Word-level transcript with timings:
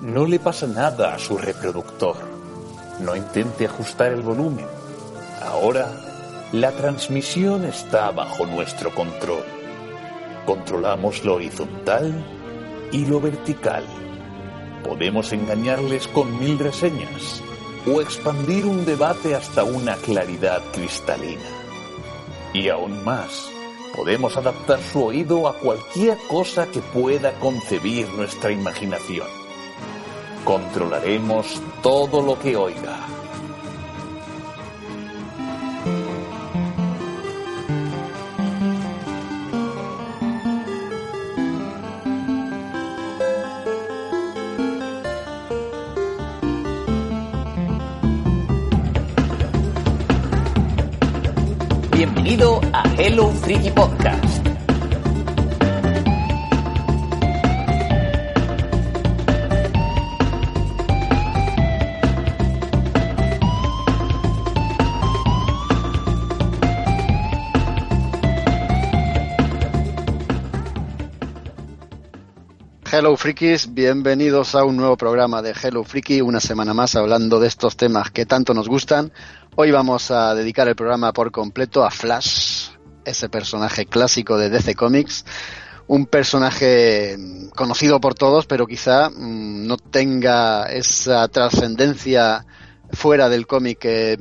No 0.00 0.24
le 0.24 0.38
pasa 0.38 0.66
nada 0.66 1.14
a 1.14 1.18
su 1.18 1.36
reproductor. 1.36 2.16
No 3.00 3.14
intente 3.14 3.66
ajustar 3.66 4.12
el 4.12 4.22
volumen. 4.22 4.64
Ahora, 5.42 5.92
la 6.52 6.72
transmisión 6.72 7.66
está 7.66 8.10
bajo 8.10 8.46
nuestro 8.46 8.94
control. 8.94 9.44
Controlamos 10.46 11.22
lo 11.22 11.34
horizontal 11.34 12.14
y 12.90 13.04
lo 13.04 13.20
vertical. 13.20 13.84
Podemos 14.84 15.34
engañarles 15.34 16.08
con 16.08 16.40
mil 16.40 16.58
reseñas 16.58 17.42
o 17.86 18.00
expandir 18.00 18.64
un 18.64 18.86
debate 18.86 19.34
hasta 19.34 19.64
una 19.64 19.96
claridad 19.96 20.62
cristalina. 20.72 21.42
Y 22.54 22.70
aún 22.70 23.04
más, 23.04 23.50
podemos 23.94 24.34
adaptar 24.38 24.80
su 24.80 25.04
oído 25.04 25.46
a 25.46 25.58
cualquier 25.58 26.16
cosa 26.26 26.66
que 26.68 26.80
pueda 26.80 27.38
concebir 27.38 28.08
nuestra 28.14 28.50
imaginación. 28.50 29.39
Controlaremos 30.44 31.60
todo 31.82 32.22
lo 32.22 32.38
que 32.38 32.56
oiga. 32.56 32.98
Bienvenido 51.92 52.60
a 52.72 52.82
Hello 52.96 53.28
Freaky 53.28 53.70
Podcast. 53.70 54.29
Hello 73.00 73.16
Frikis, 73.16 73.72
bienvenidos 73.72 74.54
a 74.54 74.62
un 74.62 74.76
nuevo 74.76 74.94
programa 74.98 75.40
de 75.40 75.54
Hello 75.54 75.84
Freaky, 75.84 76.20
una 76.20 76.38
semana 76.38 76.74
más 76.74 76.96
hablando 76.96 77.40
de 77.40 77.48
estos 77.48 77.74
temas 77.74 78.10
que 78.10 78.26
tanto 78.26 78.52
nos 78.52 78.68
gustan. 78.68 79.10
Hoy 79.56 79.70
vamos 79.70 80.10
a 80.10 80.34
dedicar 80.34 80.68
el 80.68 80.76
programa 80.76 81.14
por 81.14 81.32
completo 81.32 81.82
a 81.82 81.90
Flash, 81.90 82.72
ese 83.06 83.30
personaje 83.30 83.86
clásico 83.86 84.36
de 84.36 84.50
DC 84.50 84.74
Comics, 84.74 85.24
un 85.86 86.04
personaje 86.04 87.16
conocido 87.56 88.02
por 88.02 88.12
todos, 88.12 88.44
pero 88.44 88.66
quizá 88.66 89.08
mmm, 89.08 89.66
no 89.66 89.78
tenga 89.78 90.64
esa 90.64 91.26
trascendencia 91.28 92.44
fuera 92.92 93.28
del 93.28 93.46
cómic 93.46 93.78
que, 93.78 94.18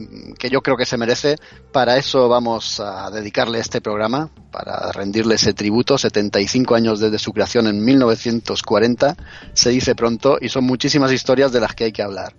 yo 0.50 0.62
creo 0.62 0.78
que 0.78 0.86
se 0.86 0.98
merece. 0.98 1.36
Para 1.72 1.98
eso 1.98 2.28
vamos 2.28 2.80
a 2.80 3.10
dedicarle 3.12 3.60
este 3.60 3.82
programa, 3.82 4.30
para 4.52 4.92
rendirle 4.92 5.36
ese 5.36 5.54
tributo. 5.54 5.98
75 5.98 6.76
años 6.76 7.00
desde 7.00 7.20
su 7.20 7.32
creación 7.32 7.68
en 7.68 7.84
1940, 7.84 9.16
se 9.54 9.70
dice 9.70 9.96
pronto, 9.96 10.38
y 10.40 10.50
son 10.50 10.66
muchísimas 10.66 11.12
historias 11.12 11.52
de 11.52 11.60
las 11.60 11.76
que 11.76 11.86
hay 11.86 11.92
que 11.92 12.04
hablar. 12.04 12.36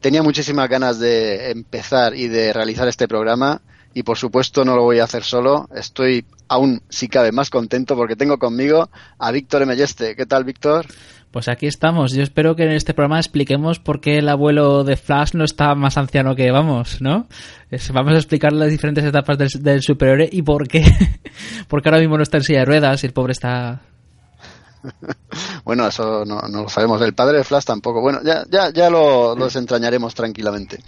Tenía 0.00 0.22
muchísimas 0.22 0.68
ganas 0.68 0.98
de 0.98 1.50
empezar 1.50 2.14
y 2.14 2.28
de 2.28 2.52
realizar 2.52 2.88
este 2.88 3.08
programa, 3.08 3.62
y 3.94 4.02
por 4.02 4.18
supuesto 4.18 4.64
no 4.64 4.74
lo 4.74 4.82
voy 4.82 4.98
a 4.98 5.04
hacer 5.04 5.22
solo. 5.22 5.68
Estoy 5.74 6.26
aún, 6.48 6.82
si 6.88 7.08
cabe, 7.08 7.32
más 7.32 7.48
contento 7.48 7.96
porque 7.96 8.16
tengo 8.16 8.38
conmigo 8.38 8.90
a 9.18 9.30
Víctor 9.30 9.62
Emelleste. 9.62 10.16
¿Qué 10.16 10.26
tal, 10.26 10.44
Víctor? 10.44 10.86
Pues 11.34 11.48
aquí 11.48 11.66
estamos. 11.66 12.12
Yo 12.12 12.22
espero 12.22 12.54
que 12.54 12.62
en 12.62 12.70
este 12.70 12.94
programa 12.94 13.18
expliquemos 13.18 13.80
por 13.80 14.00
qué 14.00 14.18
el 14.18 14.28
abuelo 14.28 14.84
de 14.84 14.96
Flash 14.96 15.34
no 15.34 15.42
está 15.42 15.74
más 15.74 15.98
anciano 15.98 16.36
que 16.36 16.52
vamos, 16.52 17.02
¿no? 17.02 17.26
Es, 17.72 17.90
vamos 17.90 18.12
a 18.12 18.18
explicar 18.18 18.52
las 18.52 18.70
diferentes 18.70 19.04
etapas 19.04 19.36
del, 19.36 19.48
del 19.48 19.82
superhéroe 19.82 20.28
y 20.30 20.42
por 20.42 20.68
qué. 20.68 20.84
porque 21.68 21.88
ahora 21.88 21.98
mismo 21.98 22.16
no 22.16 22.22
está 22.22 22.36
en 22.36 22.44
silla 22.44 22.60
de 22.60 22.66
ruedas 22.66 23.02
y 23.02 23.08
el 23.08 23.12
pobre 23.12 23.32
está. 23.32 23.80
bueno, 25.64 25.88
eso 25.88 26.24
no, 26.24 26.40
no, 26.42 26.62
lo 26.62 26.68
sabemos. 26.68 27.02
El 27.02 27.14
padre 27.14 27.38
de 27.38 27.44
Flash 27.44 27.64
tampoco. 27.64 28.00
Bueno, 28.00 28.20
ya, 28.22 28.44
ya, 28.48 28.70
ya 28.70 28.88
lo, 28.88 29.34
lo 29.34 29.46
desentrañaremos 29.46 30.14
tranquilamente. 30.14 30.84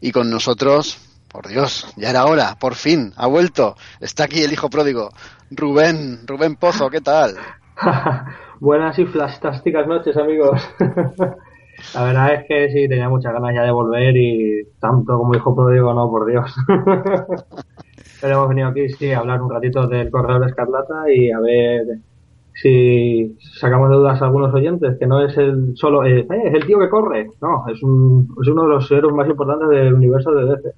Y 0.00 0.12
con 0.12 0.30
nosotros, 0.30 0.98
por 1.26 1.48
Dios, 1.48 1.88
ya 1.96 2.10
era 2.10 2.26
hora, 2.26 2.56
por 2.60 2.76
fin, 2.76 3.12
ha 3.16 3.26
vuelto. 3.26 3.76
Está 3.98 4.22
aquí 4.22 4.40
el 4.40 4.52
hijo 4.52 4.70
pródigo. 4.70 5.12
Rubén, 5.50 6.28
Rubén 6.28 6.54
Pozo, 6.54 6.88
¿qué 6.90 7.00
tal? 7.00 7.36
Buenas 8.60 8.98
y 8.98 9.06
fantásticas 9.06 9.86
noches, 9.86 10.14
amigos. 10.18 10.60
La 11.94 12.04
verdad 12.04 12.34
es 12.34 12.46
que 12.46 12.68
sí, 12.68 12.88
tenía 12.90 13.08
muchas 13.08 13.32
ganas 13.32 13.54
ya 13.54 13.62
de 13.62 13.70
volver 13.70 14.14
y 14.14 14.64
tanto 14.78 15.16
como 15.16 15.34
hijo 15.34 15.56
pródigo, 15.56 15.94
no, 15.94 16.10
por 16.10 16.26
Dios. 16.26 16.54
Pero 18.20 18.34
hemos 18.34 18.48
venido 18.50 18.68
aquí, 18.68 18.90
sí, 18.90 19.12
a 19.12 19.20
hablar 19.20 19.40
un 19.40 19.50
ratito 19.50 19.86
del 19.88 20.10
Corredor 20.10 20.46
Escarlata 20.46 21.10
y 21.10 21.30
a 21.30 21.40
ver 21.40 21.86
si 22.52 23.34
sacamos 23.58 23.88
de 23.88 23.96
dudas 23.96 24.20
a 24.20 24.26
algunos 24.26 24.52
oyentes, 24.52 24.98
que 24.98 25.06
no 25.06 25.24
es 25.24 25.34
el 25.38 25.74
solo, 25.76 26.04
eh, 26.04 26.26
es 26.28 26.54
el 26.54 26.66
tío 26.66 26.78
que 26.78 26.90
corre, 26.90 27.30
no, 27.40 27.64
es, 27.66 27.82
un, 27.82 28.28
es 28.42 28.48
uno 28.48 28.64
de 28.64 28.68
los 28.68 28.92
héroes 28.92 29.14
más 29.14 29.26
importantes 29.26 29.70
del 29.70 29.94
universo 29.94 30.32
de 30.32 30.44
DC. 30.44 30.74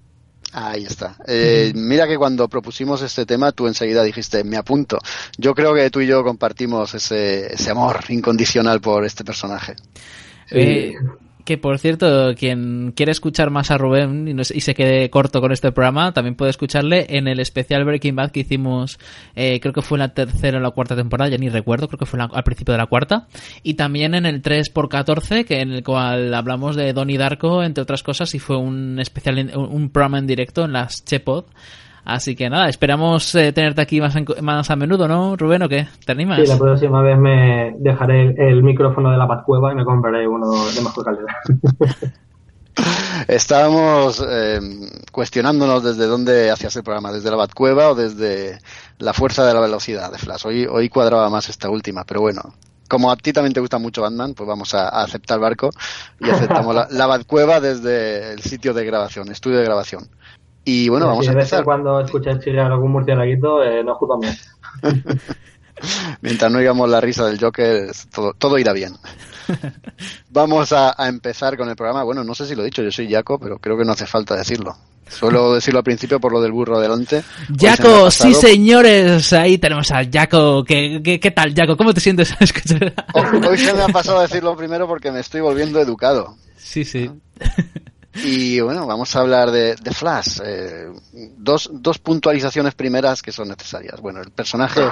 Ahí 0.53 0.85
está. 0.85 1.17
Eh, 1.27 1.73
mira 1.75 2.07
que 2.07 2.19
cuando 2.19 2.47
propusimos 2.49 3.01
este 3.01 3.25
tema, 3.25 3.53
tú 3.53 3.67
enseguida 3.67 4.03
dijiste, 4.03 4.45
me 4.45 4.59
apunto. 4.59 4.99
Yo 5.39 5.55
creo 5.55 5.75
que 5.75 5.91
tú 5.91 6.01
y 6.01 6.07
yo 6.07 6.23
compartimos 6.23 6.95
ese, 6.95 7.55
ese 7.55 7.71
amor 7.71 8.01
incondicional 8.09 8.81
por 8.81 9.05
este 9.07 9.25
personaje. 9.25 9.75
Sí. 10.47 10.59
Eh, 10.59 10.95
que 11.45 11.59
por 11.59 11.79
cierto, 11.79 12.35
quien 12.37 12.93
quiere 12.95 13.13
escuchar 13.13 13.51
más 13.51 13.71
a 13.71 13.79
Rubén 13.79 14.29
y, 14.29 14.35
no, 14.35 14.43
y, 14.43 14.61
se 14.61 14.75
quede 14.75 15.11
corto 15.11 15.41
con 15.41 15.53
este 15.53 15.73
programa, 15.73 16.13
también 16.13 16.35
puede 16.35 16.51
escucharle 16.51 17.07
en 17.09 17.29
el 17.29 17.41
especial 17.41 17.85
Breaking 17.85 18.17
Bad 18.17 18.31
que 18.31 18.41
hicimos, 18.41 18.99
eh, 19.35 19.61
creo 19.61 19.73
que 19.73 19.83
fue 19.83 19.97
en 19.97 20.01
la 20.01 20.15
tercera 20.15 20.59
o 20.59 20.61
la 20.61 20.71
cuarta 20.71 20.97
temporada, 20.97 21.31
ya 21.31 21.39
ni 21.39 21.49
recuerdo, 21.49 21.89
creo 21.89 21.99
que 21.99 22.07
fue 22.07 22.21
al 22.21 22.45
principio 22.45 22.73
de 22.73 22.79
la 22.79 22.87
cuarta. 22.87 23.27
Y 23.63 23.75
también 23.75 24.15
en 24.15 24.27
el 24.27 24.43
3x14, 24.43 25.45
que 25.45 25.61
en 25.61 25.73
el 25.73 25.83
cual 25.83 26.33
hablamos 26.35 26.77
de 26.77 26.93
Donnie 26.93 27.19
Darko, 27.19 27.63
entre 27.63 27.83
otras 27.83 28.03
cosas, 28.03 28.35
y 28.35 28.39
fue 28.39 28.57
un 28.57 28.99
especial, 29.01 29.51
un, 29.55 29.65
un 29.65 29.91
programa 29.91 30.19
en 30.19 30.27
directo 30.27 30.65
en 30.65 30.73
las 30.73 31.05
Chepod. 31.05 31.47
Así 32.05 32.35
que 32.35 32.51
nada, 32.51 32.69
esperamos 32.69 33.35
eh, 33.35 33.53
tenerte 33.53 33.81
aquí 33.81 34.01
más, 34.01 34.17
en, 34.17 34.27
más 34.43 34.71
a 34.71 34.77
menudo, 34.77 35.07
¿no, 35.07 35.37
Rubén, 35.37 35.63
o 35.63 35.69
qué? 35.69 35.87
¿Te 36.05 36.13
animas? 36.13 36.41
Sí, 36.41 36.47
la 36.47 36.59
próxima 36.59 37.01
vez 37.01 37.17
me 37.17 37.77
dejaré 37.79 38.23
el, 38.23 38.41
el 38.41 38.63
micrófono 38.63 39.13
de 39.13 39.19
la 39.19 39.27
Batcueva 39.27 39.73
y 39.73 39.77
me 39.77 39.85
compraré 39.85 40.27
uno 40.27 40.51
de 40.75 40.81
mejor 40.81 41.05
calidad. 41.05 42.13
Estábamos 43.29 44.25
eh, 44.27 44.61
cuestionándonos 45.13 45.85
desde 45.85 46.07
dónde 46.07 46.51
hacías 46.51 46.75
el 46.77 46.83
programa, 46.83 47.13
desde 47.13 47.31
la 47.31 47.37
Batcueva 47.37 47.91
o 47.91 47.95
desde 47.95 48.59
la 48.99 49.13
fuerza 49.13 49.47
de 49.47 49.55
la 49.55 49.61
velocidad 49.61 50.11
de 50.11 50.19
Flash. 50.19 50.47
Hoy, 50.47 50.67
hoy 50.67 50.89
cuadraba 50.89 51.29
más 51.31 51.49
esta 51.49 51.71
última, 51.71 52.05
pero 52.05 52.21
bueno, 52.23 52.55
como 52.89 53.11
a 53.11 53.17
ti 53.17 53.33
también 53.33 53.53
te 53.53 53.61
gusta 53.61 53.79
mucho 53.79 54.03
Batman, 54.03 54.35
pues 54.35 54.49
vamos 54.49 54.75
a, 54.75 54.89
a 54.89 55.05
aceptar 55.05 55.39
barco 55.39 55.71
y 56.21 56.31
aceptamos 56.31 56.75
la, 56.75 56.89
la 56.91 57.07
Batcueva 57.07 57.61
desde 57.61 58.33
el 58.33 58.43
sitio 58.43 58.75
de 58.75 58.85
grabación, 58.85 59.31
estudio 59.31 59.59
de 59.59 59.65
grabación. 59.65 60.09
Y 60.65 60.89
bueno, 60.89 61.07
vamos 61.07 61.27
a 61.29 61.33
empezar. 61.33 61.65
Cuando 61.65 62.01
escuches 62.01 62.39
chillar 62.41 62.71
algún 62.71 62.93
murciélaguito, 62.93 63.63
eh, 63.63 63.83
no 63.83 63.95
justo 63.95 64.15
a 64.15 64.19
mí. 64.19 64.29
Mientras 66.21 66.53
no 66.53 66.59
digamos 66.59 66.89
la 66.89 67.01
risa 67.01 67.27
del 67.27 67.41
Joker, 67.41 67.91
todo, 68.15 68.35
todo 68.35 68.59
irá 68.59 68.73
bien. 68.73 68.95
Vamos 70.31 70.73
a, 70.73 70.95
a, 70.97 71.09
empezar 71.09 71.57
con 71.57 71.69
el 71.69 71.77
programa. 71.77 72.05
Bueno, 72.05 72.23
no 72.23 72.35
sé 72.35 72.47
si 72.47 72.55
lo 72.55 72.63
he 72.63 72.67
dicho, 72.67 72.83
yo 72.83 72.93
soy 72.93 73.11
Jaco, 73.11 73.39
pero 73.39 73.59
creo 73.59 73.77
que 73.77 73.85
no 73.85 73.93
hace 73.93 74.07
falta 74.07 74.37
decirlo. 74.37 74.77
Suelo 75.09 75.55
decirlo 75.55 75.79
al 75.79 75.85
principio 75.85 76.21
por 76.21 76.33
lo 76.33 76.41
del 76.41 76.53
burro 76.53 76.79
adelante. 76.79 77.23
Jaco, 77.59 78.11
sí 78.11 78.35
señores, 78.35 79.33
ahí 79.33 79.59
tenemos 79.59 79.91
a 79.91 80.03
Jaco. 80.11 80.65
¿Qué, 80.65 81.01
qué, 81.03 81.19
qué 81.19 81.31
tal, 81.31 81.55
Jaco? 81.55 81.77
¿Cómo 81.77 81.93
te 81.93 82.01
sientes? 82.01 82.35
Hoy, 83.15 83.47
hoy 83.49 83.59
se 83.59 83.75
me 83.75 83.83
ha 83.83 83.89
pasado 83.89 84.19
a 84.19 84.23
decirlo 84.23 84.57
primero 84.57 84.87
porque 84.87 85.11
me 85.11 85.21
estoy 85.21 85.41
volviendo 85.41 85.81
educado. 85.81 86.37
Sí, 86.57 86.85
sí. 86.85 87.11
Y 88.25 88.61
bueno, 88.61 88.87
vamos 88.87 89.15
a 89.17 89.21
hablar 89.21 89.51
de, 89.51 89.77
Flash. 89.93 90.41
Eh, 90.45 90.91
dos, 91.39 91.71
dos 91.73 91.99
puntualizaciones 91.99 92.75
primeras 92.75 93.23
que 93.23 93.33
son 93.33 93.49
necesarias. 93.49 94.01
Bueno, 94.01 94.21
el 94.21 94.31
personaje 94.31 94.83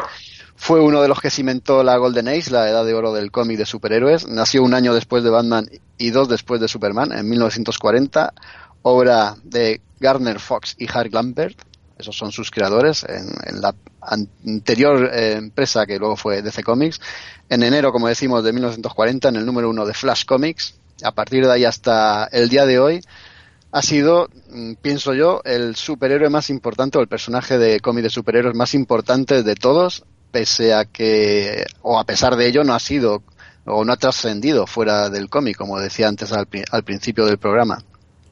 fue 0.57 0.81
uno 0.81 1.03
de 1.03 1.09
los 1.09 1.21
que 1.21 1.31
cimentó 1.31 1.83
la 1.83 1.97
Golden 1.97 2.29
Age, 2.29 2.51
la 2.51 2.69
edad 2.69 2.85
de 2.85 2.95
oro 2.95 3.13
del 3.13 3.31
cómic 3.31 3.59
de 3.59 3.67
superhéroes. 3.67 4.27
Nació 4.27 4.63
un 4.63 4.75
año 4.75 4.95
después 4.95 5.23
de 5.23 5.31
Batman 5.31 5.69
y 5.99 6.11
dos 6.11 6.29
después 6.29 6.61
de 6.61 6.69
Superman, 6.69 7.13
en 7.13 7.29
1940. 7.29 8.33
Obra 8.83 9.37
de 9.45 9.83
Garner 9.99 10.41
Fox 10.41 10.75
y 10.79 10.89
Harry 10.93 11.11
Lambert. 11.11 11.59
Esos 11.99 12.17
son 12.17 12.33
sus 12.33 12.51
creadores 12.51 13.05
en, 13.05 13.29
en 13.45 13.61
la 13.61 13.75
anterior 14.01 15.11
eh, 15.13 15.33
empresa 15.33 15.85
que 15.85 15.99
luego 15.99 16.17
fue 16.17 16.41
DC 16.41 16.63
Comics. 16.63 17.01
En 17.51 17.63
enero, 17.63 17.93
como 17.93 18.09
decimos, 18.09 18.43
de 18.43 18.53
1940, 18.55 19.29
en 19.29 19.37
el 19.37 19.45
número 19.45 19.69
uno 19.69 19.85
de 19.85 19.93
Flash 19.93 20.25
Comics, 20.25 20.77
a 21.05 21.12
partir 21.12 21.44
de 21.47 21.52
ahí 21.52 21.64
hasta 21.64 22.25
el 22.26 22.49
día 22.49 22.67
de 22.67 22.79
hoy, 22.79 23.00
ha 23.73 23.82
sido, 23.82 24.29
mm, 24.50 24.75
pienso 24.82 25.14
yo, 25.14 25.43
el 25.44 25.76
superhéroe 25.76 26.31
más 26.31 26.50
importante 26.50 26.99
o 26.99 27.00
el 27.00 27.08
personaje 27.08 27.58
de 27.58 27.81
cómic 27.81 28.05
de 28.05 28.11
superhéroes 28.11 28.56
más 28.56 28.75
importante 28.75 29.43
de 29.43 29.55
todos, 29.55 30.05
pese 30.32 30.75
a 30.75 30.85
que, 30.85 31.64
o 31.82 31.99
a 31.99 32.05
pesar 32.05 32.37
de 32.37 32.47
ello, 32.47 32.64
no 32.64 32.75
ha 32.75 32.81
sido 32.81 33.23
o 33.67 33.85
no 33.85 33.93
ha 33.93 33.97
trascendido 33.97 34.67
fuera 34.67 35.11
del 35.11 35.29
cómic, 35.29 35.56
como 35.56 35.79
decía 35.79 36.08
antes 36.08 36.32
al, 36.32 36.49
al 36.70 36.82
principio 36.82 37.26
del 37.26 37.38
programa. 37.38 37.85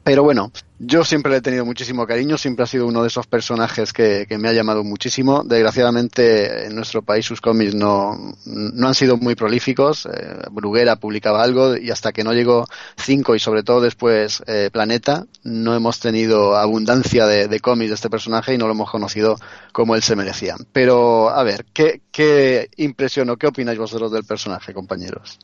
Pero 0.09 0.23
bueno, 0.23 0.51
yo 0.79 1.05
siempre 1.05 1.31
le 1.31 1.37
he 1.37 1.41
tenido 1.41 1.65
muchísimo 1.65 2.07
cariño, 2.07 2.35
siempre 2.35 2.63
ha 2.63 2.65
sido 2.65 2.87
uno 2.87 3.03
de 3.03 3.09
esos 3.09 3.27
personajes 3.27 3.93
que, 3.93 4.25
me 4.39 4.49
ha 4.49 4.53
llamado 4.53 4.83
muchísimo. 4.83 5.43
Desgraciadamente 5.43 6.65
en 6.65 6.73
nuestro 6.73 7.03
país 7.03 7.27
sus 7.27 7.41
cómics 7.41 7.75
no, 7.75 8.33
no 8.43 8.87
han 8.87 8.95
sido 8.95 9.17
muy 9.17 9.35
prolíficos. 9.35 10.07
Eh, 10.07 10.47
Bruguera 10.49 10.95
publicaba 10.95 11.43
algo 11.43 11.77
y 11.77 11.91
hasta 11.91 12.11
que 12.11 12.23
no 12.23 12.33
llegó 12.33 12.65
Cinco 12.97 13.35
y 13.35 13.39
sobre 13.39 13.61
todo 13.61 13.81
después 13.81 14.41
eh, 14.47 14.71
Planeta, 14.73 15.27
no 15.43 15.75
hemos 15.75 15.99
tenido 15.99 16.55
abundancia 16.55 17.27
de, 17.27 17.59
cómics 17.59 17.89
de 17.89 17.95
este 17.95 18.09
personaje 18.09 18.55
y 18.55 18.57
no 18.57 18.65
lo 18.65 18.73
hemos 18.73 18.89
conocido 18.89 19.35
como 19.73 19.93
él 19.93 20.01
se 20.01 20.15
merecía. 20.15 20.55
Pero 20.73 21.29
a 21.29 21.43
ver, 21.43 21.65
¿qué, 21.71 22.01
qué 22.11 22.71
impresión 22.77 23.29
o 23.29 23.37
qué 23.37 23.45
opináis 23.45 23.77
vosotros 23.77 24.11
del 24.11 24.23
personaje, 24.23 24.73
compañeros? 24.73 25.37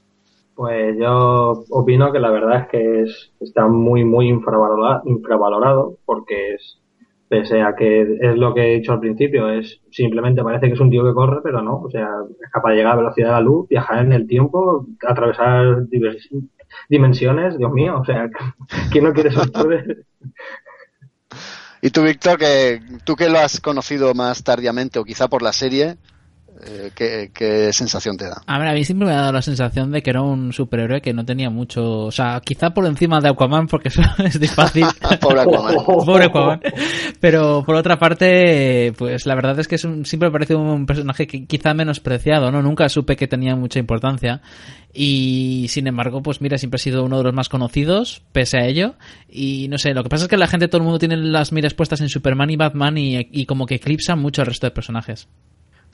Pues 0.55 0.95
yo 0.97 1.65
opino 1.69 2.13
que 2.13 2.19
la 2.19 2.31
verdad 2.31 2.61
es 2.61 2.67
que 2.69 3.01
es, 3.01 3.31
está 3.41 3.67
muy, 3.67 4.05
muy 4.05 4.29
infravalorado, 4.29 5.01
infravalorado 5.05 5.97
porque 6.05 6.53
es, 6.53 6.79
pese 7.27 7.61
a 7.61 7.75
que 7.75 8.01
es 8.01 8.37
lo 8.37 8.53
que 8.53 8.61
he 8.61 8.75
dicho 8.79 8.93
al 8.93 9.01
principio, 9.01 9.49
es 9.49 9.81
simplemente 9.91 10.43
parece 10.43 10.67
que 10.67 10.73
es 10.73 10.79
un 10.79 10.89
tío 10.89 11.03
que 11.03 11.13
corre, 11.13 11.41
pero 11.43 11.61
no, 11.61 11.81
o 11.81 11.89
sea, 11.89 12.07
es 12.41 12.49
capaz 12.51 12.69
de 12.69 12.77
llegar 12.77 12.93
a 12.93 12.97
velocidad 12.97 13.27
de 13.27 13.33
la 13.33 13.41
luz, 13.41 13.67
viajar 13.67 14.05
en 14.05 14.13
el 14.13 14.27
tiempo, 14.27 14.87
atravesar 15.05 15.87
dimensiones, 16.87 17.57
Dios 17.57 17.71
mío, 17.73 17.99
o 17.99 18.05
sea, 18.05 18.29
¿quién 18.91 19.03
no 19.03 19.13
quiere 19.13 19.31
ser 19.31 19.51
Y 21.81 21.91
tú, 21.91 22.01
Víctor, 22.01 22.39
que 22.39 22.81
tú 23.03 23.15
que 23.15 23.29
lo 23.29 23.37
has 23.37 23.59
conocido 23.59 24.13
más 24.15 24.43
tardíamente 24.43 24.97
o 24.97 25.03
quizá 25.03 25.27
por 25.27 25.43
la 25.43 25.53
serie, 25.53 25.97
eh, 26.63 27.29
¿qué, 27.33 27.73
sensación 27.73 28.17
te 28.17 28.25
da? 28.25 28.41
A 28.45 28.59
ver, 28.59 28.67
a 28.69 28.73
mí 28.73 28.85
siempre 28.85 29.07
me 29.07 29.13
ha 29.13 29.17
dado 29.17 29.33
la 29.33 29.41
sensación 29.41 29.91
de 29.91 30.01
que 30.01 30.09
era 30.09 30.21
un 30.21 30.53
superhéroe 30.53 31.01
que 31.01 31.13
no 31.13 31.25
tenía 31.25 31.49
mucho, 31.49 32.05
o 32.05 32.11
sea, 32.11 32.41
quizá 32.43 32.73
por 32.73 32.85
encima 32.85 33.19
de 33.19 33.29
Aquaman, 33.29 33.67
porque 33.67 33.89
eso 33.89 34.01
es 34.23 34.39
difícil. 34.39 34.85
Pobre 35.21 35.41
Aquaman. 35.41 35.75
Pobre 35.85 36.25
Aquaman. 36.25 36.61
Pero 37.19 37.63
por 37.65 37.75
otra 37.75 37.99
parte, 37.99 38.93
pues 38.97 39.25
la 39.25 39.35
verdad 39.35 39.59
es 39.59 39.67
que 39.67 39.75
es 39.75 39.83
un, 39.83 40.05
siempre 40.05 40.29
me 40.29 40.33
parece 40.33 40.55
un 40.55 40.85
personaje 40.85 41.27
que 41.27 41.45
quizá 41.45 41.73
menospreciado, 41.73 42.51
¿no? 42.51 42.61
Nunca 42.61 42.87
supe 42.89 43.15
que 43.15 43.27
tenía 43.27 43.55
mucha 43.55 43.79
importancia. 43.79 44.41
Y 44.93 45.67
sin 45.69 45.87
embargo, 45.87 46.23
pues 46.23 46.39
mira, 46.39 46.57
siempre 46.57 46.77
ha 46.77 46.79
sido 46.79 47.03
uno 47.03 47.17
de 47.17 47.25
los 47.25 47.33
más 47.33 47.49
conocidos, 47.49 48.23
pese 48.31 48.57
a 48.57 48.65
ello. 48.65 48.95
Y 49.29 49.67
no 49.69 49.77
sé, 49.77 49.93
lo 49.93 50.03
que 50.03 50.09
pasa 50.09 50.23
es 50.23 50.29
que 50.29 50.37
la 50.37 50.47
gente, 50.47 50.69
todo 50.69 50.77
el 50.77 50.83
mundo 50.83 50.99
tiene 50.99 51.17
las 51.17 51.51
miras 51.51 51.73
puestas 51.73 51.99
en 51.99 52.07
Superman 52.07 52.49
y 52.49 52.55
Batman 52.55 52.97
y, 52.97 53.27
y 53.29 53.45
como 53.45 53.65
que 53.65 53.75
eclipsan 53.75 54.19
mucho 54.19 54.41
al 54.41 54.47
resto 54.47 54.67
de 54.67 54.71
personajes. 54.71 55.27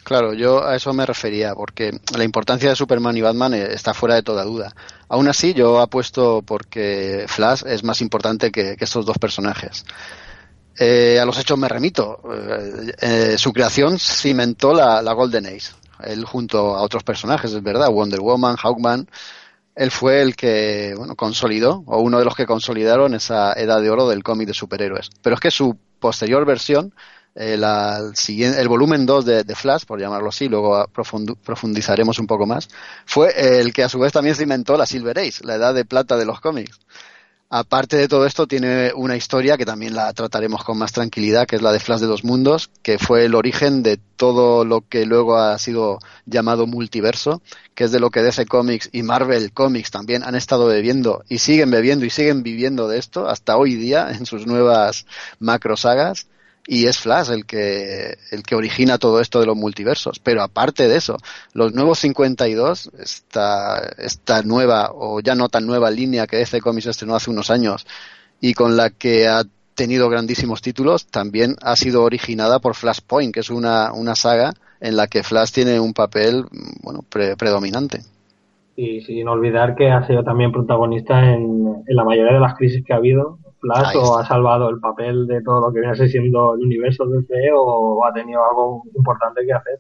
Claro, 0.04 0.34
yo 0.34 0.66
a 0.66 0.76
eso 0.76 0.94
me 0.94 1.06
refería, 1.06 1.54
porque 1.54 1.92
la 2.16 2.24
importancia 2.24 2.70
de 2.70 2.76
Superman 2.76 3.16
y 3.18 3.22
Batman 3.22 3.54
eh, 3.54 3.68
está 3.72 3.94
fuera 3.94 4.16
de 4.16 4.24
toda 4.24 4.44
duda. 4.44 4.74
Aún 5.08 5.28
así, 5.28 5.54
yo 5.54 5.80
apuesto 5.80 6.42
porque 6.42 7.26
Flash 7.28 7.64
es 7.66 7.84
más 7.84 8.02
importante 8.02 8.52
que, 8.52 8.76
estos 8.80 9.06
dos 9.06 9.18
personajes. 9.20 9.86
Eh, 10.78 11.20
a 11.22 11.26
los 11.26 11.38
hechos 11.38 11.58
me 11.58 11.68
remito. 11.68 12.22
Eh, 13.00 13.36
su 13.38 13.54
creación 13.54 14.00
cimentó 14.00 14.74
la, 14.74 15.14
Golden 15.14 15.46
Age. 15.46 15.70
Él 16.04 16.26
junto 16.26 16.76
a 16.76 16.82
otros 16.82 17.04
personajes, 17.04 17.54
es 17.54 17.62
verdad, 17.62 17.92
Wonder 17.92 18.22
Woman, 18.22 18.56
Hawkman, 18.56 19.08
él 19.76 19.92
fue 19.92 20.22
el 20.22 20.36
que 20.36 20.94
bueno, 20.98 21.16
consolidó, 21.16 21.84
o 21.86 22.02
uno 22.02 22.18
de 22.18 22.26
los 22.26 22.36
que 22.36 22.48
consolidaron 22.48 23.14
esa 23.14 23.54
edad 23.54 23.82
de 23.82 23.90
oro 23.92 24.10
del 24.10 24.24
cómic 24.24 24.48
de 24.48 24.54
superhéroes. 24.56 25.12
Pero 25.22 25.36
es 25.36 25.40
que 25.40 25.52
su 25.52 25.78
posterior 26.00 26.44
versión 26.46 26.94
el, 27.36 27.64
el 27.64 28.68
volumen 28.68 29.06
2 29.06 29.26
de, 29.26 29.56
Flash, 29.56 29.86
por 29.86 30.00
llamarlo 30.00 30.30
así, 30.30 30.50
luego 30.50 30.86
profundizaremos 31.44 32.20
un 32.20 32.28
poco 32.28 32.46
más, 32.46 32.68
fue 33.06 33.60
el 33.60 33.74
que 33.74 33.84
a 33.84 33.90
su 33.90 34.00
vez 34.00 34.12
también 34.12 34.36
cimentó 34.36 34.78
la 34.78 34.86
Silver 34.86 35.18
Age, 35.18 35.44
la 35.44 35.56
edad 35.56 35.74
de 35.74 35.86
plata 35.86 36.18
de 36.18 36.26
los 36.26 36.42
cómics. 36.42 36.80
Aparte 37.54 37.98
de 37.98 38.08
todo 38.08 38.26
esto, 38.26 38.48
tiene 38.48 38.94
una 38.96 39.18
historia 39.18 39.58
que 39.58 39.66
también 39.66 39.94
la 39.94 40.14
trataremos 40.14 40.64
con 40.64 40.78
más 40.78 40.94
tranquilidad, 40.94 41.46
que 41.46 41.58
es 41.58 41.62
la 41.62 41.74
de 41.74 41.82
Flash 41.82 42.00
de 42.00 42.08
dos 42.08 42.24
mundos, 42.24 42.70
que 42.82 42.98
fue 42.98 43.26
el 43.26 43.36
origen 43.36 43.84
de 43.84 43.98
todo 44.16 44.64
lo 44.64 44.88
que 44.88 45.06
luego 45.06 45.36
ha 45.36 45.60
sido 45.60 46.00
llamado 46.26 46.66
multiverso, 46.66 47.42
que 47.76 47.84
es 47.84 47.92
de 47.92 48.00
lo 48.00 48.10
que 48.10 48.22
DC 48.22 48.46
Comics 48.46 48.88
y 48.94 49.04
Marvel 49.04 49.52
Comics 49.52 49.92
también 49.92 50.24
han 50.24 50.36
estado 50.36 50.66
bebiendo 50.68 51.26
y 51.28 51.40
siguen 51.40 51.72
bebiendo 51.72 52.06
y 52.06 52.10
siguen 52.10 52.42
viviendo 52.42 52.88
de 52.88 53.00
esto 53.00 53.28
hasta 53.28 53.58
hoy 53.58 53.76
día 53.76 54.12
en 54.12 54.26
sus 54.26 54.48
nuevas 54.48 55.06
macro 55.40 55.76
sagas 55.76 56.28
y 56.68 56.86
es 56.86 57.00
Flash 57.00 57.32
el 57.32 57.46
que, 57.46 58.16
el 58.32 58.44
que 58.44 58.56
origina 58.56 58.98
todo 58.98 59.20
esto 59.20 59.40
de 59.40 59.46
los 59.46 59.58
multiversos. 59.58 60.20
Pero 60.20 60.42
aparte 60.42 60.88
de 60.88 60.98
eso, 60.98 61.18
los 61.54 61.74
nuevos 61.74 62.00
52, 62.00 62.92
esta, 63.00 63.80
esta 63.98 64.44
nueva 64.44 64.92
o 64.94 65.20
ya 65.20 65.36
no 65.36 65.50
tan 65.50 65.66
nueva 65.66 65.90
línea 65.90 66.28
que 66.28 66.38
DC 66.38 66.62
Comics 66.62 66.88
estrenó 66.88 67.16
hace 67.16 67.32
unos 67.32 67.50
años 67.50 67.86
y 68.40 68.54
con 68.54 68.78
la 68.78 68.90
que 68.90 69.28
ha 69.28 69.44
tenido 69.76 70.10
grandísimos 70.10 70.62
títulos, 70.62 71.08
también 71.08 71.56
ha 71.62 71.76
sido 71.76 72.04
originada 72.04 72.60
por 72.60 72.76
Flashpoint, 72.76 73.34
que 73.34 73.40
es 73.40 73.50
una, 73.50 73.94
una 73.94 74.16
saga 74.16 74.54
en 74.80 74.96
la 74.96 75.08
que 75.08 75.24
Flash 75.24 75.52
tiene 75.52 75.80
un 75.80 75.94
papel 75.94 76.46
bueno, 76.84 77.04
predominante. 77.10 78.02
Y 78.76 79.02
sin 79.02 79.28
olvidar 79.28 79.76
que 79.76 79.90
ha 79.90 80.06
sido 80.08 80.24
también 80.24 80.52
protagonista 80.52 81.34
en, 81.34 81.84
en 81.88 81.96
la 81.96 82.04
mayoría 82.04 82.34
de 82.34 82.40
las 82.40 82.56
crisis 82.56 82.84
que 82.86 82.94
ha 82.94 82.98
habido, 82.98 83.40
Flash 83.62 83.96
o 83.96 84.18
ha 84.18 84.26
salvado 84.26 84.70
el 84.70 84.80
papel 84.80 85.28
de 85.28 85.42
todo 85.42 85.62
lo 85.62 85.72
que 85.72 85.80
viene 85.80 85.96
siendo 85.96 86.56
el 86.56 86.62
universo 86.62 87.06
del 87.06 87.26
CE 87.28 87.52
o 87.54 88.04
ha 88.06 88.12
tenido 88.12 88.44
algo 88.44 88.84
importante 88.96 89.46
que 89.46 89.54
hacer. 89.54 89.80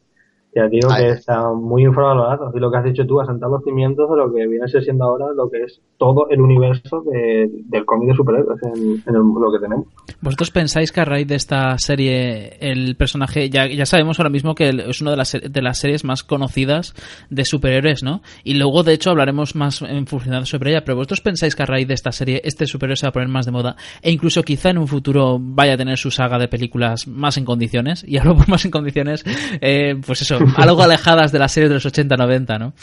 Ya 0.53 0.67
digo 0.67 0.89
que 0.95 1.09
está 1.09 1.51
muy 1.53 1.83
infravalorado. 1.83 2.51
Y 2.53 2.59
lo 2.59 2.69
que 2.69 2.77
has 2.77 2.83
dicho 2.83 3.05
tú, 3.05 3.21
asentar 3.21 3.49
los 3.49 3.63
cimientos 3.63 4.09
de 4.09 4.17
lo 4.17 4.33
que 4.33 4.47
viene 4.47 4.67
siendo 4.67 5.05
ahora 5.05 5.27
lo 5.35 5.49
que 5.49 5.63
es 5.63 5.79
todo 5.97 6.27
el 6.29 6.41
universo 6.41 7.03
del 7.05 7.85
cómic 7.85 8.09
de 8.09 8.15
superhéroes 8.15 8.59
en, 8.63 9.03
en 9.07 9.13
lo 9.13 9.51
que 9.51 9.59
tenemos. 9.59 9.87
¿Vosotros 10.21 10.51
pensáis 10.51 10.91
que 10.91 11.01
a 11.01 11.05
raíz 11.05 11.27
de 11.27 11.35
esta 11.35 11.77
serie 11.77 12.57
el 12.59 12.95
personaje, 12.95 13.49
ya, 13.49 13.67
ya 13.67 13.85
sabemos 13.85 14.19
ahora 14.19 14.29
mismo 14.29 14.55
que 14.55 14.69
es 14.69 15.01
una 15.01 15.11
de 15.11 15.17
las, 15.17 15.31
de 15.31 15.61
las 15.61 15.79
series 15.79 16.03
más 16.03 16.23
conocidas 16.23 16.93
de 17.29 17.45
superhéroes, 17.45 18.03
¿no? 18.03 18.21
Y 18.43 18.55
luego, 18.55 18.83
de 18.83 18.93
hecho, 18.93 19.11
hablaremos 19.11 19.55
más 19.55 19.81
en 19.81 20.05
función 20.07 20.45
sobre 20.45 20.71
ella, 20.71 20.83
pero 20.83 20.97
¿vosotros 20.97 21.21
pensáis 21.21 21.55
que 21.55 21.63
a 21.63 21.65
raíz 21.65 21.87
de 21.87 21.93
esta 21.93 22.11
serie 22.11 22.41
este 22.43 22.65
superhéroe 22.65 22.95
se 22.95 23.05
va 23.05 23.09
a 23.09 23.13
poner 23.13 23.29
más 23.29 23.45
de 23.45 23.51
moda 23.51 23.75
e 24.01 24.11
incluso 24.11 24.43
quizá 24.43 24.69
en 24.69 24.77
un 24.77 24.87
futuro 24.87 25.37
vaya 25.39 25.73
a 25.73 25.77
tener 25.77 25.97
su 25.97 26.11
saga 26.11 26.37
de 26.37 26.47
películas 26.47 27.07
más 27.07 27.37
en 27.37 27.45
condiciones? 27.45 28.03
Y 28.07 28.17
hablo 28.17 28.35
por 28.35 28.49
más 28.49 28.65
en 28.65 28.71
condiciones, 28.71 29.23
eh, 29.61 29.95
pues 30.05 30.21
eso, 30.21 30.39
algo 30.57 30.81
alejadas 30.81 31.31
de 31.31 31.39
la 31.39 31.47
serie 31.47 31.69
de 31.69 31.75
los 31.75 31.85
80-90, 31.85 32.59
¿no? 32.59 32.73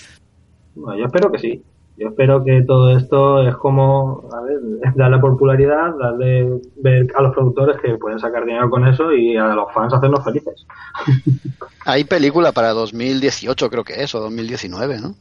Bueno, 0.75 0.99
yo 0.99 1.07
espero 1.07 1.31
que 1.33 1.39
sí. 1.39 1.63
Yo 1.97 2.09
espero 2.09 2.45
que 2.45 2.63
todo 2.63 2.97
esto 2.97 3.43
es 3.43 3.57
como, 3.57 4.29
a 4.33 4.41
ver, 4.43 4.61
darle 4.95 5.19
popularidad, 5.19 5.97
darle 5.99 6.61
ver 6.77 7.09
a 7.17 7.23
los 7.23 7.35
productores 7.35 7.77
que 7.81 7.97
pueden 7.97 8.21
sacar 8.21 8.45
dinero 8.45 8.71
con 8.71 8.87
eso 8.87 9.13
y 9.13 9.37
a 9.37 9.49
los 9.49 9.73
fans 9.75 9.93
hacernos 9.93 10.25
felices. 10.25 10.65
Hay 11.85 12.05
película 12.05 12.53
para 12.53 12.71
2018 12.71 13.69
creo 13.69 13.83
que 13.83 14.03
es, 14.03 14.15
o 14.15 14.21
2019, 14.21 15.01
¿no? 15.01 15.17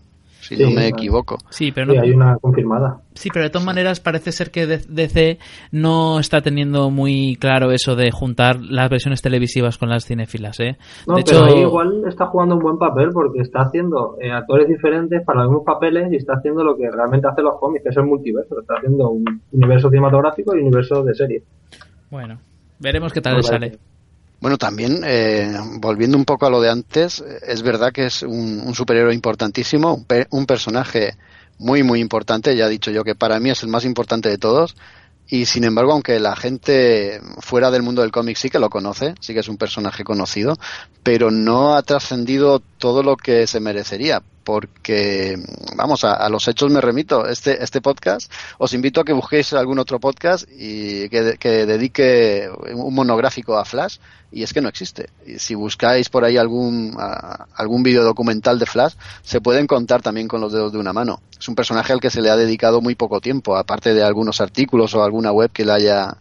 Si 0.48 0.63
no 0.63 0.72
me 0.72 0.88
equivoco. 0.88 1.38
Sí, 1.50 1.72
pero 1.72 1.94
no, 1.94 2.01
hay 2.01 2.12
una 2.12 2.38
confirmada. 2.38 3.01
Sí, 3.13 3.30
pero 3.34 3.46
de 3.46 3.50
todas 3.50 3.66
maneras 3.66 4.00
parece 4.00 4.32
ser 4.32 4.51
que 4.51 4.66
DC 4.66 5.39
no 5.72 6.20
está 6.20 6.42
teniendo 6.42 6.89
muy 6.89 7.36
claro 7.39 7.72
eso 7.72 7.96
de 7.96 8.12
juntar 8.12 8.62
las 8.62 8.89
versiones 8.89 9.22
televisivas 9.22 9.77
con 9.77 9.89
las 9.89 10.06
cinefilas, 10.06 10.60
¿eh? 10.60 10.77
No, 11.08 11.16
de 11.16 11.24
pero 11.24 11.48
hecho, 11.48 11.58
igual 11.58 12.04
está 12.08 12.27
jugando 12.27 12.56
un 12.56 12.62
buen 12.62 12.77
papel 12.77 13.10
porque 13.12 13.42
está 13.42 13.62
haciendo 13.62 14.18
eh, 14.22 14.32
actores 14.32 14.68
diferentes 14.68 15.24
para 15.25 15.42
los 15.42 15.50
mismos 15.50 15.66
papeles 15.66 16.12
y 16.12 16.18
está 16.18 16.34
haciendo 16.36 16.63
lo 16.63 16.75
que 16.77 16.89
realmente 16.89 17.27
hace 17.27 17.42
los 17.42 17.60
cómics, 17.60 17.84
que 17.84 17.89
es 17.89 17.98
el 17.98 18.06
multiverso. 18.06 18.60
Está 18.60 18.75
haciendo 18.75 19.10
un 19.10 19.25
universo 19.51 19.89
cinematográfico 19.89 20.56
y 20.56 20.60
un 20.60 20.68
universo 20.68 21.04
de 21.04 21.13
serie. 21.13 21.44
Bueno, 22.10 22.39
veremos 22.80 23.12
qué 23.12 23.22
tal 23.22 23.36
le 23.36 23.44
sale. 23.44 23.77
Bueno, 24.39 24.58
también, 24.58 25.01
eh, 25.03 25.51
volviendo 25.79 26.15
un 26.15 26.25
poco 26.25 26.46
a 26.46 26.50
lo 26.51 26.62
de 26.62 26.70
antes, 26.70 27.24
es 27.41 27.63
verdad 27.63 27.91
que 27.91 28.06
es 28.06 28.22
un, 28.22 28.74
superhéroe 28.75 29.13
importantísimo, 29.13 30.06
un, 30.29 30.46
personaje 30.46 31.15
muy, 31.58 31.82
muy 31.82 32.00
importante. 32.00 32.56
Ya 32.56 32.67
he 32.67 32.70
dicho 32.70 32.91
yo 32.91 33.03
que 33.03 33.15
para 33.15 33.39
mí 33.39 33.50
es 33.50 33.63
el 33.63 33.70
más 33.70 33.84
importante 33.84 34.29
de 34.29 34.38
todos. 34.38 34.75
Y 35.27 35.46
sin 35.46 35.63
embargo, 35.63 35.91
aunque 35.91 36.20
la 36.20 36.36
gente 36.36 37.20
fuera 37.39 37.72
del 37.72 37.82
mundo 37.82 38.01
del 38.01 38.12
cómic 38.12 38.38
sí 38.38 38.50
que 38.50 38.60
lo 38.60 38.70
conoce, 38.70 39.15
sí 39.20 39.34
que 39.34 39.41
es 39.41 39.50
un 39.50 39.58
personaje 39.58 40.03
conocido, 40.03 40.58
pero 41.03 41.32
no 41.32 41.75
ha 41.75 41.82
trascendido 41.82 42.62
todo 42.77 43.03
lo 43.03 43.17
que 43.17 43.48
se 43.48 43.60
merecería 43.60 44.22
porque, 44.48 45.38
vamos, 45.75 46.06
a, 46.06 46.30
los 46.30 46.48
hechos 46.48 46.72
me 46.72 46.80
remito. 46.80 47.27
Este, 47.27 47.62
este 47.62 47.82
podcast, 47.82 48.32
os 48.60 48.74
invito 48.74 49.01
a 49.01 49.04
que 49.04 49.12
busquéis 49.12 49.51
algún 49.51 49.77
otro 49.77 50.00
podcast 50.00 50.48
y 50.50 51.10
que, 51.10 51.66
dedique 51.66 52.50
un 52.74 52.96
monográfico 52.96 53.58
a 53.58 53.66
Flash, 53.66 53.98
y 54.32 54.44
es 54.44 54.54
que 54.54 54.62
no 54.62 54.70
existe. 54.70 55.10
Y 55.25 55.38
si 55.39 55.54
buscáis 55.54 56.08
por 56.08 56.24
ahí 56.24 56.38
algún, 56.38 56.96
algún 57.56 57.84
vídeo 57.84 58.06
documental 58.06 58.58
de 58.58 58.66
Flash, 58.66 58.94
se 59.22 59.42
pueden 59.42 59.68
contar 59.68 60.01
también 60.01 60.30
con 60.30 60.39
los 60.39 60.54
dedos 60.54 60.72
de 60.72 60.77
una 60.77 60.94
mano. 60.94 61.20
Es 61.38 61.50
un 61.50 61.56
personaje 61.56 61.92
al 61.92 62.00
que 62.00 62.10
se 62.10 62.22
le 62.22 62.30
ha 62.30 62.38
dedicado 62.38 62.80
muy 62.80 62.96
poco 62.96 63.20
tiempo, 63.20 63.58
aparte 63.58 63.94
de 63.94 64.01
algunos 64.01 64.39
artículos 64.39 64.96
o 64.96 65.04
alguna 65.04 65.34
web 65.34 65.51
que 65.51 65.66
le 65.66 65.74
haya 65.74 66.16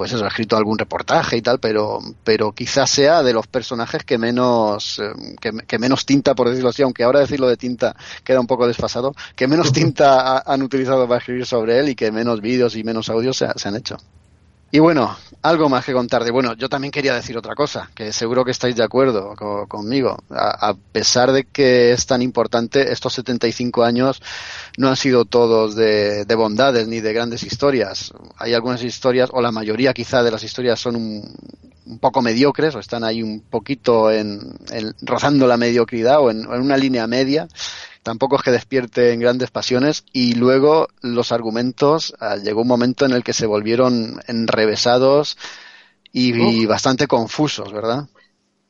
pues 0.00 0.14
eso, 0.14 0.24
ha 0.24 0.28
escrito 0.28 0.56
algún 0.56 0.78
reportaje 0.78 1.36
y 1.36 1.42
tal, 1.42 1.60
pero, 1.60 1.98
pero 2.24 2.52
quizás 2.52 2.88
sea 2.88 3.22
de 3.22 3.34
los 3.34 3.46
personajes 3.46 4.02
que 4.02 4.16
menos, 4.16 4.98
eh, 4.98 5.36
que, 5.68 5.78
menos 5.78 6.06
tinta, 6.06 6.34
por 6.34 6.48
decirlo 6.48 6.70
así, 6.70 6.80
aunque 6.80 7.04
ahora 7.04 7.20
decirlo 7.20 7.46
de 7.46 7.58
tinta 7.58 7.94
queda 8.24 8.40
un 8.40 8.46
poco 8.46 8.66
desfasado, 8.66 9.14
que 9.36 9.46
menos 9.46 9.74
tinta 9.74 10.38
han 10.38 10.62
utilizado 10.62 11.06
para 11.06 11.18
escribir 11.18 11.44
sobre 11.44 11.80
él 11.80 11.90
y 11.90 11.94
que 11.94 12.10
menos 12.12 12.40
vídeos 12.40 12.76
y 12.76 12.82
menos 12.82 13.10
audios 13.10 13.36
se 13.36 13.68
han 13.68 13.76
hecho. 13.76 13.98
Y 14.72 14.78
bueno, 14.78 15.14
algo 15.42 15.68
más 15.68 15.84
que 15.84 15.92
contar 15.92 16.24
de 16.24 16.30
bueno, 16.30 16.54
yo 16.54 16.68
también 16.68 16.90
quería 16.90 17.14
decir 17.14 17.36
otra 17.36 17.54
cosa, 17.54 17.90
que 17.94 18.12
seguro 18.12 18.44
que 18.44 18.50
estáis 18.50 18.76
de 18.76 18.84
acuerdo 18.84 19.34
conmigo. 19.68 20.18
A, 20.30 20.74
pesar 20.92 21.32
de 21.32 21.44
que 21.44 21.92
es 21.92 22.06
tan 22.06 22.20
importante, 22.22 22.92
estos 22.92 23.14
75 23.14 23.84
años 23.84 24.22
no 24.76 24.88
han 24.88 24.96
sido 24.96 25.24
todos 25.24 25.74
de, 25.74 26.24
bondades 26.36 26.88
ni 26.88 27.00
de 27.00 27.12
grandes 27.12 27.42
historias. 27.42 28.12
Hay 28.36 28.54
algunas 28.54 28.82
historias, 28.82 29.30
o 29.32 29.40
la 29.40 29.52
mayoría 29.52 29.94
quizá 29.94 30.22
de 30.22 30.30
las 30.30 30.42
historias 30.42 30.78
son 30.78 30.96
un, 30.96 31.98
poco 32.00 32.22
mediocres, 32.22 32.74
o 32.74 32.78
están 32.78 33.02
ahí 33.02 33.22
un 33.22 33.40
poquito 33.40 34.10
en, 34.10 34.40
rozando 35.02 35.46
la 35.46 35.56
mediocridad 35.56 36.20
o 36.20 36.30
en, 36.30 36.40
en 36.40 36.60
una 36.60 36.76
línea 36.76 37.06
media 37.06 37.48
tampoco 38.02 38.36
es 38.36 38.42
que 38.42 38.50
despierte 38.50 39.12
en 39.12 39.20
grandes 39.20 39.50
pasiones 39.50 40.04
y 40.12 40.34
luego 40.34 40.88
los 41.02 41.32
argumentos 41.32 42.14
ah, 42.20 42.36
llegó 42.36 42.62
un 42.62 42.68
momento 42.68 43.04
en 43.04 43.12
el 43.12 43.22
que 43.22 43.32
se 43.32 43.46
volvieron 43.46 44.20
enrevesados 44.26 45.36
y, 46.12 46.66
bastante 46.66 47.06
confusos, 47.06 47.72
¿verdad? 47.72 48.08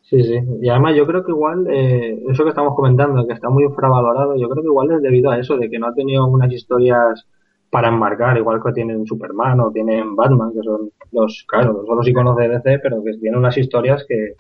Sí, 0.03 0.23
sí. 0.23 0.39
Y 0.61 0.69
además 0.69 0.95
yo 0.95 1.07
creo 1.07 1.25
que 1.25 1.31
igual, 1.31 1.67
eh, 1.71 2.23
eso 2.29 2.43
que 2.43 2.51
estamos 2.51 2.75
comentando, 2.75 3.27
que 3.27 3.33
está 3.33 3.49
muy 3.49 3.65
infravalorado, 3.65 4.37
yo 4.37 4.49
creo 4.51 4.63
que 4.63 4.69
igual 4.69 4.91
es 4.91 5.01
debido 5.01 5.31
a 5.31 5.39
eso, 5.39 5.57
de 5.57 5.71
que 5.71 5.79
no 5.79 5.87
ha 5.87 5.95
tenido 5.95 6.27
unas 6.27 6.53
historias 6.53 7.25
para 7.71 7.89
enmarcar, 7.89 8.37
igual 8.37 8.61
que 8.63 8.73
tienen 8.73 9.07
Superman 9.07 9.61
o 9.61 9.71
tienen 9.71 10.17
Batman, 10.17 10.53
que 10.53 10.63
son 10.63 10.91
los, 11.13 11.45
claro, 11.49 11.85
son 11.87 11.97
los 11.97 12.09
iconos 12.09 12.37
de 12.37 12.49
DC, 12.49 12.81
pero 12.81 13.03
que 13.03 13.13
tienen 13.15 13.39
unas 13.39 13.57
historias 13.57 14.05
que, 14.07 14.35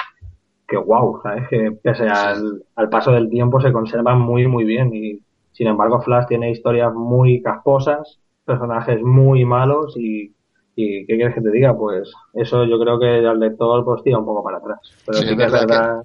que 0.70 0.76
wow, 0.76 1.20
¿sabes? 1.22 1.48
Que 1.48 1.72
pese 1.82 2.04
al, 2.08 2.88
paso 2.88 3.10
del 3.10 3.28
tiempo 3.28 3.60
se 3.60 3.72
conservan 3.72 4.20
muy, 4.20 4.46
muy 4.46 4.64
bien. 4.64 4.94
Y 4.94 5.20
sin 5.52 5.66
embargo, 5.66 6.00
Flash 6.00 6.28
tiene 6.28 6.52
historias 6.52 6.94
muy 6.94 7.42
casposas, 7.42 8.18
personajes 8.44 9.02
muy 9.02 9.44
malos 9.44 9.94
y, 9.96 10.32
¿qué 10.76 11.04
quieres 11.06 11.34
que 11.34 11.42
te 11.42 11.50
diga? 11.50 11.76
Pues 11.76 12.10
eso 12.34 12.64
yo 12.64 12.78
creo 12.78 12.98
que 12.98 13.26
al 13.26 13.40
lector 13.40 13.84
pues 13.84 14.02
tira 14.04 14.18
un 14.18 14.24
poco 14.24 14.44
para 14.44 14.58
atrás. 14.58 14.78
Pero 15.04 15.18
sí, 15.18 15.36
que 15.36 15.44
es 15.44 15.52
verdad. 15.52 16.02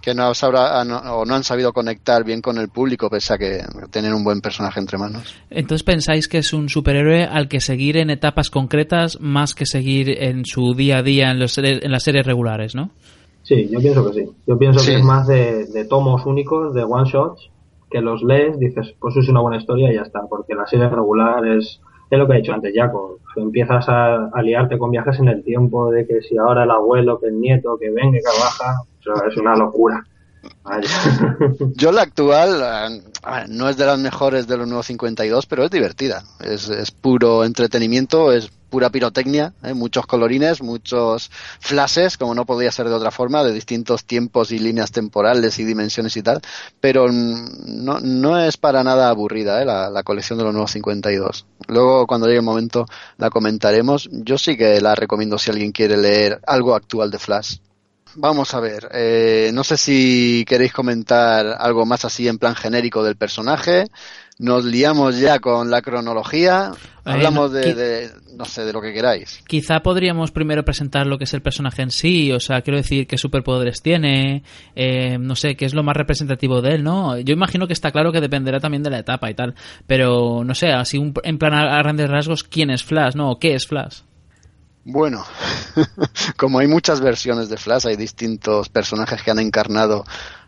Que, 0.00 0.14
no, 0.14 0.32
sabrá, 0.32 0.80
o 0.80 1.26
no 1.26 1.34
han 1.34 1.44
sabido 1.44 1.74
conectar 1.74 2.24
bien 2.24 2.40
con 2.40 2.56
el 2.56 2.70
público 2.70 3.10
pese 3.10 3.34
a 3.34 3.36
que 3.36 3.58
tener 3.90 4.14
un 4.14 4.24
buen 4.24 4.40
personaje 4.40 4.80
entre 4.80 4.96
manos. 4.96 5.34
Entonces 5.50 5.82
pensáis 5.82 6.26
que 6.26 6.38
es 6.38 6.54
un 6.54 6.70
superhéroe 6.70 7.24
al 7.24 7.48
que 7.48 7.60
seguir 7.60 7.98
en 7.98 8.08
etapas 8.08 8.48
concretas 8.48 9.20
más 9.20 9.54
que 9.54 9.66
seguir 9.66 10.22
en 10.22 10.46
su 10.46 10.72
día 10.72 10.98
a 10.98 11.02
día 11.02 11.30
en, 11.30 11.38
los, 11.38 11.58
en 11.58 11.90
las 11.90 12.02
series 12.02 12.24
regulares, 12.24 12.74
¿no? 12.74 12.92
Sí, 13.50 13.66
yo 13.68 13.80
pienso 13.80 14.06
que 14.06 14.12
sí. 14.12 14.30
Yo 14.46 14.56
pienso 14.56 14.80
que 14.86 14.94
es 14.94 15.02
más 15.02 15.26
de, 15.26 15.84
tomos 15.90 16.24
únicos, 16.24 16.72
de 16.72 16.84
one 16.84 17.10
shots, 17.10 17.50
que 17.90 18.00
los 18.00 18.22
lees, 18.22 18.56
dices, 18.60 18.94
pues 19.00 19.16
es 19.16 19.28
una 19.28 19.40
buena 19.40 19.56
historia 19.56 19.90
y 19.90 19.96
ya 19.96 20.02
está, 20.02 20.20
porque 20.28 20.54
la 20.54 20.68
serie 20.68 20.88
regular 20.88 21.44
es, 21.44 21.80
es 22.10 22.18
lo 22.18 22.28
que 22.28 22.34
he 22.34 22.36
dicho 22.36 22.52
antes, 22.52 22.72
Jaco. 22.72 23.18
Empiezas 23.34 23.88
a, 23.88 24.30
liarte 24.40 24.78
con 24.78 24.92
viajes 24.92 25.18
en 25.18 25.26
el 25.26 25.42
tiempo, 25.42 25.90
de 25.90 26.06
que 26.06 26.22
si 26.22 26.38
ahora 26.38 26.62
el 26.62 26.70
abuelo, 26.70 27.18
que 27.18 27.26
el 27.26 27.40
nieto, 27.40 27.76
que 27.76 27.90
venga, 27.90 28.18
que 28.18 28.40
baja, 28.40 28.84
es 29.26 29.36
una 29.36 29.56
locura. 29.56 30.04
Yo 31.74 31.92
la 31.92 32.02
actual 32.02 33.02
eh, 33.26 33.44
no 33.48 33.68
es 33.68 33.76
de 33.76 33.86
las 33.86 33.98
mejores 33.98 34.46
de 34.46 34.56
los 34.56 34.66
nuevos 34.66 34.86
52, 34.86 35.46
pero 35.46 35.64
es 35.64 35.70
divertida. 35.70 36.22
Es, 36.40 36.68
es 36.68 36.90
puro 36.90 37.44
entretenimiento, 37.44 38.32
es 38.32 38.50
pura 38.70 38.88
pirotecnia, 38.88 39.52
¿eh? 39.62 39.74
muchos 39.74 40.06
colorines, 40.06 40.62
muchos 40.62 41.30
flashes, 41.58 42.16
como 42.16 42.34
no 42.34 42.46
podía 42.46 42.70
ser 42.70 42.88
de 42.88 42.94
otra 42.94 43.10
forma, 43.10 43.42
de 43.42 43.52
distintos 43.52 44.04
tiempos 44.04 44.52
y 44.52 44.58
líneas 44.60 44.92
temporales 44.92 45.58
y 45.58 45.64
dimensiones 45.64 46.16
y 46.16 46.22
tal, 46.22 46.40
pero 46.80 47.08
no, 47.10 47.98
no 48.00 48.38
es 48.38 48.56
para 48.56 48.84
nada 48.84 49.10
aburrida 49.10 49.60
¿eh? 49.60 49.64
la, 49.64 49.90
la, 49.90 50.02
colección 50.04 50.38
de 50.38 50.44
los 50.44 50.54
nuevos 50.54 50.70
52. 50.70 51.46
Luego, 51.66 52.06
cuando 52.06 52.26
llegue 52.26 52.38
el 52.38 52.44
momento, 52.44 52.86
la 53.18 53.28
comentaremos. 53.28 54.08
Yo 54.12 54.38
sí 54.38 54.56
que 54.56 54.80
la 54.80 54.94
recomiendo 54.94 55.38
si 55.38 55.50
alguien 55.50 55.72
quiere 55.72 55.96
leer 55.96 56.40
algo 56.46 56.74
actual 56.74 57.10
de 57.10 57.18
Flash. 57.18 57.56
Vamos 58.16 58.54
a 58.54 58.60
ver, 58.60 58.88
eh, 58.92 59.50
no 59.52 59.62
sé 59.62 59.76
si 59.76 60.44
queréis 60.46 60.72
comentar 60.72 61.46
algo 61.58 61.86
más 61.86 62.04
así 62.04 62.26
en 62.28 62.38
plan 62.38 62.54
genérico 62.54 63.04
del 63.04 63.16
personaje. 63.16 63.86
Nos 64.38 64.64
liamos 64.64 65.18
ya 65.18 65.38
con 65.38 65.70
la 65.70 65.82
cronología. 65.82 66.72
Hablamos 67.04 67.52
de, 67.52 68.10
no 68.36 68.46
sé, 68.46 68.64
de 68.64 68.72
lo 68.72 68.80
que 68.80 68.92
queráis. 68.92 69.42
Quizá 69.46 69.80
podríamos 69.80 70.30
primero 70.30 70.64
presentar 70.64 71.06
lo 71.06 71.18
que 71.18 71.24
es 71.24 71.34
el 71.34 71.42
personaje 71.42 71.82
en 71.82 71.90
sí, 71.90 72.32
o 72.32 72.40
sea, 72.40 72.62
quiero 72.62 72.78
decir 72.78 73.06
qué 73.06 73.18
superpoderes 73.18 73.82
tiene, 73.82 74.42
eh, 74.74 75.18
no 75.18 75.36
sé, 75.36 75.56
qué 75.56 75.66
es 75.66 75.74
lo 75.74 75.82
más 75.82 75.96
representativo 75.96 76.62
de 76.62 76.76
él, 76.76 76.82
¿no? 76.82 77.18
Yo 77.18 77.34
imagino 77.34 77.66
que 77.66 77.74
está 77.74 77.90
claro 77.90 78.12
que 78.12 78.20
dependerá 78.20 78.60
también 78.60 78.82
de 78.82 78.90
la 78.90 79.00
etapa 79.00 79.30
y 79.30 79.34
tal, 79.34 79.54
pero 79.86 80.42
no 80.42 80.54
sé, 80.54 80.72
así 80.72 80.98
en 81.22 81.38
plan 81.38 81.52
a, 81.52 81.76
a 81.76 81.82
grandes 81.82 82.08
rasgos, 82.08 82.42
¿quién 82.42 82.70
es 82.70 82.82
Flash, 82.82 83.14
no? 83.14 83.38
¿Qué 83.38 83.54
es 83.54 83.66
Flash? 83.66 84.00
Bueno, 84.84 85.24
como 86.36 86.58
hay 86.58 86.66
muchas 86.66 87.00
versiones 87.00 87.48
de 87.48 87.58
Flash, 87.58 87.86
hay 87.86 87.96
distintos 87.96 88.68
personajes 88.70 89.22
que 89.22 89.30
han 89.30 89.38
encarnado 89.38 90.04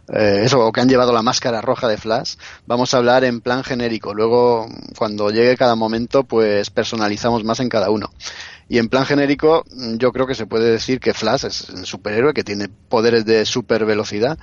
eh, 0.08 0.42
eso, 0.44 0.66
o 0.66 0.72
que 0.72 0.80
han 0.80 0.88
llevado 0.88 1.12
la 1.12 1.22
máscara 1.22 1.60
roja 1.60 1.86
de 1.86 1.96
Flash, 1.96 2.36
vamos 2.66 2.92
a 2.92 2.98
hablar 2.98 3.24
en 3.24 3.40
plan 3.40 3.62
genérico. 3.62 4.14
Luego, 4.14 4.66
cuando 4.96 5.30
llegue 5.30 5.56
cada 5.56 5.74
momento, 5.74 6.24
pues 6.24 6.70
personalizamos 6.70 7.44
más 7.44 7.60
en 7.60 7.68
cada 7.68 7.90
uno. 7.90 8.10
Y 8.68 8.78
en 8.78 8.88
plan 8.88 9.04
genérico, 9.04 9.64
yo 9.98 10.12
creo 10.12 10.26
que 10.26 10.34
se 10.34 10.46
puede 10.46 10.70
decir 10.70 10.98
que 10.98 11.12
Flash 11.12 11.44
es 11.44 11.68
un 11.68 11.84
superhéroe 11.84 12.32
que 12.32 12.42
tiene 12.42 12.68
poderes 12.68 13.26
de 13.26 13.44
super 13.44 13.84
velocidad 13.84 14.38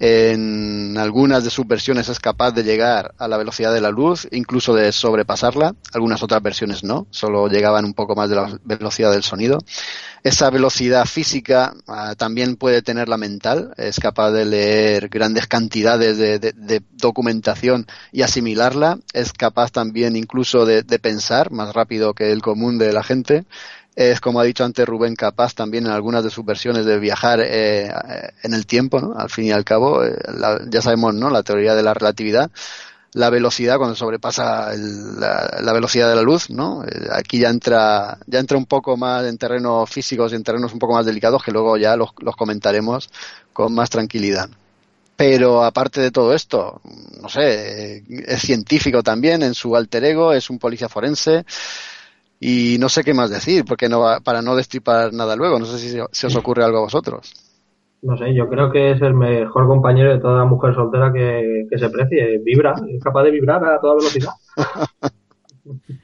en 0.00 0.96
algunas 0.96 1.42
de 1.42 1.50
sus 1.50 1.66
versiones 1.66 2.08
es 2.08 2.20
capaz 2.20 2.52
de 2.52 2.62
llegar 2.62 3.14
a 3.18 3.26
la 3.26 3.36
velocidad 3.36 3.72
de 3.72 3.80
la 3.80 3.90
luz, 3.90 4.28
incluso 4.30 4.74
de 4.74 4.92
sobrepasarla. 4.92 5.74
Algunas 5.92 6.22
otras 6.22 6.40
versiones 6.42 6.84
no, 6.84 7.08
solo 7.10 7.48
llegaban 7.48 7.84
un 7.84 7.94
poco 7.94 8.14
más 8.14 8.30
de 8.30 8.36
la 8.36 8.58
velocidad 8.64 9.10
del 9.10 9.24
sonido. 9.24 9.58
Esa 10.22 10.50
velocidad 10.50 11.04
física 11.04 11.74
ah, 11.86 12.14
también 12.16 12.56
puede 12.56 12.82
tener 12.82 13.08
la 13.08 13.16
mental, 13.16 13.72
es 13.76 13.98
capaz 13.98 14.30
de 14.30 14.44
leer 14.44 15.08
grandes 15.08 15.46
cantidades 15.46 16.18
de, 16.18 16.82
documentación 16.92 17.86
y 18.12 18.22
asimilarla. 18.22 18.98
Es 19.12 19.32
capaz 19.32 19.70
también 19.70 20.16
incluso 20.16 20.64
de 20.64 20.98
pensar 20.98 21.50
más 21.50 21.74
rápido 21.74 22.14
que 22.14 22.30
el 22.32 22.42
común 22.42 22.78
de 22.78 22.92
la 22.92 23.02
gente 23.02 23.46
es, 23.98 24.20
como 24.20 24.38
ha 24.38 24.44
dicho 24.44 24.64
antes 24.64 24.86
Rubén, 24.86 25.16
capaz 25.16 25.54
también 25.54 25.86
en 25.86 25.90
algunas 25.90 26.22
de 26.22 26.30
sus 26.30 26.44
versiones 26.44 26.86
de 26.86 27.00
viajar 27.00 27.40
eh, 27.42 27.90
en 28.44 28.54
el 28.54 28.64
tiempo, 28.64 29.00
¿no? 29.00 29.18
Al 29.18 29.28
fin 29.28 29.46
y 29.46 29.50
al 29.50 29.64
cabo, 29.64 30.04
eh, 30.04 30.16
ya 30.70 30.80
sabemos, 30.80 31.16
¿no? 31.16 31.30
La 31.30 31.42
teoría 31.42 31.74
de 31.74 31.82
la 31.82 31.94
relatividad, 31.94 32.48
la 33.14 33.28
velocidad 33.28 33.76
cuando 33.76 33.96
sobrepasa 33.96 34.70
la, 34.76 35.72
velocidad 35.72 36.08
de 36.08 36.14
la 36.14 36.22
luz, 36.22 36.48
¿no? 36.48 36.84
Eh, 36.84 37.08
aquí 37.10 37.40
ya 37.40 37.48
entra, 37.48 38.18
ya 38.28 38.38
entra 38.38 38.56
un 38.56 38.66
poco 38.66 38.96
más 38.96 39.24
en 39.24 39.36
terrenos 39.36 39.90
físicos 39.90 40.30
y 40.30 40.36
en 40.36 40.44
terrenos 40.44 40.72
un 40.72 40.78
poco 40.78 40.94
más 40.94 41.04
delicados 41.04 41.42
que 41.42 41.50
luego 41.50 41.76
ya 41.76 41.96
los 41.96 42.12
comentaremos 42.36 43.10
con 43.52 43.74
más 43.74 43.90
tranquilidad. 43.90 44.48
Pero 45.16 45.64
aparte 45.64 46.00
de 46.00 46.12
todo 46.12 46.32
esto, 46.32 46.80
no 47.20 47.28
sé, 47.28 48.04
es 48.08 48.40
científico 48.42 49.02
también 49.02 49.42
en 49.42 49.54
su 49.54 49.74
alter 49.74 50.04
ego, 50.04 50.32
es 50.32 50.50
un 50.50 50.60
policía 50.60 50.88
forense, 50.88 51.44
y 52.40 52.76
no 52.78 52.88
sé 52.88 53.02
qué 53.02 53.14
más 53.14 53.30
decir, 53.30 53.64
porque 53.66 53.88
no 53.88 54.02
para 54.24 54.42
no 54.42 54.54
destripar 54.54 55.12
nada 55.12 55.36
luego. 55.36 55.58
No 55.58 55.64
sé 55.64 55.78
si 55.78 55.98
se 56.10 56.26
os 56.26 56.36
ocurre 56.36 56.64
algo 56.64 56.78
a 56.78 56.82
vosotros. 56.82 57.32
No 58.00 58.16
sé, 58.16 58.32
yo 58.32 58.48
creo 58.48 58.70
que 58.70 58.92
es 58.92 59.02
el 59.02 59.14
mejor 59.14 59.66
compañero 59.66 60.12
de 60.12 60.20
toda 60.20 60.44
mujer 60.44 60.72
soltera 60.74 61.12
que, 61.12 61.66
se 61.76 61.90
precie. 61.90 62.38
Vibra, 62.44 62.74
es 62.88 63.02
capaz 63.02 63.24
de 63.24 63.32
vibrar 63.32 63.64
a 63.64 63.80
toda 63.80 63.96
velocidad. 63.96 64.32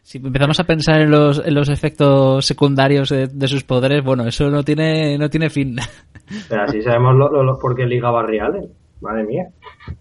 Si 0.02 0.18
empezamos 0.18 0.60
a 0.60 0.64
pensar 0.64 1.00
en 1.00 1.10
los, 1.10 1.42
en 1.42 1.54
los 1.54 1.70
efectos 1.70 2.44
secundarios 2.44 3.08
de, 3.08 3.48
sus 3.48 3.64
poderes, 3.64 4.04
bueno, 4.04 4.26
eso 4.26 4.50
no 4.50 4.62
tiene, 4.62 5.16
no 5.16 5.30
tiene 5.30 5.48
fin. 5.48 5.76
Pero 6.50 6.64
así 6.64 6.82
sabemos 6.82 7.16
lo, 7.16 7.42
lo, 7.42 7.58
por 7.58 7.74
qué 7.74 7.86
liga 7.86 8.10
Barry 8.10 8.40
Madre 9.00 9.24
mía. 9.24 9.48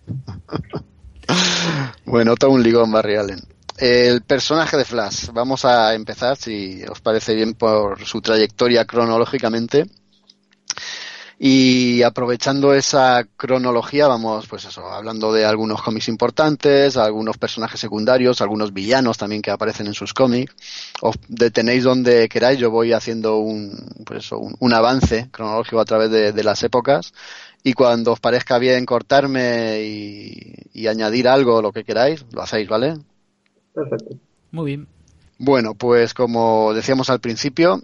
bueno, 2.05 2.35
todo 2.35 2.51
un 2.51 2.61
ligón 2.61 2.91
Barry 2.91 3.15
Allen. 3.15 3.39
El 3.85 4.21
personaje 4.21 4.77
de 4.77 4.85
Flash. 4.85 5.27
Vamos 5.33 5.65
a 5.65 5.93
empezar, 5.93 6.37
si 6.37 6.81
os 6.83 7.01
parece 7.01 7.35
bien, 7.35 7.53
por 7.53 8.05
su 8.05 8.21
trayectoria 8.21 8.85
cronológicamente. 8.85 9.87
Y 11.37 12.01
aprovechando 12.01 12.73
esa 12.73 13.27
cronología, 13.35 14.07
vamos, 14.07 14.47
pues 14.47 14.63
eso, 14.63 14.89
hablando 14.89 15.33
de 15.33 15.43
algunos 15.43 15.81
cómics 15.81 16.07
importantes, 16.07 16.95
algunos 16.95 17.37
personajes 17.37 17.77
secundarios, 17.77 18.39
algunos 18.39 18.71
villanos 18.71 19.17
también 19.17 19.41
que 19.41 19.51
aparecen 19.51 19.87
en 19.87 19.93
sus 19.93 20.13
cómics. 20.13 20.55
Os 21.01 21.17
detenéis 21.27 21.83
donde 21.83 22.29
queráis, 22.29 22.59
yo 22.59 22.71
voy 22.71 22.93
haciendo 22.93 23.39
un, 23.39 23.77
pues 24.05 24.31
un, 24.31 24.73
avance 24.73 25.27
cronológico 25.29 25.81
a 25.81 25.85
través 25.85 26.09
de, 26.09 26.43
las 26.45 26.63
épocas. 26.63 27.13
Y 27.63 27.73
cuando 27.73 28.13
os 28.13 28.21
parezca 28.21 28.59
bien 28.59 28.85
cortarme 28.85 29.81
y, 29.83 30.53
y 30.71 30.87
añadir 30.87 31.27
algo, 31.27 31.61
lo 31.61 31.73
que 31.73 31.83
queráis, 31.83 32.23
lo 32.31 32.41
hacéis, 32.41 32.69
¿vale? 32.69 32.95
Perfecto. 33.73 34.17
Muy 34.51 34.65
bien. 34.65 34.87
Bueno, 35.37 35.73
pues 35.73 36.13
como 36.13 36.73
decíamos 36.73 37.09
al 37.09 37.19
principio, 37.19 37.81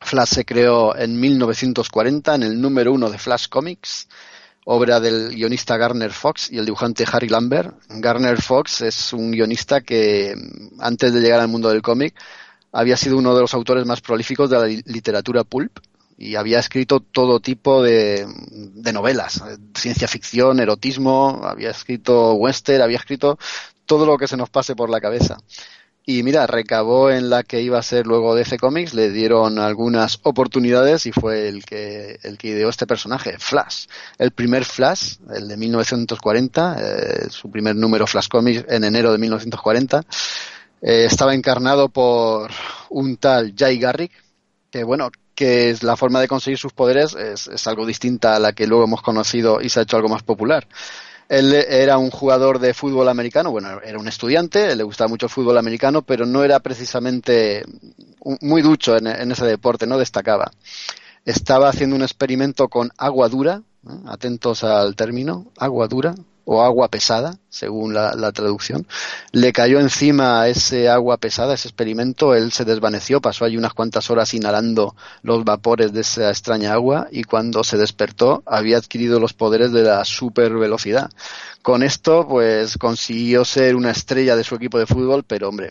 Flash 0.00 0.28
se 0.28 0.44
creó 0.44 0.96
en 0.96 1.18
1940 1.18 2.34
en 2.34 2.42
el 2.42 2.60
número 2.60 2.92
uno 2.92 3.10
de 3.10 3.18
Flash 3.18 3.48
Comics, 3.48 4.08
obra 4.64 5.00
del 5.00 5.30
guionista 5.30 5.76
Garner 5.76 6.12
Fox 6.12 6.50
y 6.50 6.58
el 6.58 6.66
dibujante 6.66 7.04
Harry 7.10 7.28
Lambert. 7.28 7.76
Garner 7.88 8.40
Fox 8.40 8.80
es 8.82 9.12
un 9.12 9.32
guionista 9.32 9.80
que 9.80 10.34
antes 10.78 11.12
de 11.12 11.20
llegar 11.20 11.40
al 11.40 11.48
mundo 11.48 11.68
del 11.68 11.82
cómic 11.82 12.14
había 12.72 12.96
sido 12.96 13.18
uno 13.18 13.34
de 13.34 13.42
los 13.42 13.54
autores 13.54 13.84
más 13.84 14.00
prolíficos 14.00 14.48
de 14.48 14.58
la 14.58 14.66
literatura 14.66 15.44
pulp 15.44 15.78
y 16.16 16.36
había 16.36 16.60
escrito 16.60 17.00
todo 17.00 17.40
tipo 17.40 17.82
de, 17.82 18.26
de 18.50 18.92
novelas, 18.92 19.42
ciencia 19.74 20.06
ficción, 20.06 20.60
erotismo, 20.60 21.40
había 21.42 21.70
escrito 21.70 22.34
western, 22.34 22.82
había 22.82 22.98
escrito 22.98 23.38
todo 23.86 24.06
lo 24.06 24.18
que 24.18 24.28
se 24.28 24.36
nos 24.36 24.50
pase 24.50 24.74
por 24.74 24.90
la 24.90 25.00
cabeza. 25.00 25.38
Y 26.04 26.24
mira, 26.24 26.48
recabó 26.48 27.10
en 27.10 27.30
la 27.30 27.44
que 27.44 27.62
iba 27.62 27.78
a 27.78 27.82
ser 27.82 28.08
luego 28.08 28.34
DC 28.34 28.58
Comics, 28.58 28.92
le 28.92 29.10
dieron 29.10 29.60
algunas 29.60 30.18
oportunidades 30.24 31.06
y 31.06 31.12
fue 31.12 31.48
el 31.48 31.64
que, 31.64 32.18
el 32.24 32.38
que 32.38 32.48
ideó 32.48 32.70
este 32.70 32.88
personaje, 32.88 33.38
Flash. 33.38 33.86
El 34.18 34.32
primer 34.32 34.64
Flash, 34.64 35.18
el 35.32 35.46
de 35.46 35.56
1940, 35.56 36.76
eh, 36.80 37.30
su 37.30 37.48
primer 37.52 37.76
número 37.76 38.08
Flash 38.08 38.26
Comics 38.26 38.64
en 38.68 38.82
enero 38.82 39.12
de 39.12 39.18
1940, 39.18 40.02
eh, 40.82 41.04
estaba 41.08 41.34
encarnado 41.34 41.88
por 41.88 42.50
un 42.90 43.16
tal 43.16 43.54
Jay 43.56 43.78
Garrick, 43.78 44.12
que 44.72 44.82
bueno, 44.82 45.08
que 45.36 45.70
es 45.70 45.84
la 45.84 45.96
forma 45.96 46.20
de 46.20 46.26
conseguir 46.26 46.58
sus 46.58 46.72
poderes 46.72 47.14
es, 47.14 47.46
es 47.46 47.66
algo 47.68 47.86
distinta 47.86 48.34
a 48.34 48.40
la 48.40 48.52
que 48.52 48.66
luego 48.66 48.84
hemos 48.84 49.02
conocido 49.02 49.60
y 49.60 49.68
se 49.68 49.78
ha 49.78 49.82
hecho 49.84 49.96
algo 49.96 50.08
más 50.08 50.24
popular. 50.24 50.66
Él 51.32 51.54
era 51.54 51.96
un 51.96 52.10
jugador 52.10 52.58
de 52.58 52.74
fútbol 52.74 53.08
americano, 53.08 53.50
bueno, 53.50 53.80
era 53.82 53.98
un 53.98 54.06
estudiante, 54.06 54.76
le 54.76 54.82
gustaba 54.82 55.08
mucho 55.08 55.24
el 55.24 55.32
fútbol 55.32 55.56
americano, 55.56 56.02
pero 56.02 56.26
no 56.26 56.44
era 56.44 56.60
precisamente 56.60 57.64
muy 58.42 58.60
ducho 58.60 58.98
en, 58.98 59.06
ese 59.06 59.46
deporte, 59.46 59.86
no 59.86 59.96
destacaba. 59.96 60.50
Estaba 61.24 61.70
haciendo 61.70 61.96
un 61.96 62.02
experimento 62.02 62.68
con 62.68 62.90
agua 62.98 63.30
dura, 63.30 63.62
atentos 64.04 64.62
al 64.62 64.94
término, 64.94 65.46
agua 65.56 65.88
dura, 65.88 66.14
o 66.44 66.62
agua 66.62 66.88
pesada, 66.88 67.38
según 67.48 67.94
la, 67.94 68.32
traducción. 68.32 68.86
Le 69.32 69.52
cayó 69.52 69.78
encima 69.80 70.48
ese 70.48 70.88
agua 70.88 71.18
pesada, 71.18 71.54
ese 71.54 71.68
experimento, 71.68 72.34
él 72.34 72.52
se 72.52 72.64
desvaneció, 72.64 73.20
pasó 73.20 73.44
allí 73.44 73.56
unas 73.56 73.74
cuantas 73.74 74.10
horas 74.10 74.34
inhalando 74.34 74.96
los 75.22 75.44
vapores 75.44 75.92
de 75.92 76.00
esa 76.00 76.30
extraña 76.30 76.72
agua 76.72 77.08
y 77.10 77.24
cuando 77.24 77.62
se 77.64 77.76
despertó 77.76 78.42
había 78.46 78.78
adquirido 78.78 79.20
los 79.20 79.34
poderes 79.34 79.72
de 79.72 79.82
la 79.82 80.04
super 80.04 80.52
velocidad. 80.54 81.10
Con 81.62 81.82
esto, 81.82 82.26
pues 82.26 82.76
consiguió 82.78 83.44
ser 83.44 83.76
una 83.76 83.90
estrella 83.90 84.34
de 84.34 84.44
su 84.44 84.54
equipo 84.54 84.78
de 84.78 84.86
fútbol, 84.86 85.24
pero 85.24 85.48
hombre, 85.48 85.70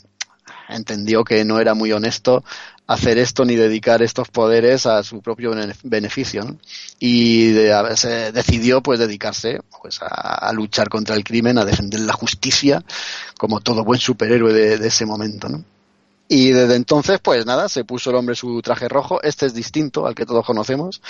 entendió 0.71 1.23
que 1.23 1.45
no 1.45 1.59
era 1.59 1.73
muy 1.73 1.91
honesto 1.91 2.43
hacer 2.87 3.17
esto 3.17 3.45
ni 3.45 3.55
dedicar 3.55 4.01
estos 4.01 4.27
poderes 4.29 4.85
a 4.85 5.01
su 5.03 5.21
propio 5.21 5.53
beneficio 5.83 6.57
y 6.99 7.53
se 7.95 8.31
decidió 8.31 8.81
pues 8.81 8.99
dedicarse 8.99 9.61
pues 9.81 9.99
a, 10.01 10.51
luchar 10.53 10.89
contra 10.89 11.15
el 11.15 11.23
crimen 11.23 11.57
a 11.57 11.65
defender 11.65 12.01
la 12.01 12.13
justicia 12.13 12.83
como 13.37 13.61
todo 13.61 13.85
buen 13.85 13.99
superhéroe 13.99 14.51
de, 14.51 14.87
ese 14.87 15.05
momento 15.05 15.47
¿no? 15.47 15.63
y 16.27 16.51
desde 16.51 16.75
entonces 16.75 17.19
pues 17.21 17.45
nada 17.45 17.69
se 17.69 17.85
puso 17.85 18.09
el 18.09 18.15
hombre 18.15 18.35
su 18.35 18.61
traje 18.61 18.87
rojo. 18.87 19.21
Este 19.21 19.45
es 19.47 19.53
distinto 19.53 20.07
al 20.07 20.15
que 20.15 20.25
todos 20.25 20.45
conocemos. 20.45 21.01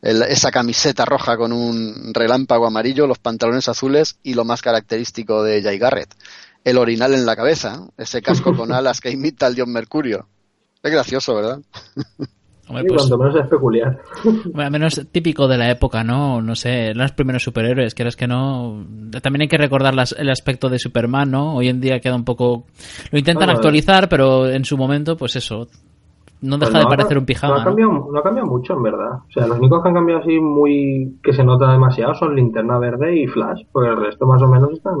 Esa 0.00 0.50
camiseta 0.50 1.04
roja 1.04 1.36
con 1.36 1.52
un 1.52 2.14
relámpago 2.14 2.66
amarillo 2.66 3.06
los 3.06 3.18
pantalones 3.18 3.68
azules 3.68 4.16
y 4.22 4.32
lo 4.32 4.46
más 4.46 4.62
característico 4.62 5.42
de 5.42 5.62
Jay 5.62 5.76
Garrett 5.76 6.14
el 6.64 6.78
orinal 6.78 7.14
en 7.14 7.26
la 7.26 7.36
cabeza, 7.36 7.88
ese 7.96 8.22
casco 8.22 8.54
con 8.54 8.72
alas 8.72 9.00
que 9.00 9.10
imita 9.10 9.46
al 9.46 9.54
dios 9.54 9.68
Mercurio. 9.68 10.26
Es 10.82 10.92
gracioso, 10.92 11.34
¿verdad? 11.34 11.60
Hombre, 12.70 12.84
pues, 12.86 13.00
cuanto 13.00 13.18
menos 13.18 13.34
es 13.34 13.48
peculiar. 13.48 13.98
Bueno, 14.54 14.70
menos 14.70 15.06
típico 15.10 15.48
de 15.48 15.58
la 15.58 15.70
época, 15.70 16.04
¿no? 16.04 16.40
No 16.40 16.54
sé, 16.54 16.94
los 16.94 17.10
primeros 17.12 17.42
superhéroes, 17.42 17.96
quieres 17.96 18.14
que 18.14 18.28
no. 18.28 18.86
También 19.22 19.42
hay 19.42 19.48
que 19.48 19.58
recordar 19.58 19.92
el 19.92 20.30
aspecto 20.30 20.68
de 20.68 20.78
Superman, 20.78 21.32
¿no? 21.32 21.56
Hoy 21.56 21.68
en 21.68 21.80
día 21.80 21.98
queda 21.98 22.14
un 22.14 22.24
poco. 22.24 22.66
Lo 23.10 23.18
intentan 23.18 23.50
actualizar, 23.50 24.08
pero 24.08 24.48
en 24.48 24.64
su 24.64 24.78
momento, 24.78 25.16
pues 25.16 25.34
eso. 25.34 25.66
No 26.42 26.56
deja 26.56 26.72
pues 26.72 26.84
de 26.84 26.88
parecer 26.88 27.18
un 27.18 27.26
pijama. 27.26 27.54
No 27.54 27.60
ha, 27.60 27.64
cambiado, 27.64 27.92
¿no? 27.92 28.18
ha, 28.18 28.22
cambiado, 28.22 28.48
mucho, 28.48 28.72
en 28.74 28.82
verdad. 28.82 29.12
O 29.28 29.32
sea, 29.32 29.46
los 29.48 29.58
únicos 29.58 29.82
que 29.82 29.88
han 29.88 29.94
cambiado 29.94 30.20
así 30.22 30.38
muy. 30.38 31.18
que 31.24 31.32
se 31.32 31.42
nota 31.44 31.72
demasiado 31.72 32.14
son 32.14 32.36
Linterna 32.36 32.78
Verde 32.78 33.16
y 33.16 33.26
Flash, 33.26 33.62
porque 33.72 33.90
el 33.90 33.96
resto 33.96 34.26
más 34.26 34.40
o 34.42 34.46
menos 34.46 34.70
están 34.70 34.94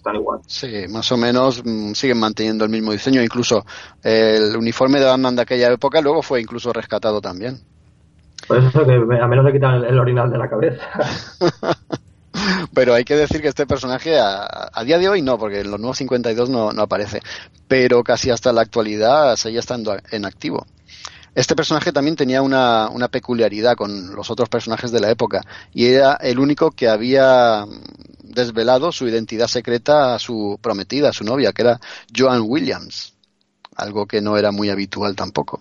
están 0.00 0.16
igual. 0.16 0.40
Sí, 0.46 0.86
más 0.88 1.10
o 1.12 1.16
menos 1.16 1.62
mm, 1.64 1.92
siguen 1.92 2.18
manteniendo 2.18 2.64
el 2.64 2.70
mismo 2.70 2.92
diseño. 2.92 3.22
Incluso 3.22 3.64
el 4.02 4.56
uniforme 4.56 4.98
de 4.98 5.06
Batman 5.06 5.36
de 5.36 5.42
aquella 5.42 5.70
época 5.70 6.00
luego 6.00 6.22
fue 6.22 6.40
incluso 6.40 6.72
rescatado 6.72 7.20
también. 7.20 7.60
Pues 8.48 8.64
eso 8.64 8.84
que 8.84 8.94
a 8.94 9.26
menos 9.26 9.44
le 9.44 9.52
quitan 9.52 9.84
el, 9.84 9.98
orinal 9.98 10.30
de 10.30 10.38
la 10.38 10.48
cabeza. 10.48 10.82
Pero 12.74 12.94
hay 12.94 13.04
que 13.04 13.16
decir 13.16 13.42
que 13.42 13.48
este 13.48 13.66
personaje 13.66 14.18
a, 14.18 14.84
día 14.84 14.98
de 14.98 15.08
hoy 15.08 15.20
no, 15.20 15.38
porque 15.38 15.60
en 15.60 15.70
los 15.70 15.78
nuevos 15.78 15.98
52 15.98 16.48
no, 16.48 16.72
no 16.72 16.82
aparece. 16.82 17.20
Pero 17.68 18.02
casi 18.02 18.30
hasta 18.30 18.52
la 18.52 18.62
actualidad 18.62 19.36
seguía 19.36 19.60
estando 19.60 19.96
en 20.10 20.24
activo. 20.24 20.66
Este 21.34 21.54
personaje 21.54 21.92
también 21.92 22.16
tenía 22.16 22.42
una, 22.42 22.88
una, 22.88 23.08
peculiaridad 23.08 23.76
con 23.76 24.14
los 24.14 24.30
otros 24.30 24.48
personajes 24.48 24.90
de 24.90 25.00
la 25.00 25.10
época 25.10 25.42
y 25.72 25.86
era 25.86 26.14
el 26.14 26.38
único 26.38 26.72
que 26.72 26.88
había 26.88 27.64
desvelado 28.22 28.92
su 28.92 29.06
identidad 29.08 29.46
secreta 29.46 30.14
a 30.14 30.18
su 30.18 30.58
prometida, 30.60 31.10
a 31.10 31.12
su 31.12 31.24
novia, 31.24 31.52
que 31.52 31.62
era 31.62 31.80
Joan 32.16 32.42
Williams, 32.44 33.14
algo 33.76 34.06
que 34.06 34.20
no 34.20 34.36
era 34.36 34.50
muy 34.50 34.70
habitual 34.70 35.16
tampoco. 35.16 35.58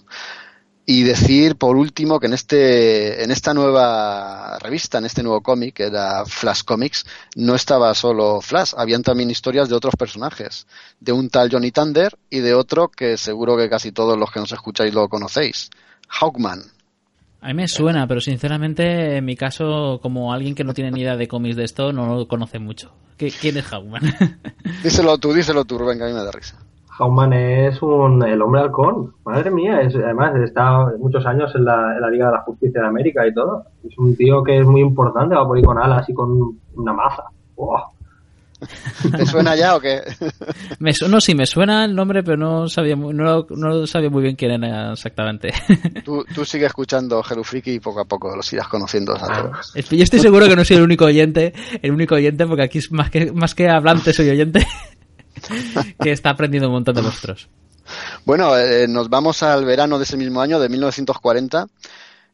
Y 0.91 1.04
decir, 1.04 1.56
por 1.56 1.78
último, 1.78 2.19
que 2.19 2.25
en, 2.25 2.34
este, 2.34 3.23
en 3.23 3.30
esta 3.30 3.54
nueva 3.54 4.58
revista, 4.58 4.97
en 4.97 5.06
este 5.06 5.21
nuevo 5.21 5.41
cómic, 5.41 5.75
que 5.75 5.84
era 5.84 6.25
Flash 6.25 6.63
Comics, 6.63 7.06
no 7.36 7.54
estaba 7.54 7.93
solo 7.93 8.41
Flash, 8.41 8.73
habían 8.75 9.04
también 9.04 9.30
historias 9.30 9.69
de 9.69 9.75
otros 9.75 9.93
personajes, 9.95 10.65
de 10.99 11.12
un 11.12 11.30
tal 11.30 11.52
Johnny 11.52 11.69
Thunder 11.69 12.17
y 12.32 12.39
de 12.39 12.56
otro 12.56 12.88
que 12.88 13.17
seguro 13.17 13.56
que 13.56 13.69
casi 13.69 13.91
todos 13.91 14.17
los 14.17 14.32
que 14.32 14.39
nos 14.39 14.52
escucháis 14.52 14.91
lo 14.91 15.08
conocéis, 15.10 15.69
Hawkman. 16.08 16.63
A 17.41 17.49
mí 17.49 17.54
me 17.54 17.67
suena, 17.67 18.08
pero 18.08 18.19
sinceramente, 18.19 19.17
en 19.17 19.25
mi 19.25 19.36
caso, 19.36 19.99
como 20.02 20.34
alguien 20.34 20.56
que 20.56 20.63
no 20.63 20.73
tiene 20.73 20.89
ni 20.89 21.02
idea 21.02 21.17
de 21.17 21.28
cómics 21.28 21.56
de 21.56 21.65
esto, 21.65 21.93
no 21.93 22.08
lo 22.08 22.28
conoce 22.28 22.58
mucho. 22.58 22.95
¿Quién 23.15 23.58
es 23.58 23.65
Hawkman? 23.65 24.02
díselo 24.84 25.19
tú, 25.19 25.34
díselo 25.34 25.65
tú, 25.65 25.78
venga, 25.86 26.06
a 26.06 26.08
mí 26.08 26.15
me 26.15 26.23
da 26.23 26.32
risa. 26.32 26.58
Hawkman 26.99 27.31
es 27.31 27.81
un, 27.81 28.21
el 28.27 28.41
hombre 28.41 28.62
halcón. 28.62 29.13
Madre 29.23 29.49
mía, 29.51 29.79
es, 29.81 29.95
además 29.95 30.35
está 30.43 30.85
muchos 30.99 31.25
años 31.25 31.49
en 31.55 31.63
la, 31.63 31.97
Liga 32.12 32.25
de 32.25 32.33
la 32.33 32.41
Justicia 32.41 32.81
de 32.81 32.88
América 32.88 33.25
y 33.25 33.33
todo. 33.33 33.63
Es 33.88 33.97
un 33.97 34.15
tío 34.17 34.43
que 34.43 34.59
es 34.59 34.65
muy 34.65 34.81
importante, 34.81 35.33
va 35.33 35.47
por 35.47 35.57
ahí 35.57 35.63
con 35.63 35.77
alas 35.77 36.07
y 36.09 36.13
con 36.13 36.59
una 36.75 36.93
maza. 36.93 37.23
¿Te 39.15 39.25
suena 39.25 39.55
ya 39.55 39.77
o 39.77 39.79
qué? 39.79 40.01
me, 40.79 40.91
no, 41.07 41.21
sí, 41.21 41.35
me 41.35 41.45
suena 41.45 41.85
el 41.85 41.95
nombre, 41.95 42.21
pero 42.21 42.35
no 42.35 42.67
sabía, 42.67 42.97
no, 42.97 43.45
no 43.49 43.88
sabía 43.88 44.09
muy 44.09 44.21
bien 44.21 44.35
quién 44.35 44.62
era 44.62 44.91
exactamente. 44.91 45.53
tú, 46.03 46.25
tú 46.35 46.43
sigue 46.43 46.65
escuchando 46.65 47.23
Freaky 47.23 47.75
y 47.75 47.79
poco 47.79 48.01
a 48.01 48.05
poco 48.05 48.35
los 48.35 48.51
irás 48.51 48.67
conociendo 48.67 49.15
a 49.15 49.19
todos. 49.19 49.73
Yo 49.73 50.03
estoy 50.03 50.19
seguro 50.19 50.47
que 50.47 50.55
no 50.57 50.65
soy 50.65 50.75
el 50.75 50.83
único 50.83 51.05
oyente, 51.05 51.53
el 51.81 51.91
único 51.91 52.15
oyente, 52.15 52.45
porque 52.45 52.63
aquí 52.63 52.79
más 52.91 53.09
que, 53.09 53.31
más 53.31 53.55
que 53.55 53.69
hablante 53.69 54.12
soy 54.12 54.29
oyente, 54.29 54.67
que 56.02 56.12
está 56.12 56.32
aprendiendo 56.32 56.67
un 56.69 56.75
montón 56.75 56.95
de 56.95 57.02
monstruos. 57.04 57.49
Bueno, 58.25 58.58
eh, 58.58 58.88
nos 58.88 59.10
vamos 59.10 59.41
al 59.41 59.65
verano 59.65 59.97
de 59.97 60.04
ese 60.04 60.17
mismo 60.17 60.41
año, 60.41 60.60
de 60.60 60.69
1940 60.69 61.67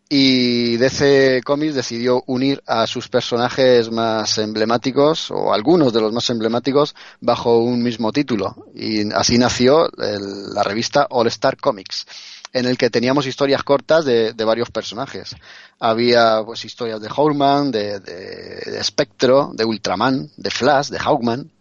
y 0.08 0.78
DC 0.78 1.42
Comics 1.44 1.74
decidió 1.74 2.24
unir 2.28 2.62
a 2.68 2.86
sus 2.86 3.08
personajes 3.08 3.90
más 3.90 4.38
emblemáticos 4.38 5.32
o 5.32 5.52
algunos 5.52 5.92
de 5.94 6.02
los 6.02 6.14
más 6.14 6.30
emblemáticos 6.30 6.94
bajo 7.22 7.58
un 7.58 7.82
mismo 7.82 8.12
título 8.12 8.68
y 8.76 9.12
así 9.14 9.40
nació 9.40 9.90
la 9.98 10.62
revista 10.62 11.08
All 11.10 11.28
Star 11.28 11.58
Comics 11.58 12.06
en 12.54 12.66
el 12.66 12.78
que 12.78 12.90
teníamos 12.90 13.28
historias 13.28 13.64
cortas 13.64 14.06
de, 14.06 14.32
varios 14.46 14.70
personajes. 14.70 15.36
Había 15.78 16.42
pues 16.46 16.64
historias 16.64 17.02
de 17.02 17.10
Hawkman, 17.10 17.70
de, 17.70 18.00
de, 18.00 18.82
Spectro, 18.82 19.52
de 19.54 19.66
Ultraman, 19.66 20.30
de 20.38 20.52
Flash, 20.52 20.88
de 20.88 20.98
Hawkman. 20.98 21.52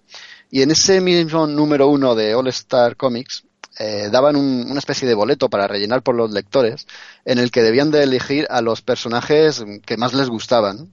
Y 0.55 0.62
en 0.62 0.71
ese 0.71 1.01
mismo 1.01 1.49
número 1.49 1.88
uno 1.88 2.14
de 2.14 2.37
All 2.37 2.47
Star 2.47 2.95
Comics 2.95 3.43
eh, 3.77 4.09
daban 4.12 4.37
una 4.37 4.79
especie 4.79 5.09
de 5.09 5.14
boleto 5.14 5.51
para 5.51 5.67
rellenar 5.67 6.05
por 6.05 6.14
los 6.14 6.31
lectores 6.31 6.87
en 7.25 7.40
el 7.40 7.51
que 7.51 7.61
debían 7.61 7.90
de 7.90 8.05
elegir 8.05 8.47
a 8.51 8.61
los 8.61 8.81
personajes 8.81 9.64
que 9.85 9.97
más 9.97 10.14
les 10.14 10.29
gustaban. 10.29 10.93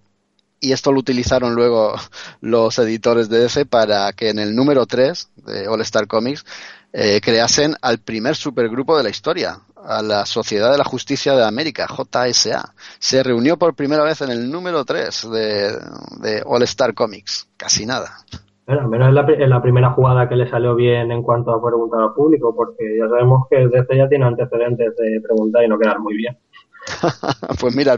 Y 0.59 0.71
esto 0.71 0.91
lo 0.91 0.99
utilizaron 0.99 1.53
luego 1.53 1.93
los 2.41 2.79
editores 2.79 3.29
de 3.29 3.37
DC 3.37 3.67
para 3.67 4.11
que 4.13 4.29
en 4.29 4.39
el 4.39 4.55
número 4.55 4.87
3 4.87 5.29
de 5.45 5.67
All 5.67 5.81
Star 5.81 6.07
Comics 6.07 6.43
eh, 6.91 7.21
creasen 7.21 7.75
al 7.83 7.99
primer 7.99 8.35
supergrupo 8.35 8.97
de 8.97 9.03
la 9.03 9.11
historia, 9.11 9.59
a 9.85 10.01
la 10.01 10.25
Sociedad 10.25 10.71
de 10.71 10.79
la 10.79 10.85
Justicia 10.85 11.35
de 11.35 11.45
América, 11.45 11.85
JSA. 11.87 12.73
Se 12.97 13.21
reunió 13.21 13.57
por 13.57 13.75
primera 13.75 14.03
vez 14.03 14.21
en 14.21 14.31
el 14.31 14.49
número 14.49 14.83
3 14.85 15.29
de, 15.29 15.79
de 16.17 16.41
All 16.47 16.63
Star 16.63 16.95
Comics. 16.95 17.45
Casi 17.57 17.85
nada. 17.85 18.25
Bueno, 18.65 18.81
al 18.81 18.87
menos 18.87 19.09
es 19.09 19.49
la, 19.49 19.61
primera 19.61 19.91
jugada 19.91 20.29
que 20.29 20.35
le 20.35 20.49
salió 20.49 20.75
bien 20.75 21.11
en 21.11 21.23
cuanto 21.23 21.51
a 21.51 21.61
preguntar 21.61 22.01
al 22.01 22.13
público, 22.13 22.55
porque 22.55 22.97
ya 22.97 23.07
sabemos 23.09 23.47
que 23.49 23.67
desde 23.67 23.97
ya 23.97 24.07
tiene 24.07 24.25
antecedentes 24.25 24.95
de 24.95 25.21
preguntar 25.21 25.63
y 25.63 25.67
no 25.67 25.79
quedar 25.79 25.99
muy 25.99 26.15
bien. 26.15 26.37
pues 27.59 27.75
mira, 27.75 27.95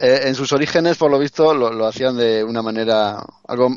eh, 0.00 0.20
en 0.24 0.34
sus 0.34 0.52
orígenes, 0.52 0.98
por 0.98 1.10
lo 1.10 1.18
visto, 1.18 1.54
lo, 1.54 1.86
hacían 1.86 2.16
de 2.16 2.44
una 2.44 2.62
manera 2.62 3.22
algo 3.48 3.68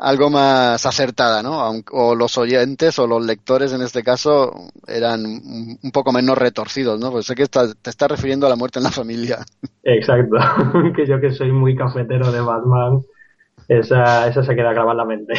algo 0.00 0.30
más 0.30 0.86
acertada, 0.86 1.42
¿no? 1.42 1.72
O 1.90 2.14
los 2.14 2.38
oyentes 2.38 3.00
o 3.00 3.08
los 3.08 3.24
lectores 3.24 3.72
en 3.72 3.82
este 3.82 4.04
caso 4.04 4.52
eran 4.86 5.24
un 5.24 5.90
poco 5.92 6.12
menos 6.12 6.38
retorcidos, 6.38 7.00
¿no? 7.00 7.10
Pues 7.10 7.26
sé 7.26 7.34
que 7.34 7.46
te 7.46 7.90
estás 7.90 8.08
refiriendo 8.08 8.46
a 8.46 8.50
la 8.50 8.54
muerte 8.54 8.78
en 8.78 8.84
la 8.84 8.92
familia. 8.92 9.38
Exacto, 9.82 10.36
que 10.94 11.04
yo 11.04 11.20
que 11.20 11.32
soy 11.32 11.50
muy 11.50 11.74
cafetero 11.74 12.30
de 12.30 12.40
Batman, 12.40 13.02
esa, 13.68 14.26
esa 14.26 14.42
se 14.42 14.56
queda 14.56 14.72
grabada 14.72 14.92
en 14.92 14.96
la 14.96 15.04
mente. 15.04 15.34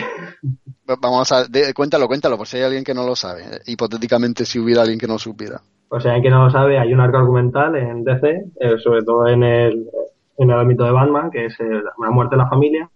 Vamos 1.01 1.31
a, 1.31 1.45
cuéntalo, 1.75 2.07
cuéntalo, 2.07 2.37
por 2.37 2.47
si 2.47 2.57
hay 2.57 2.63
alguien 2.63 2.83
que 2.83 2.93
no 2.93 3.05
lo 3.05 3.15
sabe, 3.15 3.43
hipotéticamente 3.65 4.45
si 4.45 4.59
hubiera 4.59 4.81
alguien 4.81 4.99
que 4.99 5.07
no 5.07 5.13
lo 5.13 5.19
supiera. 5.19 5.61
Si 5.99 6.07
hay 6.07 6.15
alguien 6.15 6.23
que 6.23 6.29
no 6.29 6.45
lo 6.45 6.49
sabe, 6.49 6.79
hay 6.79 6.93
un 6.93 6.99
arco 6.99 7.17
argumental 7.17 7.75
en 7.75 8.03
DC, 8.03 8.45
eh, 8.59 8.77
sobre 8.83 9.03
todo 9.03 9.27
en 9.27 9.43
el, 9.43 9.89
en 10.37 10.49
el 10.49 10.57
ámbito 10.57 10.85
de 10.85 10.91
Batman, 10.91 11.29
que 11.31 11.45
es 11.45 11.57
la 11.59 12.09
muerte 12.11 12.35
en 12.35 12.39
la 12.39 12.49
familia, 12.49 12.89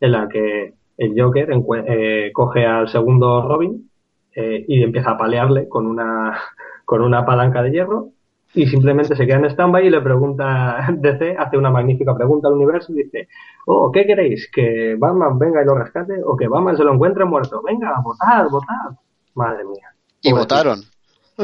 en 0.00 0.12
la 0.12 0.28
que 0.28 0.74
el 0.98 1.14
Joker 1.16 1.48
eh, 1.86 2.30
coge 2.32 2.66
al 2.66 2.88
segundo 2.88 3.46
Robin 3.46 3.90
eh, 4.34 4.64
y 4.66 4.82
empieza 4.82 5.12
a 5.12 5.18
palearle 5.18 5.68
con 5.68 5.86
una, 5.86 6.38
con 6.84 7.02
una 7.02 7.24
palanca 7.24 7.62
de 7.62 7.70
hierro 7.70 8.10
y 8.54 8.66
simplemente 8.66 9.14
se 9.14 9.26
queda 9.26 9.38
en 9.38 9.44
stand-by 9.46 9.86
y 9.86 9.90
le 9.90 10.00
pregunta, 10.00 10.88
DC 10.96 11.36
hace 11.38 11.56
una 11.56 11.70
magnífica 11.70 12.14
pregunta 12.14 12.48
al 12.48 12.54
universo 12.54 12.92
y 12.92 13.04
dice, 13.04 13.28
oh, 13.66 13.90
¿qué 13.92 14.06
queréis? 14.06 14.50
¿Que 14.52 14.96
Batman 14.98 15.38
venga 15.38 15.62
y 15.62 15.66
lo 15.66 15.74
rescate 15.74 16.14
o 16.24 16.36
que 16.36 16.48
Batman 16.48 16.76
se 16.76 16.84
lo 16.84 16.94
encuentre 16.94 17.24
muerto? 17.24 17.62
Venga, 17.62 18.00
votad, 18.02 18.48
votad. 18.50 18.96
Madre 19.34 19.64
mía. 19.64 19.94
Y 20.22 20.32
votaron. 20.32 20.80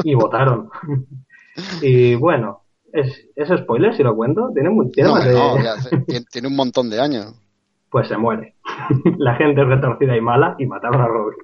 Y 0.03 0.15
votaron. 0.15 0.69
y 1.81 2.15
bueno, 2.15 2.61
¿es, 2.91 3.27
¿es 3.35 3.49
spoiler 3.49 3.95
si 3.95 4.03
lo 4.03 4.15
cuento? 4.15 4.49
Tiene, 4.53 4.69
tiene, 4.91 6.25
tiene 6.31 6.47
un 6.47 6.55
montón 6.55 6.89
de 6.89 6.99
años 6.99 7.35
pues 7.93 8.07
se 8.07 8.17
muere. 8.17 8.55
la 9.19 9.35
gente 9.35 9.61
es 9.61 9.67
retorcida 9.67 10.17
y 10.17 10.21
mala 10.21 10.55
y 10.57 10.65
mataron 10.65 10.99
a 10.99 11.07
Robin. 11.07 11.37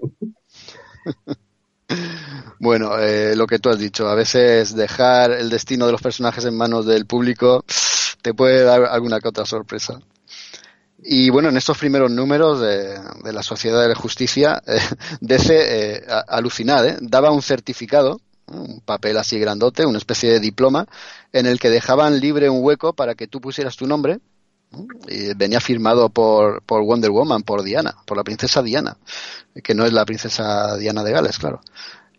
Bueno, 2.60 3.00
eh, 3.00 3.36
lo 3.36 3.48
que 3.48 3.60
tú 3.60 3.70
has 3.70 3.80
dicho, 3.80 4.08
a 4.10 4.16
veces 4.16 4.76
dejar 4.76 5.32
el 5.32 5.50
destino 5.50 5.86
de 5.86 5.94
los 5.94 6.02
personajes 6.02 6.44
en 6.46 6.58
manos 6.58 6.86
del 6.86 7.06
público 7.06 7.64
te 8.22 8.34
puede 8.34 8.64
dar 8.64 8.84
alguna 8.84 9.20
que 9.20 9.30
otra 9.30 9.46
sorpresa. 9.46 10.00
Y 11.02 11.30
bueno, 11.30 11.50
en 11.50 11.58
estos 11.58 11.78
primeros 11.78 12.12
números 12.12 12.60
de, 12.60 13.00
la 13.32 13.44
Sociedad 13.44 13.82
de 13.82 13.88
la 13.88 13.96
Justicia, 13.96 14.62
eh, 14.68 14.80
DC, 15.22 15.54
eh, 15.54 16.06
eh, 16.06 16.98
daba 17.02 17.32
un 17.32 17.42
certificado, 17.42 18.20
un 18.48 18.82
papel 18.82 19.18
así 19.18 19.40
grandote, 19.40 19.86
una 19.86 19.98
especie 19.98 20.30
de 20.32 20.40
diploma, 20.40 20.88
en 21.32 21.46
el 21.46 21.60
que 21.60 21.70
dejaban 21.70 22.20
libre 22.20 22.50
un 22.50 22.64
hueco 22.64 22.94
para 22.94 23.16
que 23.16 23.28
tú 23.28 23.40
pusieras 23.40 23.78
tu 23.78 23.88
nombre 23.88 24.20
venía 25.36 25.60
firmado 25.60 26.10
por, 26.10 26.62
por 26.64 26.84
Wonder 26.84 27.12
Woman, 27.12 27.44
por 27.44 27.64
Diana, 27.64 27.96
por 28.06 28.18
la 28.18 28.24
princesa 28.24 28.62
Diana, 28.62 28.98
que 29.64 29.74
no 29.74 29.86
es 29.86 29.94
la 29.94 30.06
princesa 30.06 30.78
Diana 30.78 31.04
de 31.04 31.12
Gales, 31.12 31.38
claro. 31.38 31.62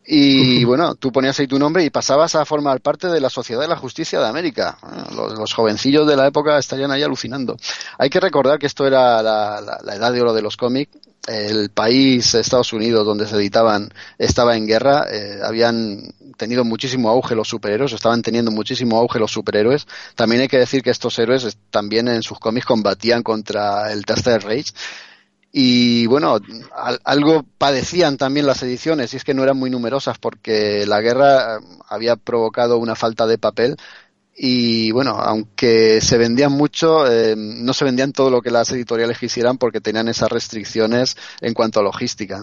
Y 0.05 0.65
bueno, 0.65 0.97
tú 0.97 1.13
ponías 1.13 1.39
ahí 1.39 1.47
tu 1.47 1.59
nombre 1.59 1.85
y 1.85 1.91
pasabas 1.91 2.35
a 2.35 2.45
formar 2.45 2.81
parte 2.81 3.09
de 3.09 3.21
la 3.21 3.31
Sociedad 3.31 3.61
de 3.61 3.69
la 3.69 3.77
Justicia 3.77 4.19
de 4.21 4.27
América. 4.27 4.77
Los, 5.15 5.55
jovencillos 5.55 6.07
de 6.07 6.17
la 6.17 6.27
época 6.27 6.59
estarían 6.59 6.91
ahí 6.91 7.03
alucinando. 7.03 7.57
Hay 7.99 8.11
que 8.11 8.21
recordar 8.21 8.59
que 8.59 8.67
esto 8.67 8.87
era 8.87 9.23
la, 9.23 9.79
edad 9.95 10.13
de 10.13 10.21
oro 10.21 10.33
de 10.33 10.43
los 10.43 10.57
cómics. 10.57 10.97
El 11.29 11.71
país, 11.71 12.35
Estados 12.35 12.73
Unidos, 12.73 13.07
donde 13.07 13.27
se 13.27 13.37
editaban, 13.37 13.93
estaba 14.19 14.57
en 14.57 14.67
guerra. 14.67 15.05
Eh, 15.11 15.39
habían 15.45 16.15
tenido 16.41 16.65
muchísimo 16.65 17.11
auge 17.11 17.35
los 17.35 17.49
superhéroes, 17.49 17.93
estaban 17.93 18.23
teniendo 18.23 18.51
muchísimo 18.51 18.99
auge 18.99 19.19
los 19.19 19.31
superhéroes. 19.31 19.87
También 20.17 20.43
hay 20.43 20.49
que 20.49 20.59
decir 20.59 20.83
que 20.83 20.91
estos 20.91 21.19
héroes 21.19 21.57
también 21.71 22.09
en 22.09 22.23
sus 22.23 22.39
cómics 22.39 22.67
combatían 22.67 23.23
contra 23.23 23.93
el 23.93 24.05
Tercer 24.05 24.43
Reich 24.43 24.73
y 25.53 26.07
bueno, 26.07 26.39
algo 27.05 27.45
padecían 27.59 28.17
también 28.17 28.47
las 28.47 28.63
ediciones, 28.63 29.13
y 29.13 29.17
es 29.17 29.25
que 29.25 29.35
no 29.35 29.43
eran 29.43 29.57
muy 29.57 29.69
numerosas 29.69 30.19
porque 30.19 30.87
la 30.87 31.01
guerra 31.01 31.57
eh, 31.57 31.61
había 31.89 32.17
provocado 32.17 32.79
una 32.79 32.95
falta 32.95 33.27
de 33.27 33.39
papel. 33.39 33.77
Y 34.37 34.93
bueno, 34.93 35.19
aunque 35.19 36.01
se 36.01 36.17
vendían 36.19 36.53
mucho, 36.53 37.07
eh, 37.11 37.35
no 37.37 37.75
se 37.75 37.85
vendían 37.85 38.13
todo 38.13 38.31
lo 38.31 38.41
que 38.43 38.51
las 38.51 38.71
editoriales 38.71 39.19
quisieran 39.19 39.59
porque 39.59 39.81
tenían 39.81 40.09
esas 40.09 40.31
restricciones 40.31 41.17
en 41.41 41.53
cuanto 41.53 41.81
a 41.81 41.83
logística. 41.83 42.43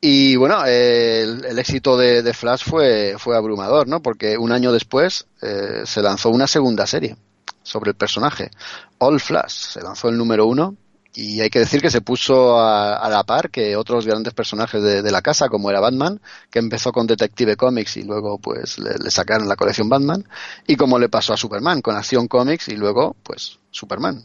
Y 0.00 0.36
bueno, 0.36 0.64
el, 0.64 1.58
éxito 1.58 1.96
de, 1.96 2.32
Flash 2.32 2.62
fue, 2.64 3.16
fue 3.18 3.36
abrumador, 3.36 3.88
¿no? 3.88 4.00
Porque 4.00 4.38
un 4.38 4.52
año 4.52 4.72
después 4.72 5.26
eh, 5.42 5.82
se 5.84 6.02
lanzó 6.02 6.30
una 6.30 6.46
segunda 6.46 6.86
serie 6.86 7.16
sobre 7.64 7.90
el 7.90 7.96
personaje, 7.96 8.50
All 8.98 9.20
Flash. 9.20 9.72
Se 9.72 9.82
lanzó 9.82 10.08
el 10.08 10.16
número 10.16 10.46
uno 10.46 10.76
y 11.14 11.40
hay 11.40 11.50
que 11.50 11.58
decir 11.58 11.82
que 11.82 11.90
se 11.90 12.00
puso 12.00 12.60
a, 12.60 13.08
la 13.10 13.24
par 13.24 13.50
que 13.50 13.74
otros 13.74 14.06
grandes 14.06 14.34
personajes 14.34 14.80
de, 14.80 15.10
la 15.10 15.20
casa, 15.20 15.48
como 15.48 15.68
era 15.68 15.80
Batman, 15.80 16.20
que 16.48 16.60
empezó 16.60 16.92
con 16.92 17.08
Detective 17.08 17.56
Comics 17.56 17.96
y 17.96 18.04
luego 18.04 18.38
pues 18.38 18.78
le, 18.78 19.10
sacaron 19.10 19.48
la 19.48 19.56
colección 19.56 19.88
Batman, 19.88 20.24
y 20.66 20.76
como 20.76 20.96
le 20.96 21.08
pasó 21.08 21.32
a 21.32 21.36
Superman, 21.36 21.82
con 21.82 21.96
Acción 21.96 22.28
Comics 22.28 22.68
y 22.68 22.76
luego 22.76 23.16
pues 23.24 23.58
Superman. 23.72 24.24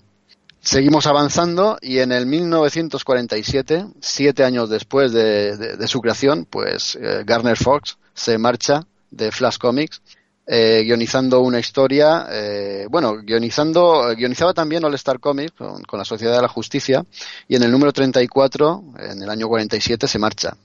Seguimos 0.63 1.07
avanzando 1.07 1.77
y 1.81 1.99
en 1.99 2.13
el 2.13 2.25
1947, 2.25 3.85
siete 3.99 4.43
años 4.45 4.69
después 4.69 5.11
de, 5.11 5.87
su 5.87 5.99
creación, 5.99 6.45
pues 6.49 6.97
eh, 6.99 7.23
Garner 7.25 7.57
Fox 7.57 7.97
se 8.13 8.37
marcha 8.37 8.87
de 9.11 9.31
Flash 9.31 9.57
Comics 9.57 10.01
eh, 10.45 10.83
guionizando 10.83 11.39
una 11.39 11.59
historia, 11.59 12.27
eh, 12.29 12.85
bueno, 12.89 13.17
guionizando, 13.23 14.13
guionizaba 14.15 14.53
también 14.53 14.83
All 14.83 14.93
Star 14.95 15.19
Comics 15.19 15.53
con, 15.53 15.97
la 15.97 16.03
Sociedad 16.03 16.35
de 16.35 16.41
la 16.41 16.49
Justicia 16.49 17.05
y 17.47 17.55
en 17.55 17.63
el 17.63 17.71
número 17.71 17.93
34, 17.93 18.83
en 18.99 19.21
el 19.21 19.29
año 19.29 19.47
47, 19.47 20.05
se 20.05 20.19
marcha. 20.19 20.57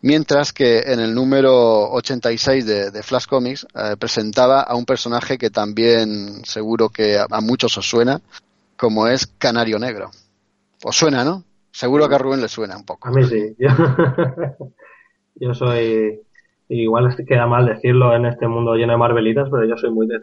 Mientras 0.00 0.52
que 0.52 0.80
en 0.80 0.98
el 0.98 1.14
número 1.14 1.92
86 1.92 2.66
de, 2.66 2.90
de 2.90 3.02
Flash 3.04 3.26
Comics 3.26 3.64
eh, 3.74 3.94
presentaba 3.96 4.62
a 4.62 4.74
un 4.74 4.84
personaje 4.84 5.38
que 5.38 5.50
también 5.50 6.44
seguro 6.44 6.88
que 6.88 7.16
a, 7.18 7.40
muchos 7.40 7.78
os 7.78 7.88
suena, 7.88 8.20
como 8.82 9.06
es 9.06 9.28
Canario 9.38 9.78
Negro. 9.78 10.10
Os 10.82 10.96
suena, 10.96 11.22
¿no? 11.22 11.44
Seguro 11.70 12.08
que 12.08 12.16
a 12.16 12.18
Rubén 12.18 12.40
le 12.40 12.48
suena 12.48 12.76
un 12.76 12.84
poco. 12.84 13.06
A 13.06 13.12
mí 13.12 13.22
sí. 13.22 13.54
yo 15.36 15.54
soy 15.54 16.18
igual 16.68 17.14
queda 17.24 17.46
mal 17.46 17.66
decirlo 17.66 18.12
en 18.16 18.26
este 18.26 18.48
mundo 18.48 18.74
lleno 18.74 18.94
de 18.94 18.98
Marvelitas, 18.98 19.48
pero 19.52 19.64
yo 19.66 19.76
soy 19.76 19.92
muy 19.92 20.08
de, 20.08 20.18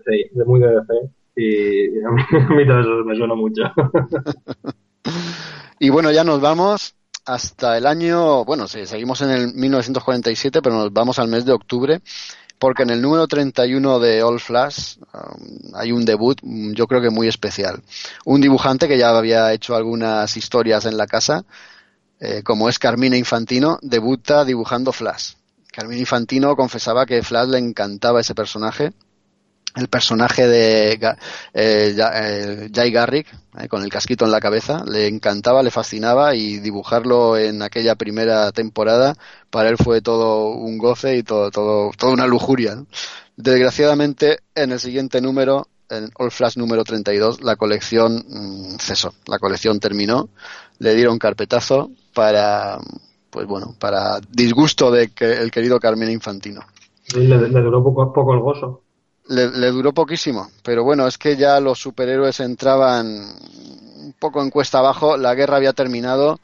muy 0.46 0.60
de 0.60 0.68
DC 0.68 0.94
y 1.38 2.00
a 2.06 2.12
mí, 2.50 2.68
todo 2.68 2.82
eso 2.82 3.06
me 3.06 3.16
suena 3.16 3.34
mucho. 3.34 3.64
y 5.80 5.90
bueno, 5.90 6.12
ya 6.12 6.26
nos 6.26 6.42
vamos 6.42 6.96
hasta 7.26 7.78
el 7.78 7.86
año, 7.86 8.44
bueno, 8.44 8.68
sí, 8.68 8.86
seguimos 8.86 9.22
en 9.22 9.30
el 9.30 9.54
1947, 9.54 10.62
pero 10.62 10.76
nos 10.76 10.92
vamos 10.92 11.18
al 11.18 11.30
mes 11.30 11.46
de 11.46 11.54
octubre, 11.54 12.02
porque 12.60 12.84
en 12.84 12.90
el 12.90 13.02
número 13.02 13.28
31 13.28 14.00
de 14.00 14.22
All 14.22 14.40
Flash 14.40 14.98
um, 15.14 15.76
hay 15.76 15.92
un 15.92 16.06
debut, 16.06 16.38
mm, 16.44 16.74
yo 16.74 16.86
creo 16.88 17.02
que 17.02 17.10
muy 17.10 17.28
especial. 17.28 17.82
Un 18.26 18.42
dibujante 18.42 18.88
que 18.88 18.98
ya 18.98 19.10
había 19.10 19.52
hecho 19.54 19.76
algunas 19.76 20.36
historias 20.36 20.86
en 20.86 20.98
la 20.98 21.08
casa, 21.08 21.46
eh, 22.20 22.44
como 22.44 22.68
es 22.68 22.78
Carmina 22.78 23.16
Infantino, 23.16 23.80
debuta 23.82 24.44
dibujando 24.44 24.92
Flash. 24.92 25.34
Carmine 25.72 26.02
Infantino 26.02 26.56
confesaba 26.56 27.06
que 27.06 27.24
Flash 27.24 27.48
le 27.48 27.60
encantaba 27.60 28.20
ese 28.20 28.36
personaje. 28.36 28.92
El 29.76 29.88
personaje 29.88 30.48
de 30.48 30.94
eh, 30.94 31.00
eh, 31.54 32.70
Jay 32.74 32.92
Garrick, 32.92 33.28
eh, 33.58 33.68
con 33.68 33.84
el 33.84 33.90
casquito 33.90 34.26
en 34.26 34.32
la 34.32 34.40
cabeza, 34.40 34.84
le 34.86 35.08
encantaba, 35.08 35.62
le 35.62 35.72
fascinaba 35.72 36.36
y 36.36 36.60
dibujarlo 36.60 37.38
en 37.38 37.62
aquella 37.62 37.96
primera 37.96 38.52
temporada 38.52 39.16
para 39.50 39.70
él 39.70 39.78
fue 39.78 40.02
todo 40.02 40.50
un 40.50 40.78
goce 40.78 41.18
y 41.18 41.24
todo, 41.24 41.52
todo, 41.52 41.92
toda 41.98 42.14
una 42.14 42.28
lujuria. 42.28 42.84
Desgraciadamente, 43.38 44.40
en 44.56 44.72
el 44.72 44.80
siguiente 44.80 45.22
número, 45.22 45.68
en 45.90 46.10
All 46.18 46.32
Flash 46.32 46.58
número 46.58 46.84
32, 46.84 47.42
la 47.42 47.56
colección 47.56 48.26
mm, 48.28 48.80
cesó, 48.80 49.14
la 49.28 49.40
colección 49.40 49.80
terminó, 49.80 50.30
le 50.80 50.96
dieron 50.96 51.20
carpetazo 51.20 51.92
para 52.14 52.80
pues 53.30 53.48
bueno, 53.48 53.76
para 53.80 54.20
disgusto 54.32 54.92
de 54.92 55.10
que 55.10 55.34
el 55.34 55.52
querido 55.52 55.80
Carmen 55.80 56.12
Infantino. 56.12 56.62
le, 57.16 57.38
duró 57.38 57.84
poco, 57.84 58.12
poco 58.12 58.34
el 58.34 58.40
gozo. 58.40 58.82
Le, 59.30 59.70
duró 59.72 59.94
poquísimo, 59.94 60.50
pero 60.64 60.84
bueno, 60.84 61.08
es 61.08 61.20
que 61.20 61.38
ya 61.38 61.60
los 61.60 61.80
superhéroes 61.80 62.40
entraban 62.40 63.06
un 63.08 64.16
poco 64.18 64.42
en 64.42 64.50
cuesta 64.50 64.80
abajo, 64.80 65.18
la 65.18 65.36
guerra 65.36 65.58
había 65.58 65.74
terminado 65.74 66.40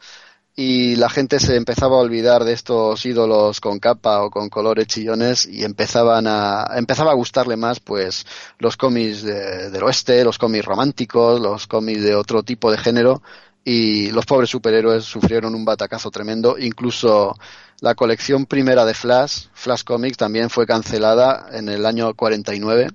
y 0.55 0.95
la 0.95 1.09
gente 1.09 1.39
se 1.39 1.55
empezaba 1.55 1.97
a 1.97 2.01
olvidar 2.01 2.43
de 2.43 2.53
estos 2.53 3.03
ídolos 3.07 3.59
con 3.59 3.79
capa 3.79 4.21
o 4.23 4.29
con 4.29 4.49
colores 4.49 4.85
chillones 4.85 5.47
y 5.47 5.63
empezaban 5.63 6.27
a 6.27 6.67
empezaba 6.75 7.11
a 7.11 7.15
gustarle 7.15 7.57
más 7.57 7.79
pues 7.79 8.25
los 8.59 8.77
cómics 8.77 9.23
del 9.23 9.83
oeste, 9.83 10.23
los 10.23 10.37
cómics 10.37 10.65
románticos, 10.65 11.41
los 11.41 11.65
cómics 11.65 12.03
de 12.03 12.15
otro 12.15 12.43
tipo 12.43 12.71
de 12.71 12.77
género 12.77 13.23
y 13.65 14.11
los 14.11 14.27
pobres 14.27 14.51
superhéroes 14.51 15.03
sufrieron 15.03 15.55
un 15.55 15.65
batacazo 15.65 16.11
tremendo. 16.11 16.55
Incluso 16.57 17.35
la 17.81 17.95
colección 17.95 18.45
primera 18.45 18.85
de 18.85 18.93
Flash, 18.93 19.47
Flash 19.53 19.83
Comics, 19.83 20.17
también 20.17 20.49
fue 20.49 20.65
cancelada 20.65 21.47
en 21.51 21.69
el 21.69 21.85
año 21.85 22.13
49. 22.13 22.87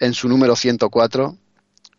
en 0.00 0.14
su 0.14 0.28
número 0.28 0.56
104. 0.56 1.36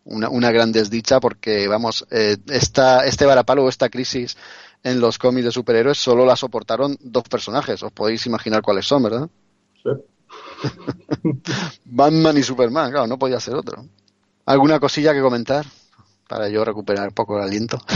Una, 0.08 0.30
una 0.30 0.52
gran 0.52 0.72
desdicha 0.72 1.20
porque, 1.20 1.68
vamos, 1.68 2.06
eh, 2.12 2.38
esta, 2.48 3.06
este 3.06 3.26
varapalo 3.26 3.64
o 3.64 3.70
esta 3.70 3.90
crisis 3.90 4.38
en 4.84 5.00
los 5.00 5.18
cómics 5.18 5.46
de 5.46 5.52
superhéroes 5.52 5.98
solo 5.98 6.26
la 6.26 6.36
soportaron 6.36 6.96
dos 7.02 7.24
personajes. 7.24 7.82
Os 7.82 7.92
podéis 7.92 8.26
imaginar 8.28 8.62
cuáles 8.62 8.86
son, 8.86 9.02
¿verdad? 9.02 9.28
Sí. 9.82 9.90
Batman 11.86 12.38
y 12.38 12.44
Superman, 12.44 12.92
claro, 12.92 13.08
no 13.08 13.18
podía 13.18 13.40
ser 13.40 13.56
otro. 13.56 13.84
¿Alguna 14.46 14.80
cosilla 14.80 15.14
que 15.14 15.22
comentar? 15.22 15.66
Para 16.28 16.50
yo 16.50 16.64
recuperar 16.64 17.08
un 17.08 17.14
poco 17.16 17.38
el 17.38 17.44
aliento. 17.46 17.80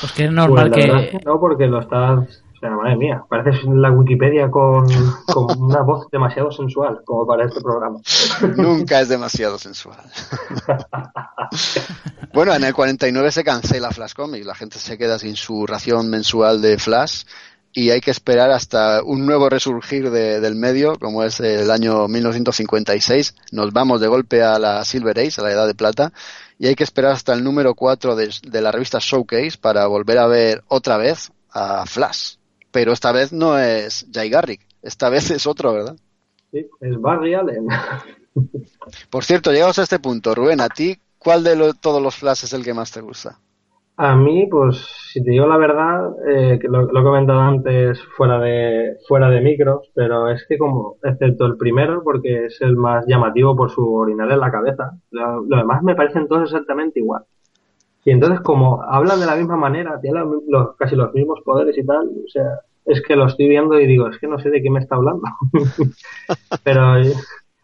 Pues 0.00 0.12
que 0.12 0.24
es 0.26 0.32
normal 0.32 0.70
Pues 0.70 0.86
que... 0.86 1.16
es 1.16 1.26
no, 1.26 1.40
porque 1.40 1.66
lo 1.66 1.80
estás. 1.80 2.44
O 2.58 2.60
sea, 2.60 2.70
madre 2.70 2.96
mía, 2.96 3.22
pareces 3.28 3.62
la 3.66 3.90
Wikipedia 3.92 4.50
con, 4.50 4.84
con 5.32 5.46
una 5.62 5.82
voz 5.82 6.08
demasiado 6.10 6.50
sensual, 6.50 7.02
como 7.04 7.24
para 7.24 7.46
este 7.46 7.60
programa. 7.60 8.00
Nunca 8.56 9.00
es 9.00 9.08
demasiado 9.08 9.58
sensual. 9.58 9.96
bueno, 12.34 12.54
en 12.54 12.64
el 12.64 12.74
49 12.74 13.30
se 13.32 13.44
cancela 13.44 13.90
Flash 13.90 14.12
Comics. 14.14 14.46
La 14.46 14.54
gente 14.54 14.78
se 14.78 14.98
queda 14.98 15.18
sin 15.18 15.36
su 15.36 15.66
ración 15.66 16.10
mensual 16.10 16.60
de 16.60 16.78
Flash 16.78 17.24
y 17.72 17.90
hay 17.90 18.00
que 18.00 18.10
esperar 18.10 18.50
hasta 18.50 19.02
un 19.04 19.24
nuevo 19.26 19.48
resurgir 19.48 20.10
de- 20.10 20.40
del 20.40 20.54
medio, 20.56 20.98
como 20.98 21.22
es 21.22 21.38
el 21.40 21.70
año 21.70 22.08
1956. 22.08 23.34
Nos 23.52 23.72
vamos 23.72 24.00
de 24.00 24.08
golpe 24.08 24.42
a 24.42 24.58
la 24.58 24.84
Silver 24.84 25.18
Age, 25.18 25.34
a 25.40 25.44
la 25.44 25.52
Edad 25.52 25.66
de 25.66 25.74
Plata, 25.74 26.12
y 26.58 26.66
hay 26.66 26.74
que 26.74 26.82
esperar 26.84 27.12
hasta 27.12 27.34
el 27.34 27.44
número 27.44 27.74
4 27.74 28.16
de, 28.16 28.30
de 28.42 28.60
la 28.62 28.72
revista 28.72 28.98
Showcase 29.00 29.58
para 29.60 29.86
volver 29.86 30.18
a 30.18 30.26
ver 30.26 30.64
otra 30.68 30.96
vez 30.96 31.30
a 31.52 31.86
Flash. 31.86 32.34
Pero 32.70 32.92
esta 32.92 33.12
vez 33.12 33.32
no 33.32 33.58
es 33.58 34.06
Jay 34.12 34.30
Garrick, 34.30 34.66
esta 34.82 35.08
vez 35.10 35.30
es 35.30 35.46
otro, 35.46 35.72
¿verdad? 35.72 35.96
Sí, 36.50 36.66
es 36.80 37.00
Barry 37.00 37.34
Allen. 37.34 37.68
Por 39.10 39.24
cierto, 39.24 39.52
llegados 39.52 39.78
a 39.78 39.82
este 39.82 39.98
punto, 39.98 40.34
Rubén, 40.34 40.60
¿a 40.60 40.68
ti 40.70 40.98
cuál 41.18 41.44
de 41.44 41.56
lo- 41.56 41.74
todos 41.74 42.02
los 42.02 42.16
Flash 42.16 42.44
es 42.44 42.52
el 42.52 42.64
que 42.64 42.74
más 42.74 42.90
te 42.90 43.00
gusta? 43.00 43.38
A 43.96 44.14
mí, 44.14 44.46
pues, 44.48 44.76
si 45.12 45.22
te 45.24 45.30
digo 45.32 45.46
la 45.46 45.56
verdad, 45.56 46.12
eh, 46.28 46.58
que 46.60 46.68
lo, 46.68 46.82
lo 46.82 47.00
he 47.00 47.02
comentado 47.02 47.40
antes 47.40 48.00
fuera 48.16 48.38
de, 48.38 48.96
fuera 49.08 49.28
de 49.28 49.40
micros, 49.40 49.90
pero 49.94 50.30
es 50.30 50.46
que 50.48 50.56
como, 50.56 50.96
excepto 51.02 51.46
el 51.46 51.56
primero, 51.56 52.02
porque 52.04 52.46
es 52.46 52.60
el 52.62 52.76
más 52.76 53.04
llamativo 53.08 53.56
por 53.56 53.70
su 53.70 53.92
orinal 53.92 54.30
en 54.30 54.38
la 54.40 54.52
cabeza, 54.52 54.92
lo, 55.10 55.42
lo 55.44 55.56
demás 55.56 55.82
me 55.82 55.96
parecen 55.96 56.28
todos 56.28 56.44
exactamente 56.44 57.00
igual. 57.00 57.24
Y 58.04 58.10
entonces, 58.10 58.40
como 58.40 58.82
hablan 58.82 59.20
de 59.20 59.26
la 59.26 59.36
misma 59.36 59.56
manera, 59.56 60.00
tienen 60.00 60.24
los- 60.48 60.76
casi 60.76 60.96
los 60.96 61.12
mismos 61.14 61.40
poderes 61.44 61.76
y 61.78 61.84
tal, 61.84 62.08
o 62.08 62.28
sea, 62.28 62.60
es 62.86 63.02
que 63.02 63.16
lo 63.16 63.26
estoy 63.26 63.48
viendo 63.48 63.78
y 63.78 63.86
digo, 63.86 64.08
es 64.08 64.18
que 64.18 64.26
no 64.26 64.38
sé 64.38 64.50
de 64.50 64.62
qué 64.62 64.70
me 64.70 64.80
está 64.80 64.96
hablando. 64.96 65.22
pero 66.64 66.96
eh, 66.98 67.12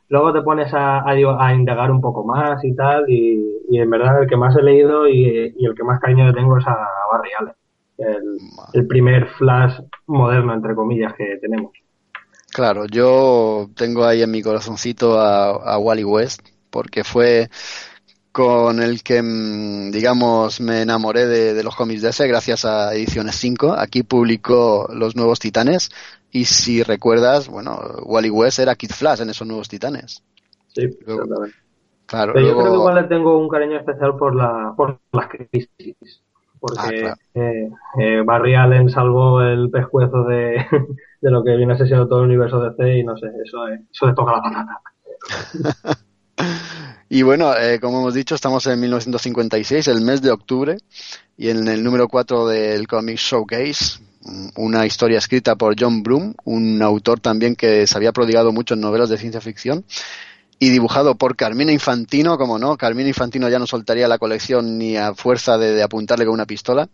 luego 0.09 0.33
te 0.33 0.43
pones 0.43 0.73
a, 0.75 1.09
a, 1.09 1.15
digo, 1.15 1.39
a 1.41 1.55
indagar 1.55 1.91
un 1.91 2.01
poco 2.01 2.25
más 2.25 2.63
y 2.65 2.75
tal, 2.75 3.05
y, 3.09 3.43
y 3.71 3.79
en 3.79 3.91
verdad 3.91 4.23
el 4.23 4.29
que 4.29 4.37
más 4.37 4.57
he 4.57 4.63
leído 4.63 5.09
y, 5.09 5.55
y 5.57 5.67
el 5.67 5.75
que 5.75 5.85
más 5.85 6.01
cariño 6.01 6.27
le 6.27 6.35
tengo 6.35 6.59
es 6.59 6.67
a 6.67 6.77
Barry 7.13 7.31
Allen, 7.39 7.55
el, 7.99 8.39
el 8.75 8.87
primer 8.87 9.27
Flash 9.29 9.81
moderno, 10.07 10.55
entre 10.55 10.75
comillas, 10.75 11.15
que 11.15 11.39
tenemos. 11.41 11.73
Claro, 12.53 12.87
yo 12.87 13.69
tengo 13.75 14.05
ahí 14.05 14.23
en 14.23 14.31
mi 14.31 14.43
corazoncito 14.43 15.19
a, 15.19 15.51
a 15.75 15.79
Wally 15.79 16.05
West, 16.05 16.43
porque 16.71 17.03
fue 17.03 17.49
con 18.35 18.83
el 18.83 19.05
que, 19.05 19.23
mm, 19.23 19.93
digamos, 19.93 20.61
me 20.61 20.83
enamoré 20.83 21.25
de, 21.27 21.55
de 21.55 21.63
los 21.63 21.77
cómics 21.77 22.03
de 22.03 22.09
ese 22.09 22.27
gracias 22.27 22.65
a 22.65 22.93
Ediciones 22.93 23.37
5. 23.37 23.75
Aquí 23.79 24.03
publicó 24.03 24.89
Los 24.93 25.15
Nuevos 25.15 25.39
Titanes 25.39 25.91
y 26.33 26.47
si 26.47 26.83
recuerdas, 26.83 27.47
bueno, 27.49 27.79
Wally 28.03 28.31
West 28.31 28.59
era 28.59 28.75
Kid 28.75 28.91
Flash 28.91 29.21
en 29.21 29.31
esos 29.31 29.47
Nuevos 29.47 29.69
Titanes. 29.69 30.25
Sí, 30.75 30.83
Luego- 31.07 31.23
exactamente. 31.23 31.57
Claro, 32.07 32.33
Pero 32.35 32.47
yo 32.49 32.53
creo 32.59 32.71
que 32.73 32.77
igual 32.79 32.95
le 32.97 33.05
tengo 33.05 33.39
un 33.39 33.49
cariño 33.49 33.77
especial 33.79 34.17
por 34.17 34.35
la 34.35 34.75
por 34.77 34.99
las 35.13 35.29
crisis. 35.29 36.21
Porque 36.59 36.79
Ah, 36.81 36.91
claro. 36.91 37.15
eh, 37.35 37.71
eh, 38.01 38.23
Barry 38.27 38.57
Allen 38.57 38.91
salvó 38.91 39.43
el 39.43 39.71
pescuezo 39.71 40.25
de, 40.25 40.57
de 41.21 41.31
lo 41.31 41.45
que 41.45 41.55
viene 41.57 41.73
a 41.75 41.77
ser 41.77 41.89
todo 42.09 42.19
el 42.19 42.27
universo 42.27 42.59
de 42.61 42.75
C 42.75 42.99
y 42.99 43.05
no 43.05 43.17
sé, 43.17 43.29
eso, 43.45 43.69
es- 43.69 43.81
eso 43.93 44.07
le 44.09 44.13
toca 44.15 44.33
la 44.33 44.43
patata. 44.43 44.81
Y 47.15 47.23
bueno, 47.23 47.57
eh, 47.57 47.79
como 47.79 48.01
hemos 48.01 48.13
dicho, 48.13 48.35
estamos 48.35 48.67
en 48.67 48.81
1956, 48.81 49.87
el 49.87 50.01
mes 50.01 50.21
de 50.21 50.33
octubre, 50.33 50.79
y 51.39 51.49
en 51.49 51.69
el 51.69 51.85
número 51.85 52.09
4 52.09 52.49
del 52.49 52.89
Comic 52.89 53.19
Showcase, 53.19 54.01
mm, 54.23 54.49
una 54.57 54.85
historia 54.85 55.19
escrita 55.19 55.55
por 55.55 55.77
John 55.79 56.03
Bloom, 56.03 56.35
un 56.43 56.83
autor 56.83 57.21
también 57.21 57.55
que 57.55 57.87
se 57.87 57.97
había 57.97 58.11
prodigado 58.11 58.51
mucho 58.51 58.75
en 58.75 58.81
novelas 58.81 59.11
de 59.11 59.19
ciencia 59.19 59.41
ficción, 59.41 59.85
y 60.59 60.71
dibujado 60.71 61.15
por 61.15 61.37
Carmina 61.37 61.71
Infantino, 61.71 62.37
como 62.37 62.59
no, 62.59 62.77
Carmina 62.77 63.11
Infantino 63.11 63.49
ya 63.49 63.61
no 63.61 63.69
soltaría 63.69 64.09
la 64.09 64.19
colección 64.19 64.77
ni 64.77 64.97
a 64.97 65.15
fuerza 65.15 65.57
de, 65.57 65.73
de 65.73 65.85
apuntarle 65.85 66.25
con 66.25 66.35
una 66.35 66.47
pistola. 66.47 66.89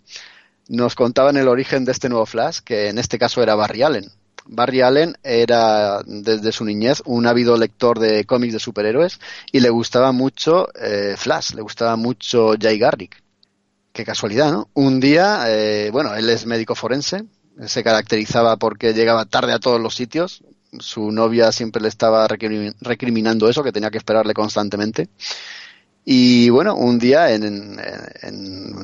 Nos 0.68 0.96
contaban 0.96 1.38
el 1.38 1.48
origen 1.48 1.87
de 1.87 1.92
este 1.92 2.11
nuevo 2.11 2.26
Flash, 2.26 2.59
que 2.62 2.88
en 2.90 2.98
este 2.98 3.18
caso 3.18 3.42
era 3.42 3.54
Barry 3.54 3.85
Allen. 3.85 4.12
Barry 4.46 4.81
Allen 4.81 5.16
era 5.22 6.03
desde 6.07 6.53
su 6.53 6.64
niñez 6.64 7.03
un 7.05 7.26
ávido 7.26 7.57
lector 7.57 7.98
de 7.98 8.24
cómics 8.24 8.53
de 8.53 8.59
superhéroes 8.59 9.20
y 9.53 9.61
le 9.61 9.70
gustaba 9.70 10.12
mucho 10.12 10.68
eh, 10.81 11.14
Flash, 11.16 11.53
le 11.55 11.62
gustaba 11.62 11.96
mucho 11.96 12.55
Jay 12.61 12.79
Garrick. 12.79 13.22
Qué 13.92 14.05
casualidad, 14.05 14.53
¿no? 14.53 14.68
Un 14.74 15.00
día, 15.00 15.44
eh, 15.48 15.90
bueno, 15.92 16.14
él 16.14 16.29
es 16.31 16.46
médico 16.46 16.74
forense, 16.74 17.24
se 17.66 17.83
caracterizaba 17.83 18.57
porque 18.57 18.94
llegaba 18.94 19.24
tarde 19.24 19.53
a 19.53 19.59
todos 19.59 19.81
los 19.81 19.94
sitios. 19.94 20.42
Su 20.79 21.11
novia 21.11 21.50
siempre 21.50 21.83
le 21.83 21.88
estaba 21.88 22.26
recrimin- 22.29 22.76
recriminando 22.81 23.48
eso, 23.48 23.64
que 23.64 23.72
tenía 23.72 23.90
que 23.90 23.98
esperarle 23.98 24.33
constantemente. 24.33 25.09
Y 26.04 26.48
bueno, 26.48 26.74
un 26.74 26.98
día 26.98 27.32
en, 27.32 27.76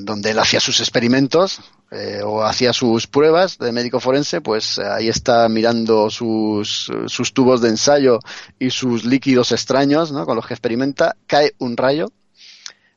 donde 0.05 0.31
él 0.31 0.39
hacía 0.39 0.61
sus 0.61 0.81
experimentos 0.81 1.61
eh, 1.91 2.21
o 2.23 2.43
hacía 2.43 2.73
sus 2.73 3.07
pruebas 3.07 3.59
de 3.59 3.73
médico 3.73 4.01
forense, 4.01 4.41
pues 4.41 4.79
eh, 4.79 4.87
ahí 4.87 5.09
está 5.09 5.49
mirando 5.49 6.11
sus, 6.11 6.93
sus 7.07 7.33
tubos 7.33 7.61
de 7.61 7.71
ensayo 7.71 8.19
y 8.59 8.71
sus 8.71 9.05
líquidos 9.05 9.53
extraños 9.53 10.13
¿no? 10.13 10.27
con 10.27 10.37
los 10.37 10.47
que 10.47 10.55
experimenta, 10.55 11.17
cae 11.27 11.55
un 11.59 11.77
rayo, 11.77 12.13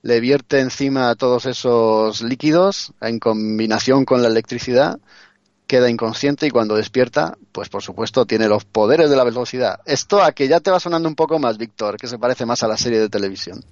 le 0.02 0.20
vierte 0.20 0.60
encima 0.60 1.16
todos 1.16 1.46
esos 1.46 2.22
líquidos 2.22 2.94
en 3.02 3.20
combinación 3.20 4.06
con 4.06 4.22
la 4.22 4.28
electricidad, 4.28 5.00
queda 5.68 5.90
inconsciente 5.90 6.48
y 6.48 6.50
cuando 6.50 6.76
despierta, 6.76 7.38
pues 7.52 7.70
por 7.70 7.84
supuesto 7.84 8.26
tiene 8.26 8.48
los 8.48 8.66
poderes 8.66 9.10
de 9.10 9.16
la 9.16 9.24
velocidad. 9.24 9.80
Esto 9.86 10.22
a 10.22 10.32
que 10.32 10.48
ya 10.48 10.60
te 10.60 10.72
va 10.72 10.80
sonando 10.80 11.08
un 11.08 11.16
poco 11.16 11.38
más, 11.38 11.58
Víctor, 11.58 11.98
que 11.98 12.08
se 12.08 12.18
parece 12.18 12.46
más 12.46 12.64
a 12.64 12.68
la 12.68 12.78
serie 12.78 13.00
de 13.00 13.10
televisión. 13.10 13.64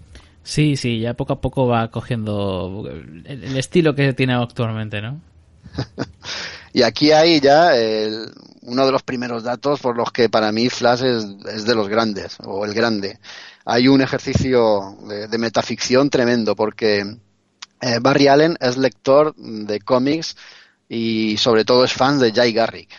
Sí, 0.47 0.77
sí, 0.77 1.01
ya 1.01 1.13
poco 1.13 1.33
a 1.33 1.41
poco 1.41 1.67
va 1.67 1.91
cogiendo 1.91 2.86
el, 3.25 3.57
estilo 3.57 3.93
que 3.93 4.13
tiene 4.13 4.33
actualmente, 4.33 5.01
¿no? 5.01 5.19
Y 6.73 6.83
aquí 6.83 7.12
hay 7.12 7.41
ya 7.41 7.75
el- 7.75 8.31
uno 8.62 8.86
de 8.86 8.91
los 8.93 9.03
primeros 9.03 9.43
datos 9.43 9.81
por 9.81 9.97
los 9.97 10.12
que 10.12 10.29
para 10.29 10.51
mí 10.53 10.69
Flash 10.69 11.03
es, 11.03 11.25
es 11.53 11.65
de 11.65 11.75
los 11.75 11.89
grandes, 11.89 12.38
o 12.45 12.63
el 12.63 12.73
grande. 12.73 13.19
Hay 13.65 13.89
un 13.89 14.01
ejercicio 14.01 14.95
de, 15.10 15.27
de 15.27 15.38
metaficción 15.38 16.10
tremendo, 16.10 16.55
porque 16.55 16.99
eh, 17.81 17.99
Barry 17.99 18.27
Allen 18.29 18.55
es 18.62 18.77
lector 18.77 19.36
de 19.36 19.81
cómics 19.81 20.38
y 20.88 21.36
sobre 21.38 21.65
todo 21.65 21.83
es 21.83 21.91
fan 21.91 22.19
de 22.19 22.31
Jay 22.31 22.53
Garrick. 22.53 22.89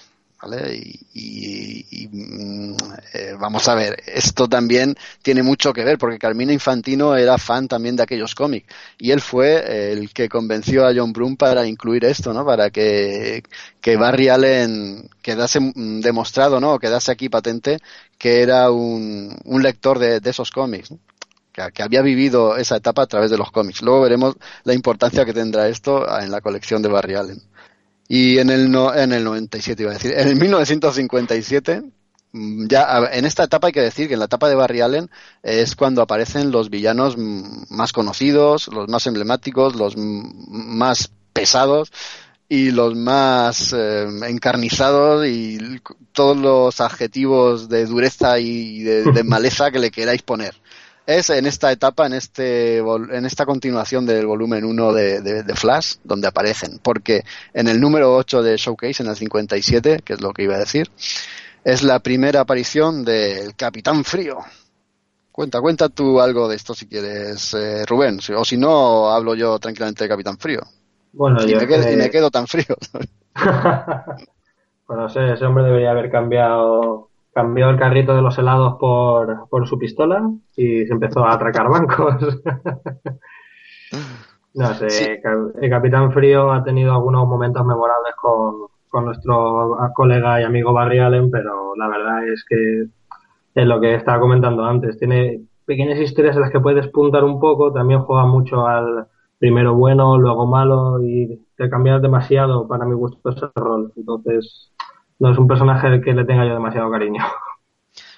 ¿Vale? 0.40 0.81
Y, 1.14 2.09
mm, 2.12 2.77
eh, 3.12 3.35
vamos 3.40 3.66
a 3.66 3.74
ver, 3.74 4.01
esto 4.07 4.48
también 4.48 4.96
tiene 5.20 5.42
mucho 5.42 5.72
que 5.72 5.85
ver, 5.85 5.98
porque 5.98 6.18
Carmina 6.18 6.53
Infantino 6.53 7.16
era 7.16 7.38
fan 7.38 7.66
también 7.66 7.96
de 7.96 8.05
aquellos 8.05 8.37
cómics, 8.37 8.72
y 8.98 9.11
él 9.11 9.20
fue 9.20 9.92
el 9.92 10.12
que 10.12 10.29
convenció 10.29 10.87
a 10.87 10.92
John 10.94 11.12
Broom 11.12 11.37
para 11.37 11.66
incluir 11.66 12.05
esto, 12.05 12.33
¿no? 12.33 12.44
Para 12.46 12.70
que, 12.70 13.42
que 13.81 13.96
Barry 13.96 14.29
Allen 14.29 15.11
quedase 15.22 15.59
mm, 15.61 16.01
demostrado, 16.01 16.61
¿no? 16.61 16.79
Quedase 16.79 17.11
aquí 17.11 17.29
patente 17.29 17.79
que 18.16 18.42
era 18.42 18.70
un, 18.70 19.37
un 19.44 19.62
lector 19.62 19.98
de, 19.98 20.20
esos 20.24 20.51
cómics, 20.51 20.92
que 21.74 21.83
había 21.83 22.03
vivido 22.03 22.57
esa 22.57 22.77
etapa 22.77 23.03
a 23.03 23.07
través 23.07 23.31
de 23.31 23.38
los 23.38 23.51
cómics. 23.51 23.83
Luego 23.83 24.03
veremos 24.03 24.37
la 24.64 24.74
importancia 24.74 25.24
que 25.24 25.33
tendrá 25.33 25.68
esto 25.68 26.07
en 26.20 26.31
la 26.31 26.40
colección 26.40 26.83
de 26.83 26.88
Barry 26.88 27.14
Allen. 27.14 27.42
Y 28.09 28.38
en 28.38 28.49
el, 28.49 28.71
no, 28.71 28.94
en 28.94 29.12
el 29.12 29.23
97, 29.23 29.83
iba 29.83 29.92
a 29.92 29.94
decir, 29.94 30.14
en 30.16 30.29
el 30.29 30.37
1957, 30.37 31.83
mm, 32.33 32.66
ya 32.66 33.07
en 33.12 33.27
esta 33.27 33.44
etapa 33.44 33.66
hay 33.66 33.73
que 33.75 33.83
decir 33.83 34.09
que 34.09 34.14
en 34.14 34.21
la 34.21 34.25
etapa 34.25 34.49
de 34.49 34.55
Barry 34.55 34.81
Allen 34.81 35.11
es 35.42 35.77
cuando 35.77 36.01
aparecen 36.01 36.51
los 36.51 36.71
villanos 36.71 37.18
mm, 37.18 37.64
más 37.68 37.92
conocidos, 37.92 38.68
los 38.68 38.88
más 38.88 39.07
emblemáticos, 39.07 39.77
los 39.77 39.94
más 39.99 41.11
pesados 41.35 41.92
y 42.49 42.71
los 42.71 42.97
más 42.97 43.75
eh, 43.75 44.09
encarnizados 44.27 45.27
y 45.27 45.59
todos 46.12 46.37
los 46.38 46.81
adjetivos 46.81 47.68
de 47.68 47.85
dureza 47.85 48.38
y 48.38 48.83
de, 48.85 49.05
de 49.05 49.23
maleza 49.25 49.71
que 49.71 49.79
le 49.79 49.90
queráis 49.90 50.23
poner. 50.23 50.55
Es 51.09 51.31
en 51.31 51.47
esta 51.47 51.73
etapa, 51.73 52.05
en 52.07 52.12
este 52.12 52.81
en 52.81 53.25
esta 53.25 53.47
continuación 53.47 54.05
del 54.05 54.27
volumen 54.27 54.62
1 54.62 54.92
de, 54.92 55.23
de- 55.23 55.42
de 55.42 55.55
Flash, 55.55 55.94
donde 56.05 56.29
aparecen. 56.29 56.81
Porque 56.83 57.23
en 57.55 57.66
el 57.66 57.81
número 57.81 58.14
8 58.14 58.42
de 58.42 58.59
Showcase, 58.59 59.03
en 59.03 59.09
el 59.09 59.16
57, 59.16 60.01
que 60.05 60.12
es 60.12 60.21
lo 60.21 60.35
que 60.35 60.42
iba 60.42 60.57
a 60.57 60.59
decir, 60.59 60.90
es 61.64 61.83
la 61.83 62.01
primera 62.01 62.40
aparición 62.40 63.07
del 63.07 63.57
Capitán 63.57 64.05
Frío. 64.05 64.37
Cuenta, 65.33 65.62
cuenta 65.62 65.88
tú 65.88 66.21
algo 66.21 66.47
de 66.47 66.57
esto 66.57 66.75
si 66.75 66.87
quieres, 66.87 67.55
eh, 67.55 67.87
Rubén. 67.87 68.18
O 68.37 68.44
si 68.44 68.59
no, 68.59 69.09
hablo 69.11 69.35
yo 69.35 69.59
tranquilamente 69.59 70.05
de 70.05 70.11
Capitán 70.11 70.37
Frío. 70.37 70.61
Bueno, 71.12 71.38
y, 71.42 71.53
yo 71.53 71.57
me 71.59 71.66
quedo, 71.66 71.90
y 71.90 71.97
me 71.97 72.11
quedo 72.11 72.31
tan 72.31 72.47
frío. 72.47 72.77
bueno, 74.87 75.03
no 75.05 75.09
sé, 75.09 75.33
ese 75.33 75.47
hombre 75.47 75.64
debería 75.64 75.92
haber 75.92 76.11
cambiado 76.11 77.08
cambió 77.38 77.70
el 77.70 77.79
carrito 77.79 78.16
de 78.16 78.22
los 78.22 78.37
helados 78.37 78.79
por, 78.81 79.48
por 79.48 79.68
su 79.68 79.79
pistola 79.79 80.29
y 80.57 80.85
se 80.85 80.92
empezó 80.92 81.24
a 81.24 81.35
atracar 81.35 81.68
bancos. 81.70 82.42
no 84.55 84.74
sé, 84.74 85.22
el 85.61 85.70
Capitán 85.70 86.11
Frío 86.11 86.51
ha 86.51 86.64
tenido 86.64 86.92
algunos 86.92 87.29
momentos 87.29 87.64
memorables 87.64 88.14
con, 88.20 88.66
con 88.88 89.05
nuestro 89.05 89.79
colega 89.94 90.40
y 90.40 90.44
amigo 90.44 90.72
Barry 90.72 90.98
Allen, 90.98 91.31
pero 91.31 91.77
la 91.77 91.87
verdad 91.87 92.27
es 92.27 92.44
que 92.48 92.87
es 93.55 93.66
lo 93.66 93.81
que 93.81 93.94
estaba 93.94 94.18
comentando 94.18 94.64
antes. 94.64 94.98
Tiene 94.98 95.42
pequeñas 95.64 96.01
historias 96.01 96.35
en 96.35 96.42
las 96.42 96.51
que 96.51 96.59
puedes 96.59 96.88
puntar 96.88 97.22
un 97.22 97.38
poco, 97.38 97.72
también 97.72 98.01
juega 98.01 98.27
mucho 98.27 98.66
al 98.66 99.07
primero 99.38 99.77
bueno, 99.77 100.18
luego 100.18 100.44
malo 100.44 101.01
y 101.05 101.40
te 101.57 101.70
cambias 101.70 102.03
demasiado 102.03 102.66
para 102.66 102.85
mi 102.85 102.94
gusto 102.94 103.31
ese 103.31 103.46
rol. 103.55 103.92
Entonces, 103.94 104.72
no 105.18 105.33
es 105.33 105.38
un 105.38 105.46
personaje 105.46 105.87
al 105.87 106.02
que 106.02 106.12
le 106.12 106.24
tenga 106.24 106.46
yo 106.46 106.54
demasiado 106.54 106.90
cariño. 106.90 107.24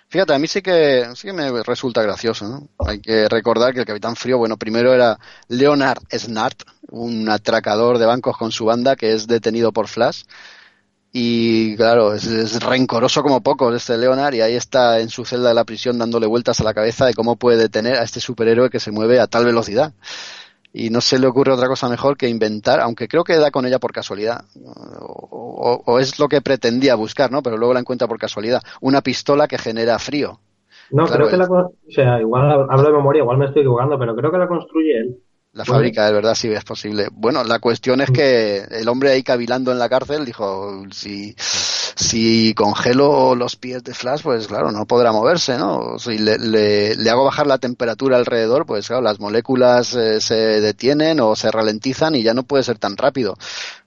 Fíjate, 0.08 0.34
a 0.34 0.38
mí 0.40 0.48
sí 0.48 0.60
que, 0.60 1.06
sí 1.14 1.28
que 1.28 1.32
me 1.32 1.62
resulta 1.62 2.02
gracioso. 2.02 2.68
Hay 2.84 3.00
que 3.00 3.28
recordar 3.28 3.72
que 3.72 3.80
el 3.80 3.86
Capitán 3.86 4.16
Frío, 4.16 4.38
bueno, 4.38 4.56
primero 4.56 4.92
era 4.92 5.16
Leonard 5.46 6.02
Snart, 6.12 6.62
un 6.90 7.28
atracador 7.28 7.98
de 7.98 8.06
bancos 8.06 8.36
con 8.36 8.50
su 8.50 8.64
banda 8.64 8.96
que 8.96 9.12
es 9.12 9.28
detenido 9.28 9.72
por 9.72 9.86
Flash. 9.86 10.24
Y 11.12 11.76
claro, 11.76 12.12
es, 12.12 12.26
es, 12.26 12.60
rencoroso 12.60 13.22
como 13.22 13.40
pocos 13.40 13.74
este 13.74 13.98
Leonard 13.98 14.34
y 14.34 14.40
ahí 14.40 14.54
está 14.54 15.00
en 15.00 15.10
su 15.10 15.24
celda 15.24 15.48
de 15.48 15.54
la 15.54 15.64
prisión 15.64 15.98
dándole 15.98 16.26
vueltas 16.26 16.60
a 16.60 16.64
la 16.64 16.74
cabeza 16.74 17.06
de 17.06 17.14
cómo 17.14 17.36
puede 17.36 17.58
detener 17.58 17.94
a 17.94 18.02
este 18.02 18.20
superhéroe 18.20 18.70
que 18.70 18.80
se 18.80 18.92
mueve 18.92 19.20
a 19.20 19.26
tal 19.26 19.44
velocidad 19.44 19.92
y 20.72 20.90
no 20.90 21.00
se 21.00 21.18
le 21.18 21.26
ocurre 21.26 21.52
otra 21.52 21.68
cosa 21.68 21.88
mejor 21.88 22.16
que 22.16 22.28
inventar, 22.28 22.80
aunque 22.80 23.08
creo 23.08 23.24
que 23.24 23.36
da 23.36 23.50
con 23.50 23.66
ella 23.66 23.78
por 23.78 23.92
casualidad, 23.92 24.44
o, 25.00 25.98
es 25.98 26.18
lo 26.18 26.28
que 26.28 26.40
pretendía 26.40 26.94
buscar, 26.94 27.30
¿no? 27.30 27.42
Pero 27.42 27.56
luego 27.56 27.74
la 27.74 27.80
encuentra 27.80 28.08
por 28.08 28.18
casualidad, 28.18 28.62
una 28.80 29.00
pistola 29.00 29.48
que 29.48 29.58
genera 29.58 29.98
frío. 29.98 30.40
No, 30.90 31.06
creo 31.06 31.28
que 31.28 31.36
la, 31.36 31.46
o 31.46 31.72
sea, 31.88 32.20
igual 32.20 32.66
hablo 32.68 32.88
de 32.88 32.92
memoria, 32.96 33.22
igual 33.22 33.38
me 33.38 33.46
estoy 33.46 33.62
equivocando, 33.62 33.98
pero 33.98 34.14
creo 34.16 34.30
que 34.30 34.38
la 34.38 34.48
construye 34.48 34.98
él. 34.98 35.16
La 35.52 35.64
fábrica, 35.64 36.06
de 36.06 36.12
verdad, 36.12 36.36
sí 36.36 36.48
es 36.48 36.62
posible. 36.62 37.08
Bueno, 37.10 37.42
la 37.42 37.58
cuestión 37.58 38.00
es 38.00 38.10
que 38.12 38.58
el 38.70 38.88
hombre 38.88 39.10
ahí 39.10 39.24
cavilando 39.24 39.72
en 39.72 39.80
la 39.80 39.88
cárcel 39.88 40.24
dijo, 40.24 40.84
si, 40.92 41.34
si 41.96 42.54
congelo 42.54 43.34
los 43.34 43.56
pies 43.56 43.82
de 43.82 43.92
Flash, 43.92 44.22
pues 44.22 44.46
claro, 44.46 44.70
no 44.70 44.86
podrá 44.86 45.10
moverse, 45.10 45.58
¿no? 45.58 45.98
Si 45.98 46.18
le, 46.18 46.38
le, 46.38 47.10
hago 47.10 47.24
bajar 47.24 47.48
la 47.48 47.58
temperatura 47.58 48.16
alrededor, 48.16 48.64
pues 48.64 48.86
claro, 48.86 49.02
las 49.02 49.18
moléculas 49.18 49.92
eh, 49.94 50.20
se 50.20 50.36
detienen 50.60 51.18
o 51.18 51.34
se 51.34 51.50
ralentizan 51.50 52.14
y 52.14 52.22
ya 52.22 52.32
no 52.32 52.44
puede 52.44 52.62
ser 52.62 52.78
tan 52.78 52.96
rápido. 52.96 53.36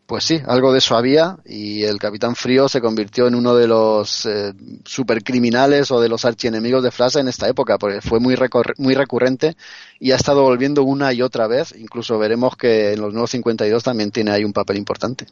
Pues 0.06 0.26
sí, 0.26 0.42
algo 0.46 0.74
de 0.74 0.80
eso 0.80 0.98
había 0.98 1.38
y 1.46 1.84
el 1.84 1.98
Capitán 1.98 2.36
Frío 2.36 2.68
se 2.68 2.82
convirtió 2.82 3.26
en 3.28 3.36
uno 3.36 3.56
de 3.56 3.68
los 3.68 4.26
eh, 4.26 4.54
supercriminales 4.84 5.92
o 5.92 6.02
de 6.02 6.10
los 6.10 6.26
archienemigos 6.26 6.84
de 6.84 6.92
Flash 6.92 7.18
en 7.18 7.30
esta 7.30 7.48
época, 7.48 7.78
porque 7.78 8.02
fue 8.02 8.20
muy, 8.20 8.36
muy 8.80 8.96
recurrente 8.96 9.56
y 10.00 10.12
ha 10.12 10.18
estado 10.18 10.44
volviendo 10.44 10.84
una 10.84 11.14
y 11.14 11.22
otra 11.22 11.48
vez. 11.48 11.74
Incluso 11.78 12.20
veremos 12.20 12.58
que 12.58 12.94
en 12.94 13.02
los 13.02 13.14
nuevos 13.14 13.32
52 13.32 13.82
también 13.82 14.12
tiene 14.12 14.32
ahí 14.32 14.44
un 14.44 14.52
papel 14.52 14.78
importante. 14.78 15.26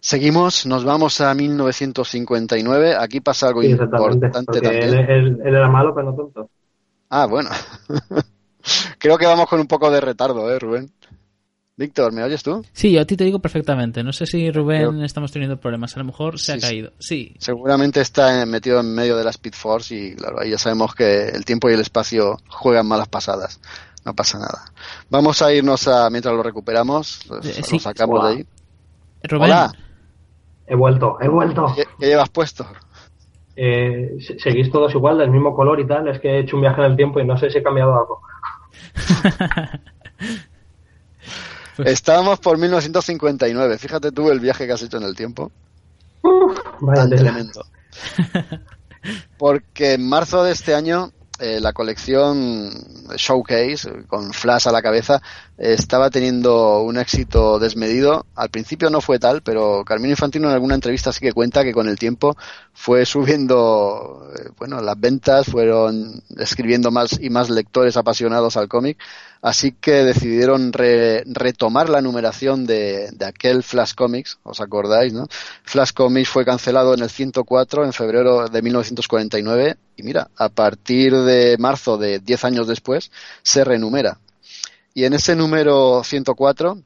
Seguimos, 0.00 0.66
nos 0.66 0.84
vamos 0.84 1.22
a 1.22 1.32
1959. 1.32 2.96
Aquí 3.00 3.20
pasa 3.20 3.48
algo 3.48 3.62
importante 3.62 4.28
también. 4.30 4.92
Él, 5.08 5.40
era 5.42 5.66
malo, 5.66 5.94
pero 5.94 6.10
no 6.10 6.14
tonto. 6.14 6.50
Ah, 7.08 7.24
bueno. 7.24 7.48
Creo 8.98 9.16
que 9.16 9.24
vamos 9.24 9.48
con 9.48 9.60
un 9.60 9.66
poco 9.66 9.90
de 9.90 10.02
retardo, 10.02 10.50
¿eh, 10.52 10.58
Rubén? 10.58 10.90
Víctor, 11.76 12.12
¿me 12.12 12.22
oyes 12.22 12.44
tú? 12.44 12.64
Sí, 12.72 12.92
yo 12.92 13.00
a 13.00 13.04
ti 13.04 13.16
te 13.16 13.24
digo 13.24 13.40
perfectamente. 13.40 14.04
No 14.04 14.12
sé 14.12 14.26
si 14.26 14.48
Rubén 14.52 15.02
estamos 15.02 15.32
teniendo 15.32 15.56
problemas. 15.56 15.96
A 15.96 15.98
lo 15.98 16.04
mejor 16.04 16.38
se 16.38 16.52
ha 16.52 16.58
caído. 16.58 16.92
Sí. 17.00 17.34
Seguramente 17.38 18.00
está 18.00 18.46
metido 18.46 18.78
en 18.78 18.94
medio 18.94 19.16
de 19.16 19.24
la 19.24 19.30
Speed 19.30 19.54
Force 19.54 19.94
y 19.94 20.14
claro, 20.14 20.40
ahí 20.40 20.50
ya 20.50 20.58
sabemos 20.58 20.94
que 20.94 21.30
el 21.30 21.44
tiempo 21.44 21.68
y 21.68 21.74
el 21.74 21.80
espacio 21.80 22.36
juegan 22.48 22.86
malas 22.86 23.08
pasadas. 23.08 23.60
No 24.04 24.14
pasa 24.14 24.38
nada. 24.38 24.66
Vamos 25.10 25.42
a 25.42 25.52
irnos 25.52 25.88
a, 25.88 26.08
mientras 26.10 26.32
lo 26.32 26.44
recuperamos, 26.44 27.22
eh, 27.42 27.62
lo 27.72 27.78
sacamos 27.80 28.22
de 28.22 28.30
ahí. 28.30 28.46
Rubén. 29.24 29.50
Hola. 29.50 29.72
He 30.68 30.76
vuelto, 30.76 31.16
he 31.20 31.28
vuelto. 31.28 31.74
¿Qué, 31.74 32.06
llevas 32.06 32.28
puesto? 32.28 32.66
Eh, 33.56 34.16
seguís 34.38 34.70
todos 34.70 34.94
igual, 34.94 35.18
del 35.18 35.30
mismo 35.30 35.56
color 35.56 35.80
y 35.80 35.86
tal. 35.88 36.06
Es 36.06 36.20
que 36.20 36.28
he 36.28 36.38
hecho 36.40 36.54
un 36.54 36.62
viaje 36.62 36.80
en 36.82 36.92
el 36.92 36.96
tiempo 36.96 37.18
y 37.18 37.26
no 37.26 37.36
sé 37.36 37.50
si 37.50 37.58
he 37.58 37.62
cambiado 37.64 37.94
algo. 37.94 38.20
Estábamos 41.84 42.38
por 42.40 42.58
1959. 42.58 43.78
Fíjate 43.78 44.12
tú 44.12 44.30
el 44.30 44.40
viaje 44.40 44.66
que 44.66 44.72
has 44.72 44.82
hecho 44.82 44.98
en 44.98 45.04
el 45.04 45.14
tiempo. 45.14 45.50
vaya 46.80 47.08
tremendo. 47.08 47.64
Porque 49.38 49.94
en 49.94 50.08
marzo 50.08 50.42
de 50.44 50.52
este 50.52 50.74
año 50.74 51.12
eh, 51.40 51.58
la 51.60 51.72
colección 51.72 52.70
Showcase, 53.16 54.04
con 54.06 54.32
Flash 54.32 54.68
a 54.68 54.72
la 54.72 54.80
cabeza, 54.80 55.20
estaba 55.58 56.08
teniendo 56.08 56.82
un 56.82 56.96
éxito 56.96 57.58
desmedido. 57.58 58.24
Al 58.36 58.50
principio 58.50 58.88
no 58.88 59.00
fue 59.00 59.18
tal, 59.18 59.42
pero 59.42 59.84
Carmino 59.84 60.10
Infantino 60.10 60.46
en 60.46 60.54
alguna 60.54 60.76
entrevista 60.76 61.12
sí 61.12 61.18
que 61.20 61.32
cuenta 61.32 61.64
que 61.64 61.72
con 61.72 61.88
el 61.88 61.98
tiempo 61.98 62.36
fue 62.72 63.04
subiendo, 63.04 64.30
eh, 64.38 64.50
bueno, 64.58 64.80
las 64.80 64.98
ventas, 64.98 65.46
fueron 65.46 66.22
escribiendo 66.38 66.92
más 66.92 67.18
y 67.20 67.30
más 67.30 67.50
lectores 67.50 67.96
apasionados 67.96 68.56
al 68.56 68.68
cómic, 68.68 68.98
así 69.44 69.72
que 69.72 70.04
decidieron 70.04 70.72
retomar 70.72 71.90
la 71.90 72.00
numeración 72.00 72.64
de, 72.64 73.14
aquel 73.26 73.62
Flash 73.62 73.92
Comics, 73.94 74.38
¿os 74.42 74.62
acordáis, 74.62 75.12
no? 75.12 75.26
Flash 75.64 75.92
Comics 75.92 76.30
fue 76.30 76.46
cancelado 76.46 76.94
en 76.94 77.02
el 77.02 77.10
104 77.10 77.84
en 77.84 77.92
febrero 77.92 78.48
de 78.48 78.62
1949 78.62 79.76
y 79.96 80.02
mira, 80.02 80.30
a 80.38 80.48
partir 80.48 81.14
de 81.14 81.58
marzo 81.58 81.98
de 81.98 82.20
10 82.20 82.44
años 82.46 82.66
después 82.66 83.10
se 83.42 83.64
renumera. 83.64 84.18
Y 84.94 85.04
en 85.04 85.12
ese 85.12 85.36
número 85.36 86.02
104 86.02 86.78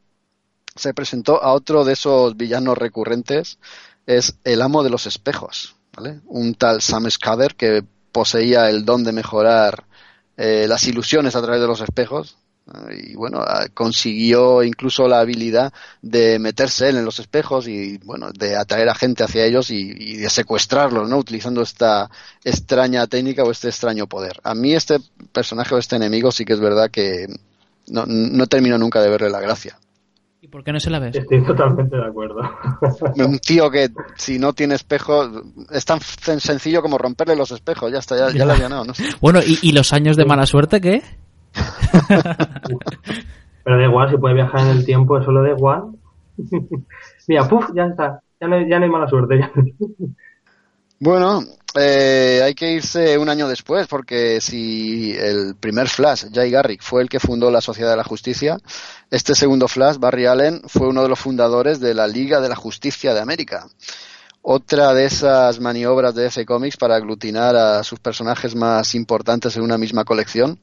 se 0.75 0.95
presentó 0.95 1.41
a 1.41 1.53
otro 1.53 1.85
de 1.85 1.93
esos 1.93 2.37
villanos 2.37 2.77
recurrentes, 2.77 3.61
es 4.05 4.35
el 4.43 4.63
amo 4.63 4.83
de 4.83 4.91
los 4.91 5.07
espejos. 5.07 5.77
Un 6.27 6.55
tal 6.55 6.83
Sam 6.83 7.09
Scudder 7.09 7.55
que 7.55 7.85
poseía 8.11 8.69
el 8.69 8.85
don 8.85 9.05
de 9.05 9.13
mejorar 9.13 9.85
eh, 10.37 10.67
las 10.69 10.89
ilusiones 10.89 11.37
a 11.37 11.43
través 11.43 11.61
de 11.61 11.69
los 11.69 11.81
espejos, 11.81 12.37
y 12.91 13.15
bueno, 13.15 13.45
consiguió 13.75 14.63
incluso 14.63 15.09
la 15.09 15.21
habilidad 15.21 15.73
de 16.03 16.39
meterse 16.39 16.89
él 16.89 16.97
en 16.97 17.05
los 17.05 17.19
espejos 17.19 17.69
y 17.69 17.99
bueno, 17.99 18.31
de 18.33 18.57
atraer 18.57 18.89
a 18.89 18.95
gente 18.95 19.25
hacia 19.25 19.45
ellos 19.45 19.71
y, 19.71 20.17
de 20.17 20.31
secuestrarlos, 20.31 21.09
¿no? 21.09 21.19
Utilizando 21.19 21.63
esta 21.63 22.11
extraña 22.45 23.07
técnica 23.07 23.43
o 23.43 23.51
este 23.51 23.69
extraño 23.69 24.07
poder. 24.07 24.41
A 24.43 24.55
mí 24.55 24.75
este 24.75 24.99
personaje 25.33 25.75
o 25.75 25.79
este 25.79 25.97
enemigo 25.97 26.31
sí 26.31 26.45
que 26.45 26.55
es 26.55 26.61
verdad 26.61 26.91
que 26.91 27.27
no, 27.89 28.05
no 28.07 28.47
termino 28.47 28.79
nunca 28.79 29.01
de 29.01 29.11
verle 29.11 29.31
la 29.31 29.41
gracia. 29.41 29.79
¿Y 30.41 30.47
por 30.47 30.63
qué 30.63 30.73
no 30.73 30.79
se 30.79 30.89
la 30.89 31.01
ves? 31.01 31.17
Estoy 31.17 31.45
totalmente 31.45 31.97
de 31.97 32.07
acuerdo. 32.07 32.41
Un 33.17 33.39
tío 33.41 33.71
que 33.71 33.91
si 34.17 34.39
no 34.39 34.53
tiene 34.53 34.77
espejos 34.77 35.31
es 35.71 35.85
tan 35.85 36.01
sencillo 36.01 36.81
como 36.81 36.97
romperle 36.97 37.35
los 37.35 37.51
espejos, 37.51 37.91
ya 37.91 37.99
está, 37.99 38.17
ya, 38.17 38.31
ya, 38.31 38.45
lo 38.45 38.53
ha 38.53 38.57
ganado. 38.57 38.85
¿no? 38.85 38.93
Bueno, 39.21 39.41
¿y, 39.45 39.59
¿y 39.63 39.73
los 39.73 39.93
años 39.93 40.17
de 40.17 40.25
mala 40.25 40.47
suerte 40.47 40.81
qué? 40.81 41.03
Pero 43.65 43.77
da 43.77 43.85
igual, 43.85 44.11
si 44.11 44.17
puede 44.17 44.35
viajar 44.35 44.61
en 44.61 44.69
el 44.69 44.85
tiempo, 44.85 45.19
eso 45.19 45.31
lo 45.31 45.43
da 45.43 45.51
igual. 45.51 45.93
Mira, 47.29 47.49
puf, 47.49 47.67
ya 47.75 47.85
está. 47.85 48.23
Ya 48.41 48.49
no, 48.49 48.67
ya 48.67 48.79
no 48.79 48.85
hay 48.85 48.91
mala 48.91 49.09
suerte. 49.09 49.41
Bueno, 51.01 51.43
eh, 51.75 52.41
hay 52.43 52.55
que 52.55 52.73
irse 52.73 53.19
un 53.19 53.29
año 53.29 53.47
después, 53.47 53.87
porque 53.87 54.41
si 54.41 55.13
el 55.13 55.55
primer 55.55 55.89
Flash, 55.89 56.27
Jay 56.33 56.51
Garrick, 56.51 56.83
fue 56.83 57.03
el 57.03 57.09
que 57.09 57.21
fundó 57.21 57.51
la 57.51 57.61
Sociedad 57.61 57.91
de 57.91 57.97
la 57.97 58.05
Justicia, 58.05 58.59
este 59.11 59.35
segundo 59.35 59.69
Flash, 59.69 59.99
Barry 59.99 60.27
Allen, 60.27 60.63
fue 60.67 60.89
uno 60.89 61.03
de 61.03 61.09
los 61.09 61.19
fundadores 61.19 61.79
de 61.79 61.95
la 61.95 62.07
Liga 62.07 62.41
de 62.41 62.49
la 62.49 62.57
Justicia 62.57 63.15
de 63.15 63.21
América. 63.21 63.67
Otra 64.43 64.95
de 64.95 65.05
esas 65.05 65.61
maniobras 65.61 66.15
de 66.15 66.23
DC 66.23 66.47
Comics 66.47 66.77
para 66.77 66.97
aglutinar 66.97 67.55
a 67.55 67.85
sus 67.85 68.01
personajes 68.01 68.55
más 68.55 68.95
importantes 68.95 69.57
en 69.57 69.63
una 69.63 69.79
misma 69.79 70.05
colección 70.05 70.59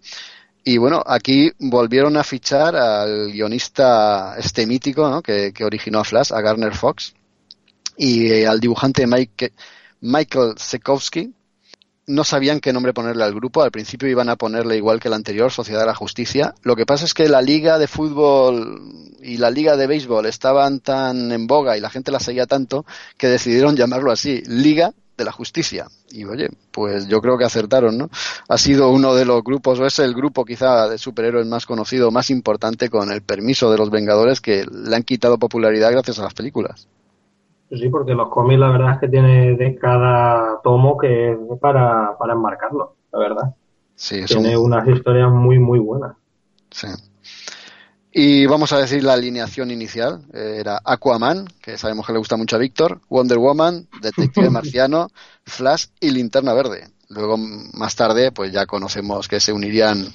y 0.68 0.80
bueno, 0.80 1.04
aquí 1.06 1.52
volvieron 1.60 2.18
a 2.18 2.24
fichar 2.24 2.76
al 2.76 3.32
guionista 3.32 4.36
este 4.36 4.66
mítico 4.66 5.08
¿no? 5.08 5.22
que, 5.22 5.54
originó 5.64 6.00
a 6.00 6.04
Flash, 6.04 6.34
a 6.34 6.42
Garner 6.42 6.74
Fox, 6.74 7.14
y 7.96 8.32
eh, 8.32 8.48
al 8.48 8.60
dibujante 8.60 9.06
Mike, 9.06 9.54
Michael 10.02 10.56
Sekowski. 10.58 11.32
No 12.08 12.24
sabían 12.24 12.60
qué 12.60 12.74
nombre 12.74 12.94
ponerle 12.94 13.24
al 13.24 13.36
grupo, 13.36 13.62
al 13.62 13.70
principio 13.70 14.10
iban 14.10 14.28
a 14.30 14.38
ponerle 14.38 14.76
igual 14.76 15.00
que 15.00 15.08
el 15.08 15.14
anterior, 15.14 15.52
Sociedad 15.52 15.82
de 15.82 15.86
la 15.86 15.96
Justicia. 15.96 16.56
Lo 16.64 16.76
que 16.76 16.88
pasa 16.88 17.06
es 17.06 17.14
que 17.14 17.30
la 17.30 17.44
liga 17.44 17.78
de 17.78 17.88
fútbol 17.88 19.14
y 19.22 19.38
la 19.38 19.52
liga 19.52 19.78
de 19.78 19.86
béisbol 19.86 20.26
estaban 20.26 20.80
tan 20.80 21.32
en 21.32 21.46
boga 21.46 21.78
y 21.78 21.82
la 21.82 21.92
gente 21.92 22.12
la 22.12 22.20
seguía 22.20 22.48
tanto 22.48 22.88
que 23.18 23.28
decidieron 23.28 23.76
llamarlo 23.76 24.12
así, 24.12 24.42
Liga 24.48 24.94
de 25.18 25.26
la 25.26 25.32
Justicia. 25.32 25.88
Y 26.12 26.26
oye, 26.26 26.50
pues 26.72 27.08
yo 27.08 27.22
creo 27.22 27.38
que 27.38 27.46
acertaron, 27.46 27.98
¿no? 27.98 28.10
Ha 28.50 28.58
sido 28.58 28.90
uno 28.92 29.16
de 29.16 29.26
los 29.26 29.44
grupos, 29.44 29.80
o 29.80 29.86
es 29.86 30.00
el 30.00 30.14
grupo 30.14 30.44
quizá 30.46 30.88
de 30.90 30.98
superhéroes 30.98 31.48
más 31.48 31.66
conocido, 31.66 32.12
más 32.12 32.30
importante, 32.30 32.90
con 32.90 33.12
el 33.12 33.22
permiso 33.22 33.72
de 33.72 33.78
los 33.78 33.90
Vengadores, 33.90 34.42
que 34.42 34.66
le 34.70 34.96
han 34.96 35.04
quitado 35.04 35.38
popularidad 35.38 35.92
gracias 35.92 36.20
a 36.20 36.24
las 36.24 36.34
películas. 36.34 36.88
Sí, 37.72 37.90
porque 37.90 38.14
los 38.14 38.30
cómics 38.30 38.60
la 38.60 38.70
verdad 38.70 38.94
es 38.94 39.00
que 39.00 39.08
tiene 39.08 39.56
de 39.58 39.76
cada 39.76 40.62
tomo 40.64 40.98
que 40.98 41.32
es 41.32 41.38
para, 41.60 42.16
para 42.18 42.34
enmarcarlo, 42.34 42.96
la 43.12 43.20
verdad. 43.20 43.56
Sí, 43.96 44.24
Tiene 44.26 44.58
un- 44.58 44.66
unas 44.66 44.88
historias 44.88 45.32
muy, 45.32 45.58
muy 45.58 45.80
buenas. 45.80 46.16
Sí. 46.70 46.88
Y 48.18 48.46
vamos 48.46 48.72
a 48.72 48.80
decir 48.80 49.04
la 49.04 49.12
alineación 49.12 49.72
inicial. 49.72 50.22
Eh, 50.34 50.56
Era 50.62 50.80
Aquaman, 50.86 51.46
que 51.62 51.78
sabemos 51.78 52.08
que 52.08 52.14
le 52.14 52.20
gusta 52.20 52.38
mucho 52.38 52.56
a 52.56 52.60
Víctor, 52.60 53.02
Wonder 53.10 53.38
Woman, 53.38 53.90
Detective 54.02 54.50
Marciano, 54.52 55.10
Flash 55.46 55.88
y 56.00 56.12
Linterna 56.12 56.54
Verde. 56.54 56.88
Luego, 57.10 57.36
más 57.38 57.94
tarde, 57.98 58.32
pues 58.32 58.54
ya 58.54 58.66
conocemos 58.66 59.28
que 59.28 59.42
se 59.42 59.52
unirían 59.52 60.14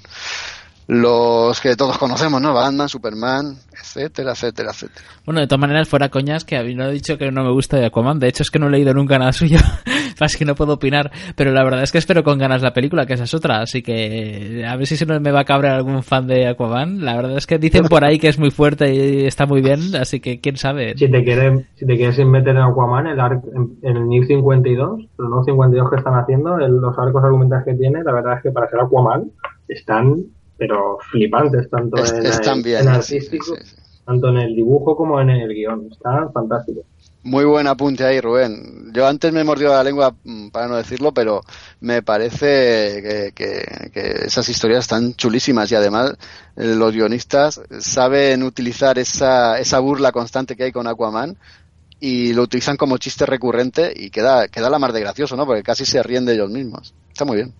los 0.95 1.61
que 1.61 1.76
todos 1.76 1.97
conocemos, 1.99 2.41
¿no? 2.43 2.53
Batman, 2.53 2.88
Superman, 2.88 3.55
etcétera, 3.72 4.32
etcétera, 4.32 4.70
etcétera. 4.72 5.05
Bueno, 5.24 5.41
de 5.41 5.47
todas 5.47 5.61
maneras, 5.61 5.88
fuera 5.88 6.09
coñas, 6.09 6.45
que 6.45 6.57
a 6.57 6.64
mí 6.64 6.74
no 6.74 6.84
he 6.88 6.93
dicho 6.93 7.16
que 7.16 7.30
no 7.30 7.45
me 7.45 7.53
gusta 7.53 7.76
de 7.76 7.86
Aquaman. 7.86 8.18
De 8.18 8.26
hecho, 8.26 8.43
es 8.43 8.51
que 8.51 8.59
no 8.59 8.66
he 8.66 8.70
leído 8.70 8.93
nunca 8.93 9.16
nada 9.16 9.32
suyo. 9.32 9.59
Así 10.20 10.36
que 10.36 10.45
no 10.45 10.57
puedo 10.57 10.74
opinar. 10.74 11.12
Pero 11.36 11.53
la 11.53 11.62
verdad 11.62 11.84
es 11.84 11.93
que 11.93 11.99
espero 11.99 12.24
con 12.24 12.38
ganas 12.38 12.61
la 12.61 12.72
película, 12.72 13.07
que 13.07 13.14
esa 13.14 13.22
es 13.24 13.32
otra. 13.34 13.61
Así 13.61 13.82
que 13.82 14.64
a 14.68 14.74
ver 14.76 14.86
si 14.88 14.97
se 14.97 15.07
nos 15.07 15.20
me 15.20 15.30
va 15.30 15.41
a 15.41 15.45
cabrear 15.45 15.76
algún 15.76 16.03
fan 16.03 16.26
de 16.26 16.49
Aquaman. 16.49 17.05
La 17.05 17.14
verdad 17.14 17.36
es 17.36 17.47
que 17.47 17.59
dicen 17.59 17.84
por 17.84 18.05
ahí 18.05 18.18
que 18.18 18.26
es 18.28 18.38
muy 18.38 18.51
fuerte 18.51 18.93
y 18.93 19.26
está 19.26 19.47
muy 19.47 19.62
bien. 19.62 19.95
Así 19.95 20.18
que 20.18 20.41
quién 20.41 20.57
sabe. 20.57 20.95
Si 20.99 21.09
te 21.09 21.22
quieres, 21.22 21.66
si 21.76 21.86
te 21.86 21.97
quieres 21.97 22.18
meter 22.26 22.57
en 22.57 22.62
Aquaman, 22.62 23.07
el 23.07 23.20
arc, 23.20 23.45
en, 23.55 23.78
en 23.88 23.97
el 23.97 24.09
New 24.09 24.24
52, 24.24 25.01
los 25.18 25.28
nuevos 25.28 25.47
52 25.47 25.88
que 25.88 25.97
están 25.97 26.14
haciendo, 26.14 26.59
el- 26.59 26.72
los 26.80 26.99
arcos 26.99 27.22
argumentales 27.22 27.64
que 27.64 27.74
tiene, 27.74 28.03
la 28.03 28.12
verdad 28.12 28.38
es 28.38 28.43
que 28.43 28.51
para 28.51 28.68
ser 28.68 28.80
Aquaman 28.80 29.30
están, 29.68 30.16
pero 30.61 30.99
flipantes, 31.11 31.71
tanto 31.71 32.05
Es- 32.05 32.13
en, 32.13 32.27
el, 32.29 32.63
bien. 32.63 32.83
en 32.83 32.89
sí, 33.03 33.21
artístico, 33.21 33.57
sí, 33.57 33.57
sí. 33.65 33.77
tanto 34.05 34.29
en 34.29 34.37
el 34.39 34.55
dibujo 34.55 34.95
como 34.97 35.21
en 35.21 35.31
el 35.31 35.49
guion. 35.55 35.89
Están 35.91 36.33
fantásticos. 36.33 36.85
Muy 37.23 37.45
buen 37.45 37.67
apunte 37.67 38.05
ahí, 38.05 38.19
Rubén. 38.21 38.93
Yo 38.95 39.07
antes 39.07 39.31
me 39.33 39.41
he 39.43 39.45
mordido 39.45 39.73
la 39.75 39.85
lengua 39.85 40.17
mm, 40.25 40.49
para 40.51 40.69
no 40.69 40.77
decirlo, 40.77 41.13
pero 41.13 41.43
me 41.81 42.03
parece 42.03 43.03
que, 43.03 43.33
que- 43.35 43.91
que 43.93 44.01
esas 44.27 44.49
historias 44.49 44.81
están 44.81 45.15
chulísimas 45.15 45.71
y 45.71 45.75
además 45.75 46.15
eh, 46.57 46.75
los 46.77 46.93
guionistas 46.95 47.61
saben 47.81 48.43
utilizar 48.43 48.99
esa, 48.99 49.59
esa 49.59 49.79
burla 49.81 50.13
constante 50.13 50.57
que 50.57 50.65
hay 50.65 50.73
con 50.73 50.87
Aquaman 50.87 51.37
y 52.01 52.33
lo 52.35 52.43
utilizan 52.45 52.77
como 52.79 52.99
chiste 52.99 53.27
recurrente 53.27 53.93
y 53.97 54.11
queda, 54.11 54.49
queda 54.49 54.71
la 54.71 54.79
mar 54.81 54.93
de 54.93 55.01
gracioso, 55.01 55.37
¿no? 55.37 55.47
Porque 55.47 55.63
casi 55.65 55.85
se 55.87 56.03
ríen 56.03 56.27
de 56.27 56.35
ellos 56.35 56.51
mismos. 56.51 56.95
Está 57.11 57.25
muy 57.27 57.37
bien. 57.39 57.55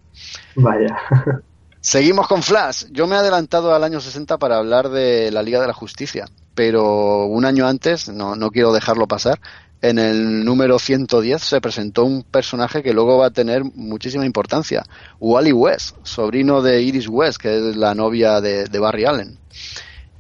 Vaya. 0.55 0.96
Seguimos 1.82 2.28
con 2.28 2.42
Flash. 2.42 2.84
Yo 2.90 3.06
me 3.06 3.16
he 3.16 3.18
adelantado 3.18 3.74
al 3.74 3.82
año 3.82 4.00
60 4.00 4.36
para 4.36 4.58
hablar 4.58 4.90
de 4.90 5.30
la 5.30 5.42
Liga 5.42 5.62
de 5.62 5.66
la 5.66 5.72
Justicia, 5.72 6.26
pero 6.54 7.24
un 7.24 7.46
año 7.46 7.66
antes, 7.66 8.10
no, 8.10 8.36
no 8.36 8.50
quiero 8.50 8.72
dejarlo 8.72 9.08
pasar, 9.08 9.40
en 9.80 9.98
el 9.98 10.44
número 10.44 10.78
110 10.78 11.42
se 11.42 11.60
presentó 11.62 12.04
un 12.04 12.22
personaje 12.22 12.82
que 12.82 12.92
luego 12.92 13.16
va 13.16 13.26
a 13.26 13.30
tener 13.30 13.64
muchísima 13.64 14.26
importancia, 14.26 14.84
Wally 15.20 15.52
West, 15.52 15.96
sobrino 16.02 16.60
de 16.60 16.82
Iris 16.82 17.08
West, 17.08 17.40
que 17.40 17.56
es 17.56 17.76
la 17.76 17.94
novia 17.94 18.42
de, 18.42 18.78
Barry 18.78 19.06
Allen. 19.06 19.38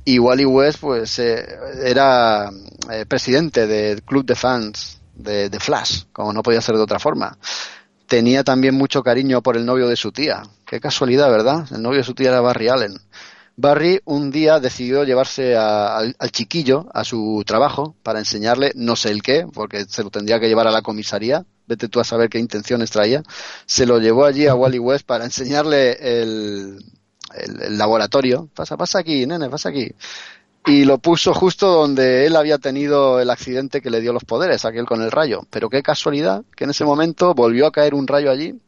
Y 0.06 0.18
Wally 0.18 0.46
West 0.46 0.80
pues 0.80 1.18
eh, 1.18 1.46
era 1.84 2.50
eh, 2.90 3.04
presidente 3.06 3.66
del 3.66 4.02
club 4.02 4.24
de 4.24 4.34
fans 4.34 5.02
de, 5.14 5.50
de 5.50 5.60
Flash, 5.60 6.04
como 6.10 6.32
no 6.32 6.42
podía 6.42 6.62
ser 6.62 6.76
de 6.76 6.82
otra 6.82 6.98
forma 6.98 7.36
tenía 8.10 8.42
también 8.42 8.74
mucho 8.74 9.04
cariño 9.04 9.40
por 9.40 9.56
el 9.56 9.64
novio 9.64 9.86
de 9.86 9.94
su 9.94 10.10
tía. 10.10 10.42
Qué 10.70 10.78
casualidad, 10.78 11.28
¿verdad? 11.32 11.66
El 11.72 11.82
novio 11.82 11.98
de 11.98 12.04
su 12.04 12.14
tía 12.14 12.28
era 12.28 12.40
Barry 12.40 12.68
Allen. 12.68 12.94
Barry 13.56 14.00
un 14.04 14.30
día 14.30 14.60
decidió 14.60 15.02
llevarse 15.02 15.56
a- 15.56 15.96
al, 15.98 16.14
chiquillo 16.30 16.86
a 16.94 17.02
su 17.02 17.42
trabajo 17.44 17.96
para 18.04 18.20
enseñarle 18.20 18.70
no 18.76 18.94
sé 18.94 19.10
el 19.10 19.20
qué, 19.20 19.46
porque 19.52 19.84
se 19.86 20.04
lo 20.04 20.10
tendría 20.10 20.38
que 20.38 20.46
llevar 20.46 20.68
a 20.68 20.70
la 20.70 20.80
comisaría. 20.82 21.44
Vete 21.66 21.88
tú 21.88 21.98
a 21.98 22.04
saber 22.04 22.28
qué 22.30 22.38
intenciones 22.38 22.92
traía. 22.92 23.24
Se 23.66 23.84
lo 23.84 23.98
llevó 23.98 24.24
allí 24.26 24.46
a 24.46 24.54
Wally 24.54 24.78
West 24.78 25.04
para 25.06 25.24
enseñarle 25.24 25.94
el, 26.22 26.78
el- 27.34 27.62
el 27.62 27.76
laboratorio. 27.76 28.48
Pasa, 28.54 28.76
pasa 28.76 29.00
aquí, 29.00 29.26
nene, 29.26 29.50
pasa 29.50 29.70
aquí 29.70 29.88
y 30.66 30.84
lo 30.84 30.98
puso 30.98 31.32
justo 31.32 31.68
donde 31.68 32.26
él 32.26 32.36
había 32.36 32.58
tenido 32.58 33.18
el 33.18 33.30
accidente 33.30 33.80
que 33.80 33.90
le 33.90 34.00
dio 34.00 34.12
los 34.12 34.24
poderes, 34.24 34.64
aquel 34.64 34.84
con 34.84 35.00
el 35.02 35.10
rayo. 35.10 35.40
Pero 35.50 35.70
qué 35.70 35.82
casualidad 35.82 36.42
que 36.54 36.64
en 36.64 36.70
ese 36.70 36.84
momento 36.84 37.34
volvió 37.34 37.66
a 37.66 37.72
caer 37.72 37.94
un 37.94 38.06
rayo 38.06 38.30
allí 38.30 38.60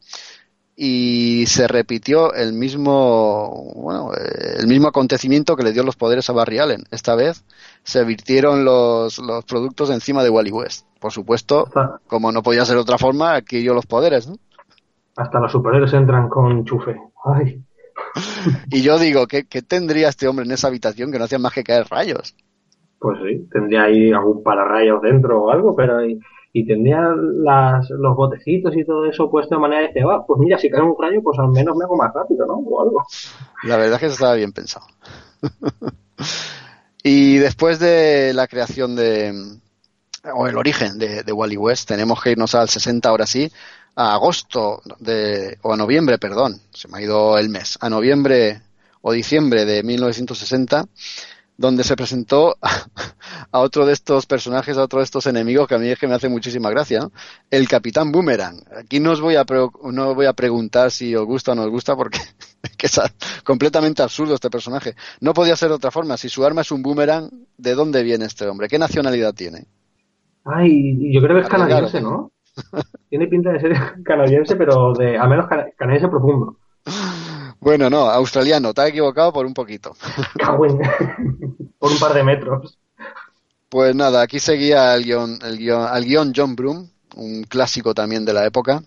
y 0.85 1.47
se 1.47 1.68
repitió 1.68 2.35
el 2.35 2.55
mismo, 2.55 3.70
bueno, 3.76 4.11
el 4.59 4.66
mismo 4.66 4.89
acontecimiento 4.89 5.55
que 5.55 5.62
le 5.62 5.70
dio 5.70 5.85
los 5.85 5.95
poderes 5.95 6.28
a 6.28 6.33
Barry 6.33 6.59
Allen. 6.59 6.83
Esta 6.91 7.14
vez 7.14 7.45
se 7.85 8.03
virtieron 8.03 8.64
los, 8.64 9.20
los 9.20 9.45
productos 9.45 9.91
encima 9.91 10.24
de 10.24 10.30
Wally 10.30 10.51
West. 10.51 10.85
Por 10.99 11.12
supuesto, 11.12 11.66
Hasta, 11.68 12.01
como 12.09 12.33
no 12.33 12.43
podía 12.43 12.64
ser 12.64 12.74
de 12.74 12.83
otra 12.83 12.99
forma, 12.99 13.37
adquirió 13.37 13.74
los 13.74 13.87
poderes, 13.87 14.28
¿no? 14.28 14.35
hasta 15.14 15.39
los 15.39 15.53
superhéroes 15.53 15.93
entran 15.95 16.28
con 16.28 16.64
chufe. 16.64 16.97
Ay, 17.26 17.62
Y 18.72 18.83
yo 18.83 18.99
digo, 18.99 19.28
¿qué, 19.28 19.45
¿qué 19.45 19.62
tendría 19.62 20.09
este 20.09 20.26
hombre 20.26 20.45
en 20.47 20.51
esa 20.51 20.66
habitación 20.66 21.12
que 21.12 21.18
no 21.20 21.26
hacía 21.26 21.39
más 21.39 21.53
que 21.53 21.62
caer 21.62 21.87
rayos? 21.89 22.35
pues 22.99 23.18
sí, 23.24 23.49
tendría 23.53 23.85
ahí 23.85 24.12
algún 24.12 24.43
pararrayos 24.45 25.03
dentro 25.03 25.43
o 25.43 25.51
algo, 25.51 25.74
pero 25.74 25.99
y, 26.53 26.67
tendría 26.67 27.01
las, 27.17 27.89
los 27.91 28.17
botecitos 28.17 28.77
y 28.77 28.85
todo 28.85 29.07
eso 29.07 29.31
puesto 29.31 29.55
de 29.55 29.61
manera 29.61 29.83
de 29.83 29.89
decir, 29.89 30.03
"Ah, 30.11 30.23
pues 30.27 30.39
mira, 30.39 30.59
si 30.59 30.69
cae 30.71 30.83
un 30.83 30.97
rayo, 31.01 31.23
pues 31.23 31.39
al 31.39 31.49
menos 31.49 31.77
me 31.77 31.85
hago 31.85 31.97
más 31.97 32.13
rápido, 32.13 32.47
¿no? 32.47 32.55
O 32.55 32.83
algo. 32.83 33.03
La 33.65 33.77
verdad 33.77 33.95
es 33.95 34.01
que 34.01 34.07
eso 34.07 34.15
estaba 34.15 34.35
bien 34.35 34.53
pensado. 34.53 34.87
y 37.03 37.39
después 37.39 37.79
de 37.79 38.33
la 38.35 38.47
creación 38.47 38.95
de, 38.97 39.33
o 40.35 40.47
el 40.47 40.57
origen 40.57 40.99
de, 40.99 41.23
de 41.23 41.33
Wally 41.33 41.57
West, 41.57 41.89
tenemos 41.89 42.23
que 42.23 42.33
irnos 42.33 42.55
al 42.55 42.69
60 42.69 43.09
ahora 43.09 43.27
sí, 43.27 43.51
a 43.97 44.15
agosto 44.15 44.83
de, 44.99 45.59
o 45.63 45.73
a 45.73 45.77
noviembre, 45.77 46.19
perdón, 46.19 46.61
se 46.71 46.89
me 46.89 46.99
ha 46.99 47.03
ido 47.03 47.39
el 47.39 47.49
mes, 47.49 47.79
a 47.81 47.91
noviembre 47.91 48.63
o 49.03 49.13
diciembre 49.13 49.65
de 49.65 49.83
1960, 49.83 50.87
donde 51.63 51.85
se 51.85 51.95
presentó 51.97 52.57
a, 53.53 53.61
otro 53.61 53.87
de 53.87 53.93
estos 53.93 54.27
personajes, 54.27 54.77
a 54.77 54.83
otro 54.83 54.99
de 54.99 55.05
estos 55.05 55.27
enemigos 55.27 55.69
que 55.69 55.77
a 55.77 55.79
mí 55.79 55.89
es 55.89 55.99
que 55.99 56.09
me 56.09 56.15
hace 56.15 56.29
muchísima 56.29 56.71
gracia, 56.71 56.99
¿no? 57.01 57.13
el 57.51 57.69
Capitán 57.69 58.11
Boomerang. 58.11 58.57
Aquí 58.77 58.99
no 58.99 59.13
os 59.13 59.21
voy 59.21 59.37
a, 59.37 59.45
pre- 59.45 59.69
no 59.85 60.15
voy 60.15 60.27
a 60.27 60.33
preguntar 60.33 60.91
si 60.91 61.15
os 61.15 61.25
gusta 61.25 61.53
o 61.53 61.55
no 61.55 61.63
os 61.63 61.71
gusta 61.71 61.95
porque 61.97 62.19
es 62.63 62.77
que 62.77 62.87
es 62.87 62.99
a- 62.99 63.11
completamente 63.45 64.03
absurdo 64.03 64.35
este 64.35 64.51
personaje. 64.51 64.95
No 65.21 65.33
podía 65.33 65.55
ser 65.55 65.69
de 65.69 65.77
otra 65.77 65.93
forma. 65.93 66.17
Si 66.17 66.29
su 66.29 66.45
arma 66.45 66.63
es 66.63 66.73
un 66.73 66.83
boomerang, 66.83 67.31
¿de 67.57 67.75
dónde 67.77 68.03
viene 68.03 68.25
este 68.25 68.47
hombre? 68.49 68.67
¿Qué 68.69 68.79
nacionalidad 68.79 69.33
tiene? 69.33 69.67
Ay, 70.45 71.13
yo 71.15 71.21
creo 71.23 71.37
que 71.37 71.43
es 71.43 71.49
canadiense, 71.49 72.01
¿no? 72.01 72.33
Tiene 73.09 73.29
pinta 73.29 73.53
de 73.53 73.61
ser 73.61 73.73
canadiense, 74.05 74.57
pero 74.57 74.93
de, 74.95 75.17
al 75.17 75.29
menos 75.31 75.47
cana- 75.47 75.67
canadiense 75.79 76.09
profundo. 76.09 76.57
Bueno, 77.63 77.89
no, 77.89 78.11
australiano. 78.11 78.75
Te 78.75 78.81
has 78.83 78.89
equivocado 78.89 79.33
por 79.33 79.47
un 79.47 79.55
poquito. 79.55 79.95
En- 80.39 80.79
Por 81.79 81.93
un 81.93 81.99
par 81.99 82.13
de 82.15 82.23
metros. 82.25 82.79
Pues 83.69 83.95
nada, 83.95 84.23
aquí 84.23 84.39
seguía 84.41 84.95
el 84.95 85.05
guion, 85.05 85.39
el 85.43 85.59
guion, 85.59 85.83
al 85.83 86.05
guion 86.05 86.33
John 86.35 86.55
Broom, 86.57 86.89
un 87.17 87.45
clásico 87.45 87.95
también 87.95 88.25
de 88.25 88.33
la 88.33 88.45
época, 88.45 88.83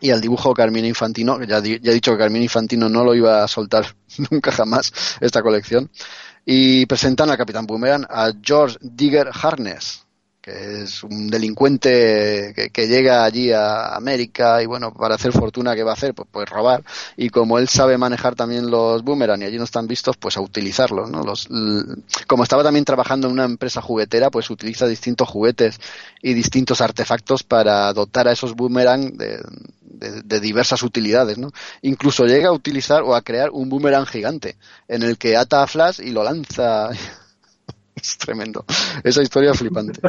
y 0.00 0.10
al 0.10 0.20
dibujo 0.20 0.52
Carmine 0.54 0.88
Infantino, 0.88 1.38
que 1.38 1.46
ya, 1.46 1.60
ya 1.60 1.90
he 1.90 1.94
dicho 1.94 2.12
que 2.12 2.18
Carmine 2.18 2.44
Infantino 2.44 2.88
no 2.88 3.04
lo 3.04 3.14
iba 3.14 3.44
a 3.44 3.48
soltar 3.48 3.86
nunca 4.30 4.50
jamás 4.50 4.92
esta 5.20 5.42
colección, 5.42 5.90
y 6.44 6.86
presentan 6.86 7.30
al 7.30 7.36
Capitán 7.38 7.66
Boomerang 7.66 8.06
a 8.10 8.32
George 8.42 8.78
Digger 8.80 9.30
Harness, 9.32 10.06
que 10.40 10.82
es 10.82 11.02
un 11.04 11.28
delincuente 11.28 12.70
que, 12.72 12.86
llega 12.88 13.24
allí 13.24 13.52
a 13.52 13.94
América 13.94 14.62
y 14.62 14.66
bueno, 14.66 14.92
para 14.92 15.14
hacer 15.16 15.32
fortuna, 15.32 15.74
¿qué 15.74 15.82
va 15.82 15.90
a 15.90 15.94
hacer? 15.94 16.14
Pues, 16.14 16.28
pues 16.30 16.48
robar. 16.48 16.82
Y 17.16 17.28
como 17.30 17.58
él 17.58 17.68
sabe 17.68 17.98
manejar 17.98 18.34
también 18.34 18.70
los 18.70 19.02
boomerang 19.04 19.42
y 19.42 19.44
allí 19.44 19.58
no 19.58 19.64
están 19.64 19.86
vistos, 19.86 20.16
pues 20.16 20.36
a 20.36 20.40
utilizarlos, 20.40 21.10
¿no? 21.10 21.22
Los, 21.22 21.48
como 22.26 22.42
estaba 22.42 22.62
también 22.62 22.84
trabajando 22.84 23.26
en 23.26 23.34
una 23.34 23.44
empresa 23.44 23.80
juguetera, 23.82 24.30
pues 24.30 24.50
utiliza 24.50 24.86
distintos 24.86 25.28
juguetes 25.28 25.78
y 26.22 26.34
distintos 26.34 26.80
artefactos 26.80 27.42
para 27.42 27.92
dotar 27.92 28.28
a 28.28 28.32
esos 28.32 28.54
boomerang 28.54 29.16
de, 29.16 29.40
de- 29.82 30.22
de 30.22 30.40
diversas 30.40 30.82
utilidades, 30.82 31.38
¿no? 31.38 31.50
Incluso 31.82 32.24
llega 32.26 32.48
a 32.48 32.52
utilizar 32.52 33.02
o 33.02 33.14
a 33.14 33.22
crear 33.22 33.50
un 33.50 33.68
boomerang 33.68 34.06
gigante 34.06 34.56
en 34.88 35.02
el 35.02 35.18
que 35.18 35.36
ata 35.36 35.62
a 35.62 35.66
Flash 35.66 36.00
y 36.00 36.10
lo 36.10 36.22
lanza. 36.22 36.90
Es 38.00 38.18
tremendo. 38.18 38.64
Esa 39.04 39.22
historia 39.22 39.52
es 39.52 39.58
flipante. 39.58 40.00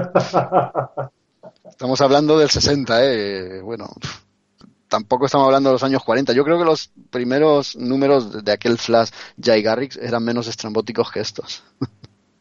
Estamos 1.69 2.01
hablando 2.01 2.37
del 2.37 2.49
60, 2.49 3.05
¿eh? 3.05 3.61
Bueno, 3.61 3.89
tampoco 4.87 5.25
estamos 5.25 5.45
hablando 5.45 5.69
de 5.69 5.73
los 5.73 5.83
años 5.83 6.03
40. 6.03 6.33
Yo 6.33 6.43
creo 6.43 6.59
que 6.59 6.65
los 6.65 6.91
primeros 7.09 7.75
números 7.75 8.43
de 8.43 8.51
aquel 8.51 8.77
Flash 8.77 9.09
Jay 9.41 9.61
Garrick 9.63 9.95
eran 9.95 10.23
menos 10.23 10.47
estrambóticos 10.47 11.09
que 11.11 11.21
estos. 11.21 11.63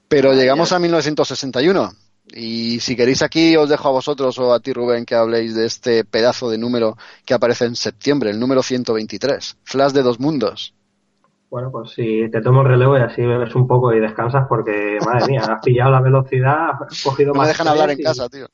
Pero 0.09 0.34
llegamos 0.34 0.72
a 0.72 0.80
1961 0.80 1.94
Y 2.32 2.80
si 2.80 2.96
queréis 2.96 3.22
aquí, 3.22 3.57
os 3.57 3.68
dejo 3.68 3.88
a 3.88 3.92
vosotros 3.92 4.36
o 4.40 4.53
a 4.53 4.59
ti, 4.59 4.72
Rubén, 4.72 5.05
que 5.05 5.14
habléis 5.14 5.55
de 5.55 5.66
este 5.66 6.05
pedazo 6.05 6.51
de 6.51 6.59
número 6.59 6.98
que 7.24 7.34
aparece 7.34 7.66
en 7.66 7.76
septiembre, 7.76 8.30
el 8.30 8.40
número 8.40 8.62
123, 8.62 9.57
Flash 9.62 9.92
de 9.92 10.03
dos 10.03 10.18
mundos. 10.18 10.74
Bueno, 11.51 11.72
pues 11.72 11.90
si 11.90 12.30
te 12.30 12.40
tomo 12.40 12.62
el 12.62 12.68
relevo 12.68 12.96
y 12.96 13.01
así 13.01 13.22
bebes 13.26 13.55
un 13.57 13.66
poco 13.66 13.92
y 13.92 13.98
descansas 13.98 14.46
porque, 14.48 14.98
madre 15.07 15.26
mía, 15.26 15.42
has 15.48 15.62
pillado 15.62 15.90
la 15.90 16.01
velocidad, 16.01 16.70
has 16.88 17.03
cogido 17.03 17.32
no 17.32 17.38
más... 17.38 17.48
me 17.48 17.53
dejan 17.53 17.68
hablar 17.68 17.90
en 17.90 18.03
casa, 18.03 18.28
tío. 18.28 18.46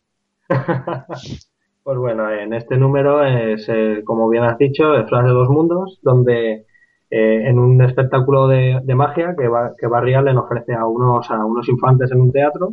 pues 1.83 1.99
bueno, 1.99 2.31
en 2.31 2.55
este 2.55 2.79
número 2.79 3.23
es, 3.23 3.69
eh, 3.69 4.03
como 4.05 4.29
bien 4.29 4.45
has 4.45 4.57
dicho, 4.57 4.95
el 4.95 5.07
Flash 5.07 5.25
de 5.25 5.31
dos 5.31 5.51
mundos, 5.51 5.99
donde 6.03 6.67
eh, 7.11 7.49
en 7.49 7.59
un 7.59 7.83
espectáculo 7.83 8.49
de, 8.49 8.81
magia 8.95 9.37
que, 9.39 9.47
va, 9.47 9.75
que 9.77 9.87
Barry 9.87 10.15
Allen 10.15 10.39
ofrece 10.39 10.75
a 10.75 10.87
unos, 10.87 11.31
a 11.31 11.45
unos 11.45 11.69
infantes 11.69 12.11
en 12.13 12.21
un 12.21 12.33
teatro, 12.33 12.73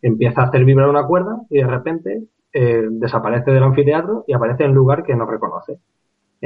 empieza 0.00 0.42
a 0.42 0.44
hacer 0.44 0.64
vibrar 0.64 0.88
una 0.88 1.06
cuerda 1.06 1.40
y 1.50 1.58
de 1.58 1.66
repente 1.66 2.24
eh, 2.52 2.86
desaparece 2.90 3.50
del 3.50 3.64
anfiteatro 3.64 4.24
y 4.28 4.34
aparece 4.34 4.64
en 4.64 4.70
un 4.70 4.76
lugar 4.76 5.02
que 5.02 5.16
no 5.16 5.26
reconoce. 5.26 5.80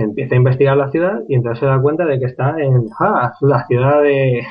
Empieza 0.00 0.36
a 0.36 0.38
investigar 0.38 0.76
la 0.76 0.92
ciudad 0.92 1.22
y 1.28 1.34
entonces 1.34 1.58
se 1.58 1.66
da 1.66 1.82
cuenta 1.82 2.04
de 2.04 2.20
que 2.20 2.26
está 2.26 2.54
en 2.60 2.88
ah, 3.00 3.32
la 3.40 3.66
ciudad 3.66 4.00
de, 4.00 4.46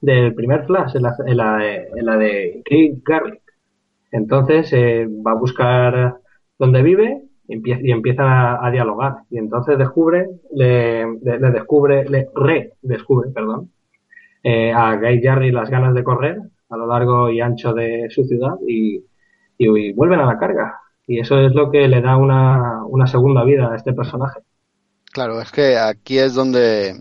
del 0.00 0.32
primer 0.32 0.64
Flash, 0.64 0.94
en 0.94 1.02
la, 1.02 1.16
la, 1.26 1.66
en 1.66 2.06
la 2.06 2.16
de. 2.16 2.62
Entonces 4.12 4.72
eh, 4.72 5.08
va 5.26 5.32
a 5.32 5.34
buscar 5.34 6.18
dónde 6.56 6.82
vive 6.82 7.22
y 7.48 7.90
empieza 7.90 8.64
a, 8.64 8.70
dialogar. 8.70 9.16
Y 9.28 9.38
entonces 9.38 9.76
descubre, 9.76 10.28
le, 10.54 11.18
le, 11.20 11.50
descubre, 11.50 12.08
le 12.08 12.28
redescubre, 12.32 13.30
perdón, 13.30 13.70
eh, 14.44 14.72
a 14.72 14.96
Guy 14.96 15.20
Jarry 15.20 15.50
las 15.50 15.68
ganas 15.68 15.94
de 15.94 16.04
correr 16.04 16.38
a 16.68 16.76
lo 16.76 16.86
largo 16.86 17.28
y 17.30 17.40
ancho 17.40 17.74
de 17.74 18.06
su 18.10 18.22
ciudad 18.24 18.54
y, 18.68 19.04
y, 19.58 19.92
vuelven 19.94 20.20
a 20.20 20.26
la 20.26 20.38
carga. 20.38 20.78
Y 21.08 21.18
eso 21.18 21.40
es 21.40 21.54
lo 21.54 21.72
que 21.72 21.88
le 21.88 22.00
da 22.00 22.16
una, 22.16 22.84
una 22.86 23.08
segunda 23.08 23.42
vida 23.42 23.72
a 23.72 23.76
este 23.76 23.92
personaje. 23.92 24.40
Claro, 25.16 25.40
es 25.40 25.50
que 25.50 25.78
aquí 25.78 26.18
es 26.18 26.34
donde 26.34 27.00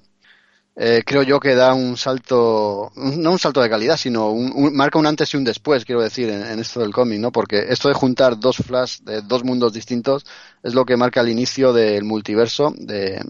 eh, 0.77 1.03
creo 1.05 1.21
yo 1.21 1.37
que 1.37 1.53
da 1.53 1.73
un 1.73 1.97
salto, 1.97 2.89
no 2.95 3.31
un 3.31 3.39
salto 3.39 3.61
de 3.61 3.69
calidad, 3.69 3.97
sino 3.97 4.29
un, 4.29 4.73
marca 4.73 4.97
un 4.97 5.05
antes 5.05 5.33
y 5.33 5.37
un 5.37 5.43
después, 5.43 5.83
quiero 5.83 6.01
decir, 6.01 6.29
en, 6.29 6.57
esto 6.57 6.79
del 6.79 6.93
cómic, 6.93 7.19
¿no? 7.19 7.33
Porque 7.33 7.65
esto 7.67 7.89
de 7.89 7.93
juntar 7.93 8.39
dos 8.39 8.55
flash 8.55 8.99
de 9.01 9.21
dos 9.21 9.43
mundos 9.43 9.73
distintos 9.73 10.25
es 10.63 10.73
lo 10.73 10.85
que 10.85 10.95
marca 10.95 11.19
el 11.19 11.27
inicio 11.27 11.73
del 11.73 12.05
multiverso, 12.05 12.73
de, 12.77 13.21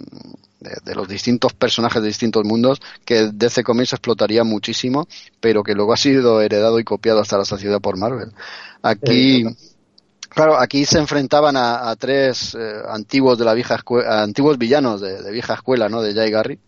de, 0.59 0.93
los 0.93 1.07
distintos 1.07 1.53
personajes 1.53 2.03
de 2.03 2.09
distintos 2.09 2.45
mundos, 2.45 2.79
que 3.05 3.31
DC 3.33 3.63
Comics 3.63 3.93
explotaría 3.93 4.43
muchísimo, 4.43 5.07
pero 5.39 5.63
que 5.63 5.73
luego 5.73 5.93
ha 5.93 5.97
sido 5.97 6.41
heredado 6.41 6.77
y 6.79 6.83
copiado 6.83 7.21
hasta 7.21 7.39
la 7.39 7.45
sociedad 7.45 7.81
por 7.81 7.97
Marvel. 7.97 8.33
Aquí, 8.83 9.45
Claro, 10.35 10.59
aquí 10.59 10.83
se 10.83 10.99
enfrentaban 10.99 11.55
a, 11.55 11.95
tres 11.95 12.55
eh, 12.55 12.81
antiguos 12.89 13.37
de 13.39 13.45
la 13.45 13.53
vieja 13.53 13.75
escuela, 13.75 14.21
antiguos 14.21 14.57
villanos 14.57 14.99
de, 14.99 15.31
vieja 15.31 15.53
escuela, 15.53 15.87
¿no? 15.87 16.01
De 16.01 16.13
Jay 16.13 16.29
Garry 16.29 16.59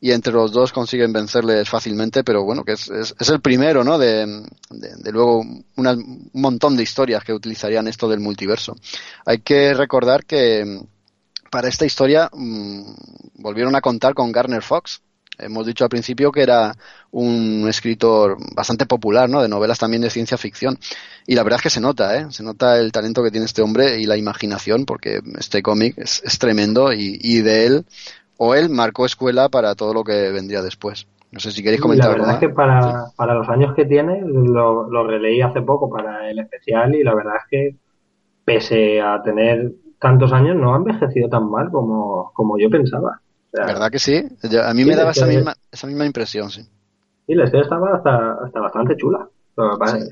y 0.00 0.10
entre 0.10 0.32
los 0.32 0.50
dos 0.50 0.72
consiguen 0.72 1.12
vencerles 1.12 1.68
fácilmente, 1.68 2.24
pero 2.24 2.42
bueno, 2.42 2.64
que 2.64 2.72
es, 2.72 2.90
es, 2.90 3.28
el 3.28 3.40
primero, 3.40 3.84
¿no? 3.84 3.98
De, 3.98 4.26
de, 4.70 5.12
luego 5.12 5.38
un 5.38 6.30
montón 6.32 6.76
de 6.76 6.82
historias 6.82 7.22
que 7.22 7.32
utilizarían 7.32 7.86
esto 7.86 8.08
del 8.08 8.18
multiverso. 8.18 8.74
Hay 9.24 9.38
que 9.38 9.74
recordar 9.74 10.24
que 10.24 10.80
para 11.52 11.68
esta 11.68 11.86
historia 11.86 12.28
mmm, 12.32 12.82
volvieron 13.34 13.76
a 13.76 13.80
contar 13.80 14.12
con 14.14 14.32
Garner 14.32 14.62
Fox. 14.62 15.02
Hemos 15.38 15.66
dicho 15.66 15.84
al 15.84 15.90
principio 15.90 16.32
que 16.32 16.42
era 16.42 16.72
un 17.10 17.66
escritor 17.68 18.36
bastante 18.54 18.86
popular, 18.86 19.28
¿no? 19.28 19.40
De 19.40 19.48
novelas 19.48 19.78
también 19.78 20.02
de 20.02 20.10
ciencia 20.10 20.36
ficción. 20.36 20.78
Y 21.26 21.34
la 21.34 21.42
verdad 21.42 21.58
es 21.58 21.62
que 21.62 21.70
se 21.70 21.80
nota, 21.80 22.16
¿eh? 22.16 22.26
Se 22.30 22.42
nota 22.42 22.78
el 22.78 22.92
talento 22.92 23.22
que 23.22 23.30
tiene 23.30 23.46
este 23.46 23.62
hombre 23.62 23.98
y 24.00 24.04
la 24.04 24.16
imaginación, 24.16 24.84
porque 24.84 25.20
este 25.38 25.62
cómic 25.62 25.96
es, 25.98 26.22
es 26.24 26.38
tremendo 26.38 26.92
y, 26.92 27.18
y 27.20 27.42
de 27.42 27.66
él 27.66 27.84
o 28.38 28.54
él 28.54 28.70
marcó 28.70 29.04
escuela 29.04 29.48
para 29.48 29.74
todo 29.74 29.92
lo 29.92 30.04
que 30.04 30.30
vendría 30.30 30.62
después. 30.62 31.06
No 31.30 31.40
sé 31.40 31.50
si 31.50 31.62
queréis 31.62 31.82
comentar. 31.82 32.10
La 32.10 32.16
verdad 32.16 32.34
es 32.34 32.40
que 32.40 32.48
para, 32.48 33.06
para 33.14 33.34
los 33.34 33.48
años 33.48 33.74
que 33.74 33.84
tiene, 33.84 34.22
lo, 34.24 34.88
lo, 34.88 35.06
releí 35.06 35.42
hace 35.42 35.60
poco 35.60 35.90
para 35.90 36.30
el 36.30 36.38
especial 36.38 36.94
y 36.94 37.04
la 37.04 37.14
verdad 37.14 37.34
es 37.36 37.42
que 37.50 37.76
pese 38.44 39.00
a 39.02 39.22
tener 39.22 39.72
tantos 39.98 40.32
años 40.32 40.56
no 40.56 40.72
ha 40.72 40.78
envejecido 40.78 41.28
tan 41.28 41.50
mal 41.50 41.70
como, 41.70 42.30
como 42.32 42.58
yo 42.58 42.70
pensaba. 42.70 43.20
¿Verdad 43.52 43.90
que 43.90 43.98
sí? 43.98 44.22
a 44.62 44.74
mí 44.74 44.84
me 44.84 44.94
daba 44.94 45.12
esa 45.12 45.26
misma, 45.26 45.54
esa 45.70 45.86
misma 45.86 46.06
impresión, 46.06 46.50
sí. 46.50 46.62
Sí, 47.26 47.34
la 47.34 47.44
historia 47.44 47.64
estaba 47.64 47.96
hasta, 47.96 48.60
bastante 48.60 48.96
chula. 48.96 49.28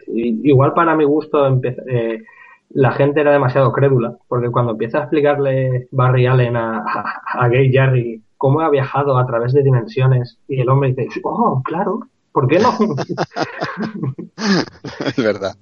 Igual 0.08 0.74
para 0.74 0.96
mi 0.96 1.04
gusto 1.04 1.46
eh, 1.62 2.22
la 2.70 2.92
gente 2.92 3.20
era 3.20 3.32
demasiado 3.32 3.72
crédula, 3.72 4.16
porque 4.28 4.50
cuando 4.50 4.72
empieza 4.72 4.98
a 4.98 5.02
explicarle 5.02 5.88
Barry 5.92 6.26
Allen 6.26 6.56
a, 6.56 6.84
a, 7.32 7.48
Gay 7.48 7.70
Jerry 7.70 8.22
cómo 8.36 8.60
ha 8.60 8.70
viajado 8.70 9.18
a 9.18 9.26
través 9.26 9.52
de 9.52 9.62
dimensiones 9.62 10.38
y 10.48 10.60
el 10.60 10.68
hombre 10.68 10.92
dice, 10.92 11.20
oh, 11.24 11.62
claro, 11.64 12.00
¿por 12.32 12.48
qué 12.48 12.58
no? 12.58 12.70
es 15.06 15.16
verdad. 15.16 15.56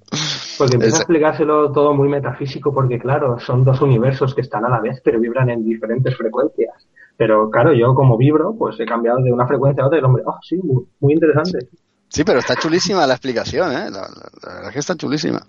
Porque 0.58 0.74
empieza 0.74 0.96
a 0.96 1.00
explicárselo 1.00 1.70
todo 1.70 1.94
muy 1.94 2.08
metafísico, 2.08 2.74
porque 2.74 2.98
claro, 2.98 3.38
son 3.38 3.64
dos 3.64 3.80
universos 3.80 4.34
que 4.34 4.40
están 4.40 4.64
a 4.64 4.68
la 4.68 4.80
vez, 4.80 5.00
pero 5.04 5.20
vibran 5.20 5.50
en 5.50 5.64
diferentes 5.64 6.16
frecuencias. 6.16 6.74
Pero 7.16 7.48
claro, 7.50 7.72
yo 7.74 7.94
como 7.94 8.16
vibro, 8.16 8.54
pues 8.58 8.78
he 8.80 8.84
cambiado 8.84 9.18
de 9.22 9.32
una 9.32 9.46
frecuencia 9.46 9.84
a 9.84 9.86
otra 9.86 9.98
y 9.98 10.00
el 10.00 10.04
hombre, 10.04 10.24
oh, 10.26 10.38
sí, 10.42 10.56
muy, 11.00 11.14
interesante. 11.14 11.68
Sí, 12.08 12.24
pero 12.24 12.40
está 12.40 12.56
chulísima 12.56 13.06
la 13.06 13.14
explicación, 13.14 13.72
¿eh? 13.72 13.90
La, 13.90 14.08
verdad 14.42 14.68
es 14.68 14.72
que 14.72 14.78
está 14.80 14.96
chulísima. 14.96 15.46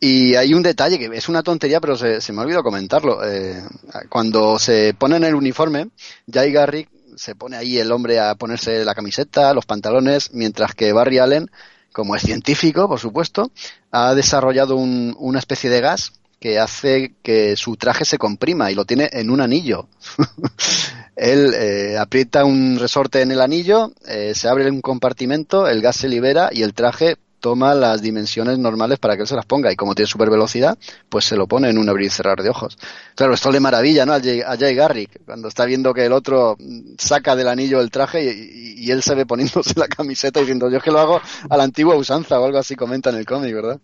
Y 0.00 0.34
hay 0.34 0.54
un 0.54 0.62
detalle 0.62 0.98
que 0.98 1.06
es 1.06 1.28
una 1.28 1.42
tontería, 1.42 1.80
pero 1.80 1.96
se, 1.96 2.32
me 2.32 2.38
ha 2.38 2.42
olvidado 2.42 2.62
comentarlo. 2.62 3.24
Eh, 3.24 3.62
cuando 4.08 4.58
se 4.58 4.94
pone 4.94 5.16
en 5.16 5.24
el 5.24 5.34
uniforme, 5.34 5.88
Jay 6.32 6.52
Garrick 6.52 6.88
se 7.16 7.34
pone 7.34 7.56
ahí 7.56 7.78
el 7.78 7.90
hombre 7.90 8.20
a 8.20 8.34
ponerse 8.36 8.84
la 8.84 8.94
camiseta, 8.94 9.52
los 9.52 9.66
pantalones, 9.66 10.32
mientras 10.32 10.74
que 10.74 10.92
Barry 10.92 11.18
Allen, 11.18 11.50
como 11.92 12.14
es 12.14 12.22
científico, 12.22 12.88
por 12.88 13.00
supuesto, 13.00 13.50
ha 13.90 14.14
desarrollado 14.14 14.76
un, 14.76 15.16
una 15.18 15.40
especie 15.40 15.68
de 15.68 15.80
gas 15.80 16.12
que 16.40 16.58
hace 16.58 17.14
que 17.22 17.56
su 17.56 17.76
traje 17.76 18.04
se 18.04 18.18
comprima 18.18 18.70
y 18.70 18.74
lo 18.74 18.84
tiene 18.84 19.08
en 19.12 19.30
un 19.30 19.40
anillo. 19.40 19.88
Él 21.16 21.52
eh, 21.54 21.96
aprieta 21.98 22.44
un 22.44 22.78
resorte 22.78 23.22
en 23.22 23.32
el 23.32 23.40
anillo, 23.40 23.92
eh, 24.06 24.32
se 24.34 24.48
abre 24.48 24.70
un 24.70 24.80
compartimento, 24.80 25.66
el 25.66 25.82
gas 25.82 25.96
se 25.96 26.08
libera 26.08 26.50
y 26.52 26.62
el 26.62 26.74
traje 26.74 27.16
toma 27.40 27.74
las 27.74 28.02
dimensiones 28.02 28.58
normales 28.58 28.98
para 28.98 29.16
que 29.16 29.22
él 29.22 29.28
se 29.28 29.36
las 29.36 29.46
ponga 29.46 29.72
y 29.72 29.76
como 29.76 29.94
tiene 29.94 30.08
super 30.08 30.30
velocidad, 30.30 30.78
pues 31.08 31.24
se 31.24 31.36
lo 31.36 31.46
pone 31.46 31.70
en 31.70 31.78
un 31.78 31.88
abrir 31.88 32.06
y 32.06 32.10
cerrar 32.10 32.42
de 32.42 32.50
ojos. 32.50 32.78
Claro, 33.14 33.34
esto 33.34 33.50
le 33.50 33.60
maravilla, 33.60 34.04
¿no? 34.06 34.12
A 34.12 34.20
Jay, 34.20 34.40
a 34.40 34.56
Jay 34.56 34.74
Garrick, 34.74 35.24
cuando 35.24 35.48
está 35.48 35.64
viendo 35.64 35.94
que 35.94 36.06
el 36.06 36.12
otro 36.12 36.56
saca 36.98 37.36
del 37.36 37.48
anillo 37.48 37.80
el 37.80 37.90
traje 37.90 38.22
y, 38.24 38.90
él 38.90 39.02
se 39.02 39.14
ve 39.14 39.26
poniéndose 39.26 39.74
la 39.76 39.86
camiseta 39.86 40.40
diciendo, 40.40 40.70
yo 40.70 40.78
es 40.78 40.82
que 40.82 40.90
lo 40.90 40.98
hago 40.98 41.20
a 41.50 41.56
la 41.56 41.64
antigua 41.64 41.94
usanza 41.96 42.40
o 42.40 42.44
algo 42.44 42.58
así 42.58 42.74
comenta 42.74 43.10
en 43.10 43.16
el 43.16 43.26
cómic, 43.26 43.54
¿verdad? 43.54 43.80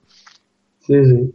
Sí, 0.81 0.95
sí. 1.05 1.35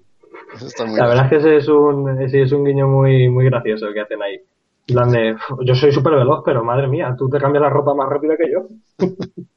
La 0.96 1.08
verdad 1.08 1.26
es 1.26 1.30
que 1.30 1.36
ese 1.38 1.58
es 1.58 1.68
un, 1.68 2.22
ese 2.22 2.42
es 2.42 2.52
un 2.52 2.64
guiño 2.64 2.88
muy, 2.88 3.30
muy 3.30 3.46
gracioso 3.46 3.88
que 3.94 4.02
hacen 4.02 4.22
ahí. 4.22 4.40
de, 4.88 5.36
yo 5.66 5.76
soy 5.76 5.92
súper 5.92 6.16
veloz, 6.16 6.42
pero 6.46 6.64
madre 6.64 6.88
mía, 6.88 7.16
tú 7.18 7.30
te 7.30 7.40
cambias 7.40 7.62
la 7.62 7.70
ropa 7.70 7.94
más 7.94 8.10
rápida 8.10 8.36
que 8.38 8.52
yo. 8.52 8.68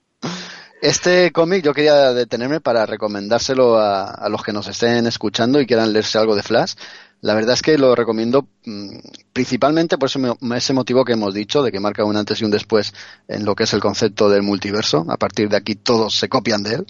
Este 0.82 1.30
cómic 1.30 1.62
yo 1.62 1.72
quería 1.72 2.12
detenerme 2.12 2.60
para 2.60 2.84
recomendárselo 2.86 3.78
a, 3.78 4.28
los 4.28 4.42
que 4.42 4.52
nos 4.52 4.66
estén 4.66 5.06
escuchando 5.06 5.60
y 5.60 5.66
quieran 5.66 5.92
leerse 5.92 6.18
algo 6.18 6.34
de 6.34 6.42
Flash. 6.42 6.74
La 7.20 7.34
verdad 7.34 7.54
es 7.54 7.62
que 7.62 7.78
lo 7.78 7.94
recomiendo 7.94 8.48
mm, 8.64 8.98
principalmente 9.32 9.96
por 9.96 10.08
ese, 10.08 10.72
motivo 10.72 11.04
que 11.04 11.12
hemos 11.12 11.32
dicho, 11.32 11.62
de 11.62 11.70
que 11.70 11.78
marca 11.78 12.04
un 12.04 12.16
antes 12.16 12.40
y 12.40 12.44
un 12.44 12.50
después 12.50 12.92
en 13.28 13.44
lo 13.44 13.54
que 13.54 13.62
es 13.62 13.72
el 13.74 13.80
concepto 13.80 14.28
del 14.28 14.42
multiverso. 14.42 15.06
A 15.08 15.16
partir 15.18 15.48
de 15.48 15.56
aquí 15.56 15.76
todos 15.76 16.16
se 16.16 16.28
copian 16.28 16.64
de 16.64 16.74
él. 16.74 16.86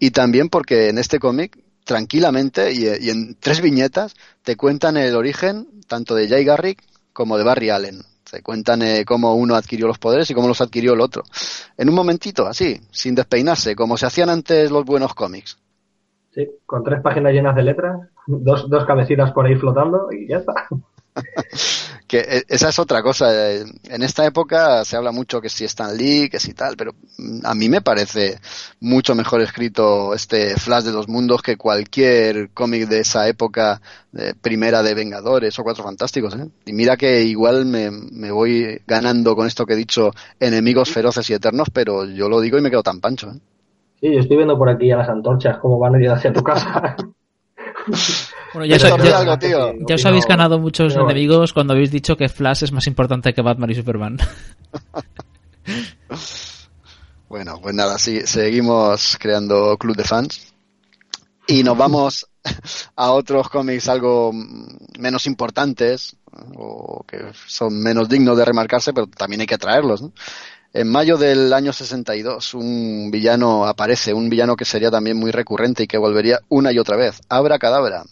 Y 0.00 0.10
también 0.10 0.48
porque 0.48 0.88
en 0.88 0.98
este 0.98 1.20
cómic, 1.20 1.56
tranquilamente 1.86 2.72
y, 2.72 2.84
y, 2.84 3.10
en 3.10 3.36
tres 3.40 3.62
viñetas, 3.62 4.14
te 4.42 4.56
cuentan 4.56 4.98
el 4.98 5.14
origen 5.14 5.80
tanto 5.86 6.14
de 6.14 6.28
Jay 6.28 6.44
Garrick 6.44 6.82
como 7.12 7.38
de 7.38 7.44
Barry 7.44 7.70
Allen. 7.70 8.02
Se 8.24 8.42
cuentan 8.42 8.82
eh, 8.82 9.04
cómo 9.06 9.34
uno 9.34 9.54
adquirió 9.54 9.86
los 9.86 9.98
poderes 9.98 10.28
y 10.28 10.34
cómo 10.34 10.48
los 10.48 10.60
adquirió 10.60 10.94
el 10.94 11.00
otro. 11.00 11.22
En 11.78 11.88
un 11.88 11.94
momentito, 11.94 12.46
así, 12.46 12.80
sin 12.90 13.14
despeinarse, 13.14 13.76
como 13.76 13.96
se 13.96 14.06
hacían 14.06 14.28
antes 14.28 14.70
los 14.70 14.84
buenos 14.84 15.14
cómics. 15.14 15.58
Sí, 16.34 16.46
con 16.66 16.82
tres 16.82 17.00
páginas 17.00 17.32
llenas 17.32 17.54
de 17.54 17.62
letras, 17.62 18.00
dos, 18.26 18.68
dos 18.68 18.84
cabecitas 18.84 19.32
por 19.32 19.46
ahí 19.46 19.54
flotando 19.54 20.08
y 20.12 20.28
ya 20.28 20.38
está. 20.38 20.52
que 22.06 22.18
e, 22.18 22.44
esa 22.48 22.68
es 22.68 22.78
otra 22.78 23.02
cosa. 23.02 23.52
En 23.52 24.02
esta 24.02 24.24
época 24.26 24.84
se 24.84 24.96
habla 24.96 25.12
mucho 25.12 25.40
que 25.40 25.48
si 25.48 25.64
Stan 25.64 25.96
Lee, 25.96 26.28
que 26.30 26.40
si 26.40 26.54
tal, 26.54 26.76
pero 26.76 26.92
a 27.44 27.54
mí 27.54 27.68
me 27.68 27.80
parece 27.80 28.38
mucho 28.80 29.14
mejor 29.14 29.40
escrito 29.40 30.14
este 30.14 30.56
Flash 30.56 30.84
de 30.84 30.92
dos 30.92 31.08
mundos 31.08 31.42
que 31.42 31.56
cualquier 31.56 32.50
cómic 32.50 32.88
de 32.88 33.00
esa 33.00 33.28
época 33.28 33.80
primera 34.40 34.82
de 34.82 34.94
Vengadores 34.94 35.58
o 35.58 35.62
Cuatro 35.62 35.84
Fantásticos. 35.84 36.34
¿eh? 36.34 36.48
Y 36.64 36.72
mira 36.72 36.96
que 36.96 37.22
igual 37.22 37.66
me, 37.66 37.90
me, 37.90 38.30
voy 38.30 38.80
ganando 38.86 39.34
con 39.36 39.46
esto 39.46 39.66
que 39.66 39.74
he 39.74 39.76
dicho 39.76 40.10
enemigos 40.40 40.90
feroces 40.90 41.28
y 41.30 41.34
eternos, 41.34 41.68
pero 41.72 42.04
yo 42.04 42.28
lo 42.28 42.40
digo 42.40 42.58
y 42.58 42.62
me 42.62 42.70
quedo 42.70 42.82
tan 42.82 43.00
pancho. 43.00 43.28
¿eh? 43.28 43.38
Sí, 44.00 44.12
yo 44.12 44.20
estoy 44.20 44.36
viendo 44.36 44.58
por 44.58 44.68
aquí 44.68 44.90
a 44.90 44.96
las 44.96 45.08
antorchas 45.08 45.58
cómo 45.58 45.78
van 45.78 45.94
a 45.94 46.02
ir 46.02 46.10
hacia 46.10 46.32
tu 46.32 46.42
casa. 46.42 46.96
Bueno, 48.52 48.66
ya, 48.66 48.76
os, 48.76 48.82
Pero 48.82 49.04
ya- 49.04 49.18
algo, 49.18 49.38
tío. 49.38 49.74
ya 49.86 49.94
os 49.94 50.04
habéis 50.06 50.26
ganado 50.26 50.58
muchos 50.58 50.92
pero 50.92 51.04
bueno. 51.04 51.18
enemigos 51.18 51.52
cuando 51.52 51.72
habéis 51.74 51.90
dicho 51.90 52.16
que 52.16 52.28
Flash 52.28 52.64
es 52.64 52.72
más 52.72 52.86
importante 52.86 53.32
que 53.34 53.42
Batman 53.42 53.70
y 53.70 53.74
Superman. 53.74 54.18
Bueno, 57.28 57.58
pues 57.60 57.74
nada, 57.74 57.98
sí, 57.98 58.20
seguimos 58.24 59.16
creando 59.18 59.76
club 59.78 59.96
de 59.96 60.04
fans. 60.04 60.52
Y 61.48 61.62
nos 61.62 61.76
vamos 61.76 62.26
a 62.96 63.10
otros 63.12 63.48
cómics 63.48 63.88
algo 63.88 64.30
menos 64.98 65.26
importantes 65.26 66.16
o 66.54 67.04
que 67.06 67.18
son 67.46 67.80
menos 67.82 68.08
dignos 68.08 68.36
de 68.36 68.44
remarcarse, 68.44 68.92
pero 68.92 69.06
también 69.08 69.40
hay 69.40 69.46
que 69.46 69.58
traerlos. 69.58 70.02
¿no? 70.02 70.12
En 70.76 70.88
mayo 70.88 71.16
del 71.16 71.54
año 71.54 71.72
62, 71.72 72.52
un 72.52 73.10
villano 73.10 73.64
aparece, 73.64 74.12
un 74.12 74.28
villano 74.28 74.56
que 74.56 74.66
sería 74.66 74.90
también 74.90 75.16
muy 75.16 75.30
recurrente 75.30 75.84
y 75.84 75.86
que 75.86 75.96
volvería 75.96 76.40
una 76.50 76.70
y 76.70 76.78
otra 76.78 76.98
vez. 76.98 77.22
Abra 77.30 77.58
Cadabra. 77.58 78.04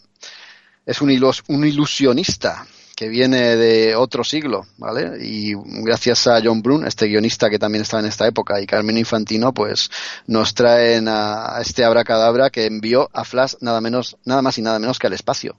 Es 0.83 0.99
un, 0.99 1.11
un 1.11 1.67
ilusionista 1.67 2.65
que 2.95 3.07
viene 3.07 3.55
de 3.55 3.95
otro 3.95 4.23
siglo, 4.23 4.65
¿vale? 4.77 5.23
Y 5.23 5.53
gracias 5.83 6.25
a 6.25 6.41
John 6.43 6.63
Brun, 6.63 6.87
este 6.87 7.05
guionista 7.05 7.51
que 7.51 7.59
también 7.59 7.83
estaba 7.83 8.01
en 8.01 8.09
esta 8.09 8.25
época, 8.25 8.59
y 8.59 8.65
Carmen 8.65 8.97
Infantino, 8.97 9.53
pues 9.53 9.91
nos 10.25 10.55
traen 10.55 11.07
a, 11.07 11.57
a 11.57 11.61
este 11.61 11.85
abracadabra 11.85 12.49
que 12.49 12.65
envió 12.65 13.11
a 13.13 13.25
Flash 13.25 13.57
nada 13.61 13.79
menos, 13.79 14.17
nada 14.25 14.41
más 14.41 14.57
y 14.57 14.63
nada 14.63 14.79
menos 14.79 14.97
que 14.97 15.05
al 15.05 15.13
espacio. 15.13 15.55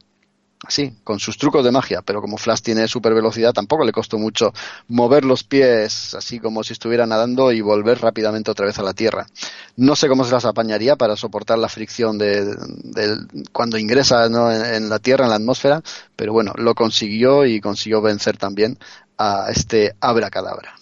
Así, 0.64 0.94
con 1.04 1.20
sus 1.20 1.36
trucos 1.36 1.64
de 1.64 1.70
magia, 1.70 2.00
pero 2.02 2.22
como 2.22 2.38
Flash 2.38 2.62
tiene 2.62 2.88
super 2.88 3.12
velocidad, 3.12 3.52
tampoco 3.52 3.84
le 3.84 3.92
costó 3.92 4.18
mucho 4.18 4.52
mover 4.88 5.24
los 5.24 5.44
pies 5.44 6.14
así 6.14 6.40
como 6.40 6.64
si 6.64 6.72
estuviera 6.72 7.06
nadando 7.06 7.52
y 7.52 7.60
volver 7.60 8.00
rápidamente 8.00 8.50
otra 8.50 8.66
vez 8.66 8.78
a 8.78 8.82
la 8.82 8.94
Tierra. 8.94 9.26
No 9.76 9.94
sé 9.94 10.08
cómo 10.08 10.24
se 10.24 10.32
las 10.32 10.46
apañaría 10.46 10.96
para 10.96 11.14
soportar 11.14 11.58
la 11.58 11.68
fricción 11.68 12.16
de, 12.16 12.56
cuando 13.52 13.76
ingresa 13.76 14.24
en, 14.24 14.34
en 14.34 14.88
la 14.88 14.98
Tierra, 14.98 15.24
en 15.24 15.30
la 15.30 15.36
atmósfera, 15.36 15.82
pero 16.16 16.32
bueno, 16.32 16.52
lo 16.56 16.74
consiguió 16.74 17.44
y 17.44 17.60
consiguió 17.60 18.00
vencer 18.00 18.38
también 18.38 18.78
a 19.18 19.48
este 19.50 19.94
abracadabra. 20.00 20.74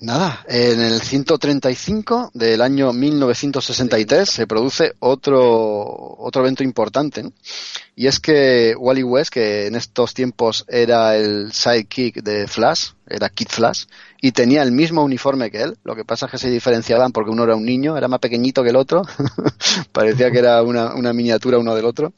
Nada, 0.00 0.44
en 0.46 0.80
el 0.80 1.00
135 1.02 2.30
del 2.32 2.62
año 2.62 2.92
1963 2.92 4.28
se 4.30 4.46
produce 4.46 4.92
otro, 5.00 6.14
otro 6.18 6.42
evento 6.42 6.62
importante, 6.62 7.24
¿no? 7.24 7.32
y 7.96 8.06
es 8.06 8.20
que 8.20 8.76
Wally 8.78 9.02
West, 9.02 9.32
que 9.32 9.66
en 9.66 9.74
estos 9.74 10.14
tiempos 10.14 10.64
era 10.68 11.16
el 11.16 11.52
sidekick 11.52 12.22
de 12.22 12.46
Flash, 12.46 12.90
era 13.08 13.28
Kid 13.28 13.48
Flash, 13.48 13.86
y 14.20 14.30
tenía 14.30 14.62
el 14.62 14.70
mismo 14.70 15.02
uniforme 15.02 15.50
que 15.50 15.62
él, 15.62 15.76
lo 15.82 15.96
que 15.96 16.04
pasa 16.04 16.26
es 16.26 16.32
que 16.32 16.38
se 16.38 16.50
diferenciaban 16.50 17.10
porque 17.10 17.32
uno 17.32 17.42
era 17.42 17.56
un 17.56 17.64
niño, 17.64 17.96
era 17.96 18.06
más 18.06 18.20
pequeñito 18.20 18.62
que 18.62 18.70
el 18.70 18.76
otro, 18.76 19.02
parecía 19.92 20.30
que 20.30 20.38
era 20.38 20.62
una, 20.62 20.94
una 20.94 21.12
miniatura 21.12 21.58
uno 21.58 21.74
del 21.74 21.86
otro, 21.86 22.12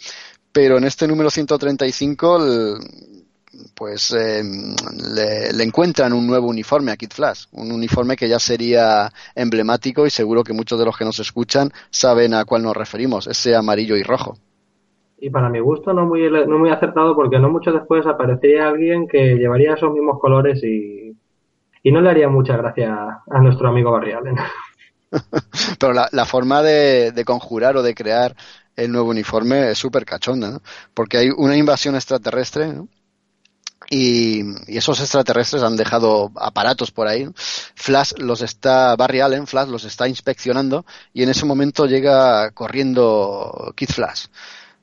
pero 0.52 0.76
en 0.76 0.84
este 0.84 1.08
número 1.08 1.30
135 1.30 2.36
el- 2.36 2.78
pues 3.74 4.12
eh, 4.12 4.42
le, 4.42 5.52
le 5.52 5.64
encuentran 5.64 6.12
un 6.12 6.26
nuevo 6.26 6.48
uniforme 6.48 6.92
a 6.92 6.96
Kid 6.96 7.10
Flash, 7.12 7.44
un 7.52 7.72
uniforme 7.72 8.16
que 8.16 8.28
ya 8.28 8.38
sería 8.38 9.10
emblemático 9.34 10.06
y 10.06 10.10
seguro 10.10 10.44
que 10.44 10.52
muchos 10.52 10.78
de 10.78 10.84
los 10.84 10.96
que 10.96 11.04
nos 11.04 11.18
escuchan 11.18 11.70
saben 11.90 12.34
a 12.34 12.44
cuál 12.44 12.62
nos 12.62 12.76
referimos, 12.76 13.26
ese 13.26 13.54
amarillo 13.54 13.96
y 13.96 14.02
rojo. 14.02 14.36
Y 15.18 15.30
para 15.30 15.50
mi 15.50 15.60
gusto 15.60 15.92
no 15.92 16.06
muy, 16.06 16.30
no 16.30 16.58
muy 16.58 16.70
acertado 16.70 17.14
porque 17.14 17.38
no 17.38 17.50
mucho 17.50 17.72
después 17.72 18.06
aparecería 18.06 18.68
alguien 18.68 19.06
que 19.06 19.36
llevaría 19.36 19.74
esos 19.74 19.92
mismos 19.92 20.18
colores 20.18 20.62
y, 20.64 21.14
y 21.82 21.92
no 21.92 22.00
le 22.00 22.10
haría 22.10 22.28
mucha 22.28 22.56
gracia 22.56 23.20
a 23.30 23.40
nuestro 23.40 23.68
amigo 23.68 23.90
Barry 23.90 24.12
Allen. 24.12 24.36
Pero 25.78 25.92
la, 25.92 26.08
la 26.12 26.24
forma 26.24 26.62
de, 26.62 27.12
de 27.12 27.24
conjurar 27.24 27.76
o 27.76 27.82
de 27.82 27.94
crear 27.94 28.34
el 28.76 28.92
nuevo 28.92 29.10
uniforme 29.10 29.70
es 29.70 29.78
súper 29.78 30.04
cachonda, 30.04 30.50
¿no? 30.50 30.62
Porque 30.94 31.18
hay 31.18 31.28
una 31.36 31.56
invasión 31.56 31.94
extraterrestre, 31.94 32.72
¿no? 32.72 32.88
Y, 33.92 34.42
esos 34.68 35.00
extraterrestres 35.00 35.64
han 35.64 35.76
dejado 35.76 36.30
aparatos 36.36 36.92
por 36.92 37.08
ahí. 37.08 37.28
Flash 37.74 38.12
los 38.18 38.40
está, 38.40 38.94
Barry 38.94 39.20
Allen, 39.20 39.48
Flash 39.48 39.68
los 39.68 39.84
está 39.84 40.06
inspeccionando 40.08 40.86
y 41.12 41.24
en 41.24 41.28
ese 41.28 41.44
momento 41.44 41.86
llega 41.86 42.52
corriendo 42.52 43.74
Kid 43.76 43.88
Flash. 43.88 44.26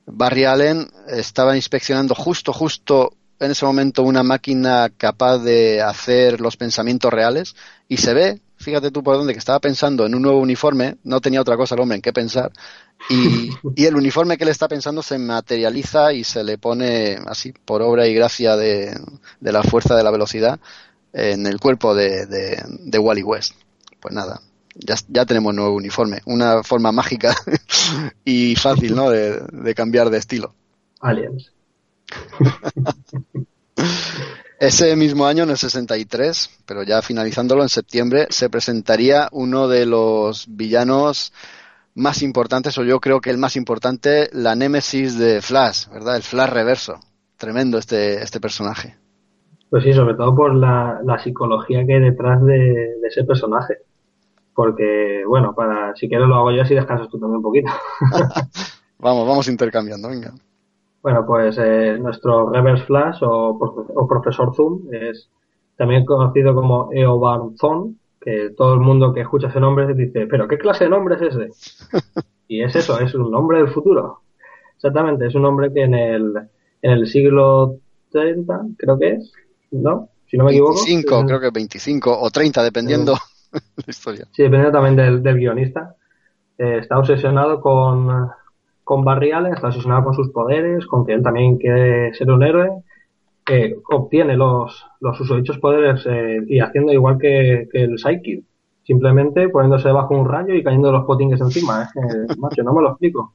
Barry 0.04 0.44
Allen 0.44 0.90
estaba 1.06 1.56
inspeccionando 1.56 2.14
justo, 2.14 2.52
justo 2.52 3.14
en 3.40 3.50
ese 3.50 3.64
momento 3.64 4.02
una 4.02 4.22
máquina 4.22 4.90
capaz 4.94 5.38
de 5.38 5.80
hacer 5.80 6.40
los 6.40 6.58
pensamientos 6.58 7.10
reales 7.10 7.54
y 7.88 7.96
se 7.98 8.12
ve, 8.12 8.40
fíjate 8.56 8.90
tú 8.90 9.02
por 9.02 9.16
dónde, 9.16 9.32
que 9.32 9.38
estaba 9.38 9.60
pensando 9.60 10.04
en 10.04 10.14
un 10.14 10.22
nuevo 10.22 10.40
uniforme, 10.40 10.98
no 11.04 11.20
tenía 11.20 11.40
otra 11.40 11.56
cosa 11.56 11.74
el 11.74 11.80
hombre 11.80 11.96
en 11.96 12.02
qué 12.02 12.12
pensar 12.12 12.52
y, 13.08 13.50
y 13.76 13.86
el 13.86 13.96
uniforme 13.96 14.36
que 14.36 14.44
le 14.44 14.50
está 14.50 14.68
pensando 14.68 15.02
se 15.02 15.18
materializa 15.18 16.12
y 16.12 16.24
se 16.24 16.44
le 16.44 16.58
pone 16.58 17.18
así 17.26 17.52
por 17.52 17.82
obra 17.82 18.06
y 18.06 18.14
gracia 18.14 18.56
de, 18.56 18.98
de 19.40 19.52
la 19.52 19.62
fuerza 19.62 19.96
de 19.96 20.04
la 20.04 20.10
velocidad 20.10 20.58
en 21.12 21.46
el 21.46 21.58
cuerpo 21.58 21.94
de, 21.94 22.26
de, 22.26 22.62
de 22.66 22.98
Wally 22.98 23.22
West. 23.22 23.54
Pues 24.00 24.14
nada, 24.14 24.40
ya, 24.74 24.94
ya 25.08 25.24
tenemos 25.24 25.54
nuevo 25.54 25.74
uniforme, 25.74 26.20
una 26.26 26.62
forma 26.62 26.92
mágica 26.92 27.34
y 28.24 28.54
fácil 28.56 28.94
¿no? 28.94 29.10
de, 29.10 29.40
de 29.52 29.74
cambiar 29.74 30.10
de 30.10 30.18
estilo. 30.18 30.54
Aliens. 31.00 31.52
Ese 34.60 34.96
mismo 34.96 35.24
año, 35.24 35.44
en 35.44 35.50
el 35.50 35.56
63, 35.56 36.50
pero 36.66 36.82
ya 36.82 37.00
finalizándolo 37.00 37.62
en 37.62 37.68
septiembre, 37.68 38.26
se 38.30 38.50
presentaría 38.50 39.28
uno 39.30 39.68
de 39.68 39.86
los 39.86 40.46
villanos 40.48 41.32
más 41.94 42.22
importantes, 42.22 42.76
o 42.78 42.84
yo 42.84 43.00
creo 43.00 43.20
que 43.20 43.30
el 43.30 43.38
más 43.38 43.56
importante, 43.56 44.28
la 44.32 44.54
némesis 44.54 45.18
de 45.18 45.40
Flash, 45.42 45.88
¿verdad? 45.90 46.16
El 46.16 46.22
Flash 46.22 46.50
reverso. 46.50 46.94
Tremendo 47.36 47.78
este, 47.78 48.22
este 48.22 48.40
personaje. 48.40 48.96
Pues 49.70 49.84
sí, 49.84 49.92
sobre 49.92 50.14
todo 50.14 50.34
por 50.34 50.54
la, 50.54 51.00
la 51.04 51.18
psicología 51.22 51.84
que 51.86 51.94
hay 51.94 52.00
detrás 52.00 52.44
de, 52.44 52.54
de 52.54 53.08
ese 53.08 53.24
personaje. 53.24 53.78
Porque, 54.54 55.22
bueno, 55.26 55.54
para 55.54 55.94
si 55.94 56.08
quieres 56.08 56.26
lo 56.26 56.34
hago 56.34 56.50
yo 56.50 56.62
así 56.62 56.74
descansas 56.74 57.08
tú 57.08 57.18
también 57.18 57.36
un 57.36 57.42
poquito. 57.42 57.70
Vamos, 59.00 59.28
vamos 59.28 59.48
intercambiando, 59.48 60.08
venga. 60.08 60.32
Bueno, 61.02 61.24
pues 61.24 61.56
eh, 61.58 61.96
nuestro 62.00 62.50
Reverse 62.50 62.84
Flash 62.84 63.22
o, 63.22 63.56
o 63.94 64.08
Profesor 64.08 64.52
Zoom 64.54 64.92
es 64.92 65.28
también 65.76 66.04
conocido 66.04 66.54
como 66.54 66.90
Eobard 66.92 67.54
Thawne, 67.60 67.94
que 68.28 68.50
todo 68.56 68.74
el 68.74 68.80
mundo 68.80 69.12
que 69.14 69.20
escucha 69.22 69.48
ese 69.48 69.60
nombre 69.60 69.92
dice, 69.94 70.26
pero 70.26 70.46
¿qué 70.48 70.58
clase 70.58 70.84
de 70.84 70.90
nombre 70.90 71.16
es 71.16 71.22
ese? 71.22 71.48
Y 72.48 72.62
es 72.62 72.74
eso, 72.76 72.98
es 73.00 73.14
un 73.14 73.30
nombre 73.30 73.58
del 73.58 73.68
futuro. 73.68 74.20
Exactamente, 74.76 75.26
es 75.26 75.34
un 75.34 75.44
hombre 75.44 75.72
que 75.72 75.82
en 75.82 75.94
el, 75.94 76.32
en 76.82 76.90
el 76.90 77.06
siglo 77.06 77.76
30, 78.10 78.60
creo 78.78 78.98
que 78.98 79.12
es, 79.12 79.32
¿no? 79.70 80.08
Si 80.26 80.36
no 80.38 80.44
me 80.44 80.52
equivoco. 80.52 80.74
25, 80.76 81.20
es- 81.20 81.26
creo 81.26 81.40
que 81.40 81.50
25 81.50 82.18
o 82.20 82.30
30, 82.30 82.62
dependiendo 82.62 83.12
la 83.52 83.84
historia. 83.86 84.26
Sí, 84.32 84.42
dependiendo 84.44 84.72
también 84.72 84.96
del, 84.96 85.22
del 85.22 85.36
guionista. 85.36 85.94
Eh, 86.58 86.78
está 86.80 86.98
obsesionado 86.98 87.60
con, 87.60 88.30
con 88.84 89.04
Barry 89.04 89.32
Allen, 89.32 89.54
está 89.54 89.68
obsesionado 89.68 90.04
con 90.04 90.14
sus 90.14 90.30
poderes, 90.30 90.86
con 90.86 91.04
que 91.06 91.12
él 91.14 91.22
también 91.22 91.58
quiere 91.58 92.14
ser 92.14 92.30
un 92.30 92.42
héroe. 92.42 92.70
Eh, 93.48 93.76
obtiene 93.90 94.36
los, 94.36 94.86
los 95.00 95.16
susodichos 95.16 95.58
poderes 95.58 96.04
eh, 96.06 96.40
y 96.46 96.60
haciendo 96.60 96.92
igual 96.92 97.18
que, 97.18 97.68
que 97.70 97.82
el 97.82 97.98
Psychic. 97.98 98.44
Simplemente 98.84 99.48
poniéndose 99.50 99.88
debajo 99.88 100.18
un 100.18 100.26
rayo 100.26 100.54
y 100.54 100.62
cayendo 100.62 100.90
los 100.90 101.04
potingues 101.04 101.40
encima. 101.40 101.82
Es 101.82 101.92
que, 101.92 102.34
macho, 102.38 102.62
no 102.62 102.72
me 102.72 102.82
lo 102.82 102.90
explico. 102.90 103.34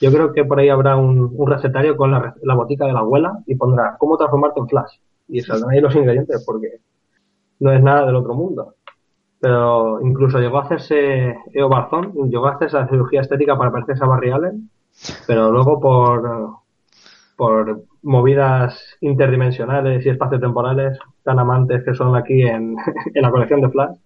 Yo 0.00 0.12
creo 0.12 0.32
que 0.32 0.44
por 0.44 0.58
ahí 0.58 0.68
habrá 0.68 0.96
un, 0.96 1.32
un 1.34 1.46
recetario 1.46 1.96
con 1.96 2.10
la 2.10 2.54
botica 2.54 2.86
de 2.86 2.92
la 2.92 3.00
abuela 3.00 3.38
y 3.46 3.54
pondrá 3.54 3.96
cómo 3.98 4.16
transformarte 4.16 4.60
en 4.60 4.68
Flash. 4.68 4.98
Y 5.28 5.40
saldrán 5.40 5.70
ahí 5.70 5.80
los 5.80 5.94
ingredientes 5.94 6.42
porque 6.44 6.80
no 7.60 7.72
es 7.72 7.82
nada 7.82 8.06
del 8.06 8.16
otro 8.16 8.34
mundo 8.34 8.74
pero 9.42 10.00
incluso 10.00 10.38
llegó 10.38 10.58
a 10.58 10.62
hacerse 10.62 11.36
Eo 11.52 11.68
Barzón, 11.68 12.12
llegó 12.30 12.46
a 12.46 12.52
hacerse 12.52 12.76
la 12.76 12.86
cirugía 12.86 13.22
estética 13.22 13.58
para 13.58 13.72
parecerse 13.72 14.04
a 14.04 14.06
Barry 14.06 14.30
Allen, 14.30 14.70
pero 15.26 15.50
luego 15.50 15.80
por, 15.80 16.60
por 17.36 17.84
movidas 18.02 18.96
interdimensionales 19.00 20.04
y 20.04 20.08
espaciotemporales 20.10 20.98
tan 21.22 21.38
amantes 21.38 21.84
que 21.84 21.94
son 21.94 22.16
aquí 22.16 22.42
en, 22.42 22.76
en 23.14 23.22
la 23.22 23.30
colección 23.30 23.60
de 23.60 23.70
Flash, 23.70 23.96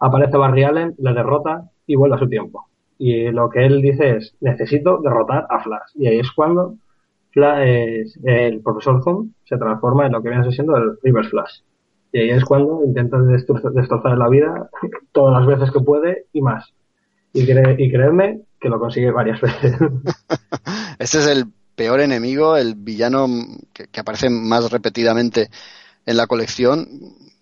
aparece 0.00 0.36
Barry 0.36 0.64
Allen, 0.64 0.94
le 0.98 1.12
derrota 1.12 1.70
y 1.86 1.96
vuelve 1.96 2.16
a 2.16 2.18
su 2.18 2.28
tiempo. 2.28 2.66
Y 2.98 3.30
lo 3.30 3.48
que 3.50 3.66
él 3.66 3.82
dice 3.82 4.16
es, 4.16 4.36
necesito 4.40 5.00
derrotar 5.02 5.46
a 5.50 5.60
Flash. 5.62 5.90
Y 5.94 6.06
ahí 6.06 6.18
es 6.20 6.30
cuando 6.32 6.76
Flash, 7.32 8.12
el 8.24 8.60
profesor 8.60 9.02
Zoom 9.02 9.32
se 9.44 9.58
transforma 9.58 10.06
en 10.06 10.12
lo 10.12 10.22
que 10.22 10.30
viene 10.30 10.50
siendo 10.52 10.76
el 10.76 10.96
Reverse 11.02 11.30
Flash. 11.30 11.60
Y 12.12 12.20
ahí 12.20 12.30
es 12.30 12.44
cuando 12.44 12.84
intenta 12.84 13.16
destro- 13.18 13.72
destrozar 13.72 14.16
la 14.16 14.28
vida 14.28 14.70
todas 15.12 15.36
las 15.38 15.46
veces 15.46 15.72
que 15.72 15.80
puede 15.80 16.26
y 16.32 16.40
más. 16.42 16.72
Y, 17.32 17.44
cre- 17.44 17.74
y 17.76 17.90
creedme 17.90 18.42
que 18.60 18.68
lo 18.68 18.78
consigue 18.78 19.10
varias 19.10 19.40
veces. 19.40 19.76
Este 21.00 21.18
es 21.18 21.26
el 21.26 21.46
peor 21.74 22.00
enemigo, 22.00 22.56
el 22.56 22.74
villano 22.74 23.28
que, 23.72 23.88
aparece 24.00 24.30
más 24.30 24.70
repetidamente 24.70 25.50
en 26.06 26.16
la 26.16 26.26
colección. 26.26 26.88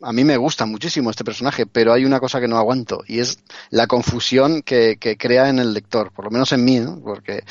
A 0.01 0.13
mí 0.13 0.25
me 0.25 0.37
gusta 0.37 0.67
muchísimo 0.67 1.11
este 1.11 1.25
personaje, 1.25 1.67
pero 1.67 1.93
hay 1.93 2.05
una 2.05 2.19
cosa 2.19 2.41
que 2.41 2.49
no 2.49 2.57
aguanto 2.57 3.05
y 3.07 3.21
es 3.21 3.39
la 3.71 3.87
confusión 3.87 4.63
que, 4.63 4.97
que 4.99 5.17
crea 5.17 5.49
en 5.49 5.61
el 5.61 5.73
lector, 5.73 6.13
por 6.13 6.25
lo 6.25 6.31
menos 6.33 6.53
en 6.53 6.65
mí, 6.65 6.81
porque 7.05 7.45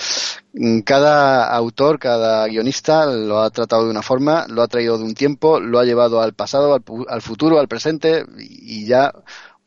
Mm, 0.53 0.81
cada 0.81 1.45
autor, 1.55 1.97
cada 1.97 2.45
guionista 2.47 3.05
lo 3.05 3.39
ha 3.41 3.49
tratado 3.51 3.85
de 3.85 3.91
una 3.91 4.01
forma, 4.01 4.45
lo 4.49 4.61
ha 4.61 4.67
traído 4.67 4.97
de 4.97 5.05
un 5.05 5.13
tiempo, 5.13 5.59
lo 5.61 5.79
ha 5.79 5.85
llevado 5.85 6.21
al 6.21 6.33
pasado, 6.33 6.77
al, 7.07 7.21
futuro, 7.21 7.59
al 7.59 7.69
presente 7.69 8.25
y 8.37 8.85
ya 8.85 9.13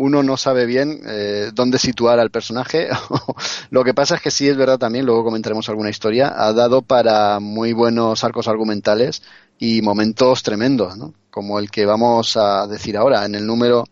uno 0.04 0.22
no 0.22 0.36
sabe 0.36 0.66
bien 0.66 1.00
eh, 1.06 1.50
dónde 1.54 1.78
situar 1.78 2.20
al 2.20 2.30
personaje. 2.30 2.88
lo 3.70 3.84
que 3.84 3.94
pasa 3.94 4.16
es 4.16 4.20
que 4.20 4.30
sí 4.30 4.46
es 4.46 4.56
verdad 4.56 4.78
también, 4.78 5.06
luego 5.06 5.24
comentaremos 5.24 5.68
alguna 5.70 5.88
historia, 5.88 6.32
ha 6.36 6.52
dado 6.52 6.82
para 6.82 7.40
muy 7.40 7.72
buenos 7.72 8.22
arcos 8.22 8.46
argumentales 8.46 9.22
y 9.58 9.80
momentos 9.80 10.42
tremendos, 10.42 10.98
¿no? 10.98 11.14
como 11.30 11.58
el 11.58 11.70
que 11.70 11.86
vamos 11.86 12.36
a 12.36 12.66
decir 12.66 12.98
ahora, 12.98 13.24
en 13.24 13.34
el 13.34 13.46
número 13.46 13.84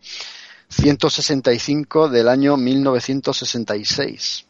165 0.68 2.10
del 2.10 2.28
año 2.28 2.58
1966. 2.58 4.46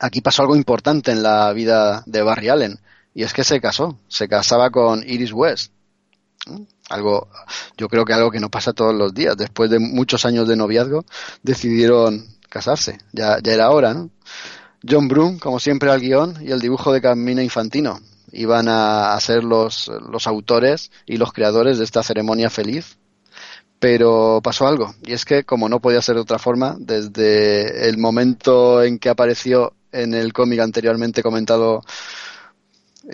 Aquí 0.00 0.20
pasó 0.20 0.42
algo 0.42 0.54
importante 0.54 1.12
en 1.12 1.22
la 1.22 1.50
vida 1.54 2.02
de 2.04 2.22
Barry 2.22 2.50
Allen, 2.50 2.78
y 3.14 3.22
es 3.22 3.32
que 3.32 3.42
se 3.42 3.58
casó, 3.58 3.98
se 4.08 4.28
casaba 4.28 4.68
con 4.70 5.02
Iris 5.08 5.32
West. 5.32 5.72
Algo, 6.90 7.28
yo 7.76 7.88
creo 7.88 8.04
que 8.04 8.12
algo 8.12 8.30
que 8.30 8.40
no 8.40 8.50
pasa 8.50 8.72
todos 8.72 8.94
los 8.94 9.14
días. 9.14 9.36
Después 9.36 9.70
de 9.70 9.78
muchos 9.78 10.24
años 10.24 10.46
de 10.46 10.56
noviazgo, 10.56 11.04
decidieron 11.42 12.26
casarse. 12.48 12.98
Ya, 13.12 13.38
ya 13.42 13.52
era 13.52 13.70
hora, 13.70 13.94
¿no? 13.94 14.10
John 14.86 15.08
Broom, 15.08 15.38
como 15.38 15.60
siempre, 15.60 15.90
al 15.90 16.00
guion 16.00 16.36
y 16.40 16.50
el 16.50 16.60
dibujo 16.60 16.92
de 16.92 17.00
Camina 17.00 17.42
Infantino. 17.42 18.00
Iban 18.32 18.66
a, 18.68 19.18
ser 19.20 19.44
los, 19.44 19.90
los 20.10 20.26
autores 20.26 20.90
y 21.06 21.16
los 21.16 21.32
creadores 21.32 21.78
de 21.78 21.84
esta 21.84 22.02
ceremonia 22.02 22.50
feliz. 22.50 22.98
Pero 23.78 24.40
pasó 24.42 24.66
algo, 24.66 24.94
y 25.02 25.12
es 25.12 25.24
que, 25.24 25.44
como 25.44 25.68
no 25.68 25.80
podía 25.80 26.00
ser 26.00 26.14
de 26.14 26.22
otra 26.22 26.38
forma, 26.38 26.76
desde 26.78 27.88
el 27.88 27.98
momento 27.98 28.82
en 28.82 28.98
que 28.98 29.10
apareció 29.10 29.74
en 29.92 30.14
el 30.14 30.32
cómic 30.32 30.60
anteriormente 30.60 31.22
comentado 31.22 31.82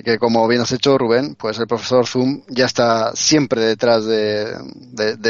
que 0.04 0.18
como 0.18 0.46
bien 0.46 0.60
has 0.60 0.72
hecho 0.72 0.96
Rubén, 0.96 1.34
pues 1.34 1.58
el 1.58 1.66
profesor 1.66 2.06
Zoom 2.06 2.42
ya 2.48 2.66
está 2.66 3.14
siempre 3.14 3.60
detrás 3.60 4.04
de, 4.04 4.54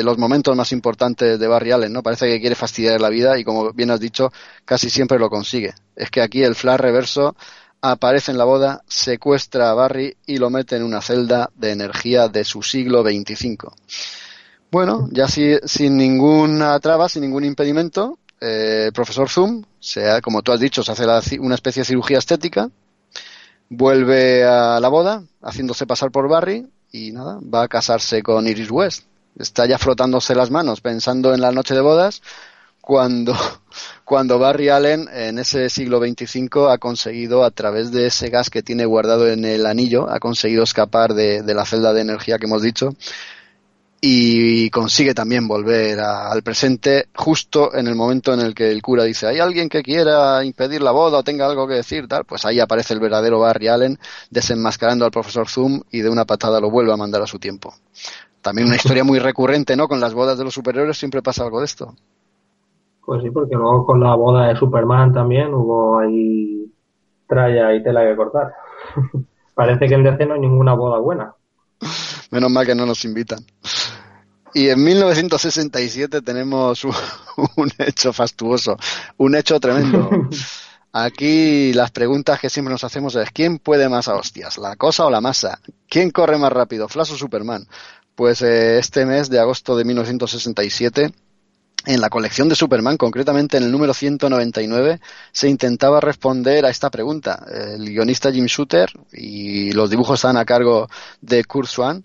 los 0.02 0.18
momentos 0.18 0.54
más 0.54 0.72
importantes 0.72 1.38
de 1.38 1.46
Barry 1.46 1.72
Allen, 1.72 1.92
¿no? 1.92 2.02
Parece 2.02 2.28
que 2.28 2.40
quiere 2.40 2.54
fastidiar 2.54 3.00
la 3.00 3.08
vida 3.08 3.38
y 3.38 3.44
como 3.44 3.72
bien 3.72 3.90
has 3.90 4.00
dicho, 4.00 4.32
casi 4.64 4.90
siempre 4.90 5.18
lo 5.18 5.30
consigue. 5.30 5.74
Es 5.96 6.10
que 6.10 6.20
aquí 6.20 6.42
el 6.42 6.54
flash 6.54 6.78
reverso 6.78 7.34
aparece 7.80 8.32
en 8.32 8.38
la 8.38 8.44
boda, 8.44 8.82
secuestra 8.86 9.70
a 9.70 9.74
Barry 9.74 10.16
y 10.26 10.36
lo 10.36 10.50
mete 10.50 10.76
en 10.76 10.82
una 10.82 11.00
celda 11.00 11.50
de 11.54 11.70
energía 11.72 12.28
de 12.28 12.44
su 12.44 12.62
siglo 12.62 13.02
25. 13.02 13.74
Bueno, 14.70 15.08
ya 15.10 15.26
sin 15.26 15.96
ninguna 15.96 16.78
traba, 16.80 17.08
sin 17.08 17.22
ningún 17.22 17.44
impedimento, 17.44 18.18
eh, 18.40 18.84
el 18.86 18.92
profesor 18.92 19.28
Zoom, 19.28 19.64
sea, 19.80 20.20
como 20.20 20.42
tú 20.42 20.52
has 20.52 20.60
dicho, 20.60 20.82
se 20.82 20.92
hace 20.92 21.40
una 21.40 21.54
especie 21.54 21.80
de 21.80 21.86
cirugía 21.86 22.18
estética 22.18 22.70
vuelve 23.70 24.44
a 24.44 24.80
la 24.80 24.88
boda, 24.88 25.22
haciéndose 25.40 25.86
pasar 25.86 26.10
por 26.10 26.28
Barry, 26.28 26.68
y 26.92 27.12
nada, 27.12 27.38
va 27.42 27.62
a 27.62 27.68
casarse 27.68 28.22
con 28.22 28.46
Iris 28.46 28.70
West. 28.70 29.04
Está 29.38 29.64
ya 29.64 29.78
frotándose 29.78 30.34
las 30.34 30.50
manos, 30.50 30.80
pensando 30.80 31.32
en 31.32 31.40
la 31.40 31.52
noche 31.52 31.74
de 31.74 31.80
bodas, 31.80 32.20
cuando, 32.80 33.32
cuando 34.04 34.38
Barry 34.38 34.68
Allen, 34.68 35.08
en 35.12 35.38
ese 35.38 35.70
siglo 35.70 36.00
XXV, 36.00 36.68
ha 36.68 36.78
conseguido, 36.78 37.44
a 37.44 37.52
través 37.52 37.92
de 37.92 38.06
ese 38.06 38.28
gas 38.28 38.50
que 38.50 38.62
tiene 38.62 38.84
guardado 38.84 39.28
en 39.28 39.44
el 39.44 39.64
anillo, 39.64 40.10
ha 40.10 40.18
conseguido 40.18 40.64
escapar 40.64 41.14
de, 41.14 41.42
de 41.42 41.54
la 41.54 41.64
celda 41.64 41.92
de 41.92 42.00
energía 42.00 42.38
que 42.38 42.46
hemos 42.46 42.62
dicho, 42.62 42.90
y 44.00 44.70
consigue 44.70 45.12
también 45.12 45.46
volver 45.46 46.00
al 46.00 46.42
presente 46.42 47.08
justo 47.14 47.74
en 47.74 47.86
el 47.86 47.94
momento 47.94 48.32
en 48.32 48.40
el 48.40 48.54
que 48.54 48.70
el 48.70 48.80
cura 48.80 49.04
dice 49.04 49.26
hay 49.26 49.40
alguien 49.40 49.68
que 49.68 49.82
quiera 49.82 50.42
impedir 50.42 50.80
la 50.80 50.90
boda 50.90 51.18
o 51.18 51.22
tenga 51.22 51.46
algo 51.46 51.68
que 51.68 51.74
decir 51.74 52.08
tal 52.08 52.24
pues 52.24 52.46
ahí 52.46 52.60
aparece 52.60 52.94
el 52.94 53.00
verdadero 53.00 53.40
Barry 53.40 53.68
Allen 53.68 53.98
desenmascarando 54.30 55.04
al 55.04 55.10
profesor 55.10 55.48
Zoom 55.48 55.82
y 55.90 56.00
de 56.00 56.08
una 56.08 56.24
patada 56.24 56.60
lo 56.60 56.70
vuelve 56.70 56.92
a 56.92 56.96
mandar 56.96 57.20
a 57.20 57.26
su 57.26 57.38
tiempo. 57.38 57.74
También 58.40 58.68
una 58.68 58.76
historia 58.76 59.04
muy 59.04 59.18
recurrente 59.18 59.76
no 59.76 59.86
con 59.86 60.00
las 60.00 60.14
bodas 60.14 60.38
de 60.38 60.44
los 60.44 60.54
superiores 60.54 60.96
siempre 60.96 61.20
pasa 61.20 61.44
algo 61.44 61.58
de 61.58 61.66
esto. 61.66 61.94
Pues 63.04 63.22
sí 63.22 63.30
porque 63.30 63.54
luego 63.54 63.84
con 63.84 64.00
la 64.00 64.14
boda 64.14 64.48
de 64.48 64.56
Superman 64.56 65.12
también 65.12 65.52
hubo 65.52 65.98
ahí 65.98 66.72
tralla 67.26 67.74
y 67.74 67.82
tela 67.82 68.02
que 68.04 68.16
cortar. 68.16 68.54
Parece 69.54 69.88
que 69.88 69.94
en 69.94 70.04
DC 70.04 70.24
no 70.24 70.34
hay 70.34 70.40
ninguna 70.40 70.72
boda 70.72 70.98
buena. 71.00 71.34
Menos 72.30 72.50
mal 72.50 72.64
que 72.64 72.74
no 72.74 72.86
nos 72.86 73.04
invitan 73.04 73.40
y 74.54 74.68
en 74.68 74.82
1967 74.82 76.22
tenemos 76.22 76.84
un, 77.56 77.70
hecho 77.78 78.12
fastuoso, 78.12 78.76
un 79.16 79.34
hecho 79.34 79.60
tremendo. 79.60 80.10
Aquí 80.92 81.72
las 81.72 81.92
preguntas 81.92 82.40
que 82.40 82.50
siempre 82.50 82.72
nos 82.72 82.82
hacemos 82.82 83.14
es 83.14 83.30
¿quién 83.30 83.58
puede 83.58 83.88
más 83.88 84.08
a 84.08 84.16
hostias? 84.16 84.58
¿La 84.58 84.74
cosa 84.74 85.06
o 85.06 85.10
la 85.10 85.20
masa? 85.20 85.60
¿Quién 85.88 86.10
corre 86.10 86.36
más 86.36 86.52
rápido? 86.52 86.88
¿Flash 86.88 87.12
o 87.12 87.16
Superman? 87.16 87.68
Pues 88.16 88.42
eh, 88.42 88.78
este 88.78 89.06
mes 89.06 89.30
de 89.30 89.38
agosto 89.38 89.76
de 89.76 89.84
1967 89.84 91.12
en 91.86 92.00
la 92.00 92.10
colección 92.10 92.48
de 92.48 92.56
Superman, 92.56 92.96
concretamente 92.96 93.56
en 93.56 93.62
el 93.62 93.72
número 93.72 93.94
199, 93.94 95.00
se 95.32 95.48
intentaba 95.48 96.00
responder 96.00 96.66
a 96.66 96.70
esta 96.70 96.90
pregunta. 96.90 97.42
El 97.50 97.88
guionista 97.88 98.30
Jim 98.30 98.46
Shooter 98.46 98.90
y 99.12 99.72
los 99.72 99.88
dibujos 99.88 100.18
están 100.18 100.36
a 100.36 100.44
cargo 100.44 100.88
de 101.22 101.44
Kurt 101.44 101.68
Swan 101.68 102.04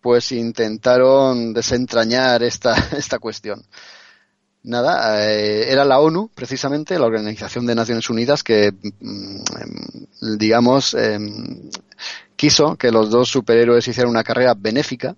pues 0.00 0.32
intentaron 0.32 1.52
desentrañar 1.52 2.42
esta, 2.42 2.74
esta 2.96 3.18
cuestión. 3.18 3.62
Nada, 4.62 5.26
eh, 5.26 5.72
era 5.72 5.86
la 5.86 6.00
ONU, 6.00 6.30
precisamente, 6.34 6.98
la 6.98 7.06
Organización 7.06 7.64
de 7.64 7.74
Naciones 7.74 8.10
Unidas, 8.10 8.42
que, 8.42 8.72
mm, 8.72 10.36
digamos, 10.36 10.92
em, 10.94 11.70
quiso 12.36 12.76
que 12.76 12.90
los 12.90 13.10
dos 13.10 13.30
superhéroes 13.30 13.88
hicieran 13.88 14.10
una 14.10 14.24
carrera 14.24 14.54
benéfica. 14.54 15.16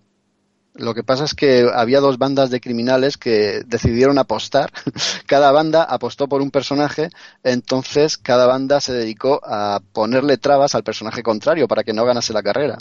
Lo 0.75 0.95
que 0.95 1.03
pasa 1.03 1.25
es 1.25 1.35
que 1.35 1.69
había 1.75 2.01
dos 2.01 2.19
bandas 2.19 2.51
de 2.51 2.61
criminales 2.61 3.19
que 3.19 3.63
decidieron 3.67 4.19
apostar. 4.19 4.73
cada 5.27 5.51
banda 5.51 5.83
apostó 5.83 6.29
por 6.29 6.41
un 6.41 6.51
personaje, 6.51 7.11
entonces 7.43 8.17
cada 8.19 8.47
banda 8.47 8.81
se 8.81 8.93
dedicó 8.93 9.41
a 9.45 9.81
ponerle 9.93 10.39
trabas 10.39 10.75
al 10.75 10.85
personaje 10.85 11.23
contrario 11.23 11.69
para 11.69 11.85
que 11.85 11.93
no 11.93 12.05
ganase 12.05 12.33
la 12.33 12.43
carrera. 12.43 12.79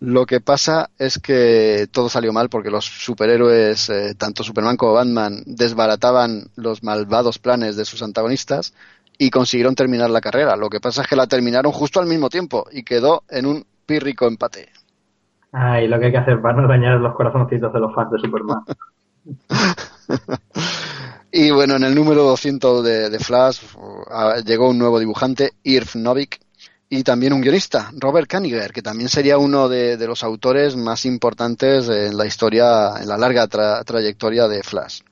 Lo 0.00 0.24
que 0.24 0.40
pasa 0.40 0.88
es 0.98 1.18
que 1.18 1.86
todo 1.92 2.08
salió 2.08 2.32
mal 2.32 2.48
porque 2.48 2.70
los 2.70 2.86
superhéroes, 2.86 3.90
eh, 3.90 4.14
tanto 4.16 4.42
Superman 4.42 4.78
como 4.78 4.94
Batman, 4.94 5.42
desbarataban 5.44 6.44
los 6.56 6.82
malvados 6.82 7.38
planes 7.38 7.76
de 7.76 7.84
sus 7.84 8.02
antagonistas 8.02 8.72
y 9.18 9.28
consiguieron 9.28 9.74
terminar 9.74 10.08
la 10.08 10.22
carrera. 10.22 10.56
Lo 10.56 10.70
que 10.70 10.80
pasa 10.80 11.02
es 11.02 11.08
que 11.08 11.16
la 11.16 11.26
terminaron 11.26 11.70
justo 11.70 12.00
al 12.00 12.06
mismo 12.06 12.30
tiempo 12.30 12.64
y 12.72 12.82
quedó 12.82 13.24
en 13.28 13.44
un 13.44 13.66
pírrico 13.84 14.26
empate. 14.26 14.70
Ah, 15.52 15.82
y 15.82 15.88
lo 15.88 15.98
que 15.98 16.06
hay 16.06 16.12
que 16.12 16.18
hacer 16.18 16.40
para 16.40 16.62
no 16.62 16.66
dañar 16.66 16.98
los 16.98 17.14
corazoncitos 17.14 17.70
de 17.70 17.80
los 17.80 17.94
fans 17.94 18.12
de 18.12 18.18
Superman. 18.20 18.60
y 21.30 21.50
bueno, 21.50 21.76
en 21.76 21.84
el 21.84 21.94
número 21.94 22.22
200 22.22 22.82
de, 22.82 23.10
de 23.10 23.18
Flash 23.18 23.60
uh, 23.76 24.42
llegó 24.46 24.70
un 24.70 24.78
nuevo 24.78 24.98
dibujante, 24.98 25.50
Irv 25.62 25.90
Novik, 25.96 26.40
y 26.92 27.04
también 27.04 27.32
un 27.32 27.40
guionista, 27.40 27.92
Robert 27.96 28.26
Kaniger, 28.26 28.72
que 28.72 28.82
también 28.82 29.08
sería 29.08 29.38
uno 29.38 29.68
de, 29.68 29.96
los 30.08 30.24
autores 30.24 30.74
más 30.74 31.04
importantes 31.04 31.88
en 31.88 32.16
la 32.16 32.26
historia, 32.26 32.94
en 33.00 33.06
la 33.06 33.16
larga 33.16 33.46
trayectoria 33.46 34.48
de 34.48 34.64
Flash. 34.64 35.02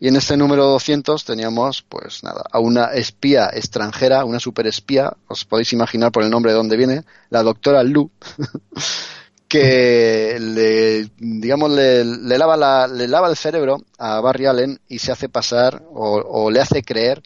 Y 0.00 0.08
en 0.08 0.16
este 0.16 0.36
número 0.36 0.64
200 0.64 1.24
teníamos, 1.24 1.82
pues 1.88 2.24
nada, 2.24 2.42
a 2.50 2.58
una 2.58 2.86
espía 2.86 3.50
extranjera, 3.52 4.24
una 4.24 4.40
superespía, 4.40 5.16
os 5.28 5.44
podéis 5.44 5.72
imaginar 5.72 6.10
por 6.10 6.24
el 6.24 6.30
nombre 6.30 6.50
de 6.50 6.56
dónde 6.56 6.76
viene, 6.76 7.04
la 7.30 7.44
doctora 7.44 7.84
Lu, 7.84 8.10
que 9.48 10.38
le, 10.40 11.08
digamos, 11.18 11.70
le, 11.70 12.04
lava 12.36 12.88
le 12.88 13.06
lava 13.06 13.28
el 13.30 13.36
cerebro 13.36 13.84
a 13.96 14.20
Barry 14.20 14.46
Allen 14.46 14.80
y 14.88 14.98
se 14.98 15.12
hace 15.12 15.28
pasar 15.28 15.84
o 15.92 16.50
le 16.50 16.60
hace 16.60 16.82
creer 16.82 17.22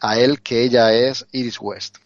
a 0.00 0.18
él 0.18 0.40
que 0.40 0.64
ella 0.64 0.94
es 0.94 1.26
Iris 1.32 1.60
West 1.60 1.98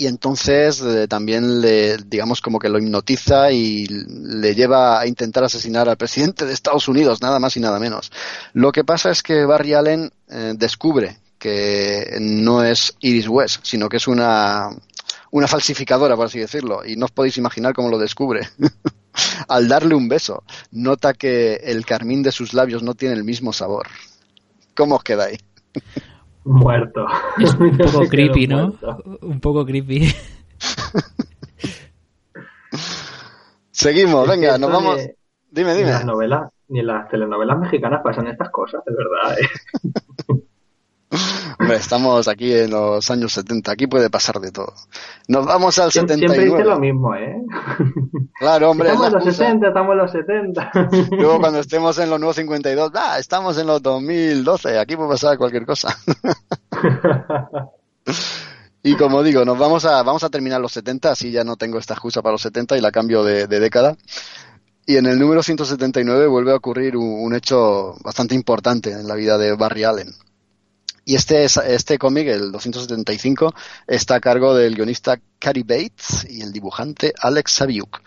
y 0.00 0.06
entonces 0.06 0.80
eh, 0.80 1.08
también 1.08 1.60
le, 1.60 1.96
digamos, 1.96 2.40
como 2.40 2.60
que 2.60 2.68
lo 2.68 2.78
hipnotiza 2.78 3.50
y 3.50 3.84
le 3.88 4.54
lleva 4.54 5.00
a 5.00 5.06
intentar 5.08 5.42
asesinar 5.42 5.88
al 5.88 5.96
presidente 5.96 6.46
de 6.46 6.52
Estados 6.52 6.86
Unidos, 6.86 7.20
nada 7.20 7.40
más 7.40 7.56
y 7.56 7.60
nada 7.60 7.80
menos. 7.80 8.12
Lo 8.52 8.70
que 8.70 8.84
pasa 8.84 9.10
es 9.10 9.24
que 9.24 9.44
Barry 9.44 9.74
Allen 9.74 10.12
eh, 10.28 10.54
descubre 10.56 11.18
que 11.36 12.16
no 12.20 12.62
es 12.62 12.94
Iris 13.00 13.28
West, 13.28 13.64
sino 13.64 13.88
que 13.88 13.96
es 13.96 14.06
una, 14.06 14.70
una 15.32 15.48
falsificadora, 15.48 16.14
por 16.14 16.26
así 16.26 16.38
decirlo, 16.38 16.86
y 16.86 16.94
no 16.94 17.06
os 17.06 17.10
podéis 17.10 17.36
imaginar 17.36 17.74
cómo 17.74 17.88
lo 17.88 17.98
descubre. 17.98 18.48
Al 19.48 19.66
darle 19.66 19.96
un 19.96 20.08
beso, 20.08 20.44
nota 20.70 21.12
que 21.12 21.54
el 21.54 21.84
carmín 21.84 22.22
de 22.22 22.30
sus 22.30 22.54
labios 22.54 22.84
no 22.84 22.94
tiene 22.94 23.16
el 23.16 23.24
mismo 23.24 23.52
sabor. 23.52 23.88
¿Cómo 24.76 24.94
os 24.94 25.02
quedáis? 25.02 25.40
Muerto. 26.48 27.06
Es 27.38 27.54
un 27.54 27.76
poco 27.78 28.08
creepy, 28.08 28.46
¿no? 28.46 28.72
Un 29.20 29.38
poco 29.40 29.66
creepy. 29.66 30.08
Seguimos, 33.70 34.26
venga, 34.26 34.56
nos 34.58 34.72
vamos. 34.72 34.96
Dime, 35.50 35.74
dime. 35.74 35.84
Ni 35.84 35.90
en 35.90 35.90
las 35.90 36.04
novelas, 36.06 36.50
ni 36.68 36.80
en 36.80 36.86
las 36.86 37.08
telenovelas 37.08 37.58
mexicanas 37.58 38.00
pasan 38.02 38.28
estas 38.28 38.50
cosas, 38.50 38.82
de 38.84 38.94
verdad. 38.94 39.38
¿eh? 39.38 39.46
Hombre, 41.58 41.76
estamos 41.76 42.28
aquí 42.28 42.52
en 42.52 42.70
los 42.70 43.10
años 43.10 43.32
70, 43.32 43.72
aquí 43.72 43.86
puede 43.86 44.10
pasar 44.10 44.40
de 44.40 44.52
todo. 44.52 44.74
Nos 45.26 45.46
vamos 45.46 45.78
al 45.78 45.90
Siempre, 45.90 46.16
79. 46.16 46.44
siempre 46.44 46.62
dice 46.62 46.68
lo 46.68 46.78
mismo, 46.78 47.14
¿eh? 47.14 47.42
Claro, 48.38 48.70
hombre. 48.70 48.90
estamos 48.90 49.06
es 49.06 49.08
en 49.08 49.14
los 49.14 49.26
excusa. 49.26 49.44
60, 49.44 49.68
estamos 49.68 49.92
en 49.92 49.98
los 49.98 50.12
70. 50.12 50.70
Luego 51.12 51.40
cuando 51.40 51.58
estemos 51.60 51.98
en 51.98 52.10
los 52.10 52.20
nuevos 52.20 52.36
52, 52.36 52.92
ah, 52.94 53.18
estamos 53.18 53.58
en 53.58 53.66
los 53.66 53.82
2012, 53.82 54.78
aquí 54.78 54.96
puede 54.96 55.08
pasar 55.10 55.38
cualquier 55.38 55.66
cosa. 55.66 55.96
Y 58.82 58.94
como 58.96 59.22
digo, 59.22 59.44
nos 59.44 59.58
vamos 59.58 59.84
a, 59.84 60.02
vamos 60.02 60.22
a 60.24 60.30
terminar 60.30 60.60
los 60.60 60.72
70, 60.72 61.10
así 61.10 61.30
ya 61.30 61.42
no 61.44 61.56
tengo 61.56 61.78
esta 61.78 61.94
excusa 61.94 62.22
para 62.22 62.32
los 62.32 62.42
70 62.42 62.78
y 62.78 62.80
la 62.80 62.92
cambio 62.92 63.24
de, 63.24 63.46
de 63.46 63.60
década. 63.60 63.96
Y 64.86 64.96
en 64.96 65.06
el 65.06 65.18
número 65.18 65.42
179 65.42 66.26
vuelve 66.28 66.52
a 66.52 66.56
ocurrir 66.56 66.96
un, 66.96 67.20
un 67.20 67.34
hecho 67.34 67.96
bastante 68.02 68.34
importante 68.34 68.92
en 68.92 69.06
la 69.06 69.14
vida 69.14 69.36
de 69.36 69.54
Barry 69.54 69.84
Allen. 69.84 70.14
Y 71.08 71.14
este, 71.14 71.42
es- 71.44 71.56
este 71.56 71.96
cómic, 71.98 72.28
el 72.28 72.52
275, 72.52 73.54
está 73.86 74.16
a 74.16 74.20
cargo 74.20 74.54
del 74.54 74.74
guionista 74.74 75.18
Cary 75.38 75.62
Bates 75.62 76.26
y 76.28 76.42
el 76.42 76.52
dibujante 76.52 77.14
Alex 77.18 77.50
Saviuk. 77.52 78.02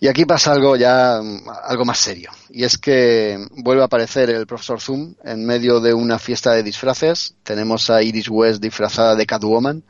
Y 0.00 0.08
aquí 0.08 0.24
pasa 0.24 0.52
algo 0.52 0.74
ya, 0.74 1.20
mm, 1.22 1.42
algo 1.64 1.84
más 1.84 1.98
serio. 1.98 2.30
Y 2.48 2.64
es 2.64 2.78
que 2.78 3.46
vuelve 3.50 3.82
a 3.82 3.86
aparecer 3.86 4.30
el 4.30 4.46
profesor 4.46 4.80
Zoom 4.80 5.14
en 5.22 5.44
medio 5.44 5.80
de 5.80 5.92
una 5.92 6.18
fiesta 6.18 6.52
de 6.52 6.62
disfraces. 6.62 7.34
Tenemos 7.42 7.90
a 7.90 8.02
Iris 8.02 8.28
West 8.30 8.62
disfrazada 8.62 9.14
de 9.16 9.26
Catwoman 9.26 9.84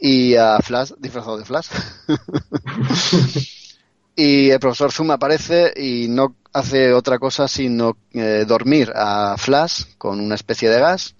y 0.00 0.36
a 0.36 0.60
Flash 0.60 0.92
disfrazado 1.00 1.38
de 1.38 1.44
Flash. 1.44 1.66
y 4.16 4.50
el 4.50 4.60
profesor 4.60 4.92
Zoom 4.92 5.10
aparece 5.10 5.72
y 5.76 6.06
no 6.08 6.36
hace 6.52 6.92
otra 6.92 7.18
cosa 7.18 7.48
sino 7.48 7.96
eh, 8.12 8.44
dormir 8.46 8.92
a 8.94 9.34
Flash 9.38 9.82
con 9.98 10.20
una 10.20 10.36
especie 10.36 10.68
de 10.70 10.78
gas. 10.80 11.16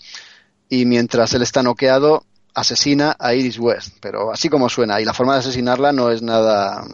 Y 0.68 0.84
mientras 0.86 1.32
él 1.34 1.42
está 1.42 1.62
noqueado, 1.62 2.24
asesina 2.54 3.16
a 3.18 3.34
Iris 3.34 3.58
West. 3.58 3.96
Pero 4.00 4.32
así 4.32 4.48
como 4.48 4.68
suena. 4.68 5.00
Y 5.00 5.04
la 5.04 5.14
forma 5.14 5.34
de 5.34 5.40
asesinarla 5.40 5.92
no 5.92 6.10
es 6.10 6.22
nada 6.22 6.84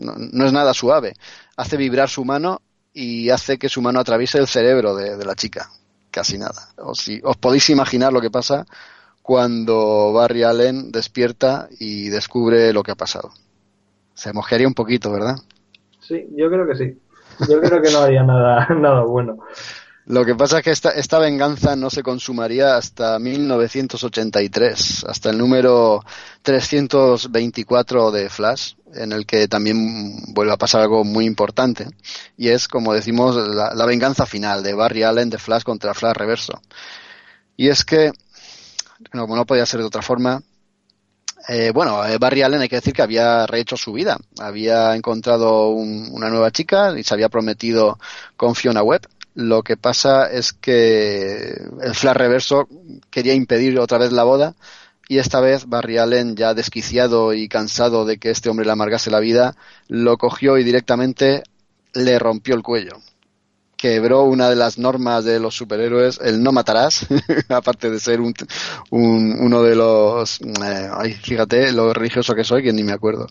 no, 0.00 0.14
no 0.16 0.46
es 0.46 0.52
nada 0.52 0.74
suave. 0.74 1.14
Hace 1.56 1.76
vibrar 1.76 2.08
su 2.08 2.24
mano 2.24 2.62
y 2.92 3.30
hace 3.30 3.58
que 3.58 3.68
su 3.68 3.82
mano 3.82 4.00
atraviese 4.00 4.38
el 4.38 4.46
cerebro 4.46 4.96
de, 4.96 5.24
la 5.24 5.34
chica. 5.34 5.70
Casi 6.10 6.38
nada. 6.38 6.70
O 6.78 6.94
si, 6.94 7.20
os 7.22 7.36
podéis 7.36 7.70
imaginar 7.70 8.12
lo 8.12 8.20
que 8.20 8.30
pasa 8.30 8.66
cuando 9.22 10.12
Barry 10.12 10.42
Allen 10.42 10.90
despierta 10.90 11.68
y 11.78 12.08
descubre 12.08 12.72
lo 12.72 12.82
que 12.82 12.92
ha 12.92 12.96
pasado. 12.96 13.30
Se 14.14 14.32
mojaría 14.32 14.66
un 14.66 14.74
poquito, 14.74 15.12
¿verdad? 15.12 15.36
Sí, 16.00 16.26
yo 16.36 16.50
creo 16.50 16.66
que 16.66 16.74
sí. 16.74 16.98
Yo 17.48 17.60
creo 17.60 17.80
que 17.80 17.90
no 17.90 18.00
haría 18.00 18.22
nada, 18.22 18.66
nada 18.74 19.02
bueno. 19.02 19.38
Lo 20.10 20.24
que 20.24 20.34
pasa 20.34 20.58
es 20.58 20.64
que 20.64 20.70
esta, 20.72 20.90
esta 20.90 21.20
venganza 21.20 21.76
no 21.76 21.88
se 21.88 22.02
consumaría 22.02 22.76
hasta 22.76 23.16
1983, 23.20 25.04
hasta 25.04 25.30
el 25.30 25.38
número 25.38 26.04
324 26.42 28.10
de 28.10 28.28
Flash, 28.28 28.74
en 28.94 29.12
el 29.12 29.24
que 29.24 29.46
también 29.46 30.34
vuelve 30.34 30.52
a 30.52 30.56
pasar 30.56 30.80
algo 30.80 31.04
muy 31.04 31.26
importante, 31.26 31.86
y 32.36 32.48
es, 32.48 32.66
como 32.66 32.92
decimos, 32.92 33.36
la, 33.36 33.86
venganza 33.86 34.26
final 34.26 34.64
de 34.64 34.74
Barry 34.74 35.04
Allen 35.04 35.30
de 35.30 35.38
Flash 35.38 35.62
contra 35.62 35.94
Flash 35.94 36.16
Reverso. 36.16 36.60
Y 37.56 37.68
es 37.68 37.84
que, 37.84 38.10
no, 39.12 39.28
no 39.28 39.46
podía 39.46 39.64
ser 39.64 39.78
de 39.78 39.86
otra 39.86 40.02
forma, 40.02 40.42
eh, 41.48 41.70
bueno, 41.72 42.04
eh, 42.04 42.18
Barry 42.18 42.42
Allen 42.42 42.62
hay 42.62 42.68
que 42.68 42.76
decir 42.76 42.94
que 42.94 43.02
había 43.02 43.46
rehecho 43.46 43.76
su 43.76 43.92
vida. 43.92 44.18
Había 44.40 44.96
encontrado 44.96 45.68
un- 45.68 46.08
una 46.10 46.28
nueva 46.30 46.50
chica 46.50 46.98
y 46.98 47.04
se 47.04 47.14
había 47.14 47.28
prometido 47.28 47.98
con 48.36 48.56
Fiona 48.56 48.82
Webb. 48.82 49.06
Lo 49.34 49.62
que 49.62 49.76
pasa 49.76 50.26
es 50.30 50.52
que 50.52 51.52
el 51.82 51.94
Flash 51.94 52.16
Reverso 52.16 52.68
quería 53.10 53.34
impedir 53.34 53.78
otra 53.78 53.98
vez 53.98 54.12
la 54.12 54.24
boda 54.24 54.54
y 55.08 55.18
esta 55.18 55.40
vez 55.40 55.66
Barry 55.68 55.98
Allen, 55.98 56.36
ya 56.36 56.54
desquiciado 56.54 57.32
y 57.34 57.48
cansado 57.48 58.04
de 58.04 58.18
que 58.18 58.30
este 58.30 58.48
hombre 58.50 58.66
le 58.66 58.72
amargase 58.72 59.10
la 59.10 59.20
vida, 59.20 59.54
lo 59.88 60.18
cogió 60.18 60.58
y 60.58 60.64
directamente 60.64 61.42
le 61.94 62.18
rompió 62.18 62.54
el 62.54 62.62
cuello. 62.62 62.98
Quebró 63.76 64.24
una 64.24 64.50
de 64.50 64.56
las 64.56 64.78
normas 64.78 65.24
de 65.24 65.40
los 65.40 65.54
superhéroes, 65.56 66.20
el 66.22 66.42
no 66.42 66.52
matarás, 66.52 67.06
aparte 67.48 67.90
de 67.90 68.00
ser 68.00 68.20
un, 68.20 68.34
un- 68.90 69.36
uno 69.40 69.62
de 69.62 69.74
los... 69.76 70.40
eh, 70.42 70.90
ay, 70.92 71.14
fíjate 71.14 71.72
lo 71.72 71.92
religioso 71.94 72.34
que 72.34 72.44
soy, 72.44 72.62
que 72.62 72.72
ni 72.72 72.84
me 72.84 72.92
acuerdo. 72.92 73.26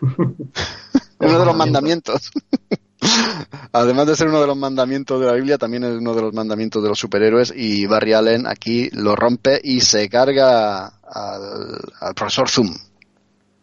uno 1.20 1.38
de 1.38 1.44
los 1.46 1.54
mandamientos. 1.56 2.30
Además 3.72 4.06
de 4.06 4.16
ser 4.16 4.28
uno 4.28 4.40
de 4.40 4.46
los 4.46 4.56
mandamientos 4.56 5.20
de 5.20 5.26
la 5.26 5.32
Biblia, 5.32 5.58
también 5.58 5.84
es 5.84 5.92
uno 5.92 6.14
de 6.14 6.22
los 6.22 6.34
mandamientos 6.34 6.82
de 6.82 6.88
los 6.88 6.98
superhéroes 6.98 7.52
y 7.56 7.86
Barry 7.86 8.12
Allen 8.12 8.46
aquí 8.46 8.90
lo 8.92 9.16
rompe 9.16 9.60
y 9.62 9.80
se 9.80 10.08
carga 10.08 10.86
al, 10.86 11.80
al 12.00 12.14
profesor 12.14 12.48
Zoom. 12.48 12.74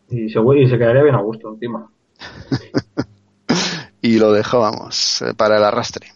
Y 0.09 0.29
se, 0.29 0.39
y 0.39 0.69
se 0.69 0.77
quedaría 0.77 1.03
bien 1.03 1.15
a 1.15 1.21
gusto 1.21 1.53
encima. 1.53 1.89
y 4.01 4.17
lo 4.17 4.31
dejó, 4.31 4.59
vamos, 4.59 5.21
eh, 5.21 5.33
para 5.35 5.57
el 5.57 5.63
arrastre. 5.63 6.13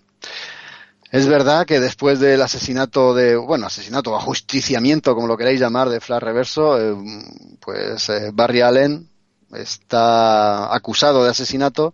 Es 1.12 1.28
verdad 1.28 1.66
que 1.66 1.82
después 1.82 2.22
del 2.22 2.42
asesinato 2.42 3.14
de, 3.14 3.36
bueno, 3.36 3.66
asesinato 3.66 4.12
o 4.12 4.16
ajusticiamiento, 4.16 5.14
como 5.14 5.28
lo 5.28 5.36
queráis 5.36 5.60
llamar, 5.60 5.90
de 5.90 6.00
Flash 6.00 6.22
Reverso, 6.22 6.80
eh, 6.80 6.96
pues 7.60 8.08
eh, 8.10 8.32
Barry 8.34 8.62
Allen 8.62 9.10
está 9.54 10.74
acusado 10.74 11.26
de 11.26 11.32
asesinato. 11.32 11.92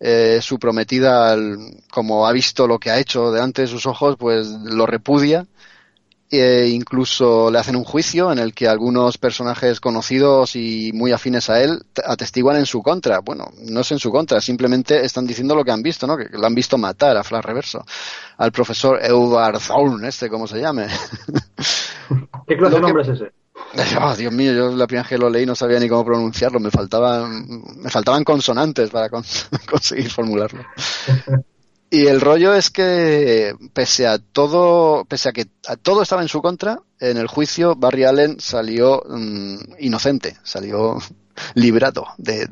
Eh, 0.00 0.38
su 0.40 0.58
prometida, 0.58 1.36
como 1.90 2.26
ha 2.26 2.32
visto 2.32 2.66
lo 2.68 2.78
que 2.78 2.90
ha 2.90 2.98
hecho 2.98 3.32
delante 3.32 3.62
de 3.62 3.68
sus 3.68 3.86
ojos, 3.86 4.16
pues 4.18 4.46
lo 4.46 4.86
repudia. 4.86 5.46
E 6.30 6.68
incluso 6.68 7.50
le 7.50 7.58
hacen 7.58 7.74
un 7.74 7.84
juicio 7.84 8.30
en 8.30 8.38
el 8.38 8.52
que 8.52 8.68
algunos 8.68 9.16
personajes 9.16 9.80
conocidos 9.80 10.56
y 10.56 10.90
muy 10.92 11.10
afines 11.10 11.48
a 11.48 11.62
él 11.62 11.82
atestiguan 12.04 12.58
en 12.58 12.66
su 12.66 12.82
contra. 12.82 13.20
Bueno, 13.20 13.50
no 13.62 13.80
es 13.80 13.90
en 13.92 13.98
su 13.98 14.10
contra, 14.10 14.38
simplemente 14.42 15.02
están 15.06 15.26
diciendo 15.26 15.54
lo 15.54 15.64
que 15.64 15.70
han 15.72 15.82
visto, 15.82 16.06
¿no? 16.06 16.18
Que 16.18 16.28
lo 16.30 16.46
han 16.46 16.54
visto 16.54 16.76
matar 16.76 17.16
a 17.16 17.24
Flash 17.24 17.44
Reverso, 17.44 17.82
al 18.36 18.52
profesor 18.52 18.98
Edward 19.02 19.58
Thorne, 19.58 20.06
este, 20.08 20.28
como 20.28 20.46
se 20.46 20.60
llame. 20.60 20.88
¿Qué 22.46 22.56
clase 22.58 22.74
de 22.74 22.80
que- 22.80 22.86
nombre 22.86 23.02
es 23.04 23.08
ese? 23.08 23.32
Oh, 24.00 24.14
Dios 24.16 24.32
mío, 24.32 24.52
yo 24.52 24.70
la 24.74 24.86
primera 24.86 25.02
vez 25.02 25.08
que 25.10 25.18
lo 25.18 25.28
leí 25.28 25.44
no 25.44 25.54
sabía 25.54 25.78
ni 25.78 25.88
cómo 25.88 26.04
pronunciarlo, 26.04 26.58
me 26.60 26.70
faltaban, 26.70 27.46
me 27.76 27.90
faltaban 27.90 28.24
consonantes 28.24 28.90
para 28.90 29.08
con- 29.10 29.24
conseguir 29.70 30.10
formularlo. 30.10 30.64
Y 31.90 32.06
el 32.06 32.20
rollo 32.20 32.52
es 32.52 32.68
que 32.68 33.54
pese 33.72 34.06
a 34.06 34.18
todo, 34.18 35.06
pese 35.06 35.30
a 35.30 35.32
que 35.32 35.46
a 35.66 35.76
todo 35.76 36.02
estaba 36.02 36.20
en 36.20 36.28
su 36.28 36.42
contra, 36.42 36.78
en 37.00 37.16
el 37.16 37.28
juicio 37.28 37.76
Barry 37.76 38.04
Allen 38.04 38.38
salió 38.40 39.02
mm, 39.08 39.56
inocente, 39.78 40.36
salió 40.42 40.98
librado 41.54 42.08
de- 42.18 42.46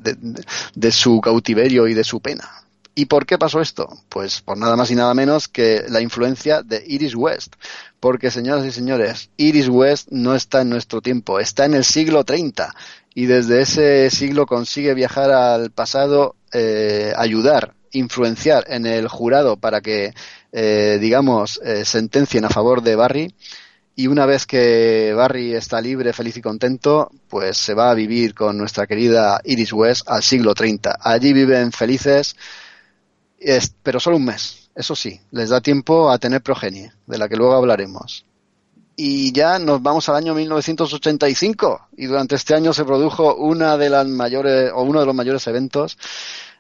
de 0.75 0.91
su 0.91 1.21
cautiverio 1.21 1.87
y 1.87 1.93
de 1.93 2.03
su 2.03 2.21
pena. 2.21 2.49
¿Y 2.95 3.05
por 3.05 3.27
qué 3.27 3.37
pasó 3.37 3.61
esto? 3.61 3.87
Pues 4.09 4.41
por 4.41 4.57
nada 4.57 4.75
más 4.75 4.91
y 4.91 4.95
nada 4.95 5.13
menos 5.13 5.49
que 5.49 5.85
la 5.91 6.01
influencia 6.01 6.63
de 6.63 6.83
Iris 6.87 7.15
West. 7.15 7.57
Porque, 8.01 8.31
señoras 8.31 8.65
y 8.67 8.73
señores, 8.73 9.31
Iris 9.37 9.69
West 9.69 10.09
no 10.11 10.35
está 10.35 10.61
en 10.63 10.69
nuestro 10.71 11.01
tiempo, 11.01 11.41
está 11.41 11.65
en 11.65 11.75
el 11.75 11.85
siglo 11.85 12.25
30 12.25 12.75
y 13.15 13.27
desde 13.27 13.63
ese 13.63 14.11
siglo 14.11 14.47
consigue 14.47 14.95
viajar 14.95 15.31
al 15.31 15.71
pasado, 15.71 16.37
eh, 16.53 17.13
ayudar, 17.17 17.75
influenciar 17.93 18.65
en 18.69 18.85
el 18.87 19.09
jurado 19.09 19.57
para 19.57 19.81
que, 19.81 20.13
eh, 20.53 20.99
digamos, 21.01 21.59
eh, 21.65 21.85
sentencien 21.85 22.45
a 22.45 22.51
favor 22.51 22.83
de 22.83 22.97
Barry. 22.97 23.35
Y 23.99 24.09
una 24.09 24.27
vez 24.27 24.45
que 24.47 25.15
Barry 25.17 25.55
está 25.55 25.81
libre, 25.81 26.13
feliz 26.13 26.37
y 26.37 26.43
contento, 26.43 27.11
pues 27.29 27.57
se 27.57 27.73
va 27.73 27.91
a 27.91 27.95
vivir 27.95 28.35
con 28.35 28.59
nuestra 28.59 28.87
querida 28.87 29.41
Iris 29.45 29.73
West 29.73 30.03
al 30.09 30.23
siglo 30.23 30.53
30. 30.55 30.99
Allí 31.01 31.33
viven 31.33 31.73
felices, 31.73 32.37
es- 33.39 33.75
pero 33.83 34.01
solo 34.01 34.17
un 34.17 34.27
mes. 34.27 34.66
Eso 34.77 34.95
sí, 34.95 35.19
les 35.31 35.49
da 35.49 35.63
tiempo 35.63 36.11
a 36.11 36.19
tener 36.19 36.43
progenie, 36.43 36.93
de 37.07 37.17
la 37.17 37.31
que 37.31 37.37
luego 37.37 37.55
hablaremos. 37.55 38.27
Y 38.95 39.33
ya 39.33 39.59
nos 39.59 39.83
vamos 39.83 40.09
al 40.11 40.17
año 40.17 40.35
1985 40.35 41.89
y 41.97 42.07
durante 42.07 42.35
este 42.35 42.55
año 42.55 42.75
se 42.75 42.85
produjo 42.85 43.37
una 43.37 43.79
de 43.79 43.89
las 43.89 44.07
mayores 44.07 44.71
o 44.75 44.83
uno 44.83 45.01
de 45.01 45.07
los 45.07 45.15
mayores 45.15 45.47
eventos 45.47 45.97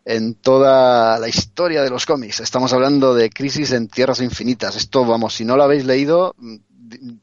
en 0.07 0.35
toda 0.35 1.19
la 1.19 1.29
historia 1.29 1.83
de 1.83 1.91
los 1.91 2.07
cómics. 2.07 2.41
Estamos 2.41 2.73
hablando 2.73 3.15
de 3.15 3.29
Crisis 3.29 3.73
en 3.73 3.89
Tierras 3.89 4.21
Infinitas. 4.21 4.77
Esto, 4.77 5.05
vamos, 5.05 5.35
si 5.35 5.45
no 5.45 5.57
lo 5.57 5.65
habéis 5.65 5.85
leído, 5.85 6.35
mm, 6.39 6.57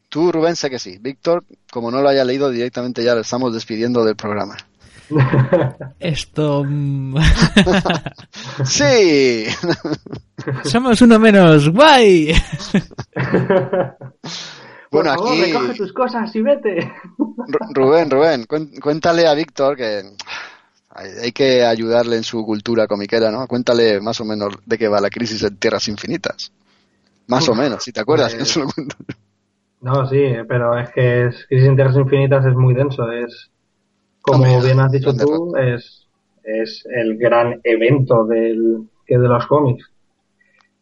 tú 0.09 0.31
Rubén 0.31 0.55
sé 0.55 0.69
que 0.69 0.79
sí. 0.79 0.99
Víctor, 0.99 1.43
como 1.71 1.89
no 1.89 2.01
lo 2.01 2.09
haya 2.09 2.23
leído 2.23 2.51
directamente 2.51 3.03
ya 3.03 3.15
lo 3.15 3.21
estamos 3.21 3.51
despidiendo 3.53 4.03
del 4.03 4.15
programa. 4.15 4.57
Esto. 5.99 6.63
mm, 6.65 7.15
Sí. 8.65 9.45
Somos 10.63 11.01
uno 11.01 11.19
menos. 11.19 11.69
¡Guay! 11.69 12.33
Por 14.89 15.03
Bueno, 15.03 15.15
favor, 15.15 15.31
aquí- 15.33 15.41
recoge 15.51 15.73
tus 15.73 15.93
cosas 15.93 16.35
y 16.35 16.41
vete. 16.41 16.91
Ru- 17.17 17.73
Rubén, 17.73 18.09
Rubén, 18.11 18.45
cuéntale 18.81 19.27
a 19.27 19.33
Víctor 19.33 19.75
que 19.75 20.03
hay, 20.91 21.31
que 21.31 21.65
ayudarle 21.65 22.17
en 22.17 22.23
su 22.23 22.45
cultura 22.45 22.85
comiquera, 22.87 23.31
¿no? 23.31 23.47
Cuéntale 23.47 23.99
más 24.01 24.21
o 24.21 24.25
menos 24.25 24.53
de 24.65 24.77
qué 24.77 24.87
va 24.87 25.01
la 25.01 25.09
crisis 25.09 25.41
en 25.43 25.57
Tierras 25.57 25.87
Infinitas. 25.87 26.51
Más 27.27 27.47
o 27.49 27.55
menos, 27.55 27.83
si 27.83 27.91
te 27.91 28.01
acuerdas, 28.01 28.35
pues-. 28.35 28.59
No, 29.81 30.07
sí, 30.07 30.21
pero 30.47 30.77
es 30.77 30.89
que 30.91 31.25
es, 31.27 31.45
Crisis 31.47 31.67
en 31.69 31.75
Tierras 31.75 31.97
Infinitas 31.97 32.45
es 32.45 32.53
muy 32.53 32.73
denso. 32.75 33.09
Es, 33.11 33.49
como 34.23 34.43
Hombre, 34.45 34.65
bien 34.65 34.79
has 34.79 34.91
dicho 34.91 35.13
tú, 35.13 35.55
es, 35.57 36.07
es 36.43 36.85
el 36.89 37.17
gran 37.17 37.59
evento 37.63 38.25
del, 38.25 38.87
que 39.05 39.17
de 39.19 39.27
los 39.27 39.45
cómics. 39.47 39.91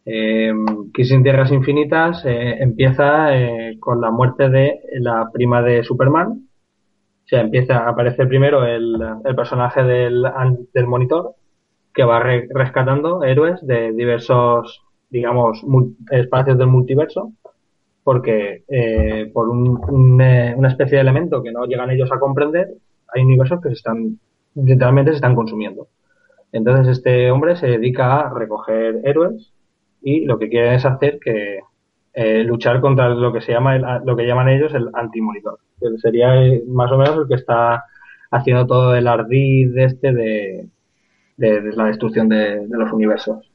Eh, 0.06 0.52
Crisis 0.94 1.14
en 1.14 1.24
Tierras 1.24 1.52
Infinitas 1.52 2.24
eh, 2.26 2.58
empieza 2.60 3.38
eh, 3.38 3.78
con 3.80 4.00
la 4.00 4.10
muerte 4.12 4.50
de 4.50 4.80
la 4.94 5.30
prima 5.34 5.62
de 5.62 5.84
Superman. 5.84 6.48
O 7.26 7.28
sea, 7.28 7.42
empieza, 7.42 7.88
aparece 7.88 8.26
primero 8.26 8.66
el, 8.66 8.96
el 9.26 9.36
personaje 9.36 9.84
del, 9.84 10.24
del 10.74 10.88
monitor 10.88 11.36
que 11.94 12.04
va 12.04 12.20
re- 12.20 12.48
rescatando 12.54 13.24
héroes 13.24 13.60
de 13.66 13.92
diversos, 13.94 14.82
digamos, 15.10 15.62
espacios 16.12 16.58
del 16.58 16.68
multiverso 16.68 17.32
porque 18.04 18.64
eh, 18.68 19.30
por 19.34 19.50
un- 19.50 19.80
un, 19.90 20.22
eh, 20.22 20.54
una 20.58 20.70
especie 20.70 20.98
de 20.98 21.02
elemento 21.02 21.44
que 21.44 21.52
no 21.52 21.66
llegan 21.66 21.92
ellos 21.92 22.12
a 22.12 22.20
comprender, 22.20 22.70
hay 23.14 23.24
universos 23.24 23.62
que 23.62 23.70
se 23.70 23.76
están, 23.76 24.20
literalmente 24.56 25.12
se 25.12 25.16
están 25.18 25.36
consumiendo. 25.36 25.88
Entonces 26.52 26.88
este 26.98 27.32
hombre 27.32 27.56
se 27.56 27.68
dedica 27.68 28.22
a 28.22 28.34
recoger 28.34 29.02
héroes 29.04 29.54
y 30.02 30.26
lo 30.26 30.38
que 30.40 30.50
quiere 30.50 30.76
es 30.76 30.86
hacer 30.86 31.20
que 31.20 31.60
eh, 32.14 32.44
luchar 32.44 32.82
contra 32.82 33.10
lo 33.10 33.32
que 33.32 33.42
se 33.42 33.54
llama 33.54 33.76
el- 33.76 33.86
lo 34.06 34.16
que 34.18 34.26
llaman 34.28 34.50
ellos 34.50 34.74
el 34.74 34.90
antimonitor. 34.94 35.60
Que 35.80 35.88
sería 36.00 36.34
más 36.68 36.92
o 36.92 36.98
menos 36.98 37.18
el 37.18 37.28
que 37.28 37.36
está 37.36 37.86
haciendo 38.32 38.68
todo 38.68 38.96
el 38.96 39.08
ardid 39.08 39.78
este 39.78 40.14
de, 40.14 40.68
de- 41.38 41.62
de 41.62 41.74
la 41.76 41.86
destrucción 41.86 42.30
de, 42.30 42.68
de 42.68 42.78
los 42.78 42.92
universos. 42.94 43.50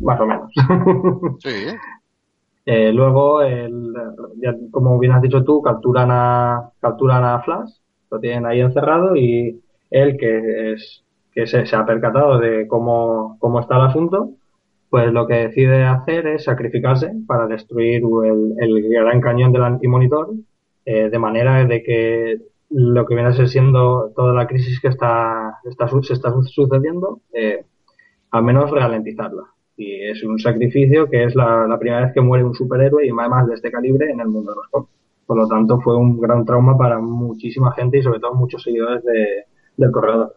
Más 0.00 0.20
o 0.20 0.26
menos. 0.26 0.52
Sí. 1.40 1.66
Eh, 2.66 2.92
luego, 2.92 3.42
el, 3.42 3.92
ya, 4.40 4.54
como 4.70 4.98
bien 4.98 5.12
has 5.12 5.22
dicho 5.22 5.42
tú, 5.44 5.62
capturan 5.62 6.08
a, 6.10 6.70
capturan 6.80 7.24
a 7.24 7.40
Flash, 7.42 7.70
lo 8.10 8.20
tienen 8.20 8.46
ahí 8.46 8.60
encerrado 8.60 9.16
y 9.16 9.60
él, 9.90 10.16
que 10.16 10.72
es 10.72 11.04
que 11.32 11.46
se, 11.46 11.66
se 11.66 11.76
ha 11.76 11.86
percatado 11.86 12.38
de 12.38 12.66
cómo, 12.66 13.36
cómo 13.38 13.60
está 13.60 13.76
el 13.76 13.82
asunto, 13.86 14.30
pues 14.88 15.12
lo 15.12 15.26
que 15.26 15.34
decide 15.34 15.84
hacer 15.84 16.26
es 16.26 16.44
sacrificarse 16.44 17.12
para 17.26 17.46
destruir 17.46 18.02
el, 18.60 18.88
gran 18.90 19.20
cañón 19.20 19.52
del 19.52 19.62
antimonitor, 19.62 20.30
eh, 20.84 21.08
de 21.08 21.18
manera 21.18 21.64
de 21.64 21.82
que 21.82 22.38
lo 22.70 23.06
que 23.06 23.14
viene 23.14 23.30
a 23.30 23.32
ser 23.32 23.48
siendo 23.48 24.12
toda 24.16 24.32
la 24.32 24.46
crisis 24.46 24.80
que 24.80 24.88
está, 24.88 25.58
está 25.64 25.88
se 26.02 26.12
está 26.12 26.30
su- 26.32 26.42
sucediendo, 26.42 27.20
eh, 27.32 27.64
al 28.32 28.42
menos 28.42 28.70
ralentizarla. 28.70 29.44
Y 29.76 30.02
es 30.02 30.22
un 30.24 30.38
sacrificio 30.38 31.08
que 31.08 31.24
es 31.24 31.34
la, 31.34 31.76
primera 31.78 32.02
vez 32.04 32.12
que 32.12 32.20
muere 32.20 32.44
un 32.44 32.54
superhéroe 32.54 33.06
y 33.06 33.10
además 33.10 33.46
de 33.46 33.54
este 33.54 33.70
calibre 33.70 34.10
en 34.10 34.20
el 34.20 34.28
mundo 34.28 34.50
de 34.52 34.56
los 34.56 34.68
cómics. 34.68 34.99
Por 35.30 35.38
lo 35.38 35.46
tanto, 35.46 35.80
fue 35.80 35.96
un 35.96 36.18
gran 36.18 36.44
trauma 36.44 36.76
para 36.76 36.98
muchísima 36.98 37.70
gente 37.70 37.98
y 37.98 38.02
sobre 38.02 38.18
todo 38.18 38.34
muchos 38.34 38.64
seguidores 38.64 39.04
de, 39.04 39.44
del 39.76 39.92
corredor. 39.92 40.34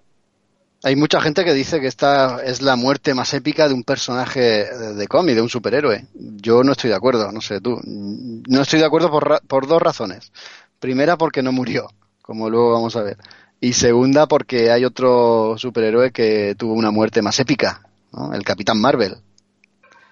Hay 0.83 0.95
mucha 0.95 1.19
gente 1.19 1.43
que 1.43 1.51
dice 1.55 1.81
que 1.81 1.87
esta 1.87 2.43
es 2.43 2.61
la 2.61 2.75
muerte 2.75 3.15
más 3.15 3.33
épica 3.33 3.67
de 3.67 3.73
un 3.73 3.81
personaje 3.83 4.65
de, 4.93 5.07
cómic, 5.07 5.33
de 5.33 5.41
un 5.41 5.49
superhéroe. 5.49 6.05
Yo 6.13 6.63
no 6.63 6.73
estoy 6.73 6.91
de 6.91 6.95
acuerdo, 6.95 7.31
no 7.31 7.41
sé 7.41 7.59
tú. 7.59 7.79
No 7.83 8.61
estoy 8.61 8.81
de 8.81 8.85
acuerdo 8.85 9.09
por, 9.09 9.27
ra- 9.27 9.41
por 9.47 9.65
dos 9.65 9.81
razones. 9.81 10.31
Primera, 10.79 11.17
porque 11.17 11.41
no 11.41 11.51
murió, 11.51 11.87
como 12.21 12.47
luego 12.51 12.73
vamos 12.73 12.95
a 12.95 13.01
ver. 13.01 13.17
Y 13.59 13.73
segunda, 13.73 14.27
porque 14.27 14.69
hay 14.69 14.85
otro 14.85 15.55
superhéroe 15.57 16.11
que 16.11 16.53
tuvo 16.55 16.73
una 16.75 16.91
muerte 16.91 17.23
más 17.23 17.39
épica, 17.39 17.81
¿no? 18.11 18.31
el 18.31 18.43
Capitán 18.43 18.79
Marvel. 18.79 19.15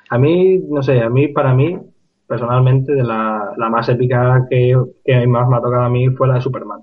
A 0.09 0.17
mí, 0.17 0.57
no 0.57 0.81
sé, 0.81 0.99
a 1.03 1.09
mí, 1.09 1.27
para 1.27 1.53
mí, 1.53 1.77
personalmente, 2.31 2.93
de 2.93 3.03
la, 3.03 3.51
la 3.57 3.69
más 3.69 3.89
épica 3.89 4.47
que, 4.49 4.73
que 5.03 5.27
más 5.27 5.49
me 5.49 5.57
ha 5.57 5.61
tocado 5.61 5.83
a 5.83 5.89
mí 5.89 6.07
fue 6.11 6.29
la 6.29 6.35
de 6.35 6.41
Superman. 6.41 6.79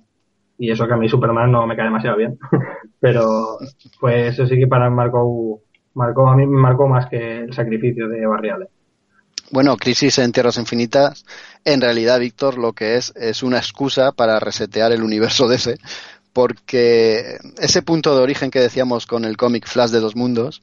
Y 0.59 0.71
eso 0.71 0.87
que 0.87 0.93
a 0.93 0.99
mí 0.99 1.09
Superman 1.09 1.51
no 1.51 1.67
me 1.67 1.75
cae 1.75 1.87
demasiado 1.87 2.19
bien. 2.19 2.39
Pero, 3.01 3.57
pues 3.99 4.35
eso 4.35 4.47
sí 4.47 4.59
que 4.59 4.67
para 4.67 4.91
marcó, 4.91 5.63
marcó, 5.95 6.29
a 6.29 6.37
mí 6.37 6.47
me 6.47 6.61
marcó 6.61 6.87
más 6.87 7.09
que 7.09 7.45
el 7.45 7.55
sacrificio 7.55 8.09
de 8.09 8.27
Barriales. 8.27 8.69
Bueno, 9.51 9.75
Crisis 9.79 10.19
en 10.19 10.33
Tierras 10.33 10.59
Infinitas, 10.59 11.25
en 11.65 11.81
realidad, 11.81 12.21
Víctor, 12.21 12.59
lo 12.59 12.75
que 12.75 12.97
es 12.97 13.15
es 13.17 13.43
una 13.43 13.57
excusa 13.57 14.13
para 14.13 14.39
resetear 14.39 14.93
el 14.93 15.03
universo 15.03 15.49
DC, 15.49 15.79
porque 16.35 17.39
ese 17.59 17.81
punto 17.81 18.15
de 18.15 18.23
origen 18.23 18.51
que 18.51 18.61
decíamos 18.61 19.07
con 19.07 19.25
el 19.25 19.39
cómic 19.39 19.67
Flash 19.67 19.93
de 19.93 20.01
dos 20.01 20.15
mundos 20.15 20.61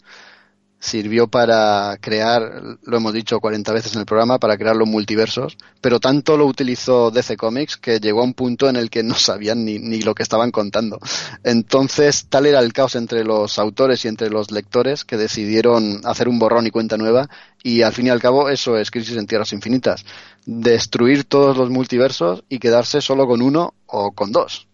sirvió 0.85 1.27
para 1.27 1.97
crear, 1.99 2.77
lo 2.83 2.97
hemos 2.97 3.11
dicho 3.11 3.39
40 3.39 3.73
veces 3.73 3.93
en 3.95 4.01
el 4.01 4.05
programa, 4.05 4.37
para 4.37 4.57
crear 4.57 4.75
los 4.75 4.87
multiversos, 4.87 5.57
pero 5.81 5.99
tanto 5.99 6.37
lo 6.37 6.45
utilizó 6.45 7.09
DC 7.09 7.37
Comics 7.37 7.77
que 7.77 7.99
llegó 7.99 8.21
a 8.21 8.25
un 8.25 8.35
punto 8.35 8.69
en 8.69 8.75
el 8.75 8.91
que 8.91 9.01
no 9.01 9.15
sabían 9.15 9.65
ni, 9.65 9.79
ni 9.79 10.01
lo 10.01 10.13
que 10.13 10.21
estaban 10.21 10.51
contando. 10.51 10.99
Entonces, 11.43 12.27
tal 12.29 12.45
era 12.45 12.59
el 12.59 12.71
caos 12.71 12.95
entre 12.95 13.23
los 13.23 13.57
autores 13.57 14.05
y 14.05 14.09
entre 14.09 14.29
los 14.29 14.51
lectores 14.51 15.05
que 15.05 15.17
decidieron 15.17 16.01
hacer 16.03 16.29
un 16.29 16.37
borrón 16.37 16.67
y 16.67 16.71
cuenta 16.71 16.97
nueva 16.97 17.29
y 17.63 17.81
al 17.81 17.93
fin 17.93 18.05
y 18.05 18.09
al 18.11 18.21
cabo 18.21 18.49
eso 18.49 18.77
es 18.77 18.91
Crisis 18.91 19.17
en 19.17 19.25
Tierras 19.25 19.53
Infinitas. 19.53 20.05
Destruir 20.45 21.23
todos 21.23 21.57
los 21.57 21.71
multiversos 21.71 22.43
y 22.47 22.59
quedarse 22.59 23.01
solo 23.01 23.25
con 23.25 23.41
uno 23.41 23.73
o 23.87 24.11
con 24.11 24.31
dos. 24.31 24.67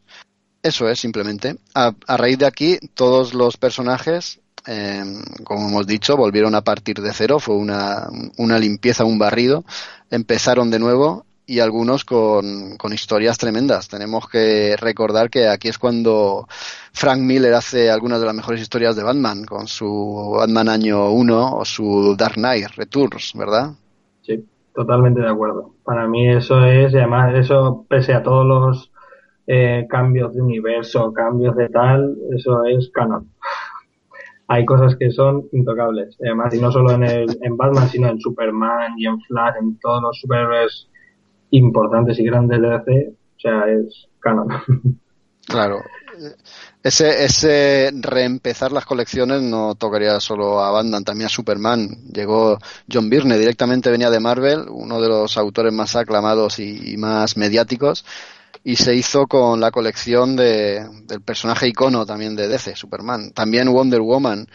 Eso 0.62 0.90
es 0.90 1.00
simplemente. 1.00 1.56
A, 1.74 1.94
a 2.06 2.18
raíz 2.18 2.38
de 2.38 2.46
aquí, 2.46 2.78
todos 2.94 3.34
los 3.34 3.56
personajes, 3.56 4.41
eh, 4.68 5.04
como 5.44 5.68
hemos 5.68 5.88
dicho, 5.88 6.18
volvieron 6.18 6.56
a 6.56 6.62
partir 6.62 7.02
de 7.02 7.14
cero. 7.14 7.40
Fue 7.40 7.56
una, 7.56 8.08
una 8.38 8.60
limpieza, 8.60 9.06
un 9.06 9.20
barrido. 9.20 9.64
Empezaron 10.10 10.70
de 10.70 10.80
nuevo 10.80 11.26
y 11.46 11.60
algunos 11.60 12.06
con, 12.06 12.78
con 12.78 12.94
historias 12.94 13.38
tremendas. 13.38 13.90
Tenemos 13.90 14.28
que 14.30 14.76
recordar 14.78 15.30
que 15.30 15.48
aquí 15.48 15.68
es 15.68 15.78
cuando 15.78 16.48
Frank 16.94 17.20
Miller 17.20 17.54
hace 17.54 17.92
algunas 17.92 18.20
de 18.20 18.26
las 18.26 18.36
mejores 18.36 18.62
historias 18.62 18.96
de 18.96 19.04
Batman, 19.04 19.44
con 19.44 19.68
su 19.68 20.36
Batman 20.38 20.70
año 20.70 21.12
1 21.12 21.58
o 21.58 21.66
su 21.66 22.16
Dark 22.18 22.36
Knight 22.36 22.68
Returns, 22.76 23.34
¿verdad? 23.36 23.72
Sí, 24.22 24.46
totalmente 24.74 25.20
de 25.20 25.30
acuerdo. 25.30 25.74
Para 25.84 26.08
mí 26.08 26.30
eso 26.30 26.64
es, 26.64 26.94
y 26.94 26.98
además 26.98 27.34
eso, 27.36 27.86
pese 27.90 28.14
a 28.14 28.24
todos 28.24 28.46
los 28.46 28.92
eh, 29.48 29.88
cambios 29.90 30.34
de 30.34 30.42
universo, 30.42 31.12
cambios 31.12 31.56
de 31.58 31.68
tal, 31.68 32.16
eso 32.34 32.64
es 32.64 32.90
canon. 32.94 33.28
Hay 34.52 34.66
cosas 34.66 34.98
que 34.98 35.10
son 35.12 35.48
intocables. 35.54 36.18
Además, 36.20 36.54
y 36.54 36.60
no 36.60 36.74
solo 36.74 36.92
en, 36.92 37.04
el, 37.04 37.38
en 37.42 37.56
Batman, 37.56 37.88
sino 37.88 38.10
en 38.10 38.20
Superman 38.20 38.96
y 38.98 39.08
en 39.08 39.18
Flash, 39.22 39.56
en 39.62 39.80
todos 39.80 40.02
los 40.02 40.20
superhéroes 40.20 40.90
importantes 41.52 42.20
y 42.20 42.26
grandes 42.26 42.62
de 42.62 42.68
DC, 42.68 43.10
o 43.10 43.40
sea, 43.40 43.64
es 43.72 44.08
canon. 44.20 44.48
Claro. 45.48 45.80
Ese, 46.84 47.26
ese 47.26 47.92
reempezar 48.00 48.72
las 48.72 48.86
colecciones 48.86 49.42
no 49.42 49.74
tocaría 49.76 50.20
solo 50.20 50.62
a 50.62 50.70
Batman, 50.70 51.04
también 51.04 51.26
a 51.26 51.30
Superman. 51.30 51.90
Llegó 52.14 52.60
John 52.90 53.10
Byrne, 53.10 53.40
directamente 53.40 53.90
venía 53.90 54.12
de 54.12 54.20
Marvel, 54.20 54.66
uno 54.70 55.02
de 55.02 55.10
los 55.10 55.36
autores 55.38 55.74
más 55.74 55.96
aclamados 55.96 56.60
y, 56.60 56.94
y 56.94 56.98
más 56.98 57.38
mediáticos, 57.38 58.06
y 58.64 58.76
se 58.76 58.96
hizo 58.96 59.28
con 59.28 59.60
la 59.60 59.72
colección 59.72 60.36
de, 60.36 60.88
del 61.06 61.22
personaje 61.22 61.68
icono 61.68 62.06
también 62.06 62.36
de 62.36 62.48
DC, 62.48 62.76
Superman. 62.76 63.32
También 63.32 63.72
Wonder 63.72 64.02
Woman 64.02 64.48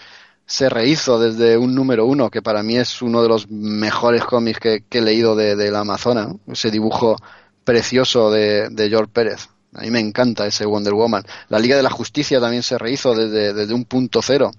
se 0.46 0.68
rehizo 0.68 1.18
desde 1.18 1.58
un 1.58 1.74
número 1.74 2.06
uno, 2.06 2.30
que 2.30 2.42
para 2.42 2.62
mí 2.62 2.76
es 2.76 3.02
uno 3.02 3.22
de 3.22 3.28
los 3.28 3.50
mejores 3.50 4.24
cómics 4.24 4.60
que, 4.60 4.84
he 4.90 5.00
leído 5.00 5.34
de, 5.34 5.56
de 5.56 5.70
la 5.70 5.80
Amazona, 5.80 6.28
ese 6.46 6.70
dibujo 6.70 7.16
precioso 7.64 8.30
de, 8.30 8.68
de 8.70 8.88
George 8.88 9.10
Pérez. 9.12 9.48
A 9.74 9.82
mí 9.82 9.90
me 9.90 10.00
encanta 10.00 10.46
ese 10.46 10.64
Wonder 10.64 10.94
Woman. 10.94 11.24
La 11.48 11.58
Liga 11.58 11.76
de 11.76 11.82
la 11.82 11.90
Justicia 11.90 12.40
también 12.40 12.62
se 12.62 12.78
rehizo 12.78 13.14
desde, 13.14 13.52
desde 13.52 13.74
un 13.74 13.84
punto 13.84 14.22
cero. 14.22 14.52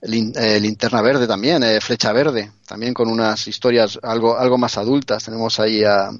Eh, 0.00 0.60
Linterna 0.60 1.02
Verde 1.02 1.26
también, 1.26 1.62
eh, 1.62 1.80
Flecha 1.80 2.12
Verde, 2.12 2.52
también 2.66 2.94
con 2.94 3.08
unas 3.08 3.48
historias 3.48 3.98
algo, 4.02 4.36
algo 4.36 4.58
más 4.58 4.76
adultas. 4.76 5.24
Tenemos 5.24 5.58
ahí 5.58 5.82
a, 5.84 6.10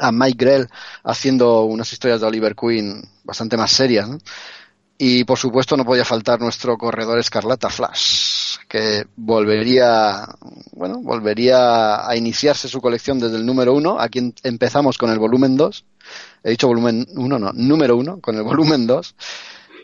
a 0.00 0.10
Mike 0.10 0.44
Grell 0.44 0.68
haciendo 1.04 1.62
unas 1.64 1.92
historias 1.92 2.20
de 2.20 2.26
Oliver 2.26 2.56
Queen 2.56 3.02
bastante 3.24 3.56
más 3.56 3.70
serias. 3.70 4.08
Y 5.02 5.24
por 5.24 5.38
supuesto 5.38 5.78
no 5.78 5.84
podía 5.84 6.04
faltar 6.04 6.40
nuestro 6.40 6.76
corredor 6.76 7.18
escarlata 7.18 7.70
Flash, 7.70 8.58
que 8.68 9.06
volvería, 9.16 10.28
bueno, 10.72 11.00
volvería 11.00 12.06
a 12.06 12.14
iniciarse 12.16 12.68
su 12.68 12.82
colección 12.82 13.18
desde 13.18 13.36
el 13.36 13.46
número 13.46 13.72
uno. 13.72 13.98
Aquí 13.98 14.18
em- 14.18 14.32
empezamos 14.42 14.98
con 14.98 15.10
el 15.10 15.18
volumen 15.18 15.56
2. 15.56 15.84
He 16.44 16.50
dicho 16.50 16.68
volumen 16.68 17.06
1, 17.14 17.38
no, 17.38 17.50
número 17.54 17.96
1, 17.96 18.20
con 18.20 18.36
el 18.36 18.42
volumen 18.42 18.86
2. 18.86 19.14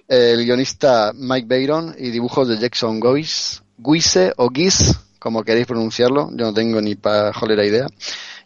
El 0.08 0.44
guionista 0.44 1.12
Mike 1.14 1.46
Bayron 1.48 1.94
y 1.98 2.10
dibujos 2.10 2.48
de 2.48 2.58
Jackson 2.58 3.00
Guise, 3.00 3.62
Guise 3.78 4.34
o 4.36 4.50
Guise, 4.50 4.96
como 5.18 5.44
queréis 5.44 5.66
pronunciarlo, 5.66 6.28
yo 6.32 6.44
no 6.44 6.52
tengo 6.52 6.80
ni 6.82 6.94
para 6.94 7.32
jolera 7.32 7.64
idea. 7.64 7.86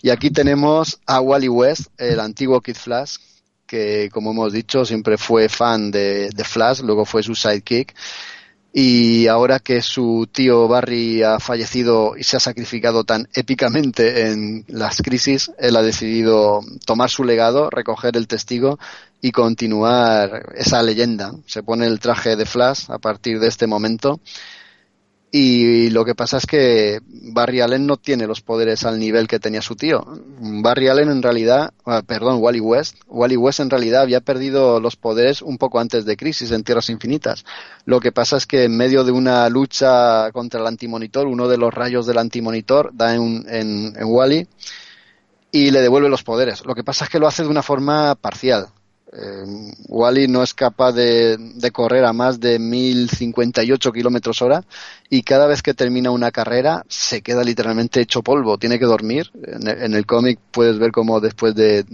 Y 0.03 0.11
aquí 0.11 0.30
tenemos 0.30 0.98
a 1.07 1.20
Wally 1.20 1.48
West, 1.48 1.88
el 1.98 2.20
antiguo 2.20 2.61
Kid 2.61 2.76
Flash, 2.76 3.16
que 3.66 4.09
como 4.12 4.32
hemos 4.32 4.53
dicho 4.53 4.84
siempre 4.84 5.18
fue 5.18 5.48
fan 5.48 5.90
de, 5.90 6.30
Flash, 6.44 6.80
luego 6.80 7.05
fue 7.05 7.22
su 7.22 7.34
sidekick 7.34 7.94
y 8.72 9.26
ahora 9.26 9.59
que 9.59 9.82
su 9.82 10.28
tío 10.30 10.68
Barry 10.68 11.22
ha 11.22 11.40
fallecido 11.40 12.16
y 12.16 12.22
se 12.22 12.36
ha 12.36 12.40
sacrificado 12.40 13.05
tan 13.05 13.28
épicamente 13.34 14.30
en 14.30 14.64
las 14.68 15.03
crisis, 15.03 15.51
él 15.59 15.76
ha 15.76 15.82
decidido 15.82 16.61
tomar 16.86 17.11
su 17.11 17.24
legado, 17.24 17.68
recoger 17.68 18.16
el 18.16 18.28
testigo 18.28 18.78
y 19.20 19.32
continuar 19.32 20.53
esa 20.57 20.82
leyenda. 20.82 21.32
Se 21.46 21.62
pone 21.62 21.86
el 21.86 21.98
traje 22.01 22.36
de 22.36 22.46
Flash 22.46 22.84
a 22.88 22.98
partir 22.98 23.40
de 23.40 23.48
este 23.48 23.66
momento 23.66 24.20
y 25.33 25.91
lo 25.91 26.05
que 26.05 26.16
pasa 26.16 26.39
es 26.39 26.47
que 26.47 27.01
Barry 27.07 27.61
Allen 27.61 27.87
no 27.87 27.97
tiene 27.97 28.26
los 28.26 28.41
poderes 28.41 28.85
al 28.85 28.99
nivel 28.99 29.28
que 29.28 29.39
tenía 29.39 29.62
su 29.62 29.76
tío. 29.76 30.05
Barry 30.41 30.89
Allen 30.89 31.09
en 31.09 31.22
realidad, 31.22 31.72
ah, 31.87 32.03
perdón, 32.05 32.39
Wally 32.41 32.59
West, 32.59 32.97
Wally 33.07 33.37
West 33.37 33.61
en 33.61 33.70
realidad 33.70 34.03
había 34.03 34.20
perdido 34.20 34.81
los 34.81 34.97
poderes 34.97 35.41
un 35.41 35.57
poco 35.57 35.78
antes 35.78 36.05
de 36.05 36.16
Crisis 36.16 36.51
en 36.51 36.64
Tierras 36.64 36.91
Infinitas. 36.91 37.45
Lo 37.85 38.01
que 38.01 38.11
pasa 38.11 38.39
es 38.39 38.47
que 38.47 38.64
en 38.64 38.76
medio 38.76 39.05
de 39.05 39.12
una 39.12 39.49
lucha 39.49 40.33
contra 40.33 40.61
el 40.61 40.66
antimonitor, 40.66 41.28
uno 41.28 41.47
de 41.47 41.59
los 41.59 41.72
rayos 41.72 42.07
del 42.07 42.18
antimonitor 42.18 42.91
da 42.93 43.14
en, 43.14 43.47
en, 43.49 43.95
en 43.97 44.05
Wally 44.07 44.49
y 45.53 45.70
le 45.70 45.81
devuelve 45.81 46.09
los 46.09 46.24
poderes. 46.24 46.66
Lo 46.66 46.74
que 46.74 46.83
pasa 46.83 47.05
es 47.05 47.11
que 47.11 47.20
lo 47.20 47.28
hace 47.28 47.45
de 47.45 47.49
una 47.49 47.62
forma 47.62 48.16
parcial. 48.16 48.68
Eh, 49.12 49.72
Wally 49.88 50.28
no 50.28 50.42
es 50.42 50.54
capaz 50.54 50.92
de, 50.92 51.36
correr 51.72 52.04
a 52.04 52.12
más 52.12 52.38
de 52.38 52.61
1058 52.61 53.92
kilómetros 53.92 54.40
hora 54.40 54.64
y 55.08 55.22
cada 55.22 55.46
vez 55.46 55.62
que 55.62 55.74
termina 55.74 56.12
una 56.12 56.30
carrera 56.30 56.84
se 56.88 57.20
queda 57.20 57.42
literalmente 57.42 58.00
hecho 58.00 58.22
polvo, 58.22 58.58
tiene 58.58 58.78
que 58.78 58.84
dormir. 58.84 59.30
En, 59.34 59.94
el 59.94 60.06
cómic 60.06 60.38
puedes 60.52 60.78
ver 60.78 60.92
cómo 60.92 61.20
después 61.20 61.54
de, 61.56 61.84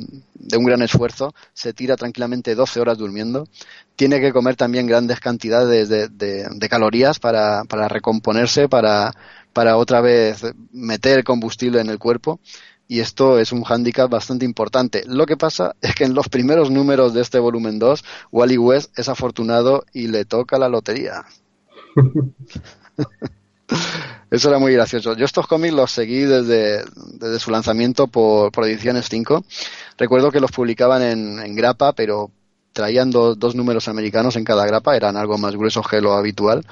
un 0.56 0.64
gran 0.64 0.82
esfuerzo 0.82 1.34
se 1.54 1.72
tira 1.72 1.96
tranquilamente 1.96 2.54
12 2.54 2.80
horas 2.80 2.98
durmiendo. 2.98 3.48
Tiene 3.96 4.20
que 4.20 4.32
comer 4.32 4.56
también 4.56 4.86
grandes 4.86 5.20
cantidades 5.20 5.88
de, 5.88 6.68
calorías 6.68 7.18
para, 7.18 7.64
para 7.64 7.88
recomponerse, 7.88 8.68
para, 8.68 9.12
para 9.54 9.78
otra 9.78 10.02
vez 10.02 10.42
meter 10.70 11.24
combustible 11.24 11.80
en 11.80 11.88
el 11.88 11.98
cuerpo 11.98 12.40
y 12.88 13.00
esto 13.00 13.38
es 13.38 13.52
un 13.52 13.62
hándicap 13.64 14.10
bastante 14.10 14.44
importante. 14.44 15.04
Lo 15.06 15.26
que 15.26 15.36
pasa 15.36 15.74
es 15.80 15.94
que 15.94 16.04
en 16.04 16.14
los 16.14 16.28
primeros 16.28 16.70
números 16.70 17.14
de 17.14 17.22
este 17.22 17.38
volumen 17.38 17.78
2, 17.78 18.04
Wally 18.32 18.58
West 18.58 18.98
es 18.98 19.08
afortunado 19.08 19.84
y 19.92 20.08
le 20.08 20.24
toca 20.24 20.58
la 20.58 20.68
lotería. 20.68 21.24
Eso 24.30 24.48
era 24.48 24.58
muy 24.58 24.72
gracioso. 24.72 25.14
Yo 25.16 25.24
estos 25.24 25.46
cómics 25.46 25.74
los 25.74 25.90
seguí 25.90 26.20
desde, 26.20 26.84
desde 27.14 27.38
su 27.38 27.50
lanzamiento 27.50 28.06
por, 28.06 28.52
por, 28.52 28.64
Ediciones 28.64 29.08
5. 29.08 29.44
Recuerdo 29.98 30.30
que 30.30 30.40
los 30.40 30.52
publicaban 30.52 31.02
en, 31.02 31.38
en 31.40 31.54
grapa, 31.54 31.92
pero 31.92 32.30
traían 32.72 33.10
dos 33.10 33.54
números 33.54 33.88
americanos 33.88 34.36
en 34.36 34.44
cada 34.44 34.66
grapa, 34.66 34.96
eran 34.96 35.16
algo 35.16 35.38
más 35.38 35.56
gruesos 35.56 35.88
que 35.88 36.02
lo 36.02 36.12
habitual 36.12 36.64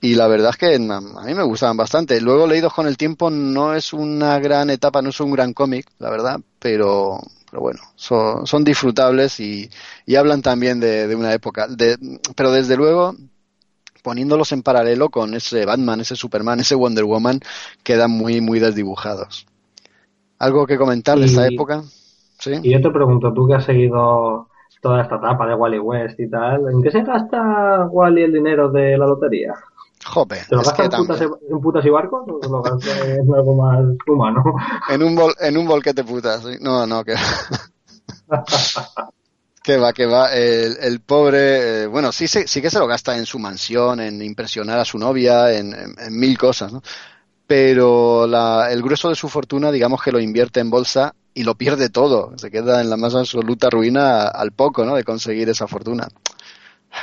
y 0.00 0.14
la 0.14 0.28
verdad 0.28 0.50
es 0.50 0.56
que 0.56 0.74
a 0.74 0.78
mí 0.78 1.34
me 1.34 1.42
gustaban 1.42 1.76
bastante. 1.76 2.20
Luego 2.20 2.46
leídos 2.46 2.72
con 2.72 2.86
el 2.86 2.96
tiempo 2.96 3.30
no 3.30 3.74
es 3.74 3.92
una 3.92 4.38
gran 4.38 4.70
etapa, 4.70 5.02
no 5.02 5.10
es 5.10 5.20
un 5.20 5.32
gran 5.32 5.52
cómic, 5.52 5.86
la 5.98 6.10
verdad, 6.10 6.40
pero, 6.60 7.18
pero 7.50 7.62
bueno, 7.62 7.80
son, 7.96 8.46
son 8.46 8.62
disfrutables 8.62 9.40
y, 9.40 9.68
y, 10.06 10.14
hablan 10.14 10.40
también 10.40 10.78
de, 10.78 11.08
de 11.08 11.14
una 11.16 11.32
época. 11.32 11.66
De, 11.66 11.96
pero 12.36 12.52
desde 12.52 12.76
luego, 12.76 13.16
poniéndolos 14.02 14.52
en 14.52 14.62
paralelo 14.62 15.08
con 15.08 15.34
ese 15.34 15.66
Batman, 15.66 16.00
ese 16.00 16.14
Superman, 16.14 16.60
ese 16.60 16.76
Wonder 16.76 17.04
Woman, 17.04 17.40
quedan 17.82 18.12
muy, 18.12 18.40
muy 18.40 18.60
desdibujados. 18.60 19.46
¿Algo 20.38 20.66
que 20.66 20.78
comentar 20.78 21.18
de 21.18 21.26
esta 21.26 21.48
época? 21.48 21.82
¿Sí? 22.38 22.52
Y 22.62 22.70
yo 22.70 22.80
te 22.80 22.90
pregunto, 22.90 23.32
tú 23.34 23.48
que 23.48 23.54
has 23.54 23.64
seguido 23.64 24.48
toda 24.80 25.02
esta 25.02 25.16
etapa 25.16 25.44
de 25.48 25.54
Wally 25.56 25.80
West 25.80 26.20
y 26.20 26.30
tal, 26.30 26.68
¿en 26.70 26.80
qué 26.82 26.92
se 26.92 27.02
gasta 27.02 27.88
Wally 27.90 28.22
el 28.22 28.32
dinero 28.32 28.70
de 28.70 28.96
la 28.96 29.08
lotería? 29.08 29.54
Jope. 30.08 30.44
¿Te 30.48 30.56
lo 30.56 30.62
gastas 30.62 30.86
en, 30.86 30.90
putas, 30.90 31.20
en, 31.20 31.60
putas, 31.60 31.84
y 31.84 31.90
barcos 31.90 32.22
o 32.26 32.48
lo 32.48 32.62
gastas 32.62 33.06
en 33.06 33.34
algo 33.34 33.54
más 33.54 33.84
humano? 34.06 34.42
En 34.88 35.02
un, 35.02 35.14
bol, 35.14 35.34
en 35.40 35.56
un 35.56 35.66
bolquete 35.66 36.04
putas. 36.04 36.44
No, 36.60 36.86
no, 36.86 37.04
que. 37.04 37.14
que 39.62 39.76
va, 39.76 39.92
que 39.92 40.06
va. 40.06 40.32
El, 40.32 40.78
el 40.80 41.00
pobre, 41.00 41.82
eh, 41.82 41.86
bueno, 41.86 42.10
sí, 42.10 42.26
sí, 42.26 42.44
sí 42.46 42.62
que 42.62 42.70
se 42.70 42.78
lo 42.78 42.86
gasta 42.86 43.16
en 43.16 43.26
su 43.26 43.38
mansión, 43.38 44.00
en 44.00 44.22
impresionar 44.22 44.78
a 44.78 44.84
su 44.84 44.98
novia, 44.98 45.52
en, 45.52 45.74
en, 45.74 46.18
mil 46.18 46.38
cosas, 46.38 46.72
¿no? 46.72 46.82
Pero 47.46 48.26
la, 48.26 48.70
el 48.70 48.82
grueso 48.82 49.08
de 49.08 49.14
su 49.14 49.28
fortuna, 49.28 49.70
digamos 49.70 50.02
que 50.02 50.12
lo 50.12 50.20
invierte 50.20 50.60
en 50.60 50.70
bolsa 50.70 51.14
y 51.34 51.44
lo 51.44 51.54
pierde 51.54 51.88
todo. 51.88 52.32
Se 52.36 52.50
queda 52.50 52.80
en 52.80 52.90
la 52.90 52.96
más 52.96 53.14
absoluta 53.14 53.70
ruina 53.70 54.28
al 54.28 54.52
poco, 54.52 54.84
¿no? 54.84 54.96
De 54.96 55.04
conseguir 55.04 55.48
esa 55.48 55.66
fortuna. 55.66 56.08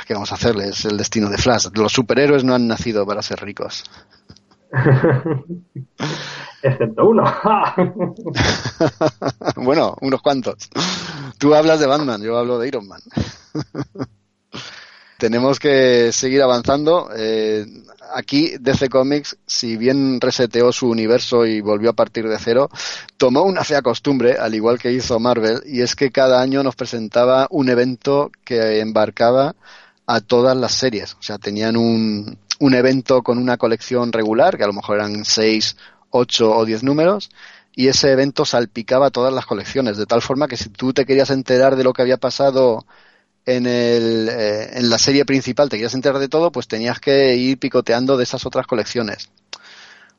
¿Qué 0.06 0.14
vamos 0.14 0.32
a 0.32 0.36
hacerle? 0.36 0.68
Es 0.68 0.84
el 0.84 0.96
destino 0.96 1.28
de 1.28 1.38
Flash. 1.38 1.68
Los 1.74 1.92
superhéroes 1.92 2.44
no 2.44 2.54
han 2.54 2.66
nacido 2.66 3.06
para 3.06 3.22
ser 3.22 3.40
ricos. 3.40 3.84
Excepto 6.62 7.08
uno. 7.08 7.24
bueno, 9.56 9.96
unos 10.00 10.22
cuantos. 10.22 10.68
Tú 11.38 11.54
hablas 11.54 11.80
de 11.80 11.86
Batman, 11.86 12.22
yo 12.22 12.36
hablo 12.36 12.58
de 12.58 12.68
Iron 12.68 12.88
Man. 12.88 13.00
Tenemos 15.18 15.58
que 15.58 16.12
seguir 16.12 16.42
avanzando. 16.42 17.08
Eh, 17.16 17.64
aquí 18.14 18.54
DC 18.60 18.88
Comics, 18.88 19.36
si 19.46 19.76
bien 19.76 20.20
reseteó 20.20 20.72
su 20.72 20.88
universo 20.88 21.46
y 21.46 21.60
volvió 21.60 21.90
a 21.90 21.94
partir 21.94 22.28
de 22.28 22.38
cero, 22.38 22.68
tomó 23.16 23.42
una 23.42 23.64
fea 23.64 23.80
costumbre, 23.82 24.36
al 24.38 24.54
igual 24.54 24.78
que 24.78 24.92
hizo 24.92 25.18
Marvel, 25.18 25.62
y 25.66 25.80
es 25.80 25.96
que 25.96 26.10
cada 26.10 26.40
año 26.40 26.62
nos 26.62 26.76
presentaba 26.76 27.46
un 27.50 27.68
evento 27.70 28.30
que 28.44 28.80
embarcaba 28.80 29.56
a 30.06 30.20
todas 30.20 30.56
las 30.56 30.72
series. 30.72 31.14
O 31.14 31.22
sea, 31.22 31.38
tenían 31.38 31.76
un, 31.76 32.38
un 32.58 32.74
evento 32.74 33.22
con 33.22 33.38
una 33.38 33.56
colección 33.56 34.12
regular, 34.12 34.56
que 34.56 34.64
a 34.64 34.68
lo 34.68 34.72
mejor 34.74 34.96
eran 34.96 35.24
seis, 35.24 35.76
ocho 36.10 36.54
o 36.54 36.64
diez 36.66 36.82
números, 36.82 37.30
y 37.74 37.88
ese 37.88 38.12
evento 38.12 38.44
salpicaba 38.44 39.10
todas 39.10 39.32
las 39.32 39.46
colecciones, 39.46 39.96
de 39.96 40.06
tal 40.06 40.22
forma 40.22 40.48
que 40.48 40.56
si 40.56 40.68
tú 40.68 40.92
te 40.92 41.04
querías 41.04 41.30
enterar 41.30 41.76
de 41.76 41.84
lo 41.84 41.92
que 41.92 42.02
había 42.02 42.16
pasado 42.16 42.86
en, 43.46 43.66
el, 43.66 44.28
eh, 44.28 44.78
en 44.78 44.90
la 44.90 44.98
serie 44.98 45.24
principal, 45.24 45.68
te 45.68 45.76
querías 45.76 45.94
enterar 45.94 46.18
de 46.18 46.28
todo, 46.28 46.50
pues 46.52 46.68
tenías 46.68 47.00
que 47.00 47.36
ir 47.36 47.58
picoteando 47.58 48.16
de 48.16 48.24
esas 48.24 48.44
otras 48.44 48.66
colecciones. 48.66 49.30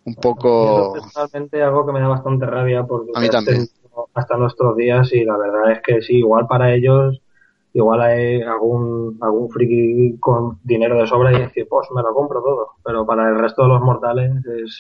Un 0.06 0.16
poco... 0.16 0.96
Es 0.98 1.18
algo 1.62 1.86
que 1.86 1.92
me 1.92 2.00
da 2.00 2.08
bastante 2.08 2.46
rabia 2.46 2.84
porque 2.86 3.12
a 3.14 3.20
mí 3.20 3.30
también. 3.30 3.68
hasta 4.14 4.38
nuestros 4.38 4.78
días 4.78 5.12
y 5.12 5.26
la 5.26 5.38
verdad 5.38 5.72
es 5.74 5.82
que 5.82 6.02
sí, 6.02 6.20
igual 6.20 6.48
para 6.48 6.74
ellos 6.74 7.22
igual 7.74 8.02
hay 8.02 8.42
algún, 8.42 9.18
algún 9.22 9.50
friki 9.50 10.18
con 10.20 10.58
dinero 10.64 10.98
de 10.98 11.06
sobra 11.06 11.32
y 11.32 11.42
decir, 11.42 11.68
pues 11.70 11.88
me 11.94 12.02
lo 12.02 12.14
compro 12.14 12.42
todo. 12.42 12.70
Pero 12.84 13.06
para 13.06 13.30
el 13.30 13.38
resto 13.38 13.64
de 13.64 13.70
los 13.70 13.82
mortales 13.82 14.32
es 14.46 14.80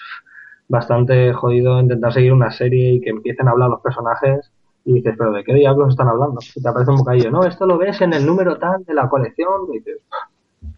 bastante 0.67 1.31
jodido 1.33 1.79
intentar 1.79 2.11
seguir 2.11 2.33
una 2.33 2.49
serie 2.49 2.93
y 2.93 3.01
que 3.01 3.11
empiecen 3.11 3.47
a 3.47 3.51
hablar 3.51 3.69
los 3.69 3.81
personajes 3.81 4.51
y 4.87 4.93
dices, 4.93 5.15
pero 5.17 5.33
¿de 5.33 5.43
qué 5.43 5.53
diablos 5.53 5.89
están 5.89 6.07
hablando? 6.07 6.39
Y 6.55 6.61
te 6.61 6.69
aparece 6.69 6.91
un 6.91 6.97
bocadillo, 6.97 7.29
no, 7.29 7.43
esto 7.43 7.65
lo 7.65 7.77
ves 7.77 7.99
en 8.01 8.13
el 8.13 8.25
número 8.25 8.57
tal 8.57 8.85
de 8.85 8.93
la 8.93 9.09
colección 9.09 9.67
y 9.73 9.79
dices, 9.79 9.97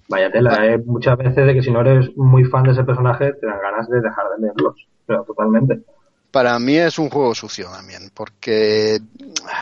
vaya 0.10 0.32
tela, 0.32 0.66
¿eh? 0.66 0.82
muchas 0.84 1.16
veces 1.16 1.46
de 1.46 1.54
que 1.54 1.62
si 1.62 1.70
no 1.70 1.82
eres 1.82 2.18
muy 2.18 2.44
fan 2.46 2.64
de 2.64 2.72
ese 2.72 2.84
personaje 2.84 3.34
te 3.34 3.46
dan 3.46 3.62
ganas 3.62 3.88
de 3.88 4.02
dejar 4.02 4.26
de 4.36 4.42
leerlos, 4.42 4.88
pero 5.06 5.24
totalmente 5.24 5.84
para 6.32 6.60
mí 6.60 6.76
es 6.78 7.00
un 7.00 7.10
juego 7.10 7.34
sucio 7.34 7.68
también, 7.72 8.12
porque 8.14 9.00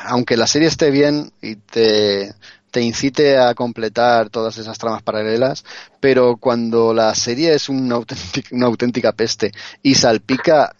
aunque 0.06 0.38
la 0.38 0.48
serie 0.48 0.68
esté 0.68 0.91
bien 0.91 1.32
y 1.41 1.56
te, 1.56 2.34
te 2.78 2.84
incite 2.84 3.40
a 3.40 3.56
completar 3.56 4.30
todas 4.30 4.56
esas 4.60 4.78
tramas 4.78 5.02
paralelas, 5.02 5.66
pero 5.99 6.38
cuando 6.38 6.94
la 6.94 7.16
serie 7.16 7.56
es 7.56 7.70
una 7.70 7.95
auténtica, 7.95 8.49
una 8.52 8.68
auténtica 8.68 9.14
peste 9.14 9.52
y 9.82 9.95
salpica 9.95 10.76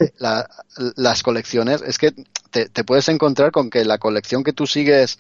las 0.96 1.24
colecciones, 1.24 1.82
es 1.82 1.98
que 1.98 2.14
te, 2.52 2.70
te, 2.70 2.84
puedes 2.84 3.10
encontrar 3.10 3.52
con 3.52 3.72
que 3.72 3.84
la 3.84 3.98
colección 3.98 4.44
que 4.44 4.54
tú 4.54 4.68
sigues 4.68 5.18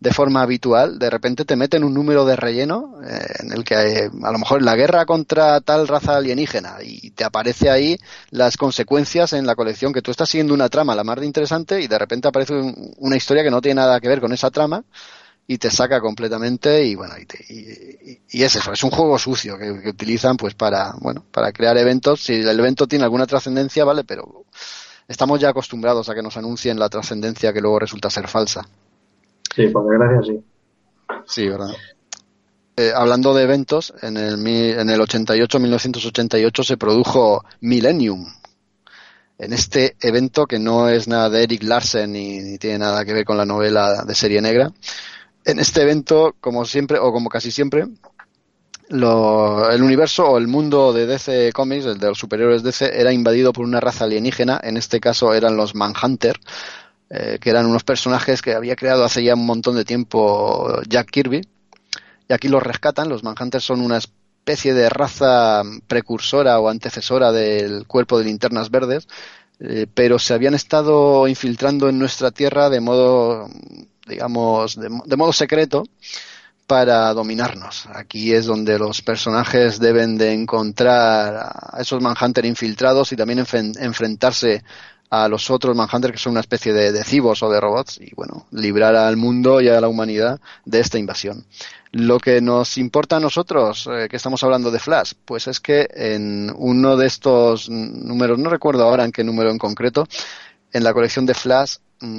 de 0.00 0.12
forma 0.12 0.42
habitual, 0.42 0.98
de 0.98 1.08
repente 1.08 1.44
te 1.44 1.54
meten 1.54 1.84
un 1.84 1.94
número 1.94 2.24
de 2.24 2.34
relleno 2.34 3.00
eh, 3.08 3.26
en 3.38 3.52
el 3.52 3.62
que 3.62 3.74
eh, 3.74 4.10
a 4.24 4.32
lo 4.32 4.38
mejor 4.38 4.62
la 4.62 4.74
guerra 4.74 5.06
contra 5.06 5.60
tal 5.60 5.86
raza 5.86 6.16
alienígena 6.16 6.78
y 6.82 7.10
te 7.12 7.22
aparece 7.22 7.70
ahí 7.70 7.96
las 8.30 8.56
consecuencias 8.56 9.32
en 9.32 9.46
la 9.46 9.54
colección 9.54 9.92
que 9.92 10.02
tú 10.02 10.10
estás 10.10 10.28
siguiendo 10.28 10.52
una 10.52 10.68
trama 10.68 10.96
la 10.96 11.04
más 11.04 11.20
de 11.20 11.26
interesante 11.26 11.80
y 11.80 11.86
de 11.86 11.98
repente 11.98 12.28
aparece 12.28 12.52
una 12.98 13.16
historia 13.16 13.42
que 13.42 13.50
no 13.50 13.62
tiene 13.62 13.80
nada 13.80 14.00
que 14.00 14.08
ver 14.08 14.20
con 14.20 14.32
esa 14.32 14.50
trama 14.50 14.82
y 15.46 15.58
te 15.58 15.70
saca 15.70 16.00
completamente 16.00 16.84
y 16.84 16.94
bueno 16.94 17.14
y, 17.18 18.20
y, 18.28 18.42
es 18.42 18.56
eso 18.56 18.72
es 18.72 18.82
un 18.82 18.90
juego 18.90 19.18
sucio 19.18 19.56
que, 19.56 19.80
que, 19.80 19.90
utilizan 19.90 20.36
pues 20.36 20.54
para 20.54 20.94
bueno 21.00 21.24
para 21.30 21.52
crear 21.52 21.76
eventos 21.78 22.22
si 22.22 22.34
el 22.34 22.58
evento 22.58 22.86
tiene 22.88 23.04
alguna 23.04 23.26
trascendencia 23.26 23.84
vale 23.84 24.02
pero 24.04 24.44
estamos 25.06 25.38
ya 25.40 25.50
acostumbrados 25.50 26.08
a 26.08 26.14
que 26.14 26.22
nos 26.22 26.36
anuncien 26.36 26.78
la 26.78 26.88
trascendencia 26.88 27.52
que 27.52 27.60
luego 27.60 27.78
resulta 27.78 28.10
ser 28.10 28.26
falsa 28.26 28.66
Sí, 29.56 29.68
por 29.68 29.88
desgracia 29.88 30.34
sí. 30.34 30.44
Sí, 31.26 31.48
verdad. 31.48 31.70
Eh, 32.76 32.92
hablando 32.94 33.32
de 33.32 33.44
eventos, 33.44 33.94
en 34.02 34.18
el, 34.18 34.46
en 34.46 34.90
el 34.90 35.00
88, 35.00 35.58
1988 35.58 36.62
se 36.62 36.76
produjo 36.76 37.42
Millennium. 37.60 38.26
En 39.38 39.52
este 39.54 39.96
evento 40.00 40.46
que 40.46 40.58
no 40.58 40.88
es 40.88 41.08
nada 41.08 41.30
de 41.30 41.42
Eric 41.42 41.62
Larsen 41.62 42.12
ni, 42.12 42.40
ni 42.40 42.58
tiene 42.58 42.78
nada 42.78 43.04
que 43.04 43.14
ver 43.14 43.24
con 43.24 43.38
la 43.38 43.46
novela 43.46 44.04
de 44.04 44.14
serie 44.14 44.42
negra. 44.42 44.70
En 45.46 45.60
este 45.60 45.82
evento, 45.82 46.34
como 46.40 46.64
siempre, 46.64 46.98
o 46.98 47.12
como 47.12 47.28
casi 47.28 47.52
siempre, 47.52 47.86
el 48.88 49.82
universo 49.82 50.26
o 50.26 50.38
el 50.38 50.48
mundo 50.48 50.92
de 50.92 51.06
DC 51.06 51.52
Comics, 51.52 51.86
el 51.86 52.00
de 52.00 52.08
los 52.08 52.18
superiores 52.18 52.64
DC, 52.64 53.00
era 53.00 53.12
invadido 53.12 53.52
por 53.52 53.64
una 53.64 53.78
raza 53.78 54.04
alienígena, 54.04 54.60
en 54.60 54.76
este 54.76 54.98
caso 54.98 55.34
eran 55.34 55.56
los 55.56 55.76
Manhunter, 55.76 56.40
eh, 57.10 57.38
que 57.40 57.50
eran 57.50 57.66
unos 57.66 57.84
personajes 57.84 58.42
que 58.42 58.54
había 58.54 58.74
creado 58.74 59.04
hace 59.04 59.22
ya 59.22 59.34
un 59.34 59.46
montón 59.46 59.76
de 59.76 59.84
tiempo 59.84 60.80
Jack 60.88 61.10
Kirby, 61.12 61.42
y 62.28 62.32
aquí 62.32 62.48
los 62.48 62.64
rescatan, 62.64 63.08
los 63.08 63.22
Manhunters 63.22 63.64
son 63.64 63.82
una 63.82 63.98
especie 63.98 64.74
de 64.74 64.88
raza 64.88 65.62
precursora 65.86 66.58
o 66.58 66.68
antecesora 66.68 67.30
del 67.30 67.86
cuerpo 67.86 68.18
de 68.18 68.24
linternas 68.24 68.72
verdes, 68.72 69.06
eh, 69.60 69.86
pero 69.94 70.18
se 70.18 70.34
habían 70.34 70.54
estado 70.54 71.28
infiltrando 71.28 71.88
en 71.88 72.00
nuestra 72.00 72.32
tierra 72.32 72.68
de 72.68 72.80
modo, 72.80 73.48
digamos, 74.06 74.78
de 74.78 75.16
modo 75.16 75.32
secreto, 75.32 75.84
para 76.66 77.12
dominarnos. 77.14 77.86
Aquí 77.94 78.32
es 78.32 78.46
donde 78.46 78.78
los 78.78 79.02
personajes 79.02 79.78
deben 79.78 80.18
de 80.18 80.32
encontrar 80.32 81.36
a 81.36 81.80
esos 81.80 82.02
Manhunter 82.02 82.44
infiltrados 82.44 83.12
y 83.12 83.16
también 83.16 83.38
enfrentarse 83.38 84.64
a 85.08 85.28
los 85.28 85.50
otros 85.50 85.76
Manhunter 85.76 86.10
que 86.10 86.18
son 86.18 86.32
una 86.32 86.40
especie 86.40 86.72
de, 86.72 86.90
de 86.90 87.04
cibos 87.04 87.42
o 87.44 87.50
de 87.50 87.60
robots 87.60 88.00
y 88.00 88.12
bueno, 88.16 88.46
librar 88.50 88.96
al 88.96 89.16
mundo 89.16 89.60
y 89.60 89.68
a 89.68 89.80
la 89.80 89.86
humanidad 89.86 90.40
de 90.64 90.80
esta 90.80 90.98
invasión. 90.98 91.44
Lo 91.92 92.18
que 92.18 92.40
nos 92.40 92.76
importa 92.78 93.16
a 93.16 93.20
nosotros, 93.20 93.88
eh, 93.90 94.08
que 94.10 94.16
estamos 94.16 94.42
hablando 94.42 94.72
de 94.72 94.80
Flash, 94.80 95.12
pues 95.24 95.46
es 95.46 95.60
que 95.60 95.88
en 95.94 96.52
uno 96.56 96.96
de 96.96 97.06
estos 97.06 97.70
números, 97.70 98.38
no 98.38 98.50
recuerdo 98.50 98.82
ahora 98.82 99.04
en 99.04 99.12
qué 99.12 99.22
número 99.22 99.50
en 99.50 99.58
concreto, 99.58 100.08
en 100.72 100.82
la 100.82 100.92
colección 100.92 101.24
de 101.24 101.34
Flash 101.34 101.76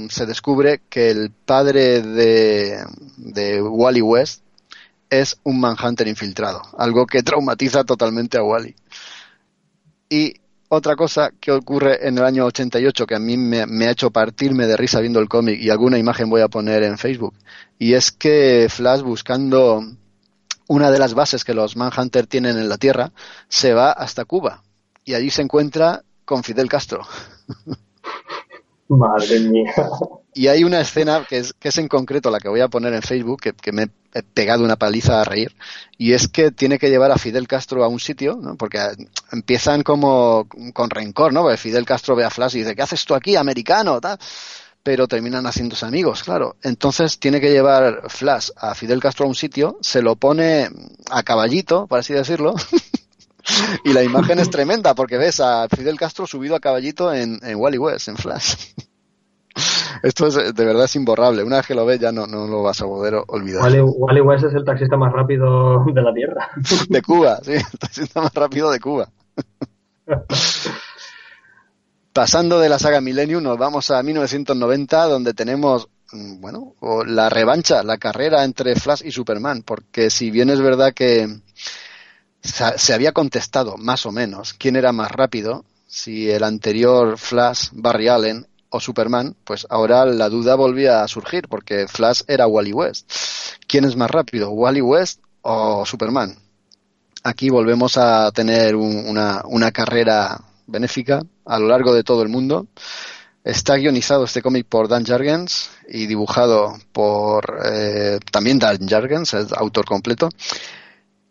se 0.09 0.25
descubre 0.25 0.81
que 0.89 1.09
el 1.11 1.31
padre 1.31 2.01
de, 2.01 2.83
de 3.17 3.61
Wally 3.61 4.01
West 4.01 4.43
es 5.09 5.37
un 5.43 5.59
Manhunter 5.59 6.07
infiltrado, 6.07 6.61
algo 6.77 7.05
que 7.05 7.23
traumatiza 7.23 7.83
totalmente 7.83 8.37
a 8.37 8.43
Wally. 8.43 8.75
Y 10.09 10.33
otra 10.69 10.95
cosa 10.95 11.31
que 11.39 11.51
ocurre 11.51 12.07
en 12.07 12.17
el 12.17 12.25
año 12.25 12.45
88 12.45 13.05
que 13.05 13.15
a 13.15 13.19
mí 13.19 13.37
me, 13.37 13.85
ha 13.85 13.91
hecho 13.91 14.11
partirme 14.11 14.67
de 14.67 14.75
risa 14.75 14.99
viendo 14.99 15.19
el 15.19 15.29
cómic 15.29 15.59
y 15.61 15.69
alguna 15.69 15.97
imagen 15.97 16.29
voy 16.29 16.41
a 16.41 16.49
poner 16.49 16.83
en 16.83 16.97
Facebook, 16.97 17.35
y 17.79 17.93
es 17.93 18.11
que 18.11 18.67
Flash 18.69 19.01
buscando 19.01 19.81
una 20.67 20.91
de 20.91 20.99
las 20.99 21.13
bases 21.13 21.43
que 21.45 21.53
los 21.53 21.77
Manhunter 21.77 22.27
tienen 22.27 22.57
en 22.57 22.67
la 22.67 22.77
Tierra, 22.77 23.11
se 23.47 23.73
va 23.73 23.91
hasta 23.91 24.25
Cuba 24.25 24.63
y 25.05 25.13
allí 25.13 25.29
se 25.29 25.41
encuentra 25.41 26.03
con 26.25 26.43
Fidel 26.43 26.67
Castro. 26.67 27.07
Madre 28.89 29.39
mía. 29.39 29.73
Y 30.33 30.47
hay 30.47 30.63
una 30.63 30.79
escena 30.79 31.25
que 31.27 31.39
es, 31.39 31.53
que 31.53 31.69
es 31.69 31.77
en 31.77 31.87
concreto 31.87 32.29
la 32.29 32.39
que 32.39 32.47
voy 32.47 32.61
a 32.61 32.67
poner 32.67 32.93
en 32.93 33.01
Facebook, 33.01 33.41
que, 33.41 33.71
me 33.71 33.87
he 34.13 34.23
pegado 34.23 34.63
una 34.63 34.75
paliza 34.75 35.19
a 35.19 35.23
reír, 35.23 35.55
y 35.97 36.13
es 36.13 36.27
que 36.27 36.51
tiene 36.51 36.79
que 36.79 36.89
llevar 36.89 37.11
a 37.11 37.17
Fidel 37.17 37.47
Castro 37.47 37.83
a 37.83 37.87
un 37.87 37.99
sitio, 37.99 38.37
¿no? 38.41 38.55
porque 38.55 38.79
empiezan 39.31 39.83
como 39.83 40.47
con 40.73 40.89
rencor, 40.89 41.33
¿no? 41.33 41.55
Fidel 41.57 41.85
Castro 41.85 42.15
ve 42.15 42.23
a 42.23 42.29
Flash 42.29 42.55
y 42.55 42.59
dice, 42.59 42.75
¿qué 42.75 42.83
haces 42.83 43.03
tú 43.03 43.15
aquí, 43.15 43.35
americano? 43.35 43.99
Pero 44.83 45.07
terminan 45.07 45.45
haciéndose 45.45 45.85
amigos, 45.85 46.23
claro. 46.23 46.55
Entonces 46.61 47.19
tiene 47.19 47.41
que 47.41 47.51
llevar 47.51 48.03
Flash 48.07 48.51
a 48.55 48.73
Fidel 48.73 49.01
Castro 49.01 49.25
a 49.25 49.29
un 49.29 49.35
sitio, 49.35 49.77
se 49.81 50.01
lo 50.01 50.15
pone 50.15 50.69
a 51.09 51.23
caballito, 51.23 51.87
por 51.87 51.99
así 51.99 52.13
decirlo, 52.13 52.55
y 53.83 53.93
la 53.93 54.03
imagen 54.03 54.39
es 54.39 54.49
tremenda 54.49 54.95
porque 54.95 55.17
ves 55.17 55.39
a 55.39 55.67
Fidel 55.69 55.97
Castro 55.97 56.27
subido 56.27 56.55
a 56.55 56.59
caballito 56.59 57.13
en, 57.13 57.39
Wally 57.55 57.77
West, 57.77 58.07
en 58.07 58.17
Flash. 58.17 58.73
Esto 60.03 60.27
es, 60.27 60.35
de 60.53 60.65
verdad 60.65 60.85
es 60.85 60.95
imborrable. 60.95 61.43
Una 61.43 61.57
vez 61.57 61.67
que 61.67 61.73
lo 61.73 61.85
ves 61.85 61.99
ya 61.99 62.11
no, 62.11 62.27
no 62.27 62.45
lo 62.47 62.61
vas 62.61 62.81
a 62.81 62.85
poder 62.85 63.15
olvidar. 63.27 63.63
Wally, 63.63 64.21
West 64.21 64.45
es 64.45 64.53
el 64.53 64.63
taxista 64.63 64.97
más 64.97 65.11
rápido 65.11 65.83
de 65.85 66.01
la 66.01 66.13
Tierra. 66.13 66.49
De 66.89 67.01
Cuba, 67.01 67.39
sí, 67.41 67.53
el 67.53 67.79
taxista 67.79 68.21
más 68.21 68.33
rápido 68.33 68.69
de 68.71 68.79
Cuba. 68.79 69.09
Pasando 72.13 72.59
de 72.59 72.69
la 72.69 72.79
saga 72.79 73.01
Millennium 73.01 73.43
nos 73.43 73.57
vamos 73.57 73.91
a 73.91 74.01
1990 74.01 75.05
donde 75.05 75.33
tenemos 75.33 75.89
mm, 76.11 76.39
bueno, 76.39 76.75
la 77.05 77.29
revancha, 77.29 77.83
la 77.83 77.97
carrera 77.97 78.43
entre 78.43 78.75
Flash 78.75 79.03
y 79.05 79.11
Superman, 79.11 79.63
porque 79.63 80.09
si 80.09 80.31
bien 80.31 80.49
es 80.49 80.61
verdad 80.61 80.93
que 80.93 81.27
se 82.47 82.93
había 82.93 83.11
contestado 83.11 83.77
más 83.77 84.05
o 84.05 84.11
menos 84.11 84.53
quién 84.53 84.75
era 84.75 84.91
más 84.91 85.11
rápido, 85.11 85.65
si 85.87 86.29
el 86.29 86.43
anterior 86.43 87.17
Flash, 87.17 87.69
Barry 87.71 88.07
Allen 88.07 88.45
o 88.69 88.79
Superman, 88.79 89.35
pues 89.43 89.65
ahora 89.69 90.05
la 90.05 90.29
duda 90.29 90.55
volvía 90.55 91.01
a 91.01 91.07
surgir 91.07 91.47
porque 91.47 91.87
Flash 91.87 92.21
era 92.27 92.47
Wally 92.47 92.73
West. 92.73 93.09
¿Quién 93.67 93.85
es 93.85 93.95
más 93.95 94.11
rápido, 94.11 94.51
Wally 94.51 94.81
West 94.81 95.21
o 95.41 95.85
Superman? 95.85 96.35
Aquí 97.23 97.49
volvemos 97.49 97.97
a 97.97 98.31
tener 98.31 98.75
una, 98.75 99.41
una 99.45 99.71
carrera 99.71 100.39
benéfica 100.67 101.21
a 101.45 101.59
lo 101.59 101.67
largo 101.67 101.93
de 101.93 102.03
todo 102.03 102.21
el 102.21 102.29
mundo. 102.29 102.67
Está 103.43 103.75
guionizado 103.77 104.25
este 104.25 104.41
cómic 104.41 104.65
por 104.67 104.89
Dan 104.89 105.05
Jargens 105.05 105.69
y 105.87 106.05
dibujado 106.05 106.77
por 106.91 107.61
eh, 107.65 108.19
también 108.29 108.59
Dan 108.59 108.87
Jargens, 108.87 109.33
es 109.33 109.53
autor 109.53 109.85
completo. 109.85 110.29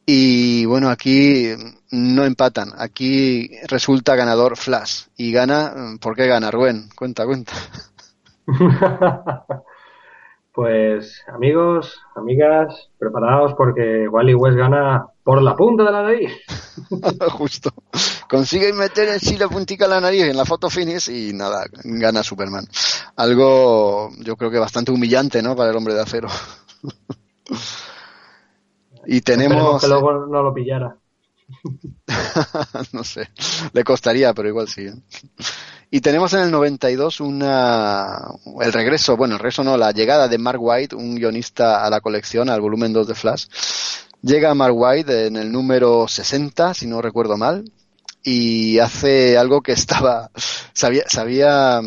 Y 0.09 0.65
bueno, 0.67 0.89
aquí 0.89 1.49
no 1.91 2.25
empatan. 2.25 2.71
Aquí 2.79 3.51
resulta 3.67 4.15
ganador 4.15 4.57
Flash. 4.57 5.07
Y 5.17 5.33
gana, 5.33 5.97
¿por 6.01 6.15
qué 6.15 6.29
gana 6.29 6.53
Rubén? 6.53 6.89
Cuenta, 6.97 7.27
cuenta. 7.27 7.53
pues 10.53 11.25
amigos, 11.27 12.01
amigas, 12.15 12.89
preparados 12.99 13.55
porque 13.55 14.07
Wally 14.09 14.35
West 14.35 14.57
gana 14.57 15.07
por 15.25 15.43
la 15.43 15.57
punta 15.57 15.83
de 15.83 15.91
la 15.91 16.03
nariz. 16.03 16.33
Justo. 17.33 17.75
Consigue 18.31 18.73
meter 18.73 19.09
en 19.09 19.19
sí 19.19 19.37
la 19.37 19.49
puntica 19.49 19.87
de 19.87 19.91
la 19.91 20.01
nariz 20.01 20.23
en 20.23 20.37
la 20.37 20.45
foto 20.45 20.71
finish 20.71 21.11
y 21.11 21.33
nada, 21.33 21.65
gana 21.83 22.23
Superman. 22.23 22.65
Algo 23.17 24.11
yo 24.21 24.37
creo 24.37 24.53
que 24.53 24.59
bastante 24.61 24.93
humillante, 24.93 25.43
¿no? 25.43 25.57
Para 25.57 25.71
el 25.71 25.77
hombre 25.77 25.95
de 25.95 26.03
acero. 26.03 26.29
Y 29.07 29.21
tenemos. 29.21 29.81
que 29.81 29.89
luego 29.89 30.27
no 30.27 30.43
lo 30.43 30.53
pillara. 30.55 30.97
no 32.93 33.05
sé, 33.05 33.29
le 33.73 33.85
costaría, 33.85 34.35
pero 34.35 34.49
igual 34.49 34.69
sí. 34.69 34.83
¿eh? 34.83 34.95
Y 35.91 36.01
tenemos 36.01 36.33
en 36.33 36.41
el 36.41 36.51
92 36.51 37.21
una, 37.21 38.19
el 38.61 38.73
regreso, 38.73 39.17
bueno, 39.17 39.35
el 39.35 39.39
regreso 39.39 39.63
no, 39.63 39.77
la 39.77 39.93
llegada 39.93 40.27
de 40.27 40.39
Mark 40.39 40.59
White, 40.61 40.97
un 40.97 41.15
guionista 41.15 41.85
a 41.85 41.91
la 41.91 42.01
colección, 42.01 42.51
al 42.51 42.61
volumen 42.61 42.93
2 42.93 43.07
de 43.07 43.15
Flash. 43.15 43.47
Llega 44.23 44.55
Mark 44.55 44.75
White 44.77 45.27
en 45.27 45.37
el 45.37 45.53
número 45.53 46.09
60, 46.09 46.75
si 46.75 46.89
no 46.89 47.01
recuerdo 47.01 47.37
mal, 47.37 47.71
y 48.29 48.81
hace 48.81 49.39
algo 49.39 49.63
que 49.63 49.71
estaba 49.71 50.33
se 50.73 50.85
había, 50.85 51.05
se 51.07 51.21
había, 51.21 51.81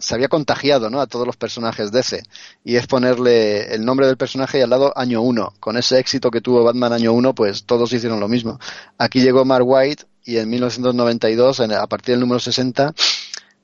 se 0.00 0.14
había 0.16 0.26
contagiado 0.26 0.90
¿no? 0.90 1.00
a 1.00 1.06
todos 1.06 1.24
los 1.24 1.36
personajes 1.36 1.92
de 1.92 2.00
ese. 2.00 2.22
Y 2.64 2.74
es 2.74 2.88
ponerle 2.88 3.72
el 3.72 3.84
nombre 3.84 4.08
del 4.08 4.16
personaje 4.16 4.58
y 4.58 4.62
al 4.62 4.70
lado 4.70 4.92
año 4.96 5.22
1 5.22 5.54
con 5.60 5.76
ese 5.76 6.00
éxito 6.00 6.32
que 6.32 6.40
tuvo 6.40 6.64
Batman 6.64 6.92
año 6.92 7.12
1 7.12 7.36
pues 7.36 7.64
todos 7.66 7.92
hicieron 7.92 8.18
lo 8.18 8.26
mismo. 8.26 8.58
Aquí 8.98 9.20
llegó 9.20 9.44
Mark 9.44 9.64
White 9.64 10.06
y 10.24 10.38
en 10.38 10.50
1992 10.50 11.60
a 11.60 11.86
partir 11.86 12.14
del 12.14 12.20
número 12.20 12.40
60 12.40 12.92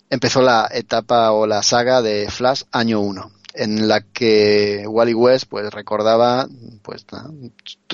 empezó 0.09 0.43
la 0.43 0.69
etapa 0.73 1.32
o 1.32 1.49
la 1.49 1.65
saga 1.65 2.03
de 2.03 2.31
Flash 2.31 2.62
año 2.70 3.01
1 3.01 3.41
en 3.55 3.89
la 3.89 4.01
que 4.01 4.85
Wally 4.87 5.15
West 5.15 5.47
pues 5.49 5.70
recordaba 5.73 6.49
pues 6.83 7.05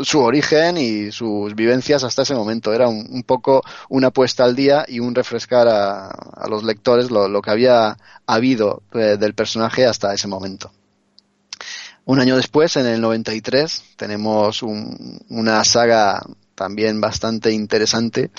su 0.03 0.21
origen 0.21 0.77
y 0.77 1.11
sus 1.11 1.55
vivencias 1.55 2.05
hasta 2.05 2.23
ese 2.23 2.35
momento. 2.35 2.73
Era 2.73 2.89
un, 2.89 3.23
poco 3.25 3.63
una 3.89 4.11
puesta 4.11 4.45
al 4.45 4.55
día 4.55 4.85
y 4.87 5.01
un 5.01 5.15
refrescar 5.15 5.69
a, 5.69 6.49
los 6.49 6.65
lectores 6.65 7.11
lo, 7.11 7.43
que 7.43 7.51
había 7.51 7.97
habido 8.27 8.83
eh, 8.95 9.17
del 9.19 9.35
personaje 9.35 9.87
hasta 9.87 10.15
ese 10.15 10.29
momento. 10.29 10.73
Un 12.05 12.21
año 12.21 12.37
después 12.37 12.77
en 12.77 12.87
el 12.87 13.01
93 13.01 13.83
tenemos 13.97 14.63
una 14.63 15.65
saga 15.65 16.23
también 16.55 17.01
bastante 17.01 17.53
interesante 17.53 18.31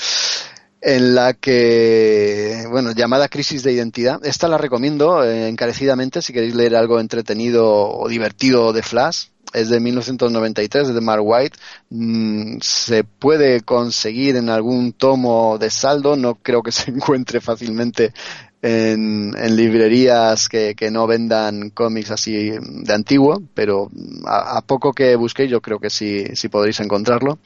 en 0.82 1.16
la 1.16 1.34
que, 1.34 2.66
bueno, 2.70 2.92
llamada 2.92 3.28
Crisis 3.28 3.64
de 3.64 3.74
Identidad. 3.74 4.20
Esta 4.24 4.48
la 4.48 4.58
recomiendo 4.58 5.24
eh, 5.24 5.50
encarecidamente 5.50 6.22
si 6.22 6.34
queréis 6.34 6.56
leer 6.56 6.76
algo 6.76 7.00
entretenido 7.00 7.68
o 7.68 8.08
divertido 8.08 8.72
de 8.74 8.84
Flash. 8.84 9.28
Es 9.52 9.70
de 9.70 9.80
1993, 9.80 10.90
es 10.90 10.94
de 10.94 11.02
Mark 11.02 11.24
White. 11.26 11.58
Mm, 11.90 12.60
se 12.62 13.04
puede 13.04 13.62
conseguir 13.62 14.36
en 14.36 14.50
algún 14.50 14.94
tomo 14.94 15.58
de 15.58 15.70
saldo. 15.72 16.16
No 16.16 16.36
creo 16.36 16.62
que 16.62 16.72
se 16.72 16.92
encuentre 16.92 17.42
fácilmente 17.42 18.14
en, 18.62 19.34
librerías 19.56 20.48
que, 20.48 20.76
no 20.92 21.08
vendan 21.08 21.72
cómics 21.72 22.12
así 22.12 22.52
de 22.52 22.94
antiguo, 22.94 23.42
pero 23.54 23.90
a, 24.26 24.58
a, 24.58 24.62
poco 24.62 24.92
que 24.94 25.16
busquéis 25.16 25.50
yo 25.50 25.62
creo 25.62 25.80
que 25.80 25.90
sí, 25.90 26.26
sí 26.36 26.50
podréis 26.50 26.80
encontrarlo 26.82 27.40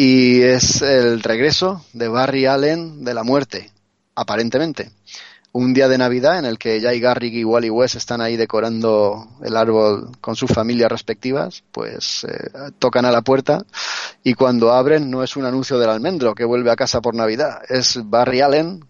y 0.00 0.42
es 0.42 0.80
el 0.80 1.24
regreso 1.24 1.84
de 1.92 2.06
Barry 2.06 2.46
Allen 2.46 3.02
de 3.02 3.14
la 3.14 3.24
muerte, 3.24 3.72
aparentemente. 4.14 4.92
Un 5.50 5.74
día 5.74 5.88
de 5.88 5.98
Navidad 5.98 6.38
en 6.38 6.44
el 6.44 6.56
que 6.56 6.80
Jay 6.80 7.00
Garrick 7.00 7.34
y 7.34 7.42
Wally 7.42 7.68
West 7.68 7.96
están 7.96 8.20
ahí 8.20 8.36
decorando 8.36 9.26
el 9.42 9.56
árbol 9.56 10.12
con 10.20 10.36
sus 10.36 10.52
familias 10.52 10.92
respectivas, 10.92 11.64
pues 11.72 12.24
eh, 12.28 12.70
tocan 12.78 13.06
a 13.06 13.10
la 13.10 13.22
puerta 13.22 13.64
y 14.22 14.34
cuando 14.34 14.72
abren 14.72 15.10
no 15.10 15.24
es 15.24 15.36
un 15.36 15.46
anuncio 15.46 15.80
del 15.80 15.90
almendro 15.90 16.32
que 16.32 16.44
vuelve 16.44 16.70
a 16.70 16.76
casa 16.76 17.00
por 17.00 17.16
Navidad, 17.16 17.58
es 17.68 17.98
Barry 18.04 18.40
Allen 18.40 18.84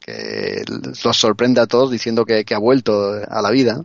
que 0.00 0.62
los 1.04 1.16
sorprende 1.18 1.60
a 1.60 1.66
todos 1.66 1.90
diciendo 1.90 2.24
que, 2.24 2.42
ha 2.54 2.58
vuelto 2.58 3.20
a 3.28 3.42
la 3.42 3.50
vida. 3.50 3.82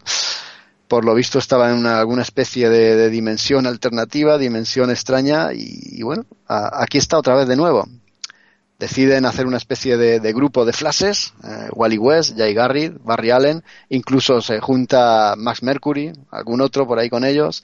Por 0.87 1.05
lo 1.05 1.15
visto 1.15 1.39
estaba 1.39 1.71
en 1.71 1.85
alguna 1.85 2.21
especie 2.21 2.69
de, 2.69 3.09
dimensión 3.09 3.65
alternativa, 3.65 4.37
dimensión 4.37 4.89
extraña 4.89 5.49
y, 5.53 6.03
bueno, 6.03 6.25
aquí 6.47 6.97
está 6.97 7.17
otra 7.17 7.35
vez 7.35 7.47
de 7.47 7.55
nuevo. 7.55 7.87
Deciden 8.79 9.25
hacer 9.25 9.47
una 9.47 9.57
especie 9.57 9.97
de, 9.97 10.33
grupo 10.33 10.65
de 10.65 10.73
flashes, 10.73 11.33
eh, 11.43 11.69
Wally 11.73 11.97
West, 11.97 12.37
Jay 12.37 12.53
Garrett, 12.53 13.01
Barry 13.03 13.31
Allen, 13.31 13.63
incluso 13.89 14.41
se 14.41 14.59
junta 14.59 15.35
Max 15.37 15.63
Mercury, 15.63 16.11
algún 16.31 16.59
otro 16.61 16.85
por 16.85 16.99
ahí 16.99 17.09
con 17.09 17.23
ellos, 17.23 17.63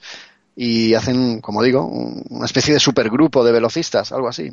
y 0.56 0.94
hacen, 0.94 1.40
como 1.40 1.62
digo, 1.62 1.86
una 1.86 2.46
especie 2.46 2.74
de 2.74 2.80
supergrupo 2.80 3.44
de 3.44 3.52
velocistas, 3.52 4.12
algo 4.12 4.28
así. 4.28 4.50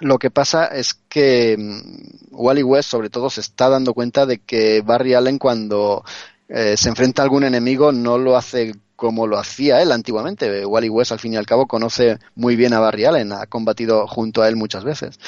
Lo 0.00 0.18
que 0.18 0.30
pasa 0.30 0.66
es 0.66 0.94
que 1.08 1.56
mm, 1.58 2.28
Wally 2.32 2.62
West, 2.62 2.90
sobre 2.90 3.08
todo, 3.10 3.30
se 3.30 3.40
está 3.40 3.68
dando 3.68 3.94
cuenta 3.94 4.26
de 4.26 4.38
que 4.38 4.82
Barry 4.82 5.14
Allen, 5.14 5.38
cuando 5.38 6.04
eh, 6.48 6.76
se 6.76 6.88
enfrenta 6.88 7.22
a 7.22 7.24
algún 7.24 7.44
enemigo, 7.44 7.92
no 7.92 8.18
lo 8.18 8.36
hace 8.36 8.74
como 8.94 9.26
lo 9.26 9.38
hacía 9.38 9.82
él 9.82 9.92
antiguamente. 9.92 10.64
Wally 10.64 10.88
West, 10.88 11.12
al 11.12 11.18
fin 11.18 11.34
y 11.34 11.36
al 11.36 11.46
cabo, 11.46 11.66
conoce 11.66 12.18
muy 12.34 12.56
bien 12.56 12.72
a 12.72 12.80
Barry 12.80 13.04
Allen, 13.04 13.32
ha 13.32 13.46
combatido 13.46 14.06
junto 14.06 14.42
a 14.42 14.48
él 14.48 14.56
muchas 14.56 14.84
veces. 14.84 15.18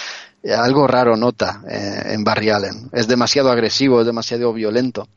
Eh, 0.42 0.54
algo 0.54 0.86
raro 0.86 1.16
nota 1.16 1.62
eh, 1.68 2.14
en 2.14 2.24
Barry 2.24 2.50
Allen. 2.50 2.88
Es 2.92 3.08
demasiado 3.08 3.50
agresivo, 3.50 4.00
es 4.00 4.06
demasiado 4.06 4.52
violento 4.52 5.08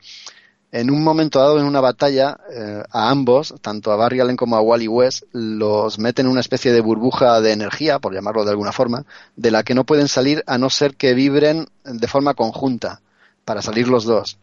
en 0.72 0.90
un 0.90 1.04
momento 1.04 1.38
dado 1.38 1.60
en 1.60 1.66
una 1.66 1.82
batalla 1.82 2.38
a 2.90 3.10
ambos, 3.10 3.54
tanto 3.60 3.92
a 3.92 3.96
Barry 3.96 4.20
Allen 4.20 4.36
como 4.36 4.56
a 4.56 4.62
Wally 4.62 4.88
West, 4.88 5.24
los 5.32 5.98
meten 5.98 6.24
en 6.24 6.32
una 6.32 6.40
especie 6.40 6.72
de 6.72 6.80
burbuja 6.80 7.42
de 7.42 7.52
energía, 7.52 7.98
por 7.98 8.14
llamarlo 8.14 8.42
de 8.42 8.52
alguna 8.52 8.72
forma, 8.72 9.04
de 9.36 9.50
la 9.50 9.64
que 9.64 9.74
no 9.74 9.84
pueden 9.84 10.08
salir 10.08 10.42
a 10.46 10.56
no 10.56 10.70
ser 10.70 10.96
que 10.96 11.12
vibren 11.12 11.68
de 11.84 12.08
forma 12.08 12.32
conjunta, 12.32 13.02
para 13.44 13.60
salir 13.60 13.86
los 13.86 14.04
dos. 14.04 14.38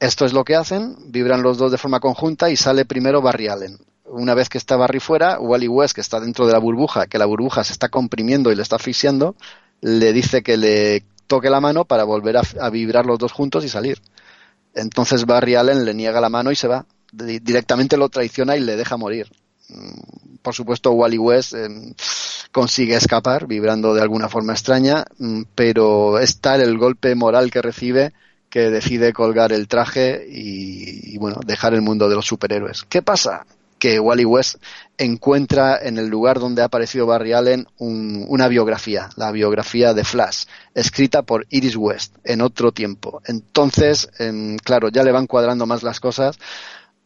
Esto 0.00 0.24
es 0.24 0.32
lo 0.32 0.44
que 0.44 0.56
hacen, 0.56 0.96
vibran 1.06 1.42
los 1.42 1.56
dos 1.58 1.70
de 1.72 1.78
forma 1.78 2.00
conjunta 2.00 2.50
y 2.50 2.56
sale 2.56 2.84
primero 2.84 3.22
Barry 3.22 3.48
Allen. 3.48 3.78
Una 4.06 4.34
vez 4.34 4.48
que 4.48 4.58
está 4.58 4.76
Barry 4.76 5.00
fuera, 5.00 5.38
Wally 5.40 5.68
West, 5.68 5.94
que 5.94 6.00
está 6.00 6.20
dentro 6.20 6.46
de 6.46 6.52
la 6.52 6.58
burbuja, 6.58 7.06
que 7.06 7.18
la 7.18 7.26
burbuja 7.26 7.64
se 7.64 7.72
está 7.72 7.88
comprimiendo 7.88 8.52
y 8.52 8.56
le 8.56 8.62
está 8.62 8.76
asfixiando, 8.76 9.34
le 9.80 10.12
dice 10.12 10.42
que 10.42 10.56
le 10.56 11.04
toque 11.26 11.48
la 11.48 11.60
mano 11.60 11.84
para 11.84 12.04
volver 12.04 12.36
a, 12.36 12.42
a 12.60 12.70
vibrar 12.70 13.06
los 13.06 13.18
dos 13.18 13.32
juntos 13.32 13.64
y 13.64 13.68
salir. 13.68 14.00
Entonces 14.74 15.24
Barry 15.24 15.54
Allen 15.54 15.84
le 15.84 15.94
niega 15.94 16.20
la 16.20 16.28
mano 16.28 16.50
y 16.50 16.56
se 16.56 16.68
va. 16.68 16.84
Directamente 17.12 17.96
lo 17.96 18.08
traiciona 18.08 18.56
y 18.56 18.60
le 18.60 18.76
deja 18.76 18.96
morir. 18.96 19.30
Mm, 19.68 20.36
por 20.42 20.54
supuesto, 20.54 20.92
Wally 20.92 21.18
West 21.18 21.54
em, 21.54 21.94
consigue 22.52 22.96
escapar, 22.96 23.46
vibrando 23.46 23.94
de 23.94 24.02
alguna 24.02 24.28
forma 24.28 24.52
extraña, 24.52 25.04
mm, 25.18 25.42
pero 25.54 26.18
es 26.18 26.40
tal 26.40 26.60
el 26.60 26.76
golpe 26.76 27.14
moral 27.14 27.50
que 27.50 27.62
recibe 27.62 28.12
que 28.54 28.70
decide 28.70 29.12
colgar 29.12 29.52
el 29.52 29.66
traje 29.66 30.24
y, 30.30 31.18
bueno, 31.18 31.40
dejar 31.44 31.74
el 31.74 31.82
mundo 31.82 32.08
de 32.08 32.14
los 32.14 32.24
superhéroes. 32.24 32.84
¿Qué 32.88 33.02
pasa? 33.02 33.44
que 33.80 33.98
Wally 33.98 34.24
West 34.24 34.62
encuentra 34.96 35.76
en 35.76 35.98
el 35.98 36.06
lugar 36.06 36.38
donde 36.38 36.62
ha 36.62 36.66
aparecido 36.66 37.04
Barry 37.04 37.32
Allen 37.32 37.66
una 37.78 38.46
biografía, 38.46 39.10
la 39.16 39.32
biografía 39.32 39.92
de 39.92 40.04
Flash, 40.04 40.44
escrita 40.72 41.22
por 41.22 41.46
Iris 41.50 41.74
West 41.74 42.14
en 42.22 42.42
otro 42.42 42.70
tiempo. 42.70 43.20
Entonces, 43.26 44.08
claro, 44.62 44.88
ya 44.88 45.02
le 45.02 45.10
van 45.10 45.26
cuadrando 45.26 45.66
más 45.66 45.82
las 45.82 45.98
cosas 45.98 46.38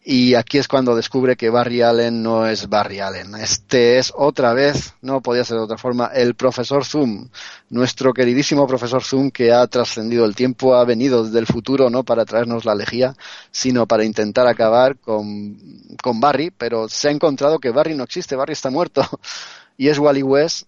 y 0.04 0.34
aquí 0.34 0.58
es 0.58 0.68
cuando 0.68 0.96
descubre 0.96 1.36
que 1.36 1.50
Barry 1.50 1.82
Allen 1.82 2.22
no 2.22 2.46
es 2.46 2.68
Barry 2.68 3.00
Allen. 3.00 3.34
Este 3.34 3.98
es 3.98 4.12
otra 4.16 4.54
vez, 4.54 4.94
no 5.02 5.20
podía 5.20 5.44
ser 5.44 5.58
de 5.58 5.64
otra 5.64 5.76
forma, 5.76 6.06
el 6.14 6.34
profesor 6.34 6.84
Zoom, 6.84 7.28
nuestro 7.68 8.14
queridísimo 8.14 8.66
profesor 8.66 9.02
Zoom 9.02 9.30
que 9.30 9.52
ha 9.52 9.66
trascendido 9.66 10.24
el 10.24 10.34
tiempo, 10.34 10.74
ha 10.76 10.84
venido 10.84 11.24
desde 11.24 11.38
el 11.40 11.46
futuro 11.46 11.90
no 11.90 12.04
para 12.04 12.24
traernos 12.24 12.64
la 12.64 12.74
lejía, 12.74 13.14
sino 13.50 13.86
para 13.86 14.04
intentar 14.04 14.46
acabar 14.46 14.96
con, 14.98 15.58
con 16.02 16.20
Barry, 16.20 16.50
pero 16.50 16.88
se 16.88 17.08
ha 17.08 17.10
encontrado 17.10 17.58
que 17.58 17.70
Barry 17.70 17.94
no 17.94 18.04
existe, 18.04 18.36
Barry 18.36 18.52
está 18.52 18.70
muerto. 18.70 19.02
Y 19.80 19.86
es 19.90 19.98
Wally 20.00 20.24
West 20.24 20.67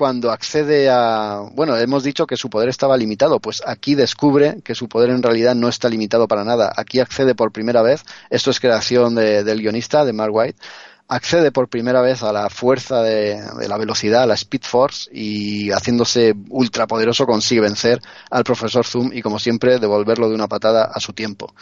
cuando 0.00 0.30
accede 0.30 0.88
a, 0.88 1.42
bueno, 1.52 1.76
hemos 1.76 2.02
dicho 2.02 2.26
que 2.26 2.38
su 2.38 2.48
poder 2.48 2.70
estaba 2.70 2.96
limitado, 2.96 3.38
pues 3.38 3.62
aquí 3.66 3.94
descubre 3.94 4.62
que 4.64 4.74
su 4.74 4.88
poder 4.88 5.10
en 5.10 5.22
realidad 5.22 5.54
no 5.54 5.68
está 5.68 5.90
limitado 5.90 6.26
para 6.26 6.42
nada. 6.42 6.72
Aquí 6.74 7.00
accede 7.00 7.34
por 7.34 7.52
primera 7.52 7.82
vez, 7.82 8.02
esto 8.30 8.50
es 8.50 8.60
creación 8.60 9.14
del 9.14 9.60
guionista, 9.60 10.06
de 10.06 10.14
Mark 10.14 10.34
White, 10.34 10.58
accede 11.06 11.52
por 11.52 11.68
primera 11.68 12.00
vez 12.00 12.22
a 12.22 12.32
la 12.32 12.48
fuerza 12.48 13.02
de, 13.02 13.42
la 13.68 13.76
velocidad, 13.76 14.22
a 14.22 14.26
la 14.26 14.32
Speed 14.32 14.62
Force, 14.62 15.10
y 15.12 15.70
haciéndose 15.70 16.32
ultrapoderoso 16.48 17.26
consigue 17.26 17.60
vencer 17.60 18.00
al 18.30 18.42
profesor 18.42 18.86
Zoom 18.86 19.10
y 19.12 19.20
como 19.20 19.38
siempre 19.38 19.78
devolverlo 19.78 20.30
de 20.30 20.34
una 20.34 20.48
patada 20.48 20.84
a 20.84 20.98
su 20.98 21.12
tiempo. 21.12 21.54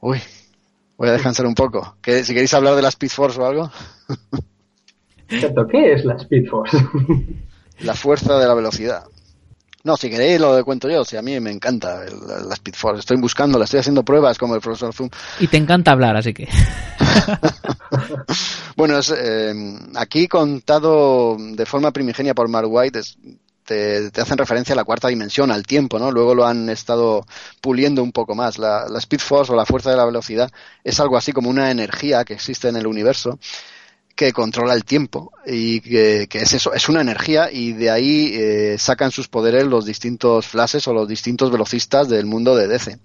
Uy, 0.00 0.20
voy 0.96 1.08
a 1.08 1.12
descansar 1.12 1.46
un 1.46 1.54
poco. 1.54 1.98
si 2.04 2.34
queréis 2.34 2.52
hablar 2.52 2.74
de 2.74 2.82
la 2.82 2.88
Speed 2.88 3.10
Force 3.10 3.40
o 3.40 3.46
algo. 3.46 3.70
¿qué 5.70 5.92
es 5.92 6.04
la 6.04 6.14
Speed 6.14 6.48
Force? 6.48 6.76
la 7.80 7.94
fuerza 7.94 8.38
de 8.38 8.46
la 8.46 8.54
velocidad. 8.54 9.04
No, 9.84 9.96
si 9.96 10.08
queréis 10.10 10.40
lo 10.40 10.64
cuento 10.64 10.88
yo, 10.88 11.04
si 11.04 11.16
a 11.16 11.22
mí 11.22 11.38
me 11.40 11.50
encanta 11.50 12.04
la, 12.04 12.54
Speed 12.54 12.74
Force. 12.74 13.00
Estoy 13.00 13.16
buscándola, 13.16 13.64
estoy 13.64 13.80
haciendo 13.80 14.04
pruebas 14.04 14.38
como 14.38 14.54
el 14.54 14.60
profesor 14.60 14.94
Zoom. 14.94 15.10
Y 15.40 15.48
te 15.48 15.56
encanta 15.56 15.90
hablar, 15.90 16.16
así 16.16 16.32
que. 16.32 16.48
bueno, 18.76 18.98
es, 18.98 19.12
eh, 19.16 19.52
aquí 19.96 20.28
contado 20.28 21.36
de 21.36 21.66
forma 21.66 21.90
primigenia 21.90 22.32
por 22.32 22.48
Mark 22.48 22.68
White, 22.70 23.00
te, 23.64 24.10
hacen 24.20 24.38
referencia 24.38 24.74
a 24.74 24.76
la 24.76 24.84
cuarta 24.84 25.08
dimensión, 25.08 25.50
al 25.50 25.66
tiempo, 25.66 25.98
¿no? 25.98 26.12
Luego 26.12 26.36
lo 26.36 26.46
han 26.46 26.68
estado 26.68 27.26
puliendo 27.60 28.04
un 28.04 28.12
poco 28.12 28.36
más. 28.36 28.58
La, 28.58 28.86
la 28.88 28.98
Speed 28.98 29.20
Force 29.20 29.52
o 29.52 29.56
la 29.56 29.66
fuerza 29.66 29.90
de 29.90 29.96
la 29.96 30.04
velocidad 30.04 30.48
es 30.84 31.00
algo 31.00 31.16
así 31.16 31.32
como 31.32 31.50
una 31.50 31.72
energía 31.72 32.24
que 32.24 32.34
existe 32.34 32.68
en 32.68 32.76
el 32.76 32.86
universo 32.86 33.40
que 34.26 34.32
controla 34.32 34.74
el 34.74 34.84
tiempo 34.84 35.32
y 35.44 35.80
que, 35.80 36.28
es 36.30 36.52
eso, 36.52 36.72
es 36.72 36.88
una 36.88 37.00
energía 37.00 37.50
y 37.50 37.72
de 37.72 37.90
ahí 37.90 38.32
eh, 38.34 38.76
sacan 38.78 39.10
sus 39.10 39.28
poderes 39.28 39.66
los 39.66 39.84
distintos 39.84 40.46
flashes 40.46 40.86
o 40.86 40.92
los 40.92 41.08
distintos 41.08 41.50
velocistas 41.50 42.08
del 42.08 42.26
mundo 42.26 42.54
de 42.54 42.68
DC. 42.68 42.98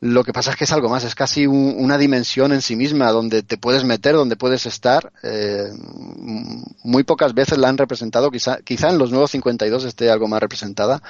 Lo 0.00 0.24
que 0.24 0.32
pasa 0.32 0.50
es 0.50 0.56
que 0.56 0.64
es 0.64 0.72
algo 0.72 0.88
más, 0.90 1.04
es 1.04 1.14
casi 1.14 1.46
una 1.46 1.96
dimensión 1.96 2.52
en 2.52 2.60
sí 2.60 2.76
misma 2.76 3.10
donde 3.10 3.42
te 3.42 3.56
puedes 3.56 3.84
meter, 3.84 4.14
donde 4.14 4.36
puedes 4.36 4.66
estar. 4.66 5.12
Eh, 5.22 5.70
muy 6.82 7.04
pocas 7.04 7.32
veces 7.32 7.56
la 7.56 7.68
han 7.68 7.78
representado, 7.78 8.30
quizá, 8.30 8.58
quizá 8.62 8.90
en 8.90 8.98
los 8.98 9.10
nuevos 9.10 9.30
52 9.30 9.84
esté 9.84 10.10
algo 10.10 10.28
más 10.28 10.40
representada, 10.40 11.00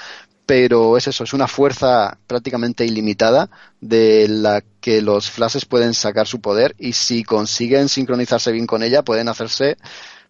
pero 0.47 0.97
es 0.97 1.09
eso, 1.09 1.25
es 1.25 1.33
una 1.33 1.49
fuerza 1.49 2.19
prácticamente 2.27 2.85
ilimitada 2.85 3.51
de 3.81 4.29
la 4.29 4.63
que 4.81 5.01
los 5.01 5.31
flashes 5.31 5.65
pueden 5.65 5.95
sacar 5.95 6.27
su 6.27 6.41
poder 6.41 6.75
y 6.79 6.93
si 6.93 7.25
consiguen 7.25 7.89
sincronizarse 7.89 8.53
bien 8.53 8.67
con 8.67 8.83
ella 8.83 9.03
pueden 9.03 9.29
hacerse 9.29 9.77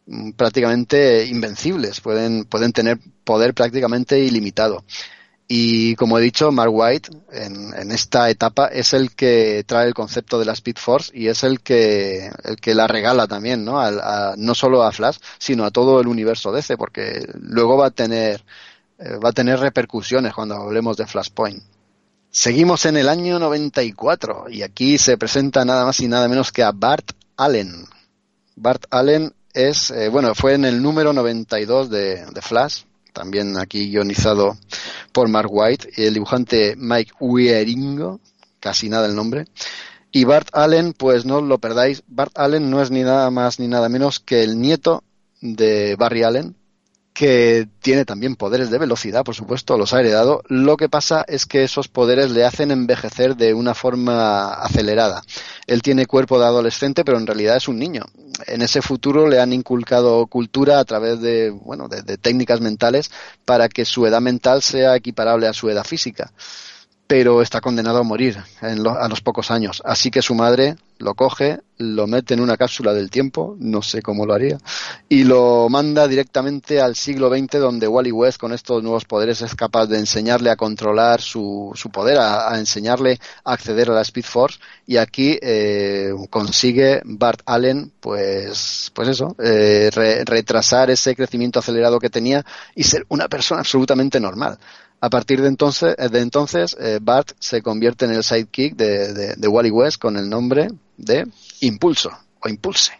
mm, 0.07 0.33
prácticamente 0.33 1.27
invencibles, 1.27 2.01
pueden, 2.01 2.45
pueden 2.45 2.73
tener 2.73 2.99
poder 3.25 3.55
prácticamente 3.55 4.21
ilimitado. 4.21 4.85
Y 5.47 5.95
como 5.97 6.19
he 6.19 6.23
dicho, 6.23 6.51
Mark 6.53 6.71
White 6.73 7.11
en, 7.33 7.75
en, 7.75 7.91
esta 7.93 8.31
etapa 8.31 8.69
es 8.69 8.95
el 8.95 9.15
que 9.15 9.63
trae 9.67 9.87
el 9.87 9.93
concepto 9.93 10.39
de 10.39 10.47
la 10.47 10.53
Speed 10.55 10.77
Force 10.79 11.13
y 11.15 11.29
es 11.29 11.45
el 11.45 11.61
que, 11.61 12.31
el 12.45 12.57
que 12.57 12.75
la 12.75 12.87
regala 12.87 13.27
también, 13.27 13.63
¿no? 13.63 13.79
no 14.37 14.55
solo 14.55 14.83
a 14.83 14.93
Flash, 14.93 15.19
sino 15.39 15.67
a 15.67 15.71
todo 15.71 16.01
el 16.01 16.07
universo 16.07 16.51
DC, 16.51 16.79
porque 16.79 17.27
luego 17.35 17.77
va 17.77 17.89
a 17.89 17.91
tener 17.91 18.43
eh, 18.99 19.17
va 19.17 19.31
a 19.31 19.33
tener 19.33 19.59
repercusiones 19.59 20.33
cuando 20.35 20.55
hablemos 20.55 20.97
de 20.97 21.07
Flashpoint. 21.07 21.63
Seguimos 22.31 22.85
en 22.87 22.97
el 22.97 23.09
año 23.09 23.39
94 23.39 24.47
y 24.51 24.63
aquí 24.63 24.99
se 24.99 25.17
presenta 25.17 25.65
nada 25.65 25.85
más 25.85 26.01
y 26.01 26.09
nada 26.09 26.29
menos 26.29 26.51
que 26.51 26.63
a 26.63 26.73
Bart 26.73 27.13
Allen. 27.37 27.87
Bart 28.57 28.85
Allen 28.91 29.33
es, 29.53 29.91
eh, 29.91 30.09
bueno, 30.09 30.35
fue 30.35 30.55
en 30.55 30.65
el 30.65 30.83
número 30.83 31.13
92 31.13 31.91
de, 31.91 32.27
de 32.27 32.43
Flash, 32.43 32.83
también 33.13 33.57
aquí 33.57 33.89
guionizado 33.91 34.57
por 35.13 35.29
Mark 35.29 35.49
White 35.51 35.91
y 35.97 36.05
el 36.05 36.15
dibujante 36.15 36.75
Mike 36.77 37.13
Wieringo, 37.21 38.21
casi 38.61 38.89
nada 38.89 39.07
el 39.07 39.15
nombre. 39.15 39.47
Y 40.11 40.25
Bart 40.25 40.49
Allen, 40.53 40.93
pues 40.93 41.25
no 41.25 41.41
lo 41.41 41.59
perdáis, 41.59 42.03
Bart 42.07 42.37
Allen 42.37 42.71
no 42.71 42.83
es 42.83 42.91
ni 42.91 43.03
nada 43.03 43.31
más 43.31 43.59
ni 43.59 43.69
nada 43.69 43.89
menos 43.89 44.21
que 44.21 44.43
el 44.43 44.61
nieto 44.61 45.03
de 45.41 45.97
Barry 45.97 46.25
Allen, 46.25 46.57
que 47.15 47.69
tiene 47.81 48.05
también 48.05 48.35
poderes 48.35 48.71
de 48.71 48.79
velocidad, 48.79 49.23
por 49.23 49.37
supuesto, 49.37 49.79
los 49.79 49.95
ha 49.95 50.01
heredado. 50.01 50.43
Lo 50.49 50.77
que 50.77 50.89
pasa 50.89 51.25
es 51.29 51.47
que 51.47 51.63
esos 51.63 51.87
poderes 51.87 52.33
le 52.33 52.45
hacen 52.45 52.73
envejecer 52.73 53.37
de 53.37 53.55
una 53.55 53.73
forma 53.73 54.53
acelerada. 54.53 55.23
Él 55.69 55.81
tiene 55.81 56.07
cuerpo 56.07 56.41
de 56.41 56.47
adolescente, 56.47 57.05
pero 57.05 57.17
en 57.19 57.27
realidad 57.29 57.57
es 57.57 57.69
un 57.69 57.79
niño. 57.79 58.03
En 58.49 58.63
ese 58.63 58.83
futuro 58.83 59.29
le 59.29 59.41
han 59.41 59.53
inculcado 59.53 60.27
cultura 60.27 60.81
a 60.81 60.85
través 60.85 61.21
de, 61.21 61.51
bueno, 61.51 61.87
de, 61.89 62.19
técnicas 62.19 62.61
mentales 62.61 63.13
para 63.45 63.69
que 63.69 63.85
su 63.85 64.05
edad 64.07 64.21
mental 64.21 64.61
sea 64.61 64.97
equiparable 64.97 65.47
a 65.47 65.53
su 65.53 65.71
edad 65.71 65.85
física. 65.85 66.33
Pero 67.07 67.43
está 67.43 67.61
condenado 67.61 67.99
a 67.99 68.03
morir 68.03 68.39
a 68.61 69.09
los 69.09 69.21
pocos 69.21 69.51
años. 69.51 69.83
Así 69.85 70.11
que 70.11 70.23
su 70.23 70.35
madre 70.35 70.77
lo 70.99 71.15
coge, 71.15 71.61
lo 71.77 72.07
mete 72.07 72.35
en 72.35 72.41
una 72.41 72.57
cápsula 72.57 72.95
del 72.95 73.11
tiempo, 73.11 73.57
no 73.59 73.83
sé 73.83 74.01
cómo 74.01 74.25
lo 74.25 74.33
haría, 74.33 74.59
y 75.09 75.25
lo 75.25 75.69
manda 75.69 76.07
directamente 76.07 76.81
al 76.81 76.95
siglo 76.95 77.29
XX 77.29 77.59
donde 77.59 77.89
Wally 77.89 78.13
West 78.13 78.39
con 78.39 78.53
estos 78.53 78.83
nuevos 78.83 79.05
poderes 79.05 79.43
es 79.43 79.55
capaz 79.55 79.87
de 79.87 79.99
enseñarle 79.99 80.51
a 80.51 80.57
controlar 80.57 81.21
su, 81.21 81.73
su 81.75 81.91
poder, 81.91 82.19
a, 82.19 82.59
enseñarle 82.59 83.19
a 83.45 83.53
acceder 83.53 83.91
a 83.91 83.95
la 83.95 84.03
Speed 84.03 84.25
Force 84.25 84.59
y 84.87 84.97
aquí 84.97 85.37
eh, 85.43 86.13
consigue 86.31 87.03
Bart 87.05 87.43
Allen 87.45 87.93
pues, 88.01 88.91
pues 88.95 89.09
eso, 89.09 89.35
eh, 89.43 89.91
retrasar 90.25 90.91
ese 90.91 91.17
crecimiento 91.17 91.59
acelerado 91.59 91.99
que 91.99 92.11
tenía 92.11 92.45
y 92.75 92.85
ser 92.85 93.05
una 93.09 93.29
persona 93.29 93.61
absolutamente 93.61 94.21
normal. 94.21 94.59
A 95.05 95.11
partir 95.11 95.43
de 95.43 95.49
entonces, 95.49 95.95
de 95.99 96.21
entonces 96.21 96.75
eh, 96.81 96.99
Bart 97.03 97.33
se 97.39 97.61
convierte 97.61 98.07
en 98.07 98.13
el 98.13 98.25
sidekick 98.25 98.75
de, 98.75 99.49
Wally 99.49 99.71
West 99.71 99.99
con 100.01 100.17
el 100.17 100.31
nombre 100.31 100.69
de 100.97 101.27
Impulso 101.61 102.11
o 102.41 102.49
Impulse 102.49 102.93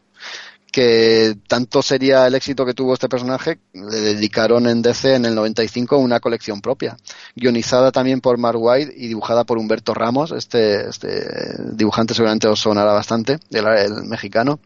que 0.71 1.35
tanto 1.49 1.81
sería 1.81 2.27
el 2.27 2.35
éxito 2.35 2.67
que 2.67 2.75
tuvo 2.75 2.93
este 2.93 3.09
personaje, 3.09 3.59
le 3.73 4.01
dedicaron 4.01 4.67
en 4.67 4.83
DC 4.83 5.15
en 5.15 5.25
el 5.25 5.35
95 5.35 5.97
una 5.97 6.21
colección 6.21 6.61
propia, 6.61 6.97
guionizada 7.37 7.91
también 7.91 8.21
por 8.21 8.37
Mark 8.37 8.59
White 8.61 8.93
y 8.95 9.07
dibujada 9.07 9.45
por 9.45 9.57
Humberto 9.57 9.95
Ramos, 9.95 10.33
este, 10.33 10.91
este 10.91 11.25
dibujante 11.73 12.13
seguramente 12.13 12.49
os 12.49 12.59
sonará 12.59 12.93
bastante, 12.93 13.39
el 13.51 14.05
mexicano, 14.09 14.59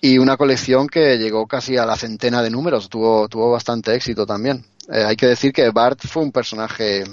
y 0.00 0.18
una 0.18 0.36
colección 0.36 0.86
que 0.86 1.18
llegó 1.18 1.46
casi 1.46 1.76
a 1.78 1.84
la 1.84 1.96
centena 1.96 2.40
de 2.40 2.50
números, 2.50 2.88
tuvo, 2.88 3.28
tuvo 3.28 3.50
bastante 3.50 3.92
éxito 3.94 4.24
también. 4.24 4.64
Eh, 4.92 5.04
hay 5.04 5.16
que 5.16 5.26
decir 5.26 5.52
que 5.52 5.70
Bart 5.70 6.00
fue 6.06 6.22
un 6.22 6.32
personaje 6.32 7.04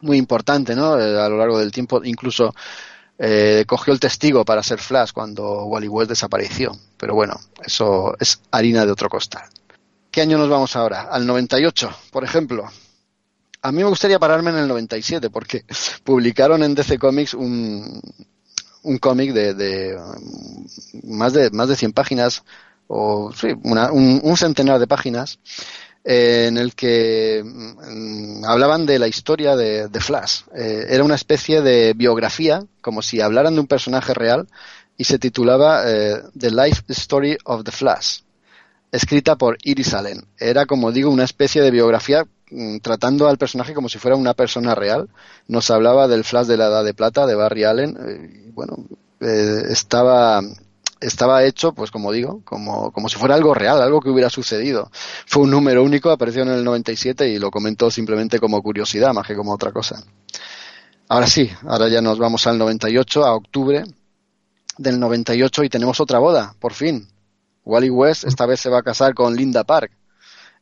muy 0.00 0.16
importante, 0.16 0.74
¿no? 0.74 0.98
Eh, 0.98 1.20
a 1.20 1.28
lo 1.28 1.36
largo 1.36 1.58
del 1.58 1.72
tiempo, 1.72 2.02
incluso 2.04 2.54
eh, 3.18 3.64
cogió 3.66 3.92
el 3.92 4.00
testigo 4.00 4.44
para 4.44 4.62
ser 4.62 4.78
Flash 4.78 5.12
cuando 5.12 5.64
Wally 5.64 5.88
West 5.88 6.10
desapareció. 6.10 6.76
Pero 6.96 7.14
bueno, 7.14 7.38
eso 7.64 8.14
es 8.18 8.40
harina 8.50 8.86
de 8.86 8.92
otro 8.92 9.08
costal. 9.08 9.42
¿Qué 10.10 10.22
año 10.22 10.38
nos 10.38 10.48
vamos 10.48 10.74
ahora? 10.74 11.02
Al 11.02 11.26
98, 11.26 11.90
por 12.10 12.24
ejemplo. 12.24 12.64
A 13.62 13.72
mí 13.72 13.78
me 13.82 13.88
gustaría 13.88 14.18
pararme 14.18 14.50
en 14.50 14.56
el 14.56 14.68
97 14.68 15.30
porque 15.30 15.64
publicaron 16.04 16.62
en 16.62 16.74
DC 16.74 16.98
Comics 16.98 17.34
un, 17.34 18.00
un 18.82 18.98
cómic 18.98 19.32
de, 19.32 19.54
de, 19.54 20.00
más 21.04 21.32
de 21.34 21.50
más 21.50 21.68
de 21.68 21.76
100 21.76 21.92
páginas 21.92 22.42
o 22.88 23.30
sí, 23.32 23.48
un, 23.62 24.20
un 24.22 24.36
centenar 24.36 24.80
de 24.80 24.86
páginas 24.86 25.38
eh, 26.02 26.46
en 26.48 26.56
el 26.56 26.74
que 26.74 27.42
mm, 27.44 28.44
hablaban 28.46 28.86
de 28.86 28.98
la 28.98 29.06
historia 29.06 29.54
de, 29.54 30.00
Flash. 30.00 30.42
Eh, 30.54 30.86
era 30.88 31.04
una 31.04 31.14
especie 31.14 31.60
de 31.60 31.92
biografía, 31.92 32.64
como 32.80 33.02
si 33.02 33.20
hablaran 33.20 33.54
de 33.54 33.60
un 33.60 33.66
personaje 33.66 34.14
real, 34.14 34.48
y 34.96 35.04
se 35.04 35.18
titulaba 35.18 35.82
eh, 35.86 36.22
The 36.38 36.50
Life 36.50 36.84
Story 36.88 37.36
of 37.44 37.64
the 37.64 37.72
Flash, 37.72 38.20
escrita 38.90 39.36
por 39.36 39.58
Iris 39.62 39.92
Allen. 39.92 40.24
Era, 40.38 40.64
como 40.64 40.90
digo, 40.90 41.10
una 41.10 41.24
especie 41.24 41.60
de 41.60 41.70
biografía 41.70 42.24
mm, 42.50 42.78
tratando 42.78 43.28
al 43.28 43.36
personaje 43.36 43.74
como 43.74 43.90
si 43.90 43.98
fuera 43.98 44.16
una 44.16 44.32
persona 44.32 44.74
real. 44.74 45.10
Nos 45.48 45.70
hablaba 45.70 46.08
del 46.08 46.24
Flash 46.24 46.46
de 46.46 46.56
la 46.56 46.68
Edad 46.68 46.84
de 46.84 46.94
Plata, 46.94 47.26
de 47.26 47.34
Barry 47.34 47.64
Allen. 47.64 48.52
bueno, 48.54 48.86
estaba 49.20 50.40
estaba 51.00 51.44
hecho, 51.44 51.72
pues 51.72 51.90
como 51.90 52.12
digo, 52.12 52.42
como, 52.44 52.92
como 52.92 53.08
si 53.08 53.16
fuera 53.16 53.34
algo 53.34 53.54
real, 53.54 53.80
algo 53.80 54.00
que 54.00 54.10
hubiera 54.10 54.30
sucedido. 54.30 54.90
Fue 55.26 55.42
un 55.42 55.50
número 55.50 55.82
único, 55.82 56.10
apareció 56.10 56.42
en 56.42 56.50
el 56.50 56.64
97 56.64 57.28
y 57.28 57.38
lo 57.38 57.50
comentó 57.50 57.90
simplemente 57.90 58.38
como 58.38 58.62
curiosidad, 58.62 59.12
más 59.14 59.26
que 59.26 59.34
como 59.34 59.52
otra 59.52 59.72
cosa. 59.72 60.04
Ahora 61.08 61.26
sí, 61.26 61.50
ahora 61.66 61.88
ya 61.88 62.00
nos 62.00 62.18
vamos 62.18 62.46
al 62.46 62.58
98, 62.58 63.24
a 63.24 63.34
octubre 63.34 63.84
del 64.78 65.00
98 65.00 65.64
y 65.64 65.68
tenemos 65.68 66.00
otra 66.00 66.18
boda, 66.18 66.54
por 66.60 66.72
fin. 66.72 67.08
Wally 67.64 67.90
West 67.90 68.24
esta 68.24 68.46
vez 68.46 68.60
se 68.60 68.70
va 68.70 68.78
a 68.78 68.82
casar 68.82 69.14
con 69.14 69.34
Linda 69.34 69.64
Park. 69.64 69.90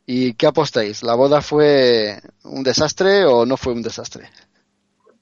¿Y 0.05 0.33
qué 0.33 0.47
apostáis? 0.47 1.03
¿La 1.03 1.13
boda 1.13 1.41
fue 1.41 2.19
un 2.43 2.63
desastre 2.63 3.25
o 3.25 3.45
no 3.45 3.57
fue 3.57 3.73
un 3.73 3.83
desastre? 3.83 4.29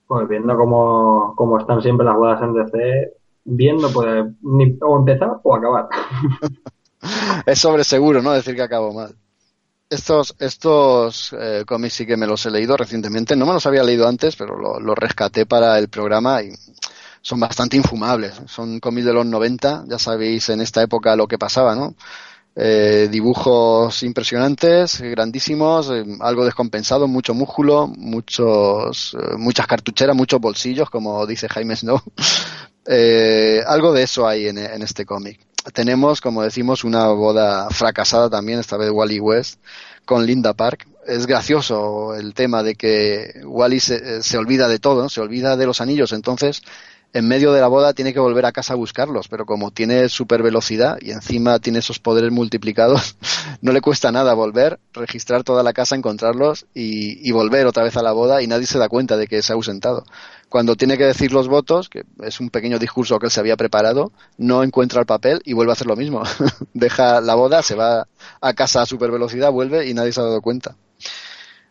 Pues 0.08 0.28
viendo 0.30 0.56
cómo, 0.56 1.34
cómo 1.36 1.60
están 1.60 1.82
siempre 1.82 2.06
las 2.06 2.16
bodas 2.16 2.42
en 2.42 2.54
DC, 2.54 3.17
viendo 3.48 3.92
pues 3.92 4.26
ni, 4.42 4.78
o 4.82 4.98
empezar 5.00 5.40
o 5.42 5.56
acabar. 5.56 5.88
es 7.46 7.60
sobre 7.60 7.84
seguro, 7.84 8.22
¿no? 8.22 8.34
Decir 8.34 8.56
que 8.56 8.62
acabo 8.62 8.94
mal. 8.94 9.16
Estos, 9.90 10.36
estos 10.40 11.34
eh, 11.40 11.64
cómics 11.66 11.94
sí 11.94 12.06
que 12.06 12.18
me 12.18 12.28
los 12.28 12.46
he 12.46 12.52
leído 12.52 12.76
recientemente. 12.76 13.38
No 13.38 13.46
me 13.46 13.54
los 13.54 13.66
había 13.66 13.84
leído 13.84 14.08
antes, 14.08 14.36
pero 14.36 14.58
los 14.58 14.82
lo 14.82 14.94
rescaté 14.94 15.46
para 15.46 15.80
el 15.80 15.88
programa 15.88 16.44
y 16.44 16.52
son 17.22 17.40
bastante 17.40 17.78
infumables. 17.78 18.34
Son 18.48 18.82
cómics 18.82 19.06
de 19.06 19.14
los 19.14 19.26
90, 19.26 19.86
ya 19.88 19.98
sabéis 19.98 20.50
en 20.50 20.60
esta 20.60 20.82
época 20.84 21.16
lo 21.16 21.28
que 21.28 21.38
pasaba, 21.38 21.74
¿no? 21.74 21.96
Eh, 22.60 23.08
dibujos 23.10 24.02
impresionantes, 24.04 25.00
grandísimos, 25.00 25.90
eh, 25.92 26.04
algo 26.20 26.44
descompensado, 26.44 27.08
mucho 27.08 27.34
músculo, 27.34 27.88
muchos, 27.88 29.16
muchas 29.38 29.68
cartucheras, 29.68 30.16
muchos 30.16 30.42
bolsillos, 30.42 30.90
como 30.90 31.26
dice 31.28 31.48
Jaime 31.48 31.76
Snow, 31.76 32.02
eh, 32.88 33.62
algo 33.66 33.94
de 33.94 34.04
eso 34.04 34.28
hay 34.28 34.48
en, 34.48 34.58
este 34.58 35.06
cómic. 35.06 35.40
Tenemos, 35.74 36.22
como 36.22 36.44
decimos, 36.44 36.84
una 36.84 37.08
boda 37.10 37.70
fracasada 37.70 38.30
también, 38.30 38.60
esta 38.60 38.78
vez 38.78 38.90
Wally 38.90 39.20
West, 39.20 39.60
con 40.06 40.26
Linda 40.26 40.54
Park. 40.54 40.88
Es 41.06 41.26
gracioso 41.26 42.16
el 42.16 42.34
tema 42.34 42.64
de 42.64 42.76
que 42.76 43.42
Wally 43.46 43.80
se, 43.80 44.24
se 44.24 44.38
olvida 44.38 44.68
de 44.68 44.80
todo, 44.80 45.10
se 45.10 45.22
olvida 45.22 45.58
de 45.58 45.66
los 45.66 45.82
anillos, 45.82 46.14
entonces 46.14 46.62
en 47.14 47.28
medio 47.28 47.54
de 47.54 47.62
la 47.62 47.68
boda 47.68 47.94
tiene 47.94 48.14
que 48.14 48.20
volver 48.20 48.46
a 48.46 48.52
casa 48.52 48.74
a 48.74 48.76
buscarlos, 48.76 49.28
pero 49.28 49.46
como 49.46 49.72
tiene 49.72 50.10
super 50.10 50.44
velocidad 50.44 50.98
y 51.02 51.12
encima 51.12 51.60
tiene 51.60 51.80
esos 51.80 52.00
poderes 52.00 52.32
multiplicados, 52.32 53.16
no 53.62 53.72
le 53.72 53.82
cuesta 53.82 54.12
nada 54.12 54.34
volver, 54.34 54.80
registrar 54.94 55.44
toda 55.44 55.64
la 55.64 55.74
casa, 55.74 55.96
encontrarlos 55.96 56.66
y, 56.74 57.32
volver 57.32 57.68
otra 57.68 57.84
vez 57.84 57.96
a 57.98 58.02
la 58.02 58.12
boda 58.12 58.42
y 58.42 58.48
nadie 58.48 58.66
se 58.66 58.80
da 58.80 58.90
cuenta 58.90 59.16
de 59.16 59.28
que 59.28 59.42
se 59.42 59.54
ha 59.54 59.56
ausentado. 59.56 60.04
Cuando 60.50 60.76
tiene 60.76 60.98
que 60.98 61.04
decir 61.04 61.34
los 61.34 61.50
votos, 61.50 61.90
que 61.90 62.06
es 62.22 62.40
un 62.40 62.50
pequeño 62.50 62.80
discurso 62.80 63.20
que 63.20 63.26
él 63.26 63.32
se 63.32 63.40
había 63.42 63.58
preparado, 63.58 64.14
no 64.38 64.64
encuentra 64.64 65.02
el 65.02 65.06
papel 65.06 65.42
y 65.44 65.54
vuelve 65.54 65.72
a 65.72 65.74
hacer 65.74 65.88
lo 65.88 65.98
mismo. 65.98 66.24
Deja 66.74 67.20
la 67.20 67.36
boda, 67.36 67.62
se 67.62 67.76
va 67.76 68.08
a 68.40 68.54
casa 68.54 68.82
a 68.82 68.86
super 68.86 69.12
velocidad, 69.12 69.52
vuelve 69.52 69.88
y 69.90 69.94
nadie 69.94 70.14
se 70.14 70.22
ha 70.22 70.24
dado 70.24 70.42
cuenta. 70.42 70.76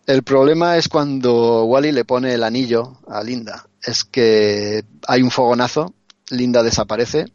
El 0.06 0.22
problema 0.22 0.76
es 0.76 0.88
cuando 0.88 1.64
Wally 1.64 1.90
le 1.90 2.04
pone 2.04 2.34
el 2.34 2.44
anillo 2.44 2.98
a 3.08 3.22
Linda. 3.22 3.66
Es 3.82 4.04
que 4.04 4.84
hay 5.08 5.22
un 5.22 5.30
fogonazo, 5.30 5.94
Linda 6.30 6.62
desaparece 6.62 7.26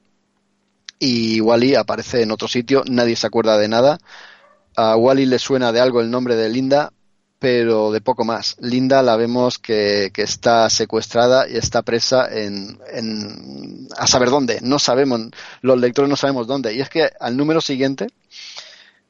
y 0.99 1.41
Wally 1.41 1.75
aparece 1.75 2.21
en 2.21 2.31
otro 2.31 2.47
sitio, 2.47 2.83
nadie 2.87 3.15
se 3.15 3.27
acuerda 3.27 3.57
de 3.57 3.67
nada. 3.67 3.97
A 4.75 4.95
Wally 4.95 5.25
le 5.25 5.39
suena 5.39 5.71
de 5.71 5.81
algo 5.81 5.99
el 5.99 6.11
nombre 6.11 6.35
de 6.35 6.47
Linda, 6.47 6.93
pero 7.41 7.91
de 7.91 8.01
poco 8.01 8.23
más. 8.23 8.55
Linda 8.59 9.01
la 9.01 9.15
vemos 9.15 9.57
que, 9.57 10.13
está 10.15 10.69
secuestrada 10.69 11.49
y 11.49 11.57
está 11.57 11.81
presa 11.81 12.29
en, 12.31 12.79
en, 12.93 13.87
a 13.97 14.05
saber 14.05 14.29
dónde. 14.29 14.59
No 14.61 14.77
sabemos, 14.77 15.21
los 15.61 15.79
lectores 15.79 16.07
no 16.07 16.15
sabemos 16.15 16.45
dónde. 16.45 16.73
Y 16.75 16.81
es 16.81 16.89
que 16.89 17.09
al 17.19 17.35
número 17.35 17.59
siguiente, 17.59 18.07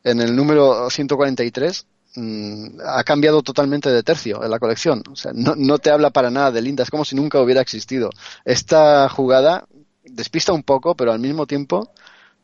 en 0.06 0.22
el 0.22 0.34
número 0.34 0.90
143, 0.90 1.86
Mm, 2.16 2.82
ha 2.86 3.06
cambiado 3.06 3.42
totalmente 3.42 3.90
de 3.90 4.04
tercio 4.04 4.44
en 4.44 4.52
la 4.52 4.60
colección. 4.60 5.02
O 5.10 5.16
sea, 5.16 5.32
no, 5.34 5.56
no, 5.56 5.78
te 5.80 5.92
habla 5.92 6.10
para 6.10 6.30
nada 6.30 6.52
de 6.52 6.62
Linda, 6.62 6.84
es 6.84 6.90
como 6.90 7.06
si 7.06 7.16
nunca 7.16 7.40
hubiera 7.40 7.62
existido. 7.62 8.10
Esta 8.44 9.08
jugada 9.08 9.66
despista 10.04 10.52
un 10.52 10.64
poco, 10.64 10.96
pero 10.96 11.14
al 11.14 11.20
mismo 11.20 11.48
tiempo 11.48 11.94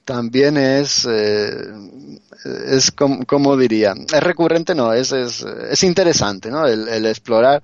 también 0.08 0.56
es, 0.56 1.06
eh, 1.06 1.52
es 2.66 2.92
como, 2.92 3.58
diría, 3.58 3.94
es 3.94 4.24
recurrente, 4.24 4.74
no, 4.74 4.94
es, 4.94 5.12
es, 5.12 5.42
es 5.44 5.84
interesante, 5.84 6.50
¿no? 6.50 6.66
El, 6.66 7.06
explorar 7.06 7.62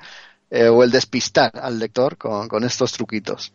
eh, 0.50 0.68
o 0.68 0.84
el 0.84 0.92
despistar 0.92 1.54
al 1.56 1.80
lector 1.80 2.18
con, 2.18 2.50
con 2.50 2.66
estos 2.66 2.92
truquitos. 2.92 3.54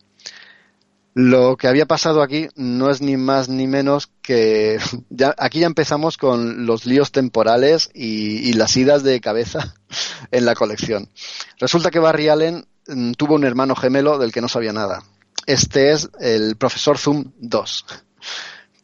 Lo 1.12 1.59
que 1.59 1.69
había 1.69 1.85
pasado 1.85 2.23
aquí 2.23 2.48
no 2.56 2.89
es 2.89 3.02
ni 3.02 3.19
más 3.19 3.51
ni 3.51 3.66
menos 3.66 4.09
que 4.23 4.78
ya, 5.10 5.35
aquí 5.36 5.60
ya 5.60 5.66
empezamos 5.66 6.16
con 6.16 6.65
los 6.65 6.86
líos 6.86 7.12
temporales 7.12 7.90
y, 7.93 8.55
las 8.55 8.74
idas 8.74 9.02
de 9.02 9.20
cabeza 9.20 9.74
en 10.31 10.47
la 10.47 10.55
colección. 10.55 11.10
Resulta 11.59 11.90
que 11.90 11.98
Barry 11.98 12.31
Allen 12.31 12.66
mm, 12.86 13.12
tuvo 13.12 13.35
un 13.35 13.44
hermano 13.44 13.77
gemelo 13.77 14.16
del 14.16 14.32
que 14.32 14.40
no 14.40 14.48
sabía 14.48 14.73
nada. 14.73 15.02
Este 15.44 15.93
es 15.93 16.09
el 16.20 16.56
profesor 16.56 16.97
Zoom 16.97 17.32
2. 17.39 17.85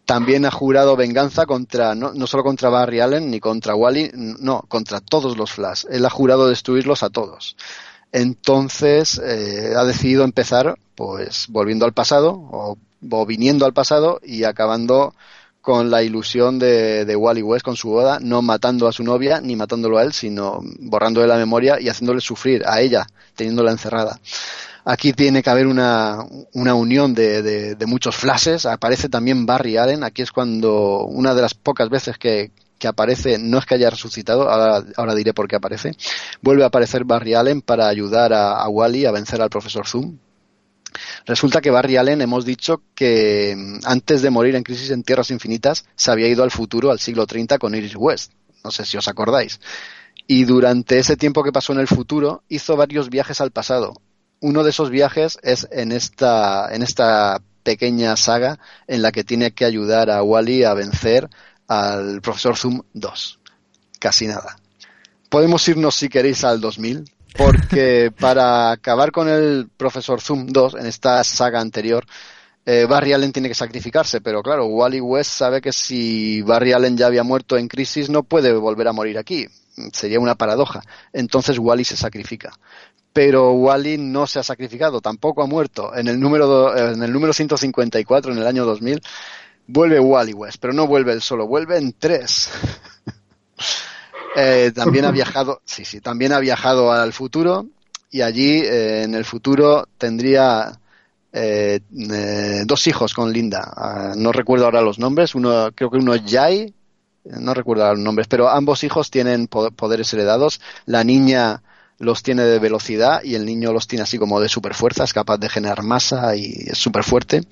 También 0.05 0.45
ha 0.45 0.51
jurado 0.51 0.97
venganza 0.97 1.47
contra, 1.47 1.95
no, 1.95 2.27
solo 2.27 2.43
contra 2.43 2.69
Barry 2.69 3.01
Allen 3.01 3.31
ni 3.31 3.41
contra 3.41 3.75
Wally, 3.75 4.11
no, 4.15 4.63
contra 4.69 5.01
todos 5.01 5.37
los 5.37 5.53
Flash. 5.53 5.87
Él 5.91 6.05
ha 6.05 6.11
jurado 6.11 6.49
destruirlos 6.49 7.03
a 7.03 7.11
todos. 7.11 7.57
Entonces 8.13 9.19
eh, 9.19 9.73
ha 9.77 9.85
decidido 9.85 10.25
empezar, 10.25 10.79
pues, 10.95 11.47
volviendo 11.49 11.87
al 11.87 11.95
pasado 11.95 12.33
o, 12.53 12.77
viniendo 13.27 13.67
al 13.67 13.73
pasado 13.73 14.21
y 14.23 14.45
acabando 14.45 15.15
con 15.61 15.91
la 15.91 16.03
ilusión 16.03 16.59
de, 16.59 17.07
de, 17.07 17.17
Wally 17.17 17.43
West 17.43 17.65
con 17.65 17.77
su 17.77 17.89
boda, 17.89 18.19
no 18.21 18.43
matando 18.43 18.87
a 18.87 18.93
su 18.93 19.03
novia 19.03 19.41
ni 19.41 19.57
matándolo 19.57 19.97
a 19.97 20.03
él, 20.03 20.13
sino 20.13 20.61
borrándole 20.81 21.27
la 21.27 21.39
memoria 21.39 21.81
y 21.81 21.89
haciéndole 21.89 22.21
sufrir 22.21 22.63
a 22.67 22.83
ella, 22.83 23.07
teniéndola 23.35 23.73
encerrada. 23.73 24.21
Aquí 24.85 25.15
tiene 25.15 25.43
que 25.43 25.49
haber 25.49 25.67
una, 25.67 26.19
una 26.53 26.75
unión 26.75 27.15
de, 27.15 27.43
de, 27.75 27.87
muchos 27.87 28.17
flashes. 28.17 28.67
Aparece 28.67 29.09
también 29.09 29.47
Barry 29.47 29.79
Allen. 29.79 30.05
Aquí 30.05 30.21
es 30.21 30.31
cuando 30.31 31.05
una 31.05 31.35
de 31.35 31.41
las 31.41 31.55
pocas 31.55 31.89
veces 31.89 32.19
que, 32.19 32.51
que 32.79 32.87
aparece, 32.87 33.39
no 33.39 33.59
es 33.59 33.65
que 33.65 33.77
haya 33.77 33.89
resucitado, 33.89 34.51
ahora, 34.51 34.85
ahora, 34.97 35.15
diré 35.15 35.33
por 35.33 35.49
qué 35.49 35.57
aparece. 35.57 35.93
Vuelve 36.43 36.65
a 36.65 36.67
aparecer 36.67 37.05
Barry 37.05 37.35
Allen 37.35 37.63
para 37.63 37.89
ayudar 37.89 38.35
a, 38.35 38.61
a 38.61 38.69
Wally 38.69 39.07
a 39.07 39.13
vencer 39.13 39.41
al 39.41 39.49
profesor 39.49 39.87
Zoom. 39.87 40.19
Resulta 41.27 41.61
que 41.61 41.71
Barry 41.71 41.97
Allen 41.97 42.21
hemos 42.21 42.45
dicho 42.45 42.83
que 42.95 43.55
mm, 43.57 43.87
antes 43.87 44.21
de 44.21 44.31
morir 44.31 44.55
en 44.55 44.63
Crisis 44.63 44.91
en 44.91 45.03
Tierras 45.03 45.31
Infinitas 45.31 45.87
se 45.97 46.11
había 46.11 46.29
ido 46.29 46.43
al 46.43 46.51
futuro, 46.51 46.91
al 46.91 47.01
siglo 47.01 47.27
30, 47.27 47.59
con 47.59 47.75
Iris 47.75 47.97
West. 47.97 48.33
No 48.63 48.71
sé 48.71 48.85
si 48.85 48.97
os 48.97 49.09
acordáis. 49.09 49.61
Y 50.27 50.45
durante 50.45 50.99
ese 50.99 51.17
tiempo 51.17 51.43
que 51.43 51.53
pasó 51.53 51.73
en 51.73 51.81
el 51.81 51.89
futuro 51.89 52.43
hizo 52.49 52.77
varios 52.77 53.11
viajes 53.11 53.41
al 53.41 53.51
pasado. 53.51 53.95
Uno 54.41 54.63
de 54.63 54.71
esos 54.71 54.91
viajes 54.91 55.39
es 55.43 55.67
en 55.71 55.93
esta, 55.93 56.75
en 56.75 56.83
esta 56.83 57.41
pequeña 57.63 58.17
saga 58.17 58.59
en 58.87 59.03
la 59.03 59.11
que 59.11 59.25
tiene 59.25 59.53
que 59.53 59.65
ayudar 59.65 60.11
a 60.11 60.23
Wally 60.23 60.65
a 60.65 60.75
vencer 60.75 61.29
al 61.67 62.21
profesor 62.21 62.57
Zoom 62.57 62.83
2. 62.93 63.41
Casi 63.99 64.27
nada. 64.27 64.57
Podemos 65.29 65.67
irnos 65.67 65.97
si 65.97 66.09
queréis 66.09 66.45
al 66.45 66.61
2000, 66.61 67.11
porque 67.37 68.13
para 68.21 68.71
acabar 68.71 69.11
con 69.11 69.29
el 69.29 69.69
profesor 69.77 70.21
Zoom 70.21 70.47
2 70.47 70.75
en 70.75 70.87
esta 70.87 71.25
saga 71.25 71.61
anterior, 71.61 72.05
eh, 72.67 72.87
Barry 72.89 73.13
Allen 73.13 73.33
tiene 73.33 73.49
que 73.49 73.55
sacrificarse, 73.55 74.21
pero 74.21 74.43
claro, 74.43 74.67
Wally 74.67 75.01
West 75.01 75.33
sabe 75.33 75.61
que 75.61 75.73
si 75.73 76.41
Barry 76.43 76.73
Allen 76.73 76.97
ya 76.97 77.07
había 77.07 77.23
muerto 77.23 77.59
en 77.59 77.69
Crisis 77.69 78.09
no 78.09 78.23
puede 78.23 78.53
volver 78.53 78.89
a 78.89 78.93
morir 78.93 79.19
aquí. 79.19 79.47
Sería 79.93 80.21
una 80.21 80.37
paradoja. 80.37 80.81
Entonces 81.13 81.59
Wally 81.59 81.85
se 81.85 81.97
sacrifica. 81.97 82.53
Pero 83.15 83.53
Wally 83.53 83.97
no 83.97 84.27
se 84.27 84.41
ha 84.41 84.43
sacrificado, 84.43 85.01
tampoco 85.01 85.43
ha 85.43 85.47
muerto. 85.47 85.95
En 85.97 86.09
el 86.09 86.21
número, 86.21 86.77
en 86.77 87.03
el 87.03 87.13
número 87.13 87.33
154, 87.33 88.33
en 88.33 88.39
el 88.39 88.47
año 88.47 88.67
2000, 88.67 89.01
vuelve 89.67 90.01
Wally 90.01 90.35
West, 90.35 90.59
pero 90.61 90.75
no 90.75 90.87
vuelve 90.87 91.13
él 91.13 91.23
solo, 91.23 91.47
vuelve 91.47 91.79
en 91.79 91.95
tres. 91.95 92.51
Eh, 94.37 94.73
también 94.75 95.05
ha 95.05 95.13
viajado, 95.13 95.63
sí, 95.65 95.85
sí, 95.85 96.01
también 96.01 96.33
ha 96.33 96.41
viajado 96.41 96.91
al 96.91 97.13
futuro 97.13 97.69
y 98.11 98.23
allí 98.23 98.63
eh, 98.63 99.05
en 99.05 99.15
el 99.15 99.25
futuro 99.25 99.87
tendría 99.97 100.81
eh, 101.33 101.81
dos 102.67 102.87
hijos 102.89 103.15
con 103.15 103.33
Linda. 103.33 103.73
Uh, 103.77 104.19
no 104.19 104.33
recuerdo 104.33 104.65
ahora 104.65 104.83
los 104.83 104.99
nombres, 104.99 105.37
uno 105.37 105.71
creo 105.73 105.89
que 105.89 105.99
uno 105.99 106.15
es 106.15 106.23
Jai, 106.27 106.75
no 107.25 107.55
recuerdo 107.55 107.89
los 107.91 108.01
nombres, 108.01 108.27
pero 108.27 108.49
ambos 108.49 108.85
hijos 108.85 109.11
tienen 109.11 109.47
poderes 109.47 110.13
heredados. 110.13 110.61
La 110.87 111.05
niña 111.05 111.63
los 111.99 112.23
tiene 112.23 112.43
de 112.43 112.59
velocidad 112.59 113.23
y 113.23 113.35
el 113.35 113.45
niño 113.45 113.73
los 113.73 113.87
tiene 113.87 114.03
así 114.03 114.19
como 114.19 114.41
de 114.41 114.49
super 114.49 114.75
fuerza, 114.75 115.05
es 115.05 115.13
capaz 115.13 115.39
de 115.39 115.49
generar 115.49 115.83
masa 115.83 116.37
y 116.37 116.65
es 116.67 116.79
súper 116.79 117.05
fuerte. 117.05 117.43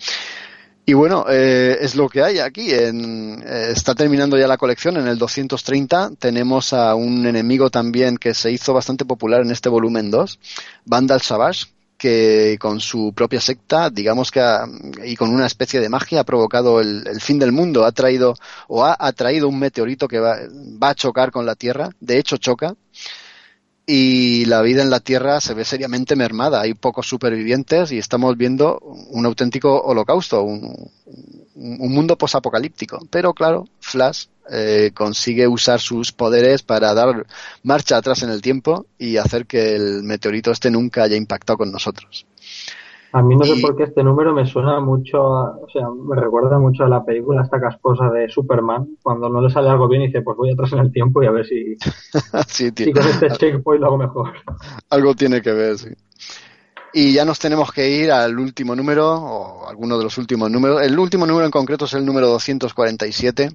Y 0.85 0.94
bueno, 0.94 1.27
eh, 1.28 1.78
es 1.81 1.94
lo 1.94 2.09
que 2.09 2.23
hay 2.23 2.40
aquí. 2.40 2.73
En, 2.73 3.43
eh, 3.47 3.69
está 3.70 3.94
terminando 3.94 4.36
ya 4.36 4.48
la 4.48 4.56
colección. 4.56 4.97
En 4.97 5.06
el 5.06 5.16
230 5.16 6.12
tenemos 6.19 6.73
a 6.73 6.94
un 6.97 7.24
enemigo 7.24 7.70
también 7.70 8.16
que 8.16 8.35
se 8.35 8.51
hizo 8.51 8.74
bastante 8.74 9.05
popular 9.05 9.43
en 9.43 9.52
este 9.52 9.69
volumen 9.69 10.10
2, 10.10 10.40
Vandal 10.85 11.20
Savage, 11.20 11.66
que 11.97 12.56
con 12.60 12.81
su 12.81 13.12
propia 13.14 13.40
secta, 13.40 13.90
digamos 13.90 14.32
que 14.32 14.40
ha, 14.40 14.64
y 15.05 15.14
con 15.14 15.31
una 15.32 15.47
especie 15.47 15.78
de 15.78 15.89
magia 15.89 16.20
ha 16.20 16.24
provocado 16.24 16.81
el, 16.81 17.06
el, 17.06 17.20
fin 17.20 17.39
del 17.39 17.52
mundo. 17.52 17.85
Ha 17.85 17.93
traído 17.93 18.35
o 18.66 18.85
ha 18.85 18.97
atraído 18.98 19.48
un 19.48 19.60
meteorito 19.60 20.09
que 20.09 20.19
va, 20.19 20.36
va 20.82 20.89
a 20.90 20.94
chocar 20.97 21.31
con 21.31 21.47
la 21.47 21.55
Tierra. 21.55 21.90
De 22.01 22.19
hecho, 22.19 22.39
choca 22.39 22.74
y 23.94 24.47
la 24.47 24.62
vida 24.62 24.81
en 24.81 24.89
la 24.89 25.01
Tierra 25.01 25.39
se 25.43 25.52
ve 25.52 25.66
seriamente 25.66 26.16
mermada. 26.16 26.62
Hay 26.62 26.73
pocos 26.73 27.06
supervivientes 27.06 27.93
y 27.93 27.98
estamos 27.98 28.39
viendo 28.39 28.78
un 28.78 29.27
auténtico 29.27 29.82
holocausto, 29.82 30.43
un, 30.43 30.90
un 31.55 31.93
mundo 31.93 32.16
posapocalíptico. 32.16 33.06
Pero 33.10 33.35
claro, 33.35 33.69
Flash 33.81 34.28
eh, 34.51 34.93
consigue 34.94 35.47
usar 35.47 35.78
sus 35.78 36.10
poderes 36.10 36.62
para 36.62 36.94
dar 36.94 37.27
marcha 37.64 37.98
atrás 37.98 38.23
en 38.23 38.31
el 38.31 38.40
tiempo 38.40 38.86
y 38.98 39.19
hacer 39.19 39.44
que 39.44 39.74
el 39.74 40.02
meteorito 40.05 40.52
este 40.52 40.70
nunca 40.70 41.02
haya 41.02 41.16
impactado 41.16 41.59
con 41.59 41.70
nosotros. 41.70 42.24
A 43.12 43.22
mí 43.22 43.36
no 43.36 43.44
sé 43.44 43.56
y... 43.56 43.62
por 43.62 43.76
qué 43.76 43.84
este 43.84 44.02
número 44.02 44.32
me 44.32 44.47
suena 44.47 44.80
mucho, 44.80 45.18
a, 45.18 45.56
o 45.56 45.68
sea, 45.70 45.86
me 45.90 46.16
recuerda 46.16 46.59
mucho 46.59 46.84
a 46.84 46.89
la 46.89 47.05
película 47.05 47.43
esta 47.43 47.60
casposa 47.60 48.10
de 48.10 48.28
Superman, 48.28 48.97
cuando 49.02 49.28
no 49.28 49.40
le 49.43 49.51
sale 49.51 49.68
algo 49.68 49.86
bien 49.86 50.02
y 50.02 50.06
dice, 50.06 50.22
pues 50.22 50.36
voy 50.36 50.51
atrás 50.51 50.72
en 50.72 50.78
el 50.78 50.93
tiempo 50.93 51.22
y 51.22 51.26
a 51.26 51.30
ver 51.30 51.47
si, 51.47 51.76
sí, 52.48 52.70
si 52.74 52.93
con 52.93 53.06
este 53.06 53.28
checkpoint 53.30 53.80
lo 53.82 53.89
hago 53.89 53.98
mejor. 53.98 54.32
Algo 54.90 55.14
tiene 55.14 55.43
que 55.43 55.52
ver, 55.52 55.78
sí. 55.78 55.90
Y 56.94 57.14
ya 57.14 57.24
nos 57.24 57.39
tenemos 57.39 57.72
que 57.72 57.89
ir 57.89 58.10
al 58.10 58.39
último 58.39 58.74
número, 58.76 59.10
o 59.10 59.68
alguno 59.68 59.97
de 59.98 60.05
los 60.05 60.16
últimos 60.18 60.51
números. 60.51 60.82
El 60.82 60.98
último 60.98 61.26
número 61.26 61.47
en 61.47 61.51
concreto 61.51 61.86
es 61.86 61.94
el 61.94 62.05
número 62.05 62.28
247 62.28 63.51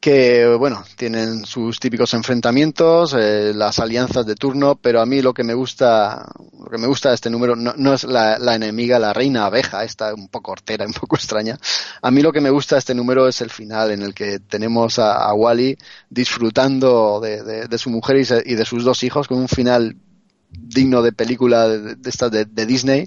que 0.00 0.46
bueno 0.58 0.84
tienen 0.96 1.44
sus 1.44 1.80
típicos 1.80 2.14
enfrentamientos 2.14 3.14
eh, 3.18 3.52
las 3.54 3.78
alianzas 3.80 4.26
de 4.26 4.36
turno 4.36 4.76
pero 4.76 5.00
a 5.00 5.06
mí 5.06 5.22
lo 5.22 5.34
que 5.34 5.42
me 5.42 5.54
gusta 5.54 6.28
lo 6.58 6.70
que 6.70 6.78
me 6.78 6.86
gusta 6.86 7.08
de 7.08 7.16
este 7.16 7.30
número 7.30 7.56
no, 7.56 7.74
no 7.76 7.94
es 7.94 8.04
la, 8.04 8.36
enemiga 8.54 8.98
la 8.98 9.12
reina 9.12 9.46
abeja 9.46 9.84
esta 9.84 10.14
un 10.14 10.28
poco 10.28 10.52
hortera 10.52 10.86
un 10.86 10.92
poco 10.92 11.16
extraña. 11.16 11.58
A 12.02 12.10
mí 12.10 12.22
lo 12.22 12.32
que 12.32 12.40
me 12.40 12.50
gusta 12.50 12.74
de 12.74 12.80
este 12.80 12.94
número 12.94 13.28
es 13.28 13.40
el 13.40 13.50
final 13.50 13.90
en 13.90 14.02
el 14.02 14.14
que 14.14 14.38
tenemos 14.38 14.98
a, 14.98 15.32
Wally 15.34 15.76
disfrutando 16.10 17.20
de, 17.20 17.78
su 17.78 17.90
mujer 17.90 18.16
y, 18.16 18.24
se, 18.24 18.42
y, 18.44 18.54
de 18.54 18.64
sus 18.64 18.84
dos 18.84 19.02
hijos 19.02 19.28
con 19.28 19.38
un 19.38 19.48
final 19.48 19.96
digno 20.50 21.02
de 21.02 21.12
película 21.12 21.68
de, 21.68 21.94
de 21.96 22.10
esta 22.10 22.28
de, 22.28 22.44
Disney. 22.66 23.06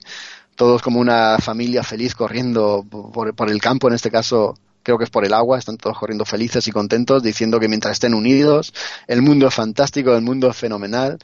Todos 0.56 0.82
como 0.82 1.00
una 1.00 1.38
familia 1.40 1.84
feliz 1.84 2.14
corriendo 2.14 2.86
por 2.90 3.50
el 3.50 3.62
campo 3.62 3.88
en 3.88 3.96
este 3.96 4.12
caso 4.12 4.56
creo 4.84 4.98
que 4.98 5.06
es 5.06 5.10
por 5.10 5.26
el 5.26 5.34
agua, 5.34 5.58
están 5.58 5.78
todos 5.78 5.98
corriendo 5.98 6.26
felices 6.26 6.68
y 6.68 6.72
contentos, 6.72 7.24
diciendo 7.24 7.60
que 7.60 7.68
mientras 7.68 7.94
estén 7.94 8.14
unidos, 8.14 8.74
el 9.08 9.22
mundo 9.22 9.48
es 9.48 9.54
fantástico, 9.54 10.16
el 10.16 10.22
mundo 10.22 10.50
es 10.50 10.58
fenomenal 10.58 11.18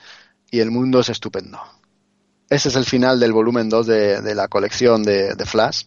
y 0.51 0.59
el 0.59 0.71
mundo 0.71 0.99
es 0.99 1.09
estupendo. 1.09 1.59
Ese 2.49 2.69
es 2.69 2.75
el 2.75 2.85
final 2.85 3.19
del 3.19 3.33
volumen 3.33 3.67
2 3.67 3.87
de, 3.87 4.35
la 4.35 4.47
colección 4.47 5.03
de, 5.03 5.35
Flash. 5.45 5.83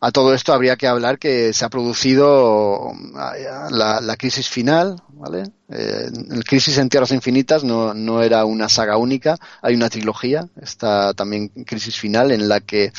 A 0.00 0.10
todo 0.10 0.34
esto 0.34 0.52
habría 0.52 0.76
que 0.76 0.88
hablar 0.88 1.18
que 1.18 1.52
se 1.52 1.64
ha 1.64 1.70
producido 1.70 2.92
la, 3.70 4.00
la 4.00 4.16
crisis 4.16 4.48
final, 4.48 5.00
¿vale? 5.08 5.44
Eh, 5.68 6.10
el 6.30 6.44
Crisis 6.44 6.78
en 6.78 6.88
Tierras 6.88 7.12
Infinitas 7.12 7.64
no, 7.64 8.22
era 8.22 8.44
una 8.44 8.68
saga 8.68 8.96
única, 8.98 9.36
hay 9.62 9.74
una 9.74 9.88
trilogía, 9.88 10.46
está 10.60 11.14
también 11.14 11.48
Crisis 11.48 11.98
Final 11.98 12.30
en 12.30 12.48
la 12.48 12.60
que 12.60 12.92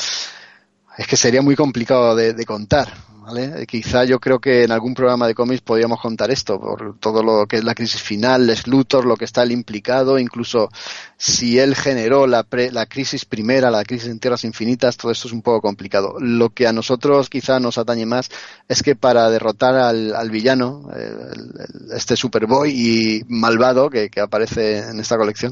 es 0.98 1.07
que 1.07 1.15
sería 1.15 1.41
muy 1.41 1.56
complicado 1.56 2.15
de 2.15 2.45
contar, 2.45 2.91
¿vale? 3.28 3.66
Quizá 3.68 4.06
yo 4.06 4.20
creo 4.20 4.40
que 4.40 4.64
en 4.64 4.72
algún 4.72 4.94
programa 4.94 5.28
de 5.28 5.36
cómics 5.36 5.62
podríamos 5.62 5.99
contar 5.99 6.32
esto, 6.32 6.60
por 6.60 6.98
todo 6.99 7.22
lo 7.22 7.45
que 7.45 7.58
es 7.58 7.64
la 7.64 7.76
crisis 7.76 8.02
final, 8.02 8.48
Les 8.48 8.68
Luthor, 8.68 9.06
lo 9.06 9.18
que 9.18 9.26
está 9.26 9.45
implicado, 9.45 10.18
incluso 10.18 10.70
si 11.18 11.60
él 11.60 11.76
generó 11.76 12.26
la, 12.26 12.44
pre, 12.44 12.72
la 12.72 12.86
crisis 12.86 13.26
primera, 13.26 13.70
la 13.70 13.84
crisis 13.84 14.08
en 14.08 14.20
Tierras 14.20 14.45
Infinitas, 14.45 14.95
todo 14.95 15.12
esto 15.12 15.28
es 15.28 15.34
un 15.34 15.41
poco 15.41 15.62
complicado. 15.62 16.16
Lo 16.20 16.52
que 16.52 16.68
a 16.68 16.74
nosotros 16.74 17.30
quizá 17.30 17.60
nos 17.60 17.78
atañe 17.78 18.06
más 18.06 18.30
es 18.70 18.82
que 18.82 18.95
para 18.95 19.30
derrotar 19.30 19.76
al, 19.76 20.16
al 20.16 20.32
villano, 20.32 20.90
el, 20.95 21.94
este 21.94 22.16
Superboy 22.16 22.72
y 22.72 23.24
malvado 23.28 23.90
que 23.90 24.10
aparece 24.22 24.80
en 24.90 25.02
esta 25.02 25.18
colección, 25.18 25.52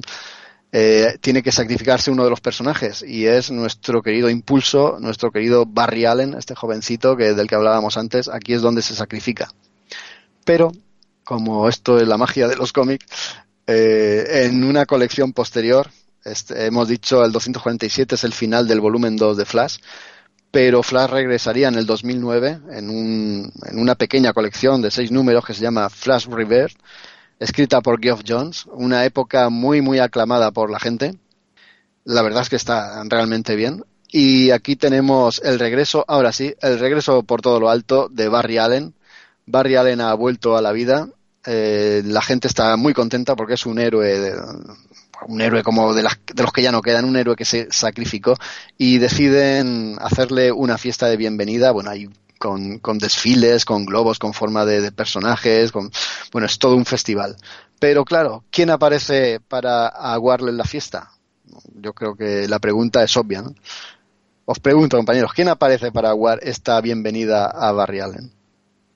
eh, 0.78 1.18
tiene 1.22 1.42
que 1.42 1.54
sacrificarse 1.54 2.12
uno 2.12 2.26
de 2.26 2.30
los 2.30 2.42
personajes 2.42 3.02
y 3.02 3.28
es 3.28 3.50
nuestro 3.50 4.02
querido 4.02 4.30
Impulso, 4.30 4.98
nuestro 5.00 5.32
querido 5.32 5.66
Barry 5.66 6.04
Allen, 6.04 6.34
este 6.34 6.54
jovencito 6.54 7.16
que 7.16 7.34
del 7.34 7.48
que 7.48 7.56
hablábamos 7.56 7.96
antes, 7.96 8.28
aquí 8.28 8.52
es 8.52 8.62
donde 8.62 8.82
se 8.82 8.94
sacrifica. 8.94 9.50
Pero, 10.44 10.74
como 11.24 11.70
esto 11.70 11.98
es 11.98 12.06
la 12.06 12.18
magia 12.18 12.50
de 12.50 12.58
los 12.58 12.74
cómics, 12.74 13.06
eh, 13.66 14.48
en 14.50 14.66
una 14.66 14.86
colección 14.86 15.32
posterior, 15.32 15.90
este, 16.26 16.66
hemos 16.66 16.90
dicho 16.90 17.24
el 17.24 17.32
247 17.32 18.16
es 18.16 18.26
el 18.26 18.34
final 18.34 18.68
del 18.68 18.82
volumen 18.82 19.16
2 19.16 19.38
de 19.38 19.46
Flash, 19.46 19.78
pero 20.52 20.84
Flash 20.84 21.10
regresaría 21.10 21.70
en 21.70 21.76
el 21.76 21.86
2009 21.86 22.60
en, 22.72 22.90
un, 22.90 23.50
en 23.66 23.80
una 23.80 23.96
pequeña 23.96 24.34
colección 24.34 24.82
de 24.82 24.92
seis 24.92 25.10
números 25.10 25.46
que 25.46 25.54
se 25.54 25.62
llama 25.62 25.90
Flash 25.90 26.28
Reverse, 26.28 26.76
escrita 27.40 27.82
por 27.82 28.02
Geoff 28.02 28.22
Jones, 28.28 28.66
una 28.72 29.06
época 29.06 29.50
muy, 29.50 29.82
muy 29.82 30.00
aclamada 30.00 30.52
por 30.52 30.70
la 30.70 30.80
gente. 30.80 31.16
La 32.04 32.22
verdad 32.22 32.44
es 32.44 32.50
que 32.50 32.56
está 32.56 33.04
realmente 33.06 33.56
bien. 33.56 33.84
Y 34.12 34.52
aquí 34.52 34.76
tenemos 34.76 35.42
el 35.44 35.60
regreso, 35.60 36.06
ahora 36.08 36.32
sí, 36.32 36.56
el 36.62 36.80
regreso 36.80 37.24
por 37.24 37.42
todo 37.42 37.60
lo 37.60 37.70
alto 37.70 38.08
de 38.10 38.30
Barry 38.30 38.58
Allen. 38.58 38.94
Barry 39.46 39.76
Allen 39.76 40.02
ha 40.02 40.14
vuelto 40.14 40.56
a 40.56 40.62
la 40.62 40.72
vida. 40.72 41.10
Eh, 41.46 42.02
la 42.06 42.22
gente 42.22 42.48
está 42.48 42.76
muy 42.78 42.94
contenta 42.94 43.36
porque 43.36 43.56
es 43.56 43.66
un 43.66 43.78
héroe, 43.80 44.34
un 45.28 45.42
héroe 45.42 45.64
como 45.64 45.94
de, 45.94 46.04
las, 46.04 46.20
de 46.34 46.44
los 46.44 46.52
que 46.52 46.62
ya 46.62 46.72
no 46.72 46.82
quedan, 46.82 47.06
un 47.06 47.18
héroe 47.18 47.36
que 47.36 47.46
se 47.46 47.68
sacrificó 47.72 48.36
y 48.78 48.98
deciden 49.00 49.98
hacerle 50.00 50.52
una 50.52 50.78
fiesta 50.78 51.08
de 51.08 51.18
bienvenida. 51.18 51.72
Bueno, 51.72 51.90
hay 51.90 52.10
con, 52.38 52.80
con 52.80 52.98
desfiles, 52.98 53.66
con 53.66 53.86
globos 53.86 54.20
con 54.20 54.34
forma 54.34 54.66
de, 54.66 54.82
de, 54.82 54.92
personajes, 54.92 55.72
con, 55.72 55.92
bueno, 56.32 56.46
es 56.46 56.60
todo 56.60 56.76
un 56.76 56.86
festival. 56.86 57.36
Pero 57.80 58.06
claro, 58.06 58.44
¿quién 58.52 58.70
aparece 58.70 59.40
para 59.40 59.88
aguarle 59.88 60.52
en 60.52 60.58
la 60.58 60.64
fiesta? 60.64 61.12
Yo 61.76 61.94
creo 61.94 62.16
que 62.16 62.48
la 62.48 62.60
pregunta 62.60 63.04
es 63.04 63.16
obvia, 63.18 63.42
¿no? 63.42 63.54
Os 64.46 64.60
pregunto, 64.60 64.98
compañeros, 64.98 65.34
¿quién 65.34 65.50
aparece 65.50 65.92
para 65.92 66.10
aguar 66.10 66.40
esta 66.44 66.80
bienvenida 66.80 67.48
a 67.48 67.72
Barry 67.72 68.00
Allen? 68.00 68.32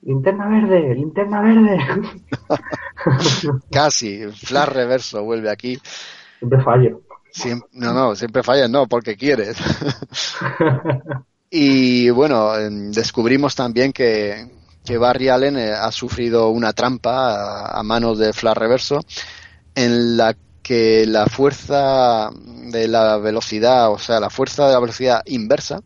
Linterna 0.02 0.48
verde, 0.48 0.94
linterna 0.94 1.42
verde. 1.42 1.78
Casi, 3.70 4.28
Flash 4.28 4.68
Reverso 4.68 5.24
vuelve 5.24 5.50
aquí. 5.50 5.78
Siempre 6.38 6.62
fallo. 6.62 7.02
No, 7.72 7.92
no, 7.92 8.14
siempre 8.14 8.42
fallas, 8.42 8.70
no, 8.70 8.86
porque 8.86 9.16
quieres. 9.16 9.56
y 11.50 12.10
bueno, 12.10 12.52
descubrimos 12.92 13.54
también 13.54 13.92
que, 13.92 14.48
que 14.84 14.98
Barry 14.98 15.28
Allen 15.28 15.58
eh, 15.58 15.72
ha 15.72 15.90
sufrido 15.90 16.48
una 16.50 16.72
trampa 16.72 17.34
a, 17.34 17.80
a 17.80 17.82
manos 17.82 18.18
de 18.18 18.32
Flash 18.32 18.56
Reverso 18.56 19.00
en 19.74 20.16
la 20.16 20.36
que 20.62 21.06
la 21.06 21.26
fuerza 21.26 22.30
de 22.32 22.86
la 22.86 23.16
velocidad, 23.16 23.90
o 23.90 23.98
sea, 23.98 24.20
la 24.20 24.30
fuerza 24.30 24.66
de 24.66 24.74
la 24.74 24.80
velocidad 24.80 25.22
inversa, 25.26 25.80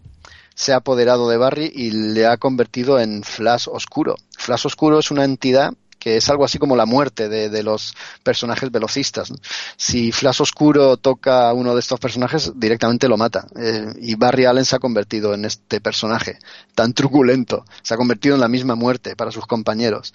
se 0.55 0.73
ha 0.73 0.77
apoderado 0.77 1.29
de 1.29 1.37
Barry 1.37 1.73
y 1.75 1.91
le 1.91 2.27
ha 2.27 2.37
convertido 2.37 3.01
en 3.01 3.23
Flash 3.23 3.67
Oscuro. 3.71 4.17
Flash 4.37 4.67
Oscuro 4.67 4.99
es 4.99 5.11
una 5.11 5.25
entidad 5.25 5.73
que 6.05 6.19
es 6.19 6.29
algo 6.29 6.45
así 6.45 6.59
como 6.59 6.77
la 6.77 6.85
muerte 6.85 7.31
de, 7.31 7.49
de 7.49 7.63
los 7.63 7.95
personajes 8.23 8.71
velocistas. 8.71 9.33
Si 9.79 10.13
Flash 10.13 10.43
Oscuro 10.43 10.99
toca 10.99 11.49
a 11.49 11.55
uno 11.55 11.73
de 11.73 11.81
estos 11.81 11.99
personajes, 11.99 12.53
directamente 12.57 13.09
lo 13.09 13.17
mata. 13.17 13.47
Eh, 13.59 13.87
y 14.03 14.15
Barry 14.15 14.45
Allen 14.45 14.67
se 14.67 14.77
ha 14.77 14.81
convertido 14.81 15.33
en 15.33 15.47
este 15.47 15.81
personaje 15.81 16.39
tan 16.75 16.93
truculento. 16.93 17.65
Se 17.83 17.95
ha 17.95 17.97
convertido 17.97 18.35
en 18.35 18.43
la 18.43 18.49
misma 18.49 18.75
muerte 18.75 19.17
para 19.17 19.31
sus 19.31 19.47
compañeros 19.47 20.13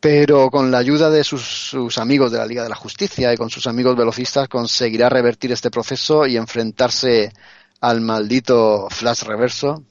pero 0.00 0.50
con 0.50 0.70
la 0.70 0.78
ayuda 0.78 1.08
de 1.10 1.24
sus, 1.24 1.98
amigos 1.98 2.30
de 2.30 2.38
la 2.38 2.46
Liga 2.46 2.62
de 2.62 2.68
la 2.68 2.76
Justicia 2.76 3.32
y 3.32 3.36
con 3.36 3.50
sus 3.50 3.66
amigos 3.66 3.96
velocistas 3.96 4.48
conseguirá 4.48 5.08
revertir 5.08 5.50
este 5.50 5.70
proceso 5.70 6.26
y 6.26 6.36
enfrentarse 6.36 7.32
al 7.80 8.02
maldito 8.02 8.88
Flash 8.90 9.22
Reverso. 9.22 9.82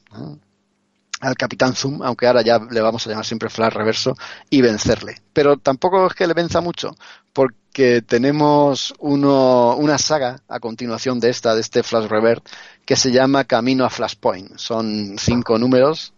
Al 1.21 1.35
Capitán 1.35 1.75
Zoom, 1.75 2.01
aunque 2.03 2.27
ahora 2.27 2.41
ya 2.41 2.59
le 2.59 2.81
vamos 2.81 3.05
a 3.05 3.09
llamar 3.09 3.25
siempre 3.25 3.49
Flash 3.49 3.73
Reverso, 3.73 4.15
y 4.49 4.61
vencerle. 4.61 5.21
Pero 5.33 5.57
tampoco 5.57 6.07
es 6.07 6.13
que 6.13 6.27
le 6.27 6.33
venza 6.33 6.61
mucho, 6.61 6.95
porque 7.33 8.01
tenemos 8.01 8.93
uno, 8.99 9.75
una 9.75 9.97
saga 9.97 10.41
a 10.47 10.59
continuación 10.59 11.19
de 11.19 11.29
esta, 11.29 11.55
de 11.55 11.61
este 11.61 11.83
Flash 11.83 12.07
Revert, 12.07 12.45
que 12.85 12.95
se 12.95 13.11
llama 13.11 13.45
Camino 13.45 13.85
a 13.85 13.89
Flashpoint. 13.89 14.57
Son 14.57 15.15
cinco 15.17 15.57
números 15.57 16.13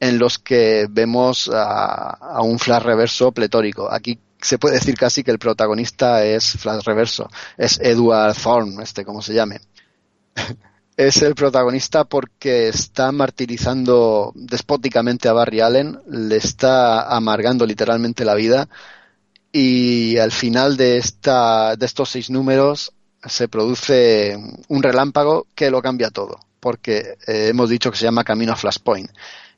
en 0.00 0.18
los 0.18 0.38
que 0.38 0.86
vemos 0.90 1.48
a, 1.52 2.10
a, 2.10 2.42
un 2.42 2.58
Flash 2.58 2.82
Reverso 2.82 3.32
pletórico. 3.32 3.90
Aquí 3.90 4.18
se 4.40 4.58
puede 4.58 4.76
decir 4.76 4.96
casi 4.96 5.22
que 5.22 5.30
el 5.30 5.38
protagonista 5.38 6.24
es 6.24 6.52
Flash 6.58 6.82
Reverso, 6.84 7.30
es 7.56 7.78
Edward 7.80 8.34
Thorne, 8.34 8.82
este 8.82 9.04
como 9.04 9.22
se 9.22 9.34
llame. 9.34 9.60
es 10.96 11.22
el 11.22 11.34
protagonista 11.34 12.04
porque 12.04 12.68
está 12.68 13.12
martirizando 13.12 14.32
despóticamente 14.34 15.28
a 15.28 15.32
Barry 15.32 15.60
Allen, 15.60 15.98
le 16.08 16.36
está 16.36 17.14
amargando 17.14 17.66
literalmente 17.66 18.24
la 18.24 18.34
vida 18.34 18.68
y 19.50 20.18
al 20.18 20.32
final 20.32 20.76
de 20.76 20.96
esta 20.96 21.76
de 21.76 21.86
estos 21.86 22.10
seis 22.10 22.30
números 22.30 22.92
se 23.24 23.48
produce 23.48 24.36
un 24.68 24.82
relámpago 24.82 25.46
que 25.54 25.70
lo 25.70 25.80
cambia 25.82 26.10
todo, 26.10 26.40
porque 26.60 27.16
eh, 27.26 27.48
hemos 27.48 27.70
dicho 27.70 27.90
que 27.90 27.98
se 27.98 28.04
llama 28.04 28.24
Camino 28.24 28.52
a 28.52 28.56
Flashpoint. 28.56 29.10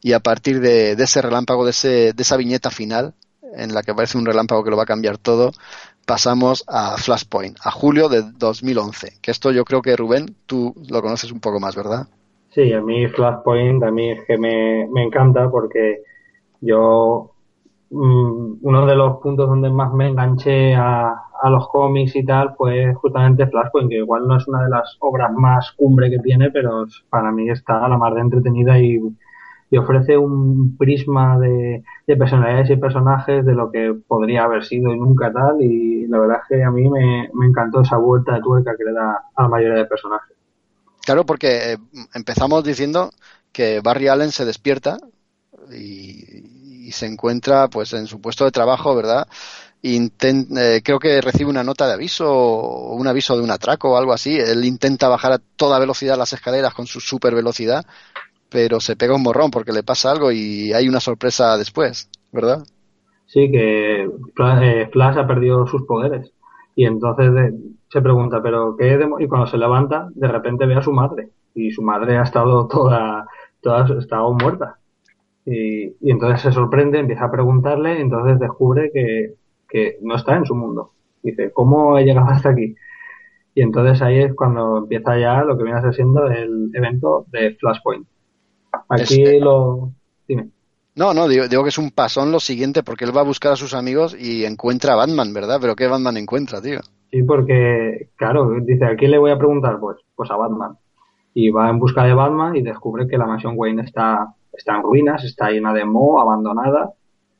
Y 0.02 0.12
a 0.12 0.20
partir 0.20 0.60
de, 0.60 0.96
de 0.96 1.04
ese 1.04 1.22
relámpago, 1.22 1.64
de, 1.64 1.70
ese, 1.70 2.12
de 2.12 2.22
esa 2.22 2.36
viñeta 2.36 2.70
final, 2.70 3.14
en 3.56 3.72
la 3.72 3.82
que 3.82 3.92
aparece 3.92 4.18
un 4.18 4.26
relámpago 4.26 4.62
que 4.62 4.70
lo 4.70 4.76
va 4.76 4.82
a 4.82 4.86
cambiar 4.86 5.16
todo, 5.16 5.52
pasamos 6.06 6.64
a 6.68 6.96
Flashpoint, 6.96 7.58
a 7.64 7.70
julio 7.70 8.08
de 8.08 8.22
2011. 8.22 9.18
Que 9.20 9.30
esto 9.30 9.52
yo 9.52 9.64
creo 9.64 9.82
que 9.82 9.96
Rubén, 9.96 10.36
tú 10.46 10.74
lo 10.88 11.02
conoces 11.02 11.32
un 11.32 11.40
poco 11.40 11.60
más, 11.60 11.76
¿verdad? 11.76 12.06
Sí, 12.50 12.72
a 12.72 12.80
mí 12.80 13.06
Flashpoint 13.08 13.82
a 13.82 13.90
mí 13.90 14.10
es 14.10 14.24
que 14.26 14.38
me, 14.38 14.86
me 14.92 15.02
encanta 15.02 15.50
porque 15.50 16.02
yo 16.60 17.32
mmm, 17.90 18.58
uno 18.62 18.86
de 18.86 18.94
los 18.94 19.18
puntos 19.18 19.48
donde 19.48 19.70
más 19.70 19.92
me 19.92 20.08
enganché 20.08 20.74
a, 20.74 21.14
a, 21.42 21.50
los 21.50 21.68
cómics 21.68 22.14
y 22.14 22.24
tal 22.24 22.54
fue 22.56 22.94
justamente 22.94 23.46
Flashpoint, 23.46 23.90
que 23.90 23.96
igual 23.96 24.28
no 24.28 24.36
es 24.36 24.46
una 24.46 24.62
de 24.62 24.70
las 24.70 24.96
obras 25.00 25.32
más 25.32 25.72
cumbre 25.72 26.10
que 26.10 26.20
tiene, 26.20 26.50
pero 26.50 26.86
para 27.10 27.32
mí 27.32 27.50
está 27.50 27.84
a 27.84 27.88
la 27.88 27.98
más 27.98 28.14
de 28.14 28.20
entretenida 28.20 28.78
y 28.78 29.00
y 29.74 29.76
ofrece 29.76 30.16
un 30.16 30.76
prisma 30.76 31.36
de, 31.36 31.82
de, 32.06 32.16
personalidades 32.16 32.70
y 32.70 32.76
personajes 32.76 33.44
de 33.44 33.54
lo 33.54 33.72
que 33.72 33.92
podría 34.06 34.44
haber 34.44 34.64
sido 34.64 34.94
y 34.94 35.00
nunca 35.00 35.32
tal 35.32 35.60
y 35.60 36.06
la 36.06 36.20
verdad 36.20 36.36
es 36.42 36.48
que 36.48 36.62
a 36.62 36.70
mí 36.70 36.88
me, 36.88 37.28
me 37.34 37.46
encantó 37.46 37.80
esa 37.80 37.96
vuelta 37.96 38.34
de 38.34 38.40
tuerca 38.40 38.76
que 38.78 38.84
le 38.84 38.92
da 38.92 39.24
a 39.34 39.42
la 39.42 39.48
mayoría 39.48 39.78
de 39.78 39.86
personajes. 39.86 40.36
Claro, 41.04 41.26
porque 41.26 41.72
eh, 41.72 41.78
empezamos 42.14 42.62
diciendo 42.62 43.10
que 43.50 43.80
Barry 43.80 44.06
Allen 44.06 44.30
se 44.30 44.44
despierta 44.44 44.96
y, 45.72 46.92
se 46.92 47.06
encuentra 47.06 47.66
pues 47.66 47.92
en 47.94 48.06
su 48.06 48.20
puesto 48.20 48.44
de 48.44 48.52
trabajo, 48.52 48.94
¿verdad? 48.94 49.26
Eh, 49.82 50.80
creo 50.84 50.98
que 51.00 51.20
recibe 51.20 51.50
una 51.50 51.64
nota 51.64 51.88
de 51.88 51.94
aviso 51.94 52.30
o 52.30 52.94
un 52.94 53.08
aviso 53.08 53.36
de 53.36 53.42
un 53.42 53.50
atraco 53.50 53.90
o 53.90 53.96
algo 53.96 54.12
así. 54.12 54.38
Él 54.38 54.64
intenta 54.64 55.08
bajar 55.08 55.32
a 55.32 55.40
toda 55.56 55.80
velocidad 55.80 56.16
las 56.16 56.32
escaleras 56.32 56.72
con 56.74 56.86
su 56.86 57.00
super 57.00 57.34
velocidad 57.34 57.84
pero 58.54 58.78
se 58.78 58.94
pega 58.94 59.16
un 59.16 59.22
morrón 59.24 59.50
porque 59.50 59.72
le 59.72 59.82
pasa 59.82 60.12
algo 60.12 60.30
y 60.30 60.72
hay 60.72 60.88
una 60.88 61.00
sorpresa 61.00 61.58
después, 61.58 62.08
¿verdad? 62.32 62.62
Sí, 63.26 63.50
que 63.50 64.08
Flash 64.36 65.18
ha 65.18 65.26
perdido 65.26 65.66
sus 65.66 65.82
poderes 65.82 66.32
y 66.76 66.84
entonces 66.84 67.52
se 67.88 68.00
pregunta, 68.00 68.40
pero 68.44 68.76
qué 68.76 68.96
y 69.18 69.26
cuando 69.26 69.48
se 69.48 69.58
levanta, 69.58 70.08
de 70.14 70.28
repente 70.28 70.66
ve 70.66 70.76
a 70.76 70.82
su 70.82 70.92
madre 70.92 71.30
y 71.52 71.72
su 71.72 71.82
madre 71.82 72.16
ha 72.16 72.22
estado 72.22 72.68
toda, 72.68 73.26
toda 73.60 73.98
estado 73.98 74.32
muerta. 74.34 74.78
Y, 75.44 75.86
y, 76.00 76.12
entonces 76.12 76.42
se 76.42 76.52
sorprende, 76.52 77.00
empieza 77.00 77.24
a 77.24 77.32
preguntarle, 77.32 77.98
y 77.98 78.02
entonces 78.02 78.38
descubre 78.38 78.92
que, 78.94 79.34
que 79.68 79.98
no 80.00 80.14
está 80.14 80.36
en 80.36 80.46
su 80.46 80.54
mundo. 80.54 80.92
Dice, 81.24 81.50
¿cómo 81.52 81.98
he 81.98 82.04
llegado 82.04 82.28
hasta 82.28 82.50
aquí? 82.50 82.76
Y 83.52 83.62
entonces 83.62 84.00
ahí 84.00 84.20
es 84.20 84.32
cuando 84.32 84.78
empieza 84.78 85.18
ya 85.18 85.42
lo 85.42 85.58
que 85.58 85.64
viene 85.64 85.80
a 85.80 85.92
siendo 85.92 86.28
el 86.28 86.70
evento 86.72 87.26
de 87.32 87.56
Flashpoint. 87.56 88.06
Aquí 88.88 89.22
este... 89.22 89.40
lo. 89.40 89.92
Dime. 90.26 90.48
No, 90.96 91.12
no, 91.12 91.26
digo, 91.26 91.48
digo, 91.48 91.64
que 91.64 91.70
es 91.70 91.78
un 91.78 91.90
pasón 91.90 92.30
lo 92.30 92.38
siguiente, 92.38 92.82
porque 92.82 93.04
él 93.04 93.16
va 93.16 93.22
a 93.22 93.24
buscar 93.24 93.52
a 93.52 93.56
sus 93.56 93.74
amigos 93.74 94.16
y 94.18 94.44
encuentra 94.44 94.92
a 94.92 94.96
Batman, 94.96 95.34
¿verdad? 95.34 95.58
Pero 95.60 95.74
¿qué 95.74 95.88
Batman 95.88 96.16
encuentra, 96.16 96.60
tío? 96.60 96.80
Sí, 97.10 97.22
porque, 97.24 98.10
claro, 98.16 98.48
dice, 98.60 98.84
¿a 98.84 98.96
quién 98.96 99.10
le 99.10 99.18
voy 99.18 99.32
a 99.32 99.38
preguntar? 99.38 99.80
Pues, 99.80 99.98
pues 100.14 100.30
a 100.30 100.36
Batman. 100.36 100.76
Y 101.34 101.50
va 101.50 101.68
en 101.68 101.80
busca 101.80 102.04
de 102.04 102.14
Batman 102.14 102.54
y 102.54 102.62
descubre 102.62 103.08
que 103.08 103.18
la 103.18 103.26
mansión 103.26 103.54
Wayne 103.56 103.82
está, 103.82 104.34
está 104.52 104.76
en 104.76 104.82
ruinas, 104.84 105.24
está 105.24 105.50
llena 105.50 105.72
de 105.72 105.84
moho, 105.84 106.20
abandonada. 106.20 106.92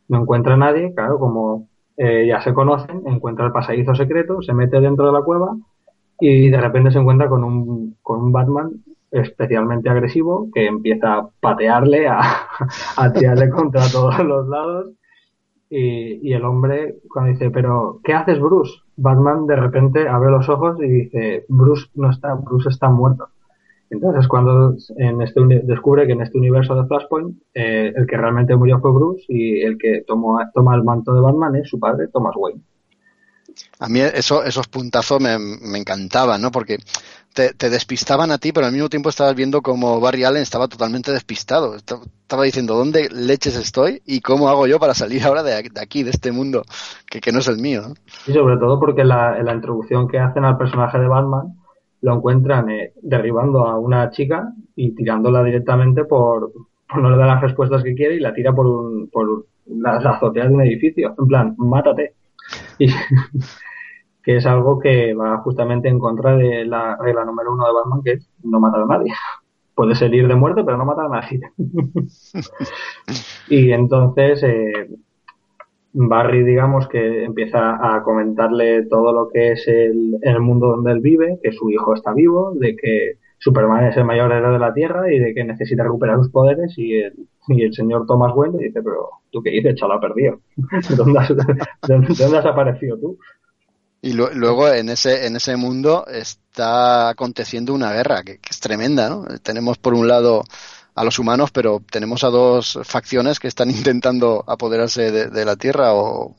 No 0.09 0.21
encuentra 0.21 0.55
a 0.55 0.57
nadie, 0.59 0.93
claro, 0.93 1.19
como 1.21 1.69
eh, 1.97 2.27
ya 2.27 2.43
se 2.43 2.53
conocen, 2.53 3.03
encuentra 3.07 3.47
el 3.47 3.53
pasadizo 3.53 3.95
secreto, 3.95 4.43
se 4.43 4.53
mete 4.53 4.81
dentro 4.81 5.07
de 5.07 5.13
la 5.13 5.23
cueva 5.23 5.57
y 6.19 6.51
de 6.51 6.61
repente 6.61 6.91
se 6.91 6.99
encuentra 6.99 7.29
con 7.29 7.45
un, 7.45 7.97
con 8.03 8.21
un 8.21 8.33
Batman 8.33 8.83
especialmente 9.15 9.89
agresivo 9.89 10.49
que 10.53 10.67
empieza 10.67 11.15
a 11.15 11.29
patearle, 11.41 12.09
a, 12.09 12.21
tirarle 13.15 13.49
contra 13.49 13.83
todos 13.91 14.19
los 14.25 14.49
lados. 14.49 14.91
Y, 15.71 16.33
el 16.33 16.45
hombre, 16.45 16.97
cuando 17.09 17.33
dice, 17.33 17.51
pero 17.51 18.01
¿qué 18.05 18.13
haces, 18.13 18.39
Bruce? 18.39 18.73
Batman 18.97 19.47
de 19.47 19.57
repente 19.57 20.07
abre 20.07 20.31
los 20.31 20.49
ojos 20.49 20.77
y 20.81 20.87
dice, 20.87 21.45
Bruce 21.49 21.87
no 21.95 22.11
está, 22.11 22.35
Bruce 22.35 22.69
está 22.69 22.89
muerto. 22.91 23.29
Entonces, 23.91 24.29
cuando 24.29 24.77
en 24.97 25.23
este 25.23 25.41
descubre 25.65 26.07
que 26.07 26.13
en 26.13 26.23
este 26.23 26.39
universo 26.39 26.75
de 26.75 26.87
Flashpoint, 26.87 27.37
eh, 27.55 27.93
el 27.95 28.07
que 28.07 28.17
realmente 28.17 28.57
murió 28.57 28.79
fue 28.81 28.93
Bruce 28.93 29.25
y 29.29 29.63
el 29.63 29.79
que 29.79 30.05
tomó, 30.07 30.39
toma 30.53 30.75
el 30.77 30.85
manto 30.85 31.13
de 31.13 31.21
Batman 31.21 31.57
es 31.57 31.69
su 31.69 31.79
padre, 31.79 32.09
Thomas 32.13 32.35
Wayne. 32.37 32.61
A 33.79 33.89
mí 33.89 34.01
eso, 34.01 34.43
esos 34.45 34.67
puntazos 34.67 35.21
me 35.21 35.79
encantaban, 35.79 36.43
¿no? 36.43 36.51
Porque 36.51 36.79
te, 37.35 37.71
despistaban 37.71 38.31
a 38.31 38.39
ti, 38.39 38.53
pero 38.53 38.67
al 38.67 38.73
mismo 38.73 38.89
tiempo 38.89 39.09
estabas 39.09 39.35
viendo 39.35 39.61
como 39.61 40.01
Barry 40.01 40.25
Allen 40.25 40.43
estaba 40.43 40.69
totalmente 40.69 41.11
despistado. 41.13 41.75
Estaba 41.75 42.45
diciendo, 42.45 42.75
¿dónde 42.75 43.09
leches 43.11 43.57
estoy 43.57 44.01
y 44.07 44.21
cómo 44.21 44.49
hago 44.49 44.67
yo 44.67 44.79
para 44.79 44.95
salir 44.95 45.23
ahora 45.25 45.43
de, 45.43 45.55
aquí, 45.81 46.05
de 46.05 46.11
este 46.11 46.31
mundo, 46.33 46.63
que, 47.11 47.33
no 47.33 47.41
es 47.41 47.49
el 47.49 47.59
mío? 47.59 47.83
Y 48.27 48.33
sobre 48.33 48.57
todo 48.57 48.79
porque 48.79 49.05
la, 49.05 49.39
en 49.39 49.47
la 49.47 49.55
introducción 49.55 50.09
que 50.09 50.19
hacen 50.19 50.45
al 50.45 50.57
personaje 50.57 50.99
de 50.99 51.09
Batman 51.09 51.55
lo 52.03 52.15
encuentran 52.17 52.71
eh, 52.71 52.93
derribando 53.03 53.67
a 53.67 53.79
una 53.79 54.11
chica 54.11 54.53
y 54.77 54.95
tirándola 54.95 55.43
directamente 55.43 56.05
por, 56.05 56.53
por 56.89 57.03
no 57.03 57.11
le 57.11 57.17
dar 57.17 57.27
las 57.27 57.43
respuestas 57.43 57.83
que 57.83 57.95
quiere 57.95 58.17
y 58.17 58.21
la 58.21 58.35
tira 58.35 58.53
por, 58.53 58.67
un, 58.67 59.09
por 59.11 59.47
la 59.67 59.97
azotea 59.97 60.47
de 60.47 60.55
un 60.55 60.63
edificio. 60.63 61.15
En 61.19 61.27
plan, 61.27 61.55
mátate. 61.57 62.15
Y, 62.79 62.89
que 64.25 64.37
es 64.37 64.47
algo 64.47 64.79
que 64.79 65.15
va 65.15 65.39
justamente 65.39 65.89
en 65.89 65.99
contra 65.99 66.37
de 66.37 66.65
la 66.65 66.97
regla 66.97 67.25
número 67.25 67.53
uno 67.53 67.67
de 67.67 67.73
Batman, 67.73 68.03
que 68.03 68.13
es 68.13 68.31
no 68.43 68.59
matar 68.59 68.83
a 68.83 68.87
nadie. 68.87 69.13
puede 69.75 69.93
herir 70.05 70.29
de 70.29 70.35
muerte, 70.35 70.63
pero 70.65 70.79
no 70.79 70.85
matar 70.85 71.07
a 71.07 71.21
nadie. 71.21 71.41
y 73.49 73.73
entonces 73.73 74.43
eh, 74.43 74.89
Barry, 75.93 76.43
digamos, 76.45 76.89
que 76.89 77.25
empieza 77.25 77.97
a 77.97 78.03
comentarle 78.03 78.87
todo 78.87 79.13
lo 79.13 79.29
que 79.29 79.53
es 79.53 79.69
el, 79.69 80.19
el 80.23 80.41
mundo 80.41 80.69
donde 80.69 80.93
él 80.93 81.01
vive, 81.01 81.39
que 81.43 81.53
su 81.53 81.71
hijo 81.71 81.95
está 81.95 82.13
vivo, 82.13 82.53
de 82.55 82.77
que 82.77 83.19
Superman 83.39 83.85
es 83.85 83.97
el 83.97 84.05
mayor 84.05 84.33
héroe 84.33 84.55
de 84.55 84.59
la 84.59 84.73
Tierra 84.73 85.13
y 85.13 85.19
de 85.19 85.35
que 85.35 85.45
necesita 85.45 85.85
recuperar 85.85 86.17
sus 86.19 86.31
poderes 86.31 86.73
y 86.79 86.95
el, 86.95 87.15
y 87.49 87.63
el 87.63 87.75
señor 87.75 88.07
Thomas 88.07 88.33
Wayne 88.35 88.59
dice, 88.59 88.83
pero 88.83 89.09
tú 89.31 89.43
qué 89.43 89.51
dices, 89.51 89.75
chaval, 89.75 90.01
perdido. 90.01 90.41
¿Dónde 90.97 91.19
has, 91.19 91.29
¿Dónde 91.87 92.39
has 92.39 92.47
aparecido 92.47 92.99
tú? 92.99 93.19
Y 94.05 94.13
luego 94.13 94.69
en 94.69 94.91
ese, 94.91 95.27
en 95.27 95.37
ese 95.37 95.57
mundo 95.57 96.05
está 96.07 97.09
aconteciendo 97.09 97.73
una 97.73 97.91
guerra 97.91 98.23
que, 98.23 98.39
es 98.51 98.61
tremenda, 98.61 99.09
¿no? 99.09 99.25
Tenemos 99.43 99.79
por 99.79 99.95
un 99.95 100.07
lado 100.07 100.43
a 100.95 101.05
los 101.05 101.19
humanos, 101.19 101.51
pero 101.53 101.81
tenemos 101.91 102.23
a 102.23 102.29
dos 102.29 102.79
facciones 102.85 103.41
que 103.41 103.49
están 103.49 103.71
intentando 103.71 104.45
apoderarse 104.47 105.11
de, 105.11 105.45
la 105.47 105.57
Tierra 105.57 105.95
o, 105.95 106.35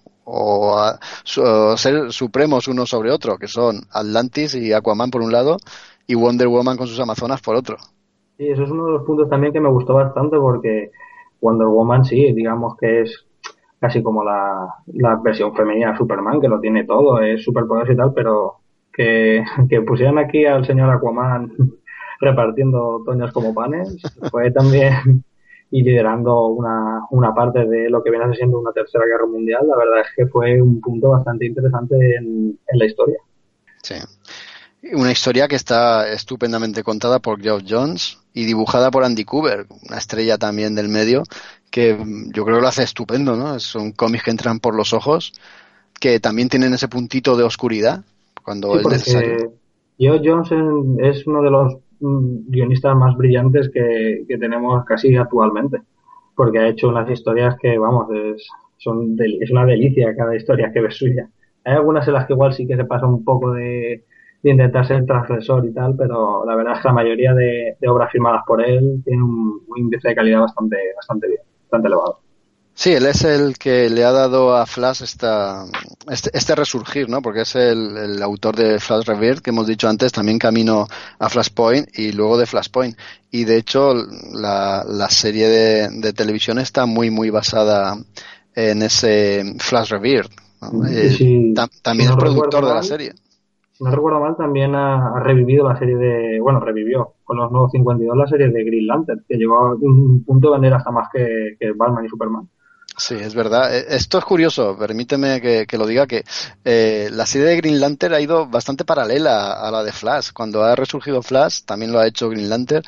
ser 1.75 2.11
supremos 2.11 2.67
uno 2.67 2.85
sobre 2.85 3.09
otro, 3.09 3.39
que 3.39 3.47
son 3.47 3.81
Atlantis 3.91 4.53
y 4.53 4.71
Aquaman 4.71 5.09
por 5.09 5.23
un 5.23 5.31
lado 5.31 5.57
y 6.05 6.13
Wonder 6.13 6.47
Woman 6.47 6.77
con 6.77 6.85
sus 6.85 6.99
Amazonas 6.99 7.41
por 7.41 7.55
otro. 7.55 7.77
Sí, 8.37 8.47
eso 8.47 8.61
es 8.61 8.69
uno 8.69 8.85
de 8.85 8.91
los 8.91 9.03
puntos 9.05 9.27
también 9.27 9.51
que 9.51 9.59
me 9.59 9.69
gustó 9.69 9.95
bastante 9.95 10.37
porque 10.37 10.91
Wonder 11.41 11.65
Woman 11.65 12.05
sí, 12.05 12.31
digamos 12.31 12.77
que 12.77 13.01
es 13.01 13.25
casi 13.79 14.01
como 14.01 14.23
la, 14.23 14.67
versión 15.23 15.55
femenina 15.55 15.91
de 15.91 15.97
Superman, 15.97 16.41
que 16.41 16.47
lo 16.47 16.59
tiene 16.59 16.83
todo, 16.85 17.19
es 17.21 17.43
superpoderoso 17.43 17.93
y 17.93 17.97
tal, 17.97 18.13
pero 18.13 18.55
que, 18.91 19.43
pusieran 19.85 20.17
aquí 20.17 20.45
al 20.45 20.65
señor 20.65 20.89
Aquaman 20.89 21.51
repartiendo 22.19 23.03
toños 23.05 23.31
como 23.31 23.53
panes, 23.53 23.97
fue 24.31 24.51
también 24.51 25.23
y 25.71 25.83
liderando 25.83 26.47
una, 26.47 27.01
una 27.11 27.33
parte 27.33 27.65
de 27.65 27.89
lo 27.89 28.03
que 28.03 28.11
viene 28.11 28.33
siendo 28.35 28.59
una 28.59 28.71
tercera 28.71 29.05
guerra 29.05 29.25
mundial, 29.25 29.67
la 29.67 29.77
verdad 29.77 29.99
es 30.01 30.07
que 30.15 30.27
fue 30.27 30.61
un 30.61 30.79
punto 30.79 31.09
bastante 31.09 31.45
interesante 31.45 31.95
en, 32.15 32.57
en 32.67 32.79
la 32.79 32.85
historia. 32.85 33.17
Sí. 33.83 33.95
Una 34.93 35.11
historia 35.11 35.47
que 35.47 35.55
está 35.55 36.11
estupendamente 36.11 36.83
contada 36.83 37.19
por 37.19 37.41
Geoff 37.41 37.63
Jones 37.67 38.19
y 38.33 38.45
dibujada 38.45 38.91
por 38.91 39.03
Andy 39.03 39.23
Cooper, 39.23 39.65
una 39.87 39.97
estrella 39.97 40.37
también 40.37 40.75
del 40.75 40.89
medio, 40.89 41.23
que 41.71 41.97
yo 42.33 42.45
creo 42.45 42.57
que 42.57 42.61
lo 42.61 42.67
hace 42.67 42.83
estupendo, 42.83 43.35
¿no? 43.35 43.59
Son 43.59 43.91
cómics 43.93 44.23
que 44.23 44.31
entran 44.31 44.59
por 44.59 44.75
los 44.75 44.93
ojos, 44.93 45.33
que 45.99 46.19
también 46.19 46.49
tienen 46.49 46.73
ese 46.73 46.87
puntito 46.87 47.35
de 47.35 47.43
oscuridad 47.43 48.03
cuando 48.43 48.77
es 48.77 48.87
necesario. 48.87 49.53
Geoff 49.97 50.21
Jones 50.23 50.49
es 50.99 51.25
uno 51.25 51.41
de 51.41 51.49
los 51.49 51.77
mm, 51.99 52.51
guionistas 52.51 52.95
más 52.95 53.15
brillantes 53.17 53.71
que, 53.73 54.25
tenemos 54.39 54.85
casi 54.85 55.15
actualmente, 55.15 55.81
porque 56.35 56.59
ha 56.59 56.67
hecho 56.67 56.89
unas 56.89 57.09
historias 57.09 57.55
que, 57.59 57.77
vamos, 57.77 58.07
es, 58.13 58.47
son 58.77 59.17
es 59.19 59.49
una 59.49 59.65
delicia 59.65 60.15
cada 60.15 60.35
historia 60.35 60.71
que 60.71 60.81
ves 60.81 60.95
suya. 60.95 61.27
Hay 61.63 61.73
algunas 61.73 62.07
en 62.07 62.13
las 62.13 62.27
que 62.27 62.33
igual 62.33 62.53
sí 62.53 62.67
que 62.67 62.75
se 62.75 62.85
pasa 62.85 63.07
un 63.07 63.23
poco 63.23 63.53
de, 63.53 64.03
intentar 64.51 64.87
ser 64.87 65.05
transgresor 65.05 65.65
y 65.65 65.73
tal, 65.73 65.95
pero 65.97 66.45
la 66.45 66.55
verdad 66.55 66.73
es 66.75 66.81
que 66.81 66.87
la 66.87 66.93
mayoría 66.93 67.33
de, 67.33 67.75
obras 67.87 68.11
firmadas 68.11 68.43
por 68.45 68.63
él 68.63 69.01
tienen 69.03 69.23
un, 69.23 69.61
índice 69.75 70.09
de 70.09 70.15
calidad 70.15 70.41
bastante, 70.41 70.77
bastante 70.95 71.27
bien, 71.27 71.41
bastante 71.63 71.87
elevado. 71.87 72.19
Sí, 72.73 72.91
él 72.91 73.05
es 73.05 73.23
el 73.23 73.57
que 73.57 73.89
le 73.89 74.03
ha 74.03 74.11
dado 74.11 74.53
a 74.55 74.65
Flash 74.65 75.01
esta, 75.01 75.63
este, 76.11 76.29
este 76.33 76.55
resurgir, 76.55 77.07
¿no? 77.07 77.21
Porque 77.21 77.41
es 77.41 77.55
el, 77.55 78.21
autor 78.21 78.57
de 78.57 78.79
Flash 78.79 79.05
Rebirth, 79.05 79.39
que 79.39 79.51
hemos 79.51 79.65
dicho 79.65 79.87
antes, 79.87 80.11
también 80.11 80.37
camino 80.37 80.85
a 81.17 81.29
Flashpoint 81.29 81.97
y 81.97 82.11
luego 82.11 82.37
de 82.37 82.45
Flashpoint. 82.45 82.97
Y 83.31 83.45
de 83.45 83.57
hecho, 83.57 83.93
la, 84.33 84.83
la 84.87 85.09
serie 85.09 85.47
de, 85.47 85.89
de 85.89 86.11
televisión 86.11 86.59
está 86.59 86.85
muy, 86.85 87.09
muy 87.11 87.29
basada 87.29 87.95
en 88.53 88.81
ese 88.81 89.55
Flash 89.59 89.91
Rebirth. 89.91 90.31
Eh, 90.89 91.53
también 91.81 92.09
es 92.09 92.15
productor 92.15 92.65
de 92.65 92.73
la 92.73 92.83
serie 92.83 93.13
si 93.77 93.83
no 93.83 93.91
recuerdo 93.91 94.21
mal, 94.21 94.37
también 94.37 94.73
ha, 94.73 95.19
revivido 95.19 95.67
la 95.67 95.77
serie 95.77 95.97
de. 95.97 96.39
Bueno, 96.39 96.61
revivió 96.61 97.15
con 97.25 97.35
los 97.35 97.51
nuevos 97.51 97.71
52 97.71 98.15
la 98.15 98.27
serie 98.27 98.47
de 98.47 98.63
Green 98.63 98.87
Lantern, 98.87 99.25
que 99.27 99.35
llegó 99.35 99.57
a 99.57 99.75
un 99.75 100.23
punto 100.23 100.47
de 100.47 100.53
vender 100.53 100.73
hasta 100.73 100.91
más 100.91 101.09
que, 101.11 101.57
Batman 101.75 102.05
y 102.05 102.09
Superman. 102.09 102.47
Sí, 102.97 103.15
es 103.15 103.35
verdad. 103.35 103.75
Eh, 103.75 103.85
esto 103.89 104.17
es 104.17 104.23
curioso, 104.23 104.77
permíteme 104.77 105.41
que, 105.41 105.77
lo 105.77 105.85
diga, 105.85 106.07
que 106.07 106.23
eh, 106.63 107.09
la 107.11 107.25
serie 107.25 107.47
de 107.47 107.57
Green 107.57 107.81
Lantern 107.81 108.13
ha 108.13 108.21
ido 108.21 108.47
bastante 108.47 108.85
paralela 108.85 109.51
a 109.51 109.69
la 109.71 109.83
de 109.83 109.91
Flash. 109.91 110.29
Cuando 110.31 110.63
ha 110.63 110.73
resurgido 110.75 111.21
Flash, 111.21 111.63
también 111.65 111.91
lo 111.91 111.99
ha 111.99 112.07
hecho 112.07 112.29
Green 112.29 112.49
Lantern. 112.49 112.83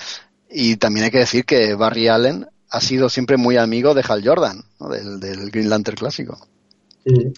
Y 0.50 0.78
también 0.78 1.04
hay 1.04 1.12
que 1.12 1.18
decir 1.18 1.44
que 1.44 1.76
Barry 1.76 2.08
Allen 2.08 2.48
ha 2.70 2.80
sido 2.80 3.10
siempre 3.10 3.36
muy 3.36 3.58
amigo 3.58 3.94
de 3.94 4.06
Hal 4.08 4.26
Jordan, 4.26 4.64
del, 4.90 5.20
del 5.20 5.52
Green 5.52 5.70
Lantern 5.70 5.98
clásico. 5.98 6.38
Sí. 7.06 7.34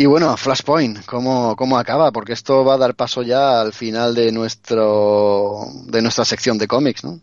Y 0.00 0.06
bueno, 0.06 0.36
Flashpoint, 0.36 1.04
¿cómo, 1.06 1.56
¿cómo 1.56 1.76
acaba? 1.76 2.12
Porque 2.12 2.32
esto 2.32 2.64
va 2.64 2.74
a 2.74 2.78
dar 2.78 2.94
paso 2.94 3.22
ya 3.22 3.60
al 3.60 3.72
final 3.72 4.14
de 4.14 4.30
nuestro 4.30 5.56
de 5.90 6.00
nuestra 6.00 6.24
sección 6.24 6.56
de 6.56 6.68
cómics, 6.68 7.04
¿no? 7.04 7.18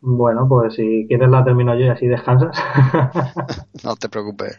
Bueno, 0.00 0.46
pues 0.48 0.76
si 0.76 1.04
quieres 1.08 1.28
la 1.28 1.42
termino 1.42 1.74
yo 1.74 1.86
y 1.86 1.88
así 1.88 2.06
descansas. 2.06 2.56
no 3.84 3.96
te 3.96 4.08
preocupes. 4.08 4.56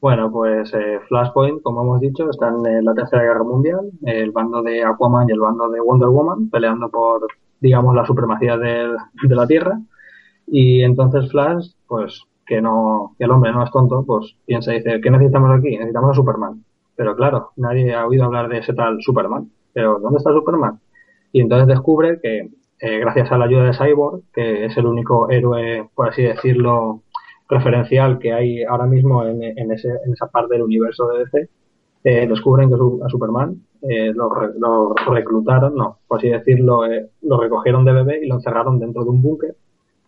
Bueno, 0.00 0.30
pues 0.30 0.72
eh, 0.72 1.00
Flashpoint, 1.08 1.62
como 1.62 1.82
hemos 1.82 2.00
dicho, 2.00 2.30
están 2.30 2.64
en 2.64 2.84
la 2.84 2.94
Tercera 2.94 3.24
Guerra 3.24 3.42
Mundial, 3.42 3.90
el 4.04 4.30
bando 4.30 4.62
de 4.62 4.84
Aquaman 4.84 5.28
y 5.28 5.32
el 5.32 5.40
bando 5.40 5.68
de 5.68 5.80
Wonder 5.80 6.10
Woman 6.10 6.48
peleando 6.48 6.88
por, 6.90 7.26
digamos, 7.58 7.92
la 7.92 8.06
supremacía 8.06 8.56
de, 8.56 8.88
de 9.20 9.34
la 9.34 9.48
Tierra. 9.48 9.80
Y 10.46 10.84
entonces 10.84 11.28
Flash, 11.28 11.72
pues 11.88 12.22
que 12.46 12.60
no 12.60 13.14
que 13.18 13.24
el 13.24 13.30
hombre 13.30 13.52
no 13.52 13.64
es 13.64 13.70
tonto, 13.70 14.04
pues 14.06 14.36
piensa 14.46 14.72
y 14.72 14.78
dice, 14.78 15.00
¿qué 15.00 15.10
necesitamos 15.10 15.50
aquí? 15.58 15.70
Necesitamos 15.70 16.10
a 16.10 16.14
Superman. 16.14 16.64
Pero 16.96 17.16
claro, 17.16 17.50
nadie 17.56 17.94
ha 17.94 18.06
oído 18.06 18.24
hablar 18.24 18.48
de 18.48 18.58
ese 18.58 18.74
tal 18.74 19.00
Superman. 19.00 19.50
Pero 19.72 19.98
¿dónde 20.00 20.18
está 20.18 20.32
Superman? 20.32 20.80
Y 21.32 21.40
entonces 21.40 21.66
descubre 21.66 22.20
que 22.20 22.50
eh, 22.80 22.98
gracias 22.98 23.32
a 23.32 23.38
la 23.38 23.46
ayuda 23.46 23.64
de 23.64 23.74
Cyborg, 23.74 24.22
que 24.32 24.66
es 24.66 24.76
el 24.76 24.86
único 24.86 25.30
héroe, 25.30 25.88
por 25.94 26.08
así 26.08 26.22
decirlo, 26.22 27.02
referencial 27.48 28.18
que 28.18 28.32
hay 28.32 28.64
ahora 28.64 28.86
mismo 28.86 29.24
en, 29.24 29.42
en, 29.42 29.72
ese, 29.72 29.88
en 29.88 30.12
esa 30.12 30.26
parte 30.26 30.54
del 30.54 30.62
universo 30.62 31.08
de 31.08 31.18
DC, 31.20 31.48
eh, 32.04 32.26
descubren 32.26 32.68
que 32.68 32.74
a 32.74 33.08
Superman 33.08 33.62
eh, 33.82 34.12
lo, 34.14 34.30
lo, 34.58 34.94
reclutaron, 35.12 35.74
no, 35.76 35.98
por 36.08 36.18
así 36.18 36.28
decirlo, 36.28 36.82
lo 37.22 37.40
recogieron 37.40 37.84
de 37.84 37.92
bebé 37.92 38.20
y 38.24 38.28
lo 38.28 38.36
encerraron 38.36 38.80
dentro 38.80 39.04
de 39.04 39.10
un 39.10 39.22
búnker 39.22 39.54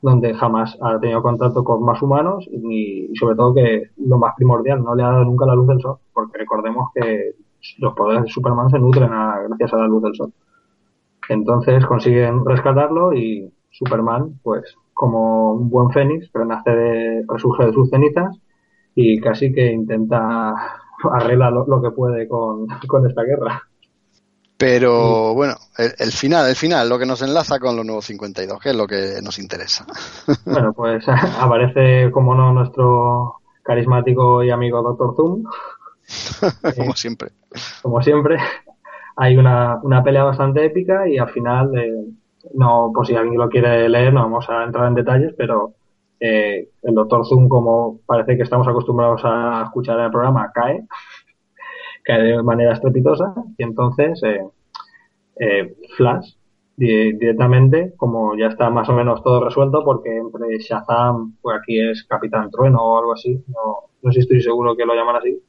donde 0.05 0.35
jamás 0.35 0.77
ha 0.83 1.01
tenido 1.01 1.23
contacto 1.23 1.65
con 1.65 1.83
más 1.83 2.03
humanos 2.03 2.47
y, 2.53 3.11
sobre 3.15 3.37
todo 3.37 3.55
que 3.55 3.85
lo 3.97 4.19
más 4.19 4.35
primordial, 4.37 4.85
no 4.85 4.95
le 4.95 5.03
ha 5.03 5.09
dado 5.09 5.25
nunca 5.25 5.47
la 5.47 5.55
luz 5.55 5.67
del 5.67 5.81
sol, 5.81 5.97
porque 6.13 6.37
recordemos 6.37 6.91
que 6.95 7.33
los 7.79 7.95
poderes 7.95 8.25
de 8.25 8.29
Superman 8.29 8.69
se 8.69 8.79
nutren 8.79 9.09
gracias 9.49 9.73
a 9.73 9.79
la 9.79 9.87
luz 9.87 10.03
del 10.03 10.15
sol. 10.15 10.31
Entonces 11.31 11.87
consiguen 11.87 12.45
rescatarlo 12.45 13.15
y 13.15 13.51
Superman, 13.71 14.39
pues 14.43 14.77
como 14.93 15.55
un 15.55 15.71
buen 15.71 15.91
fénix, 15.91 16.31
renace 16.35 16.71
de, 16.71 17.25
resurge 17.27 17.65
de 17.65 17.73
sus 17.73 17.89
cenizas 17.89 18.39
y 18.95 19.19
casi 19.23 19.55
que 19.55 19.73
intenta 19.73 20.55
arreglar 21.13 21.55
lo, 21.55 21.81
que 21.81 21.93
puede 21.93 22.29
con 22.29 22.69
esta 23.07 23.23
guerra. 23.23 23.63
Pero 24.57 25.35
bueno, 25.35 25.57
el, 25.77 26.13
final, 26.13 26.49
el 26.49 26.55
final, 26.55 26.89
lo 26.89 26.99
que 26.99 27.07
nos 27.07 27.23
enlaza 27.23 27.59
con 27.59 27.77
los 27.77 27.85
nuevos 27.85 28.05
52, 28.05 28.61
que 28.61 28.71
es 28.71 28.77
lo 28.77 28.87
que 28.87 29.21
nos 29.23 29.39
interesa. 29.39 29.85
Bueno, 30.47 30.73
pues 30.73 31.05
aparece, 31.41 32.11
como 32.13 32.35
no, 32.35 32.53
nuestro 32.53 33.41
carismático 33.63 34.43
y 34.45 34.51
amigo 34.51 34.83
Doctor 34.83 35.17
Zoom. 35.17 35.45
como 36.77 36.93
eh, 36.93 36.97
siempre. 36.97 37.31
Como 37.83 38.03
siempre. 38.03 38.37
Hay 39.17 39.37
una, 39.37 39.81
una 39.83 40.03
pelea 40.03 40.25
bastante 40.25 40.65
épica 40.65 41.09
y 41.09 41.19
al 41.19 41.31
final, 41.31 41.77
eh, 41.77 42.05
no, 42.55 42.93
por 42.95 43.07
si 43.07 43.17
alguien 43.17 43.39
lo 43.39 43.49
quiere 43.49 43.89
leer, 43.89 44.13
no 44.13 44.23
vamos 44.23 44.49
a 44.49 44.65
entrar 44.65 44.87
en 44.89 44.95
detalles, 44.95 45.35
pero 45.37 45.75
eh, 46.21 46.69
el 46.83 46.95
Doctor 46.95 47.27
Zoom, 47.27 47.49
como 47.49 47.99
parece 48.07 48.37
que 48.37 48.45
estamos 48.45 48.69
acostumbrados 48.69 49.23
a 49.25 49.65
escuchar 49.65 49.99
en 49.99 50.05
el 50.07 50.11
programa, 50.11 50.51
cae 50.55 50.85
cae 52.05 52.23
de 52.23 52.43
manera 52.43 52.75
estrepitosa 52.75 53.35
y 53.59 53.63
entonces 53.65 54.23
eh, 54.23 54.47
eh, 55.41 55.75
Flash 55.97 56.35
directamente, 56.77 57.95
como 57.97 58.37
ya 58.37 58.47
está 58.49 58.69
más 58.69 58.89
o 58.89 58.95
menos 58.95 59.23
todo 59.23 59.45
resuelto, 59.45 59.85
porque 59.85 60.17
entre 60.17 60.59
Shazam, 60.59 61.37
pues 61.41 61.57
aquí 61.59 61.79
es 61.79 62.05
Capitán 62.05 62.51
Trueno 62.51 62.83
o 62.83 62.99
algo 62.99 63.13
así, 63.13 63.45
no, 63.47 63.91
no 64.03 64.13
sé 64.13 64.15
si 64.15 64.21
estoy 64.21 64.43
seguro 64.43 64.77
que 64.77 64.85
lo 64.85 64.95
llaman 64.95 65.17
así, 65.17 65.41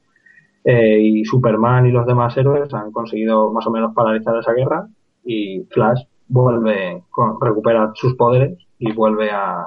eh, 0.63 0.99
y 0.99 1.25
Superman 1.25 1.87
y 1.87 1.91
los 1.91 2.05
demás 2.05 2.37
héroes 2.37 2.71
han 2.73 2.91
conseguido 2.91 3.51
más 3.51 3.65
o 3.65 3.71
menos 3.71 3.93
paralizar 3.95 4.37
esa 4.37 4.53
guerra 4.53 4.87
y 5.23 5.63
Flash 5.71 6.03
vuelve, 6.27 7.03
recupera 7.41 7.91
sus 7.95 8.15
poderes 8.15 8.57
y 8.77 8.91
vuelve 8.93 9.31
a, 9.31 9.65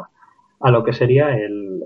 a 0.61 0.71
lo 0.71 0.85
que 0.85 0.93
sería 0.93 1.37
el, 1.37 1.85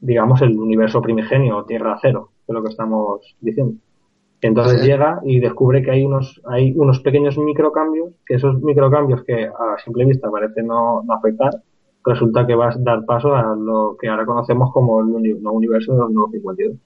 digamos, 0.00 0.42
el 0.42 0.58
universo 0.58 1.02
primigenio, 1.02 1.64
Tierra 1.64 1.98
Cero, 2.00 2.30
de 2.46 2.54
lo 2.54 2.62
que 2.62 2.70
estamos 2.70 3.36
diciendo. 3.40 3.74
Entonces 4.40 4.82
llega 4.82 5.20
y 5.24 5.40
descubre 5.40 5.82
que 5.82 5.90
hay 5.90 6.04
unos, 6.04 6.40
hay 6.46 6.72
unos 6.76 7.00
pequeños 7.00 7.36
microcambios, 7.38 8.12
que 8.24 8.34
esos 8.34 8.60
microcambios 8.62 9.24
que 9.24 9.46
a 9.46 9.78
simple 9.84 10.04
vista 10.04 10.30
parece 10.30 10.62
no, 10.62 11.02
no 11.02 11.14
afectar, 11.14 11.50
resulta 12.04 12.46
que 12.46 12.54
va 12.54 12.68
a 12.68 12.74
dar 12.78 13.04
paso 13.04 13.34
a 13.34 13.56
lo 13.56 13.96
que 14.00 14.08
ahora 14.08 14.24
conocemos 14.24 14.72
como 14.72 15.00
el 15.00 15.40
universo 15.44 15.92
de 15.92 15.98
los 15.98 16.10
nuevos 16.10 16.30
52. 16.32 16.76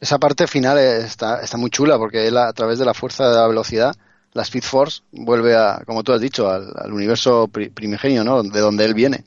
Esa 0.00 0.18
parte 0.18 0.46
final 0.46 0.78
está, 0.78 1.42
está 1.42 1.56
muy 1.58 1.70
chula 1.70 1.98
porque 1.98 2.26
él 2.26 2.36
a 2.36 2.52
través 2.52 2.78
de 2.78 2.86
la 2.86 2.94
fuerza 2.94 3.28
de 3.28 3.36
la 3.36 3.46
velocidad, 3.46 3.94
la 4.32 4.42
Speed 4.42 4.64
Force 4.64 5.02
vuelve 5.12 5.54
a, 5.54 5.82
como 5.86 6.02
tú 6.02 6.12
has 6.12 6.20
dicho, 6.20 6.48
al, 6.48 6.92
universo 6.92 7.48
primigenio, 7.48 8.24
¿no? 8.24 8.42
De 8.42 8.60
donde 8.60 8.84
él 8.84 8.94
viene. 8.94 9.24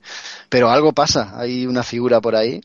Pero 0.50 0.70
algo 0.70 0.94
pasa, 0.94 1.40
hay 1.40 1.68
una 1.68 1.84
figura 1.84 2.20
por 2.20 2.36
ahí 2.36 2.62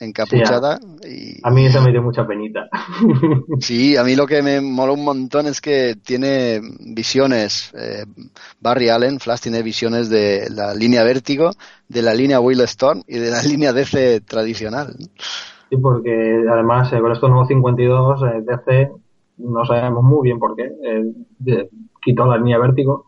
encapuchada. 0.00 0.78
y... 1.06 1.38
A 1.42 1.50
mí 1.50 1.66
eso 1.66 1.80
me 1.82 1.92
dio 1.92 2.02
mucha 2.02 2.26
penita. 2.26 2.68
Sí, 3.60 3.96
a 3.96 4.04
mí 4.04 4.16
lo 4.16 4.26
que 4.26 4.42
me 4.42 4.60
moló 4.60 4.94
un 4.94 5.04
montón 5.04 5.46
es 5.46 5.60
que 5.60 5.96
tiene 6.02 6.60
visiones, 6.80 7.72
eh, 7.74 8.04
Barry 8.60 8.88
Allen, 8.88 9.20
Flash 9.20 9.42
tiene 9.42 9.62
visiones 9.62 10.08
de 10.08 10.48
la 10.50 10.74
línea 10.74 11.04
Vértigo, 11.04 11.50
de 11.88 12.02
la 12.02 12.14
línea 12.14 12.40
Will 12.40 12.60
Storm 12.62 13.02
y 13.06 13.18
de 13.18 13.30
la 13.30 13.42
línea 13.42 13.72
DC 13.72 14.22
tradicional. 14.22 14.94
Sí, 15.68 15.76
porque 15.76 16.44
además 16.50 16.92
eh, 16.92 17.00
con 17.00 17.12
estos 17.12 17.28
nuevos 17.28 17.48
52, 17.48 18.22
eh, 18.22 18.26
DC, 18.42 18.90
no 19.38 19.64
sabemos 19.64 20.02
muy 20.02 20.24
bien 20.24 20.38
por 20.38 20.56
qué, 20.56 20.70
quitó 22.02 22.26
la 22.26 22.38
línea 22.38 22.58
Vértigo 22.58 23.06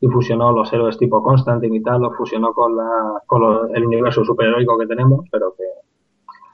y 0.00 0.08
fusionó 0.08 0.50
los 0.52 0.72
héroes 0.72 0.98
tipo 0.98 1.22
Constantine 1.22 1.76
y 1.76 1.82
tal, 1.82 2.02
los 2.02 2.16
fusionó 2.16 2.52
con, 2.52 2.76
la, 2.76 3.22
con 3.24 3.70
el 3.74 3.86
universo 3.86 4.24
superheroico 4.24 4.76
que 4.76 4.86
tenemos, 4.86 5.26
pero 5.30 5.54
que 5.56 5.62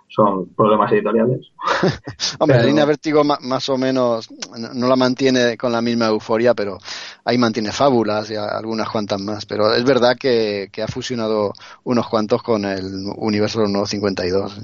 son 0.08 0.48
problemas 0.54 0.90
editoriales. 0.92 1.52
Hombre, 2.38 2.58
la 2.58 2.64
línea 2.64 2.84
Vértigo 2.84 3.22
más 3.24 3.68
o 3.68 3.76
menos 3.76 4.28
no 4.74 4.88
la 4.88 4.96
mantiene 4.96 5.56
con 5.56 5.72
la 5.72 5.82
misma 5.82 6.06
euforia, 6.06 6.54
pero 6.54 6.78
ahí 7.24 7.38
mantiene 7.38 7.72
fábulas 7.72 8.30
y 8.30 8.34
algunas 8.36 8.88
cuantas 8.88 9.20
más. 9.20 9.46
Pero 9.46 9.72
es 9.74 9.84
verdad 9.84 10.16
que, 10.18 10.70
ha 10.82 10.88
fusionado 10.88 11.52
unos 11.84 12.08
cuantos 12.08 12.42
con 12.42 12.64
el 12.64 12.84
universo 13.16 13.58
de 13.58 13.64
los 13.64 13.72
nuevos 13.72 13.90
52. 13.90 14.60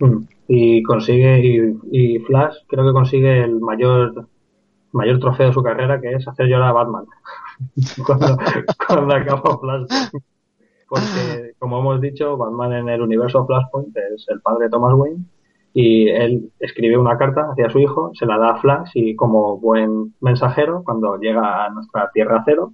Mm. 0.00 0.16
Y 0.48 0.82
consigue, 0.82 1.40
y, 1.90 2.18
Flash 2.20 2.56
creo 2.68 2.86
que 2.86 2.92
consigue 2.92 3.44
el 3.44 3.60
mayor 3.60 4.26
mayor 4.92 5.20
trofeo 5.20 5.48
de 5.48 5.52
su 5.52 5.62
carrera, 5.62 6.00
que 6.00 6.12
es 6.12 6.26
hacer 6.26 6.46
llorar 6.46 6.70
a 6.70 6.72
Batman. 6.72 7.04
cuando, 8.06 8.38
cuando 8.86 9.14
acaba 9.14 9.58
Flash 9.58 10.10
porque 10.88 11.52
como 11.58 11.80
hemos 11.80 12.00
dicho, 12.00 12.36
Batman 12.36 12.72
en 12.72 12.88
el 12.88 13.02
universo 13.02 13.46
Flashpoint 13.46 13.96
es 13.96 14.26
el 14.28 14.40
padre 14.40 14.64
de 14.64 14.70
Thomas 14.70 14.94
Wayne 14.94 15.24
y 15.74 16.08
él 16.08 16.50
escribe 16.58 16.96
una 16.96 17.18
carta 17.18 17.48
hacia 17.52 17.70
su 17.70 17.78
hijo, 17.78 18.10
se 18.14 18.26
la 18.26 18.38
da 18.38 18.50
a 18.50 18.60
Flash 18.60 18.90
y 18.94 19.14
como 19.14 19.58
buen 19.58 20.14
mensajero, 20.20 20.82
cuando 20.82 21.16
llega 21.18 21.66
a 21.66 21.70
nuestra 21.70 22.10
Tierra 22.12 22.42
Cero, 22.44 22.72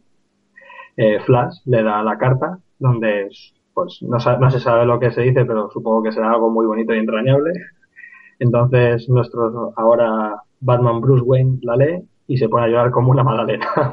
eh, 0.97 1.19
Flash 1.21 1.57
le 1.65 1.83
da 1.83 2.03
la 2.03 2.17
carta 2.17 2.59
donde 2.79 3.29
pues 3.75 3.99
no, 4.03 4.19
no 4.39 4.51
se 4.51 4.61
sabe 4.61 4.87
lo 4.87 5.01
que 5.01 5.11
se 5.11 5.23
dice, 5.23 5.45
pero 5.45 5.69
supongo 5.71 6.05
que 6.05 6.13
será 6.13 6.31
algo 6.31 6.51
muy 6.51 6.67
bonito 6.67 6.95
y 6.95 6.99
entrañable. 6.99 7.53
Entonces 8.39 9.09
nuestro 9.09 9.73
ahora 9.77 10.37
Batman 10.61 11.01
Bruce 11.01 11.25
Wayne 11.25 11.59
la 11.63 11.77
lee 11.77 12.09
y 12.27 12.39
se 12.39 12.49
pone 12.49 12.67
a 12.67 12.69
llorar 12.69 12.91
como 12.91 13.11
una 13.11 13.25
magdalena. 13.25 13.67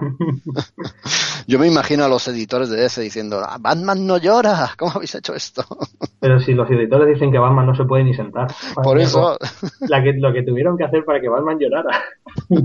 Yo 1.51 1.59
me 1.59 1.67
imagino 1.67 2.05
a 2.05 2.07
los 2.07 2.25
editores 2.29 2.69
de 2.69 2.85
ese 2.85 3.01
diciendo, 3.01 3.41
ah, 3.45 3.57
Batman 3.59 4.07
no 4.07 4.17
llora, 4.17 4.69
¿cómo 4.77 4.93
habéis 4.95 5.15
hecho 5.15 5.35
esto? 5.35 5.65
Pero 6.21 6.39
si 6.39 6.53
los 6.53 6.71
editores 6.71 7.13
dicen 7.13 7.29
que 7.29 7.39
Batman 7.39 7.65
no 7.65 7.75
se 7.75 7.83
puede 7.83 8.05
ni 8.05 8.13
sentar. 8.13 8.47
Por 8.81 8.97
eso... 8.97 9.37
La 9.81 10.01
que, 10.01 10.13
lo 10.13 10.31
que 10.31 10.43
tuvieron 10.43 10.77
que 10.77 10.85
hacer 10.85 11.03
para 11.03 11.19
que 11.19 11.27
Batman 11.27 11.59
llorara. 11.59 12.03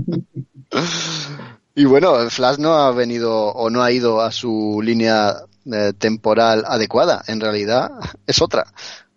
Y 1.75 1.85
bueno, 1.85 2.27
Flash 2.31 2.57
no 2.57 2.73
ha 2.73 2.91
venido 2.91 3.49
o 3.49 3.69
no 3.69 3.83
ha 3.83 3.91
ido 3.91 4.19
a 4.19 4.31
su 4.31 4.81
línea 4.83 5.35
eh, 5.71 5.93
temporal 5.95 6.63
adecuada. 6.65 7.21
En 7.27 7.39
realidad 7.39 7.91
es 8.25 8.41
otra 8.41 8.65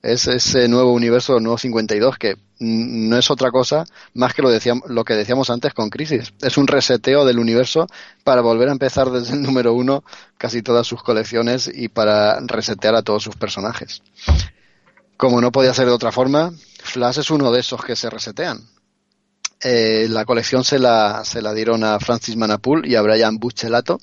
es 0.02 0.26
ese 0.26 0.68
nuevo 0.68 0.92
universo, 0.92 1.36
el 1.36 1.42
nuevo 1.42 1.58
52, 1.58 2.16
que 2.16 2.36
no 2.60 3.16
es 3.18 3.30
otra 3.30 3.50
cosa 3.50 3.84
más 4.14 4.34
que 4.34 4.42
lo, 4.42 4.50
decíamos, 4.50 4.88
lo 4.88 5.04
que 5.04 5.14
decíamos 5.14 5.50
antes 5.50 5.74
con 5.74 5.90
Crisis. 5.90 6.32
Es 6.40 6.56
un 6.56 6.66
reseteo 6.66 7.24
del 7.24 7.38
universo 7.38 7.86
para 8.24 8.40
volver 8.40 8.68
a 8.68 8.72
empezar 8.72 9.10
desde 9.10 9.34
el 9.34 9.42
número 9.42 9.74
uno 9.74 10.04
casi 10.38 10.62
todas 10.62 10.86
sus 10.86 11.02
colecciones 11.02 11.70
y 11.72 11.88
para 11.88 12.40
resetear 12.40 12.94
a 12.94 13.02
todos 13.02 13.22
sus 13.22 13.36
personajes. 13.36 14.02
Como 15.16 15.40
no 15.40 15.52
podía 15.52 15.74
ser 15.74 15.86
de 15.86 15.92
otra 15.92 16.12
forma, 16.12 16.52
Flash 16.82 17.18
es 17.18 17.30
uno 17.30 17.50
de 17.52 17.60
esos 17.60 17.84
que 17.84 17.96
se 17.96 18.08
resetean. 18.08 18.60
Eh, 19.62 20.06
la 20.08 20.24
colección 20.24 20.64
se 20.64 20.78
la, 20.78 21.22
se 21.24 21.42
la 21.42 21.52
dieron 21.52 21.84
a 21.84 22.00
Francis 22.00 22.36
Manapul 22.36 22.86
y 22.86 22.94
a 22.94 23.02
Brian 23.02 23.38
Buchelato. 23.38 24.00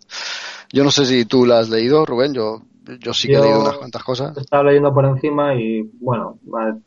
Yo 0.71 0.83
no 0.83 0.91
sé 0.91 1.05
si 1.05 1.25
tú 1.25 1.45
la 1.47 1.59
has 1.59 1.69
leído, 1.69 2.05
Rubén. 2.05 2.33
Yo 2.33 2.61
yo 2.99 3.13
sí 3.13 3.27
que 3.27 3.35
he 3.35 3.41
leído 3.41 3.61
unas 3.61 3.77
cuantas 3.77 4.03
cosas. 4.03 4.37
Estaba 4.37 4.63
leyendo 4.63 4.93
por 4.93 5.05
encima 5.05 5.55
y, 5.55 5.81
bueno, 5.99 6.39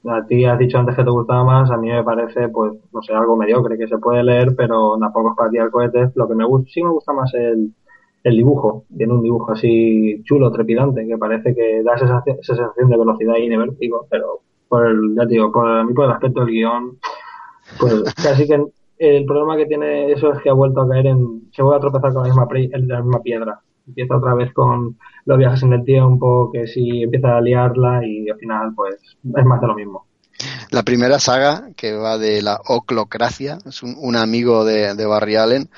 a, 0.08 0.26
ti 0.26 0.44
has 0.44 0.58
dicho 0.58 0.78
antes 0.78 0.96
que 0.96 1.04
te 1.04 1.10
gustaba 1.10 1.44
más, 1.44 1.70
a 1.70 1.76
mí 1.76 1.88
me 1.88 2.02
parece, 2.02 2.48
pues, 2.48 2.72
no 2.92 3.02
sé, 3.02 3.12
algo 3.12 3.36
mediocre 3.36 3.78
que 3.78 3.88
se 3.88 3.98
puede 3.98 4.22
leer, 4.22 4.54
pero 4.56 4.96
tampoco 4.98 5.30
es 5.30 5.36
para 5.36 5.50
tirar 5.50 5.70
cohetes. 5.70 6.10
Lo 6.14 6.28
que 6.28 6.34
me 6.34 6.44
gusta, 6.44 6.70
sí 6.72 6.82
me 6.82 6.90
gusta 6.90 7.12
más 7.12 7.32
el, 7.34 7.72
el 8.24 8.36
dibujo. 8.36 8.84
Tiene 8.96 9.12
un 9.12 9.22
dibujo 9.22 9.52
así 9.52 10.22
chulo, 10.24 10.50
trepidante, 10.50 11.06
que 11.06 11.18
parece 11.18 11.54
que 11.54 11.82
da 11.82 11.94
esa, 11.94 12.22
sensación 12.42 12.88
de 12.88 12.96
velocidad 12.96 13.36
y 13.36 13.48
de 13.48 13.56
vértigo, 13.56 14.06
pero 14.10 14.40
por 14.68 14.86
el, 14.86 15.14
ya 15.16 15.26
digo, 15.26 15.52
por, 15.52 15.68
a 15.68 15.84
mí 15.84 15.92
por 15.94 16.06
el 16.06 16.12
aspecto 16.12 16.40
del 16.40 16.50
guion, 16.50 16.98
pues 17.78 18.02
casi 18.14 18.46
que 18.46 18.64
el 18.98 19.24
problema 19.24 19.56
que 19.56 19.66
tiene 19.66 20.12
eso 20.12 20.32
es 20.32 20.40
que 20.40 20.50
ha 20.50 20.54
vuelto 20.54 20.82
a 20.82 20.88
caer 20.88 21.06
en, 21.06 21.48
se 21.52 21.62
vuelve 21.62 21.78
a 21.78 21.80
tropezar 21.80 22.12
con 22.12 22.22
la 22.22 22.28
misma, 22.28 22.46
la 22.86 23.02
misma 23.02 23.22
piedra 23.22 23.60
empieza 23.90 24.16
otra 24.16 24.34
vez 24.34 24.52
con 24.52 24.96
los 25.26 25.38
viajes 25.38 25.62
en 25.62 25.72
el 25.72 25.84
tiempo, 25.84 26.50
que 26.52 26.66
si 26.66 27.02
empieza 27.02 27.36
a 27.36 27.40
liarla 27.40 28.00
y 28.06 28.28
al 28.28 28.38
final 28.38 28.72
pues 28.74 28.96
es 28.96 29.44
más 29.44 29.60
de 29.60 29.66
lo 29.66 29.74
mismo. 29.74 30.06
La 30.70 30.82
primera 30.82 31.18
saga, 31.18 31.70
que 31.76 31.92
va 31.92 32.16
de 32.16 32.40
la 32.40 32.60
oclocracia, 32.66 33.58
es 33.66 33.82
un, 33.82 34.16
amigo 34.16 34.64
de, 34.64 34.94
de, 34.94 35.06
Barry 35.06 35.36
Allen, 35.36 35.68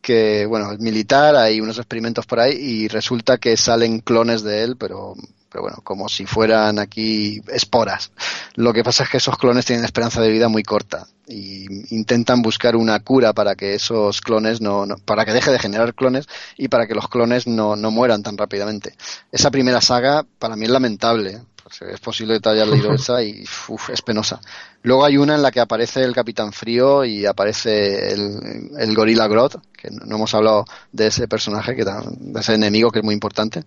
que, 0.00 0.46
bueno, 0.46 0.72
es 0.72 0.80
militar, 0.80 1.36
hay 1.36 1.60
unos 1.60 1.78
experimentos 1.78 2.26
por 2.26 2.40
ahí 2.40 2.54
y 2.54 2.88
resulta 2.88 3.38
que 3.38 3.56
salen 3.56 4.00
clones 4.00 4.42
de 4.42 4.64
él, 4.64 4.76
pero 4.76 5.14
pero 5.54 5.62
bueno, 5.62 5.78
como 5.84 6.08
si 6.08 6.26
fueran 6.26 6.80
aquí 6.80 7.40
esporas. 7.46 8.10
Lo 8.56 8.72
que 8.72 8.82
pasa 8.82 9.04
es 9.04 9.08
que 9.08 9.18
esos 9.18 9.38
clones 9.38 9.64
tienen 9.64 9.84
esperanza 9.84 10.20
de 10.20 10.28
vida 10.28 10.48
muy 10.48 10.64
corta 10.64 11.06
y 11.28 11.94
intentan 11.94 12.42
buscar 12.42 12.74
una 12.74 12.98
cura 12.98 13.32
para 13.32 13.54
que 13.54 13.74
esos 13.74 14.20
clones 14.20 14.60
no, 14.60 14.84
para 15.04 15.24
que 15.24 15.32
deje 15.32 15.52
de 15.52 15.60
generar 15.60 15.94
clones 15.94 16.26
y 16.56 16.66
para 16.66 16.88
que 16.88 16.96
los 16.96 17.08
clones 17.08 17.46
no, 17.46 17.76
no 17.76 17.92
mueran 17.92 18.24
tan 18.24 18.36
rápidamente. 18.36 18.96
Esa 19.30 19.52
primera 19.52 19.80
saga 19.80 20.26
para 20.40 20.56
mí 20.56 20.64
es 20.64 20.70
lamentable. 20.72 21.40
Pues 21.62 21.82
es 21.82 22.00
posible 22.00 22.34
que 22.34 22.40
te 22.40 22.66
leído 22.66 22.92
esa 22.92 23.22
y 23.22 23.44
es 23.92 24.02
penosa. 24.02 24.40
Luego 24.82 25.04
hay 25.04 25.18
una 25.18 25.36
en 25.36 25.42
la 25.42 25.52
que 25.52 25.60
aparece 25.60 26.02
el 26.02 26.16
Capitán 26.16 26.52
Frío 26.52 27.04
y 27.04 27.26
aparece 27.26 28.12
el, 28.12 28.72
el 28.76 28.92
Gorilla 28.92 29.28
Grodd, 29.28 29.54
que 29.72 29.88
no 29.88 30.16
hemos 30.16 30.34
hablado 30.34 30.64
de 30.90 31.06
ese 31.06 31.28
personaje, 31.28 31.76
que 31.76 31.84
de 31.84 32.40
ese 32.40 32.54
enemigo 32.54 32.90
que 32.90 32.98
es 32.98 33.04
muy 33.04 33.14
importante 33.14 33.64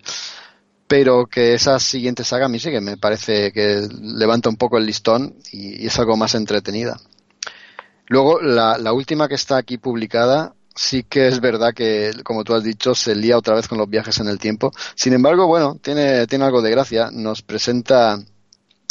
pero 0.88 1.26
que 1.28 1.54
esa 1.54 1.80
siguiente 1.80 2.24
saga 2.24 2.46
a 2.46 2.50
mí 2.50 2.60
sí 2.60 2.72
que 2.72 2.82
me 2.82 2.98
parece 2.98 3.52
que 3.52 3.88
levanta 4.02 4.50
un 4.50 4.56
poco 4.56 4.78
el 4.78 4.86
listón 4.86 5.36
y, 5.52 5.86
es 5.86 6.00
algo 6.00 6.16
más 6.16 6.34
entretenida. 6.36 6.98
Luego, 8.08 8.40
la, 8.42 8.78
la, 8.78 8.94
última 8.94 9.28
que 9.28 9.36
está 9.36 9.58
aquí 9.58 9.78
publicada, 9.78 10.56
sí 10.74 11.04
que 11.04 11.28
es 11.28 11.42
verdad 11.42 11.74
que, 11.74 12.12
como 12.24 12.46
tú 12.46 12.54
has 12.54 12.64
dicho, 12.64 12.96
se 12.96 13.16
lía 13.16 13.38
otra 13.38 13.56
vez 13.56 13.68
con 13.68 13.78
los 13.78 13.90
viajes 13.90 14.20
en 14.20 14.28
el 14.28 14.40
tiempo. 14.40 14.72
Sin 14.96 15.12
embargo, 15.12 15.46
bueno, 15.48 15.78
tiene, 15.82 16.26
tiene 16.26 16.46
algo 16.46 16.62
de 16.62 16.72
gracia. 16.72 17.10
Nos 17.12 17.42
presenta 17.42 18.18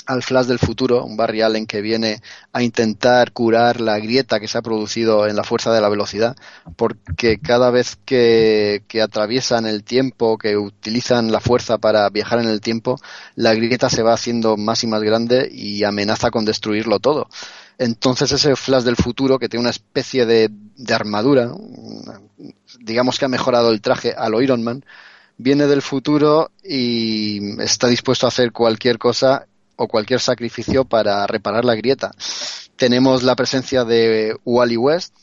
al 0.07 0.23
Flash 0.23 0.47
del 0.47 0.59
futuro, 0.59 1.05
un 1.05 1.17
Barry 1.17 1.43
Allen 1.43 1.67
que 1.67 1.81
viene 1.81 2.23
a 2.53 2.63
intentar 2.63 3.33
curar 3.33 3.81
la 3.81 3.99
grieta 3.99 4.41
que 4.41 4.49
se 4.49 4.57
ha 4.57 4.63
producido 4.63 5.27
en 5.27 5.37
la 5.37 5.45
fuerza 5.45 5.73
de 5.73 5.81
la 5.81 5.89
velocidad, 5.89 6.37
porque 6.77 7.39
cada 7.39 7.71
vez 7.71 7.99
que, 8.05 8.83
atraviesan 9.03 9.67
el 9.67 9.85
tiempo, 9.85 10.39
que 10.39 10.57
utilizan 10.57 11.31
la 11.31 11.41
fuerza 11.41 11.79
para 11.79 12.09
viajar 12.09 12.41
en 12.41 12.49
el 12.49 12.61
tiempo, 12.61 12.99
la 13.35 13.55
grieta 13.55 13.91
se 13.91 14.03
va 14.03 14.15
haciendo 14.15 14.57
más 14.57 14.85
y 14.85 14.87
más 14.87 15.03
grande 15.03 15.49
y 15.53 15.85
amenaza 15.85 16.31
con 16.31 16.45
destruirlo 16.45 16.99
todo. 16.99 17.29
Entonces 17.79 18.33
ese 18.33 18.57
Flash 18.57 18.85
del 18.85 18.97
futuro, 18.97 19.39
que 19.39 19.49
tiene 19.49 19.63
una 19.63 19.71
especie 19.71 20.25
de, 20.25 20.49
de 20.51 20.95
armadura, 20.95 21.51
digamos 22.81 23.19
que 23.19 23.27
ha 23.27 23.29
mejorado 23.29 23.71
el 23.71 23.83
traje 23.83 24.15
a 24.17 24.29
lo 24.29 24.41
Iron 24.41 24.63
Man, 24.63 24.85
viene 25.37 25.67
del 25.67 25.83
futuro 25.83 26.51
y 26.65 27.61
está 27.61 27.89
dispuesto 27.89 28.27
a 28.27 28.29
hacer 28.29 28.53
cualquier 28.53 28.99
cosa 28.99 29.47
o 29.77 29.89
cualquier 29.89 30.21
sacrificio 30.21 30.85
para 30.85 31.27
reparar 31.27 31.65
la 31.65 31.75
grieta. 31.75 32.13
Tenemos 32.77 33.23
la 33.23 33.37
presencia 33.37 33.85
de 33.85 34.37
Wally 34.45 34.77
West, 34.77 35.15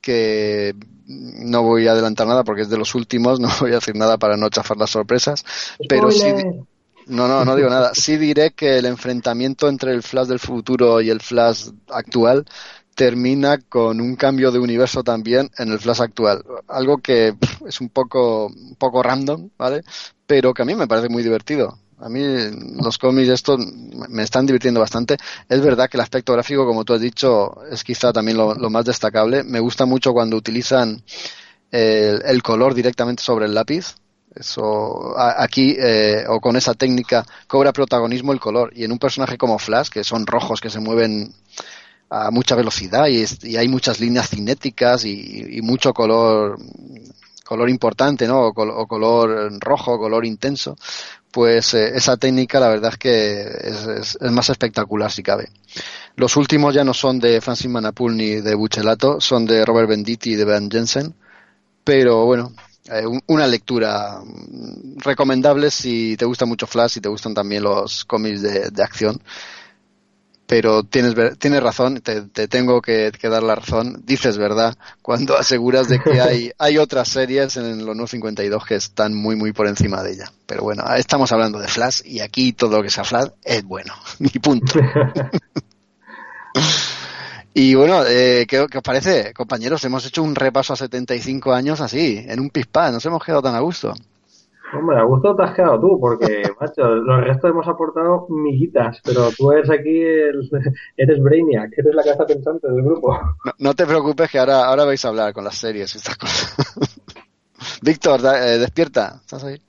que 0.00 0.74
no 1.06 1.62
voy 1.62 1.86
a 1.88 1.92
adelantar 1.92 2.26
nada 2.26 2.44
porque 2.44 2.62
es 2.62 2.68
de 2.68 2.78
los 2.78 2.94
últimos, 2.94 3.40
no 3.40 3.48
voy 3.60 3.72
a 3.72 3.76
decir 3.76 3.96
nada 3.96 4.18
para 4.18 4.36
no 4.36 4.48
chafar 4.48 4.76
las 4.76 4.90
sorpresas, 4.90 5.44
pero 5.88 6.10
sí, 6.10 6.32
no, 7.06 7.28
no, 7.28 7.44
no 7.44 7.56
digo 7.56 7.68
nada. 7.68 7.92
Sí 7.94 8.16
diré 8.16 8.52
que 8.52 8.78
el 8.78 8.86
enfrentamiento 8.86 9.68
entre 9.68 9.92
el 9.92 10.02
Flash 10.02 10.28
del 10.28 10.38
futuro 10.38 11.00
y 11.00 11.10
el 11.10 11.20
Flash 11.20 11.68
actual 11.88 12.46
termina 12.94 13.58
con 13.58 14.00
un 14.00 14.16
cambio 14.16 14.50
de 14.50 14.58
universo 14.58 15.02
también 15.02 15.50
en 15.58 15.72
el 15.72 15.78
Flash 15.78 16.02
actual. 16.02 16.44
Algo 16.68 16.98
que 16.98 17.34
es 17.66 17.80
un 17.80 17.88
poco, 17.88 18.46
un 18.46 18.76
poco 18.76 19.02
random, 19.02 19.50
¿vale? 19.56 19.82
Pero 20.26 20.52
que 20.54 20.62
a 20.62 20.64
mí 20.64 20.74
me 20.74 20.86
parece 20.86 21.08
muy 21.08 21.22
divertido. 21.22 21.78
A 22.02 22.08
mí 22.08 22.20
los 22.82 22.98
cómics 22.98 23.28
estos 23.28 23.64
me 24.08 24.24
están 24.24 24.44
divirtiendo 24.44 24.80
bastante. 24.80 25.16
Es 25.48 25.60
verdad 25.60 25.88
que 25.88 25.96
el 25.96 26.00
aspecto 26.00 26.32
gráfico, 26.32 26.66
como 26.66 26.84
tú 26.84 26.94
has 26.94 27.00
dicho, 27.00 27.62
es 27.70 27.84
quizá 27.84 28.12
también 28.12 28.36
lo, 28.36 28.54
más 28.70 28.84
destacable. 28.84 29.44
Me 29.44 29.60
gusta 29.60 29.86
mucho 29.86 30.12
cuando 30.12 30.36
utilizan 30.36 31.00
el, 31.70 32.42
color 32.42 32.74
directamente 32.74 33.22
sobre 33.22 33.46
el 33.46 33.54
lápiz. 33.54 33.94
Eso 34.34 35.14
aquí 35.16 35.76
eh, 35.78 36.24
o 36.26 36.40
con 36.40 36.56
esa 36.56 36.74
técnica 36.74 37.24
cobra 37.46 37.72
protagonismo 37.72 38.32
el 38.32 38.40
color 38.40 38.72
y 38.74 38.82
en 38.82 38.90
un 38.90 38.98
personaje 38.98 39.36
como 39.36 39.58
Flash 39.58 39.88
que 39.88 40.04
son 40.04 40.26
rojos 40.26 40.58
que 40.58 40.70
se 40.70 40.80
mueven 40.80 41.34
a 42.08 42.30
mucha 42.30 42.54
velocidad 42.54 43.06
y, 43.08 43.56
hay 43.56 43.68
muchas 43.68 44.00
líneas 44.00 44.28
cinéticas 44.28 45.04
y, 45.04 45.60
mucho 45.62 45.94
color 45.94 46.58
color 47.44 47.68
importante, 47.68 48.26
¿no? 48.26 48.46
O, 48.46 48.86
color 48.86 49.52
rojo, 49.60 49.98
color 49.98 50.24
intenso, 50.24 50.76
pues 51.32 51.74
eh, 51.74 51.96
esa 51.96 52.16
técnica 52.16 52.60
la 52.60 52.68
verdad 52.68 52.92
es 52.92 52.98
que 52.98 53.42
es, 53.42 54.18
más 54.30 54.48
espectacular 54.50 55.10
si 55.10 55.22
cabe. 55.22 55.50
Los 56.14 56.36
últimos 56.36 56.74
ya 56.74 56.84
no 56.84 56.94
son 56.94 57.18
de 57.18 57.40
Francis 57.40 57.70
Manapul 57.70 58.16
ni 58.16 58.40
de 58.40 58.54
Buchelato, 58.54 59.20
son 59.20 59.46
de 59.46 59.64
Robert 59.64 59.88
Benditti 59.88 60.32
y 60.32 60.36
de 60.36 60.44
Ben 60.44 60.70
Jensen, 60.70 61.14
pero 61.82 62.26
bueno, 62.26 62.52
eh, 62.90 63.04
una 63.26 63.46
lectura 63.46 64.20
recomendable 64.98 65.70
si 65.70 66.16
te 66.16 66.26
gusta 66.26 66.44
mucho 66.44 66.66
Flash 66.66 66.98
y 66.98 67.00
te 67.00 67.08
gustan 67.08 67.34
también 67.34 67.62
los 67.62 68.04
cómics 68.04 68.42
de 68.42 68.82
acción 68.82 69.20
pero 70.52 70.82
tienes, 70.82 71.14
tienes 71.38 71.62
razón, 71.62 72.02
te, 72.02 72.46
tengo 72.46 72.82
que, 72.82 73.10
dar 73.22 73.42
la 73.42 73.54
razón, 73.54 74.02
dices 74.04 74.36
verdad, 74.36 74.76
cuando 75.00 75.38
aseguras 75.38 75.88
de 75.88 75.98
que 75.98 76.20
hay, 76.20 76.52
hay 76.58 76.76
otras 76.76 77.08
series 77.08 77.56
en 77.56 77.86
los 77.86 77.96
952 77.96 78.66
que 78.66 78.74
están 78.74 79.14
muy, 79.14 79.34
muy 79.34 79.54
por 79.54 79.66
encima 79.66 80.02
de 80.02 80.12
ella. 80.12 80.30
Pero 80.44 80.64
bueno, 80.64 80.84
estamos 80.94 81.32
hablando 81.32 81.58
de 81.58 81.68
Flash 81.68 82.02
y 82.04 82.20
aquí 82.20 82.52
todo 82.52 82.76
lo 82.76 82.82
que 82.82 82.90
sea 82.90 83.02
Flash 83.02 83.30
es 83.42 83.64
bueno, 83.64 83.94
y 84.18 84.38
punto. 84.40 84.74
y 87.54 87.74
bueno, 87.74 88.04
eh, 88.04 88.44
¿qué, 88.46 88.66
¿qué, 88.70 88.76
os 88.76 88.84
parece, 88.84 89.32
compañeros? 89.32 89.82
Hemos 89.84 90.04
hecho 90.04 90.22
un 90.22 90.34
repaso 90.34 90.74
a 90.74 90.76
75 90.76 91.54
años 91.54 91.80
así, 91.80 92.26
en 92.28 92.38
un 92.38 92.50
pispá, 92.50 92.90
nos 92.90 93.06
hemos 93.06 93.24
quedado 93.24 93.40
tan 93.40 93.54
a 93.54 93.60
gusto. 93.60 93.94
Hombre, 94.74 94.96
a 94.96 95.02
gusto 95.02 95.36
te 95.36 95.42
has 95.42 95.54
quedado 95.54 95.80
tú, 95.80 96.00
porque, 96.00 96.42
macho, 96.60 96.82
los 96.82 97.24
restos 97.24 97.50
hemos 97.50 97.68
aportado 97.68 98.26
miguitas, 98.30 99.00
pero 99.04 99.30
tú 99.36 99.52
eres 99.52 99.68
aquí, 99.70 100.00
el, 100.00 100.48
eres 100.96 101.22
Brainiac, 101.22 101.72
eres 101.76 101.94
la 101.94 102.02
cabeza 102.02 102.26
pensante 102.26 102.68
del 102.68 102.82
grupo. 102.82 103.18
No, 103.58 103.74
te 103.74 103.86
preocupes 103.86 104.30
que 104.30 104.38
ahora, 104.38 104.64
ahora 104.64 104.84
vais 104.84 105.04
a 105.04 105.08
hablar 105.08 105.32
con 105.32 105.44
las 105.44 105.56
series 105.56 105.94
y 105.94 105.98
estas 105.98 106.16
cosas. 106.16 106.56
Víctor, 107.82 108.20
eh, 108.24 108.58
despierta, 108.58 109.20
¿estás 109.20 109.44
ahí? 109.44 109.60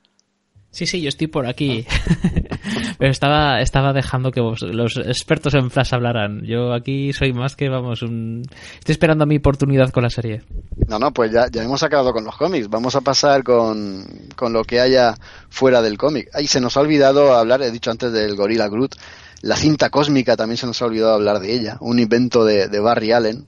Sí, 0.70 0.86
sí, 0.86 1.00
yo 1.00 1.08
estoy 1.08 1.28
por 1.28 1.46
aquí. 1.46 1.86
Pero 2.98 3.10
estaba, 3.10 3.60
estaba 3.60 3.92
dejando 3.92 4.30
que 4.30 4.40
los 4.40 4.96
expertos 4.96 5.54
en 5.54 5.70
Flash 5.70 5.94
hablaran. 5.94 6.42
Yo 6.44 6.72
aquí 6.72 7.12
soy 7.12 7.32
más 7.32 7.56
que, 7.56 7.68
vamos, 7.68 8.02
un... 8.02 8.42
estoy 8.78 8.92
esperando 8.92 9.24
a 9.24 9.26
mi 9.26 9.36
oportunidad 9.36 9.90
con 9.90 10.02
la 10.02 10.10
serie. 10.10 10.42
No, 10.88 10.98
no, 10.98 11.12
pues 11.12 11.32
ya, 11.32 11.46
ya 11.50 11.62
hemos 11.62 11.82
acabado 11.82 12.12
con 12.12 12.24
los 12.24 12.36
cómics. 12.36 12.68
Vamos 12.68 12.94
a 12.96 13.00
pasar 13.00 13.42
con, 13.42 14.04
con 14.36 14.52
lo 14.52 14.64
que 14.64 14.80
haya 14.80 15.14
fuera 15.48 15.82
del 15.82 15.98
cómic. 15.98 16.28
Ahí 16.34 16.46
se 16.46 16.60
nos 16.60 16.76
ha 16.76 16.80
olvidado 16.80 17.34
hablar, 17.34 17.62
he 17.62 17.70
dicho 17.70 17.90
antes 17.90 18.12
del 18.12 18.36
Gorilla 18.36 18.68
Groot. 18.68 18.94
La 19.42 19.56
cinta 19.56 19.90
cósmica 19.90 20.36
también 20.36 20.56
se 20.56 20.66
nos 20.66 20.80
ha 20.80 20.86
olvidado 20.86 21.14
hablar 21.14 21.40
de 21.40 21.52
ella. 21.52 21.76
Un 21.80 21.98
invento 21.98 22.44
de, 22.44 22.68
de 22.68 22.80
Barry 22.80 23.12
Allen. 23.12 23.46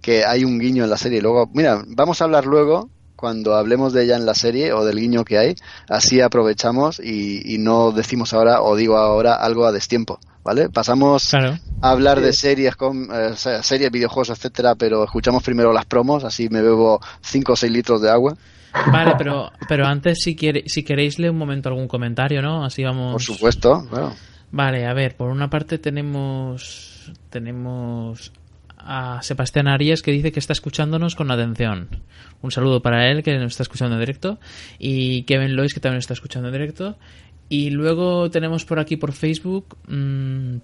Que 0.00 0.24
hay 0.24 0.44
un 0.44 0.58
guiño 0.58 0.84
en 0.84 0.90
la 0.90 0.96
serie. 0.96 1.20
Luego, 1.20 1.50
mira, 1.52 1.82
vamos 1.86 2.20
a 2.20 2.24
hablar 2.24 2.46
luego 2.46 2.88
cuando 3.20 3.54
hablemos 3.54 3.92
de 3.92 4.04
ella 4.04 4.16
en 4.16 4.24
la 4.24 4.34
serie 4.34 4.72
o 4.72 4.84
del 4.84 4.98
guiño 4.98 5.24
que 5.24 5.36
hay, 5.36 5.54
así 5.88 6.22
aprovechamos 6.22 6.98
y, 6.98 7.58
no 7.58 7.92
decimos 7.92 8.32
ahora 8.32 8.62
o 8.62 8.74
digo 8.76 8.96
ahora 8.96 9.34
algo 9.34 9.66
a 9.66 9.72
destiempo, 9.72 10.18
¿vale? 10.42 10.70
Pasamos 10.70 11.34
a 11.34 11.58
hablar 11.82 12.20
de 12.20 12.32
series, 12.32 12.76
con, 12.76 13.08
eh, 13.12 13.34
series, 13.36 13.90
videojuegos, 13.90 14.30
etcétera, 14.30 14.74
pero 14.74 15.04
escuchamos 15.04 15.42
primero 15.42 15.70
las 15.72 15.84
promos, 15.84 16.24
así 16.24 16.48
me 16.48 16.62
bebo 16.62 17.00
5 17.20 17.52
o 17.52 17.56
6 17.56 17.70
litros 17.70 18.00
de 18.00 18.10
agua. 18.10 18.34
Vale, 18.90 19.14
pero, 19.18 19.50
pero 19.68 19.84
antes 19.84 20.20
si, 20.22 20.34
quiere, 20.34 20.64
si 20.66 20.82
queréis 20.82 21.18
leer 21.18 21.32
un 21.32 21.38
momento 21.38 21.68
algún 21.68 21.88
comentario, 21.88 22.40
¿no? 22.40 22.64
Así 22.64 22.82
vamos... 22.82 23.12
Por 23.12 23.22
supuesto, 23.22 23.86
claro. 23.90 24.14
Vale, 24.52 24.86
a 24.86 24.94
ver, 24.94 25.16
por 25.16 25.28
una 25.28 25.50
parte 25.50 25.78
tenemos 25.78 26.90
tenemos 27.30 28.32
a 28.84 29.20
Sebastián 29.22 29.68
Arias 29.68 30.02
que 30.02 30.12
dice 30.12 30.32
que 30.32 30.40
está 30.40 30.52
escuchándonos 30.52 31.14
con 31.14 31.30
atención. 31.30 31.88
Un 32.42 32.50
saludo 32.50 32.82
para 32.82 33.10
él 33.10 33.22
que 33.22 33.36
nos 33.38 33.52
está 33.52 33.62
escuchando 33.62 33.94
en 33.94 34.00
directo 34.00 34.38
y 34.78 35.22
Kevin 35.24 35.56
Lois 35.56 35.74
que 35.74 35.80
también 35.80 35.98
está 35.98 36.14
escuchando 36.14 36.48
en 36.48 36.52
directo. 36.52 36.96
Y 37.48 37.70
luego 37.70 38.30
tenemos 38.30 38.64
por 38.64 38.78
aquí 38.78 38.96
por 38.96 39.12
Facebook 39.12 39.76
mmm, 39.88 40.58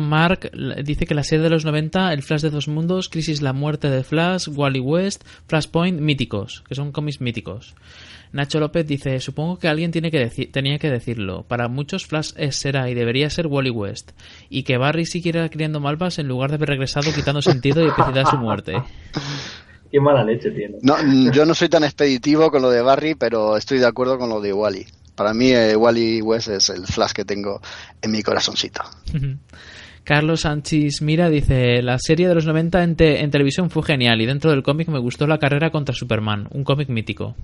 Mark 0.00 0.50
dice 0.84 1.06
que 1.06 1.14
la 1.14 1.24
serie 1.24 1.44
de 1.44 1.50
los 1.50 1.64
90, 1.64 2.12
El 2.12 2.22
Flash 2.22 2.42
de 2.42 2.50
dos 2.50 2.68
mundos, 2.68 3.08
Crisis 3.08 3.40
la 3.40 3.52
muerte 3.52 3.88
de 3.88 4.04
Flash, 4.04 4.48
Wally 4.48 4.80
West, 4.80 5.24
Flashpoint, 5.46 6.00
míticos, 6.00 6.62
que 6.68 6.74
son 6.74 6.92
cómics 6.92 7.20
míticos. 7.20 7.74
Nacho 8.32 8.60
López 8.60 8.86
dice, 8.86 9.18
supongo 9.20 9.58
que 9.58 9.68
alguien 9.68 9.90
tiene 9.90 10.10
que 10.10 10.26
tenía 10.52 10.78
que 10.78 10.90
decirlo. 10.90 11.44
Para 11.44 11.68
muchos 11.68 12.06
Flash 12.06 12.32
es, 12.36 12.56
será 12.56 12.88
y 12.88 12.94
debería 12.94 13.28
ser 13.30 13.46
Wally 13.48 13.70
West. 13.70 14.12
Y 14.48 14.62
que 14.62 14.76
Barry 14.76 15.06
siguiera 15.06 15.48
criando 15.48 15.80
malvas 15.80 16.18
en 16.18 16.28
lugar 16.28 16.50
de 16.50 16.56
haber 16.56 16.68
regresado 16.68 17.12
quitando 17.12 17.42
sentido 17.42 17.84
y 17.84 17.88
epicidad 17.88 18.26
a 18.26 18.30
su 18.30 18.36
muerte. 18.36 18.74
Qué 19.90 20.00
mala 20.00 20.22
leche 20.22 20.50
tiene. 20.52 20.78
No, 20.82 20.96
yo 21.32 21.44
no 21.44 21.54
soy 21.54 21.68
tan 21.68 21.82
expeditivo 21.82 22.50
con 22.50 22.62
lo 22.62 22.70
de 22.70 22.82
Barry, 22.82 23.16
pero 23.16 23.56
estoy 23.56 23.78
de 23.78 23.86
acuerdo 23.86 24.18
con 24.18 24.28
lo 24.28 24.40
de 24.40 24.52
Wally. 24.52 24.86
Para 25.16 25.34
mí 25.34 25.50
eh, 25.50 25.74
Wally 25.74 26.22
West 26.22 26.48
es 26.48 26.70
el 26.70 26.86
Flash 26.86 27.12
que 27.12 27.24
tengo 27.24 27.60
en 28.00 28.10
mi 28.12 28.22
corazoncito. 28.22 28.82
Carlos 30.04 30.40
Sánchez 30.40 31.02
Mira 31.02 31.28
dice, 31.28 31.82
la 31.82 31.98
serie 31.98 32.26
de 32.26 32.34
los 32.34 32.46
90 32.46 32.82
en, 32.82 32.96
en 32.98 33.30
televisión 33.30 33.70
fue 33.70 33.82
genial 33.82 34.20
y 34.20 34.26
dentro 34.26 34.50
del 34.50 34.62
cómic 34.62 34.88
me 34.88 34.98
gustó 34.98 35.26
la 35.26 35.38
carrera 35.38 35.70
contra 35.70 35.94
Superman, 35.94 36.48
un 36.52 36.64
cómic 36.64 36.88
mítico. 36.88 37.34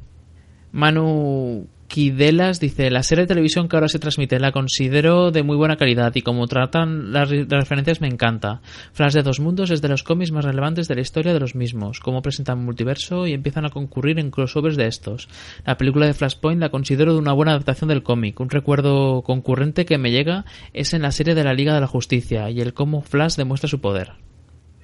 Manu 0.77 1.69
Quidelas 1.89 2.61
dice, 2.61 2.90
la 2.90 3.03
serie 3.03 3.23
de 3.23 3.28
televisión 3.28 3.66
que 3.66 3.77
ahora 3.77 3.89
se 3.89 3.98
transmite 3.98 4.39
la 4.39 4.53
considero 4.53 5.31
de 5.31 5.43
muy 5.43 5.57
buena 5.57 5.78
calidad 5.78 6.15
y 6.15 6.20
como 6.20 6.47
tratan 6.48 7.15
las, 7.15 7.31
referencias 7.31 8.03
me 8.03 8.09
encanta. 8.09 8.61
Flash 8.93 9.15
de 9.15 9.23
dos 9.23 9.40
mundos 9.40 9.70
es 9.70 9.81
de 9.81 9.89
los 9.89 10.03
cómics 10.03 10.32
más 10.32 10.44
relevantes 10.44 10.86
de 10.86 10.94
la 10.94 11.01
historia 11.01 11.32
de 11.32 11.40
los 11.40 11.55
mismos, 11.55 12.01
cómo 12.01 12.20
presentan 12.20 12.62
multiverso 12.62 13.27
y 13.27 13.32
empiezan 13.32 13.65
a 13.65 13.70
concurrir 13.70 14.19
en 14.19 14.31
crossovers 14.31 14.77
de 14.77 14.86
estos. 14.86 15.31
La 15.65 15.78
película 15.78 16.05
de 16.05 16.12
Flashpoint 16.12 16.61
la 16.61 16.69
considero 16.69 17.15
de 17.15 17.20
una 17.20 17.32
buena 17.32 17.53
adaptación 17.53 17.89
del 17.89 18.03
cómic. 18.03 18.39
Un 18.39 18.51
recuerdo 18.51 19.23
concurrente 19.23 19.86
que 19.86 19.97
me 19.97 20.11
llega 20.11 20.44
es 20.74 20.93
en 20.93 21.01
la 21.01 21.11
serie 21.11 21.35
de 21.35 21.44
la 21.44 21.55
Liga 21.55 21.73
de 21.73 21.81
la 21.81 21.86
Justicia 21.86 22.51
y 22.51 22.61
el 22.61 22.74
cómo 22.74 23.01
Flash 23.01 23.36
demuestra 23.36 23.70
su 23.70 23.81
poder. 23.81 24.26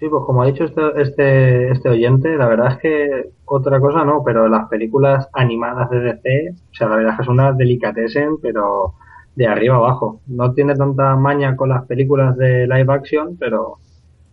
Sí, 0.02 0.08
pues 0.08 0.24
como 0.26 0.42
ha 0.42 0.46
dicho 0.46 0.64
este, 0.64 1.00
este, 1.00 1.70
este, 1.70 1.88
oyente, 1.88 2.36
la 2.36 2.48
verdad 2.48 2.72
es 2.72 2.78
que 2.78 3.30
otra 3.44 3.78
cosa 3.78 4.04
no, 4.04 4.24
pero 4.24 4.48
las 4.48 4.68
películas 4.68 5.28
animadas 5.32 5.90
de 5.90 6.00
DC, 6.00 6.56
o 6.72 6.74
sea, 6.74 6.88
la 6.88 6.96
verdad 6.96 7.12
es 7.12 7.18
que 7.18 7.24
son 7.24 7.34
una 7.34 7.52
delicatessen, 7.52 8.38
pero 8.42 8.94
de 9.36 9.46
arriba 9.46 9.76
abajo. 9.76 10.20
No 10.26 10.54
tiene 10.54 10.74
tanta 10.74 11.14
maña 11.14 11.54
con 11.54 11.68
las 11.68 11.86
películas 11.86 12.36
de 12.36 12.66
live 12.66 12.92
action, 12.92 13.36
pero 13.38 13.78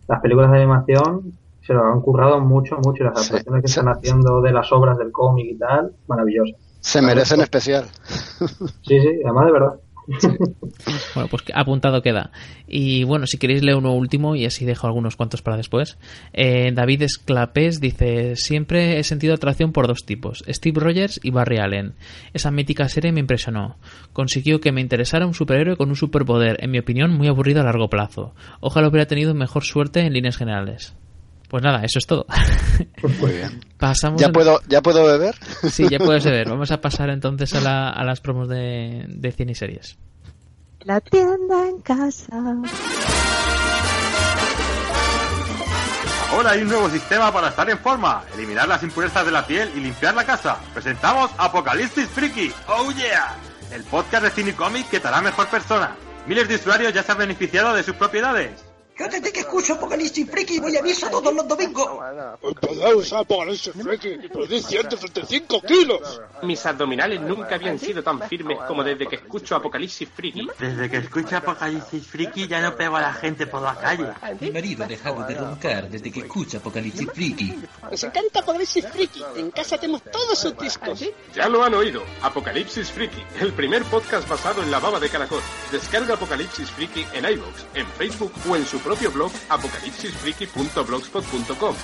las 0.08 0.20
películas 0.20 0.50
de 0.50 0.56
animación 0.56 1.34
se 1.64 1.72
lo 1.72 1.84
han 1.84 2.00
currado 2.00 2.40
mucho, 2.40 2.76
mucho. 2.78 3.04
Y 3.04 3.06
las 3.06 3.30
adaptaciones 3.30 3.62
que 3.62 3.68
están 3.68 3.86
haciendo 3.90 4.40
de 4.40 4.50
las 4.50 4.72
obras 4.72 4.98
del 4.98 5.12
cómic 5.12 5.52
y 5.52 5.56
tal, 5.56 5.92
maravillosas. 6.08 6.60
Se 6.80 7.00
merecen 7.00 7.42
especial. 7.42 7.84
Sí, 8.82 9.00
sí, 9.00 9.20
además 9.24 9.46
de 9.46 9.52
verdad. 9.52 9.74
Bueno, 11.14 11.28
pues 11.28 11.42
apuntado 11.54 12.02
queda. 12.02 12.30
Y 12.66 13.04
bueno, 13.04 13.26
si 13.26 13.38
queréis 13.38 13.62
leer 13.62 13.76
uno 13.76 13.94
último 13.94 14.36
y 14.36 14.46
así 14.46 14.64
dejo 14.64 14.86
algunos 14.86 15.16
cuantos 15.16 15.42
para 15.42 15.56
después. 15.56 15.98
Eh, 16.32 16.72
David 16.72 17.02
Esclapés 17.02 17.80
dice, 17.80 18.36
siempre 18.36 18.98
he 18.98 19.04
sentido 19.04 19.34
atracción 19.34 19.72
por 19.72 19.86
dos 19.86 20.04
tipos, 20.04 20.44
Steve 20.48 20.80
Rogers 20.80 21.20
y 21.22 21.30
Barry 21.30 21.58
Allen. 21.58 21.94
Esa 22.32 22.50
mítica 22.50 22.88
serie 22.88 23.12
me 23.12 23.20
impresionó. 23.20 23.76
Consiguió 24.12 24.60
que 24.60 24.72
me 24.72 24.80
interesara 24.80 25.26
un 25.26 25.34
superhéroe 25.34 25.76
con 25.76 25.88
un 25.88 25.96
superpoder, 25.96 26.58
en 26.62 26.70
mi 26.70 26.78
opinión 26.78 27.12
muy 27.12 27.28
aburrido 27.28 27.60
a 27.60 27.64
largo 27.64 27.88
plazo. 27.88 28.34
Ojalá 28.60 28.88
hubiera 28.88 29.06
tenido 29.06 29.34
mejor 29.34 29.64
suerte 29.64 30.00
en 30.00 30.12
líneas 30.12 30.36
generales. 30.36 30.94
Pues 31.50 31.64
nada, 31.64 31.82
eso 31.82 31.98
es 31.98 32.06
todo. 32.06 32.26
Muy 33.20 33.32
bien. 33.32 33.60
Pasamos 33.76 34.20
¿Ya, 34.20 34.28
puedo, 34.28 34.60
¿Ya 34.68 34.80
puedo 34.80 35.04
beber? 35.04 35.34
Sí, 35.68 35.84
ya 35.90 35.98
puedes 35.98 36.24
beber. 36.24 36.48
Vamos 36.48 36.70
a 36.70 36.80
pasar 36.80 37.10
entonces 37.10 37.52
a, 37.54 37.60
la, 37.60 37.90
a 37.90 38.04
las 38.04 38.20
promos 38.20 38.48
de, 38.48 39.04
de 39.08 39.32
cine 39.32 39.50
y 39.50 39.54
series. 39.56 39.98
La 40.82 41.00
tienda 41.00 41.66
en 41.66 41.80
casa. 41.80 42.54
Ahora 46.30 46.52
hay 46.52 46.62
un 46.62 46.68
nuevo 46.68 46.88
sistema 46.88 47.32
para 47.32 47.48
estar 47.48 47.68
en 47.68 47.78
forma, 47.78 48.22
eliminar 48.34 48.68
las 48.68 48.84
impurezas 48.84 49.26
de 49.26 49.32
la 49.32 49.44
piel 49.44 49.68
y 49.74 49.80
limpiar 49.80 50.14
la 50.14 50.24
casa. 50.24 50.56
Presentamos 50.72 51.32
Apocalipsis 51.36 52.06
Freaky. 52.06 52.52
Oh 52.68 52.92
yeah. 52.92 53.34
El 53.72 53.82
podcast 53.82 54.22
de 54.22 54.30
cine 54.30 54.50
y 54.50 54.52
cómic 54.52 54.88
que 54.88 55.00
te 55.00 55.08
hará 55.08 55.20
mejor 55.20 55.48
persona. 55.48 55.96
Miles 56.28 56.46
de 56.48 56.54
usuarios 56.54 56.94
ya 56.94 57.02
se 57.02 57.10
han 57.10 57.18
beneficiado 57.18 57.74
de 57.74 57.82
sus 57.82 57.96
propiedades. 57.96 58.69
Yo 59.00 59.08
desde 59.08 59.32
que 59.32 59.40
escucho 59.40 59.72
Apocalipsis 59.72 60.30
Friki 60.30 60.60
voy 60.60 60.76
a 60.76 60.82
misa 60.82 61.10
todos 61.10 61.32
los 61.32 61.48
domingos. 61.48 61.88
Empezamos 62.42 63.12
a 63.14 63.20
Apocalipsis 63.20 63.72
Friki 63.72 64.08
y 64.08 64.28
perdí 64.28 64.60
135 64.60 65.62
kilos. 65.62 66.20
Mis 66.42 66.66
abdominales 66.66 67.18
nunca 67.22 67.54
habían 67.54 67.78
sido 67.78 68.02
tan 68.02 68.20
firmes 68.28 68.58
como 68.68 68.84
desde 68.84 69.06
que 69.06 69.16
escucho 69.16 69.56
Apocalipsis 69.56 70.06
Friki. 70.06 70.46
Desde 70.58 70.90
que 70.90 70.98
escucho 70.98 71.34
Apocalipsis 71.34 72.06
Friki 72.06 72.46
ya 72.46 72.60
no 72.60 72.76
pego 72.76 72.98
a 72.98 73.00
la 73.00 73.14
gente 73.14 73.46
por 73.46 73.62
la 73.62 73.74
calle. 73.74 74.06
Mi 74.38 74.50
marido 74.50 74.84
ha 74.84 74.86
dejado 74.86 75.24
de 75.24 75.34
roncar 75.34 75.88
desde 75.88 76.12
que 76.12 76.20
escucha 76.20 76.58
Apocalipsis 76.58 77.08
Friki. 77.10 77.54
Nos 77.90 78.04
encanta 78.04 78.40
Apocalipsis 78.40 78.86
Friki. 78.86 79.24
En 79.36 79.50
casa 79.50 79.78
tenemos 79.78 80.02
todos 80.12 80.38
sus 80.38 80.58
discos. 80.58 81.02
Ya 81.34 81.48
lo 81.48 81.64
han 81.64 81.72
oído. 81.72 82.02
Apocalipsis 82.20 82.90
Friki, 82.90 83.22
el 83.40 83.54
primer 83.54 83.82
podcast 83.84 84.28
basado 84.28 84.62
en 84.62 84.70
la 84.70 84.78
baba 84.78 85.00
de 85.00 85.08
caracol. 85.08 85.40
Descarga 85.72 86.16
Apocalipsis 86.16 86.70
Friki 86.70 87.06
en 87.14 87.24
iVoox, 87.24 87.64
en 87.72 87.86
Facebook 87.86 88.32
o 88.46 88.56
en 88.56 88.66
su 88.66 88.78
propio 88.78 88.89
blog 89.12 89.32
apocalipsisfriki.blogspot.com. 89.48 91.74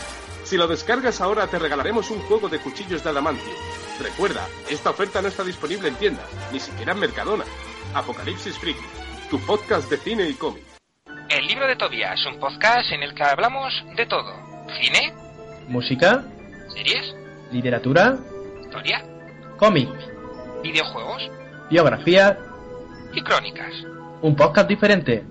Si 0.45 0.57
lo 0.57 0.69
descargas 0.69 1.21
ahora 1.21 1.49
te 1.49 1.59
regalaremos 1.59 2.11
un 2.11 2.21
juego 2.21 2.49
de 2.49 2.61
cuchillos 2.61 3.03
de 3.03 3.11
adamantio. 3.11 3.53
Recuerda, 4.01 4.47
esta 4.71 4.91
oferta 4.91 5.21
no 5.21 5.27
está 5.29 5.43
disponible 5.43 5.89
en 5.89 5.97
tiendas, 5.97 6.27
ni 6.53 6.61
siquiera 6.61 6.93
en 6.93 7.01
Mercadona. 7.01 7.45
Apocalipsis 7.95 8.57
Friki, 8.59 8.85
tu 9.31 9.41
podcast 9.41 9.91
de 9.91 9.97
cine 9.97 10.29
y 10.29 10.35
cómic. 10.35 10.63
El 11.29 11.47
libro 11.47 11.67
de 11.67 11.75
Tobias, 11.77 12.25
un 12.27 12.39
podcast 12.39 12.93
en 12.93 13.03
el 13.03 13.15
que 13.15 13.25
hablamos 13.25 13.73
de 13.97 14.07
todo. 14.07 14.33
Cine, 14.81 15.13
música, 15.67 16.25
series, 16.69 17.17
literatura, 17.51 18.17
historia, 18.63 19.05
cómic, 19.57 19.89
videojuegos, 20.63 21.29
biografía 21.71 22.39
y 23.13 23.23
crónicas. 23.23 23.73
Un 24.23 24.37
podcast 24.37 24.69
diferente. 24.69 25.25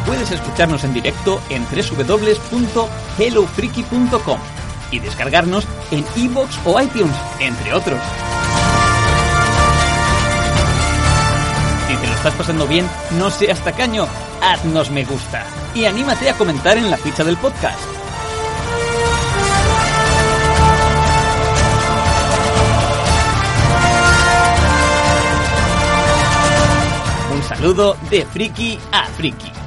Puedes 0.05 0.31
escucharnos 0.31 0.85
en 0.85 0.93
directo 0.93 1.41
en 1.49 1.65
www.hellofreaky.com 1.65 4.39
y 4.89 4.99
descargarnos 4.99 5.67
en 5.91 6.05
iVoox 6.15 6.59
o 6.63 6.79
iTunes, 6.79 7.17
entre 7.41 7.73
otros. 7.73 7.99
Si 11.89 11.95
te 11.97 12.07
lo 12.07 12.13
estás 12.13 12.33
pasando 12.35 12.67
bien, 12.67 12.87
no 13.19 13.29
seas 13.29 13.59
tacaño, 13.59 14.07
haznos 14.41 14.91
me 14.91 15.03
gusta 15.03 15.43
y 15.75 15.83
anímate 15.83 16.29
a 16.29 16.37
comentar 16.37 16.77
en 16.77 16.89
la 16.89 16.95
ficha 16.95 17.25
del 17.25 17.35
podcast. 17.35 18.02
Saludo 27.63 27.95
de 28.09 28.25
friki 28.25 28.77
a 28.91 29.05
friki. 29.05 29.62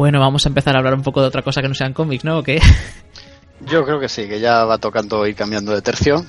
Bueno, 0.00 0.18
vamos 0.18 0.46
a 0.46 0.48
empezar 0.48 0.74
a 0.74 0.78
hablar 0.78 0.94
un 0.94 1.02
poco 1.02 1.20
de 1.20 1.28
otra 1.28 1.42
cosa 1.42 1.60
que 1.60 1.68
no 1.68 1.74
sean 1.74 1.92
cómics, 1.92 2.24
¿no? 2.24 2.38
¿O? 2.38 2.42
Yo 3.66 3.84
creo 3.84 4.00
que 4.00 4.08
sí, 4.08 4.26
que 4.26 4.40
ya 4.40 4.64
va 4.64 4.78
tocando 4.78 5.26
ir 5.26 5.34
cambiando 5.34 5.72
de 5.72 5.82
tercio, 5.82 6.24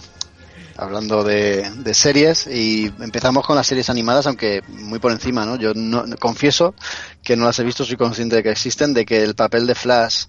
hablando 0.76 1.24
de, 1.24 1.72
de 1.78 1.94
series 1.94 2.48
y 2.48 2.92
empezamos 3.00 3.48
con 3.48 3.56
las 3.56 3.66
series 3.66 3.90
animadas, 3.90 4.28
aunque 4.28 4.62
muy 4.68 5.00
por 5.00 5.14
encima, 5.14 5.46
¿no? 5.46 5.56
Yo 5.56 5.72
no, 5.74 6.04
confieso 6.20 6.76
que 7.24 7.38
no 7.38 7.46
las 7.46 7.60
he 7.60 7.64
visto, 7.64 7.86
soy 7.86 7.96
consciente 7.96 8.36
de 8.36 8.44
que 8.44 8.52
existen, 8.52 8.94
de 8.94 9.06
que 9.06 9.24
el 9.24 9.36
papel 9.36 9.66
de 9.66 9.76
Flash 9.76 10.26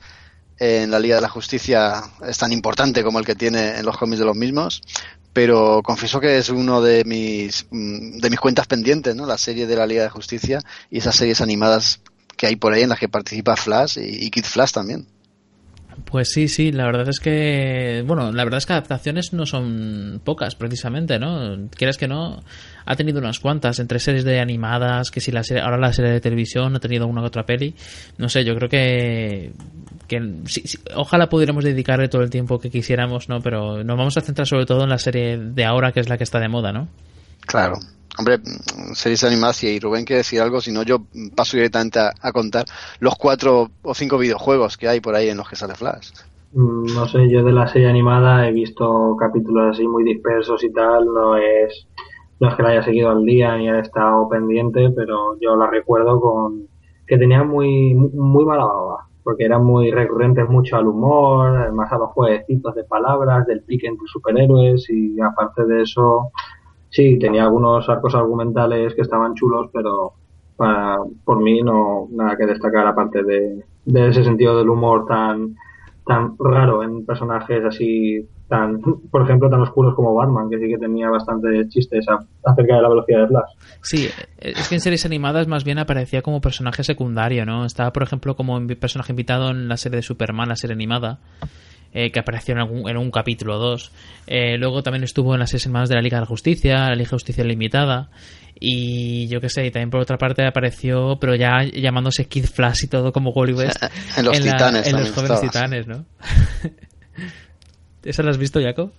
en 0.59 0.93
la 0.93 1.01
Liga 1.01 1.17
de 1.17 1.23
la 1.23 1.29
Justicia 1.29 2.01
es 2.25 2.39
tan 2.39 2.53
importante 2.53 3.03
como 3.03 3.19
el 3.19 3.27
que 3.27 3.35
tiene 3.35 3.77
en 3.77 3.85
los 3.85 3.99
cómics 3.99 4.21
de 4.21 4.25
los 4.25 4.37
mismos, 4.37 4.83
pero 5.33 5.81
confieso 5.83 6.21
que 6.21 6.39
es 6.39 6.49
uno 6.49 6.81
de 6.81 7.05
mis 7.05 7.67
mm, 7.73 8.19
de 8.19 8.31
mis 8.31 8.39
cuentas 8.39 8.69
pendientes, 8.69 9.17
¿no? 9.17 9.27
La 9.27 9.37
serie 9.37 9.67
de 9.67 9.75
la 9.75 9.87
Liga 9.87 10.05
de 10.05 10.11
Justicia 10.11 10.61
y 10.93 10.99
esas 10.99 11.17
series 11.17 11.41
animadas 11.41 12.01
que 12.43 12.49
hay 12.49 12.57
por 12.57 12.73
ahí 12.73 12.83
en 12.83 12.89
las 12.89 12.99
que 12.99 13.09
participa 13.09 13.55
Flash 13.55 13.99
y, 13.99 14.27
y 14.27 14.31
Kid 14.31 14.43
Flash 14.43 14.73
también. 14.73 15.07
Pues 16.07 16.33
sí, 16.33 16.49
sí, 16.49 16.73
la 16.73 16.87
verdad 16.87 17.09
es 17.09 17.21
que, 17.21 18.03
bueno, 18.05 18.33
la 18.33 18.43
verdad 18.43 18.59
es 18.59 18.67
que 18.67 18.73
adaptaciones 18.73 19.33
no 19.33 19.47
son 19.47 20.21
pocas, 20.25 20.57
precisamente, 20.57 21.21
¿no? 21.21 21.69
Quieres 21.71 21.99
que 21.99 22.09
no, 22.09 22.43
ha 22.85 22.97
tenido 22.97 23.21
unas 23.21 23.39
cuantas, 23.39 23.79
entre 23.79 24.01
series 24.01 24.25
de 24.25 24.41
animadas, 24.41 25.13
que 25.13 25.21
si 25.21 25.31
la 25.31 25.45
serie, 25.45 25.63
ahora 25.63 25.79
la 25.79 25.93
serie 25.93 26.11
de 26.11 26.21
televisión 26.21 26.75
ha 26.75 26.81
tenido 26.81 27.07
una 27.07 27.21
que 27.21 27.29
otra 27.29 27.47
peli, 27.47 27.77
no 28.19 28.29
sé, 28.29 28.45
yo 28.45 28.57
creo 28.57 28.69
que, 28.69 29.53
que 30.09 30.33
sí, 30.47 30.63
sí, 30.65 30.79
ojalá 30.97 31.29
pudiéramos 31.29 31.63
dedicarle 31.63 32.09
todo 32.09 32.23
el 32.23 32.31
tiempo 32.31 32.59
que 32.59 32.71
quisiéramos, 32.71 33.29
¿no? 33.29 33.41
Pero 33.41 33.85
nos 33.85 33.97
vamos 33.97 34.17
a 34.17 34.21
centrar 34.21 34.49
sobre 34.49 34.67
todo 34.67 34.83
en 34.83 34.91
la 34.91 34.99
serie 34.99 35.39
de 35.39 35.65
ahora, 35.65 35.93
que 35.93 36.01
es 36.01 36.09
la 36.09 36.19
que 36.19 36.25
está 36.25 36.41
de 36.41 36.49
moda, 36.49 36.73
¿no? 36.73 36.89
Claro. 37.47 37.79
Hombre, 38.19 38.39
series 38.95 39.25
animadas 39.25 39.65
y 39.65 39.81
Rubén 39.81 40.05
quiere 40.05 40.19
decir 40.19 40.41
algo, 40.41 40.61
si 40.61 40.71
no 40.71 40.83
yo 40.83 40.99
paso 41.35 41.57
directamente 41.57 41.99
a, 41.99 42.13
a, 42.21 42.33
contar 42.33 42.67
los 43.01 43.15
cuatro 43.17 43.71
o 43.83 43.95
cinco 43.95 44.19
videojuegos 44.19 44.77
que 44.77 44.89
hay 44.89 45.01
por 45.01 45.15
ahí 45.15 45.29
en 45.29 45.39
los 45.39 45.49
que 45.49 45.57
sale 45.57 45.75
Flash. 45.75 46.11
No 46.53 47.09
sé, 47.09 47.31
yo 47.31 47.43
de 47.43 47.53
la 47.53 47.67
serie 47.67 47.89
animada 47.89 48.47
he 48.47 48.53
visto 48.53 49.17
capítulos 49.19 49.71
así 49.71 49.89
muy 49.89 50.05
dispersos 50.05 50.63
y 50.63 50.71
tal, 50.71 51.07
no 51.07 51.37
es, 51.37 51.89
no 52.41 52.49
es 52.51 52.55
que 52.55 52.63
la 52.63 52.69
haya 52.71 52.83
seguido 52.83 53.09
al 53.11 53.25
día 53.25 53.57
ni 53.57 53.71
haya 53.71 53.81
estado 53.81 54.29
pendiente, 54.29 54.91
pero 54.91 55.39
yo 55.41 55.57
la 55.57 55.71
recuerdo 55.71 56.21
con 56.21 56.67
que 57.07 57.17
tenía 57.17 57.43
muy, 57.43 57.95
muy 57.95 58.45
mala 58.45 58.67
baba, 58.67 59.07
porque 59.25 59.45
eran 59.45 59.65
muy 59.65 59.91
recurrentes 59.91 60.47
mucho 60.49 60.77
al 60.77 60.89
humor, 60.89 61.57
además 61.57 61.91
a 61.91 61.99
los 61.99 62.11
jueguecitos 62.11 62.75
de 62.75 62.85
palabras, 62.85 63.47
del 63.47 63.63
pique 63.63 63.87
entre 63.87 64.07
superhéroes 64.07 64.91
y 64.91 65.19
aparte 65.23 65.65
de 65.65 65.83
eso 65.83 66.33
sí, 66.93 67.19
tenía 67.19 67.43
algunos 67.43 67.89
arcos 67.89 68.15
argumentales 68.15 68.95
que 68.95 69.01
estaban 69.01 69.35
chulos, 69.35 69.71
pero 69.73 70.13
para, 70.57 70.99
por 71.25 71.43
mí 71.43 71.63
no 71.63 72.07
nada 72.13 72.37
que 72.37 72.47
destacar 72.47 72.87
aparte 72.87 73.23
de, 73.25 73.65
ese 73.87 74.23
sentido 74.23 74.57
del 74.57 74.69
humor 74.69 75.07
tan 75.07 75.57
tan 76.05 76.35
raro 76.37 76.83
en 76.83 77.07
personajes 77.07 77.65
así 77.65 78.29
tan 78.49 78.81
por 79.11 79.23
ejemplo 79.23 79.49
tan 79.49 79.63
oscuros 79.63 79.95
como 79.95 80.15
Batman 80.15 80.51
que 80.51 80.59
sí 80.59 80.69
que 80.69 80.79
tenía 80.79 81.09
bastantes 81.09 81.69
chistes 81.69 82.05
acerca 82.45 82.77
de 82.77 82.83
la 82.83 82.89
velocidad 82.89 83.23
de 83.23 83.29
Flash. 83.29 83.51
Sí 83.83 84.09
es 84.39 84.69
que 84.69 84.75
en 84.75 84.81
series 84.81 85.07
animadas 85.07 85.47
más 85.49 85.65
bien 85.65 85.79
aparecía 85.79 86.23
como 86.23 86.41
personaje 86.41 86.85
secundario 86.85 87.47
no 87.47 87.65
estaba 87.65 87.93
por 87.93 88.03
ejemplo 88.03 88.37
como 88.37 88.65
personaje 88.79 89.13
invitado 89.13 89.51
en 89.51 89.69
la 89.69 89.77
serie 89.77 89.97
de 89.97 90.03
Superman 90.03 90.49
la 90.49 90.57
serie 90.57 90.75
animada 90.75 91.21
eh, 91.93 92.11
que 92.11 92.21
apareció 92.21 92.53
en, 92.53 92.61
algún, 92.61 92.89
en, 92.89 92.97
un 92.97 93.11
capítulo 93.11 93.57
o 93.57 93.59
dos. 93.59 93.93
Eh, 94.27 94.57
luego 94.59 94.83
también 94.83 95.05
estuvo 95.05 95.35
en 95.35 95.41
las 95.41 95.51
seis 95.51 95.63
semanas 95.63 95.89
de 95.89 95.95
la 95.97 96.03
Liga 96.03 96.17
de 96.19 96.23
la 96.23 96.27
Justicia, 96.27 96.75
la 96.89 96.95
Liga 96.95 97.11
de 97.11 97.17
Justicia 97.17 97.45
Limitada. 97.45 98.11
Y 98.65 99.27
yo 99.27 99.41
qué 99.41 99.49
sé, 99.49 99.67
y 99.67 99.71
también 99.73 99.91
por 99.91 100.01
otra 100.01 100.19
parte 100.19 100.47
apareció, 100.47 101.17
pero 101.21 101.35
ya 101.35 101.65
llamándose 101.65 102.27
Kid 102.27 102.45
Flash 102.47 102.85
y 102.85 102.87
todo 102.87 103.13
como 103.13 103.31
Wally 103.31 103.55
West. 103.55 103.83
En 104.17 104.25
los 104.25 104.39
la- 104.41 104.53
Titanes 104.53 104.87
En 104.87 104.97
los 104.99 105.11
jóvenes 105.11 105.41
titanes, 105.41 105.87
¿no? 105.89 106.05
¿Eso 108.05 108.23
lo 108.23 108.31
has 108.31 108.39
visto, 108.39 108.61
Jaco? 108.61 108.93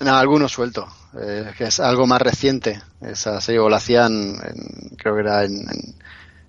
No, 0.00 0.14
alguno 0.16 0.48
suelto. 0.48 0.86
Eh, 1.20 1.50
que 1.56 1.64
es 1.64 1.80
algo 1.80 2.06
más 2.06 2.22
reciente. 2.22 2.80
Esa 3.00 3.40
serie 3.40 3.58
o 3.60 3.68
la 3.68 3.78
hacían, 3.78 4.12
en- 4.12 4.96
creo 4.96 5.14
que 5.14 5.20
era 5.20 5.44
en, 5.44 5.52
en- 5.68 5.94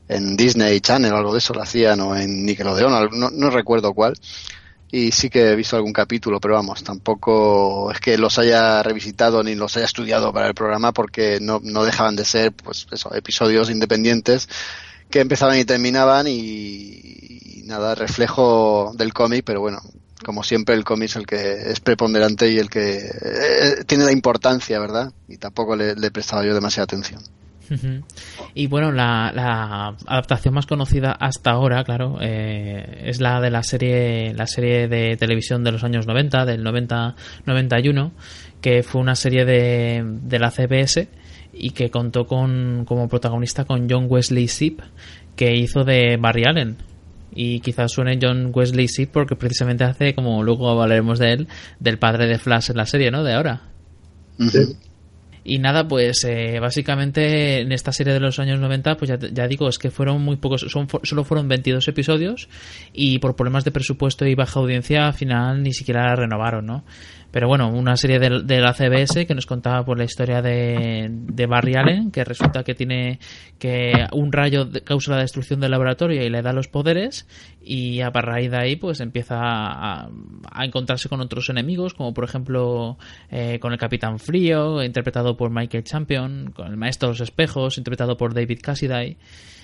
en 0.07 0.35
Disney 0.37 0.79
Channel 0.81 1.13
o 1.13 1.17
algo 1.17 1.33
de 1.33 1.39
eso, 1.39 1.53
la 1.53 1.63
hacían, 1.63 1.99
o 2.01 2.15
en 2.15 2.45
Nickelodeon, 2.45 3.09
no, 3.19 3.29
no 3.31 3.49
recuerdo 3.49 3.93
cuál. 3.93 4.13
Y 4.91 5.11
sí 5.11 5.29
que 5.29 5.51
he 5.51 5.55
visto 5.55 5.75
algún 5.75 5.93
capítulo, 5.93 6.39
pero 6.39 6.55
vamos, 6.55 6.83
tampoco 6.83 7.91
es 7.91 7.99
que 7.99 8.17
los 8.17 8.39
haya 8.39 8.81
revisitado 8.81 9.43
ni 9.43 9.53
los 9.53 9.77
haya 9.77 9.85
estudiado 9.85 10.33
para 10.33 10.47
el 10.47 10.55
programa 10.55 10.91
porque 10.93 11.37
no, 11.39 11.59
no 11.63 11.83
dejaban 11.83 12.15
de 12.15 12.25
ser, 12.25 12.53
pues 12.53 12.87
eso, 12.91 13.13
episodios 13.13 13.69
independientes 13.69 14.49
que 15.09 15.19
empezaban 15.19 15.59
y 15.59 15.65
terminaban 15.65 16.27
y, 16.27 17.63
nada, 17.65 17.93
reflejo 17.93 18.91
del 18.95 19.13
cómic, 19.13 19.43
pero 19.45 19.61
bueno, 19.61 19.79
como 20.25 20.43
siempre 20.43 20.75
el 20.75 20.83
cómic 20.83 21.09
es 21.09 21.15
el 21.17 21.25
que 21.27 21.71
es 21.71 21.79
preponderante 21.79 22.49
y 22.51 22.57
el 22.57 22.69
que 22.69 22.97
eh, 22.97 23.83
tiene 23.85 24.05
la 24.05 24.11
importancia, 24.11 24.79
¿verdad? 24.79 25.11
Y 25.27 25.37
tampoco 25.37 25.75
le, 25.75 25.95
le 25.95 26.07
he 26.07 26.11
prestado 26.11 26.43
yo 26.43 26.53
demasiada 26.55 26.85
atención. 26.85 27.21
Y 28.53 28.67
bueno, 28.67 28.91
la, 28.91 29.31
la 29.33 29.95
adaptación 30.05 30.53
más 30.53 30.65
conocida 30.65 31.11
hasta 31.11 31.51
ahora, 31.51 31.83
claro, 31.83 32.17
eh, 32.21 33.03
es 33.05 33.21
la 33.21 33.39
de 33.41 33.49
la 33.49 33.63
serie, 33.63 34.33
la 34.33 34.47
serie 34.47 34.87
de 34.87 35.17
televisión 35.17 35.63
de 35.63 35.71
los 35.71 35.83
años 35.83 36.07
90, 36.07 36.45
del 36.45 36.63
90-91, 36.63 38.11
que 38.61 38.83
fue 38.83 39.01
una 39.01 39.15
serie 39.15 39.45
de, 39.45 40.03
de 40.05 40.39
la 40.39 40.51
CBS 40.51 41.07
y 41.53 41.71
que 41.71 41.89
contó 41.89 42.25
con 42.25 42.85
como 42.85 43.07
protagonista 43.07 43.65
con 43.65 43.89
John 43.89 44.05
Wesley 44.09 44.47
Shipp, 44.47 44.81
que 45.35 45.55
hizo 45.55 45.83
de 45.83 46.17
Barry 46.17 46.43
Allen. 46.45 46.77
Y 47.33 47.59
quizás 47.59 47.91
suene 47.91 48.17
John 48.21 48.51
Wesley 48.53 48.87
Shipp 48.87 49.11
porque 49.11 49.35
precisamente 49.35 49.83
hace, 49.83 50.15
como 50.15 50.43
luego 50.43 50.69
hablaremos 50.69 51.19
de 51.19 51.33
él, 51.33 51.47
del 51.79 51.99
padre 51.99 52.27
de 52.27 52.39
Flash 52.39 52.71
en 52.71 52.77
la 52.77 52.85
serie, 52.85 53.11
¿no? 53.11 53.23
De 53.23 53.33
ahora. 53.33 53.61
Y 55.49 55.57
nada, 55.57 55.87
pues 55.87 56.23
eh, 56.25 56.59
básicamente 56.59 57.61
en 57.61 57.71
esta 57.71 57.91
serie 57.91 58.13
de 58.13 58.19
los 58.19 58.37
años 58.37 58.59
90, 58.59 58.97
pues 58.97 59.09
ya, 59.09 59.17
ya 59.17 59.47
digo, 59.47 59.67
es 59.67 59.79
que 59.79 59.89
fueron 59.89 60.21
muy 60.21 60.35
pocos, 60.35 60.61
son, 60.69 60.87
solo 61.01 61.23
fueron 61.23 61.47
22 61.47 61.87
episodios 61.87 62.47
y 62.93 63.17
por 63.17 63.35
problemas 63.35 63.65
de 63.65 63.71
presupuesto 63.71 64.27
y 64.27 64.35
baja 64.35 64.59
audiencia 64.59 65.07
al 65.07 65.15
final 65.15 65.63
ni 65.63 65.73
siquiera 65.73 66.05
la 66.05 66.15
renovaron, 66.15 66.67
¿no? 66.67 66.83
Pero 67.31 67.47
bueno, 67.47 67.69
una 67.69 67.95
serie 67.95 68.19
de, 68.19 68.41
de 68.43 68.59
la 68.59 68.73
CBS 68.73 69.25
que 69.25 69.35
nos 69.35 69.45
contaba 69.45 69.83
por 69.83 69.97
la 69.97 70.03
historia 70.03 70.41
de, 70.41 71.09
de 71.09 71.45
Barry 71.45 71.75
Allen, 71.75 72.11
que 72.11 72.23
resulta 72.23 72.63
que 72.63 72.75
tiene 72.75 73.19
que 73.57 73.93
un 74.13 74.31
rayo 74.31 74.69
causa 74.83 75.11
la 75.11 75.21
destrucción 75.21 75.59
del 75.59 75.71
laboratorio 75.71 76.23
y 76.23 76.29
le 76.29 76.41
da 76.41 76.53
los 76.53 76.67
poderes 76.67 77.27
y 77.61 78.01
a 78.01 78.09
raíz 78.09 78.51
de 78.51 78.57
ahí 78.57 78.75
pues 78.75 78.99
empieza 78.99 79.37
a, 79.39 80.09
a 80.51 80.65
encontrarse 80.65 81.09
con 81.09 81.21
otros 81.21 81.49
enemigos, 81.49 81.93
como 81.93 82.13
por 82.13 82.23
ejemplo 82.23 82.97
eh, 83.29 83.59
con 83.59 83.73
el 83.73 83.79
Capitán 83.79 84.19
Frío, 84.19 84.83
interpretado 84.83 85.35
por 85.37 85.51
Michael 85.51 85.83
Champion, 85.83 86.51
con 86.55 86.67
el 86.67 86.77
Maestro 86.77 87.09
de 87.09 87.13
los 87.13 87.21
Espejos, 87.21 87.77
interpretado 87.77 88.17
por 88.17 88.33
David 88.33 88.59
Cassidy. 88.61 89.17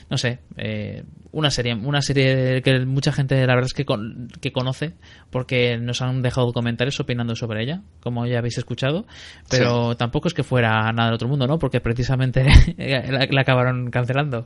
No 0.10 0.18
sé, 0.20 0.40
eh, 0.58 1.04
una 1.32 1.50
serie, 1.50 1.74
una 1.74 2.02
serie 2.02 2.62
que 2.62 2.80
mucha 2.86 3.12
gente 3.12 3.36
la 3.46 3.56
verdad 3.56 3.66
es 3.66 3.74
que, 3.74 3.86
con- 3.86 4.28
que 4.40 4.52
conoce 4.54 4.94
porque 5.32 5.78
nos 5.78 6.02
han 6.04 6.22
dejado 6.22 6.54
comentarios 6.54 7.00
opinando 7.00 7.36
sobre 7.36 7.64
ella, 7.64 7.82
como 8.02 8.26
ya 8.28 8.38
habéis 8.38 8.58
escuchado, 8.60 9.06
pero 9.50 9.98
tampoco 9.98 10.28
es 10.28 10.34
que 10.36 10.44
fuera 10.44 10.92
nada 10.94 11.08
del 11.08 11.16
otro 11.16 11.28
mundo, 11.28 11.48
¿no? 11.48 11.58
Porque 11.58 11.82
precisamente 11.82 12.46
la, 12.78 13.28
la 13.30 13.42
acabaron 13.42 13.90
cancelando. 13.90 14.46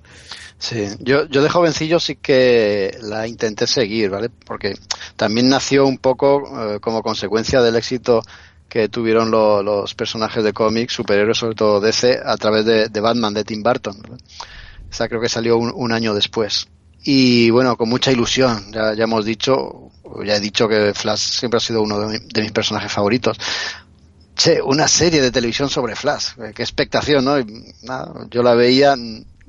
Sí, 0.58 0.86
yo, 1.00 1.28
yo 1.28 1.44
de 1.44 1.50
jovencillo 1.50 2.00
sí 2.00 2.16
que 2.16 2.98
la 3.04 3.28
intenté 3.28 3.68
seguir, 3.68 4.10
¿vale? 4.10 4.30
Porque 4.30 4.76
también 5.18 5.50
nació 5.50 5.86
un 5.86 5.98
poco 5.98 6.76
eh, 6.76 6.80
como 6.80 7.02
consecuencia 7.04 7.62
del 7.62 7.76
éxito 7.76 8.22
que 8.70 8.88
tuvieron 8.88 9.30
lo- 9.30 9.62
los 9.62 9.94
personajes 9.94 10.44
de 10.44 10.54
cómics, 10.54 10.94
superhéroes, 10.94 11.38
sobre 11.38 11.56
todo 11.56 11.82
DC, 11.82 12.20
a 12.24 12.38
través 12.38 12.66
de, 12.66 12.88
de 12.88 13.00
Batman, 13.02 13.34
de 13.34 13.44
Tim 13.44 13.62
Burton. 13.62 14.02
¿verdad? 14.02 14.20
Esa 14.92 15.08
creo 15.08 15.22
que 15.22 15.30
salió 15.30 15.58
un, 15.58 15.72
un 15.74 15.92
año 15.92 16.14
después. 16.14 16.68
Y 17.04 17.50
bueno, 17.50 17.78
con 17.78 17.90
mucha 17.90 18.12
ilusión, 18.12 18.72
ya, 18.72 18.94
ya 18.94 19.04
hemos 19.06 19.24
dicho, 19.26 19.92
o 20.04 20.24
ya 20.24 20.36
he 20.36 20.40
dicho 20.40 20.68
que 20.68 20.94
Flash 20.94 21.20
siempre 21.40 21.58
ha 21.58 21.62
sido 21.62 21.82
uno 21.82 22.00
de, 22.00 22.20
mi- 22.20 22.28
de 22.28 22.42
mis 22.42 22.52
personajes 22.52 22.92
favoritos. 22.92 23.38
Che, 24.36 24.62
una 24.62 24.88
serie 24.88 25.22
de 25.22 25.32
televisión 25.32 25.70
sobre 25.70 25.96
Flash, 25.96 26.30
eh, 26.40 26.52
qué 26.56 26.64
expectación, 26.64 27.26
¿no? 27.26 27.36
Yo 28.30 28.42
la 28.42 28.54
veía, 28.56 28.96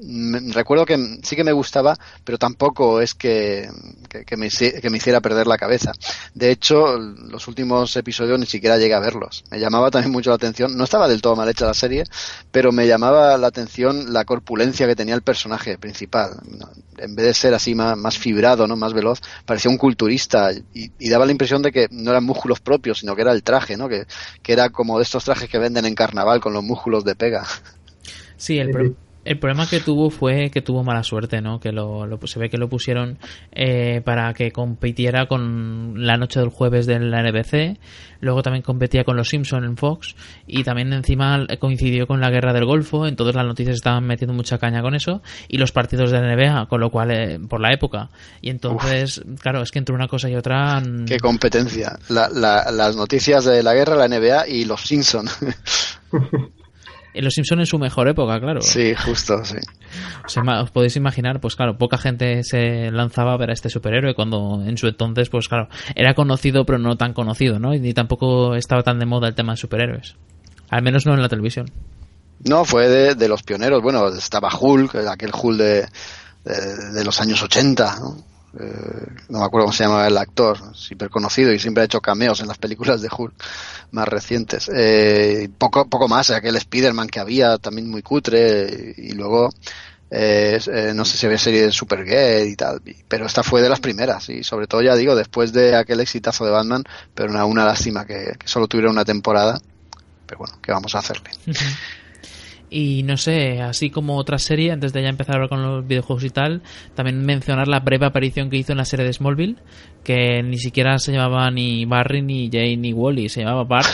me- 0.02 0.52
recuerdo 0.52 0.86
que 0.86 1.18
sí 1.22 1.36
que 1.36 1.44
me 1.44 1.52
gustaba, 1.52 1.96
pero 2.24 2.38
tampoco 2.38 3.00
es 3.00 3.14
que, 3.14 3.68
que, 4.08 4.24
que 4.24 4.36
me, 4.36 4.48
que 4.50 4.90
me 4.90 4.96
hiciera 4.96 5.20
perder 5.20 5.46
la 5.46 5.58
cabeza. 5.58 5.92
De 6.34 6.50
hecho, 6.50 6.98
los 6.98 7.46
últimos 7.48 7.94
episodios 7.96 8.38
ni 8.38 8.46
siquiera 8.46 8.78
llegué 8.78 8.94
a 8.94 9.00
verlos. 9.00 9.44
Me 9.50 9.58
llamaba 9.60 9.90
también 9.90 10.12
mucho 10.12 10.30
la 10.30 10.36
atención, 10.36 10.76
no 10.76 10.84
estaba 10.84 11.08
del 11.08 11.20
todo 11.22 11.36
mal 11.36 11.48
hecha 11.48 11.66
la 11.66 11.74
serie, 11.74 12.04
pero 12.50 12.72
me 12.72 12.86
llamaba 12.86 13.36
la 13.38 13.46
atención 13.48 14.12
la 14.12 14.24
corpulencia 14.24 14.86
que 14.86 14.96
tenía 14.96 15.14
el 15.14 15.22
personaje 15.22 15.78
principal. 15.78 16.38
En 16.98 17.14
vez 17.14 17.26
de 17.26 17.34
ser 17.34 17.54
así 17.54 17.74
más, 17.74 17.96
más 17.96 18.18
fibrado, 18.18 18.66
¿no? 18.66 18.76
Más 18.76 18.92
veloz, 18.92 19.20
parecía 19.44 19.70
un 19.70 19.78
culturista 19.78 20.52
y, 20.52 20.92
y 20.98 21.08
daba 21.08 21.24
la 21.26 21.32
impresión 21.32 21.62
de 21.62 21.72
que 21.72 21.88
no 21.90 22.10
eran 22.10 22.24
músculos 22.24 22.60
propios, 22.60 22.98
sino 22.98 23.14
que 23.16 23.22
era 23.22 23.32
el 23.32 23.42
traje, 23.42 23.76
¿no? 23.76 23.88
Que, 23.88 24.06
que 24.42 24.52
era 24.52 24.70
como 24.70 24.98
de 24.98 25.04
estos 25.04 25.24
trajes 25.24 25.48
que 25.48 25.58
venden 25.58 25.86
en 25.86 25.94
carnaval 25.94 26.40
con 26.40 26.52
los 26.52 26.62
músculos 26.64 27.04
de 27.04 27.14
pega. 27.14 27.46
Sí, 28.36 28.58
el, 28.58 28.70
pro- 28.70 28.94
el 29.30 29.38
problema 29.38 29.66
que 29.68 29.78
tuvo 29.80 30.10
fue 30.10 30.50
que 30.50 30.60
tuvo 30.60 30.82
mala 30.82 31.02
suerte, 31.04 31.40
¿no? 31.40 31.60
Que 31.60 31.70
lo, 31.72 32.04
lo- 32.06 32.18
se 32.26 32.38
ve 32.40 32.50
que 32.50 32.58
lo 32.58 32.68
pusieron 32.68 33.18
eh, 33.52 34.02
para 34.04 34.34
que 34.34 34.50
compitiera 34.50 35.26
con 35.26 35.94
la 36.04 36.16
noche 36.16 36.40
del 36.40 36.48
jueves 36.48 36.86
de 36.86 36.98
la 36.98 37.22
NBC, 37.22 37.78
luego 38.20 38.42
también 38.42 38.62
competía 38.62 39.04
con 39.04 39.16
los 39.16 39.28
Simpson 39.28 39.64
en 39.64 39.76
Fox 39.76 40.16
y 40.46 40.64
también 40.64 40.92
encima 40.92 41.46
coincidió 41.60 42.06
con 42.08 42.20
la 42.20 42.28
guerra 42.30 42.52
del 42.52 42.64
Golfo, 42.64 43.06
entonces 43.06 43.36
las 43.36 43.46
noticias 43.46 43.76
estaban 43.76 44.04
metiendo 44.04 44.34
mucha 44.34 44.58
caña 44.58 44.82
con 44.82 44.94
eso 44.96 45.22
y 45.48 45.58
los 45.58 45.70
partidos 45.70 46.10
de 46.10 46.20
la 46.20 46.34
NBA, 46.34 46.66
con 46.66 46.80
lo 46.80 46.90
cual 46.90 47.10
eh, 47.12 47.38
por 47.48 47.60
la 47.60 47.72
época 47.72 48.10
y 48.42 48.50
entonces, 48.50 49.22
claro, 49.40 49.62
es 49.62 49.70
que 49.70 49.78
entre 49.78 49.94
una 49.94 50.08
cosa 50.08 50.28
y 50.28 50.34
otra 50.34 50.82
Qué 51.06 51.18
competencia. 51.20 51.98
La- 52.08 52.28
la- 52.28 52.70
las 52.72 52.96
noticias 52.96 53.44
de 53.44 53.62
la 53.62 53.74
guerra, 53.74 53.94
la 53.94 54.08
NBA 54.08 54.48
y 54.48 54.64
los 54.64 54.80
Simpson. 54.82 55.26
los 57.14 57.34
Simpson 57.34 57.60
en 57.60 57.66
su 57.66 57.78
mejor 57.78 58.08
época, 58.08 58.40
claro. 58.40 58.62
sí, 58.62 58.94
justo, 58.94 59.44
sí. 59.44 59.56
O 60.24 60.28
sea, 60.28 60.42
os 60.62 60.70
podéis 60.70 60.94
imaginar, 60.96 61.40
pues 61.40 61.56
claro, 61.56 61.76
poca 61.76 61.98
gente 61.98 62.44
se 62.44 62.90
lanzaba 62.92 63.32
a 63.32 63.36
ver 63.36 63.50
a 63.50 63.52
este 63.52 63.68
superhéroe 63.68 64.14
cuando 64.14 64.62
en 64.64 64.78
su 64.78 64.86
entonces, 64.86 65.28
pues 65.28 65.48
claro, 65.48 65.68
era 65.96 66.14
conocido 66.14 66.64
pero 66.64 66.78
no 66.78 66.96
tan 66.96 67.12
conocido, 67.12 67.58
¿no? 67.58 67.74
Y 67.74 67.80
ni 67.80 67.92
tampoco 67.92 68.54
estaba 68.54 68.84
tan 68.84 69.00
de 69.00 69.06
moda 69.06 69.26
el 69.26 69.34
tema 69.34 69.54
de 69.54 69.56
superhéroes. 69.56 70.14
Al 70.68 70.82
menos 70.82 71.06
no 71.06 71.14
en 71.14 71.22
la 71.22 71.28
televisión. 71.28 71.66
No, 72.44 72.64
fue 72.64 72.88
de, 72.88 73.14
de 73.16 73.28
los 73.28 73.42
pioneros. 73.42 73.82
Bueno, 73.82 74.08
estaba 74.08 74.48
Hulk, 74.56 74.94
aquel 74.94 75.32
Hulk 75.34 75.58
de, 75.58 75.88
de, 76.44 76.92
de 76.92 77.04
los 77.04 77.20
años 77.20 77.42
80, 77.42 77.96
¿no? 77.98 78.29
Eh, 78.58 79.06
no 79.28 79.38
me 79.38 79.44
acuerdo 79.44 79.66
cómo 79.66 79.72
se 79.72 79.84
llamaba 79.84 80.08
el 80.08 80.16
actor, 80.16 80.58
súper 80.74 81.08
conocido 81.08 81.52
y 81.52 81.58
siempre 81.60 81.82
ha 81.82 81.84
hecho 81.84 82.00
cameos 82.00 82.40
en 82.40 82.48
las 82.48 82.58
películas 82.58 83.00
de 83.00 83.08
Hulk 83.16 83.34
más 83.92 84.08
recientes. 84.08 84.70
Eh, 84.74 85.48
poco, 85.56 85.88
poco 85.88 86.08
más, 86.08 86.30
aquel 86.30 86.56
Spider-Man 86.56 87.08
que 87.08 87.20
había, 87.20 87.58
también 87.58 87.88
muy 87.88 88.02
cutre, 88.02 88.94
y 88.96 89.12
luego, 89.12 89.50
eh, 90.10 90.60
eh, 90.66 90.92
no 90.94 91.04
sé 91.04 91.16
si 91.16 91.26
había 91.26 91.38
serie 91.38 91.62
de 91.66 91.72
Supergirl 91.72 92.48
y 92.48 92.56
tal, 92.56 92.82
pero 93.08 93.26
esta 93.26 93.42
fue 93.42 93.62
de 93.62 93.68
las 93.68 93.80
primeras, 93.80 94.28
y 94.28 94.42
sobre 94.42 94.66
todo, 94.66 94.82
ya 94.82 94.96
digo, 94.96 95.14
después 95.14 95.52
de 95.52 95.76
aquel 95.76 96.00
exitazo 96.00 96.44
de 96.44 96.50
Batman, 96.50 96.84
pero 97.14 97.30
una, 97.30 97.44
una 97.44 97.64
lástima 97.64 98.04
que, 98.04 98.34
que 98.38 98.48
solo 98.48 98.66
tuviera 98.66 98.90
una 98.90 99.04
temporada, 99.04 99.60
pero 100.26 100.38
bueno, 100.38 100.58
¿qué 100.62 100.72
vamos 100.72 100.94
a 100.94 100.98
hacerle? 100.98 101.30
Y 102.70 103.02
no 103.02 103.16
sé, 103.16 103.60
así 103.60 103.90
como 103.90 104.16
otra 104.16 104.38
serie, 104.38 104.70
antes 104.70 104.92
de 104.92 105.02
ya 105.02 105.08
empezar 105.08 105.34
a 105.34 105.36
hablar 105.38 105.48
con 105.48 105.62
los 105.62 105.86
videojuegos 105.86 106.22
y 106.24 106.30
tal, 106.30 106.62
también 106.94 107.24
mencionar 107.26 107.66
la 107.66 107.80
breve 107.80 108.06
aparición 108.06 108.48
que 108.48 108.58
hizo 108.58 108.70
en 108.72 108.78
la 108.78 108.84
serie 108.84 109.04
de 109.04 109.12
Smallville, 109.12 109.56
que 110.04 110.40
ni 110.44 110.56
siquiera 110.56 110.98
se 110.98 111.12
llamaba 111.12 111.50
ni 111.50 111.84
Barry, 111.84 112.22
ni 112.22 112.48
Jane, 112.48 112.76
ni 112.76 112.92
Wally, 112.92 113.28
se 113.28 113.40
llamaba 113.40 113.64
Bart. 113.64 113.88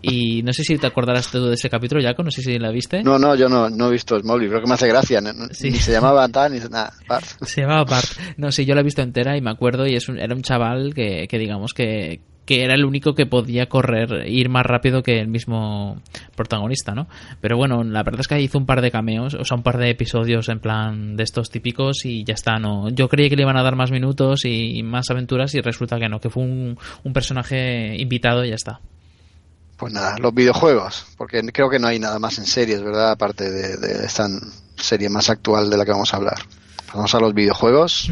Y 0.00 0.42
no 0.42 0.52
sé 0.52 0.62
si 0.64 0.78
te 0.78 0.86
acordarás 0.86 1.30
tú 1.30 1.44
de 1.46 1.54
ese 1.54 1.68
capítulo, 1.68 2.00
Jaco, 2.02 2.22
no 2.22 2.30
sé 2.30 2.40
si 2.42 2.58
la 2.58 2.70
viste. 2.70 3.02
No, 3.02 3.18
no, 3.18 3.34
yo 3.34 3.48
no, 3.48 3.68
no 3.68 3.88
he 3.88 3.92
visto 3.92 4.18
Smallville, 4.18 4.48
creo 4.50 4.60
que 4.62 4.68
me 4.68 4.74
hace 4.74 4.86
gracia. 4.88 5.20
no- 5.20 5.32
no- 5.32 5.46
Ni 5.46 5.72
se 5.72 5.92
llamaba 5.92 6.28
tal, 6.28 6.52
ni 6.52 6.60
nada. 6.60 6.92
Bart. 7.08 7.24
Se 7.44 7.62
llamaba 7.62 7.84
Bart. 7.84 8.06
No, 8.36 8.52
sí, 8.52 8.64
yo 8.64 8.74
la 8.74 8.80
he 8.80 8.84
visto 8.84 9.02
entera 9.02 9.36
y 9.36 9.40
me 9.40 9.50
acuerdo 9.50 9.86
y 9.86 9.94
es 9.96 10.08
un- 10.08 10.18
era 10.18 10.34
un 10.34 10.42
chaval 10.42 10.94
que, 10.94 11.26
que 11.28 11.38
digamos 11.38 11.74
que, 11.74 12.20
que 12.48 12.64
era 12.64 12.72
el 12.72 12.86
único 12.86 13.14
que 13.14 13.26
podía 13.26 13.68
correr, 13.68 14.26
ir 14.26 14.48
más 14.48 14.64
rápido 14.64 15.02
que 15.02 15.20
el 15.20 15.28
mismo 15.28 16.00
protagonista, 16.34 16.94
¿no? 16.94 17.06
Pero 17.42 17.58
bueno, 17.58 17.84
la 17.84 18.02
verdad 18.02 18.22
es 18.22 18.26
que 18.26 18.40
hizo 18.40 18.56
un 18.56 18.64
par 18.64 18.80
de 18.80 18.90
cameos, 18.90 19.34
o 19.34 19.44
sea, 19.44 19.58
un 19.58 19.62
par 19.62 19.76
de 19.76 19.90
episodios 19.90 20.48
en 20.48 20.58
plan 20.58 21.14
de 21.14 21.24
estos 21.24 21.50
típicos 21.50 22.06
y 22.06 22.24
ya 22.24 22.32
está, 22.32 22.58
¿no? 22.58 22.88
Yo 22.88 23.10
creí 23.10 23.28
que 23.28 23.36
le 23.36 23.42
iban 23.42 23.58
a 23.58 23.62
dar 23.62 23.76
más 23.76 23.90
minutos 23.90 24.46
y 24.46 24.82
más 24.82 25.10
aventuras 25.10 25.54
y 25.56 25.60
resulta 25.60 25.98
que 25.98 26.08
no, 26.08 26.20
que 26.20 26.30
fue 26.30 26.42
un, 26.42 26.78
un 27.04 27.12
personaje 27.12 27.94
invitado 27.98 28.42
y 28.42 28.48
ya 28.48 28.54
está. 28.54 28.80
Pues 29.76 29.92
nada, 29.92 30.16
los 30.18 30.32
videojuegos, 30.32 31.04
porque 31.18 31.42
creo 31.52 31.68
que 31.68 31.78
no 31.78 31.88
hay 31.88 31.98
nada 31.98 32.18
más 32.18 32.38
en 32.38 32.46
series, 32.46 32.82
¿verdad? 32.82 33.10
Aparte 33.10 33.50
de, 33.50 33.76
de 33.76 34.06
esta 34.06 34.26
serie 34.74 35.10
más 35.10 35.28
actual 35.28 35.68
de 35.68 35.76
la 35.76 35.84
que 35.84 35.90
vamos 35.90 36.14
a 36.14 36.16
hablar. 36.16 36.38
Vamos 36.94 37.14
a 37.14 37.20
los 37.20 37.34
videojuegos. 37.34 38.10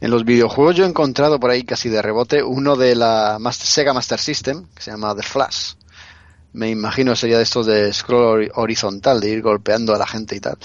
En 0.00 0.10
los 0.10 0.24
videojuegos 0.24 0.76
yo 0.76 0.84
he 0.84 0.88
encontrado 0.88 1.40
por 1.40 1.50
ahí 1.50 1.64
casi 1.64 1.88
de 1.88 2.00
rebote 2.02 2.42
uno 2.42 2.76
de 2.76 2.94
la 2.94 3.38
Sega 3.52 3.92
Master 3.92 4.18
System, 4.20 4.64
que 4.74 4.82
se 4.82 4.90
llama 4.90 5.14
The 5.14 5.22
Flash. 5.22 5.72
Me 6.52 6.70
imagino 6.70 7.14
sería 7.16 7.36
de 7.36 7.42
estos 7.42 7.66
de 7.66 7.92
scroll 7.92 8.44
hori- 8.46 8.50
horizontal, 8.54 9.20
de 9.20 9.30
ir 9.30 9.42
golpeando 9.42 9.94
a 9.94 9.98
la 9.98 10.06
gente 10.06 10.36
y 10.36 10.40
tal. 10.40 10.56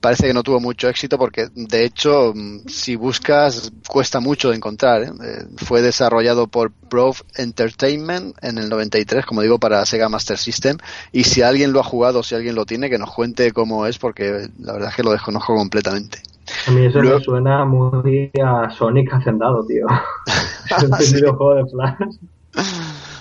Parece 0.00 0.26
que 0.28 0.34
no 0.34 0.42
tuvo 0.44 0.60
mucho 0.60 0.88
éxito 0.88 1.18
porque, 1.18 1.48
de 1.52 1.84
hecho, 1.84 2.32
mm, 2.34 2.68
si 2.68 2.94
buscas, 2.94 3.72
cuesta 3.88 4.20
mucho 4.20 4.50
de 4.50 4.56
encontrar. 4.56 5.02
¿eh? 5.02 5.10
Eh, 5.24 5.44
Fue 5.56 5.82
desarrollado 5.82 6.46
por 6.46 6.70
Prov 6.70 7.16
Entertainment 7.34 8.36
en 8.40 8.58
el 8.58 8.68
93, 8.68 9.26
como 9.26 9.42
digo, 9.42 9.58
para 9.58 9.84
Sega 9.84 10.08
Master 10.08 10.38
System. 10.38 10.78
Y 11.10 11.24
si 11.24 11.42
alguien 11.42 11.72
lo 11.72 11.80
ha 11.80 11.84
jugado, 11.84 12.22
si 12.22 12.36
alguien 12.36 12.54
lo 12.54 12.66
tiene, 12.66 12.88
que 12.88 12.98
nos 12.98 13.12
cuente 13.12 13.50
cómo 13.52 13.86
es, 13.86 13.98
porque 13.98 14.48
la 14.60 14.74
verdad 14.74 14.90
es 14.90 14.96
que 14.96 15.02
lo 15.02 15.10
desconozco 15.12 15.54
completamente. 15.56 16.22
A 16.66 16.70
mí 16.72 16.84
eso 16.86 17.00
Luego- 17.00 17.18
me 17.18 17.24
suena 17.24 17.64
muy 17.64 18.30
a 18.42 18.70
Sonic 18.70 19.12
hacendado, 19.12 19.64
tío. 19.66 19.86
El 20.82 21.14
videojuego 21.14 21.54
de 21.54 21.70
Flash. 21.70 22.16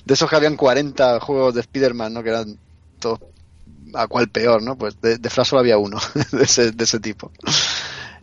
de 0.05 0.13
esos 0.13 0.30
que 0.30 0.35
habían 0.35 0.55
40 0.55 1.19
juegos 1.19 1.53
de 1.53 1.61
Spider-Man, 1.61 2.13
¿no? 2.13 2.23
Que 2.23 2.30
eran 2.30 2.57
todos 2.99 3.19
a 3.93 4.07
cuál 4.07 4.30
peor, 4.30 4.61
¿no? 4.63 4.77
Pues 4.77 4.99
de, 5.01 5.17
de 5.17 5.30
Flash 5.30 5.47
solo 5.49 5.59
había 5.59 5.77
uno 5.77 5.97
de 6.31 6.43
ese, 6.43 6.72
de 6.72 6.84
ese 6.84 6.99
tipo. 6.99 7.31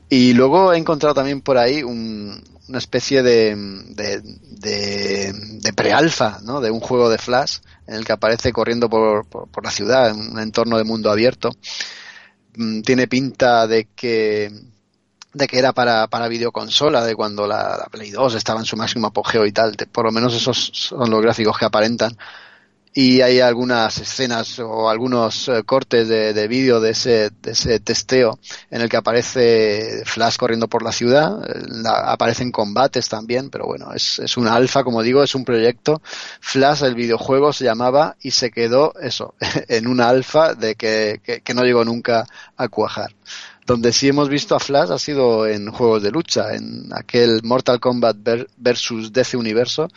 Y 0.08 0.34
luego 0.34 0.72
he 0.72 0.78
encontrado 0.78 1.14
también 1.14 1.40
por 1.40 1.56
ahí 1.56 1.82
un- 1.82 2.42
una 2.68 2.78
especie 2.78 3.22
de, 3.22 3.54
de, 3.90 4.20
de, 4.22 5.32
de 5.60 5.72
pre-alfa, 5.72 6.38
¿no? 6.42 6.60
De 6.60 6.70
un 6.70 6.80
juego 6.80 7.08
de 7.10 7.18
Flash 7.18 7.58
en 7.86 7.94
el 7.94 8.04
que 8.04 8.12
aparece 8.12 8.52
corriendo 8.52 8.88
por, 8.88 9.26
por, 9.26 9.48
por 9.48 9.64
la 9.64 9.70
ciudad, 9.70 10.10
en 10.10 10.32
un 10.32 10.38
entorno 10.40 10.78
de 10.78 10.84
mundo 10.84 11.10
abierto. 11.10 11.50
Mm, 12.56 12.80
Tiene 12.82 13.06
pinta 13.08 13.66
de 13.66 13.88
que 13.94 14.50
de 15.34 15.46
que 15.48 15.58
era 15.58 15.72
para, 15.72 16.08
para 16.08 16.28
videoconsola, 16.28 17.04
de 17.04 17.14
cuando 17.16 17.46
la, 17.46 17.76
la 17.78 17.86
Play 17.90 18.10
2 18.10 18.34
estaba 18.34 18.60
en 18.60 18.66
su 18.66 18.76
máximo 18.76 19.06
apogeo 19.08 19.46
y 19.46 19.52
tal. 19.52 19.76
Por 19.90 20.04
lo 20.06 20.12
menos 20.12 20.34
esos 20.34 20.70
son 20.74 21.10
los 21.10 21.22
gráficos 21.22 21.58
que 21.58 21.64
aparentan. 21.64 22.16
Y 22.94 23.22
hay 23.22 23.40
algunas 23.40 23.96
escenas 23.98 24.58
o 24.58 24.90
algunos 24.90 25.48
eh, 25.48 25.62
cortes 25.64 26.08
de, 26.08 26.34
de 26.34 26.46
vídeo 26.46 26.78
de 26.78 26.90
ese, 26.90 27.30
de 27.40 27.52
ese 27.52 27.80
testeo 27.80 28.38
en 28.70 28.82
el 28.82 28.90
que 28.90 28.98
aparece 28.98 30.02
Flash 30.04 30.36
corriendo 30.36 30.68
por 30.68 30.82
la 30.82 30.92
ciudad. 30.92 31.42
eh, 31.48 31.62
la- 31.68 32.12
aparecen 32.12 32.52
combates 32.52 33.08
también, 33.08 33.48
pero 33.48 33.64
bueno, 33.64 33.94
es, 33.94 34.18
es 34.18 34.36
una 34.36 34.54
alfa, 34.54 34.84
como 34.84 35.02
digo, 35.02 35.22
es 35.22 35.34
un 35.34 35.44
proyecto. 35.46 36.02
Flash, 36.40 36.82
el 36.84 36.94
videojuego, 36.94 37.54
se 37.54 37.64
llamaba 37.64 38.16
y 38.20 38.32
se 38.32 38.50
quedó 38.50 38.92
eso, 39.00 39.34
en 39.68 39.86
una 39.86 40.10
alfa 40.10 40.54
de 40.54 40.74
que, 40.74 41.20
que, 41.24 41.40
que 41.40 41.54
no 41.54 41.62
llegó 41.64 41.86
nunca 41.86 42.26
a 42.58 42.68
cuajar. 42.68 43.14
Donde 43.66 43.92
sí 43.92 44.08
hemos 44.08 44.28
visto 44.28 44.56
a 44.56 44.60
Flash 44.60 44.90
ha 44.90 44.98
sido 44.98 45.46
en 45.46 45.70
juegos 45.70 46.02
de 46.02 46.10
lucha, 46.10 46.54
en 46.54 46.88
aquel 46.92 47.40
Mortal 47.44 47.78
Kombat 47.78 48.16
ver- 48.20 48.48
versus 48.56 49.12
DC 49.12 49.36
Universo. 49.36 49.88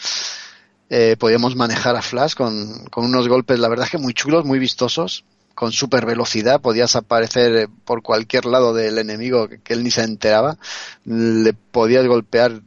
Eh, 0.90 1.16
podíamos 1.18 1.56
manejar 1.56 1.96
a 1.96 2.02
Flash 2.04 2.36
con, 2.36 2.86
con 2.92 3.06
unos 3.06 3.28
golpes, 3.28 3.58
la 3.60 3.68
verdad 3.70 3.86
es 3.86 3.92
que 3.92 3.98
muy 3.98 4.14
chulos, 4.14 4.46
muy 4.46 4.60
vistosos, 4.60 5.26
con 5.56 5.72
super 5.72 6.06
velocidad, 6.06 6.62
podías 6.62 6.96
aparecer 6.96 7.56
eh, 7.56 7.68
por 7.86 8.04
cualquier 8.04 8.46
lado 8.46 8.72
del 8.74 9.00
enemigo 9.00 9.48
que, 9.48 9.74
él 9.74 9.84
ni 9.84 9.90
se 9.90 10.04
enteraba, 10.04 10.58
le 11.06 11.54
podías 11.54 12.06
golpear 12.06 12.62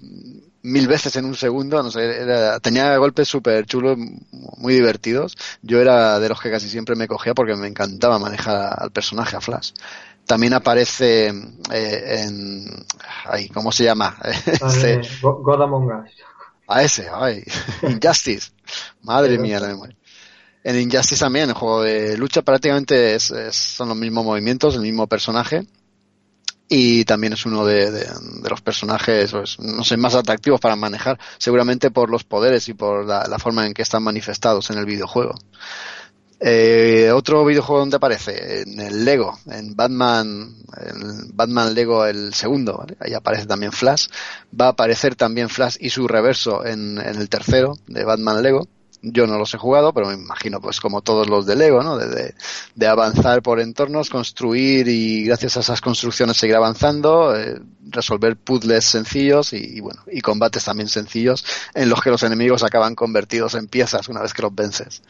mil 0.62 0.88
veces 0.88 1.14
en 1.14 1.26
un 1.26 1.36
segundo, 1.36 1.80
no 1.80 1.90
sé, 1.92 2.00
era- 2.22 2.58
tenía 2.58 2.96
golpes 2.96 3.28
súper 3.28 3.64
chulos, 3.66 3.96
muy 4.56 4.74
divertidos. 4.74 5.36
Yo 5.62 5.80
era 5.80 6.18
de 6.18 6.28
los 6.28 6.40
que 6.40 6.50
casi 6.50 6.68
siempre 6.68 6.96
me 6.96 7.06
cogía 7.06 7.34
porque 7.34 7.54
me 7.54 7.68
encantaba 7.68 8.18
manejar 8.18 8.74
al 8.82 8.90
personaje, 8.90 9.36
a 9.36 9.40
Flash. 9.40 9.70
También 10.28 10.52
aparece 10.52 11.28
eh, 11.72 12.24
en... 12.24 12.86
Ay, 13.24 13.48
¿Cómo 13.48 13.72
se 13.72 13.82
llama? 13.84 14.16
Este- 14.46 14.94
Eh, 14.94 15.00
Go- 15.22 15.42
God 15.42 15.62
Among 15.62 15.86
Us. 15.90 16.10
a 16.68 16.82
ese, 16.82 17.08
ay. 17.12 17.42
Injustice. 17.82 18.50
Madre 19.02 19.38
mía 19.38 19.58
la 19.58 19.68
memoria. 19.68 19.96
En 20.62 20.78
Injustice 20.78 21.18
también, 21.20 21.48
el 21.48 21.54
juego 21.54 21.82
de 21.82 22.16
lucha 22.18 22.42
prácticamente 22.42 23.14
es, 23.14 23.30
es- 23.30 23.56
son 23.56 23.88
los 23.88 23.96
mismos 23.96 24.24
movimientos, 24.24 24.74
el 24.76 24.82
mismo 24.82 25.06
personaje. 25.06 25.66
Y 26.70 27.06
también 27.06 27.32
es 27.32 27.46
uno 27.46 27.64
de, 27.64 27.90
de- 27.90 28.04
de 28.42 28.50
los 28.50 28.60
personajes, 28.60 29.30
pues, 29.32 29.58
no 29.58 29.82
sé, 29.82 29.96
más 29.96 30.14
atractivos 30.14 30.60
para 30.60 30.76
manejar, 30.76 31.18
seguramente 31.38 31.90
por 31.90 32.10
los 32.10 32.24
poderes 32.24 32.68
y 32.68 32.74
por 32.74 33.06
la, 33.06 33.26
la 33.26 33.38
forma 33.38 33.66
en 33.66 33.72
que 33.72 33.80
están 33.80 34.02
manifestados 34.02 34.68
en 34.68 34.76
el 34.76 34.84
videojuego. 34.84 35.34
Eh, 36.40 37.10
otro 37.12 37.44
videojuego 37.44 37.80
donde 37.80 37.96
aparece, 37.96 38.62
en 38.62 38.80
el 38.80 39.04
Lego, 39.04 39.36
en 39.50 39.74
Batman, 39.74 40.54
el 40.80 41.32
Batman 41.34 41.74
Lego 41.74 42.06
el 42.06 42.32
segundo, 42.32 42.86
ahí 43.00 43.12
aparece 43.12 43.46
también 43.46 43.72
Flash, 43.72 44.06
va 44.58 44.66
a 44.66 44.68
aparecer 44.70 45.16
también 45.16 45.48
Flash 45.48 45.76
y 45.80 45.90
su 45.90 46.06
reverso 46.06 46.64
en, 46.64 46.98
el 46.98 47.28
tercero 47.28 47.74
de 47.88 48.04
Batman 48.04 48.40
Lego. 48.42 48.68
Yo 49.02 49.26
no 49.28 49.38
los 49.38 49.54
he 49.54 49.58
jugado, 49.58 49.92
pero 49.92 50.08
me 50.08 50.14
imagino, 50.14 50.60
pues 50.60 50.80
como 50.80 51.02
todos 51.02 51.28
los 51.28 51.46
de 51.46 51.54
Lego, 51.56 51.82
¿no? 51.84 51.96
De, 51.96 52.08
de- 52.08 52.34
de 52.74 52.86
avanzar 52.86 53.42
por 53.42 53.60
entornos, 53.60 54.10
construir 54.10 54.88
y 54.88 55.24
gracias 55.24 55.56
a 55.56 55.60
esas 55.60 55.80
construcciones 55.80 56.36
seguir 56.36 56.56
avanzando, 56.56 57.34
eh, 57.36 57.60
resolver 57.90 58.36
puzzles 58.36 58.84
sencillos 58.84 59.52
y, 59.52 59.76
y 59.78 59.80
bueno, 59.80 60.02
y 60.10 60.20
combates 60.20 60.64
también 60.64 60.88
sencillos 60.88 61.44
en 61.74 61.88
los 61.88 62.00
que 62.00 62.10
los 62.10 62.22
enemigos 62.24 62.62
acaban 62.64 62.94
convertidos 62.96 63.54
en 63.54 63.68
piezas 63.68 64.08
una 64.08 64.20
vez 64.20 64.34
que 64.34 64.42
los 64.42 64.54
vences. 64.54 65.02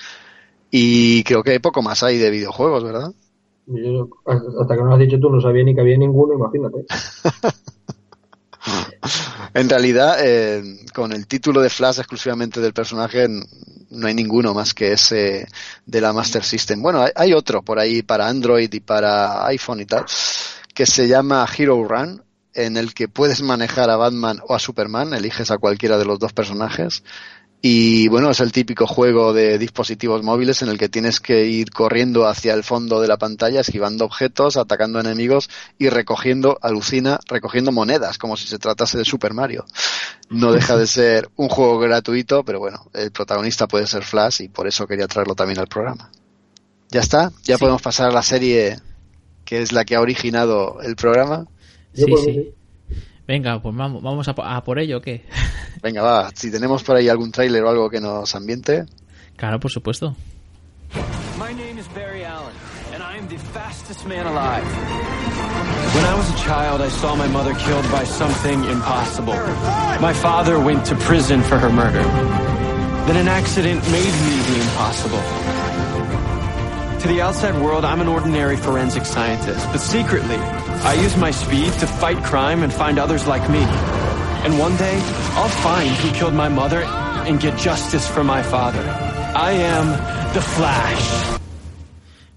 Y 0.71 1.23
creo 1.25 1.43
que 1.43 1.61
poco 1.61 1.83
más 1.83 2.03
hay 2.03 2.19
de 2.19 2.31
videojuegos, 2.31 2.85
¿verdad? 2.85 3.13
Yo, 3.67 4.09
hasta 4.27 4.75
que 4.75 4.81
no 4.83 4.89
lo 4.89 4.95
has 4.95 5.01
dicho 5.01 5.19
tú, 5.19 5.31
no 5.31 5.41
sabía 5.41 5.65
ni 5.65 5.75
que 5.75 5.81
había 5.81 5.99
ninguno, 5.99 6.35
imagínate. 6.35 6.85
En 9.55 9.69
realidad, 9.69 10.19
eh, 10.21 10.63
con 10.95 11.13
el 11.13 11.27
título 11.27 11.61
de 11.61 11.71
Flash 11.71 11.99
exclusivamente 11.99 12.61
del 12.61 12.73
personaje, 12.73 13.27
no 13.29 14.07
hay 14.07 14.15
ninguno 14.15 14.53
más 14.53 14.75
que 14.75 14.93
ese 14.93 15.47
de 15.87 16.01
la 16.01 16.13
Master 16.13 16.45
System. 16.45 16.83
Bueno, 16.83 17.03
hay, 17.03 17.13
hay 17.17 17.33
otro 17.33 17.63
por 17.63 17.79
ahí 17.79 18.03
para 18.03 18.29
Android 18.29 18.73
y 18.73 18.81
para 18.81 19.47
iPhone 19.47 19.81
y 19.81 19.87
tal, 19.87 20.05
que 20.75 20.87
se 20.87 21.09
llama 21.09 21.47
Hero 21.57 21.83
Run, 21.83 22.23
en 22.55 22.77
el 22.77 22.93
que 22.95 23.09
puedes 23.09 23.43
manejar 23.43 23.91
a 23.91 23.97
Batman 23.97 24.41
o 24.47 24.55
a 24.55 24.59
Superman, 24.59 25.15
eliges 25.15 25.51
a 25.51 25.59
cualquiera 25.59 25.97
de 25.99 26.05
los 26.05 26.19
dos 26.19 26.33
personajes. 26.33 27.03
Y 27.61 28.07
bueno, 28.07 28.31
es 28.31 28.39
el 28.39 28.53
típico 28.53 28.87
juego 28.87 29.33
de 29.33 29.59
dispositivos 29.59 30.23
móviles 30.23 30.63
en 30.63 30.69
el 30.69 30.79
que 30.79 30.89
tienes 30.89 31.19
que 31.19 31.47
ir 31.47 31.73
corriendo 31.73 32.29
hacia 32.29 32.55
el 32.55 32.63
fondo 32.63 33.01
de 33.01 33.09
la 33.09 33.17
pantalla, 33.17 33.61
esquivando 33.61 34.05
objetos, 34.05 34.57
atacando 34.57 35.01
enemigos 35.01 35.51
y 35.77 35.89
recogiendo, 35.89 36.59
alucina, 36.63 37.19
recogiendo 37.27 37.73
monedas, 37.73 38.17
como 38.17 38.37
si 38.37 38.47
se 38.47 38.59
tratase 38.59 38.99
de 38.99 39.05
Super 39.05 39.35
Mario. 39.35 39.65
No 40.31 40.53
deja 40.53 40.77
de 40.77 40.87
ser 40.87 41.31
un 41.37 41.49
juego 41.49 41.81
gratuito, 41.81 42.45
pero 42.45 42.61
bueno, 42.61 42.91
el 42.95 43.11
protagonista 43.11 43.67
puede 43.67 43.89
ser 43.89 44.05
Flash 44.05 44.43
y 44.43 44.49
por 44.49 44.69
eso 44.69 44.87
quería 44.87 45.09
traerlo 45.09 45.35
también 45.35 45.59
al 45.59 45.67
programa. 45.67 46.13
¿Ya 46.91 47.01
está? 47.01 47.33
¿Ya 47.43 47.59
podemos 47.59 47.83
pasar 47.83 48.11
a 48.11 48.13
la 48.13 48.23
serie 48.23 48.79
que 49.45 49.63
es 49.63 49.73
la 49.73 49.85
que 49.85 49.97
ha 49.97 50.01
originado 50.01 50.81
el 50.81 50.95
programa? 50.95 51.47
Sí, 51.93 52.05
sí. 52.25 52.55
Venga, 53.29 53.61
pues 53.61 53.77
vamos, 53.77 54.03
vamos 54.03 54.27
a, 54.27 54.31
a 54.57 54.65
por 54.65 54.79
ello, 54.79 54.97
¿o 54.97 55.01
¿qué? 55.03 55.23
Venga, 55.83 56.01
va, 56.01 56.31
si 56.35 56.51
tenemos 56.51 56.83
por 56.83 56.97
ahí 56.97 57.11
algún 57.11 57.31
tráiler 57.31 57.63
o 57.63 57.69
algo 57.69 57.91
que 57.91 58.01
nos 58.01 58.35
ambiente. 58.35 58.87
Claro, 59.37 59.61
por 59.61 59.71
supuesto. 59.71 60.17
My 61.39 61.53
name 61.53 61.79
is 61.79 61.87
Barry 61.95 62.25
Allen, 62.25 62.55
and 62.95 63.03
I 63.03 63.19
am 63.19 63.29
the 63.29 63.37
fastest 63.53 64.07
man 64.07 64.27
alive. 64.27 64.65
When 65.95 66.05
I 66.07 66.15
was 66.17 66.29
a 66.31 66.37
child, 66.43 66.81
I 66.81 66.89
saw 66.89 67.15
my 67.15 67.29
mother 67.29 67.55
killed 67.55 67.85
by 67.93 68.05
something 68.05 68.65
impossible. 68.65 69.35
My 70.01 70.15
father 70.15 70.59
went 70.59 70.87
to 70.87 70.97
prison 70.97 71.43
for 71.43 71.59
her 71.59 71.71
murder. 71.71 72.03
Then 73.07 73.17
an 73.17 73.29
accident 73.29 73.83
made 73.93 74.15
me 74.25 74.37
the 74.49 74.61
impossible. 74.63 75.23
To 77.01 77.09
the 77.09 77.21
outside 77.21 77.61
world, 77.63 77.85
I'm 77.85 78.01
an 78.01 78.09
ordinary 78.09 78.57
forensic 78.57 79.05
scientist, 79.05 79.67
but 79.71 79.81
secretly, 79.81 80.39
I 80.85 80.95
use 80.95 81.17
my 81.17 81.31
speed 81.33 81.73
to 81.81 81.87
fight 81.87 82.17
crime 82.25 82.63
and 82.63 82.73
find 82.73 82.99
others 82.99 83.27
like 83.27 83.47
me. 83.51 83.61
And 84.45 84.59
one 84.59 84.77
day, 84.77 84.95
I'll 85.37 85.49
find 85.63 85.91
who 86.03 86.11
killed 86.13 86.35
my 86.35 86.49
mother 86.49 86.83
and 87.27 87.41
get 87.41 87.57
justice 87.59 88.07
for 88.09 88.25
my 88.25 88.43
father. 88.43 88.83
I 89.35 89.53
am 89.53 89.87
the 90.33 90.41
Flash. 90.41 91.39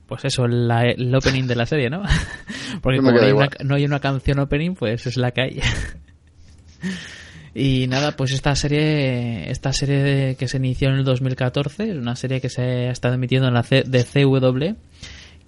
Pues 0.07 0.26
eso, 0.26 0.47
la- 0.47 0.84
el 0.89 1.13
opening 1.15 1.47
de 1.47 1.55
la 1.55 1.65
serie, 1.65 1.89
¿no? 1.89 2.03
Porque 2.81 2.97
como 2.97 3.11
no 3.11 3.22
hay, 3.22 3.31
una, 3.31 3.49
no 3.63 3.76
hay 3.76 3.85
una 3.85 3.99
canción 3.99 4.39
opening, 4.39 4.73
pues 4.76 5.07
es 5.07 5.15
la 5.15 5.31
que 5.31 5.41
hay. 5.41 5.61
y 7.55 7.88
nada, 7.88 8.11
pues 8.18 8.31
esta 8.34 8.55
serie, 8.55 9.49
esta 9.51 9.72
serie 9.72 10.35
que 10.38 10.47
se 10.49 10.57
inició 10.57 10.89
en 10.89 10.95
el 10.95 11.03
2014, 11.05 11.91
es 11.91 11.95
una 11.97 12.15
serie 12.18 12.41
que 12.41 12.49
se 12.49 12.61
ha 12.61 12.91
estado 12.91 13.13
emitiendo 13.13 13.47
en 13.47 13.53
la 13.53 13.63
C- 13.63 13.84
de 13.85 14.03
CW, 14.03 14.76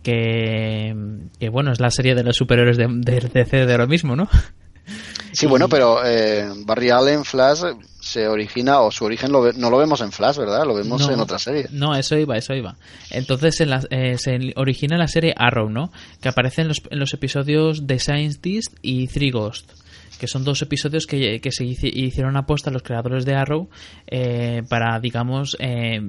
que, 0.03 0.95
que 1.39 1.49
bueno, 1.49 1.71
es 1.71 1.79
la 1.79 1.89
serie 1.91 2.15
de 2.15 2.23
los 2.23 2.35
superhéroes 2.35 2.77
de, 2.77 2.87
de 2.89 3.19
DC 3.33 3.65
de 3.65 3.71
ahora 3.71 3.87
mismo, 3.87 4.15
¿no? 4.15 4.29
Sí, 5.31 5.47
bueno, 5.47 5.67
pero 5.69 6.05
eh, 6.05 6.45
Barry 6.65 6.89
Allen, 6.91 7.23
Flash, 7.25 7.61
se 7.99 8.27
origina 8.27 8.81
o 8.81 8.91
su 8.91 9.05
origen 9.05 9.31
lo 9.31 9.41
ve- 9.41 9.53
no 9.55 9.69
lo 9.71 9.77
vemos 9.77 10.01
en 10.01 10.11
Flash, 10.11 10.37
¿verdad? 10.37 10.63
Lo 10.67 10.75
vemos 10.75 11.01
No. 11.07 11.11
en 11.13 11.19
otra 11.19 11.39
serie. 11.39 11.65
No, 11.71 11.95
eso 11.95 12.15
iba, 12.17 12.37
eso 12.37 12.53
iba. 12.53 12.75
Entonces 13.09 13.59
en 13.61 13.69
la- 13.71 13.83
eh, 13.89 14.17
se 14.19 14.37
origina 14.57 14.97
la 14.97 15.07
serie 15.07 15.33
Arrow, 15.35 15.69
¿no? 15.69 15.91
Que 16.21 16.29
aparece 16.29 16.61
en 16.61 16.67
los, 16.67 16.81
en 16.91 16.99
los 16.99 17.13
episodios 17.13 17.87
The 17.87 17.97
Scientist 17.97 18.75
y 18.83 19.07
Three 19.07 19.31
Ghost. 19.31 19.71
Que 20.19 20.27
son 20.27 20.43
dos 20.43 20.61
episodios 20.61 21.07
que, 21.07 21.41
que 21.41 21.51
se 21.51 21.63
hici- 21.65 21.91
hicieron 21.91 22.37
aposta 22.37 22.69
los 22.69 22.83
creadores 22.83 23.25
de 23.25 23.33
Arrow 23.35 23.69
eh, 24.05 24.61
para, 24.69 24.99
digamos, 24.99 25.57
eh, 25.59 25.99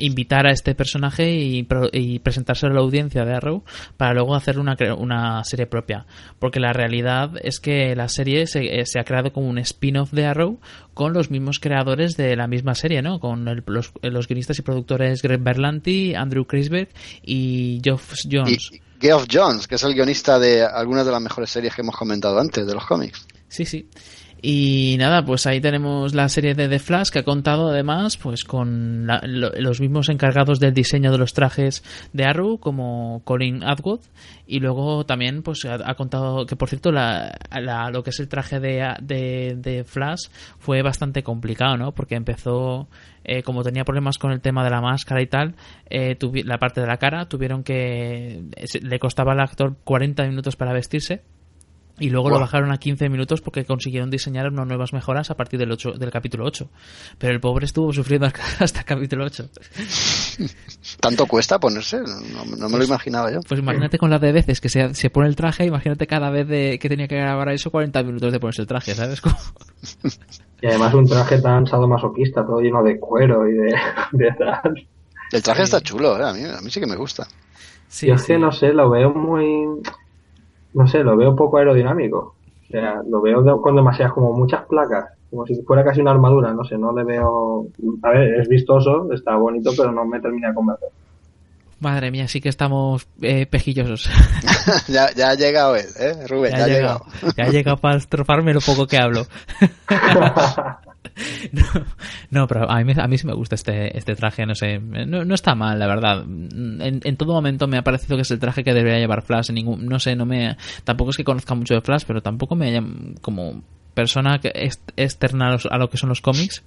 invitar 0.00 0.46
a 0.46 0.50
este 0.50 0.74
personaje 0.74 1.30
y, 1.30 1.66
y 1.92 2.18
presentárselo 2.18 2.72
a 2.72 2.74
la 2.76 2.80
audiencia 2.80 3.24
de 3.24 3.34
Arrow 3.34 3.62
para 3.96 4.14
luego 4.14 4.34
hacer 4.34 4.58
una, 4.58 4.76
una 4.98 5.44
serie 5.44 5.66
propia. 5.66 6.06
Porque 6.38 6.60
la 6.60 6.72
realidad 6.72 7.32
es 7.42 7.60
que 7.60 7.94
la 7.94 8.08
serie 8.08 8.46
se, 8.46 8.80
eh, 8.80 8.86
se 8.86 8.98
ha 8.98 9.04
creado 9.04 9.32
como 9.32 9.48
un 9.48 9.58
spin-off 9.58 10.12
de 10.12 10.26
Arrow 10.26 10.60
con 10.94 11.12
los 11.12 11.30
mismos 11.30 11.58
creadores 11.60 12.16
de 12.16 12.36
la 12.36 12.46
misma 12.46 12.74
serie, 12.74 13.02
¿no? 13.02 13.20
Con 13.20 13.46
el- 13.48 13.62
los, 13.66 13.92
los 14.02 14.26
guionistas 14.26 14.58
y 14.58 14.62
productores 14.62 15.22
Greg 15.22 15.40
Berlanti, 15.40 16.14
Andrew 16.14 16.44
Kreisberg 16.46 16.88
y 17.22 17.80
Geoff 17.84 18.14
Jones. 18.30 18.70
Y 18.72 18.80
Geoff 19.00 19.26
Jones, 19.32 19.66
que 19.66 19.76
es 19.76 19.82
el 19.84 19.94
guionista 19.94 20.38
de 20.38 20.62
algunas 20.62 21.06
de 21.06 21.12
las 21.12 21.22
mejores 21.22 21.50
series 21.50 21.74
que 21.74 21.80
hemos 21.82 21.96
comentado 21.96 22.38
antes, 22.38 22.66
de 22.66 22.74
los 22.74 22.84
cómics. 22.86 23.26
Sí, 23.48 23.64
sí. 23.64 23.88
Y 24.42 24.96
nada, 24.98 25.24
pues 25.24 25.46
ahí 25.46 25.60
tenemos 25.60 26.14
la 26.14 26.28
serie 26.30 26.54
de 26.54 26.68
The 26.68 26.78
Flash 26.78 27.10
que 27.10 27.18
ha 27.18 27.24
contado 27.24 27.68
además 27.68 28.16
pues 28.16 28.44
con 28.44 29.06
la- 29.06 29.20
lo- 29.26 29.52
los 29.58 29.80
mismos 29.80 30.08
encargados 30.08 30.58
del 30.60 30.72
diseño 30.72 31.12
de 31.12 31.18
los 31.18 31.34
trajes 31.34 31.84
de 32.14 32.24
Arrow 32.24 32.58
como 32.58 33.20
Colin 33.24 33.62
Atwood 33.62 34.00
y 34.46 34.60
luego 34.60 35.04
también 35.04 35.42
pues 35.42 35.64
ha, 35.66 35.94
contado 35.94 36.46
que 36.46 36.56
por 36.56 36.68
cierto 36.70 36.90
la, 36.90 37.38
lo 37.92 38.02
que 38.02 38.10
es 38.10 38.20
el 38.20 38.28
traje 38.28 38.60
de, 38.60 38.94
de, 39.02 39.84
Flash 39.84 40.28
fue 40.58 40.82
bastante 40.82 41.22
complicado, 41.22 41.76
¿no? 41.76 41.92
Porque 41.92 42.14
empezó 42.14 42.88
eh, 43.24 43.42
como 43.42 43.62
tenía 43.62 43.84
problemas 43.84 44.16
con 44.16 44.32
el 44.32 44.40
tema 44.40 44.64
de 44.64 44.70
la 44.70 44.80
máscara 44.80 45.20
y 45.20 45.26
tal, 45.26 45.54
eh, 45.90 46.16
la 46.44 46.58
parte 46.58 46.80
de 46.80 46.86
la 46.86 46.96
cara 46.96 47.28
tuvieron 47.28 47.62
que 47.62 48.42
le 48.82 48.98
costaba 48.98 49.32
al 49.32 49.40
actor 49.40 49.76
40 49.84 50.26
minutos 50.26 50.56
para 50.56 50.72
vestirse 50.72 51.22
y 52.00 52.10
luego 52.10 52.28
lo 52.30 52.40
bajaron 52.40 52.72
a 52.72 52.78
15 52.78 53.08
minutos 53.08 53.40
porque 53.40 53.64
consiguieron 53.64 54.10
diseñar 54.10 54.48
unas 54.48 54.66
nuevas 54.66 54.92
mejoras 54.92 55.30
a 55.30 55.36
partir 55.36 55.58
del, 55.60 55.70
8, 55.70 55.92
del 55.92 56.10
capítulo 56.10 56.44
8. 56.46 56.68
Pero 57.18 57.32
el 57.32 57.40
pobre 57.40 57.66
estuvo 57.66 57.92
sufriendo 57.92 58.26
hasta 58.58 58.80
el 58.80 58.84
capítulo 58.84 59.24
8. 59.26 59.48
¿Tanto 61.00 61.26
cuesta 61.26 61.58
ponerse? 61.58 61.98
No, 62.00 62.44
no 62.56 62.68
me 62.68 62.78
lo 62.78 62.84
imaginaba 62.84 63.30
yo. 63.32 63.40
Pues 63.46 63.60
imagínate 63.60 63.98
con 63.98 64.10
las 64.10 64.20
de 64.20 64.32
veces 64.32 64.60
que 64.60 64.68
se, 64.68 64.94
se 64.94 65.10
pone 65.10 65.28
el 65.28 65.36
traje, 65.36 65.64
imagínate 65.66 66.06
cada 66.06 66.30
vez 66.30 66.48
de, 66.48 66.78
que 66.80 66.88
tenía 66.88 67.06
que 67.08 67.16
grabar 67.16 67.48
eso 67.50 67.70
40 67.70 68.02
minutos 68.02 68.32
de 68.32 68.40
ponerse 68.40 68.62
el 68.62 68.68
traje, 68.68 68.94
¿sabes? 68.94 69.20
Como- 69.20 69.36
Y 70.62 70.66
además 70.66 70.92
un 70.92 71.06
traje 71.06 71.40
tan 71.40 71.66
sadomasoquista, 71.66 72.44
todo 72.44 72.60
lleno 72.60 72.82
de 72.82 72.98
cuero 73.00 73.48
y 73.48 73.52
de, 73.54 73.74
de 74.12 74.30
tal. 74.32 74.86
El 75.32 75.42
traje 75.42 75.62
está 75.62 75.80
chulo, 75.80 76.18
¿eh? 76.20 76.28
a, 76.28 76.32
mí, 76.34 76.44
a 76.44 76.60
mí 76.60 76.70
sí 76.70 76.80
que 76.80 76.86
me 76.86 76.96
gusta. 76.96 77.26
Yo 78.02 78.14
es 78.14 78.24
que 78.24 78.38
no 78.38 78.52
sé, 78.52 78.72
lo 78.74 78.90
veo 78.90 79.10
muy. 79.14 79.80
No 80.74 80.86
sé, 80.86 81.02
lo 81.02 81.16
veo 81.16 81.34
poco 81.34 81.58
aerodinámico. 81.58 82.34
O 82.68 82.70
sea, 82.70 83.02
lo 83.08 83.20
veo 83.20 83.60
con 83.60 83.74
demasiadas, 83.74 84.12
como 84.12 84.32
muchas 84.32 84.64
placas. 84.66 85.10
Como 85.30 85.46
si 85.46 85.60
fuera 85.62 85.84
casi 85.84 86.00
una 86.00 86.12
armadura, 86.12 86.52
no 86.52 86.64
sé, 86.64 86.76
no 86.78 86.92
le 86.92 87.04
veo. 87.04 87.66
A 88.02 88.10
ver, 88.10 88.40
es 88.40 88.48
vistoso, 88.48 89.12
está 89.12 89.36
bonito, 89.36 89.70
pero 89.76 89.92
no 89.92 90.04
me 90.04 90.20
termina 90.20 90.48
de 90.48 90.54
convencer. 90.54 90.88
Madre 91.80 92.10
mía, 92.10 92.28
sí 92.28 92.40
que 92.40 92.50
estamos 92.50 93.08
eh, 93.22 93.46
pejillosos. 93.46 94.10
ya, 94.88 95.12
ya 95.14 95.30
ha 95.30 95.34
llegado 95.34 95.76
él, 95.76 95.86
¿eh? 95.98 96.26
Rubén, 96.28 96.52
ya, 96.52 96.64
ha 96.64 96.68
llegado. 96.68 97.04
Ya 97.36 97.44
ha 97.44 97.48
llegado 97.48 97.76
para 97.78 97.96
estrofarme 97.98 98.52
lo 98.52 98.60
poco 98.60 98.86
que 98.86 98.98
hablo. 98.98 99.22
no, 101.52 101.64
no, 102.30 102.46
pero 102.46 102.70
a 102.70 102.82
mí, 102.82 102.92
a 102.96 103.06
mí 103.06 103.18
sí 103.18 103.26
me 103.26 103.34
gusta 103.34 103.54
este, 103.54 103.96
este 103.96 104.14
traje, 104.14 104.46
no 104.46 104.54
sé. 104.54 104.78
No, 104.78 105.24
no 105.24 105.34
está 105.34 105.54
mal, 105.54 105.78
la 105.78 105.86
verdad. 105.86 106.22
En, 106.22 107.00
en 107.02 107.16
todo 107.16 107.32
momento 107.32 107.66
me 107.66 107.78
ha 107.78 107.82
parecido 107.82 108.16
que 108.16 108.22
es 108.22 108.30
el 108.30 108.38
traje 108.38 108.64
que 108.64 108.74
debería 108.74 108.98
llevar 108.98 109.22
Flash. 109.22 109.50
En 109.50 109.56
ningún, 109.56 109.86
no 109.86 109.98
sé, 109.98 110.16
no 110.16 110.26
me. 110.26 110.56
Tampoco 110.84 111.10
es 111.10 111.16
que 111.16 111.24
conozca 111.24 111.54
mucho 111.54 111.74
de 111.74 111.80
Flash, 111.80 112.04
pero 112.06 112.22
tampoco 112.22 112.54
me 112.54 112.80
como 113.20 113.62
persona 113.94 114.38
que 114.38 114.52
es 114.54 114.80
externa 114.96 115.54
a, 115.54 115.74
a 115.74 115.78
lo 115.78 115.90
que 115.90 115.96
son 115.96 116.08
los 116.08 116.20
cómics. 116.20 116.62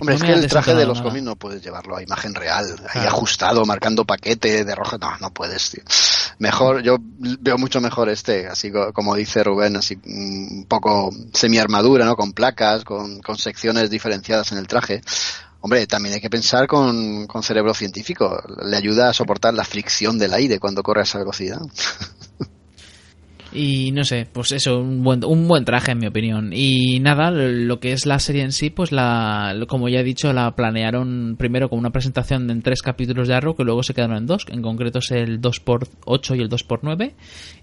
Hombre, 0.00 0.16
no 0.16 0.24
es 0.24 0.30
que 0.30 0.32
el 0.38 0.46
traje 0.48 0.74
de 0.74 0.86
los 0.86 0.98
nada. 0.98 1.08
cómics 1.10 1.24
no 1.24 1.36
puedes 1.36 1.62
llevarlo 1.62 1.96
a 1.96 2.02
imagen 2.02 2.34
real, 2.34 2.66
ahí 2.80 2.86
Claro. 2.92 3.08
ajustado, 3.08 3.64
marcando 3.64 4.04
paquete 4.04 4.64
de 4.64 4.74
rojo. 4.74 4.98
No, 4.98 5.16
no 5.20 5.32
puedes, 5.32 5.70
tío. 5.70 5.82
Mejor, 6.38 6.82
yo 6.82 6.96
veo 7.00 7.56
mucho 7.58 7.80
mejor 7.80 8.08
este, 8.08 8.48
así 8.48 8.72
co- 8.72 8.92
como 8.92 9.14
dice 9.14 9.44
Rubén, 9.44 9.76
así 9.76 9.96
mm, 9.96 10.58
un 10.58 10.66
poco 10.68 11.10
semi-armadura, 11.32 12.04
¿no? 12.04 12.16
Con 12.16 12.32
placas, 12.32 12.84
con, 12.84 13.20
con 13.20 13.38
secciones 13.38 13.88
diferenciadas 13.90 14.50
en 14.52 14.58
el 14.58 14.66
traje. 14.66 15.00
Hombre, 15.60 15.86
también 15.86 16.14
hay 16.16 16.20
que 16.20 16.28
pensar 16.28 16.66
con, 16.66 17.26
con 17.26 17.42
cerebro 17.42 17.72
científico. 17.72 18.42
Le 18.64 18.76
ayuda 18.76 19.08
a 19.08 19.14
soportar 19.14 19.54
la 19.54 19.64
fricción 19.64 20.18
del 20.18 20.34
aire 20.34 20.58
cuando 20.58 20.82
corre 20.82 21.00
a 21.00 21.04
esa 21.04 21.18
velocidad. 21.18 21.60
Y 23.54 23.92
no 23.92 24.02
sé, 24.02 24.26
pues 24.30 24.50
eso, 24.50 24.80
un 24.80 25.04
buen, 25.04 25.24
un 25.24 25.46
buen 25.46 25.64
traje 25.64 25.92
en 25.92 25.98
mi 25.98 26.08
opinión. 26.08 26.50
Y 26.52 26.98
nada, 26.98 27.30
lo 27.30 27.78
que 27.78 27.92
es 27.92 28.04
la 28.04 28.18
serie 28.18 28.42
en 28.42 28.50
sí, 28.50 28.68
pues 28.68 28.90
la, 28.90 29.54
como 29.68 29.88
ya 29.88 30.00
he 30.00 30.04
dicho, 30.04 30.32
la 30.32 30.56
planearon 30.56 31.36
primero 31.38 31.70
con 31.70 31.78
una 31.78 31.90
presentación 31.90 32.50
en 32.50 32.62
tres 32.62 32.82
capítulos 32.82 33.28
de 33.28 33.34
Arrow 33.34 33.54
que 33.54 33.62
luego 33.62 33.84
se 33.84 33.94
quedaron 33.94 34.16
en 34.16 34.26
dos. 34.26 34.44
En 34.50 34.60
concreto 34.60 34.98
es 34.98 35.12
el 35.12 35.40
2x8 35.40 36.36
y 36.36 36.40
el 36.40 36.48
2x9. 36.50 37.12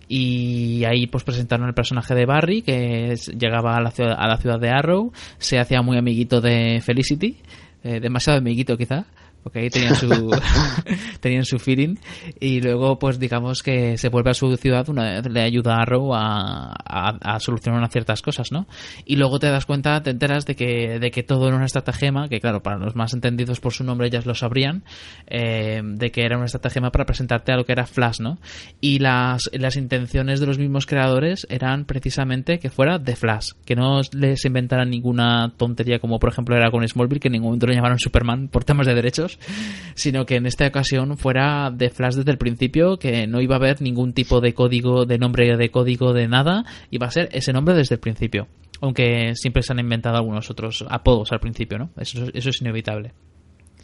Y 0.08 0.86
ahí 0.86 1.08
pues 1.08 1.26
presentaron 1.26 1.68
el 1.68 1.74
personaje 1.74 2.16
de 2.16 2.26
Barry 2.26 2.62
que 2.62 3.16
llegaba 3.38 3.76
a 3.76 3.82
la, 3.82 3.92
ciudad, 3.92 4.16
a 4.18 4.28
la 4.28 4.38
ciudad 4.38 4.60
de 4.60 4.70
Arrow, 4.70 5.12
se 5.40 5.60
hacía 5.60 5.82
muy 5.82 5.98
amiguito 5.98 6.42
de 6.42 6.82
Felicity, 6.82 7.38
eh, 7.84 8.00
demasiado 8.00 8.40
amiguito 8.40 8.78
quizá. 8.78 9.06
Porque 9.44 9.60
ahí 9.60 9.70
tenían 9.70 9.96
su, 9.96 10.08
tenían 11.20 11.46
su 11.46 11.60
feeling. 11.60 11.96
Y 12.40 12.62
luego, 12.62 13.00
pues 13.00 13.20
digamos 13.20 13.64
que 13.64 13.98
se 13.98 14.10
vuelve 14.10 14.32
a 14.32 14.34
su 14.34 14.56
ciudad, 14.58 14.88
una 14.90 15.04
vez 15.04 15.30
le 15.30 15.42
ayuda 15.42 15.76
a 15.76 15.82
Arrow 15.82 16.14
a, 16.14 16.74
a, 16.74 17.18
a 17.22 17.40
solucionar 17.40 17.80
unas 17.80 17.92
ciertas 17.92 18.22
cosas, 18.22 18.52
¿no? 18.52 18.68
Y 19.06 19.16
luego 19.16 19.40
te 19.40 19.48
das 19.48 19.66
cuenta, 19.66 20.02
te 20.02 20.12
enteras 20.12 20.46
de 20.46 20.56
que, 20.56 21.00
de 21.00 21.12
que 21.12 21.24
todo 21.24 21.48
era 21.48 21.56
una 21.56 21.66
estratagema, 21.66 22.30
que 22.30 22.40
claro, 22.40 22.62
para 22.62 22.78
los 22.78 22.96
más 22.96 23.14
entendidos 23.14 23.60
por 23.60 23.74
su 23.74 23.84
nombre 23.84 24.10
ya 24.10 24.22
lo 24.24 24.36
sabrían, 24.36 24.84
eh, 25.28 25.82
de 25.84 26.12
que 26.12 26.24
era 26.24 26.38
una 26.38 26.46
estratagema 26.46 26.92
para 26.92 27.06
presentarte 27.06 27.52
a 27.52 27.58
lo 27.58 27.66
que 27.66 27.72
era 27.72 27.86
Flash, 27.86 28.20
¿no? 28.20 28.38
Y 28.80 29.00
las, 29.00 29.50
las 29.54 29.76
intenciones 29.76 30.40
de 30.40 30.46
los 30.46 30.58
mismos 30.58 30.86
creadores 30.86 31.48
eran 31.50 31.86
precisamente 31.86 32.60
que 32.60 32.70
fuera 32.70 33.00
de 33.00 33.16
Flash, 33.16 33.52
que 33.66 33.76
no 33.76 34.02
les 34.14 34.46
inventaran 34.46 34.90
ninguna 34.90 35.52
tontería 35.58 36.00
como 36.00 36.20
por 36.20 36.30
ejemplo 36.30 36.56
era 36.56 36.72
con 36.72 36.88
Smallville, 36.88 37.20
que 37.20 37.28
en 37.28 37.34
ningún 37.34 37.50
momento 37.50 37.68
lo 37.68 37.74
llamaron 37.74 38.00
Superman 38.00 38.48
por 38.48 38.64
temas 38.64 38.88
de 38.88 38.96
derechos, 38.96 39.31
sino 39.96 40.26
que 40.26 40.36
en 40.36 40.46
esta 40.46 40.68
ocasión 40.68 41.18
fuera 41.18 41.72
de 41.72 41.90
Flash 41.90 42.16
desde 42.16 42.32
el 42.32 42.38
principio, 42.38 42.98
que 42.98 43.28
no 43.28 43.42
iba 43.42 43.56
a 43.56 43.60
haber 43.60 43.82
ningún 43.82 44.14
tipo 44.14 44.42
de 44.42 44.54
código, 44.54 45.06
de 45.06 45.18
nombre 45.18 45.58
de 45.58 45.72
código, 45.72 46.14
de 46.14 46.28
nada, 46.28 46.66
iba 46.90 47.08
a 47.08 47.12
ser 47.12 47.30
ese 47.32 47.54
nombre 47.54 47.76
desde 47.76 47.96
el 47.96 48.02
principio. 48.02 48.48
Aunque 48.82 49.34
siempre 49.36 49.62
se 49.62 49.74
han 49.74 49.80
inventado 49.80 50.18
algunos 50.18 50.50
otros 50.50 50.84
apodos 50.90 51.32
al 51.32 51.40
principio, 51.40 51.78
¿no? 51.78 51.92
Eso, 51.98 52.26
eso 52.34 52.50
es 52.50 52.62
inevitable. 52.62 53.14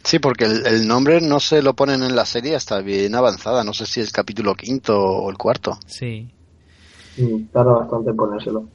Sí, 0.02 0.18
porque 0.18 0.44
el, 0.44 0.66
el 0.66 0.88
nombre 0.88 1.20
no 1.20 1.38
se 1.38 1.62
lo 1.62 1.74
ponen 1.74 2.02
en 2.02 2.16
la 2.16 2.24
serie 2.24 2.54
hasta 2.54 2.80
bien 2.80 3.14
avanzada. 3.14 3.62
No 3.62 3.72
sé 3.72 3.86
si 3.86 4.00
es 4.00 4.10
capítulo 4.10 4.54
quinto 4.54 4.98
o 4.98 5.30
el 5.30 5.36
cuarto. 5.36 5.78
Sí. 5.86 6.28
Tarda 7.52 7.72
bastante 7.72 8.10
en 8.10 8.16
ponérselo. 8.16 8.68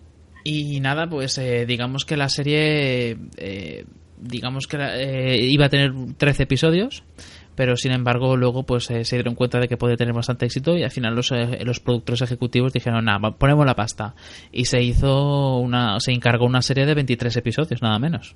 Y 0.43 0.79
nada, 0.81 1.09
pues 1.09 1.37
eh, 1.37 1.65
digamos 1.65 2.03
que 2.03 2.17
la 2.17 2.27
serie, 2.27 3.17
eh, 3.37 3.85
digamos 4.23 4.67
que 4.67 4.77
eh, 4.79 5.37
iba 5.41 5.65
a 5.65 5.69
tener 5.69 5.91
13 6.17 6.43
episodios, 6.43 7.03
pero 7.55 7.75
sin 7.77 7.91
embargo 7.91 8.35
luego 8.35 8.63
pues 8.63 8.89
eh, 8.89 9.05
se 9.05 9.15
dieron 9.17 9.35
cuenta 9.35 9.59
de 9.59 9.67
que 9.67 9.77
podía 9.77 9.95
tener 9.95 10.13
bastante 10.13 10.45
éxito 10.45 10.75
y 10.77 10.83
al 10.83 10.91
final 10.91 11.15
los, 11.15 11.31
eh, 11.31 11.59
los 11.65 11.79
productores 11.79 12.21
ejecutivos 12.21 12.73
dijeron, 12.73 13.05
nada, 13.05 13.31
ponemos 13.31 13.65
la 13.65 13.75
pasta. 13.75 14.15
Y 14.51 14.65
se 14.65 14.81
hizo 14.81 15.57
una, 15.57 15.99
se 15.99 16.11
encargó 16.11 16.45
una 16.45 16.61
serie 16.61 16.85
de 16.85 16.95
23 16.95 17.35
episodios, 17.37 17.81
nada 17.81 17.99
menos. 17.99 18.35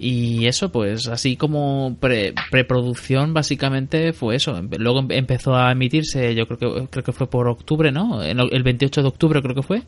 Y 0.00 0.46
eso, 0.46 0.70
pues 0.70 1.08
así 1.08 1.36
como 1.36 1.96
pre- 2.00 2.32
preproducción, 2.52 3.34
básicamente 3.34 4.12
fue 4.12 4.36
eso. 4.36 4.60
Luego 4.78 5.00
em- 5.00 5.10
empezó 5.10 5.56
a 5.56 5.72
emitirse, 5.72 6.36
yo 6.36 6.46
creo 6.46 6.58
que 6.58 6.88
creo 6.88 7.02
que 7.04 7.12
fue 7.12 7.28
por 7.28 7.48
octubre, 7.48 7.90
¿no? 7.90 8.22
El 8.22 8.62
28 8.62 9.02
de 9.02 9.08
octubre 9.08 9.42
creo 9.42 9.56
que 9.56 9.62
fue. 9.62 9.82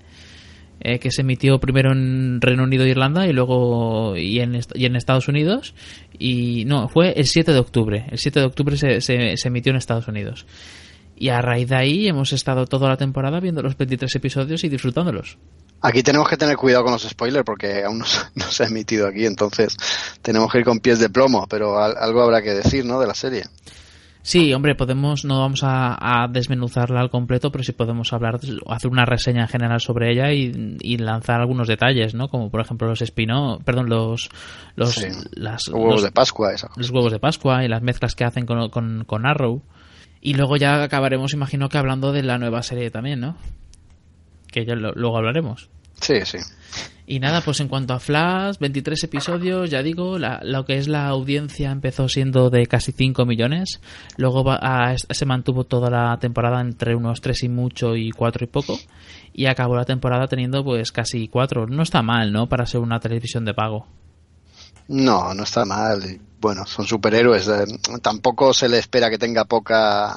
Eh, 0.80 0.98
que 0.98 1.10
se 1.10 1.22
emitió 1.22 1.58
primero 1.60 1.92
en 1.92 2.40
Reino 2.40 2.64
Unido 2.64 2.84
e 2.84 2.88
Irlanda 2.90 3.26
y 3.26 3.32
luego 3.32 4.16
y 4.16 4.40
en, 4.40 4.58
y 4.74 4.84
en 4.86 4.96
Estados 4.96 5.28
Unidos. 5.28 5.74
Y 6.18 6.64
no, 6.66 6.88
fue 6.88 7.12
el 7.16 7.26
7 7.26 7.52
de 7.52 7.58
octubre. 7.58 8.06
El 8.10 8.18
7 8.18 8.40
de 8.40 8.46
octubre 8.46 8.76
se, 8.76 9.00
se, 9.00 9.36
emitió 9.48 9.70
en 9.70 9.76
Estados 9.76 10.08
Unidos. 10.08 10.46
Y 11.16 11.28
a 11.28 11.42
raíz 11.42 11.68
de 11.68 11.76
ahí 11.76 12.08
hemos 12.08 12.32
estado 12.32 12.66
toda 12.66 12.88
la 12.88 12.96
temporada 12.96 13.40
viendo 13.40 13.60
los 13.62 13.76
23 13.76 14.14
episodios 14.16 14.64
y 14.64 14.68
disfrutándolos. 14.70 15.36
Aquí 15.82 16.02
tenemos 16.02 16.28
que 16.28 16.36
tener 16.36 16.56
cuidado 16.56 16.84
con 16.84 16.92
los 16.92 17.02
spoilers 17.08 17.44
porque 17.44 17.84
aún 17.84 17.98
no, 18.00 18.04
se- 18.06 18.20
no 18.34 18.44
se 18.50 18.64
ha 18.64 18.66
emitido 18.66 19.06
aquí, 19.06 19.24
entonces 19.26 19.76
tenemos 20.22 20.50
que 20.52 20.58
ir 20.58 20.64
con 20.64 20.80
pies 20.80 20.98
de 20.98 21.08
plomo, 21.08 21.46
pero 21.48 21.78
al- 21.82 21.96
algo 21.98 22.22
habrá 22.22 22.42
que 22.42 22.50
decir, 22.54 22.84
¿no? 22.84 23.00
De 23.00 23.06
la 23.06 23.14
serie. 23.14 23.44
Sí, 24.22 24.52
hombre, 24.52 24.74
podemos, 24.74 25.24
no 25.24 25.40
vamos 25.40 25.62
a, 25.64 25.96
a 26.24 26.28
desmenuzarla 26.28 27.00
al 27.00 27.08
completo, 27.10 27.50
pero 27.50 27.64
sí 27.64 27.72
podemos 27.72 28.12
hablar, 28.12 28.38
hacer 28.68 28.90
una 28.90 29.06
reseña 29.06 29.42
en 29.42 29.48
general 29.48 29.80
sobre 29.80 30.12
ella 30.12 30.30
y, 30.32 30.76
y 30.80 30.98
lanzar 30.98 31.40
algunos 31.40 31.66
detalles, 31.68 32.14
¿no? 32.14 32.28
Como 32.28 32.50
por 32.50 32.60
ejemplo 32.60 32.86
los 32.86 33.00
espino, 33.00 33.58
perdón, 33.64 33.88
los, 33.88 34.28
los, 34.76 34.90
Sí. 34.92 35.08
las, 35.32 35.68
huevos 35.68 35.94
los- 35.94 36.02
de 36.02 36.12
Pascua, 36.12 36.52
esa. 36.52 36.68
los 36.76 36.90
huevos 36.90 37.12
de 37.12 37.18
Pascua 37.18 37.64
y 37.64 37.68
las 37.68 37.80
mezclas 37.82 38.14
que 38.14 38.24
hacen 38.24 38.44
con, 38.44 38.68
con, 38.68 39.04
con 39.06 39.24
Arrow. 39.26 39.62
Y 40.20 40.34
luego 40.34 40.56
ya 40.58 40.82
acabaremos, 40.82 41.32
imagino 41.32 41.70
que 41.70 41.78
hablando 41.78 42.12
de 42.12 42.22
la 42.22 42.36
nueva 42.36 42.62
serie 42.62 42.90
también, 42.90 43.20
¿no? 43.20 43.36
Que 44.52 44.66
ya 44.66 44.74
lo- 44.74 44.92
luego 44.92 45.16
hablaremos. 45.16 45.70
Sí, 46.00 46.14
sí. 46.24 46.38
Y 47.06 47.18
nada, 47.18 47.40
pues 47.40 47.58
en 47.60 47.66
cuanto 47.66 47.92
a 47.94 47.98
Flash, 48.00 48.56
23 48.60 49.02
episodios, 49.02 49.68
ya 49.68 49.82
digo, 49.82 50.16
la- 50.18 50.40
lo 50.44 50.64
que 50.64 50.78
es 50.78 50.86
la 50.86 51.08
audiencia 51.08 51.72
empezó 51.72 52.08
siendo 52.08 52.50
de 52.50 52.66
casi 52.66 52.92
5 52.92 53.26
millones, 53.26 53.80
luego 54.16 54.44
va 54.44 54.56
a- 54.62 54.96
se 54.96 55.26
mantuvo 55.26 55.64
toda 55.64 55.90
la 55.90 56.16
temporada 56.20 56.60
entre 56.60 56.94
unos 56.94 57.20
3 57.20 57.42
y 57.42 57.48
mucho 57.48 57.96
y 57.96 58.10
4 58.12 58.44
y 58.44 58.46
poco, 58.46 58.78
y 59.32 59.46
acabó 59.46 59.74
la 59.74 59.84
temporada 59.84 60.28
teniendo 60.28 60.62
pues 60.62 60.92
casi 60.92 61.26
4. 61.26 61.66
No 61.66 61.82
está 61.82 62.00
mal, 62.02 62.32
¿no? 62.32 62.48
Para 62.48 62.64
ser 62.66 62.80
una 62.80 63.00
televisión 63.00 63.44
de 63.44 63.54
pago. 63.54 63.88
No, 64.88 65.34
no 65.34 65.42
está 65.42 65.64
mal. 65.64 66.20
Bueno, 66.40 66.64
son 66.66 66.86
superhéroes. 66.86 67.48
eh, 67.48 67.64
Tampoco 68.02 68.54
se 68.54 68.68
le 68.68 68.78
espera 68.78 69.10
que 69.10 69.18
tenga 69.18 69.44
poca, 69.44 70.14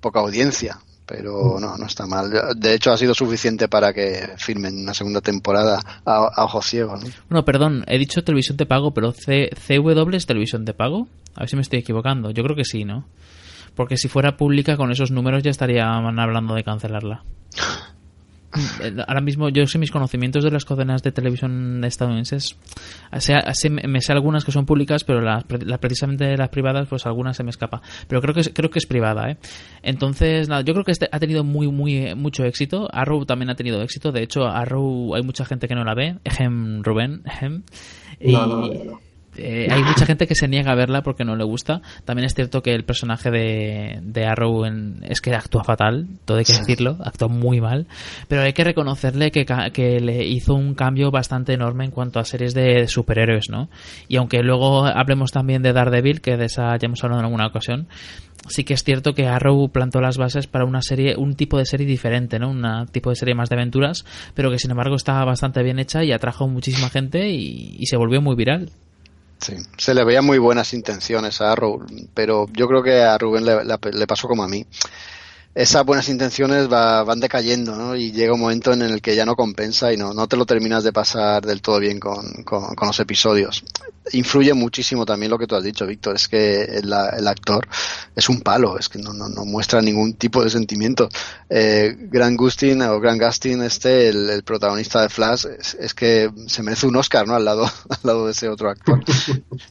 poca 0.00 0.20
audiencia. 0.20 0.78
Pero 1.08 1.58
no, 1.58 1.76
no 1.78 1.86
está 1.86 2.06
mal. 2.06 2.30
De 2.56 2.74
hecho, 2.74 2.92
ha 2.92 2.98
sido 2.98 3.14
suficiente 3.14 3.66
para 3.66 3.94
que 3.94 4.34
firmen 4.36 4.78
una 4.78 4.92
segunda 4.92 5.22
temporada 5.22 5.80
a, 6.04 6.28
a 6.34 6.44
ojos 6.44 6.66
ciegos. 6.66 7.02
¿no? 7.02 7.10
Bueno, 7.30 7.44
perdón, 7.46 7.84
he 7.86 7.98
dicho 7.98 8.22
televisión 8.22 8.58
de 8.58 8.66
pago, 8.66 8.92
pero 8.92 9.12
C 9.12 9.50
CW 9.66 10.14
es 10.14 10.26
televisión 10.26 10.66
de 10.66 10.74
pago. 10.74 11.08
A 11.34 11.40
ver 11.40 11.48
si 11.48 11.56
me 11.56 11.62
estoy 11.62 11.78
equivocando. 11.78 12.30
Yo 12.30 12.42
creo 12.44 12.54
que 12.56 12.64
sí, 12.64 12.84
¿no? 12.84 13.06
Porque 13.74 13.96
si 13.96 14.08
fuera 14.08 14.36
pública 14.36 14.76
con 14.76 14.90
esos 14.90 15.10
números 15.10 15.42
ya 15.42 15.50
estarían 15.50 16.18
hablando 16.18 16.54
de 16.54 16.64
cancelarla. 16.64 17.24
Eh, 18.82 18.96
Ahora 19.06 19.20
mismo 19.20 19.48
yo 19.50 19.66
sé 19.66 19.78
mis 19.78 19.90
conocimientos 19.90 20.42
de 20.42 20.50
las 20.50 20.64
cadenas 20.64 21.02
de 21.02 21.12
televisión 21.12 21.84
estadounidenses. 21.84 22.56
Me 23.12 24.00
sé 24.00 24.12
algunas 24.12 24.44
que 24.44 24.52
son 24.52 24.66
públicas, 24.66 25.04
pero 25.04 25.20
las, 25.20 25.44
pre- 25.44 25.64
las- 25.64 25.78
precisamente 25.78 26.36
las 26.36 26.48
privadas, 26.48 26.88
pues 26.88 27.06
algunas 27.06 27.36
se 27.36 27.44
me 27.44 27.50
escapa. 27.50 27.82
Pero 28.08 28.20
creo 28.22 28.34
que 28.34 28.40
es, 28.40 28.50
creo 28.54 28.70
que 28.70 28.78
es 28.78 28.86
privada, 28.86 29.30
¿eh? 29.30 29.36
Entonces, 29.82 30.48
nada, 30.48 30.62
yo 30.62 30.72
creo 30.72 30.84
que 30.84 30.92
este 30.92 31.08
ha 31.10 31.18
tenido 31.18 31.44
muy, 31.44 31.68
muy, 31.68 32.14
mucho 32.14 32.44
éxito. 32.44 32.88
Arrow 32.92 33.24
también 33.26 33.50
ha 33.50 33.54
tenido 33.54 33.82
éxito. 33.82 34.12
De 34.12 34.22
hecho, 34.22 34.46
Arrow 34.46 35.14
hay 35.14 35.22
mucha 35.22 35.44
gente 35.44 35.68
que 35.68 35.74
no 35.74 35.84
la 35.84 35.94
ve. 35.94 36.16
Ejem, 36.24 36.82
Rubén, 36.82 37.22
ejem. 37.26 37.62
Y, 38.20 38.32
No, 38.32 38.46
no, 38.46 38.66
no. 38.66 39.00
Eh, 39.38 39.68
hay 39.70 39.82
mucha 39.82 40.04
gente 40.04 40.26
que 40.26 40.34
se 40.34 40.48
niega 40.48 40.72
a 40.72 40.74
verla 40.74 41.02
porque 41.02 41.24
no 41.24 41.36
le 41.36 41.44
gusta. 41.44 41.80
También 42.04 42.26
es 42.26 42.34
cierto 42.34 42.62
que 42.62 42.72
el 42.74 42.84
personaje 42.84 43.30
de, 43.30 43.98
de 44.02 44.26
Arrow 44.26 44.64
en- 44.64 45.00
es 45.08 45.20
que 45.20 45.34
actúa 45.34 45.64
fatal, 45.64 46.06
todo 46.24 46.38
hay 46.38 46.44
que 46.44 46.52
decirlo, 46.58 46.96
actúa 47.04 47.28
muy 47.28 47.60
mal. 47.60 47.86
Pero 48.28 48.42
hay 48.42 48.52
que 48.52 48.64
reconocerle 48.64 49.30
que, 49.30 49.46
que 49.72 50.00
le 50.00 50.24
hizo 50.26 50.54
un 50.54 50.74
cambio 50.74 51.10
bastante 51.10 51.52
enorme 51.52 51.84
en 51.84 51.90
cuanto 51.90 52.18
a 52.20 52.24
series 52.24 52.54
de 52.54 52.86
superhéroes, 52.88 53.48
¿no? 53.50 53.68
Y 54.08 54.16
aunque 54.16 54.42
luego 54.42 54.84
hablemos 54.86 55.32
también 55.32 55.62
de 55.62 55.72
Daredevil, 55.72 56.20
que 56.20 56.36
de 56.36 56.46
esa 56.46 56.76
ya 56.76 56.86
hemos 56.86 57.02
hablado 57.04 57.20
en 57.20 57.26
alguna 57.26 57.46
ocasión, 57.46 57.86
sí 58.48 58.64
que 58.64 58.74
es 58.74 58.82
cierto 58.84 59.14
que 59.14 59.26
Arrow 59.26 59.68
plantó 59.68 60.00
las 60.00 60.16
bases 60.16 60.46
para 60.46 60.64
una 60.64 60.80
serie, 60.82 61.16
un 61.16 61.34
tipo 61.34 61.58
de 61.58 61.66
serie 61.66 61.86
diferente, 61.86 62.38
¿no? 62.38 62.50
Un 62.50 62.86
tipo 62.90 63.10
de 63.10 63.16
serie 63.16 63.34
más 63.34 63.48
de 63.50 63.56
aventuras, 63.56 64.04
pero 64.34 64.50
que 64.50 64.58
sin 64.58 64.70
embargo 64.70 64.96
estaba 64.96 65.24
bastante 65.24 65.62
bien 65.62 65.78
hecha 65.78 66.04
y 66.04 66.12
atrajo 66.12 66.48
muchísima 66.48 66.88
gente 66.88 67.28
y- 67.30 67.76
y 67.78 67.86
se 67.86 67.96
volvió 67.96 68.20
muy 68.22 68.36
viral. 68.36 68.70
Sí, 69.40 69.54
se 69.76 69.94
le 69.94 70.04
veían 70.04 70.24
muy 70.24 70.38
buenas 70.38 70.72
intenciones 70.74 71.40
a 71.40 71.52
Arrow, 71.52 71.84
pero 72.12 72.46
yo 72.52 72.66
creo 72.66 72.82
que 72.82 73.02
a 73.02 73.16
Rubén 73.18 73.44
le, 73.44 74.06
pasó 74.06 74.26
como 74.28 74.42
a 74.42 74.48
mí. 74.48 74.66
Esas 75.54 75.84
buenas 75.84 76.08
intenciones 76.08 76.70
va- 76.70 77.02
van 77.04 77.20
decayendo, 77.20 77.74
¿no? 77.74 77.96
Y 77.96 78.12
llega 78.12 78.34
un 78.34 78.40
momento 78.40 78.72
en 78.72 78.82
el 78.82 79.00
que 79.00 79.16
ya 79.16 79.24
no 79.24 79.34
compensa 79.36 79.92
y 79.92 79.96
no, 79.96 80.12
no 80.12 80.26
te 80.28 80.36
lo 80.36 80.44
terminas 80.44 80.84
de 80.84 80.92
pasar 80.92 81.44
del 81.44 81.62
todo 81.62 81.78
bien 81.80 81.98
con- 81.98 82.42
con 82.44 82.86
los 82.86 83.00
episodios. 83.00 83.64
Influye 84.12 84.54
muchísimo 84.54 85.04
también 85.04 85.30
lo 85.30 85.38
que 85.38 85.46
tú 85.46 85.56
has 85.56 85.64
dicho, 85.64 85.86
Víctor, 85.86 86.16
es 86.16 86.28
que 86.28 86.64
el, 86.64 86.92
el 86.92 87.28
actor 87.28 87.68
es 88.14 88.28
un 88.28 88.40
palo, 88.40 88.78
es 88.78 88.88
que 88.88 88.98
no, 88.98 89.12
no, 89.12 89.28
no 89.28 89.44
muestra 89.44 89.80
ningún 89.80 90.14
tipo 90.14 90.42
de 90.42 90.50
sentimiento. 90.50 91.08
Eh, 91.48 91.94
Grant 91.98 92.36
Gustin 92.36 92.82
o 92.82 93.00
Grant 93.00 93.22
Gustin, 93.22 93.62
este, 93.62 94.08
el, 94.08 94.42
protagonista 94.42 95.02
de 95.02 95.08
Flash, 95.08 95.46
es, 95.58 95.74
es 95.74 95.94
que 95.94 96.30
se 96.46 96.62
merece 96.62 96.86
un 96.86 96.96
Oscar, 96.96 97.26
¿no? 97.26 97.34
Al 97.34 97.44
lado, 97.44 97.64
al 97.88 97.98
lado 98.02 98.26
de 98.26 98.32
ese 98.32 98.48
otro 98.48 98.70
actor. 98.70 99.02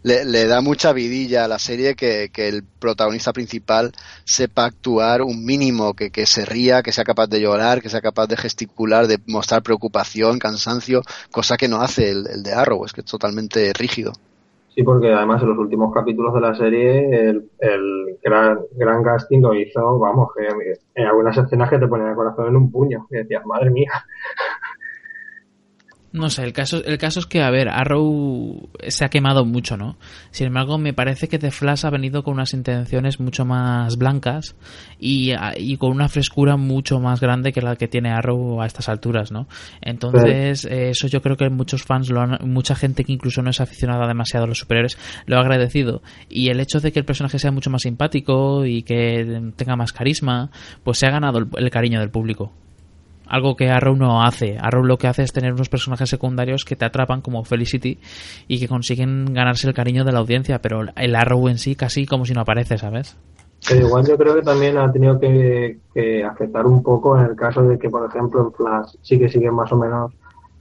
le, 0.03 0.25
le 0.25 0.47
da 0.47 0.61
mucha 0.61 0.93
vidilla 0.93 1.45
a 1.45 1.47
la 1.47 1.59
serie 1.59 1.95
que, 1.95 2.29
que 2.31 2.47
el 2.47 2.63
protagonista 2.63 3.33
principal 3.33 3.91
sepa 4.23 4.65
actuar 4.65 5.21
un 5.21 5.43
mínimo, 5.43 5.93
que, 5.93 6.09
que 6.09 6.25
se 6.25 6.45
ría, 6.45 6.83
que 6.83 6.91
sea 6.91 7.03
capaz 7.03 7.27
de 7.27 7.41
llorar, 7.41 7.81
que 7.81 7.89
sea 7.89 8.01
capaz 8.01 8.27
de 8.27 8.37
gesticular, 8.37 9.07
de 9.07 9.19
mostrar 9.25 9.63
preocupación, 9.63 10.39
cansancio, 10.39 11.01
cosa 11.31 11.57
que 11.57 11.67
no 11.67 11.81
hace 11.81 12.11
el, 12.11 12.27
el 12.27 12.43
de 12.43 12.53
Arrow, 12.53 12.85
es 12.85 12.93
que 12.93 13.01
es 13.01 13.07
totalmente 13.07 13.73
rígido. 13.73 14.13
Sí, 14.77 14.83
porque 14.83 15.11
además 15.11 15.41
en 15.41 15.49
los 15.49 15.57
últimos 15.57 15.91
capítulos 15.91 16.35
de 16.35 16.39
la 16.39 16.53
serie 16.53 17.29
el, 17.29 17.49
el 17.57 18.19
gran, 18.21 18.59
gran 18.75 19.03
casting 19.03 19.41
lo 19.41 19.55
hizo, 19.55 19.97
vamos, 19.97 20.29
que 20.37 20.47
en 20.93 21.07
algunas 21.07 21.35
escenas 21.35 21.71
que 21.71 21.79
te 21.79 21.87
ponían 21.87 22.09
el 22.09 22.15
corazón 22.15 22.49
en 22.49 22.57
un 22.57 22.71
puño. 22.71 23.07
Y 23.09 23.15
decías, 23.15 23.43
madre 23.47 23.71
mía. 23.71 23.89
No 26.17 26.31
sé, 26.31 26.43
el 26.43 26.51
caso, 26.51 26.83
el 26.83 26.97
caso 26.97 27.19
es 27.19 27.27
que, 27.27 27.41
a 27.41 27.51
ver, 27.51 27.69
Arrow 27.69 28.69
se 28.87 29.05
ha 29.05 29.09
quemado 29.09 29.45
mucho, 29.45 29.77
¿no? 29.77 29.97
Sin 30.31 30.47
embargo, 30.47 30.79
me 30.79 30.91
parece 30.93 31.27
que 31.27 31.37
The 31.37 31.51
Flash 31.51 31.85
ha 31.85 31.91
venido 31.91 32.23
con 32.23 32.33
unas 32.33 32.53
intenciones 32.53 33.19
mucho 33.19 33.45
más 33.45 33.97
blancas 33.97 34.55
y, 34.99 35.31
y 35.57 35.77
con 35.77 35.91
una 35.91 36.09
frescura 36.09 36.57
mucho 36.57 36.99
más 36.99 37.21
grande 37.21 37.53
que 37.53 37.61
la 37.61 37.75
que 37.75 37.87
tiene 37.87 38.09
Arrow 38.09 38.61
a 38.61 38.65
estas 38.65 38.89
alturas, 38.89 39.31
¿no? 39.31 39.47
Entonces, 39.79 40.65
eh, 40.65 40.89
eso 40.89 41.07
yo 41.07 41.21
creo 41.21 41.37
que 41.37 41.49
muchos 41.49 41.83
fans, 41.83 42.09
lo 42.09 42.21
han, 42.21 42.39
mucha 42.51 42.73
gente 42.73 43.03
que 43.03 43.13
incluso 43.13 43.43
no 43.43 43.51
es 43.51 43.61
aficionada 43.61 44.07
demasiado 44.07 44.45
a 44.45 44.47
los 44.47 44.57
superhéroes, 44.57 44.97
lo 45.27 45.37
ha 45.37 45.41
agradecido. 45.41 46.01
Y 46.29 46.49
el 46.49 46.59
hecho 46.59 46.79
de 46.79 46.91
que 46.91 46.99
el 46.99 47.05
personaje 47.05 47.37
sea 47.37 47.51
mucho 47.51 47.69
más 47.69 47.83
simpático 47.83 48.65
y 48.65 48.81
que 48.81 49.51
tenga 49.55 49.75
más 49.75 49.93
carisma, 49.93 50.49
pues 50.83 50.97
se 50.97 51.05
ha 51.05 51.11
ganado 51.11 51.37
el, 51.37 51.47
el 51.57 51.69
cariño 51.69 51.99
del 51.99 52.09
público 52.09 52.53
algo 53.29 53.55
que 53.55 53.69
Arrow 53.69 53.95
no 53.95 54.23
hace. 54.23 54.57
Arrow 54.59 54.83
lo 54.83 54.97
que 54.97 55.07
hace 55.07 55.23
es 55.23 55.33
tener 55.33 55.53
unos 55.53 55.69
personajes 55.69 56.09
secundarios 56.09 56.65
que 56.65 56.75
te 56.75 56.85
atrapan 56.85 57.21
como 57.21 57.43
Felicity 57.43 57.99
y 58.47 58.59
que 58.59 58.67
consiguen 58.67 59.33
ganarse 59.33 59.67
el 59.67 59.73
cariño 59.73 60.03
de 60.03 60.11
la 60.11 60.19
audiencia, 60.19 60.59
pero 60.59 60.81
el 60.95 61.15
Arrow 61.15 61.47
en 61.49 61.57
sí 61.57 61.75
casi 61.75 62.05
como 62.05 62.25
si 62.25 62.33
no 62.33 62.41
aparece, 62.41 62.77
¿sabes? 62.77 63.17
Pero 63.67 63.87
igual 63.87 64.05
yo 64.07 64.17
creo 64.17 64.35
que 64.35 64.43
también 64.43 64.77
ha 64.77 64.91
tenido 64.91 65.19
que, 65.19 65.79
que 65.93 66.23
afectar 66.23 66.65
un 66.65 66.83
poco 66.83 67.17
en 67.17 67.25
el 67.25 67.35
caso 67.35 67.63
de 67.63 67.77
que, 67.77 67.89
por 67.89 68.07
ejemplo, 68.07 68.41
en 68.41 68.53
Flash 68.53 68.95
sí 69.01 69.17
que 69.17 69.29
sigue 69.29 69.51
más 69.51 69.71
o 69.71 69.77
menos 69.77 70.13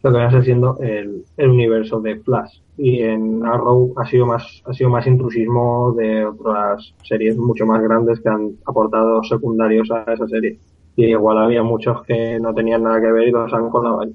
lo 0.02 0.12
que 0.12 0.18
viene 0.18 0.42
siendo 0.42 0.78
el, 0.80 1.24
el 1.36 1.48
universo 1.48 2.00
de 2.00 2.18
Flash. 2.20 2.60
Y 2.78 3.02
en 3.02 3.44
Arrow 3.44 3.92
ha 3.96 4.06
sido 4.06 4.26
más 4.26 4.62
ha 4.66 4.72
sido 4.72 4.90
más 4.90 5.06
intrusismo 5.06 5.92
de 5.96 6.26
otras 6.26 6.94
series 7.02 7.36
mucho 7.36 7.64
más 7.66 7.82
grandes 7.82 8.20
que 8.20 8.28
han 8.28 8.52
aportado 8.66 9.22
secundarios 9.24 9.90
a 9.90 10.12
esa 10.12 10.26
serie. 10.26 10.58
Y 10.96 11.10
igual 11.10 11.38
había 11.38 11.62
muchos 11.62 12.02
que 12.04 12.38
no 12.40 12.54
tenían 12.54 12.82
nada 12.82 13.00
que 13.00 13.12
ver 13.12 13.28
y 13.28 13.30
los 13.30 13.52
han 13.52 13.68
colado 13.68 14.00
ahí. 14.02 14.12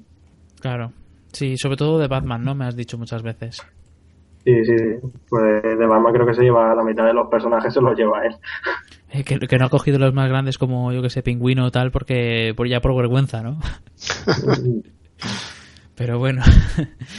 Claro. 0.60 0.92
Sí, 1.32 1.56
sobre 1.56 1.76
todo 1.76 1.98
de 1.98 2.08
Batman, 2.08 2.44
¿no? 2.44 2.54
Me 2.54 2.66
has 2.66 2.76
dicho 2.76 2.98
muchas 2.98 3.22
veces. 3.22 3.62
Sí, 4.44 4.52
sí, 4.64 4.74
pues 5.28 5.62
de 5.62 5.86
Batman 5.86 6.12
creo 6.12 6.26
que 6.26 6.34
se 6.34 6.42
lleva 6.42 6.74
la 6.74 6.82
mitad 6.82 7.06
de 7.06 7.14
los 7.14 7.28
personajes, 7.28 7.72
se 7.72 7.80
los 7.80 7.96
lleva 7.96 8.26
él. 8.26 8.34
Eh, 9.10 9.22
que, 9.22 9.38
que, 9.38 9.58
no 9.58 9.66
ha 9.66 9.70
cogido 9.70 9.98
los 9.98 10.12
más 10.14 10.28
grandes 10.28 10.58
como, 10.58 10.92
yo 10.92 11.00
que 11.00 11.10
sé, 11.10 11.22
Pingüino 11.22 11.66
o 11.66 11.70
tal, 11.70 11.92
porque 11.92 12.52
por 12.56 12.66
ya 12.66 12.80
por 12.80 12.96
vergüenza, 12.96 13.42
¿no? 13.42 13.60
Pero 15.94 16.18
bueno. 16.18 16.42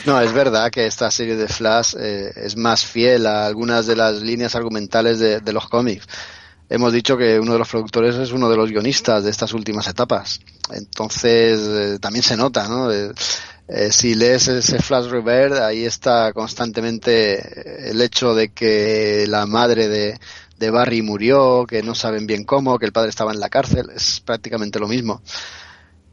no, 0.06 0.20
es 0.20 0.34
verdad 0.34 0.70
que 0.70 0.86
esta 0.86 1.10
serie 1.12 1.38
de 1.38 1.48
Flash 1.48 1.96
eh, 1.98 2.32
es 2.36 2.58
más 2.58 2.86
fiel 2.86 3.26
a 3.26 3.46
algunas 3.46 3.88
de 3.88 3.96
las 3.96 4.22
líneas 4.22 4.56
argumentales 4.56 5.20
de, 5.20 5.40
de 5.40 5.54
los 5.54 5.70
cómics 5.70 6.08
hemos 6.70 6.94
dicho 6.94 7.18
que 7.18 7.40
uno 7.40 7.54
de 7.54 7.60
los 7.60 7.70
productores 7.70 8.16
es 8.16 8.32
uno 8.32 8.50
de 8.50 8.58
los 8.58 8.70
guionistas 8.70 9.24
de 9.24 9.30
estas 9.30 9.54
últimas 9.54 9.88
etapas. 9.88 10.40
Entonces, 10.72 11.60
eh, 11.62 12.00
también 12.00 12.24
se 12.24 12.38
nota, 12.38 12.68
¿no? 12.68 12.92
Eh, 12.92 13.12
eh, 13.68 13.92
si 13.92 14.16
lees 14.16 14.48
ese 14.48 14.80
Flash 14.80 15.08
Revert, 15.08 15.56
ahí 15.56 15.86
está 15.86 16.34
constantemente 16.34 17.90
el 17.90 18.02
hecho 18.02 18.36
de 18.36 18.50
que 18.50 19.26
la 19.28 19.46
madre 19.46 19.88
de, 19.88 20.20
Barry 20.72 21.02
murió, 21.02 21.66
que 21.68 21.84
no 21.84 21.94
saben 21.94 22.26
bien 22.26 22.46
cómo, 22.46 22.80
que 22.80 22.86
el 22.86 22.94
padre 22.94 23.10
estaba 23.10 23.34
en 23.34 23.42
la 23.42 23.50
cárcel, 23.50 23.90
es 23.94 24.22
prácticamente 24.22 24.80
lo 24.80 24.88
mismo. 24.88 25.22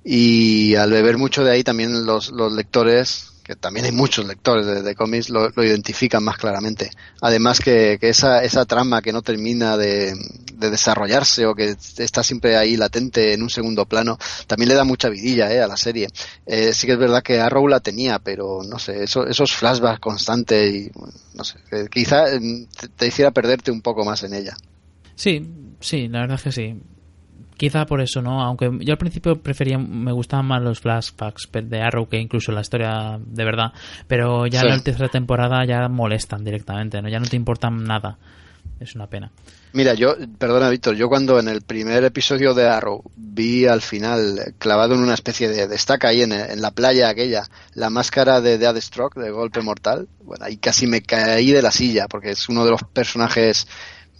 Y 0.03 0.75
al 0.75 0.91
beber 0.91 1.19
mucho 1.19 1.45
de 1.45 1.53
ahí 1.53 1.63
también 1.63 2.05
los, 2.05 2.31
los 2.31 2.53
lectores 2.53 3.30
que 3.51 3.57
también 3.57 3.85
hay 3.85 3.91
muchos 3.91 4.25
lectores 4.29 4.65
de, 4.65 4.81
de 4.81 4.95
cómics, 4.95 5.29
lo, 5.29 5.49
lo, 5.49 5.65
identifican 5.65 6.23
más 6.23 6.37
claramente. 6.37 6.89
Además 7.21 7.59
que, 7.59 7.99
esa, 8.01 8.45
esa, 8.45 8.65
trama 8.65 9.03
que 9.03 9.13
no 9.13 9.23
termina 9.23 9.77
de, 9.77 10.15
de, 10.55 10.71
desarrollarse 10.71 11.47
o 11.47 11.55
que 11.57 11.75
está 11.99 12.23
siempre 12.23 12.57
ahí 12.57 12.77
latente 12.77 13.35
en 13.35 13.43
un 13.43 13.51
segundo 13.51 13.87
plano, 13.87 14.19
también 14.47 14.69
le 14.69 14.77
da 14.77 14.85
mucha 14.85 15.09
vidilla 15.09 15.53
eh, 15.53 15.61
a 15.61 15.67
la 15.67 15.77
serie. 15.77 16.07
Eh, 16.47 16.73
sí 16.73 16.87
que 16.87 16.93
es 16.93 16.99
verdad 17.01 17.25
que 17.25 17.41
Arrow 17.41 17.67
la 17.67 17.81
tenía, 17.81 18.21
pero 18.21 18.61
no 18.63 18.79
sé, 18.79 19.03
eso, 19.03 19.27
esos 19.27 19.51
flashbacks 19.53 19.99
constantes 19.99 20.73
y 20.73 20.91
no 21.35 21.43
sé, 21.43 21.59
quizá 21.91 22.27
te, 22.27 22.89
te 22.97 23.07
hiciera 23.09 23.33
perderte 23.33 23.73
un 23.73 23.83
poco 23.83 24.05
más 24.05 24.23
en 24.23 24.35
ella. 24.35 24.57
Sí, 25.17 25.45
sí, 25.81 26.07
la 26.07 26.21
verdad 26.21 26.37
es 26.37 26.43
que 26.45 26.53
sí. 26.53 26.81
Quizá 27.61 27.85
por 27.85 28.01
eso, 28.01 28.23
¿no? 28.23 28.41
Aunque 28.43 28.71
yo 28.81 28.93
al 28.93 28.97
principio 28.99 29.37
prefería, 29.43 29.77
me 29.77 30.13
gustaban 30.13 30.47
más 30.47 30.63
los 30.63 30.81
flashbacks 30.81 31.47
de 31.53 31.83
Arrow 31.83 32.09
que 32.09 32.17
incluso 32.17 32.53
la 32.53 32.63
historia 32.63 33.19
de 33.23 33.45
verdad. 33.45 33.75
Pero 34.09 34.47
ya 34.47 34.61
Sí. 34.61 34.67
en 34.67 34.73
la 34.79 34.83
tercera 34.83 35.11
temporada 35.11 35.63
ya 35.67 35.87
molestan 35.91 36.43
directamente, 36.43 37.03
¿no? 37.03 37.11
Ya 37.11 37.19
no 37.21 37.27
te 37.27 37.37
importan 37.37 37.85
nada. 37.85 38.17
Es 38.81 38.95
una 38.95 39.09
pena. 39.09 39.31
Mira, 39.75 39.93
yo, 39.93 40.17
perdona 40.39 40.71
Víctor, 40.71 40.97
yo 40.97 41.09
cuando 41.11 41.39
en 41.39 41.49
el 41.49 41.61
primer 41.61 42.03
episodio 42.03 42.55
de 42.55 42.67
Arrow 42.67 43.03
vi 43.15 43.67
al 43.67 43.83
final 43.83 44.55
clavado 44.59 44.95
en 44.95 45.01
una 45.01 45.13
especie 45.13 45.51
de, 45.51 45.69
de 45.69 45.75
estaca 45.77 46.09
ahí 46.09 46.23
en, 46.23 46.33
en 46.33 46.63
la 46.63 46.71
playa 46.71 47.11
aquella, 47.11 47.43
la 47.75 47.91
máscara 47.91 48.41
de 48.41 48.57
Deathstroke, 48.57 49.21
de 49.21 49.31
Golpe 49.31 49.61
Mortal, 49.61 50.09
bueno, 50.25 50.47
ahí 50.47 50.57
casi 50.57 50.87
me 50.87 51.03
caí 51.03 51.53
de 51.53 51.61
la 51.61 51.71
silla 51.71 52.07
porque 52.09 52.31
es 52.31 52.49
uno 52.49 52.65
de 52.65 52.71
los 52.71 52.83
personajes 52.85 53.69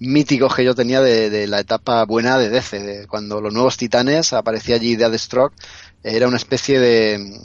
míticos 0.01 0.55
que 0.55 0.65
yo 0.65 0.75
tenía 0.75 1.01
de, 1.01 1.31
de 1.31 1.47
la 1.47 1.61
etapa 1.61 2.05
buena 2.05 2.39
de 2.39 2.49
DC, 2.49 2.81
de 2.81 3.07
cuando 3.07 3.41
los 3.41 3.53
nuevos 3.53 3.77
titanes 3.77 4.33
aparecía 4.33 4.77
allí 4.77 4.97
Deathstroke, 4.97 5.55
era 6.03 6.27
una 6.27 6.37
especie 6.39 6.81
de 6.81 7.41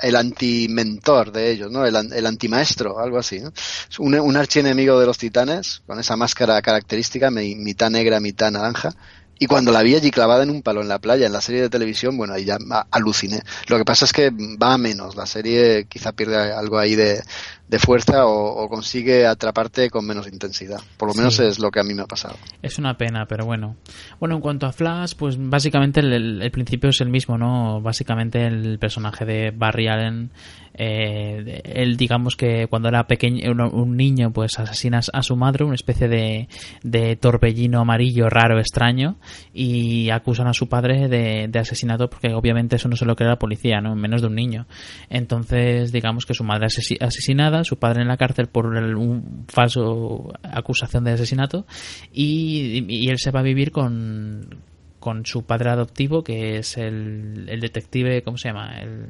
el 0.00 0.16
anti-mentor 0.16 1.30
de 1.30 1.50
ellos, 1.50 1.70
¿no? 1.70 1.84
El, 1.84 1.94
el 2.12 2.26
antimaestro, 2.26 2.98
algo 2.98 3.18
así, 3.18 3.40
¿no? 3.40 3.52
Un, 3.98 4.18
un 4.18 4.36
archienemigo 4.36 4.98
de 4.98 5.04
los 5.06 5.18
titanes, 5.18 5.82
con 5.86 6.00
esa 6.00 6.16
máscara 6.16 6.60
característica, 6.62 7.30
mi- 7.30 7.54
mitad 7.56 7.90
negra, 7.90 8.18
mitad 8.18 8.50
naranja. 8.50 8.94
Y 9.38 9.46
cuando 9.46 9.72
la 9.72 9.82
vi 9.82 9.94
allí 9.94 10.10
clavada 10.10 10.42
en 10.42 10.50
un 10.50 10.62
palo 10.62 10.82
en 10.82 10.88
la 10.88 10.98
playa, 10.98 11.26
en 11.26 11.32
la 11.32 11.40
serie 11.40 11.62
de 11.62 11.70
televisión, 11.70 12.16
bueno, 12.16 12.34
ahí 12.34 12.44
ya 12.44 12.58
aluciné. 12.90 13.42
Lo 13.68 13.78
que 13.78 13.84
pasa 13.86 14.04
es 14.04 14.12
que 14.12 14.30
va 14.30 14.74
a 14.74 14.78
menos. 14.78 15.16
La 15.16 15.24
serie 15.26 15.86
quizá 15.86 16.12
pierde 16.12 16.36
algo 16.52 16.78
ahí 16.78 16.94
de, 16.94 17.22
de 17.70 17.78
fuerza 17.78 18.26
o, 18.26 18.64
o 18.64 18.68
consigue 18.68 19.26
atraparte 19.26 19.88
con 19.90 20.04
menos 20.04 20.26
intensidad. 20.26 20.80
Por 20.96 21.08
lo 21.08 21.14
menos 21.14 21.36
Sí. 21.36 21.44
es 21.44 21.60
lo 21.60 21.70
que 21.70 21.78
a 21.80 21.84
mí 21.84 21.94
me 21.94 22.02
ha 22.02 22.06
pasado. 22.06 22.36
Es 22.62 22.78
una 22.78 22.96
pena, 22.98 23.26
pero 23.26 23.46
bueno. 23.46 23.76
Bueno, 24.18 24.34
en 24.34 24.40
cuanto 24.40 24.66
a 24.66 24.72
Flash, 24.72 25.14
pues 25.16 25.36
básicamente 25.38 26.00
el, 26.00 26.42
el- 26.42 26.50
principio 26.50 26.90
es 26.90 27.00
el 27.00 27.08
mismo, 27.08 27.38
¿no? 27.38 27.80
Básicamente 27.80 28.44
el 28.46 28.78
personaje 28.80 29.24
de 29.24 29.52
Barry 29.52 29.86
Allen, 29.86 30.30
eh, 30.74 31.60
él 31.64 31.96
digamos 31.96 32.36
que 32.36 32.66
cuando 32.68 32.88
era 32.88 33.06
pequeño, 33.06 33.50
un, 33.52 33.60
un 33.60 33.96
niño, 33.96 34.32
pues 34.32 34.58
asesina 34.58 35.00
a 35.12 35.22
su 35.22 35.36
madre, 35.36 35.64
una 35.64 35.74
especie 35.76 36.08
de, 36.08 36.48
de 36.82 37.16
torbellino 37.16 37.80
amarillo 37.80 38.28
raro, 38.28 38.58
extraño, 38.58 39.16
y 39.54 40.10
acusan 40.10 40.48
a 40.48 40.54
su 40.54 40.68
padre 40.68 41.08
de, 41.08 41.46
de 41.48 41.58
asesinato 41.58 42.10
porque 42.10 42.32
obviamente 42.34 42.76
eso 42.76 42.88
no 42.88 42.96
se 42.96 43.04
lo 43.04 43.14
cree 43.14 43.28
la 43.28 43.38
policía, 43.38 43.80
¿no? 43.80 43.94
Menos 43.94 44.22
de 44.22 44.26
un 44.26 44.34
niño. 44.34 44.66
Entonces, 45.08 45.92
digamos 45.92 46.26
que 46.26 46.34
su 46.34 46.44
madre 46.44 46.66
asesi- 46.66 47.00
asesinada, 47.00 47.59
su 47.64 47.78
padre 47.78 48.02
en 48.02 48.08
la 48.08 48.16
cárcel 48.16 48.46
por 48.48 48.76
el- 48.76 48.94
un 48.96 49.44
falso 49.48 50.32
acusación 50.42 51.04
de 51.04 51.12
asesinato 51.12 51.66
y, 52.12 52.84
y 52.88 53.08
él 53.08 53.18
se 53.18 53.30
va 53.30 53.40
a 53.40 53.44
vivir 53.44 53.72
con, 53.72 54.56
con 54.98 55.24
su 55.26 55.44
padre 55.44 55.70
adoptivo 55.70 56.22
que 56.24 56.58
es 56.58 56.76
el, 56.76 57.46
el 57.48 57.60
detective, 57.60 58.22
¿cómo 58.22 58.36
se 58.38 58.48
llama? 58.48 58.80
El, 58.80 59.06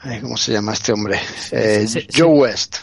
Ay, 0.00 0.20
¿Cómo 0.20 0.36
se 0.36 0.52
llama 0.52 0.72
este 0.74 0.92
hombre? 0.92 1.18
Eh, 1.52 1.86
sí, 1.88 2.00
sí. 2.00 2.06
Joe 2.16 2.28
West. 2.28 2.76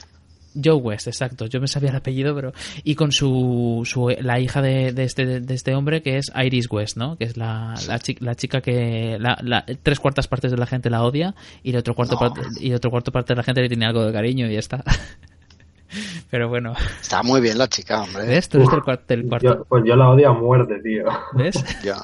Joe 0.61 0.75
West, 0.75 1.07
exacto. 1.07 1.45
Yo 1.47 1.59
me 1.61 1.67
sabía 1.67 1.89
el 1.91 1.95
apellido, 1.95 2.33
pero 2.35 2.53
y 2.83 2.95
con 2.95 3.11
su, 3.11 3.81
su 3.85 4.09
la 4.21 4.39
hija 4.39 4.61
de, 4.61 4.91
de 4.93 5.03
este 5.03 5.39
de 5.41 5.53
este 5.53 5.73
hombre 5.75 6.01
que 6.01 6.17
es 6.17 6.31
Iris 6.35 6.67
West, 6.71 6.97
¿no? 6.97 7.15
Que 7.17 7.25
es 7.25 7.37
la, 7.37 7.75
la, 7.87 7.99
chi- 7.99 8.17
la 8.19 8.35
chica 8.35 8.61
que 8.61 9.17
la, 9.19 9.37
la- 9.41 9.65
tres 9.83 9.99
cuartas 9.99 10.27
partes 10.27 10.51
de 10.51 10.57
la 10.57 10.65
gente 10.65 10.89
la 10.89 11.03
odia 11.03 11.35
y 11.63 11.71
el 11.71 11.77
otro 11.77 11.95
cuarto 11.95 12.17
parte, 12.17 12.41
y 12.59 12.69
el 12.69 12.75
otro 12.75 12.91
cuarto 12.91 13.11
parte 13.11 13.33
de 13.33 13.37
la 13.37 13.43
gente 13.43 13.61
le 13.61 13.67
tiene 13.67 13.85
algo 13.85 14.03
de 14.05 14.11
cariño 14.13 14.47
y 14.47 14.53
ya 14.53 14.59
está. 14.59 14.83
pero 16.31 16.49
bueno, 16.49 16.73
Está 17.01 17.21
muy 17.23 17.39
bien 17.41 17.57
la 17.57 17.67
chica, 17.67 18.01
hombre. 18.01 18.25
¿ves? 18.27 18.49
Tú 18.49 18.57
eres 18.57 18.69
del 19.07 19.27
cuarto. 19.27 19.47
Yo- 19.59 19.65
pues 19.65 19.83
yo 19.85 19.95
la 19.95 20.09
odio 20.09 20.29
a 20.29 20.33
muerte, 20.33 20.79
tío. 20.83 21.05
¿Ves? 21.33 21.63
Ya. 21.83 21.97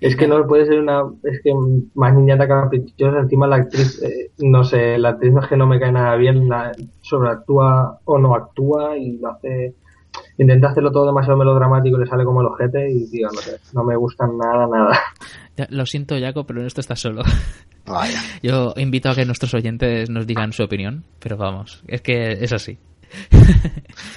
Es 0.00 0.16
que 0.16 0.26
no 0.26 0.46
puede 0.46 0.66
ser 0.66 0.80
una. 0.80 1.02
Es 1.22 1.40
que 1.42 1.52
más 1.94 2.14
niñata 2.14 2.46
caprichosa. 2.46 3.20
Encima 3.20 3.46
la 3.46 3.56
actriz, 3.56 4.02
eh, 4.02 4.30
no 4.38 4.64
sé, 4.64 4.98
la 4.98 5.10
actriz 5.10 5.32
no 5.32 5.40
es 5.40 5.48
que 5.48 5.56
no 5.56 5.66
me 5.66 5.80
cae 5.80 5.92
nada 5.92 6.16
bien. 6.16 6.48
La, 6.48 6.72
sobreactúa 7.00 8.00
o 8.04 8.18
no 8.18 8.34
actúa 8.34 8.96
y 8.96 9.18
lo 9.18 9.30
hace. 9.30 9.74
Intenta 10.38 10.68
hacerlo 10.68 10.90
todo 10.92 11.06
demasiado 11.06 11.38
melodramático 11.38 11.96
y 11.96 12.00
le 12.00 12.06
sale 12.06 12.24
como 12.24 12.40
el 12.40 12.48
ojete. 12.48 12.90
Y, 12.90 13.10
tío, 13.10 13.28
no 13.28 13.40
sé, 13.40 13.58
no 13.72 13.84
me 13.84 13.96
gusta 13.96 14.26
nada, 14.26 14.66
nada. 14.66 14.98
Ya, 15.56 15.66
lo 15.70 15.86
siento, 15.86 16.18
Jaco, 16.18 16.44
pero 16.44 16.60
en 16.60 16.66
esto 16.66 16.80
estás 16.80 17.00
solo. 17.00 17.22
Vaya. 17.86 18.20
Yo 18.42 18.74
invito 18.76 19.08
a 19.08 19.14
que 19.14 19.24
nuestros 19.24 19.54
oyentes 19.54 20.10
nos 20.10 20.26
digan 20.26 20.52
su 20.52 20.62
opinión, 20.62 21.04
pero 21.18 21.36
vamos, 21.36 21.82
es 21.86 22.02
que 22.02 22.32
es 22.32 22.52
así. 22.52 22.78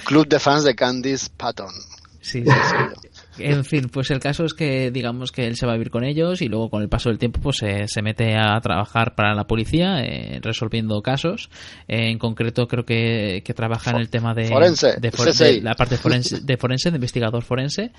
Club 0.04 0.26
de 0.28 0.38
fans 0.38 0.64
de 0.64 0.74
Candice 0.74 1.30
Patton. 1.36 1.72
Sí, 2.20 2.44
sí, 2.44 2.50
sí. 2.50 3.08
En 3.42 3.64
fin, 3.64 3.88
pues 3.92 4.10
el 4.10 4.20
caso 4.20 4.44
es 4.44 4.54
que 4.54 4.90
digamos 4.90 5.32
que 5.32 5.46
él 5.46 5.56
se 5.56 5.66
va 5.66 5.72
a 5.72 5.76
vivir 5.76 5.90
con 5.90 6.04
ellos 6.04 6.42
y 6.42 6.48
luego 6.48 6.70
con 6.70 6.82
el 6.82 6.88
paso 6.88 7.08
del 7.08 7.18
tiempo 7.18 7.40
pues 7.40 7.56
se- 7.58 7.88
se 7.88 8.02
mete 8.02 8.36
a 8.36 8.60
trabajar 8.60 9.14
para 9.14 9.34
la 9.34 9.46
policía 9.46 10.02
eh, 10.02 10.40
resolviendo 10.42 11.00
casos. 11.02 11.50
Eh, 11.88 12.10
en 12.10 12.18
concreto 12.18 12.66
creo 12.66 12.84
que, 12.84 13.42
que 13.44 13.54
trabaja 13.54 13.90
en 13.90 13.96
el 13.98 14.08
tema 14.10 14.34
de, 14.34 14.46
Forense, 14.46 14.96
de, 15.00 15.10
for- 15.10 15.28
CSI. 15.28 15.44
de 15.56 15.60
la 15.62 15.74
parte 15.74 15.96
forense, 15.96 16.40
de 16.40 16.56
forense, 16.56 16.90
de 16.90 16.96
investigador 16.96 17.42
forense. 17.42 17.92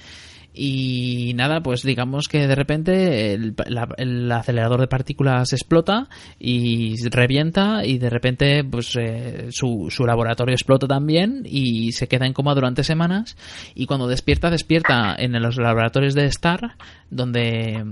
Y 0.54 1.34
nada, 1.36 1.62
pues 1.62 1.82
digamos 1.84 2.28
que 2.28 2.46
de 2.46 2.56
repente 2.56 3.34
el, 3.34 4.32
acelerador 4.32 4.82
de 4.82 4.88
partículas 4.88 5.54
explota 5.54 6.10
y 6.40 6.96
revienta 7.10 7.86
y 7.86 7.98
de 7.98 8.10
repente 8.10 8.64
pues 8.66 8.98
eh, 9.00 9.48
su, 9.52 9.88
su 9.90 10.06
laboratorio 10.06 10.54
explota 10.54 10.88
también 10.88 11.44
y 11.46 11.94
se 11.94 12.08
queda 12.08 12.26
en 12.26 12.34
coma 12.34 12.54
durante 12.54 12.84
semanas 12.84 13.38
y 13.76 13.86
cuando 13.86 14.08
despierta, 14.08 14.50
despierta 14.50 15.16
en 15.18 15.42
los 15.42 15.58
laboratorios 15.58 16.16
de 16.16 16.26
Star 16.26 16.76
donde, 17.10 17.86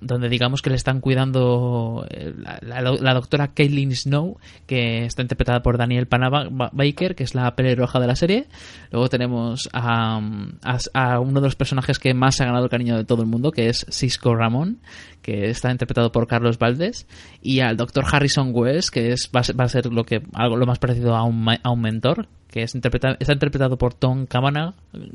donde 0.00 0.28
digamos 0.28 0.62
que 0.62 0.70
le 0.70 0.76
están 0.76 1.00
cuidando 1.00 2.06
eh, 2.10 2.32
la, 2.62 3.14
doctora 3.14 3.48
Caitlin 3.48 3.94
Snow 3.94 4.38
que 4.66 5.04
está 5.04 5.22
interpretada 5.22 5.62
por 5.62 5.76
Daniel 5.76 6.08
Baker 6.10 7.14
que 7.14 7.24
es 7.24 7.34
la 7.34 7.54
pelirroja 7.56 8.00
de 8.00 8.06
la 8.06 8.16
serie. 8.16 8.46
Luego 8.90 9.08
tenemos 9.08 9.68
a, 9.72 10.20
a, 10.62 10.78
a 10.94 11.20
uno 11.20 11.40
de 11.40 11.46
los 11.46 11.56
personajes 11.56 11.98
que 11.98 12.05
más 12.14 12.40
ha 12.40 12.46
ganado 12.46 12.64
el 12.64 12.70
cariño 12.70 12.96
de 12.96 13.04
todo 13.04 13.22
el 13.22 13.28
mundo 13.28 13.52
que 13.52 13.68
es 13.68 13.86
Cisco 13.90 14.34
Ramón 14.34 14.78
que 15.22 15.50
está 15.50 15.70
interpretado 15.70 16.12
por 16.12 16.26
Carlos 16.26 16.58
Valdés 16.58 17.06
y 17.42 17.60
al 17.60 17.76
doctor 17.76 18.04
Harrison 18.10 18.50
Wells 18.52 18.90
que 18.90 19.12
es 19.12 19.30
va 19.34 19.40
a 19.40 19.44
ser, 19.44 19.58
va 19.58 19.64
a 19.64 19.68
ser 19.68 19.86
lo 19.92 20.04
que 20.04 20.22
algo 20.34 20.56
lo 20.56 20.66
más 20.66 20.78
parecido 20.78 21.14
a 21.16 21.24
un, 21.24 21.46
a 21.62 21.70
un 21.70 21.80
mentor 21.80 22.28
que 22.48 22.62
es 22.62 22.74
interpreta- 22.74 23.16
está 23.18 23.32
interpretado 23.32 23.76
por 23.76 23.92
Tom 23.94 24.26
Cavanagh, 24.26 24.74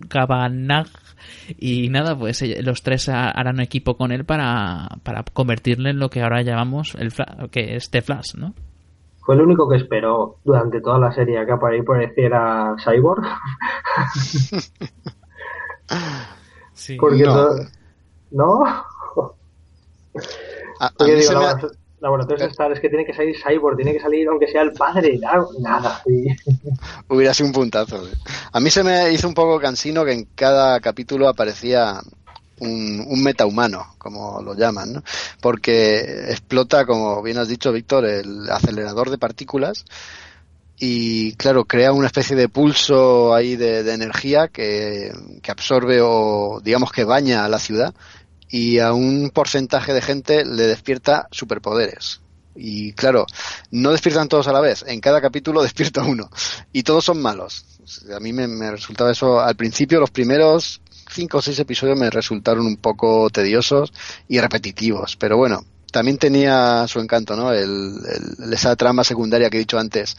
Cavanagh 0.10 0.88
y 1.58 1.90
nada 1.90 2.18
pues 2.18 2.42
eh, 2.42 2.62
los 2.62 2.84
tres 2.84 3.08
ha- 3.10 3.30
harán 3.32 3.60
equipo 3.62 3.96
con 3.98 4.12
él 4.12 4.26
para, 4.26 4.90
para 5.04 5.24
convertirle 5.24 5.92
en 5.92 6.00
lo 6.00 6.10
que 6.10 6.22
ahora 6.22 6.42
llamamos 6.42 6.96
el 7.00 7.12
que 7.50 7.76
es 7.76 7.90
The 7.90 8.02
Flash 8.02 8.36
¿no? 8.36 8.54
Fue 9.24 9.36
el 9.36 9.42
único 9.42 9.70
que 9.70 9.78
esperó 9.78 10.38
durante 10.44 10.82
toda 10.82 10.98
la 11.00 11.12
serie 11.12 11.46
que 11.46 11.56
por 11.56 11.72
ahí 11.72 11.84
pareciera 11.84 12.76
Cyborg. 12.84 13.24
Sí. 16.82 16.96
Porque 16.98 17.24
No. 17.24 17.34
todo- 17.34 17.68
¿No? 18.32 18.66
A, 18.66 18.86
a 20.80 20.90
Porque 20.98 21.14
mí 21.14 21.20
digo, 21.20 21.32
se 21.32 21.38
me 21.38 21.46
ha- 21.46 21.54
labora- 21.54 21.70
laboratorios 22.00 22.50
Star, 22.52 22.72
es 22.72 22.80
que 22.80 22.90
tiene 22.90 23.06
que 23.06 23.14
salir 23.14 23.36
Cyborg, 23.38 23.76
tiene 23.76 23.94
que 23.94 24.00
salir 24.00 24.28
aunque 24.28 24.48
sea 24.48 24.64
el 24.64 24.74
padre, 24.74 25.20
nada. 25.20 25.46
nada 25.60 26.02
sí. 26.06 26.26
Hubiera 27.10 27.34
sido 27.34 27.48
un 27.48 27.54
puntazo. 27.54 28.04
sí. 28.08 28.14
A 28.52 28.60
mí 28.60 28.70
se 28.72 28.84
me 28.84 29.12
hizo 29.12 29.28
un 29.28 29.34
poco 29.36 29.60
cansino 29.60 30.04
que 30.04 30.14
en 30.14 30.26
cada 30.36 30.80
capítulo 30.80 31.28
aparecía 31.30 32.00
un, 32.60 33.06
un 33.08 33.24
metahumano, 33.24 33.94
como 33.98 34.42
lo 34.42 34.54
llaman, 34.56 34.94
¿no? 34.94 35.04
Porque 35.42 36.32
explota, 36.32 36.86
como 36.86 37.22
bien 37.22 37.38
has 37.38 37.48
dicho, 37.48 37.72
Víctor, 37.72 38.06
el 38.06 38.50
acelerador 38.50 39.10
de 39.10 39.18
partículas 39.18 39.86
y, 40.84 41.34
claro, 41.34 41.66
crea 41.66 41.92
una 41.92 42.08
especie 42.08 42.36
de 42.36 42.50
pulso 42.50 43.36
ahí 43.36 43.56
de, 43.56 43.82
energía 43.94 44.48
que, 44.48 45.12
absorbe 45.48 46.00
o, 46.02 46.60
digamos, 46.64 46.92
que 46.92 47.04
baña 47.04 47.46
a 47.46 47.50
la 47.50 47.60
ciudad 47.60 47.94
y 48.50 48.80
a 48.80 48.92
un 48.92 49.30
porcentaje 49.32 49.94
de 49.94 50.02
gente 50.02 50.44
le 50.44 50.64
despierta 50.64 51.28
superpoderes. 51.30 52.22
Y 52.56 52.94
claro, 52.94 53.28
no 53.70 53.92
despiertan 53.92 54.28
todos 54.28 54.48
a 54.48 54.54
la 54.54 54.60
vez. 54.60 54.84
En 54.88 55.00
cada 55.02 55.22
capítulo 55.22 55.62
despierta 55.64 56.02
uno. 56.04 56.32
Y 56.74 56.82
todos 56.82 57.06
son 57.06 57.22
malos. 57.22 57.64
A 58.16 58.20
mí 58.20 58.34
me, 58.34 58.48
me 58.48 58.72
resultaba 58.72 59.12
eso. 59.12 59.40
Al 59.40 59.56
principio, 59.56 60.00
los 60.00 60.10
primeros 60.10 60.82
cinco 61.14 61.38
o 61.38 61.42
seis 61.44 61.60
episodios 61.60 62.00
me 62.00 62.10
resultaron 62.10 62.66
un 62.66 62.78
poco 62.78 63.30
tediosos 63.30 63.94
y 64.28 64.40
repetitivos. 64.40 65.16
Pero 65.16 65.38
bueno, 65.38 65.64
también 65.92 66.18
tenía 66.18 66.88
su 66.88 67.00
encanto, 67.00 67.36
¿no? 67.36 67.54
El, 67.54 67.94
el- 68.40 68.52
esa 68.54 68.76
trama 68.76 69.04
secundaria 69.04 69.50
que 69.52 69.58
he 69.58 69.60
dicho 69.60 69.78
antes. 69.78 70.18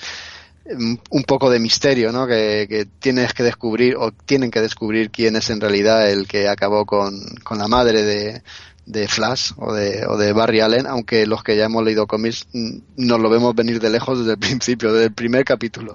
Un 0.65 1.25
poco 1.25 1.51
de 1.51 1.59
misterio, 1.59 2.13
¿no? 2.13 2.27
Que, 2.27 2.67
que 2.69 2.87
tienes 3.01 3.35
que 3.35 3.43
descubrir 3.43 3.97
o 3.97 4.13
tienen 4.13 4.51
que 4.51 4.61
descubrir 4.61 5.11
quién 5.11 5.35
es 5.37 5.51
en 5.51 5.61
realidad 5.61 6.09
el 6.11 6.29
que 6.29 6.49
acabó 6.49 6.87
con, 6.87 7.15
con 7.43 7.59
la 7.59 7.67
madre 7.67 8.03
de, 8.03 8.43
de 8.87 9.07
Flash 9.07 9.53
o 9.59 9.73
de, 9.73 10.07
o 10.07 10.17
de 10.17 10.33
Barry 10.33 10.61
Allen, 10.61 10.87
aunque 10.87 11.27
los 11.27 11.43
que 11.43 11.57
ya 11.57 11.67
hemos 11.67 11.85
leído 11.85 12.07
cómics 12.07 12.49
mm, 12.53 13.07
nos 13.09 13.21
lo 13.21 13.31
vemos 13.31 13.55
venir 13.55 13.81
de 13.81 13.91
lejos 13.91 14.19
desde 14.19 14.33
el 14.33 14.39
principio, 14.39 14.93
desde 14.93 15.07
el 15.07 15.15
primer 15.15 15.45
capítulo. 15.45 15.93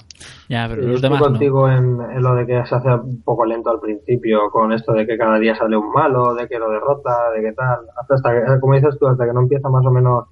Ya, 0.49 0.67
pero 0.69 0.81
Yo 0.81 0.87
los 0.89 0.95
estoy 0.97 1.09
demás 1.09 1.21
no. 1.21 1.27
contigo 1.27 1.69
en, 1.69 1.99
en 2.01 2.23
lo 2.23 2.35
de 2.35 2.45
que 2.45 2.65
se 2.65 2.75
hace 2.75 2.89
un 2.89 3.21
poco 3.23 3.45
lento 3.45 3.69
al 3.69 3.79
principio, 3.79 4.49
con 4.51 4.71
esto 4.71 4.93
de 4.93 5.05
que 5.05 5.17
cada 5.17 5.37
día 5.37 5.55
sale 5.55 5.75
un 5.75 5.91
malo, 5.91 6.33
de 6.35 6.47
que 6.47 6.57
lo 6.59 6.71
derrota, 6.71 7.31
de 7.35 7.41
que 7.41 7.53
tal. 7.53 7.79
Hasta, 7.99 8.15
hasta 8.15 8.31
que, 8.31 8.59
como 8.59 8.75
dices 8.75 8.95
tú, 8.99 9.07
hasta 9.07 9.25
que 9.25 9.33
no 9.33 9.41
empieza 9.41 9.69
más 9.69 9.85
o 9.85 9.91
menos 9.91 10.25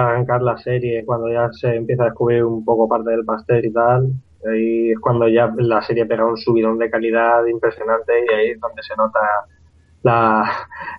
arrancar 0.00 0.42
la 0.42 0.56
serie, 0.58 1.04
cuando 1.04 1.30
ya 1.30 1.48
se 1.52 1.74
empieza 1.76 2.02
a 2.02 2.06
descubrir 2.06 2.44
un 2.44 2.64
poco 2.64 2.88
parte 2.88 3.10
del 3.10 3.24
pastel 3.24 3.64
y 3.64 3.72
tal, 3.72 4.12
ahí 4.50 4.90
es 4.92 4.98
cuando 4.98 5.28
ya 5.28 5.52
la 5.56 5.82
serie 5.82 6.06
pega 6.06 6.26
un 6.26 6.36
subidón 6.36 6.78
de 6.78 6.90
calidad 6.90 7.44
impresionante 7.46 8.12
y 8.28 8.34
ahí 8.34 8.50
es 8.50 8.60
donde 8.60 8.82
se 8.82 8.94
nota 8.96 9.20
la, 10.02 10.50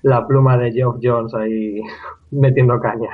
la 0.03 0.27
pluma 0.27 0.57
de 0.57 0.71
Geoff 0.71 0.97
Jones 1.01 1.33
ahí 1.33 1.81
metiendo 2.31 2.80
caña. 2.80 3.09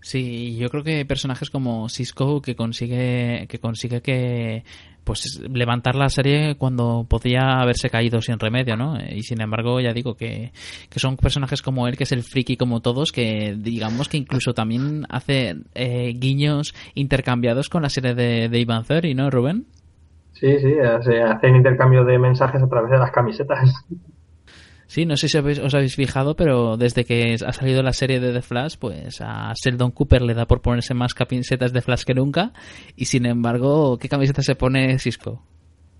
Sí, 0.00 0.56
yo 0.56 0.70
creo 0.70 0.84
que 0.84 1.04
personajes 1.04 1.50
como 1.50 1.88
Cisco 1.88 2.40
que 2.40 2.56
consigue 2.56 3.46
que 3.48 3.58
consigue 3.58 4.00
que 4.00 4.64
pues 5.08 5.40
levantar 5.50 5.94
la 5.94 6.10
serie 6.10 6.56
cuando 6.56 7.06
podía 7.08 7.62
haberse 7.62 7.88
caído 7.88 8.20
sin 8.20 8.38
remedio, 8.38 8.76
¿no? 8.76 8.98
Y 9.00 9.22
sin 9.22 9.40
embargo, 9.40 9.80
ya 9.80 9.94
digo 9.94 10.16
que, 10.16 10.52
que 10.90 11.00
son 11.00 11.16
personajes 11.16 11.62
como 11.62 11.88
él, 11.88 11.96
que 11.96 12.04
es 12.04 12.12
el 12.12 12.22
friki 12.22 12.58
como 12.58 12.82
todos, 12.82 13.10
que 13.10 13.56
digamos 13.58 14.10
que 14.10 14.18
incluso 14.18 14.52
también 14.52 15.06
hace 15.08 15.56
eh, 15.74 16.12
guiños 16.14 16.74
intercambiados 16.94 17.70
con 17.70 17.80
la 17.80 17.88
serie 17.88 18.14
de, 18.14 18.50
de 18.50 18.60
Ivan 18.60 18.84
Theory, 18.84 19.14
¿no, 19.14 19.30
Rubén? 19.30 19.64
Sí, 20.34 20.58
sí, 20.58 20.74
hacen 20.78 21.56
intercambio 21.56 22.04
de 22.04 22.18
mensajes 22.18 22.62
a 22.62 22.68
través 22.68 22.90
de 22.90 22.98
las 22.98 23.10
camisetas. 23.10 23.86
Sí, 24.88 25.04
no 25.04 25.18
sé 25.18 25.28
si 25.28 25.36
os 25.36 25.74
habéis 25.74 25.96
fijado, 25.96 26.34
pero 26.34 26.78
desde 26.78 27.04
que 27.04 27.36
ha 27.46 27.52
salido 27.52 27.82
la 27.82 27.92
serie 27.92 28.20
de 28.20 28.32
The 28.32 28.40
Flash, 28.40 28.76
pues 28.80 29.20
a 29.20 29.52
Sheldon 29.52 29.90
Cooper 29.90 30.22
le 30.22 30.32
da 30.32 30.46
por 30.46 30.62
ponerse 30.62 30.94
más 30.94 31.12
camisetas 31.12 31.74
de 31.74 31.82
Flash 31.82 32.04
que 32.04 32.14
nunca. 32.14 32.52
Y 32.96 33.04
sin 33.04 33.26
embargo, 33.26 33.98
¿qué 33.98 34.08
camiseta 34.08 34.40
se 34.40 34.54
pone 34.54 34.98
Cisco? 34.98 35.42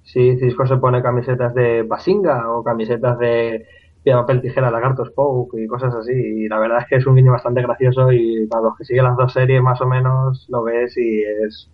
Sí, 0.04 0.38
Cisco 0.38 0.66
se 0.66 0.78
pone 0.78 1.02
camisetas 1.02 1.54
de 1.54 1.82
Basinga 1.82 2.50
o 2.50 2.64
camisetas 2.64 3.18
de 3.18 3.66
piedra, 4.02 4.22
papel, 4.22 4.40
tijera, 4.40 4.70
lagarto, 4.70 5.04
Spoke 5.04 5.58
y 5.62 5.66
cosas 5.66 5.94
así. 5.94 6.14
Y 6.14 6.48
la 6.48 6.58
verdad 6.58 6.78
es 6.80 6.86
que 6.88 6.96
es 6.96 7.06
un 7.06 7.14
guiño 7.14 7.32
bastante 7.32 7.60
gracioso 7.60 8.10
y 8.10 8.46
para 8.46 8.62
los 8.62 8.78
que 8.78 8.86
siguen 8.86 9.04
las 9.04 9.18
dos 9.18 9.34
series 9.34 9.62
más 9.62 9.78
o 9.82 9.86
menos 9.86 10.46
lo 10.48 10.62
ves 10.62 10.96
y 10.96 11.24
es, 11.44 11.70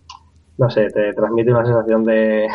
no 0.59 0.69
sé, 0.69 0.89
te 0.89 1.13
transmite 1.13 1.53
una 1.53 1.65
sensación 1.65 2.03
de, 2.03 2.49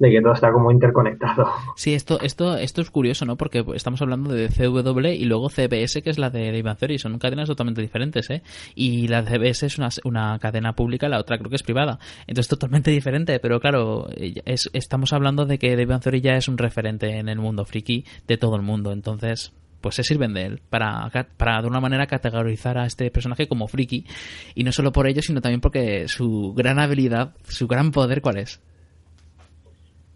de 0.00 0.10
que 0.10 0.20
todo 0.22 0.32
está 0.32 0.50
como 0.50 0.72
interconectado. 0.72 1.46
Sí, 1.76 1.94
esto, 1.94 2.20
esto, 2.20 2.56
esto 2.56 2.80
es 2.80 2.90
curioso, 2.90 3.24
¿no? 3.24 3.36
Porque 3.36 3.64
estamos 3.74 4.02
hablando 4.02 4.32
de 4.32 4.48
CW 4.48 5.06
y 5.08 5.24
luego 5.24 5.48
CBS, 5.48 6.02
que 6.02 6.10
es 6.10 6.18
la 6.18 6.30
de 6.30 6.56
Ivan 6.58 6.76
Theory. 6.76 6.98
Son 6.98 7.18
cadenas 7.18 7.48
totalmente 7.48 7.80
diferentes, 7.80 8.28
¿eh? 8.30 8.42
Y 8.74 9.08
la 9.08 9.22
CBS 9.22 9.66
es 9.66 9.78
una, 9.78 9.88
una 10.04 10.38
cadena 10.38 10.74
pública, 10.74 11.08
la 11.08 11.18
otra 11.18 11.38
creo 11.38 11.48
que 11.48 11.56
es 11.56 11.62
privada. 11.62 11.98
Entonces, 12.26 12.48
totalmente 12.48 12.90
diferente. 12.90 13.38
Pero 13.40 13.60
claro, 13.60 14.08
es, 14.16 14.68
estamos 14.72 15.12
hablando 15.12 15.46
de 15.46 15.58
que 15.58 15.72
Ivan 15.72 16.00
Theory 16.00 16.20
ya 16.20 16.32
es 16.32 16.48
un 16.48 16.58
referente 16.58 17.18
en 17.18 17.28
el 17.28 17.38
mundo 17.38 17.64
friki 17.64 18.04
de 18.26 18.36
todo 18.36 18.56
el 18.56 18.62
mundo. 18.62 18.92
Entonces, 18.92 19.52
pues 19.80 19.94
se 19.94 20.04
sirven 20.04 20.34
de 20.34 20.44
él 20.44 20.60
para, 20.68 21.10
para 21.36 21.62
de 21.62 21.68
una 21.68 21.80
manera 21.80 22.06
categorizar 22.06 22.78
a 22.78 22.86
este 22.86 23.10
personaje 23.10 23.48
como 23.48 23.68
friki. 23.68 24.06
Y 24.54 24.64
no 24.64 24.72
solo 24.72 24.92
por 24.92 25.06
ello, 25.06 25.22
sino 25.22 25.40
también 25.40 25.60
porque 25.60 26.08
su 26.08 26.54
gran 26.54 26.78
habilidad, 26.78 27.34
su 27.48 27.66
gran 27.68 27.90
poder, 27.90 28.20
¿cuál 28.20 28.38
es? 28.38 28.60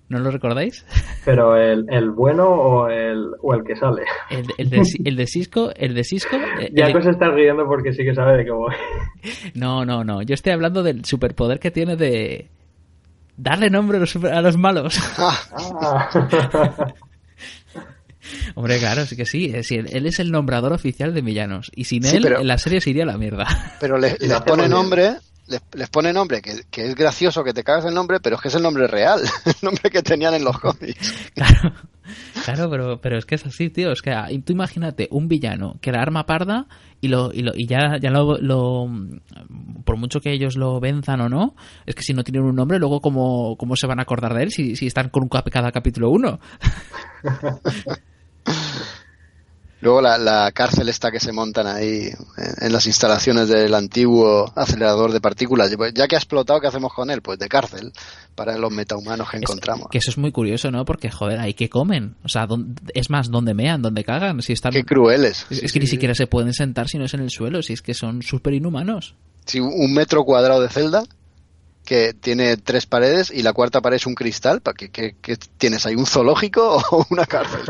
¿No 0.08 0.18
lo 0.18 0.30
recordáis? 0.30 0.84
Pero 1.24 1.56
el, 1.56 1.86
el 1.90 2.10
bueno 2.10 2.44
o 2.46 2.88
el, 2.88 3.30
o 3.40 3.54
el 3.54 3.64
que 3.64 3.74
sale. 3.74 4.02
El, 4.30 4.46
el 4.58 4.68
de, 4.70 4.82
el 5.04 5.16
de 5.16 5.26
Cisco, 5.26 5.72
el 5.74 5.94
de 5.94 6.04
Cisco. 6.04 6.36
el 6.60 6.74
Ya 6.74 6.92
que 6.92 7.00
se 7.02 7.10
está 7.10 7.30
riendo 7.30 7.66
porque 7.66 7.92
sí 7.94 8.04
que 8.04 8.14
sabe 8.14 8.36
de 8.38 8.44
qué 8.44 8.50
voy. 8.50 8.74
No, 9.54 9.84
no, 9.86 10.04
no. 10.04 10.20
Yo 10.22 10.34
estoy 10.34 10.52
hablando 10.52 10.82
del 10.82 11.04
superpoder 11.06 11.58
que 11.58 11.70
tiene 11.70 11.96
de 11.96 12.48
darle 13.36 13.70
nombre 13.70 13.96
a 13.96 14.00
los, 14.00 14.10
super- 14.10 14.32
a 14.32 14.42
los 14.42 14.56
malos. 14.58 14.98
Hombre, 18.54 18.78
claro, 18.78 19.04
sí 19.04 19.16
que 19.16 19.26
sí. 19.26 19.46
Es 19.46 19.52
decir, 19.52 19.86
él 19.92 20.06
es 20.06 20.18
el 20.18 20.30
nombrador 20.30 20.72
oficial 20.72 21.12
de 21.14 21.20
villanos. 21.20 21.70
Y 21.74 21.84
sin 21.84 22.02
Sí, 22.04 22.16
él, 22.16 22.22
pero- 22.22 22.42
la 22.42 22.58
serie 22.58 22.80
se 22.80 22.90
iría 22.90 23.02
a 23.04 23.06
la 23.06 23.18
mierda. 23.18 23.46
Pero 23.80 23.98
le- 23.98 24.16
pone 24.46 24.68
nombre, 24.68 25.16
les, 25.46 25.60
les 25.74 25.88
pone 25.90 26.12
nombre, 26.12 26.40
que, 26.42 26.62
que 26.70 26.86
es 26.88 26.94
gracioso 26.94 27.42
que 27.44 27.52
te 27.52 27.64
cagas 27.64 27.84
el 27.86 27.94
nombre, 27.94 28.18
pero 28.20 28.36
es 28.36 28.42
que 28.42 28.48
es 28.48 28.54
el 28.54 28.62
nombre 28.62 28.86
real, 28.86 29.20
el 29.44 29.54
nombre 29.62 29.90
que 29.90 30.02
tenían 30.02 30.34
en 30.34 30.44
los 30.44 30.58
cómics. 30.58 31.30
Claro, 31.34 31.72
claro, 32.44 32.70
pero, 32.70 33.00
pero 33.00 33.16
es 33.18 33.24
que 33.24 33.34
es 33.36 33.46
así, 33.46 33.70
tío. 33.70 33.90
Es 33.92 34.02
que 34.02 34.10
ah, 34.10 34.28
tú 34.44 34.52
imagínate 34.52 35.08
un 35.10 35.26
villano 35.26 35.78
que 35.80 35.90
la 35.90 36.02
arma 36.02 36.26
parda 36.26 36.66
y 37.00 37.08
lo 37.08 37.32
y, 37.32 37.40
lo, 37.40 37.52
y 37.56 37.66
ya, 37.66 37.96
ya 37.98 38.10
lo, 38.10 38.36
lo- 38.38 38.86
por 39.86 39.96
mucho 39.96 40.20
que 40.20 40.30
ellos 40.32 40.56
lo 40.56 40.80
venzan 40.80 41.22
o 41.22 41.28
no, 41.30 41.56
es 41.86 41.94
que 41.94 42.02
si 42.02 42.12
no 42.12 42.22
tienen 42.22 42.42
un 42.44 42.54
nombre, 42.56 42.78
luego 42.78 43.00
cómo, 43.00 43.56
cómo 43.56 43.74
se 43.74 43.86
van 43.86 44.00
a 44.00 44.02
acordar 44.02 44.34
de 44.34 44.42
él 44.44 44.50
si, 44.52 44.76
si 44.76 44.86
están 44.86 45.08
con 45.08 45.22
un 45.22 45.30
cap 45.30 45.48
cada 45.50 45.72
capítulo 45.72 46.10
uno. 46.10 46.38
Luego 49.84 50.00
la, 50.00 50.16
la 50.18 50.50
cárcel 50.52 50.88
esta 50.88 51.10
que 51.12 51.20
se 51.20 51.30
montan 51.30 51.66
ahí 51.66 52.08
en, 52.38 52.66
en 52.66 52.72
las 52.72 52.86
instalaciones 52.86 53.48
del 53.48 53.74
antiguo 53.74 54.50
acelerador 54.56 55.12
de 55.12 55.20
partículas. 55.20 55.70
Ya 55.94 56.08
que 56.08 56.16
ha 56.16 56.18
explotado, 56.18 56.58
¿qué 56.60 56.66
hacemos 56.68 56.92
con 56.94 57.10
él? 57.10 57.20
Pues 57.20 57.38
de 57.38 57.48
cárcel 57.48 57.92
para 58.34 58.56
los 58.56 58.72
metahumanos 58.72 59.30
que 59.30 59.36
encontramos. 59.36 59.88
Que 59.90 59.98
eso 59.98 60.10
es 60.10 60.16
muy 60.18 60.32
curioso, 60.32 60.70
¿no? 60.70 60.84
Porque, 60.86 61.10
joder, 61.10 61.38
ahí 61.38 61.52
que 61.52 61.68
comen. 61.68 62.16
O 62.24 62.28
sea, 62.28 62.46
¿dónde- 62.46 62.80
es 62.94 63.10
más, 63.10 63.30
¿dónde 63.30 63.52
mean? 63.52 63.82
¿Dónde 63.82 64.02
cagan? 64.04 64.40
Si 64.40 64.54
están... 64.54 64.72
Qué 64.72 64.84
crueles. 64.84 65.46
Es, 65.50 65.62
es 65.64 65.72
que 65.72 65.80
ni 65.80 65.86
siquiera 65.86 66.14
se 66.14 66.26
pueden 66.26 66.54
sentar 66.54 66.88
si 66.88 66.96
no 66.98 67.04
es 67.04 67.12
en 67.14 67.20
el 67.20 67.30
suelo, 67.30 67.62
si 67.62 67.74
es 67.74 67.82
que 67.82 67.92
son 67.94 68.22
súper 68.22 68.54
inhumanos. 68.54 69.14
Sí, 69.44 69.60
un 69.60 69.92
metro 69.92 70.24
cuadrado 70.24 70.62
de 70.62 70.70
celda 70.70 71.04
que 71.84 72.14
tiene 72.14 72.56
tres 72.56 72.86
paredes 72.86 73.30
y 73.34 73.42
la 73.42 73.52
cuarta 73.52 73.80
pared 73.80 73.96
es 73.96 74.06
un 74.06 74.14
cristal. 74.14 74.60
¿Para 74.62 74.74
qué, 74.74 74.90
qué- 74.90 75.16
qué 75.20 75.36
tienes 75.58 75.84
ahí? 75.86 75.94
¿Un 75.94 76.06
zoológico 76.06 76.82
o 76.90 77.06
una 77.10 77.26
cárcel? 77.26 77.60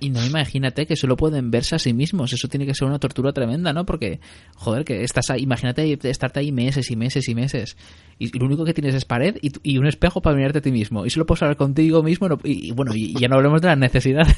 Y 0.00 0.10
no 0.10 0.24
imagínate 0.24 0.86
que 0.86 0.96
solo 0.96 1.16
pueden 1.16 1.50
verse 1.50 1.74
a 1.74 1.78
sí 1.78 1.92
mismos. 1.92 2.32
Eso 2.32 2.48
tiene 2.48 2.66
que 2.66 2.74
ser 2.74 2.88
una 2.88 2.98
tortura 2.98 3.32
tremenda, 3.32 3.72
¿no? 3.72 3.84
Porque, 3.84 4.20
joder, 4.56 4.84
que 4.84 5.04
estás 5.04 5.30
ahí, 5.30 5.42
imagínate 5.42 5.98
estarte 6.08 6.40
ahí 6.40 6.50
meses 6.52 6.90
y 6.90 6.96
meses 6.96 7.28
y 7.28 7.34
meses. 7.34 7.76
Y 8.18 8.36
lo 8.38 8.46
único 8.46 8.64
que 8.64 8.74
tienes 8.74 8.94
es 8.94 9.04
pared 9.04 9.36
y, 9.42 9.52
y 9.62 9.78
un 9.78 9.86
espejo 9.86 10.22
para 10.22 10.36
mirarte 10.36 10.58
a 10.58 10.62
ti 10.62 10.72
mismo. 10.72 11.04
Y 11.04 11.10
solo 11.10 11.26
puedes 11.26 11.42
hablar 11.42 11.56
contigo 11.56 12.02
mismo. 12.02 12.28
y, 12.44 12.68
y 12.68 12.70
bueno, 12.72 12.92
y 12.94 13.18
ya 13.20 13.28
no 13.28 13.36
hablemos 13.36 13.60
de 13.60 13.68
las 13.68 13.78
necesidades. 13.78 14.36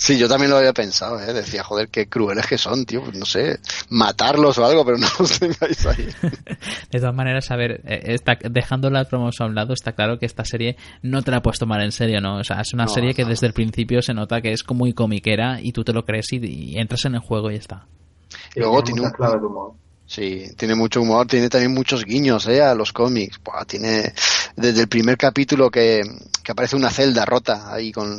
Sí, 0.00 0.16
yo 0.16 0.28
también 0.28 0.50
lo 0.50 0.56
había 0.58 0.72
pensado, 0.72 1.20
¿eh? 1.20 1.32
Decía, 1.32 1.64
joder, 1.64 1.88
qué 1.88 2.08
crueles 2.08 2.46
que 2.46 2.56
son, 2.56 2.86
tío. 2.86 3.02
Pues 3.02 3.18
no 3.18 3.26
sé, 3.26 3.58
matarlos 3.90 4.56
o 4.58 4.64
algo, 4.64 4.84
pero 4.84 4.96
no 4.96 5.08
los 5.18 5.38
tengáis 5.40 5.84
ahí. 5.86 6.08
De 6.92 7.00
todas 7.00 7.14
maneras, 7.14 7.50
a 7.50 7.56
ver, 7.56 7.80
eh, 7.84 8.14
está, 8.14 8.38
dejando 8.48 8.90
las 8.90 9.08
promos 9.08 9.34
a 9.40 9.46
un 9.46 9.54
lado, 9.56 9.74
está 9.74 9.92
claro 9.92 10.18
que 10.18 10.26
esta 10.26 10.44
serie 10.44 10.76
no 11.02 11.22
te 11.22 11.30
la 11.32 11.42
puedes 11.42 11.58
tomar 11.58 11.80
en 11.82 11.90
serio, 11.92 12.20
¿no? 12.20 12.38
O 12.38 12.44
sea, 12.44 12.60
es 12.60 12.72
una 12.72 12.84
No, 12.84 12.94
serie 12.94 13.12
que 13.12 13.24
no. 13.24 13.28
desde 13.30 13.48
el 13.48 13.52
principio 13.52 14.00
se 14.00 14.14
nota 14.14 14.40
que 14.40 14.52
es 14.52 14.62
como 14.62 14.78
muy 14.78 14.92
comiquera 14.92 15.58
y 15.60 15.72
tú 15.72 15.82
te 15.82 15.92
lo 15.92 16.04
crees 16.04 16.32
y, 16.32 16.36
y 16.46 16.78
entras 16.78 17.04
en 17.04 17.14
el 17.16 17.20
juego 17.20 17.50
y 17.50 17.54
ya 17.54 17.60
está. 17.60 17.86
Y 18.54 18.60
Luego 18.60 18.82
tiene 18.84 18.84
tiene 18.84 19.00
muchas 19.00 19.10
un- 19.12 19.16
claves 19.16 19.40
de 19.40 19.46
humor. 19.46 19.72
Sí, 20.06 20.44
tiene 20.56 20.74
mucho 20.76 21.02
humor, 21.02 21.26
tiene 21.26 21.48
también 21.50 21.74
muchos 21.74 22.04
guiños 22.04 22.46
¿eh? 22.46 22.62
a 22.62 22.74
los 22.74 22.92
cómics. 22.92 23.38
Buah, 23.44 23.64
tiene 23.66 24.12
desde 24.56 24.82
el 24.82 24.88
primer 24.88 25.18
capítulo 25.18 25.70
que, 25.70 26.00
que 26.42 26.52
aparece 26.52 26.76
una 26.76 26.88
celda 26.88 27.26
rota 27.26 27.70
ahí 27.74 27.92
con, 27.92 28.18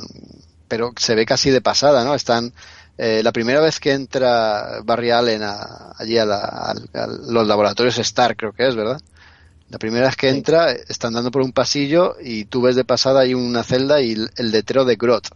pero 0.69 0.93
se 0.97 1.15
ve 1.15 1.25
casi 1.25 1.51
de 1.51 1.61
pasada, 1.61 2.05
¿no? 2.05 2.15
Están 2.15 2.53
eh, 2.97 3.21
la 3.23 3.33
primera 3.33 3.59
vez 3.61 3.81
que 3.81 3.91
entra 3.93 4.81
Barry 4.85 5.11
Allen 5.11 5.43
a- 5.43 5.93
allí 5.97 6.17
a, 6.17 6.25
la- 6.25 6.73
a 6.93 7.07
los 7.27 7.47
laboratorios 7.47 7.97
Star, 7.99 8.37
creo 8.37 8.53
que 8.53 8.67
es, 8.69 8.75
¿verdad? 8.75 9.01
La 9.69 9.77
primera 9.79 10.07
vez 10.07 10.15
que 10.15 10.29
entra, 10.29 10.71
está 10.71 11.07
andando 11.07 11.31
por 11.31 11.43
un 11.43 11.51
pasillo 11.53 12.15
y 12.23 12.45
tú 12.45 12.61
ves 12.61 12.75
de 12.75 12.85
pasada 12.85 13.21
ahí 13.21 13.33
una 13.35 13.63
celda 13.63 14.01
y 14.01 14.13
el, 14.13 14.31
el 14.37 14.51
letrero 14.51 14.85
de 14.85 14.95
Grot, 14.95 15.29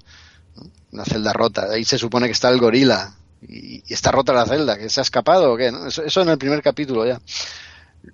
¿no? 0.57 0.63
una 0.91 1.05
celda 1.05 1.33
rota. 1.33 1.67
Ahí 1.71 1.85
se 1.85 1.97
supone 1.99 2.27
que 2.27 2.33
está 2.33 2.49
el 2.49 2.59
gorila 2.59 3.13
y, 3.47 3.83
y 3.87 3.93
está 3.93 4.11
rota 4.11 4.33
la 4.33 4.45
celda, 4.45 4.77
que 4.77 4.89
se 4.89 5.01
ha 5.01 5.03
escapado 5.03 5.53
o 5.53 5.57
qué, 5.57 5.71
¿no? 5.71 5.87
Eso, 5.87 6.03
eso 6.03 6.21
en 6.21 6.29
el 6.29 6.37
primer 6.39 6.61
capítulo 6.63 7.05
ya. 7.05 7.19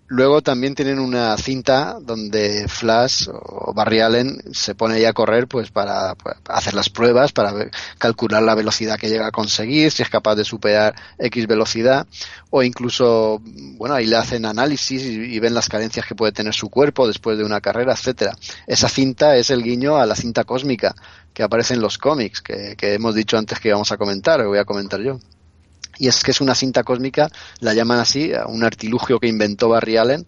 Luego 0.08 0.42
también 0.42 0.76
tienen 0.76 1.00
una 1.00 1.36
cinta 1.38 1.98
donde 2.00 2.68
Flash 2.68 3.28
o 3.32 3.74
Barry 3.74 4.02
Allen 4.02 4.40
se 4.54 4.76
pone 4.76 4.96
ahí 4.96 5.06
a 5.06 5.14
correr 5.14 5.48
pues 5.48 5.72
para, 5.72 6.14
pues, 6.14 6.36
hacer 6.48 6.76
las 6.76 6.90
pruebas, 6.90 7.32
para 7.32 7.54
calcular 7.98 8.44
la 8.44 8.54
velocidad 8.54 9.00
que 9.00 9.10
llega 9.10 9.28
a 9.28 9.32
conseguir, 9.32 9.92
si 9.92 10.04
es 10.04 10.10
capaz 10.10 10.36
de 10.36 10.46
superar 10.46 10.96
X 11.18 11.48
velocidad, 11.48 12.08
o 12.52 12.62
incluso, 12.62 13.42
bueno, 13.78 13.96
ahí 13.96 14.06
le 14.06 14.18
hacen 14.18 14.46
análisis 14.46 15.04
y, 15.04 15.40
ven 15.40 15.56
las 15.56 15.70
carencias 15.70 16.06
que 16.06 16.16
puede 16.16 16.34
tener 16.34 16.54
su 16.54 16.70
cuerpo 16.70 17.08
después 17.08 17.38
de 17.38 17.44
una 17.44 17.62
carrera, 17.62 17.94
etcétera. 17.94 18.36
Esa 18.68 18.90
cinta 18.90 19.38
es 19.38 19.50
el 19.50 19.64
guiño 19.64 19.98
a 19.98 20.06
la 20.06 20.16
cinta 20.16 20.44
cósmica 20.44 20.94
que 21.34 21.44
aparece 21.44 21.74
en 21.74 21.82
los 21.82 21.98
cómics, 21.98 22.42
que, 22.42 22.76
que 22.78 22.94
hemos 22.94 23.16
dicho 23.16 23.38
antes 23.38 23.60
que 23.60 23.70
íbamos 23.70 23.92
a 23.92 23.98
comentar, 23.98 24.42
o 24.42 24.50
voy 24.50 24.60
a 24.60 24.66
comentar 24.66 25.00
yo. 25.02 25.20
Y 26.00 26.08
es 26.08 26.24
que 26.24 26.32
es 26.32 26.42
una 26.42 26.56
cinta 26.56 26.84
cósmica, 26.84 27.30
la 27.60 27.76
llaman 27.76 28.00
así, 28.00 28.32
un 28.48 28.64
artilugio 28.64 29.20
que 29.20 29.28
inventó 29.28 29.70
Barry 29.70 29.98
Allen 29.98 30.26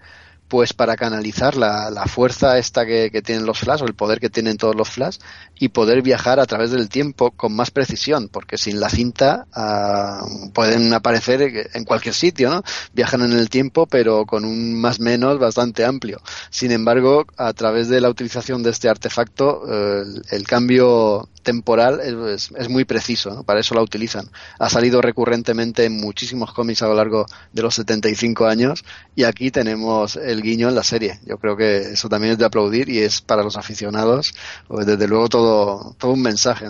pues 0.52 0.74
para 0.74 0.98
canalizar 0.98 1.56
la, 1.56 1.90
la 1.90 2.08
fuerza 2.08 2.58
esta 2.58 2.86
que, 2.86 3.10
que, 3.10 3.22
tienen 3.22 3.46
los 3.46 3.60
Flash 3.60 3.84
o 3.84 3.86
el 3.86 3.94
poder 3.94 4.20
que 4.20 4.30
tienen 4.30 4.58
todos 4.58 4.76
los 4.76 4.90
Flash 4.90 5.16
y 5.58 5.70
poder 5.70 6.02
viajar 6.02 6.42
a 6.42 6.46
través 6.46 6.72
del 6.72 6.90
tiempo 6.90 7.32
con 7.32 7.56
más 7.56 7.72
precisión, 7.72 8.28
porque 8.28 8.58
sin 8.58 8.82
la 8.82 8.90
cinta 8.90 9.48
uh, 9.56 10.52
pueden 10.52 10.94
aparecer 10.94 11.70
en 11.74 11.86
cualquier 11.86 12.14
sitio, 12.14 12.50
¿no? 12.50 12.64
Viajan 12.92 13.22
en 13.22 13.32
el 13.32 13.50
tiempo, 13.50 13.88
pero 13.88 14.26
con 14.26 14.44
un 14.44 14.76
más 14.76 15.00
menos 15.00 15.40
bastante 15.40 15.86
amplio. 15.86 16.20
Sin 16.50 16.74
embargo, 16.74 17.28
a 17.38 17.54
través 17.54 17.88
de 17.88 18.02
la 18.02 18.10
utilización 18.10 18.62
de 18.62 18.72
este 18.72 18.90
artefacto, 18.90 19.64
el, 19.72 20.22
el, 20.32 20.44
cambio 20.46 21.30
temporal 21.42 22.00
es, 22.00 22.52
es 22.52 22.70
muy 22.70 22.86
preciso, 22.86 23.44
para 23.44 23.60
eso 23.60 23.76
la 23.76 23.82
utilizan. 23.82 24.26
Ha 24.60 24.70
salido 24.70 25.02
recurrentemente 25.02 25.86
en 25.86 25.98
muchísimos 25.98 26.54
cómics 26.54 26.82
a 26.84 26.88
lo 26.88 26.96
largo 26.96 27.26
de 27.54 27.62
los 27.62 27.76
75 27.76 28.46
años 28.46 28.84
y 29.16 29.24
aquí 29.24 29.52
tenemos 29.52 30.16
el 30.16 30.42
guiño 30.42 30.70
en 30.70 30.76
la 30.76 30.84
serie. 30.84 31.20
Yo 31.26 31.38
creo 31.38 31.58
que 31.58 31.78
eso 31.80 32.10
también 32.10 32.34
es 32.34 32.40
de 32.40 32.46
aplaudir 32.46 32.90
y 32.90 33.00
es 33.00 33.22
para 33.22 33.44
los 33.44 33.58
aficionados, 33.58 34.34
pues 34.68 34.86
desde 34.86 35.08
luego 35.08 35.28
todo, 35.28 35.96
todo 35.98 36.12
un 36.12 36.22
mensaje. 36.22 36.68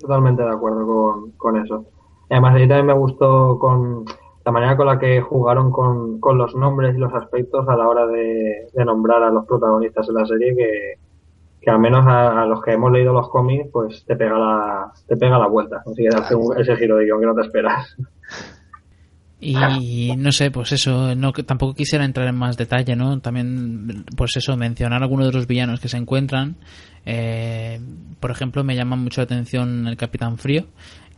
Totalmente 0.00 0.42
de 0.42 0.50
acuerdo 0.50 0.86
con, 0.86 1.30
con 1.32 1.56
eso. 1.56 1.84
Además, 2.28 2.54
a 2.54 2.58
mí 2.58 2.68
también 2.68 2.86
me 2.86 2.94
gustó 2.94 3.58
con 3.58 4.04
la 4.44 4.52
manera 4.52 4.76
con 4.76 4.86
la 4.86 4.98
que 4.98 5.20
jugaron 5.20 5.70
con, 5.70 6.18
con 6.18 6.38
los 6.38 6.54
nombres 6.54 6.96
y 6.96 6.98
los 6.98 7.12
aspectos 7.14 7.68
a 7.68 7.76
la 7.76 7.88
hora 7.88 8.06
de, 8.06 8.68
de, 8.72 8.84
nombrar 8.84 9.22
a 9.22 9.30
los 9.30 9.46
protagonistas 9.46 10.06
de 10.06 10.12
la 10.12 10.26
serie, 10.26 10.56
que, 10.56 10.94
que 11.62 11.70
al 11.70 11.78
menos 11.78 12.04
a, 12.06 12.42
a, 12.42 12.46
los 12.46 12.62
que 12.62 12.72
hemos 12.72 12.90
leído 12.90 13.12
los 13.12 13.28
cómics, 13.28 13.68
pues 13.72 14.04
te 14.04 14.16
pega 14.16 14.36
la, 14.36 14.92
te 15.06 15.16
pega 15.16 15.38
la 15.38 15.46
vuelta. 15.46 15.80
Consigue 15.84 16.08
darte 16.10 16.34
un, 16.34 16.58
ese 16.58 16.76
giro 16.76 16.96
de 16.96 17.04
guion 17.04 17.20
que 17.20 17.26
no 17.26 17.34
te 17.34 17.42
esperas. 17.42 17.96
Y 19.44 20.14
no 20.16 20.30
sé, 20.30 20.52
pues 20.52 20.70
eso, 20.70 21.16
no 21.16 21.32
tampoco 21.32 21.74
quisiera 21.74 22.04
entrar 22.04 22.28
en 22.28 22.36
más 22.36 22.56
detalle, 22.56 22.94
¿no? 22.94 23.18
También, 23.18 24.04
pues 24.16 24.36
eso, 24.36 24.56
mencionar 24.56 25.02
algunos 25.02 25.26
de 25.26 25.32
los 25.32 25.48
villanos 25.48 25.80
que 25.80 25.88
se 25.88 25.96
encuentran. 25.96 26.54
Eh, 27.04 27.80
por 28.20 28.30
ejemplo, 28.30 28.62
me 28.62 28.76
llama 28.76 28.94
mucho 28.94 29.20
la 29.20 29.24
atención 29.24 29.88
el 29.88 29.96
Capitán 29.96 30.38
Frío, 30.38 30.66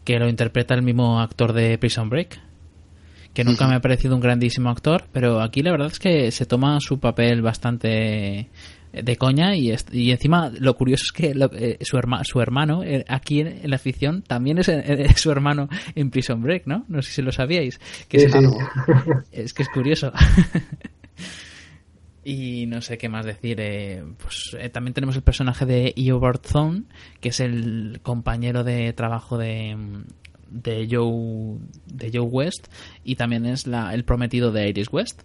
que 0.04 0.18
lo 0.18 0.26
interpreta 0.26 0.74
el 0.74 0.80
mismo 0.80 1.20
actor 1.20 1.52
de 1.52 1.76
Prison 1.76 2.08
Break, 2.08 2.40
que 3.34 3.44
nunca 3.44 3.68
me 3.68 3.74
ha 3.74 3.80
parecido 3.80 4.14
un 4.14 4.22
grandísimo 4.22 4.70
actor, 4.70 5.04
pero 5.12 5.42
aquí 5.42 5.62
la 5.62 5.72
verdad 5.72 5.88
es 5.88 5.98
que 5.98 6.30
se 6.30 6.46
toma 6.46 6.80
su 6.80 6.98
papel 7.00 7.42
bastante 7.42 8.48
de 9.02 9.16
coña 9.16 9.56
y, 9.56 9.74
y 9.92 10.10
encima 10.10 10.52
lo 10.58 10.76
curioso 10.76 11.04
es 11.06 11.12
que 11.12 11.34
lo, 11.34 11.50
eh, 11.52 11.78
su, 11.82 11.96
herma, 11.96 12.22
su 12.24 12.40
hermano 12.40 12.82
eh, 12.82 13.04
aquí 13.08 13.40
en, 13.40 13.48
en, 13.48 13.70
la 13.70 13.78
ficción 13.78 14.22
también 14.22 14.58
es, 14.58 14.68
eh, 14.68 15.06
su 15.16 15.30
hermano 15.30 15.68
en 15.94 16.10
Prison 16.10 16.42
Break, 16.42 16.66
¿no? 16.66 16.84
No 16.88 17.02
sé 17.02 17.12
si 17.12 17.22
lo 17.22 17.32
sabíais. 17.32 17.80
Que 18.08 18.20
sí, 18.20 18.26
es, 18.26 18.32
sí. 18.32 18.40
es 19.32 19.54
que 19.54 19.62
es 19.62 19.68
curioso. 19.68 20.12
y 22.24 22.66
no 22.66 22.80
sé 22.80 22.98
qué 22.98 23.08
más 23.08 23.26
decir. 23.26 23.58
Eh, 23.60 24.02
pues 24.18 24.56
eh, 24.58 24.68
también 24.70 24.94
tenemos 24.94 25.16
el 25.16 25.22
personaje 25.22 25.66
de 25.66 25.92
Eobard 25.96 26.40
que 27.20 27.28
es 27.28 27.40
el 27.40 28.00
compañero 28.02 28.64
de 28.64 28.92
trabajo 28.92 29.38
de 29.38 29.76
de 30.50 30.86
Joe 30.88 31.58
de 31.86 32.10
Joe 32.12 32.28
West 32.28 32.68
y 33.02 33.16
también 33.16 33.44
es 33.44 33.66
la, 33.66 33.92
el 33.92 34.04
prometido 34.04 34.52
de 34.52 34.68
Iris 34.68 34.92
West 34.92 35.22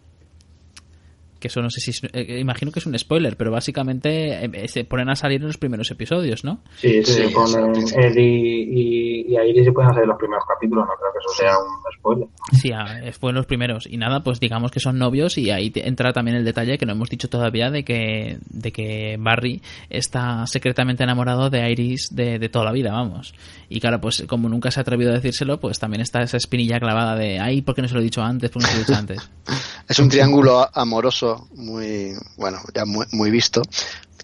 que 1.39 1.47
eso 1.47 1.61
no 1.61 1.69
sé 1.69 1.79
si 1.81 1.91
eh, 2.13 2.39
imagino 2.39 2.71
que 2.71 2.79
es 2.79 2.85
un 2.85 2.97
spoiler, 2.97 3.37
pero 3.37 3.51
básicamente 3.51 4.45
eh, 4.45 4.67
se 4.67 4.83
ponen 4.83 5.09
a 5.09 5.15
salir 5.15 5.41
en 5.41 5.47
los 5.47 5.57
primeros 5.57 5.89
episodios, 5.91 6.43
¿no? 6.43 6.61
Sí, 6.77 7.03
sí, 7.03 7.13
sí 7.13 7.33
ponen 7.33 7.73
y, 8.17 8.21
y, 8.21 9.25
y 9.27 9.37
Iris 9.37 9.65
se 9.65 9.71
pueden 9.71 9.89
salir 9.89 10.03
en 10.03 10.09
los 10.09 10.17
primeros 10.17 10.43
capítulos, 10.47 10.85
no 10.85 10.93
creo 10.95 11.11
que 11.13 11.19
eso 11.19 11.35
sea 11.37 11.57
un 11.57 11.97
spoiler. 11.97 12.27
Sí, 12.51 12.71
fue 13.19 13.31
en 13.31 13.35
los 13.35 13.45
primeros 13.45 13.87
y 13.87 13.97
nada, 13.97 14.21
pues 14.21 14.39
digamos 14.39 14.71
que 14.71 14.79
son 14.79 14.97
novios 14.97 15.37
y 15.37 15.49
ahí 15.51 15.71
entra 15.75 16.13
también 16.13 16.37
el 16.37 16.45
detalle 16.45 16.77
que 16.77 16.85
no 16.85 16.93
hemos 16.93 17.09
dicho 17.09 17.29
todavía 17.29 17.71
de 17.71 17.83
que 17.83 18.37
de 18.49 18.71
que 18.71 19.17
Barry 19.19 19.61
está 19.89 20.45
secretamente 20.47 21.03
enamorado 21.03 21.49
de 21.49 21.69
Iris 21.71 22.09
de, 22.11 22.39
de 22.39 22.49
toda 22.49 22.65
la 22.65 22.71
vida, 22.71 22.91
vamos. 22.91 23.33
Y 23.69 23.79
claro, 23.79 24.01
pues 24.01 24.23
como 24.27 24.49
nunca 24.49 24.71
se 24.71 24.79
ha 24.79 24.81
atrevido 24.81 25.11
a 25.11 25.15
decírselo, 25.15 25.59
pues 25.59 25.79
también 25.79 26.01
está 26.01 26.21
esa 26.21 26.37
espinilla 26.37 26.79
clavada 26.79 27.15
de, 27.15 27.39
ay, 27.39 27.61
¿por 27.61 27.75
qué 27.75 27.81
no 27.81 27.87
se 27.87 27.93
lo 27.93 27.99
he 27.99 28.03
dicho 28.03 28.21
antes? 28.21 28.49
¿Por 28.49 28.61
qué 28.61 28.67
no 28.67 28.71
se 28.71 28.77
lo 28.77 28.81
he 28.81 28.85
dicho 28.85 28.99
antes? 28.99 29.29
es 29.87 29.99
un 29.99 30.09
triángulo 30.09 30.67
amoroso 30.73 31.28
muy, 31.53 32.13
bueno, 32.37 32.59
ya 32.73 32.85
muy, 32.85 33.05
muy, 33.11 33.31
visto, 33.31 33.61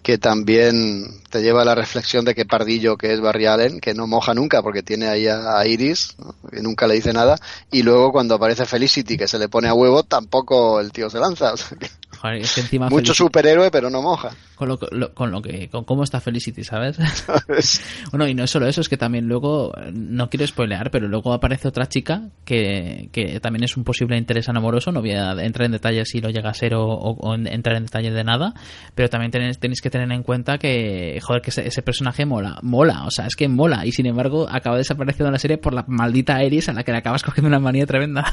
que 0.02 0.18
también 0.18 1.04
te 1.30 1.42
lleva 1.42 1.62
a 1.62 1.64
la 1.64 1.74
reflexión 1.74 2.24
de 2.24 2.34
que 2.34 2.44
Pardillo, 2.44 2.96
que 2.96 3.12
es 3.12 3.20
Barry 3.20 3.46
Allen, 3.46 3.80
que 3.80 3.94
no 3.94 4.06
moja 4.06 4.34
nunca 4.34 4.62
porque 4.62 4.82
tiene 4.82 5.08
ahí 5.08 5.26
a, 5.26 5.66
Iris, 5.66 6.14
¿no? 6.18 6.34
que 6.50 6.62
nunca 6.62 6.86
le 6.86 6.94
dice 6.94 7.12
nada, 7.12 7.36
y 7.70 7.82
luego 7.82 8.12
cuando 8.12 8.34
aparece 8.34 8.66
Felicity, 8.66 9.16
que 9.16 9.28
se 9.28 9.38
le 9.38 9.48
pone 9.48 9.68
a 9.68 9.74
huevo, 9.74 10.04
tampoco 10.04 10.80
el 10.80 10.92
tío 10.92 11.10
se 11.10 11.18
lanza. 11.18 11.52
O 11.52 11.56
sea 11.56 11.76
que... 11.78 11.90
Joder, 12.16 12.38
es 12.38 12.54
que 12.54 12.60
encima 12.62 12.86
Mucho 12.86 12.96
Felicity, 12.96 13.16
superhéroe, 13.16 13.70
pero 13.70 13.90
no 13.90 14.02
moja. 14.02 14.30
Con 14.54 14.68
lo, 14.68 14.78
lo, 14.90 15.14
con 15.14 15.30
lo 15.30 15.42
que, 15.42 15.68
con 15.68 15.84
cómo 15.84 16.02
está 16.02 16.20
Felicity, 16.20 16.64
¿sabes? 16.64 16.96
bueno, 18.10 18.26
y 18.26 18.34
no 18.34 18.44
es 18.44 18.50
solo 18.50 18.66
eso, 18.66 18.80
es 18.80 18.88
que 18.88 18.96
también 18.96 19.28
luego, 19.28 19.72
no 19.92 20.30
quiero 20.30 20.46
spoilear, 20.46 20.90
pero 20.90 21.08
luego 21.08 21.32
aparece 21.32 21.68
otra 21.68 21.86
chica 21.86 22.30
que, 22.44 23.10
que 23.12 23.38
también 23.40 23.64
es 23.64 23.76
un 23.76 23.84
posible 23.84 24.16
interés 24.16 24.48
amoroso, 24.48 24.92
no 24.92 25.00
voy 25.00 25.12
a 25.12 25.32
entrar 25.44 25.66
en 25.66 25.72
detalles 25.72 26.08
si 26.08 26.20
lo 26.20 26.30
llega 26.30 26.50
a 26.50 26.54
ser 26.54 26.74
o, 26.74 26.84
o, 26.86 27.10
o 27.12 27.34
entrar 27.34 27.76
en 27.76 27.84
detalles 27.84 28.14
de 28.14 28.24
nada, 28.24 28.54
pero 28.94 29.08
también 29.08 29.30
tenéis, 29.30 29.58
tenéis 29.58 29.80
que 29.80 29.90
tener 29.90 30.10
en 30.10 30.22
cuenta 30.22 30.58
que, 30.58 31.20
joder, 31.22 31.42
que 31.42 31.50
ese, 31.50 31.66
ese, 31.66 31.82
personaje 31.82 32.24
mola, 32.24 32.58
mola, 32.62 33.04
o 33.04 33.10
sea, 33.10 33.26
es 33.26 33.36
que 33.36 33.48
mola, 33.48 33.84
y 33.84 33.92
sin 33.92 34.06
embargo 34.06 34.48
acaba 34.50 34.76
desapareciendo 34.76 35.28
en 35.28 35.32
la 35.34 35.38
serie 35.38 35.58
por 35.58 35.74
la 35.74 35.84
maldita 35.86 36.42
Iris 36.42 36.68
a 36.68 36.72
la 36.72 36.82
que 36.82 36.92
le 36.92 36.98
acabas 36.98 37.22
cogiendo 37.24 37.48
una 37.48 37.60
manía 37.60 37.86
tremenda. 37.86 38.24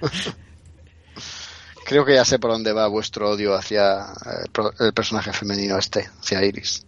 Creo 1.92 2.06
que 2.06 2.14
ya 2.14 2.24
sé 2.24 2.38
por 2.38 2.52
dónde 2.52 2.72
va 2.72 2.86
vuestro 2.86 3.28
odio 3.28 3.54
hacia 3.54 4.06
el, 4.24 4.86
el 4.86 4.92
personaje 4.94 5.30
femenino 5.30 5.76
este, 5.76 6.08
hacia 6.20 6.42
Iris. 6.42 6.86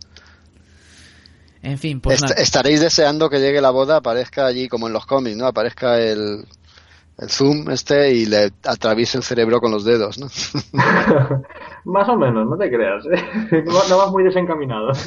En 1.61 1.77
fin, 1.77 2.01
pues 2.01 2.23
Est 2.23 2.39
estaréis 2.39 2.81
deseando 2.81 3.29
que 3.29 3.39
llegue 3.39 3.61
la 3.61 3.69
boda, 3.69 3.97
aparezca 3.97 4.47
allí 4.47 4.67
como 4.67 4.87
en 4.87 4.95
los 4.95 5.05
cómics, 5.05 5.37
¿no? 5.37 5.47
Aparezca 5.47 6.01
el, 6.01 6.47
el 7.19 7.29
zoom 7.29 7.71
este 7.71 8.13
y 8.13 8.25
le 8.25 8.51
atraviese 8.65 9.19
el 9.19 9.25
cerebro 9.25 9.61
con 9.61 9.73
los 9.73 9.85
dedos, 9.85 10.19
¿no? 10.19 10.29
Más 11.85 12.09
o 12.09 12.17
menos, 12.17 12.49
no 12.49 12.57
te 12.57 12.71
creas, 12.71 13.05
¿eh? 13.05 13.63
no, 13.67 13.89
no 13.91 13.99
vas 13.99 14.11
muy 14.11 14.25
desencaminado. 14.25 14.93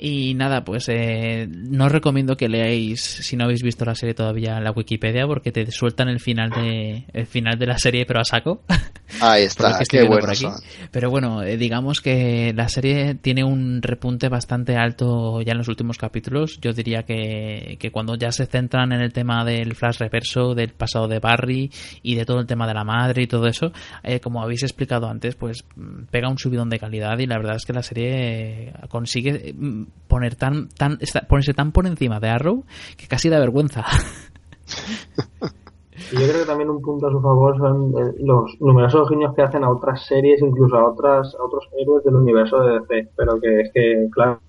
Y 0.00 0.34
nada, 0.34 0.64
pues 0.64 0.88
eh, 0.88 1.48
no 1.50 1.86
os 1.86 1.92
recomiendo 1.92 2.36
que 2.36 2.48
leáis, 2.48 3.00
si 3.00 3.36
no 3.36 3.44
habéis 3.44 3.64
visto 3.64 3.84
la 3.84 3.96
serie 3.96 4.14
todavía, 4.14 4.60
la 4.60 4.70
Wikipedia, 4.70 5.26
porque 5.26 5.50
te 5.50 5.68
sueltan 5.72 6.08
el 6.08 6.20
final 6.20 6.50
de 6.50 7.04
el 7.12 7.26
final 7.26 7.58
de 7.58 7.66
la 7.66 7.78
serie, 7.78 8.06
pero 8.06 8.20
a 8.20 8.24
saco. 8.24 8.62
Ahí 9.20 9.42
está, 9.42 9.76
qué 9.90 10.06
bueno. 10.06 10.28
Pero 10.92 11.10
bueno, 11.10 11.42
eh, 11.42 11.56
digamos 11.56 12.00
que 12.00 12.52
la 12.54 12.68
serie 12.68 13.16
tiene 13.16 13.42
un 13.42 13.82
repunte 13.82 14.28
bastante 14.28 14.76
alto 14.76 15.40
ya 15.42 15.52
en 15.52 15.58
los 15.58 15.68
últimos 15.68 15.98
capítulos. 15.98 16.60
Yo 16.60 16.72
diría 16.72 17.02
que, 17.02 17.76
que 17.80 17.90
cuando 17.90 18.14
ya 18.14 18.30
se 18.30 18.46
centran 18.46 18.92
en 18.92 19.00
el 19.00 19.12
tema 19.12 19.44
del 19.44 19.74
flash 19.74 19.98
reverso, 19.98 20.54
del 20.54 20.74
pasado 20.74 21.08
de 21.08 21.18
Barry 21.18 21.72
y 22.02 22.14
de 22.14 22.24
todo 22.24 22.38
el 22.38 22.46
tema 22.46 22.68
de 22.68 22.74
la 22.74 22.84
madre 22.84 23.22
y 23.22 23.26
todo 23.26 23.48
eso, 23.48 23.72
eh, 24.04 24.20
como 24.20 24.42
habéis 24.42 24.62
explicado 24.62 25.08
antes, 25.08 25.34
pues 25.34 25.64
pega 26.12 26.28
un 26.28 26.38
subidón 26.38 26.68
de 26.68 26.78
calidad 26.78 27.18
y 27.18 27.26
la 27.26 27.38
verdad 27.38 27.56
es 27.56 27.64
que 27.64 27.72
la 27.72 27.82
serie 27.82 28.72
consigue 28.88 29.54
poner 30.08 30.34
tan, 30.34 30.68
tan 30.68 30.98
ponerse 31.28 31.54
tan 31.54 31.72
por 31.72 31.86
encima 31.86 32.20
de 32.20 32.28
Arrow 32.28 32.64
que 32.96 33.06
casi 33.06 33.28
da 33.28 33.38
vergüenza. 33.38 33.84
Yo 36.12 36.20
creo 36.20 36.40
que 36.40 36.46
también 36.46 36.70
un 36.70 36.80
punto 36.80 37.08
a 37.08 37.10
su 37.10 37.20
favor 37.20 37.58
son 37.58 37.92
eh, 37.98 38.14
los 38.20 38.56
numerosos 38.60 39.10
guiños 39.10 39.34
que 39.34 39.42
hacen 39.42 39.64
a 39.64 39.70
otras 39.70 40.06
series, 40.06 40.40
incluso 40.40 40.76
a 40.76 40.88
otras 40.88 41.34
a 41.34 41.44
otros 41.44 41.68
héroes 41.76 42.04
del 42.04 42.16
universo 42.16 42.60
de 42.60 42.80
DC. 42.80 43.10
Pero 43.16 43.40
que 43.40 43.60
es 43.60 43.72
que, 43.72 44.08
claro, 44.12 44.40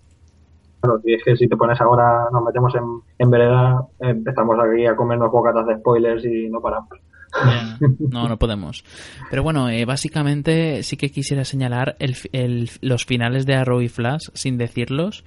claro 0.80 1.02
y 1.04 1.16
es 1.16 1.24
que 1.24 1.36
si 1.36 1.48
te 1.48 1.58
pones 1.58 1.82
ahora, 1.82 2.28
nos 2.32 2.44
metemos 2.44 2.74
en, 2.76 2.84
en 3.18 3.32
vereda, 3.32 3.84
empezamos 4.00 4.58
aquí 4.60 4.86
a 4.86 4.96
comernos 4.96 5.32
bocatas 5.32 5.66
de 5.68 5.78
spoilers 5.78 6.24
y 6.24 6.50
no 6.50 6.62
paramos. 6.62 6.90
Yeah. 7.34 7.78
No, 8.00 8.28
no 8.28 8.38
podemos. 8.38 8.84
Pero 9.30 9.44
bueno, 9.44 9.70
eh, 9.70 9.86
básicamente 9.86 10.84
sí 10.84 10.98
que 10.98 11.12
quisiera 11.12 11.46
señalar 11.46 11.96
el, 12.00 12.16
el, 12.32 12.70
los 12.82 13.06
finales 13.06 13.46
de 13.46 13.56
Arrow 13.56 13.82
y 13.82 13.88
Flash 13.88 14.30
sin 14.34 14.58
decirlos, 14.58 15.24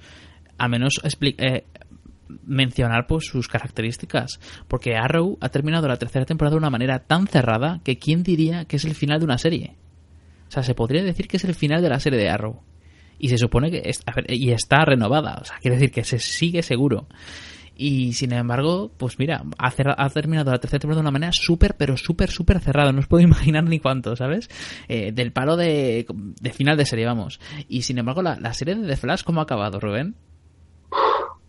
a 0.57 0.67
menos 0.67 1.01
eh, 1.21 1.65
mencionar 2.45 3.07
pues 3.07 3.25
sus 3.25 3.47
características. 3.47 4.39
Porque 4.67 4.95
Arrow 4.95 5.37
ha 5.41 5.49
terminado 5.49 5.87
la 5.87 5.97
tercera 5.97 6.25
temporada 6.25 6.55
de 6.55 6.59
una 6.59 6.69
manera 6.69 6.99
tan 6.99 7.27
cerrada 7.27 7.79
que 7.83 7.97
quién 7.97 8.23
diría 8.23 8.65
que 8.65 8.77
es 8.77 8.85
el 8.85 8.95
final 8.95 9.19
de 9.19 9.25
una 9.25 9.37
serie. 9.37 9.75
O 10.47 10.51
sea, 10.51 10.63
se 10.63 10.75
podría 10.75 11.03
decir 11.03 11.27
que 11.27 11.37
es 11.37 11.45
el 11.45 11.55
final 11.55 11.81
de 11.81 11.89
la 11.89 11.99
serie 11.99 12.19
de 12.19 12.29
Arrow. 12.29 12.61
Y 13.17 13.29
se 13.29 13.37
supone 13.37 13.71
que 13.71 13.81
es, 13.85 14.03
ver, 14.15 14.25
y 14.29 14.51
está 14.51 14.85
renovada. 14.85 15.39
O 15.41 15.45
sea, 15.45 15.57
quiere 15.57 15.77
decir 15.77 15.91
que 15.91 16.03
se 16.03 16.19
sigue 16.19 16.61
seguro. 16.61 17.07
Y 17.75 18.13
sin 18.13 18.33
embargo, 18.33 18.91
pues 18.97 19.17
mira, 19.19 19.43
ha, 19.57 19.73
ha 19.97 20.09
terminado 20.09 20.51
la 20.51 20.59
tercera 20.59 20.79
temporada 20.79 21.01
de 21.01 21.07
una 21.07 21.11
manera 21.11 21.31
súper, 21.33 21.75
pero 21.75 21.97
súper, 21.97 22.29
súper 22.29 22.59
cerrada. 22.59 22.91
No 22.91 22.99
os 22.99 23.07
puedo 23.07 23.23
imaginar 23.23 23.63
ni 23.63 23.79
cuánto, 23.79 24.15
¿sabes? 24.15 24.49
Eh, 24.87 25.11
del 25.11 25.31
palo 25.31 25.57
de, 25.57 26.05
de, 26.09 26.51
final 26.51 26.77
de 26.77 26.85
serie, 26.85 27.05
vamos. 27.05 27.39
Y 27.67 27.81
sin 27.83 27.97
embargo, 27.97 28.21
la, 28.21 28.39
la 28.39 28.53
serie 28.53 28.75
de 28.75 28.87
The 28.87 28.97
Flash, 28.97 29.23
¿cómo 29.23 29.39
ha 29.39 29.43
acabado, 29.43 29.79
Rubén? 29.79 30.15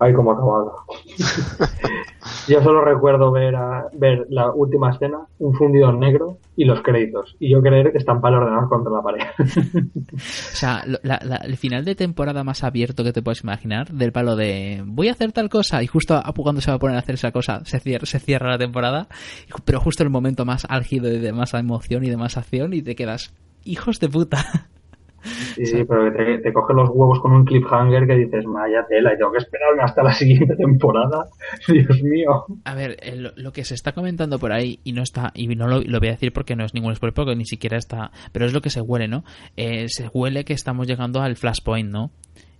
Ay, 0.04 0.12
cómo 0.12 0.32
ha 0.32 0.34
acabado. 0.34 0.72
Yo 2.48 2.62
solo 2.62 2.84
recuerdo 2.84 3.30
ver 3.32 3.56
a, 3.56 3.86
ver 3.94 4.26
la 4.28 4.50
última 4.52 4.90
escena, 4.90 5.20
un 5.38 5.54
fundido 5.54 5.88
en 5.90 5.98
negro 6.00 6.36
y 6.56 6.64
los 6.66 6.82
créditos. 6.82 7.34
Y 7.40 7.50
yo 7.50 7.62
creer 7.62 7.90
que 7.90 7.96
están 7.98 8.20
para 8.20 8.36
ordenados 8.38 8.68
contra 8.68 8.92
la 8.92 9.02
pared. 9.02 9.24
O 10.14 10.56
sea, 10.56 10.84
la- 11.02 11.20
la- 11.24 11.36
el 11.38 11.56
final 11.56 11.84
de 11.84 11.94
temporada 11.94 12.44
más 12.44 12.62
abierto 12.64 13.02
que 13.02 13.12
te 13.12 13.22
puedes 13.22 13.42
imaginar, 13.42 13.88
del 13.92 14.12
palo 14.12 14.36
de 14.36 14.82
voy 14.86 15.08
a 15.08 15.12
hacer 15.12 15.32
tal 15.32 15.48
cosa, 15.48 15.82
y 15.82 15.86
justo 15.86 16.14
a 16.16 16.32
cuando 16.32 16.60
se 16.60 16.70
va 16.70 16.76
a 16.76 16.78
poner 16.80 16.96
a 16.96 17.00
hacer 17.00 17.14
esa 17.16 17.32
cosa, 17.32 17.64
se 17.64 17.80
cierra, 17.80 18.04
se 18.06 18.18
cierra 18.20 18.50
la 18.50 18.58
temporada, 18.58 19.08
pero 19.64 19.80
justo 19.80 20.02
el 20.02 20.10
momento 20.10 20.44
más 20.44 20.66
álgido 20.68 21.08
y 21.12 21.18
de 21.18 21.32
más 21.32 21.54
emoción 21.54 22.04
y 22.04 22.10
de 22.10 22.16
más 22.16 22.36
acción, 22.36 22.74
y 22.74 22.82
te 22.82 22.94
quedas, 22.94 23.32
hijos 23.64 23.98
de 24.00 24.08
puta. 24.08 24.68
Sí, 25.24 25.66
sí, 25.66 25.84
pero 25.84 26.04
que 26.04 26.18
te, 26.18 26.38
te 26.38 26.52
coge 26.52 26.74
los 26.74 26.90
huevos 26.90 27.20
con 27.20 27.32
un 27.32 27.44
cliffhanger 27.44 28.06
que 28.06 28.14
dices, 28.14 28.44
vaya 28.46 28.84
tela, 28.88 29.14
y 29.14 29.16
tengo 29.18 29.32
que 29.32 29.38
esperarme 29.38 29.82
hasta 29.82 30.02
la 30.02 30.12
siguiente 30.14 30.54
temporada. 30.56 31.26
Dios 31.68 32.02
mío. 32.02 32.44
A 32.64 32.74
ver, 32.74 32.96
eh, 33.00 33.16
lo, 33.16 33.30
lo 33.36 33.52
que 33.52 33.64
se 33.64 33.74
está 33.74 33.92
comentando 33.92 34.38
por 34.38 34.52
ahí, 34.52 34.80
y 34.84 34.92
no 34.92 35.02
está, 35.02 35.32
y 35.34 35.46
no 35.48 35.66
lo, 35.66 35.80
lo 35.80 35.98
voy 35.98 36.08
a 36.08 36.12
decir 36.12 36.32
porque 36.32 36.56
no 36.56 36.64
es 36.64 36.74
ningún 36.74 36.94
spoiler, 36.94 37.14
porque 37.14 37.36
ni 37.36 37.46
siquiera 37.46 37.76
está, 37.76 38.10
pero 38.32 38.46
es 38.46 38.52
lo 38.52 38.60
que 38.60 38.70
se 38.70 38.80
huele, 38.80 39.08
¿no? 39.08 39.24
Eh, 39.56 39.86
se 39.88 40.08
huele 40.12 40.44
que 40.44 40.52
estamos 40.52 40.86
llegando 40.86 41.20
al 41.20 41.36
flashpoint, 41.36 41.90
¿no? 41.90 42.10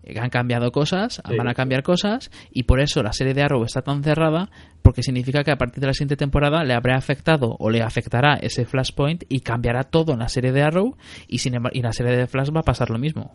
Eh, 0.06 0.18
Han 0.20 0.30
cambiado 0.30 0.70
cosas, 0.70 1.22
Sí. 1.26 1.36
van 1.36 1.48
a 1.48 1.54
cambiar 1.54 1.82
cosas, 1.82 2.30
y 2.50 2.64
por 2.64 2.80
eso 2.80 3.02
la 3.02 3.12
serie 3.12 3.34
de 3.34 3.42
Arrow 3.42 3.64
está 3.64 3.82
tan 3.82 4.02
cerrada, 4.02 4.50
porque 4.82 5.02
significa 5.02 5.42
que 5.44 5.50
a 5.50 5.56
partir 5.56 5.80
de 5.80 5.86
la 5.86 5.92
siguiente 5.94 6.16
temporada 6.16 6.62
le 6.62 6.74
habrá 6.74 6.96
afectado 6.96 7.56
o 7.58 7.70
le 7.70 7.82
afectará 7.82 8.34
ese 8.34 8.64
flashpoint 8.66 9.24
y 9.28 9.40
cambiará 9.40 9.84
todo 9.84 10.12
en 10.12 10.18
la 10.18 10.28
serie 10.28 10.52
de 10.52 10.62
Arrow, 10.62 10.96
y 11.26 11.38
sin 11.38 11.54
embargo, 11.54 11.74
y 11.74 11.78
en 11.78 11.84
la 11.84 11.92
serie 11.92 12.16
de 12.16 12.26
Flash 12.26 12.50
va 12.54 12.60
a 12.60 12.64
pasar 12.64 12.90
lo 12.90 12.98
mismo. 12.98 13.32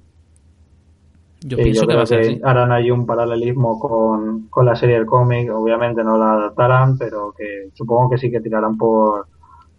Yo 1.42 1.56
Sí, 1.58 1.64
pienso 1.64 1.88
que 1.88 1.96
va 1.96 2.02
a 2.04 2.06
ser 2.06 2.20
así. 2.20 2.42
harán 2.44 2.72
ahí 2.74 2.92
un 2.92 3.06
paralelismo 3.06 3.80
con, 3.80 4.48
con 4.50 4.66
la 4.66 4.76
serie 4.76 4.96
del 4.96 5.06
cómic. 5.06 5.50
Obviamente 5.54 6.04
no 6.04 6.18
la 6.18 6.34
adaptarán, 6.34 6.98
pero 6.98 7.34
que 7.38 7.70
supongo 7.76 8.10
que 8.10 8.18
sí 8.18 8.30
que 8.30 8.42
tirarán 8.42 8.76
por, 8.78 9.26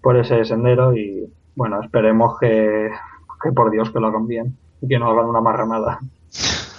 por 0.01 0.17
ese 0.17 0.43
sendero. 0.47 0.97
Y 0.97 1.31
bueno, 1.55 1.83
esperemos 1.83 2.39
que, 2.41 2.89
que 3.43 3.53
por 3.53 3.71
Dios 3.71 3.91
que 3.91 4.01
lo 4.01 4.07
hagan 4.07 4.27
bien 4.27 4.57
y 4.81 4.89
que 4.89 4.99
no 4.99 5.11
hagan 5.11 5.27
una 5.27 5.43
marranada. 5.43 5.99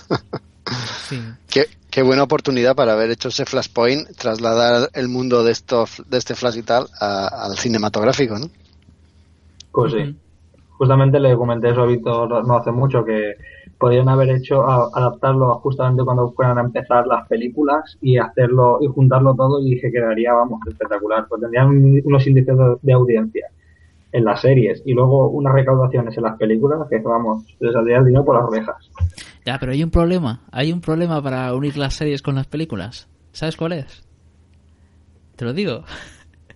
Qué, 1.49 1.65
qué 1.90 2.01
buena 2.01 2.23
oportunidad 2.23 2.75
para 2.75 2.93
haber 2.93 3.09
hecho 3.11 3.27
ese 3.30 3.45
Flashpoint, 3.45 4.15
trasladar 4.17 4.90
el 4.93 5.07
mundo 5.09 5.43
de, 5.43 5.51
estos, 5.51 6.01
de 6.09 6.17
este 6.17 6.35
Flash 6.35 6.57
y 6.57 6.64
tal 6.64 6.85
a- 6.99 7.45
al 7.45 7.57
cinematográfico, 7.57 8.38
¿no? 8.40 8.48
Pues 9.72 9.93
sí. 9.93 10.15
Justamente 10.77 11.19
le 11.19 11.35
comenté 11.35 11.69
eso 11.69 11.81
a 11.81 11.85
Víctor 11.85 12.45
no 12.48 12.57
hace 12.57 12.72
mucho, 12.72 13.03
que 13.06 13.35
podrían 13.77 14.09
haber 14.09 14.30
hecho 14.30 14.61
a- 14.67 14.90
adaptarlo 14.93 15.59
justamente 15.59 16.03
cuando 16.03 16.31
fueran 16.31 16.57
a 16.57 16.61
empezar 16.61 17.06
las 17.07 17.27
películas 17.27 17.98
y 18.01 18.17
hacerlo 18.17 18.80
y 18.81 18.88
juntarlo 18.88 19.35
todo 19.35 19.59
y 19.61 19.72
dije 19.72 19.88
que 19.88 19.93
quedaría, 19.99 20.33
vamos, 20.33 20.59
espectacular. 20.67 21.25
Pues 21.27 21.41
tendrían 21.41 21.67
un- 21.67 22.01
unos 22.06 22.25
índices 22.25 22.57
de, 22.57 22.75
de 22.81 22.93
audiencia 22.93 23.48
en 24.14 24.25
las 24.25 24.41
series 24.41 24.81
y 24.85 24.93
luego 24.93 25.30
unas 25.30 25.53
recaudaciones 25.53 26.15
en 26.17 26.23
las 26.23 26.38
películas 26.38 26.80
que, 26.90 26.99
vamos, 26.99 27.45
les 27.59 27.73
saldría 27.73 27.98
el 27.99 28.06
dinero 28.06 28.25
por 28.25 28.35
las 28.35 28.45
orejas. 28.45 28.75
Ya, 29.45 29.58
pero 29.60 29.72
hay 29.72 29.84
un 29.84 29.90
problema. 29.92 30.42
Hay 30.52 30.72
un 30.72 30.82
problema 30.82 31.22
para 31.22 31.53
unir 31.53 31.78
las 31.78 31.95
series 31.95 32.22
con 32.22 32.36
las 32.36 32.48
películas. 32.48 33.08
¿Sabes 33.32 33.56
cuál 33.58 33.74
es? 33.74 34.03
Te 35.36 35.45
lo 35.45 35.53
digo. 35.53 35.84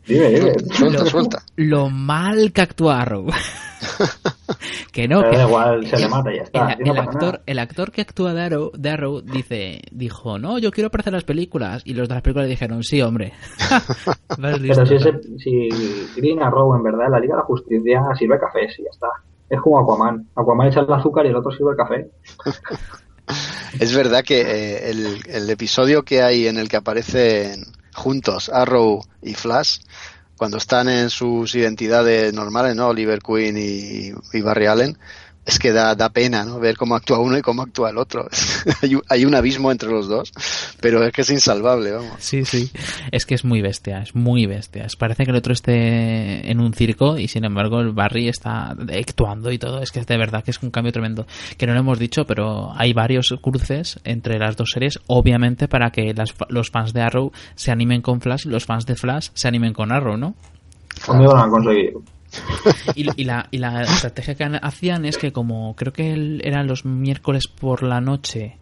Dime, 0.08 0.30
dime. 0.30 0.54
Suelta, 0.72 1.00
Lo- 1.04 1.06
suelta. 1.10 1.44
Lo 1.56 1.90
mal 1.90 2.52
que 2.52 2.62
actúa 2.62 3.02
Arrow. 3.02 3.26
que 4.92 5.08
no, 5.08 5.20
Pero 5.22 5.32
que 5.32 5.38
da 5.38 5.44
igual, 5.48 5.88
se 5.88 5.98
le 5.98 6.08
mata 6.08 6.32
y 6.32 6.38
ya 6.38 6.44
está. 6.44 6.74
el, 6.74 6.86
no 6.86 7.02
actor, 7.02 7.24
nada. 7.34 7.44
el 7.46 7.60
actor 7.60 7.92
que 7.92 8.02
actúa 8.02 8.34
de 8.34 8.42
Arrow, 8.42 8.72
de 8.78 8.90
Arrow 8.90 9.22
dice, 9.22 9.82
dijo, 9.92 10.38
no, 10.38 10.60
yo 10.60 10.70
quiero 10.72 10.88
aparecer 10.88 11.12
en 11.12 11.16
las 11.16 11.24
películas. 11.24 11.82
Y 11.86 11.94
los 11.96 12.08
de 12.08 12.14
las 12.16 12.22
películas 12.22 12.48
dijeron, 12.50 12.84
sí, 12.84 13.02
hombre. 13.02 13.34
Pero 14.40 14.86
si, 14.86 14.96
ese, 14.96 15.12
si 15.40 15.70
Green 16.18 16.42
Arrow 16.42 16.76
en 16.76 16.84
verdad 16.84 17.08
en 17.08 17.12
la 17.14 17.20
Liga 17.20 17.36
de 17.36 17.40
la 17.42 17.46
Justicia 17.46 18.02
sirve 18.18 18.40
café, 18.40 18.70
sí, 18.70 18.84
ya 18.84 18.90
está. 18.92 19.08
Es 19.50 19.62
como 19.62 19.80
Aquaman. 19.80 20.28
Aquaman 20.36 20.68
echa 20.68 20.82
el 20.82 20.92
azúcar 20.92 21.26
y 21.26 21.30
el 21.30 21.36
otro 21.36 21.52
sirve 21.52 21.72
el 21.72 21.78
café. 21.78 22.12
Es 23.80 23.94
verdad 23.96 24.24
que 24.24 24.42
eh, 24.42 24.92
el, 24.92 25.20
el 25.28 25.50
episodio 25.50 26.04
que 26.04 26.22
hay 26.22 26.48
en 26.48 26.58
el 26.58 26.70
que 26.70 26.78
aparecen 26.78 27.66
juntos 27.94 28.50
Arrow 28.50 29.02
y 29.22 29.34
Flash, 29.34 29.80
cuando 30.38 30.58
están 30.58 30.90
en 30.90 31.10
sus 31.10 31.56
identidades 31.56 32.34
normales, 32.34 32.76
¿no? 32.76 32.90
Oliver 32.90 33.20
Queen 33.22 33.58
y, 33.58 34.12
y 34.32 34.42
Barry 34.42 34.68
Allen, 34.68 34.98
es 35.46 35.60
que 35.60 35.72
da, 35.72 35.94
da 35.96 36.10
pena, 36.10 36.44
¿no? 36.44 36.60
Ver 36.60 36.76
cómo 36.76 36.96
actúa 36.96 37.20
uno 37.20 37.38
y 37.38 37.42
cómo 37.42 37.62
actúa 37.62 37.92
el 37.92 37.98
otro. 37.98 38.28
hay, 38.82 38.96
un, 38.96 39.04
hay 39.10 39.26
un 39.26 39.36
abismo 39.36 39.72
entre 39.72 39.90
los 39.90 40.08
dos, 40.08 40.32
pero 40.82 41.04
es 41.04 41.12
que 41.14 41.22
es 41.22 41.30
insalvable, 41.30 41.92
vamos. 41.92 42.14
Sí, 42.20 42.46
sí. 42.46 42.72
Es 43.12 43.26
que 43.26 43.36
es 43.36 43.46
muy 43.46 43.62
bestia, 43.62 44.00
es 44.02 44.16
muy 44.16 44.46
bestia. 44.48 44.86
Es- 44.86 44.96
Parece 44.96 45.24
que 45.26 45.32
el 45.32 45.38
otro 45.38 45.54
esté 45.54 46.50
en 46.50 46.60
un 46.60 46.74
circo 46.74 47.18
y 47.18 47.28
sin 47.28 47.46
embargo 47.46 47.80
el 47.80 47.92
Barry 47.92 48.28
está 48.28 48.70
actuando 48.72 49.52
y 49.52 49.58
todo. 49.60 49.82
Es 49.82 49.92
que 49.92 50.00
es 50.00 50.08
de 50.08 50.18
verdad 50.18 50.44
que 50.44 50.52
es 50.52 50.62
un 50.64 50.72
cambio 50.72 50.92
tremendo. 50.94 51.28
Que 51.58 51.68
no 51.68 51.74
lo 51.74 51.80
hemos 51.80 52.00
dicho, 52.00 52.26
pero 52.26 52.72
hay 52.76 52.94
varios 52.94 53.34
cruces 53.42 54.00
entre 54.04 54.40
las 54.40 54.56
dos 54.58 54.72
series, 54.72 55.00
obviamente 55.08 55.68
para 55.68 55.92
que 55.92 56.14
las 56.14 56.34
los 56.50 56.72
fans 56.72 56.94
de 56.94 57.02
Arrow 57.02 57.32
se 57.56 57.72
animen 57.72 58.02
con 58.02 58.20
Flash 58.22 58.46
y 58.48 58.50
los 58.50 58.66
fans 58.66 58.86
de 58.86 58.96
Flash 58.96 59.30
se 59.34 59.48
animen 59.48 59.74
con 59.74 59.92
Arrow, 59.92 60.18
¿no? 60.18 60.34
Conmigo 61.06 61.34
lo 61.36 61.42
han 61.42 61.50
conseguido. 61.52 62.02
Y, 62.96 63.08
y 63.22 63.26
la, 63.26 63.48
y 63.52 63.58
la 63.58 63.84
estrategia 63.84 64.36
que 64.36 64.60
hacían 64.62 65.06
es 65.06 65.18
que 65.18 65.32
como 65.32 65.76
creo 65.76 65.92
que 65.92 66.40
eran 66.44 66.68
los 66.68 66.86
miércoles 66.86 67.48
por 67.48 67.84
la 67.84 68.00
noche, 68.00 68.58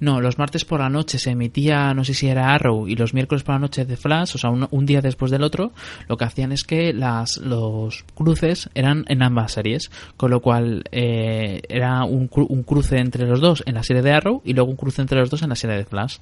no, 0.00 0.22
los 0.22 0.38
martes 0.38 0.64
por 0.64 0.80
la 0.80 0.88
noche 0.88 1.18
se 1.18 1.30
emitía, 1.30 1.92
no 1.92 2.04
sé 2.04 2.14
si 2.14 2.26
era 2.28 2.54
Arrow, 2.54 2.88
y 2.88 2.96
los 2.96 3.12
miércoles 3.12 3.44
por 3.44 3.54
la 3.54 3.58
noche 3.58 3.84
de 3.84 3.98
Flash, 3.98 4.34
o 4.34 4.38
sea, 4.38 4.48
un, 4.48 4.66
un 4.70 4.86
día 4.86 5.02
después 5.02 5.30
del 5.30 5.42
otro, 5.42 5.72
lo 6.08 6.16
que 6.16 6.24
hacían 6.24 6.52
es 6.52 6.64
que 6.64 6.94
las, 6.94 7.36
los 7.36 8.04
cruces 8.14 8.70
eran 8.74 9.04
en 9.08 9.22
ambas 9.22 9.52
series, 9.52 9.90
con 10.16 10.30
lo 10.30 10.40
cual 10.40 10.84
eh, 10.90 11.60
era 11.68 12.04
un, 12.04 12.30
un 12.32 12.62
cruce 12.62 12.98
entre 12.98 13.26
los 13.26 13.40
dos 13.40 13.62
en 13.66 13.74
la 13.74 13.82
serie 13.82 14.02
de 14.02 14.12
Arrow 14.12 14.40
y 14.42 14.54
luego 14.54 14.70
un 14.70 14.76
cruce 14.76 15.02
entre 15.02 15.20
los 15.20 15.28
dos 15.28 15.42
en 15.42 15.50
la 15.50 15.56
serie 15.56 15.76
de 15.76 15.84
Flash. 15.84 16.16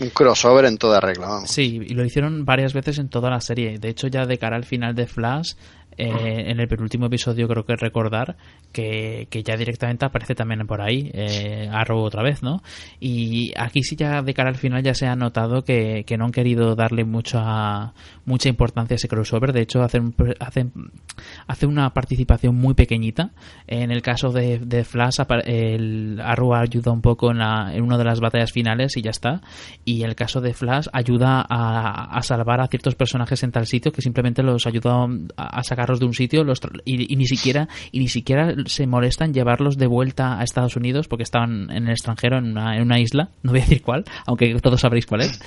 Un 0.00 0.10
crossover 0.10 0.64
en 0.64 0.78
toda 0.78 1.00
regla. 1.00 1.42
Sí, 1.46 1.80
y 1.86 1.94
lo 1.94 2.04
hicieron 2.04 2.44
varias 2.44 2.72
veces 2.72 2.98
en 2.98 3.08
toda 3.08 3.30
la 3.30 3.40
serie. 3.40 3.78
De 3.78 3.88
hecho, 3.88 4.06
ya 4.06 4.26
de 4.26 4.38
cara 4.38 4.56
al 4.56 4.64
final 4.64 4.94
de 4.94 5.06
Flash, 5.06 5.52
eh, 5.96 6.50
en 6.50 6.60
el 6.60 6.68
penúltimo 6.68 7.06
episodio 7.06 7.48
creo 7.48 7.64
que 7.64 7.76
recordar 7.76 8.36
que, 8.72 9.26
que 9.30 9.42
ya 9.42 9.56
directamente 9.56 10.04
aparece 10.04 10.34
también 10.34 10.66
por 10.66 10.80
ahí 10.80 11.10
eh, 11.12 11.68
Arrow 11.72 12.00
otra 12.00 12.22
vez, 12.22 12.42
¿no? 12.42 12.62
Y 12.98 13.52
aquí 13.56 13.82
sí 13.82 13.96
ya 13.96 14.22
de 14.22 14.34
cara 14.34 14.50
al 14.50 14.56
final 14.56 14.82
ya 14.82 14.94
se 14.94 15.06
ha 15.06 15.16
notado 15.16 15.62
que, 15.62 16.04
que 16.06 16.16
no 16.16 16.26
han 16.26 16.32
querido 16.32 16.74
darle 16.74 17.04
mucha 17.04 17.92
mucha 18.24 18.48
importancia 18.48 18.94
a 18.94 18.96
ese 18.96 19.08
crossover. 19.08 19.52
De 19.52 19.62
hecho, 19.62 19.82
hace 19.82 21.66
una 21.66 21.90
participación 21.90 22.54
muy 22.54 22.74
pequeñita. 22.74 23.32
En 23.66 23.90
el 23.90 24.02
caso 24.02 24.30
de, 24.30 24.58
de 24.58 24.84
Flash, 24.84 25.20
el 25.44 26.20
Arrow 26.22 26.54
ayuda 26.54 26.92
un 26.92 27.02
poco 27.02 27.30
en, 27.30 27.38
la, 27.38 27.74
en 27.74 27.82
una 27.82 27.98
de 27.98 28.04
las 28.04 28.20
batallas 28.20 28.52
finales 28.52 28.96
y 28.96 29.02
ya 29.02 29.10
está. 29.10 29.40
Y 29.84 30.02
el 30.02 30.14
caso 30.14 30.40
de 30.40 30.54
Flash 30.54 30.86
ayuda 30.92 31.44
a, 31.48 32.16
a 32.16 32.22
salvar 32.22 32.60
a 32.60 32.68
ciertos 32.68 32.94
personajes 32.94 33.42
en 33.42 33.52
tal 33.52 33.66
sitio 33.66 33.92
que 33.92 34.02
simplemente 34.02 34.42
los 34.42 34.66
ayuda 34.66 35.06
a, 35.36 35.58
a 35.58 35.62
sacarlos 35.80 36.00
de 36.00 36.06
un 36.06 36.14
sitio 36.14 36.44
los 36.44 36.60
y, 36.84 37.12
y 37.12 37.16
ni 37.16 37.26
siquiera 37.26 37.68
y 37.92 37.98
ni 38.00 38.08
siquiera 38.08 38.54
se 38.66 38.86
molesta 38.86 39.24
en 39.24 39.32
llevarlos 39.34 39.76
de 39.78 39.86
vuelta 39.86 40.38
a 40.38 40.44
Estados 40.44 40.76
Unidos 40.76 41.08
porque 41.08 41.22
estaban 41.22 41.70
en 41.70 41.84
el 41.84 41.90
extranjero 41.90 42.38
en 42.38 42.50
una, 42.52 42.76
en 42.76 42.82
una 42.82 43.00
isla 43.00 43.30
no 43.42 43.52
voy 43.52 43.60
a 43.60 43.62
decir 43.64 43.82
cuál 43.82 44.04
aunque 44.26 44.54
todos 44.56 44.80
sabréis 44.80 45.06
cuál 45.06 45.22
es. 45.22 45.40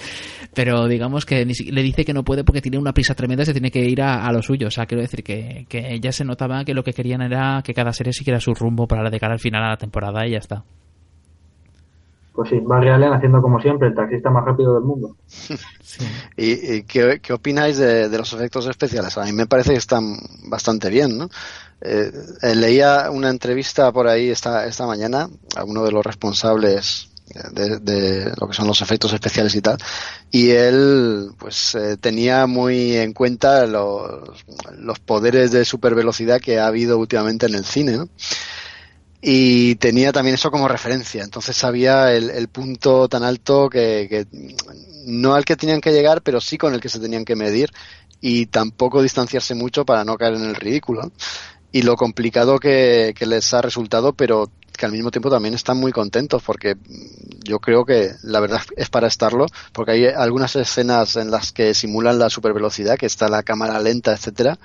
Pero 0.54 0.88
digamos 0.88 1.26
que 1.26 1.46
ni 1.46 1.54
si- 1.56 1.72
le 1.72 1.82
dice 1.84 2.06
que 2.06 2.14
no 2.14 2.24
puede 2.24 2.44
porque 2.44 2.62
tiene 2.62 2.78
una 2.78 2.94
prisa 2.94 3.16
tremenda 3.16 3.44
y 3.44 3.46
se 3.46 3.54
tiene 3.54 3.72
que 3.72 3.84
ir 3.86 4.02
a, 4.02 4.26
a 4.26 4.32
lo 4.32 4.42
suyo. 4.42 4.68
O 4.68 4.72
sea 4.72 4.86
quiero 4.86 5.02
decir 5.02 5.24
que, 5.24 5.66
que 5.70 6.00
ya 6.00 6.12
se 6.12 6.26
notaba 6.26 6.64
que 6.66 6.74
lo 6.74 6.84
que 6.84 6.94
querían 6.94 7.22
era 7.22 7.62
que 7.64 7.74
cada 7.74 7.94
serie 7.94 8.14
siguiera 8.14 8.40
su 8.40 8.54
rumbo 8.54 8.88
para 8.88 9.10
de 9.10 9.20
cara 9.20 9.34
al 9.34 9.40
final 9.40 9.64
a 9.64 9.70
la 9.70 9.78
temporada 9.78 10.26
y 10.28 10.32
ya 10.32 10.38
está 10.40 10.64
Pues 12.34 12.50
sí, 12.50 12.60
Barry 12.60 12.90
Allen 12.90 13.14
haciendo 13.14 13.42
como 13.42 13.62
siempre, 13.62 13.90
el 13.90 13.96
taxista 13.96 14.32
más 14.32 14.44
rápido 14.44 14.74
del 14.74 14.84
mundo. 14.84 15.16
¿Y, 16.38 16.74
y 16.74 16.84
qué, 16.84 17.20
qué 17.22 17.34
opináis 17.34 17.78
de, 17.78 18.10
de 18.10 18.18
los 18.18 18.34
efectos 18.34 18.68
especiales? 18.68 19.18
A 19.18 19.26
mí 19.26 19.34
me 19.34 19.46
parece 19.46 19.72
que 19.72 19.78
están 19.78 20.18
bastante 20.48 20.90
bien, 20.90 21.18
¿no? 21.18 21.30
Eh, 21.82 22.12
eh, 22.42 22.56
leía 22.56 23.12
una 23.12 23.30
entrevista 23.30 23.92
por 23.92 24.08
ahí 24.08 24.30
esta, 24.30 24.66
esta 24.66 24.88
mañana 24.88 25.30
a 25.56 25.64
uno 25.64 25.84
de 25.84 25.92
los 25.92 26.04
responsables 26.04 27.10
de, 27.52 27.80
de 27.80 28.34
lo 28.40 28.48
que 28.48 28.54
son 28.54 28.68
los 28.68 28.82
efectos 28.82 29.14
especiales 29.14 29.56
y 29.56 29.62
tal, 29.62 29.78
y 30.32 30.52
él 30.52 31.32
pues 31.38 31.76
eh, 31.76 31.98
tenía 31.98 32.46
muy 32.48 32.96
en 32.96 33.14
cuenta 33.14 33.66
los, 33.66 34.46
los 34.78 35.00
poderes 35.00 35.52
de 35.52 35.66
supervelocidad 35.66 36.40
que 36.40 36.60
ha 36.60 36.68
habido 36.68 36.98
últimamente 36.98 37.46
en 37.48 37.56
el 37.56 37.66
cine, 37.66 37.98
¿no? 37.98 38.10
Y 39.26 39.76
tenía 39.76 40.12
también 40.12 40.36
eso 40.36 40.52
como 40.52 40.68
referencia. 40.68 41.24
Entonces 41.24 41.56
sabía 41.56 42.14
el, 42.14 42.30
el 42.30 42.50
punto 42.50 43.08
tan 43.08 43.24
alto 43.24 43.70
que, 43.70 44.08
que 44.10 44.28
no 45.06 45.34
al 45.34 45.46
que 45.46 45.56
tenían 45.56 45.80
que 45.80 45.94
llegar, 45.94 46.22
pero 46.22 46.42
sí 46.42 46.58
con 46.58 46.74
el 46.74 46.82
que 46.82 46.90
se 46.90 47.00
tenían 47.00 47.24
que 47.24 47.38
medir 47.38 47.72
y 48.20 48.48
tampoco 48.48 49.02
distanciarse 49.02 49.56
mucho 49.56 49.86
para 49.86 50.04
no 50.04 50.18
caer 50.18 50.34
en 50.34 50.44
el 50.44 50.56
ridículo. 50.56 51.10
Y 51.72 51.84
lo 51.84 51.96
complicado 51.96 52.60
que, 52.60 53.14
que 53.18 53.26
les 53.26 53.54
ha 53.54 53.62
resultado, 53.62 54.12
pero 54.12 54.52
que 54.78 54.86
al 54.86 54.92
mismo 54.92 55.10
tiempo 55.10 55.30
también 55.30 55.54
están 55.54 55.78
muy 55.78 55.94
contentos 55.94 56.44
porque 56.44 56.76
yo 57.46 57.60
creo 57.60 57.86
que 57.86 58.12
la 58.24 58.42
verdad 58.42 58.62
es 58.76 58.90
para 58.90 59.08
estarlo, 59.08 59.46
porque 59.72 59.92
hay 59.92 60.06
algunas 60.08 60.54
escenas 60.58 61.16
en 61.16 61.32
las 61.32 61.54
que 61.54 61.74
simulan 61.74 62.20
la 62.20 62.30
supervelocidad, 62.30 62.98
que 62.98 63.06
está 63.06 63.30
la 63.30 63.44
cámara 63.44 63.80
lenta, 63.80 64.12
etcétera, 64.12 64.60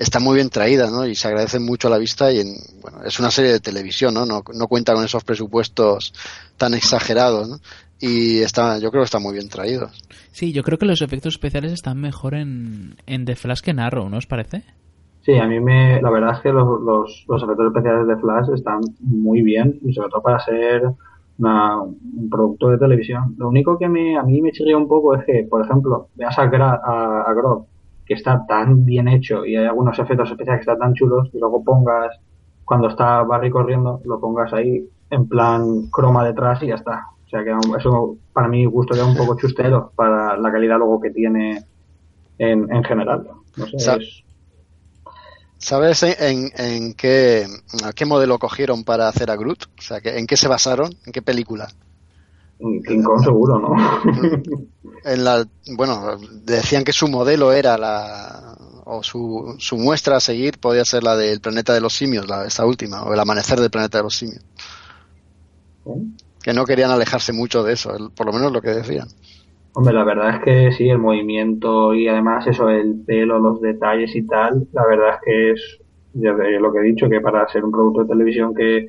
está 0.00 0.18
muy 0.18 0.34
bien 0.36 0.48
traída, 0.48 0.90
¿no? 0.90 1.06
Y 1.06 1.14
se 1.14 1.28
agradece 1.28 1.60
mucho 1.60 1.88
a 1.88 1.90
la 1.90 1.98
vista 1.98 2.32
y 2.32 2.40
en, 2.40 2.54
bueno, 2.80 3.02
es 3.04 3.20
una 3.20 3.30
serie 3.30 3.52
de 3.52 3.60
televisión, 3.60 4.14
¿no? 4.14 4.24
No, 4.24 4.42
no 4.54 4.66
cuenta 4.66 4.94
con 4.94 5.04
esos 5.04 5.22
presupuestos 5.22 6.14
tan 6.56 6.72
exagerados, 6.72 7.48
¿no? 7.48 7.56
Y 8.00 8.38
está, 8.38 8.78
yo 8.78 8.90
creo 8.90 9.02
que 9.02 9.04
está 9.04 9.18
muy 9.18 9.34
bien 9.34 9.50
traído. 9.50 9.90
Sí, 10.32 10.52
yo 10.52 10.62
creo 10.62 10.78
que 10.78 10.86
los 10.86 11.02
efectos 11.02 11.34
especiales 11.34 11.72
están 11.72 12.00
mejor 12.00 12.34
en, 12.34 12.96
en 13.06 13.26
The 13.26 13.36
Flash 13.36 13.60
que 13.60 13.72
en 13.72 13.80
Arrow, 13.80 14.08
¿no 14.08 14.16
os 14.16 14.26
parece? 14.26 14.64
Sí, 15.20 15.36
a 15.36 15.46
mí 15.46 15.60
me, 15.60 16.00
la 16.00 16.10
verdad 16.10 16.36
es 16.36 16.40
que 16.40 16.48
los, 16.48 16.80
los, 16.80 17.26
los 17.28 17.42
efectos 17.42 17.66
especiales 17.66 18.08
de 18.08 18.16
Flash 18.16 18.48
están 18.54 18.80
muy 19.00 19.42
bien 19.42 19.78
y 19.84 19.92
sobre 19.92 20.08
todo 20.08 20.22
para 20.22 20.40
ser 20.40 20.82
una, 21.38 21.82
un 21.82 22.30
producto 22.30 22.70
de 22.70 22.78
televisión. 22.78 23.34
Lo 23.36 23.48
único 23.48 23.76
que 23.76 23.86
me, 23.86 24.16
a 24.16 24.22
mí 24.22 24.40
me 24.40 24.50
chirría 24.50 24.78
un 24.78 24.88
poco 24.88 25.14
es 25.14 25.26
que, 25.26 25.46
por 25.48 25.62
ejemplo, 25.62 26.08
veas 26.14 26.38
a, 26.38 26.46
Gra, 26.46 26.80
a, 26.82 27.24
a 27.28 27.34
Grodd, 27.34 27.64
que 28.10 28.16
está 28.16 28.44
tan 28.48 28.84
bien 28.84 29.08
hecho 29.08 29.46
y 29.46 29.56
hay 29.56 29.66
algunos 29.66 29.98
efectos 30.00 30.30
especiales 30.30 30.60
que 30.60 30.72
están 30.72 30.80
tan 30.80 30.94
chulos 30.94 31.30
y 31.32 31.38
luego 31.38 31.64
pongas, 31.64 32.16
cuando 32.64 32.88
está 32.88 33.22
Barry 33.24 33.50
corriendo, 33.50 34.02
lo 34.04 34.20
pongas 34.20 34.52
ahí 34.52 34.84
en 35.10 35.28
plan 35.28 35.88
croma 35.92 36.24
detrás 36.26 36.62
y 36.64 36.68
ya 36.68 36.76
está. 36.76 37.06
O 37.26 37.28
sea 37.30 37.44
que 37.44 37.52
eso 37.78 38.18
para 38.32 38.48
mi 38.48 38.64
gusto 38.66 38.94
queda 38.94 39.06
un 39.06 39.16
poco 39.16 39.36
chustero 39.38 39.92
para 39.96 40.36
la 40.38 40.52
calidad 40.52 40.78
luego 40.78 41.00
que 41.00 41.12
tiene 41.12 41.64
en, 42.38 42.72
en 42.72 42.84
general. 42.84 43.26
No 43.56 43.66
sé, 43.68 43.76
Sa- 43.78 43.96
es- 43.98 44.24
¿Sabes 45.58 46.02
en, 46.02 46.50
en, 46.56 46.94
qué, 46.94 47.46
a 47.84 47.92
qué 47.92 48.04
modelo 48.06 48.38
cogieron 48.38 48.82
para 48.84 49.08
hacer 49.08 49.30
a 49.30 49.36
Groot? 49.36 49.64
O 49.78 49.82
sea, 49.82 50.00
¿en 50.02 50.26
qué 50.26 50.36
se 50.36 50.48
basaron? 50.48 50.90
¿En 51.04 51.12
qué 51.12 51.22
película? 51.22 51.68
King 52.86 53.02
Kong 53.02 53.22
seguro, 53.22 53.58
¿no? 53.58 53.74
En 55.04 55.24
la, 55.24 55.46
bueno, 55.76 56.18
decían 56.44 56.84
que 56.84 56.92
su 56.92 57.08
modelo 57.08 57.52
era 57.52 57.78
la, 57.78 58.54
o 58.84 59.02
su, 59.02 59.54
su 59.58 59.76
muestra 59.76 60.16
a 60.16 60.20
seguir 60.20 60.58
podía 60.58 60.84
ser 60.84 61.02
la 61.02 61.16
del 61.16 61.40
planeta 61.40 61.72
de 61.72 61.80
los 61.80 61.94
simios, 61.94 62.28
la, 62.28 62.44
esta 62.44 62.66
última, 62.66 63.02
o 63.04 63.14
el 63.14 63.20
amanecer 63.20 63.58
del 63.60 63.70
planeta 63.70 63.98
de 63.98 64.04
los 64.04 64.16
simios. 64.16 64.44
Que 66.42 66.52
no 66.52 66.64
querían 66.64 66.90
alejarse 66.90 67.32
mucho 67.32 67.62
de 67.62 67.72
eso, 67.72 67.96
por 68.14 68.26
lo 68.26 68.32
menos 68.32 68.52
lo 68.52 68.60
que 68.60 68.70
decían. 68.70 69.08
Hombre, 69.72 69.94
la 69.94 70.04
verdad 70.04 70.36
es 70.36 70.42
que 70.42 70.72
sí, 70.72 70.88
el 70.88 70.98
movimiento 70.98 71.94
y 71.94 72.08
además 72.08 72.46
eso, 72.46 72.68
el 72.68 73.02
pelo, 73.06 73.38
los 73.38 73.60
detalles 73.60 74.14
y 74.14 74.26
tal, 74.26 74.66
la 74.72 74.86
verdad 74.86 75.14
es 75.14 75.20
que 75.24 75.50
es 75.52 75.78
ya 76.12 76.32
lo 76.32 76.72
que 76.72 76.80
he 76.80 76.82
dicho, 76.82 77.08
que 77.08 77.20
para 77.20 77.48
ser 77.48 77.64
un 77.64 77.70
producto 77.70 78.02
de 78.02 78.08
televisión 78.08 78.54
que 78.54 78.88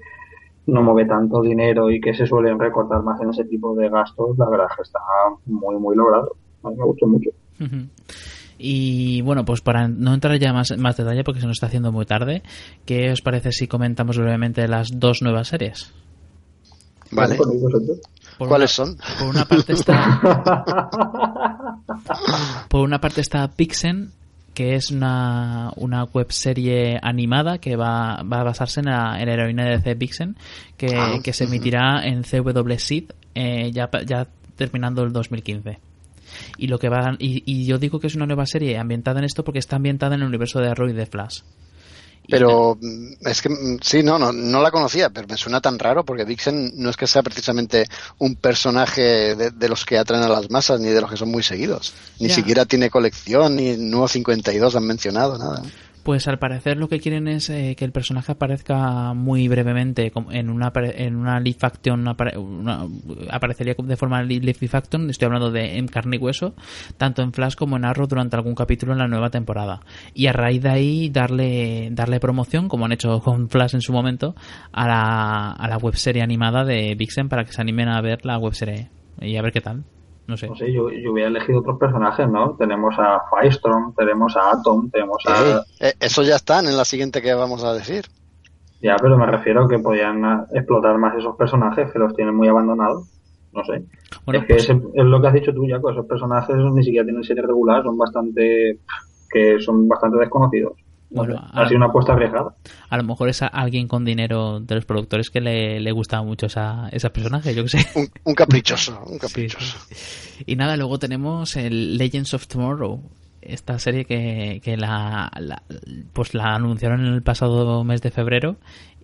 no 0.68 0.84
mueve 0.84 1.06
tanto 1.08 1.42
dinero 1.42 1.90
y 1.90 2.00
que 2.00 2.14
se 2.14 2.26
suelen 2.28 2.60
recortar 2.60 3.02
más 3.04 3.20
en 3.22 3.30
ese 3.30 3.46
tipo 3.46 3.76
de 3.76 3.90
gastos, 3.90 4.38
la 4.38 4.50
verdad 4.50 4.68
es 4.70 4.76
que 4.78 4.82
está 4.84 5.00
muy, 5.46 5.76
muy 5.78 5.96
logrado. 5.96 6.36
A 6.64 6.70
mí 6.70 6.76
me 6.78 6.86
gustó 6.86 7.08
mucho. 7.08 7.30
Y 8.58 9.22
bueno, 9.24 9.44
pues 9.44 9.62
para 9.62 9.88
no 9.88 10.14
entrar 10.14 10.38
ya 10.38 10.54
más, 10.54 10.78
más 10.78 10.96
detalle 10.98 11.24
porque 11.24 11.42
se 11.42 11.48
nos 11.48 11.58
está 11.58 11.66
haciendo 11.68 11.92
muy 11.92 12.06
tarde, 12.06 12.44
¿qué 12.86 13.12
os 13.12 13.22
parece 13.22 13.52
si 13.52 13.68
comentamos 13.68 14.18
brevemente 14.18 14.68
las 14.68 14.90
dos 15.00 15.22
nuevas 15.24 15.48
series? 15.48 15.92
Vale. 17.12 17.36
Por 18.38 18.48
¿Cuáles 18.48 18.78
una- 18.80 18.88
son? 18.88 18.98
Por 19.20 19.28
una 19.30 19.46
parte 19.46 19.74
está. 19.74 20.22
por 22.70 22.82
una 22.82 23.02
parte 23.02 23.22
está 23.22 23.48
Pixen, 23.50 24.12
que 24.54 24.76
es 24.76 24.92
una, 24.92 25.72
una 25.78 26.04
webserie 26.04 27.00
animada 27.02 27.60
que 27.60 27.76
va, 27.76 28.22
va 28.24 28.42
a 28.42 28.44
basarse 28.44 28.82
en 28.82 28.88
la, 28.88 29.20
en 29.20 29.28
la 29.28 29.34
heroína 29.34 29.66
de 29.66 29.78
DC 29.78 29.96
Pixen, 29.96 30.36
que, 30.78 30.96
Ah, 30.96 31.20
que 31.24 31.34
se 31.34 31.46
emitirá 31.46 32.06
en 32.06 32.24
CW 32.24 32.74
Seed 32.78 33.12
eh, 33.36 33.72
ya, 33.72 33.90
ya 34.06 34.28
terminando 34.56 35.04
el 35.04 35.14
2015. 35.14 35.80
Y 36.58 36.68
lo 36.68 36.80
que 36.80 36.90
va 36.90 37.16
y, 37.20 37.44
y 37.46 37.66
yo 37.66 37.78
digo 37.78 38.00
que 38.00 38.08
es 38.08 38.16
una 38.16 38.26
nueva 38.26 38.46
serie 38.46 38.78
ambientada 38.78 39.20
en 39.20 39.26
esto 39.26 39.44
porque 39.44 39.60
está 39.60 39.78
ambientada 39.78 40.16
en 40.16 40.22
el 40.22 40.28
universo 40.28 40.60
de 40.60 40.70
Arrow 40.70 40.90
y 40.90 40.94
de 40.94 41.06
Flash. 41.06 41.42
Pero 42.30 42.78
mm, 42.80 43.28
es 43.28 43.42
que 43.42 43.50
mm, 43.50 43.80
sí, 43.82 44.04
no, 44.04 44.18
no, 44.20 44.32
no 44.32 44.62
la 44.62 44.72
conocía, 44.72 45.10
pero 45.10 45.28
me 45.28 45.38
suena 45.38 45.62
tan 45.62 45.80
raro 45.80 46.06
porque 46.06 46.26
Vixen 46.26 46.72
no 46.76 46.90
es 46.90 46.98
que 46.98 47.08
sea 47.08 47.24
precisamente 47.24 47.88
un 48.20 48.36
personaje 48.36 49.36
de, 49.36 49.52
de 49.52 49.70
los 49.70 49.86
que 49.86 49.98
atraen 49.98 50.24
a 50.24 50.30
las 50.30 50.50
masas 50.50 50.80
ni 50.80 50.90
de 50.90 51.02
los 51.02 51.10
que 51.10 51.18
son 51.18 51.30
muy 51.30 51.44
seguidos. 51.44 51.94
Ni 52.20 52.30
siquiera 52.30 52.66
tiene 52.66 52.90
colección, 52.90 53.56
ni 53.56 53.78
Nuevo 53.78 54.08
52 54.08 54.76
han 54.76 54.86
mencionado, 54.86 55.38
nada. 55.38 55.62
Pues 56.04 56.28
al 56.28 56.40
parecer 56.40 56.78
lo 56.78 56.90
que 56.90 57.00
quieren 57.00 57.28
es 57.28 57.50
eh, 57.52 57.76
que 57.78 57.86
el 57.86 57.92
personaje 57.92 58.32
aparezca 58.32 59.14
muy 59.14 59.48
brevemente 59.48 60.12
en 60.32 60.50
una 60.50 60.72
en 60.76 61.16
una 61.16 61.40
live 61.40 61.60
action 61.62 62.08
aparecería 63.30 63.76
de 63.78 63.98
forma 63.98 64.24
live 64.24 64.70
action 64.72 65.10
estoy 65.12 65.28
hablando 65.28 65.52
de 65.52 65.78
en 65.78 65.88
carne 65.88 66.16
y 66.16 66.20
hueso 66.20 66.56
tanto 66.98 67.22
en 67.22 67.34
Flash 67.34 67.54
como 67.54 67.78
en 67.78 67.86
Arrow 67.86 68.08
durante 68.08 68.36
algún 68.36 68.56
capítulo 68.56 68.94
en 68.94 69.00
la 69.00 69.08
nueva 69.08 69.30
temporada. 69.30 69.82
Y 70.16 70.26
a 70.26 70.34
raíz 70.34 70.64
de 70.64 70.70
ahí 70.70 71.10
darle 71.10 71.90
darle 71.92 72.20
promoción 72.20 72.68
como 72.68 72.86
han 72.86 72.94
hecho 72.94 73.20
con 73.20 73.50
Flash 73.50 73.76
en 73.76 73.82
su 73.82 73.94
momento 73.94 74.36
a 74.72 74.88
la, 74.88 75.52
a 75.52 75.68
la 75.68 75.78
webserie 75.78 76.24
animada 76.24 76.66
de 76.66 76.96
Vixen 76.96 77.30
para 77.30 77.44
que 77.44 77.54
se 77.54 77.62
animen 77.62 77.90
a 77.90 78.02
ver 78.02 78.26
la 78.26 78.40
webserie 78.40 78.90
y 79.20 79.36
a 79.36 79.42
ver 79.44 79.52
qué 79.52 79.62
tal 79.62 79.84
no 80.32 80.38
sé 80.38 80.48
No 80.48 80.56
sé, 80.56 80.72
yo, 80.72 80.90
yo 80.90 81.12
hubiera 81.12 81.30
elegido 81.30 81.60
otros 81.60 81.78
personajes, 81.78 82.28
¿no? 82.30 82.56
Tenemos 82.58 82.96
a 82.98 83.22
Firestorm, 83.30 83.94
tenemos 83.96 84.36
a 84.38 84.52
Atom, 84.52 84.90
tenemos 84.90 85.22
a... 85.28 85.64
Eh, 85.80 85.94
eso 86.00 86.24
ya 86.24 86.36
están 86.38 86.66
en 86.68 86.76
la 86.78 86.86
siguiente 86.86 87.22
que 87.22 87.34
vamos 87.34 87.64
a 87.64 87.74
decir. 87.74 88.06
Ya, 88.82 88.96
pero 89.00 89.18
me 89.18 89.26
refiero 89.28 89.66
a 89.66 89.70
que 89.70 89.78
podían 89.80 90.48
explotar 90.54 90.98
más 90.98 91.16
esos 91.18 91.36
personajes 91.36 91.92
que 91.92 92.00
los 92.00 92.16
tienen 92.16 92.34
muy 92.34 92.48
abandonados. 92.48 93.08
No 93.54 93.64
sé. 93.66 93.84
Bueno, 94.26 94.42
es 94.42 94.48
que 94.48 94.54
pues- 94.56 94.64
ese- 94.70 94.82
es 94.96 95.04
lo 95.06 95.22
que 95.22 95.28
has 95.28 95.34
dicho 95.34 95.54
tú, 95.54 95.68
Jaco. 95.70 95.92
Esos 95.92 96.06
personajes 96.06 96.56
ni 96.56 96.84
siquiera 96.84 97.04
tienen 97.06 97.24
serie 97.24 97.44
regular, 97.44 97.84
son 97.84 97.98
bastante. 97.98 98.80
que 99.30 99.60
son 99.62 99.88
bastante 99.88 100.18
desconocidos. 100.18 100.74
No 101.12 101.24
Bueno, 101.26 101.36
sé, 101.36 101.60
ha 101.60 101.68
sido 101.68 101.78
una 101.78 101.86
apuesta 101.88 102.14
arriesgada. 102.14 102.56
A 102.90 102.98
lo 102.98 103.04
mejor 103.04 103.28
es 103.30 103.42
a- 103.42 103.48
alguien 103.48 103.88
con 103.88 104.06
dinero 104.06 104.60
de 104.62 104.76
los 104.76 104.86
productores 104.86 105.30
que 105.30 105.42
le, 105.42 105.80
le 105.82 105.92
gusta 105.92 106.22
mucho 106.24 106.46
esa, 106.46 106.88
ese 106.92 107.10
personaje, 107.10 107.54
yo 107.54 107.64
que 107.64 107.70
sé. 107.70 107.86
Un, 107.96 108.08
un 108.24 108.34
caprichoso, 108.34 109.00
un 109.06 109.20
caprichoso. 109.20 109.78
Y 110.46 110.56
nada, 110.56 110.78
luego 110.78 110.98
tenemos 111.00 111.56
el 111.58 111.98
Legends 111.98 112.34
of 112.34 112.48
Tomorrow, 112.48 113.02
esta 113.42 113.78
serie 113.80 114.06
que, 114.06 114.62
que 114.64 114.78
la, 114.78 115.30
la- 115.40 115.64
pues 116.14 116.34
la 116.34 116.56
anunciaron 116.56 117.02
en 117.06 117.14
el 117.14 117.24
pasado 117.24 117.84
mes 117.84 118.02
de 118.02 118.12
febrero 118.12 118.56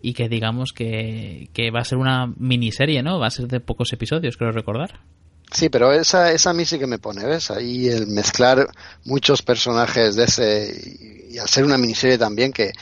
y 0.02 0.14
que 0.14 0.30
digamos 0.30 0.72
que, 0.74 1.50
que 1.54 1.72
va 1.72 1.80
a 1.82 1.84
ser 1.86 1.98
una 1.98 2.32
miniserie, 2.38 3.04
¿no? 3.04 3.20
Va 3.20 3.28
a 3.28 3.32
ser 3.32 3.48
de 3.48 3.60
pocos 3.60 3.92
episodios, 3.92 4.38
creo 4.38 4.52
recordar. 4.52 5.00
Sí, 5.52 5.70
pero 5.70 5.94
esa, 5.94 6.32
esa 6.32 6.50
a 6.50 6.54
mí 6.54 6.66
sí 6.66 6.78
que 6.78 6.88
me 6.88 7.00
pone, 7.00 7.26
¿ves? 7.26 7.52
Ahí 7.52 7.88
el 7.88 8.08
mezclar 8.08 8.70
muchos 9.06 9.42
personajes 9.42 10.16
de 10.16 10.24
ese 10.26 11.28
y, 11.30 11.38
ser 11.46 11.64
una 11.66 11.78
miniserie 11.78 12.18
también 12.18 12.52
que 12.52 12.74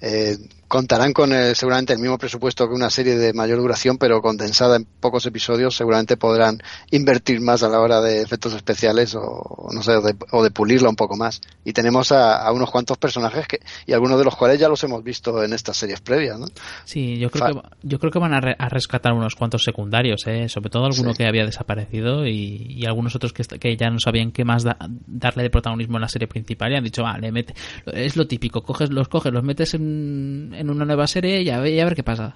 eh, 0.00 0.38
contarán 0.68 1.12
con 1.12 1.32
el- 1.32 1.56
seguramente 1.56 1.94
el 1.94 1.98
mismo 1.98 2.18
presupuesto 2.18 2.68
que 2.68 2.74
una 2.74 2.90
serie 2.90 3.16
de 3.16 3.32
mayor 3.32 3.58
duración, 3.58 3.98
pero 3.98 4.20
condensada 4.22 4.76
en 4.76 4.84
pocos 4.84 5.24
episodios, 5.26 5.74
seguramente 5.74 6.16
podrán 6.16 6.60
invertir 6.90 7.40
más 7.40 7.62
a 7.62 7.68
la 7.68 7.80
hora 7.80 8.00
de 8.00 8.20
efectos 8.22 8.52
especiales 8.54 9.14
o 9.14 9.68
no 9.72 9.82
sé, 9.82 9.92
o 9.92 10.02
de, 10.02 10.14
o 10.32 10.42
de 10.42 10.50
pulirla 10.50 10.88
un 10.90 10.96
poco 10.96 11.16
más. 11.16 11.40
Y 11.64 11.72
tenemos 11.72 12.12
a, 12.12 12.36
a 12.42 12.52
unos 12.52 12.70
cuantos 12.70 12.98
personajes 12.98 13.46
que 13.48 13.60
y 13.86 13.92
algunos 13.92 14.18
de 14.18 14.24
los 14.24 14.36
cuales 14.36 14.58
ya 14.60 14.68
los 14.68 14.82
hemos 14.84 15.02
visto 15.02 15.42
en 15.42 15.52
estas 15.52 15.76
series 15.76 16.00
previas, 16.00 16.38
¿no? 16.38 16.46
Sí, 16.84 17.16
yo 17.18 17.30
creo, 17.30 17.46
Fa- 17.46 17.52
que, 17.62 17.68
yo 17.82 17.98
creo 17.98 18.12
que 18.12 18.18
van 18.18 18.34
a, 18.34 18.40
re- 18.40 18.56
a 18.58 18.68
rescatar 18.68 19.12
unos 19.14 19.34
cuantos 19.34 19.62
secundarios, 19.64 20.26
¿eh? 20.26 20.48
sobre 20.48 20.70
todo 20.70 20.84
alguno 20.84 21.12
Sí. 21.12 21.16
que 21.18 21.26
había 21.26 21.44
desaparecido 21.46 22.26
y, 22.26 22.66
y 22.68 22.84
algunos 22.86 23.16
otros 23.16 23.32
que, 23.32 23.42
que 23.44 23.76
ya 23.76 23.88
no 23.90 23.98
sabían 24.00 24.32
qué 24.32 24.44
más 24.44 24.64
da- 24.64 24.76
darle 25.06 25.44
de 25.44 25.50
protagonismo 25.50 25.96
en 25.96 26.02
la 26.02 26.08
serie 26.08 26.28
principal 26.28 26.72
y 26.72 26.76
han 26.76 26.84
dicho, 26.84 27.02
vale, 27.02 27.32
mete, 27.32 27.54
es 27.86 28.16
lo 28.16 28.26
típico, 28.26 28.62
coges, 28.62 28.90
los 28.90 29.08
coges, 29.08 29.32
los 29.32 29.42
metes 29.42 29.72
en, 29.74 30.54
en 30.58 30.70
una 30.70 30.84
nueva 30.84 31.06
serie 31.06 31.42
y 31.42 31.50
a, 31.50 31.58
ver, 31.60 31.72
y 31.72 31.80
a 31.80 31.84
ver 31.84 31.94
qué 31.94 32.02
pasa. 32.02 32.34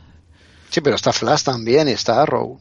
Sí, 0.71 0.81
pero 0.81 0.97
está 0.97 1.13
Flash 1.13 1.43
también 1.43 1.89
y 1.89 1.93
está 1.93 2.23
Arrow. 2.23 2.59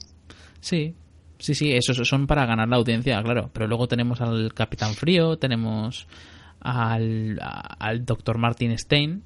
Sí, 0.60 0.96
sí, 1.40 1.56
sí, 1.56 1.72
esos 1.74 1.98
son 2.08 2.28
para 2.28 2.46
ganar 2.46 2.68
la 2.68 2.76
audiencia, 2.78 3.22
claro. 3.24 3.50
Pero 3.54 3.68
luego 3.68 3.88
tenemos 3.88 4.20
al 4.22 4.54
Capitán 4.54 4.94
Frío, 4.94 5.38
tenemos 5.38 6.08
al, 6.60 7.40
al 7.42 8.06
Dr. 8.06 8.38
Martin 8.38 8.78
Stein, 8.78 9.24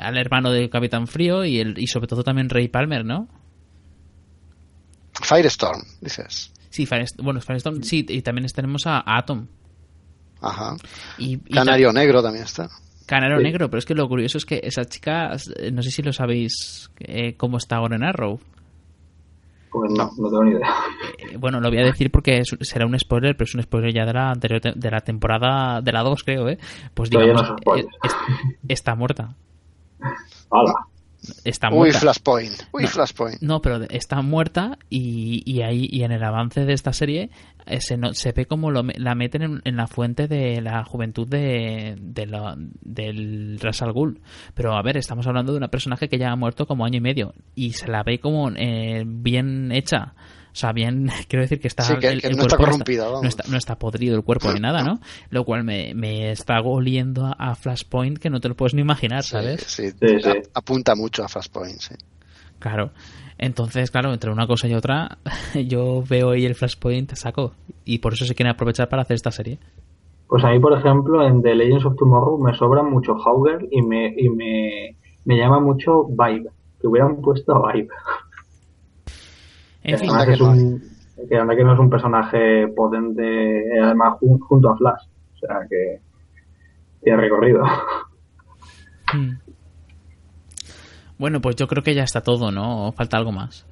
al 0.00 0.16
hermano 0.16 0.50
del 0.50 0.70
Capitán 0.70 1.06
Frío 1.06 1.44
y, 1.44 1.58
el, 1.60 1.78
y 1.78 1.86
sobre 1.88 2.06
todo 2.06 2.22
también 2.22 2.48
Ray 2.48 2.68
Palmer, 2.68 3.04
¿no? 3.04 3.28
Firestorm, 5.22 5.82
dices. 6.00 6.50
Sí, 6.70 6.86
Firest- 6.86 7.22
bueno, 7.22 7.40
Firestorm, 7.40 7.82
sí, 7.82 8.04
y 8.08 8.22
también 8.22 8.46
tenemos 8.48 8.86
a 8.86 9.02
Atom. 9.06 9.46
Ajá. 10.40 10.76
Y, 11.18 11.34
y 11.34 11.54
Canario 11.54 11.92
Negro 11.92 12.22
también 12.22 12.44
está. 12.44 12.68
Canario 13.06 13.38
Sí. 13.38 13.44
Negro, 13.44 13.68
pero 13.70 13.78
es 13.78 13.84
que 13.84 13.94
lo 13.94 14.08
curioso 14.08 14.38
es 14.38 14.46
que 14.46 14.60
esa 14.62 14.84
chica, 14.84 15.36
eh, 15.58 15.70
no 15.70 15.82
sé 15.82 15.90
si 15.90 16.02
lo 16.02 16.12
sabéis 16.12 16.90
eh, 17.00 17.34
cómo 17.36 17.58
está 17.58 17.76
ahora 17.76 17.96
en 17.96 18.04
Arrow. 18.04 18.38
Pues 19.70 19.90
no, 19.92 20.04
no 20.18 20.28
tengo 20.28 20.44
ni 20.44 20.50
idea. 20.52 20.68
Eh, 21.18 21.36
bueno, 21.36 21.60
lo 21.60 21.68
voy 21.68 21.78
a 21.78 21.84
decir 21.84 22.10
porque 22.12 22.38
es- 22.38 22.56
será 22.60 22.86
un 22.86 22.96
spoiler, 22.98 23.36
pero 23.36 23.44
es 23.46 23.54
un 23.56 23.62
spoiler 23.62 23.92
ya 23.92 24.06
de 24.06 24.12
la 24.12 24.30
anterior 24.30 24.60
te- 24.60 24.72
de 24.74 24.90
la 24.90 25.00
temporada 25.00 25.80
de 25.80 25.90
la 25.92 26.02
2, 26.02 26.22
creo, 26.22 26.48
¿eh? 26.48 26.58
Pues 26.94 27.10
digamos, 27.10 27.42
no 27.66 27.76
eh, 27.76 27.84
es- 28.04 28.16
está 28.68 28.94
muerta. 28.94 29.34
¡Hala! 30.50 30.74
Está 31.44 31.68
Uy, 31.70 31.74
muerta. 31.76 32.00
Flashpoint. 32.00 32.54
Uy, 32.72 32.82
No. 32.84 32.88
Flashpoint. 32.88 33.40
No, 33.42 33.60
pero 33.62 33.82
está 33.90 34.22
muerta 34.22 34.78
y, 34.90 35.42
y 35.44 35.62
ahí 35.62 35.88
y 35.90 36.02
en 36.02 36.12
el 36.12 36.22
avance 36.24 36.64
de 36.64 36.72
esta 36.72 36.92
serie 36.92 37.30
eh, 37.66 37.80
se, 37.80 37.96
no- 37.96 38.12
se 38.14 38.32
ve 38.32 38.46
como 38.46 38.70
lo 38.70 38.82
la 38.82 39.14
meten 39.14 39.42
en, 39.42 39.60
en 39.64 39.76
la 39.76 39.86
fuente 39.86 40.28
de 40.28 40.60
la 40.60 40.84
juventud 40.84 41.26
de, 41.28 41.96
de 42.00 42.26
del 42.82 43.58
Ras 43.60 43.82
al 43.82 43.92
Ghul. 43.92 44.20
Pero 44.54 44.76
a 44.76 44.82
ver, 44.82 44.96
estamos 44.96 45.26
hablando 45.26 45.52
de 45.52 45.58
una 45.58 45.68
personaje 45.68 46.08
que 46.08 46.18
ya 46.18 46.30
ha 46.30 46.36
muerto 46.36 46.66
como 46.66 46.84
año 46.84 46.98
y 46.98 47.00
medio 47.00 47.34
y 47.54 47.72
se 47.72 47.88
la 47.88 48.02
ve 48.02 48.18
como 48.20 48.50
eh, 48.56 49.04
bien 49.06 49.72
hecha. 49.72 50.14
O 50.54 50.56
sea, 50.56 50.72
bien, 50.72 51.10
quiero 51.28 51.42
decir 51.42 51.58
que 51.60 51.66
está. 51.68 51.82
Sí, 51.82 51.94
que- 51.96 52.18
que 52.18 52.30
no 52.30 52.42
está 52.42 52.56
cuerpo 52.56 52.64
corrompida, 52.72 53.06
vamos. 53.06 53.22
no, 53.22 53.28
está, 53.28 53.42
no 53.50 53.56
está 53.56 53.76
podrido 53.76 54.14
el 54.16 54.22
cuerpo 54.22 54.52
ni 54.52 54.60
nada, 54.60 54.84
¿no? 54.84 55.00
Lo 55.30 55.44
cual 55.44 55.64
me, 55.64 55.92
me 55.94 56.30
está 56.30 56.60
oliendo 56.60 57.26
a, 57.26 57.32
a 57.32 57.54
Flashpoint 57.56 58.18
que 58.18 58.30
no 58.30 58.40
te 58.40 58.48
lo 58.48 58.54
puedes 58.54 58.72
ni 58.74 58.80
imaginar, 58.82 59.24
¿sabes? 59.24 59.62
Sí, 59.62 59.88
a- 60.24 60.58
apunta 60.58 60.94
mucho 60.94 61.24
a 61.24 61.28
Flashpoint, 61.28 61.80
sí. 61.80 61.94
Claro. 62.60 62.92
Entonces, 63.36 63.90
claro, 63.90 64.12
entre 64.12 64.30
una 64.30 64.46
cosa 64.46 64.68
y 64.68 64.74
otra, 64.74 65.18
yo 65.66 66.04
veo 66.08 66.30
ahí 66.30 66.44
el 66.46 66.54
Flashpoint 66.54 67.12
a 67.12 67.16
saco. 67.16 67.52
Y 67.84 67.98
por 67.98 68.12
eso 68.12 68.24
se 68.24 68.34
quieren 68.36 68.52
aprovechar 68.54 68.88
para 68.88 69.02
hacer 69.02 69.16
esta 69.16 69.32
serie. 69.32 69.58
Pues 70.28 70.42
a 70.44 70.50
mí, 70.50 70.60
por 70.60 70.72
ejemplo, 70.78 71.26
en 71.26 71.42
The 71.42 71.54
Legends 71.54 71.84
of 71.84 71.96
Tomorrow 71.96 72.38
me 72.38 72.56
sobra 72.56 72.82
mucho 72.84 73.14
Hauger 73.16 73.66
y 73.72 73.82
me, 73.82 74.06
y 74.16 74.30
me, 74.30 74.96
me 75.24 75.36
llama 75.36 75.58
mucho 75.58 76.04
Vibe. 76.04 76.48
Que 76.80 76.86
hubieran 76.86 77.20
puesto 77.20 77.54
a 77.56 77.72
Vibe. 77.72 77.88
En 79.84 79.92
Que 79.92 79.98
fin. 79.98 80.10
además 80.10 80.28
es 80.34 80.40
un, 80.40 80.82
que 81.28 81.36
anda 81.36 81.54
que 81.54 81.62
no 81.64 81.74
es 81.74 81.78
un 81.78 81.90
personaje 81.90 82.66
potente, 82.68 83.58
eh, 83.76 83.80
además 83.82 84.14
jun- 84.20 84.40
junto 84.40 84.70
a 84.70 84.76
Flash. 84.76 85.02
O 85.34 85.38
sea 85.46 85.58
que 85.68 86.00
tiene 87.02 87.20
recorrido. 87.20 87.62
Mm. 89.12 89.30
Bueno, 91.18 91.40
pues 91.40 91.56
yo 91.56 91.68
creo 91.68 91.82
que 91.82 91.94
ya 91.94 92.02
está 92.02 92.22
todo, 92.22 92.50
¿no? 92.50 92.88
¿O 92.88 92.92
falta 92.92 93.16
algo 93.16 93.30
más? 93.32 93.64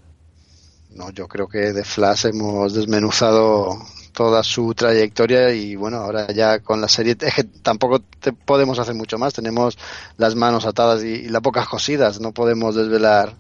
No, 0.94 1.10
yo 1.10 1.26
creo 1.26 1.49
que 1.49 1.73
de 1.73 1.84
Flash 1.84 2.26
hemos 2.26 2.74
desmenuzado 2.74 3.78
toda 4.12 4.42
su 4.42 4.74
trayectoria 4.74 5.52
y 5.55 5.74
bueno, 5.74 5.97
ahora 5.97 6.31
ya 6.32 6.60
con 6.60 6.81
la 6.82 6.89
serie 6.89 7.16
es 7.18 7.34
que 7.34 7.44
tampoco 7.44 8.00
te 8.20 8.32
podemos 8.34 8.78
hacer 8.78 8.94
mucho 8.94 9.16
más, 9.18 9.32
tenemos 9.32 9.78
las 10.18 10.34
manos 10.36 10.66
atadas 10.66 11.02
y, 11.02 11.08
y 11.08 11.28
las 11.31 11.41
pocas 11.41 11.66
cosidas, 11.66 12.20
no 12.20 12.32
podemos 12.32 12.74
desvelar 12.74 13.32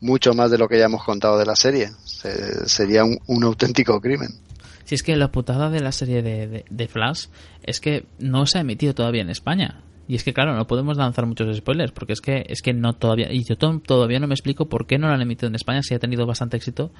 mucho 0.00 0.34
más 0.34 0.50
de 0.50 0.58
lo 0.58 0.68
que 0.68 0.78
ya 0.78 0.86
hemos 0.86 1.04
contado 1.04 1.38
de 1.38 1.46
la 1.46 1.56
serie, 1.56 1.90
Se- 2.04 2.68
sería 2.68 3.04
un, 3.04 3.18
un 3.26 3.44
auténtico 3.44 4.00
crimen. 4.00 4.30
Si 4.84 4.94
es 4.94 5.02
que 5.02 5.16
la 5.16 5.32
putada 5.32 5.68
de 5.70 5.80
la 5.80 5.90
serie 5.92 6.22
de, 6.22 6.46
de- 6.46 6.64
de 6.68 6.88
Flash 6.88 7.26
es 7.62 7.80
que 7.80 8.06
no 8.18 8.46
se 8.46 8.58
ha 8.58 8.60
emitido 8.60 8.94
todavía 8.94 9.22
en 9.22 9.30
España. 9.30 9.82
Y 10.08 10.14
es 10.14 10.22
que, 10.22 10.32
claro, 10.32 10.54
no 10.54 10.68
podemos 10.68 10.96
lanzar 10.96 11.26
muchos 11.26 11.56
spoilers, 11.56 11.90
porque 11.90 12.12
es 12.12 12.20
que, 12.20 12.46
es 12.48 12.62
que 12.62 12.72
no 12.72 12.92
todavía. 12.92 13.32
Y 13.32 13.42
yo 13.42 13.56
to- 13.58 13.80
todavía 13.84 14.20
no 14.20 14.28
me 14.28 14.34
explico 14.34 14.66
por 14.68 14.86
qué 14.86 14.98
no 14.98 15.08
la 15.08 15.14
han 15.14 15.22
emitido 15.22 15.48
en 15.48 15.56
España 15.56 15.82
si 15.82 15.94
ha 15.94 15.98
tenido 15.98 16.24
bastante 16.26 16.56
éxito 16.56 16.92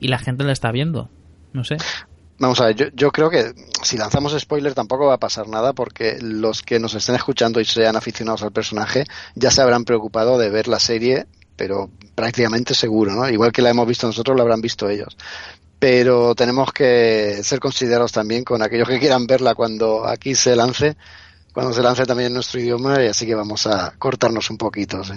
y 0.00 0.08
la 0.08 0.18
gente 0.18 0.44
la 0.44 0.52
está 0.52 0.70
viendo. 0.72 1.10
No 1.52 1.62
sé. 1.64 1.76
Vamos 2.38 2.60
a 2.60 2.66
ver, 2.66 2.74
yo, 2.76 2.86
yo 2.94 3.12
creo 3.12 3.28
que 3.30 3.52
si 3.82 3.96
lanzamos 3.98 4.34
spoiler 4.40 4.72
tampoco 4.74 5.06
va 5.06 5.14
a 5.14 5.18
pasar 5.20 5.46
nada 5.46 5.72
porque 5.74 6.18
los 6.20 6.62
que 6.62 6.80
nos 6.80 6.94
estén 6.94 7.14
escuchando 7.14 7.60
y 7.60 7.64
sean 7.66 7.94
aficionados 7.96 8.42
al 8.42 8.50
personaje 8.50 9.04
ya 9.36 9.50
se 9.52 9.60
habrán 9.62 9.84
preocupado 9.84 10.36
de 10.38 10.48
ver 10.50 10.66
la 10.66 10.80
serie, 10.80 11.26
pero 11.56 11.90
prácticamente 12.14 12.74
seguro, 12.74 13.12
¿no? 13.14 13.28
Igual 13.28 13.52
que 13.52 13.62
la 13.62 13.70
hemos 13.70 13.86
visto 13.86 14.06
nosotros, 14.06 14.36
la 14.36 14.42
habrán 14.42 14.60
visto 14.60 14.88
ellos. 14.88 15.16
Pero 15.78 16.34
tenemos 16.34 16.72
que 16.72 17.40
ser 17.42 17.60
considerados 17.60 18.12
también 18.12 18.44
con 18.44 18.62
aquellos 18.62 18.88
que 18.88 18.98
quieran 18.98 19.26
verla 19.26 19.54
cuando 19.54 20.06
aquí 20.06 20.34
se 20.34 20.56
lance, 20.56 20.96
cuando 21.52 21.72
se 21.72 21.82
lance 21.82 22.06
también 22.06 22.28
en 22.28 22.34
nuestro 22.34 22.60
idioma, 22.60 23.02
y 23.02 23.06
así 23.08 23.26
que 23.26 23.34
vamos 23.34 23.66
a 23.66 23.94
cortarnos 23.98 24.48
un 24.50 24.56
poquito, 24.58 25.04
sí. 25.04 25.12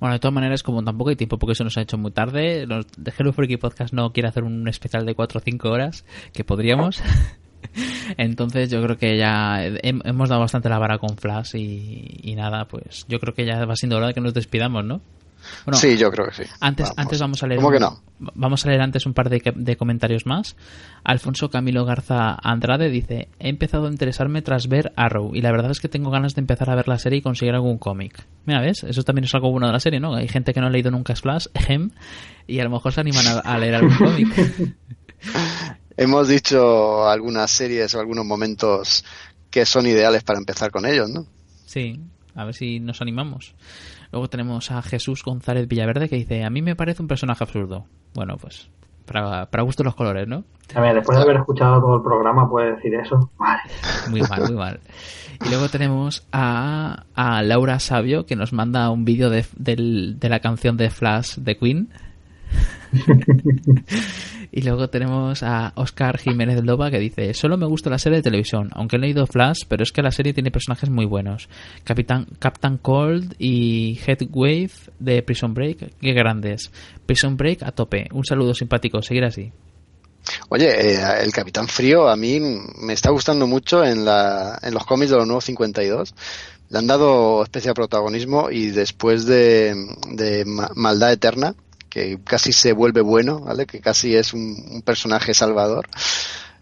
Bueno, 0.00 0.12
de 0.12 0.20
todas 0.20 0.32
maneras, 0.34 0.62
como 0.62 0.84
tampoco 0.84 1.10
hay 1.10 1.16
tiempo 1.16 1.38
porque 1.38 1.52
eso 1.54 1.64
nos 1.64 1.76
ha 1.76 1.80
hecho 1.82 1.98
muy 1.98 2.12
tarde, 2.12 2.66
los 2.66 2.86
de 2.96 3.12
Hello 3.18 3.32
Freaky 3.32 3.56
Podcast 3.56 3.92
no 3.92 4.12
quiere 4.12 4.28
hacer 4.28 4.44
un 4.44 4.68
especial 4.68 5.04
de 5.04 5.14
4 5.16 5.38
o 5.38 5.42
5 5.44 5.68
horas, 5.68 6.04
que 6.32 6.44
podríamos. 6.44 7.02
Entonces 8.16 8.70
yo 8.70 8.80
creo 8.82 8.96
que 8.96 9.16
ya 9.18 9.64
hem- 9.66 10.00
hemos 10.04 10.28
dado 10.28 10.40
bastante 10.42 10.68
la 10.68 10.78
vara 10.78 10.98
con 10.98 11.16
Flash 11.16 11.56
y, 11.56 12.20
y 12.22 12.34
nada, 12.36 12.66
pues 12.68 13.04
yo 13.08 13.18
creo 13.18 13.34
que 13.34 13.44
ya 13.44 13.64
va 13.64 13.74
siendo 13.76 13.96
hora 13.96 14.06
de 14.08 14.14
que 14.14 14.20
nos 14.20 14.34
despidamos, 14.34 14.84
¿no? 14.84 15.00
Bueno, 15.64 15.78
sí, 15.78 15.96
yo 15.96 16.10
creo 16.10 16.26
que 16.26 16.44
sí. 16.44 16.50
Antes 16.60 16.84
Vamos. 16.86 16.98
antes 16.98 17.20
vamos 17.20 17.42
a 17.42 17.46
leer 17.46 17.60
¿Cómo 17.60 17.70
que 17.72 17.80
no? 17.80 18.00
Vamos 18.18 18.64
a 18.64 18.68
leer 18.68 18.80
antes 18.80 19.06
un 19.06 19.14
par 19.14 19.28
de, 19.30 19.42
de 19.54 19.76
comentarios 19.76 20.26
más. 20.26 20.56
Alfonso 21.04 21.50
Camilo 21.50 21.84
Garza 21.84 22.36
Andrade 22.42 22.90
dice, 22.90 23.28
he 23.38 23.48
empezado 23.48 23.86
a 23.86 23.90
interesarme 23.90 24.42
tras 24.42 24.68
ver 24.68 24.92
Arrow 24.96 25.34
y 25.34 25.40
la 25.40 25.52
verdad 25.52 25.70
es 25.70 25.80
que 25.80 25.88
tengo 25.88 26.10
ganas 26.10 26.34
de 26.34 26.40
empezar 26.40 26.70
a 26.70 26.74
ver 26.74 26.88
la 26.88 26.98
serie 26.98 27.18
y 27.18 27.22
conseguir 27.22 27.54
algún 27.54 27.78
cómic. 27.78 28.24
Mira, 28.44 28.60
¿ves? 28.60 28.84
Eso 28.84 29.02
también 29.02 29.24
es 29.24 29.34
algo 29.34 29.50
bueno 29.50 29.66
de 29.66 29.72
la 29.72 29.80
serie, 29.80 30.00
¿no? 30.00 30.14
Hay 30.14 30.28
gente 30.28 30.52
que 30.52 30.60
no 30.60 30.66
ha 30.66 30.70
leído 30.70 30.90
nunca 30.90 31.14
Flash, 31.14 31.46
ejem, 31.54 31.90
y 32.46 32.60
a 32.60 32.64
lo 32.64 32.70
mejor 32.70 32.92
se 32.92 33.00
animan 33.00 33.26
a, 33.26 33.38
a 33.40 33.58
leer 33.58 33.74
algún 33.76 33.94
cómic. 33.98 34.74
Hemos 35.96 36.28
dicho 36.28 37.08
algunas 37.08 37.50
series 37.50 37.94
o 37.94 38.00
algunos 38.00 38.24
momentos 38.24 39.04
que 39.50 39.66
son 39.66 39.86
ideales 39.86 40.22
para 40.22 40.38
empezar 40.38 40.70
con 40.70 40.86
ellos, 40.86 41.10
¿no? 41.10 41.26
Sí, 41.66 42.00
a 42.34 42.44
ver 42.44 42.54
si 42.54 42.80
nos 42.80 43.00
animamos. 43.02 43.54
Luego 44.12 44.28
tenemos 44.28 44.70
a 44.70 44.80
Jesús 44.82 45.22
González 45.24 45.68
Villaverde 45.68 46.08
que 46.08 46.16
dice, 46.16 46.44
a 46.44 46.50
mí 46.50 46.62
me 46.62 46.76
parece 46.76 47.02
un 47.02 47.08
personaje 47.08 47.44
absurdo. 47.44 47.84
Bueno, 48.14 48.36
pues 48.38 48.68
para, 49.06 49.46
para 49.46 49.62
gusto 49.62 49.82
los 49.84 49.94
colores, 49.94 50.26
¿no? 50.28 50.44
A 50.74 50.80
ver, 50.80 50.94
después 50.94 51.16
de 51.16 51.24
haber 51.24 51.36
escuchado 51.36 51.80
todo 51.80 51.96
el 51.96 52.02
programa, 52.02 52.48
puede 52.48 52.74
decir 52.74 52.94
eso. 52.94 53.30
Vale. 53.38 53.60
Muy 54.10 54.20
mal, 54.22 54.42
muy 54.42 54.52
mal. 54.54 54.80
Y 55.44 55.48
luego 55.50 55.68
tenemos 55.68 56.26
a, 56.32 57.04
a 57.14 57.42
Laura 57.42 57.78
Sabio 57.78 58.26
que 58.26 58.36
nos 58.36 58.52
manda 58.52 58.90
un 58.90 59.04
vídeo 59.04 59.30
de, 59.30 59.46
del- 59.56 60.18
de 60.18 60.28
la 60.28 60.40
canción 60.40 60.76
de 60.76 60.90
Flash 60.90 61.36
de 61.36 61.56
Queen. 61.56 61.88
y 64.58 64.62
luego 64.62 64.88
tenemos 64.88 65.42
a 65.42 65.72
Oscar 65.76 66.18
Jiménez 66.18 66.62
Loba 66.64 66.90
que 66.90 66.98
dice, 66.98 67.32
solo 67.34 67.56
me 67.56 67.66
gusta 67.66 67.90
la 67.90 67.98
serie 67.98 68.18
de 68.18 68.22
televisión, 68.22 68.70
aunque 68.74 68.96
he 68.96 68.98
leído 68.98 69.26
Flash, 69.26 69.62
pero 69.68 69.82
es 69.82 69.92
que 69.92 70.02
la 70.02 70.10
serie 70.10 70.34
tiene 70.34 70.50
personajes 70.50 70.90
muy 70.90 71.06
buenos. 71.06 71.48
Capitán, 71.84 72.26
Captain 72.38 72.78
Cold 72.78 73.34
y 73.38 73.98
Headwave 74.06 74.70
de 74.98 75.22
Prison 75.22 75.54
Break, 75.54 75.92
qué 76.00 76.12
grandes. 76.12 76.70
Prison 77.06 77.36
Break 77.36 77.62
a 77.62 77.72
tope. 77.72 78.08
Un 78.12 78.24
saludo 78.24 78.54
simpático, 78.54 79.00
seguir 79.02 79.24
así. 79.24 79.52
Oye, 80.50 80.66
eh, 80.68 80.98
el 81.22 81.32
Capitán 81.32 81.68
Frío 81.68 82.08
a 82.08 82.16
mí 82.16 82.38
me 82.40 82.92
está 82.92 83.10
gustando 83.10 83.46
mucho 83.46 83.82
en, 83.84 84.04
la, 84.04 84.58
en 84.62 84.74
los 84.74 84.84
cómics 84.84 85.10
de 85.10 85.16
los 85.16 85.26
nuevos 85.26 85.44
52. 85.44 86.14
Le 86.70 86.78
han 86.78 86.86
dado 86.86 87.42
especial 87.42 87.74
protagonismo 87.74 88.50
y 88.50 88.66
después 88.66 89.24
de, 89.24 89.74
de 90.10 90.44
Ma- 90.44 90.70
Maldad 90.74 91.12
Eterna, 91.12 91.54
que 91.88 92.18
casi 92.24 92.52
se 92.52 92.72
vuelve 92.72 93.00
bueno, 93.00 93.40
¿vale? 93.40 93.66
Que 93.66 93.80
casi 93.80 94.14
es 94.14 94.32
un, 94.32 94.82
personaje 94.84 95.34
salvador. 95.34 95.88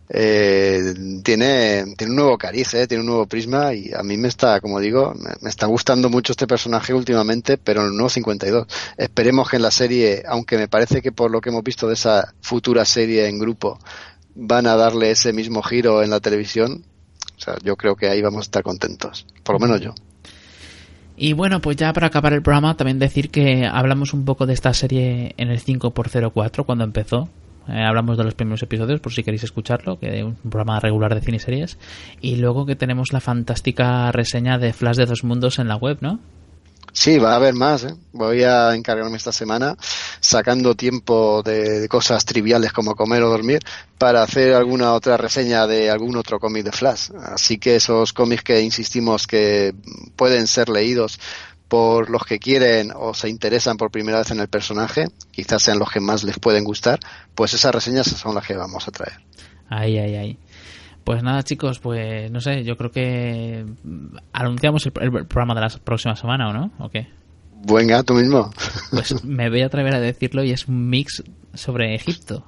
eh, 0.09 0.95
tiene, 1.25 1.95
tiene 1.97 2.13
un 2.13 2.17
nuevo 2.17 2.39
cariz, 2.39 2.75
¿eh? 2.75 2.87
tiene 2.87 3.01
un 3.01 3.09
nuevo 3.09 3.27
prisma 3.27 3.75
y 3.75 3.93
a 3.93 4.03
mí 4.05 4.17
me 4.17 4.29
está, 4.29 4.61
como 4.61 4.79
digo, 4.79 5.15
me, 5.17 5.31
me 5.41 5.51
está 5.51 5.67
gustando 5.67 6.09
mucho 6.09 6.33
este 6.33 6.47
personaje 6.47 6.95
últimamente, 6.95 7.59
pero 7.59 7.81
en 7.81 7.89
el 7.89 7.93
nuevo 7.95 8.09
52. 8.09 8.67
Esperemos 8.97 9.51
que 9.51 9.57
en 9.57 9.63
la 9.63 9.71
serie, 9.71 10.23
aunque 10.29 10.59
me 10.59 10.69
parece 10.69 11.03
que 11.03 11.13
por 11.13 11.31
lo 11.31 11.41
que 11.41 11.51
hemos 11.51 11.65
visto 11.65 11.89
de 11.89 11.95
esa 11.95 12.35
futura 12.41 12.85
serie 12.85 13.27
en 13.27 13.39
grupo, 13.39 13.79
van 14.37 14.67
a 14.67 14.77
darle 14.77 15.11
ese 15.11 15.33
mismo 15.33 15.63
giro 15.63 16.03
en 16.03 16.11
la 16.11 16.21
televisión. 16.21 16.85
O 17.37 17.41
sea, 17.41 17.57
yo 17.63 17.77
creo 17.77 17.97
que 17.97 18.09
ahí 18.09 18.23
vamos 18.23 18.41
a 18.41 18.49
estar 18.49 18.63
contentos, 18.63 19.27
por 19.43 19.57
lo 19.57 19.61
menos 19.61 19.81
yo. 19.81 19.95
Y 21.17 21.33
bueno, 21.33 21.61
pues 21.61 21.77
ya 21.77 21.93
para 21.93 22.09
acabar 22.09 22.35
el 22.35 22.43
programa, 22.43 22.77
también 22.77 22.99
decir 22.99 23.31
que 23.31 23.67
hablamos 23.67 24.13
un 24.13 24.25
poco 24.25 24.47
de 24.47 24.53
esta 24.53 24.75
serie 24.75 25.35
en 25.39 25.51
el 25.51 25.61
5x04 25.61 26.65
cuando 26.67 26.85
empezó. 26.85 27.31
Eh, 27.69 27.83
hablamos 27.83 28.17
de 28.17 28.25
los 28.25 28.35
primeros 28.35 28.63
episodios 28.63 29.01
por 29.01 29.13
si 29.13 29.25
queréis 29.25 29.43
escucharlo, 29.43 29.99
que 29.99 30.19
es 30.19 30.25
un 30.25 30.37
programa 30.37 30.79
regular 30.79 31.15
de 31.15 31.23
cine 31.23 31.39
series. 31.39 31.79
Y 32.21 32.37
luego 32.37 32.67
que 32.67 32.77
tenemos 32.77 33.13
la 33.13 33.21
fantástica 33.21 34.13
reseña 34.13 34.59
de 34.59 34.73
Flash 34.73 34.97
de 34.97 35.07
dos 35.07 35.25
mundos 35.25 35.59
en 35.59 35.69
la 35.69 35.77
web, 35.77 35.99
¿no? 36.01 36.21
Sí, 36.99 37.19
va 37.19 37.33
a 37.33 37.37
haber 37.37 37.53
más. 37.53 37.85
¿eh? 37.85 37.95
Voy 38.13 38.43
a 38.43 38.75
encargarme 38.75 39.19
esta 39.19 39.31
semana 39.31 39.77
sacando 40.19 40.75
tiempo 40.75 41.43
de, 41.43 41.81
de 41.81 41.89
cosas 41.89 42.25
triviales 42.25 42.73
como 42.73 42.95
comer 42.95 43.23
o 43.23 43.29
dormir 43.29 43.61
para 43.99 44.23
hacer 44.23 44.55
alguna 44.55 44.95
otra 44.95 45.19
reseña 45.19 45.67
de 45.67 45.91
algún 45.91 46.17
otro 46.17 46.41
cómic 46.41 46.65
de 46.65 46.73
Flash. 46.73 47.11
Así 47.23 47.59
que 47.59 47.77
esos 47.77 48.15
cómics 48.15 48.43
que 48.43 48.63
insistimos 48.63 49.27
que 49.27 49.75
pueden 50.17 50.47
ser 50.47 50.71
leídos 50.71 51.21
por 51.69 52.09
los 52.09 52.25
que 52.25 52.39
quieren 52.39 52.91
o 52.97 53.13
se 53.13 53.29
interesan 53.29 53.77
por 53.77 53.91
primera 53.91 54.21
vez 54.21 54.31
en 54.31 54.41
el 54.41 54.49
personaje, 54.49 55.09
quizás 55.33 55.63
sean 55.63 55.79
los 55.79 55.91
que 55.91 56.01
más 56.01 56.25
les 56.25 56.39
pueden 56.39 56.65
gustar, 56.65 56.99
pues 57.35 57.53
esas 57.53 57.75
reseñas 57.75 58.07
son 58.07 58.35
las 58.35 58.47
que 58.47 58.57
vamos 58.57 58.89
a 58.89 58.91
traer. 58.91 59.21
Ahí, 59.69 59.99
ahí, 59.99 60.15
ahí. 60.15 60.39
Pues 61.07 61.23
nada, 61.23 61.45
chicos, 61.45 61.79
pues 61.79 62.33
no 62.33 62.41
sé, 62.41 62.65
yo 62.65 62.77
creo 62.77 62.91
que 62.91 63.65
mm, 63.85 64.17
anunciamos 64.33 64.85
el, 64.87 64.93
el 65.03 65.27
programa 65.27 65.55
de 65.55 65.61
la 65.61 65.69
próxima 65.69 66.17
semana, 66.17 66.49
¿o 66.49 66.53
no? 66.53 66.73
¿O 66.81 66.89
qué? 66.89 67.07
Venga, 67.63 68.03
tú 68.03 68.15
mismo. 68.15 68.51
Pues 68.91 69.23
me 69.23 69.49
voy 69.49 69.63
a 69.63 69.67
atrever 69.67 69.95
a 69.95 70.01
decirlo 70.01 70.43
y 70.43 70.51
es 70.51 70.67
un 70.67 70.91
mix 70.91 71.23
sobre 71.55 71.95
Egipto. 71.95 72.45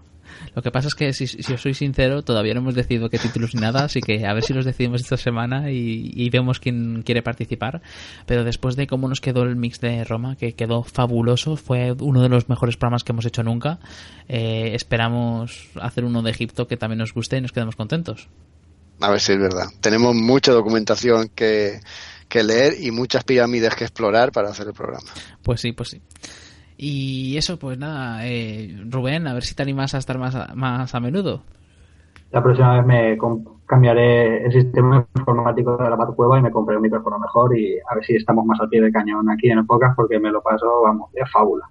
Lo 0.55 0.63
que 0.63 0.71
pasa 0.71 0.89
es 0.89 0.95
que, 0.95 1.13
si, 1.13 1.27
si 1.27 1.53
os 1.53 1.61
soy 1.61 1.75
sincero, 1.75 2.23
todavía 2.23 2.55
no 2.55 2.61
hemos 2.61 2.75
decidido 2.75 3.09
qué 3.11 3.19
títulos 3.19 3.55
ni 3.55 3.61
nada, 3.61 3.85
así 3.85 4.01
que 4.01 4.27
a 4.27 4.35
ver 4.35 4.45
si 4.45 4.53
los 4.53 4.65
decidimos 4.65 5.01
esta 5.01 5.17
semana 5.17 5.71
y, 5.71 6.11
y 6.15 6.31
vemos 6.31 6.61
quién 6.61 7.03
quiere 7.03 7.23
participar. 7.23 7.83
Pero 8.27 8.45
después 8.45 8.77
de 8.77 8.87
cómo 8.87 9.09
nos 9.09 9.21
quedó 9.21 9.43
el 9.43 9.57
mix 9.57 9.81
de 9.81 10.05
Roma, 10.05 10.37
que 10.37 10.55
quedó 10.55 10.83
fabuloso, 10.83 11.57
fue 11.57 11.93
uno 11.93 12.23
de 12.23 12.29
los 12.29 12.49
mejores 12.49 12.77
programas 12.77 13.05
que 13.05 13.13
hemos 13.13 13.27
hecho 13.27 13.43
nunca, 13.43 13.79
eh, 14.29 14.73
esperamos 14.75 15.69
hacer 15.81 16.05
uno 16.05 16.23
de 16.23 16.31
Egipto 16.31 16.67
que 16.67 16.77
también 16.77 16.99
nos 16.99 17.13
guste 17.13 17.39
y 17.39 17.41
nos 17.41 17.53
quedemos 17.53 17.77
contentos. 17.77 18.29
A 19.01 19.11
ver 19.11 19.21
si 19.21 19.33
es 19.33 19.39
verdad. 19.39 19.67
Tenemos 19.81 20.15
mucha 20.15 20.53
documentación 20.53 21.31
que, 21.35 21.81
que 22.29 22.43
leer 22.43 22.75
y 22.81 22.91
muchas 22.91 23.25
pirámides 23.25 23.75
que 23.75 23.85
explorar 23.85 24.33
para 24.33 24.51
hacer 24.51 24.67
el 24.67 24.73
programa. 24.75 25.09
Pues 25.43 25.61
sí, 25.61 25.73
pues 25.73 25.91
sí. 25.91 26.03
Y 26.81 27.37
eso, 27.37 27.59
pues 27.59 27.77
nada, 27.77 28.25
eh, 28.25 28.73
Rubén, 28.89 29.27
a 29.27 29.35
ver 29.35 29.43
si 29.43 29.57
te 29.57 29.65
animas 29.65 29.95
a 29.95 29.99
estar 29.99 30.17
más 30.17 30.37
a, 30.37 30.55
más 30.55 30.95
a 30.95 31.01
menudo. 31.01 31.43
La 32.31 32.41
próxima 32.41 32.77
vez 32.77 32.87
me 32.87 33.19
cambiaré 33.67 34.45
el 34.45 34.53
sistema 34.53 35.05
informático 35.19 35.77
de 35.77 35.91
la 35.91 35.97
Batcueva 35.97 36.39
y 36.39 36.43
me 36.43 36.53
compraré 36.53 36.77
un 36.77 36.85
micrófono 36.85 37.19
mejor 37.19 37.59
y 37.59 37.79
a 37.81 37.97
ver 37.97 38.05
si 38.05 38.15
estamos 38.15 38.47
más 38.47 38.61
al 38.61 38.69
pie 38.69 38.81
de 38.81 38.93
cañón 38.93 39.29
aquí 39.29 39.51
en 39.51 39.59
el 39.59 39.67
podcast 39.67 39.97
porque 39.97 40.21
me 40.21 40.31
lo 40.31 40.41
paso, 40.41 40.83
vamos, 40.85 41.11
de 41.13 41.27
fábula. 41.27 41.69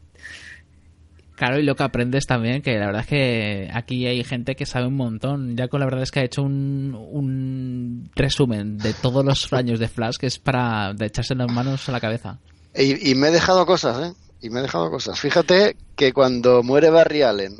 Claro, 1.35 1.57
y 1.57 1.63
lo 1.63 1.75
que 1.75 1.83
aprendes 1.83 2.27
también, 2.27 2.61
que 2.61 2.77
la 2.77 2.87
verdad 2.87 3.01
es 3.01 3.07
que 3.07 3.69
aquí 3.73 4.07
hay 4.07 4.23
gente 4.25 4.55
que 4.55 4.65
sabe 4.65 4.87
un 4.87 4.95
montón. 4.95 5.55
Jaco, 5.55 5.77
la 5.77 5.85
verdad 5.85 6.01
es 6.01 6.11
que 6.11 6.19
ha 6.19 6.23
hecho 6.23 6.43
un, 6.43 6.97
un 7.11 8.09
resumen 8.13 8.77
de 8.77 8.93
todos 8.93 9.23
los 9.23 9.53
años 9.53 9.79
de 9.79 9.87
Flash 9.87 10.17
que 10.17 10.25
es 10.25 10.37
para 10.37 10.93
de 10.93 11.05
echarse 11.05 11.33
las 11.33 11.49
manos 11.49 11.87
a 11.87 11.93
la 11.93 12.01
cabeza. 12.01 12.39
Y, 12.75 13.11
y 13.11 13.15
me 13.15 13.29
he 13.29 13.31
dejado 13.31 13.65
cosas, 13.65 14.09
¿eh? 14.09 14.26
Y 14.41 14.49
me 14.49 14.59
he 14.59 14.63
dejado 14.63 14.91
cosas. 14.91 15.19
Fíjate 15.19 15.77
que 15.95 16.13
cuando 16.13 16.63
muere 16.63 16.89
Barry 16.89 17.23
Allen 17.23 17.57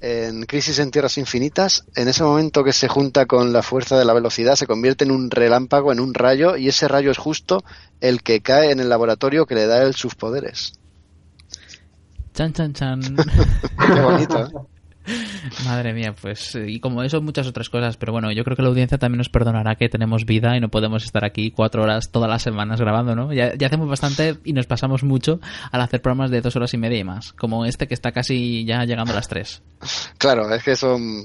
en 0.00 0.46
Crisis 0.46 0.80
en 0.80 0.90
Tierras 0.90 1.16
Infinitas, 1.16 1.84
en 1.94 2.08
ese 2.08 2.24
momento 2.24 2.64
que 2.64 2.72
se 2.72 2.88
junta 2.88 3.26
con 3.26 3.52
la 3.52 3.62
fuerza 3.62 3.96
de 3.96 4.04
la 4.04 4.12
velocidad, 4.12 4.56
se 4.56 4.66
convierte 4.66 5.04
en 5.04 5.12
un 5.12 5.30
relámpago, 5.30 5.92
en 5.92 6.00
un 6.00 6.12
rayo, 6.12 6.56
y 6.56 6.68
ese 6.68 6.88
rayo 6.88 7.12
es 7.12 7.18
justo 7.18 7.62
el 8.00 8.22
que 8.22 8.40
cae 8.40 8.72
en 8.72 8.80
el 8.80 8.88
laboratorio 8.88 9.46
que 9.46 9.54
le 9.54 9.66
da 9.66 9.82
él 9.82 9.94
sus 9.94 10.16
poderes. 10.16 10.72
Chan, 12.34 12.52
chan, 12.52 12.72
chan. 12.72 13.00
Qué 13.94 14.00
bonito, 14.00 14.44
¿eh? 14.44 14.71
Madre 15.64 15.92
mía, 15.92 16.14
pues 16.20 16.56
y 16.66 16.80
como 16.80 17.02
eso 17.02 17.20
muchas 17.20 17.46
otras 17.46 17.68
cosas, 17.68 17.96
pero 17.96 18.12
bueno, 18.12 18.30
yo 18.32 18.44
creo 18.44 18.56
que 18.56 18.62
la 18.62 18.68
audiencia 18.68 18.98
también 18.98 19.18
nos 19.18 19.28
perdonará 19.28 19.74
que 19.76 19.88
tenemos 19.88 20.24
vida 20.24 20.56
y 20.56 20.60
no 20.60 20.68
podemos 20.68 21.04
estar 21.04 21.24
aquí 21.24 21.50
cuatro 21.50 21.82
horas 21.82 22.10
todas 22.10 22.28
las 22.30 22.42
semanas 22.42 22.80
grabando, 22.80 23.14
¿no? 23.16 23.32
Ya, 23.32 23.52
hacemos 23.66 23.88
bastante 23.88 24.36
y 24.44 24.52
nos 24.52 24.66
pasamos 24.66 25.02
mucho 25.02 25.40
al 25.70 25.80
hacer 25.80 26.00
programas 26.02 26.30
de 26.30 26.40
dos 26.40 26.54
horas 26.56 26.72
y 26.74 26.78
media 26.78 26.98
y 26.98 27.04
más, 27.04 27.32
como 27.32 27.64
este 27.64 27.88
que 27.88 27.94
está 27.94 28.12
casi 28.12 28.64
ya 28.64 28.84
llegando 28.84 29.12
a 29.12 29.16
las 29.16 29.28
tres. 29.28 29.62
Claro, 30.18 30.52
es 30.54 30.62
que 30.62 30.76
son, 30.76 31.24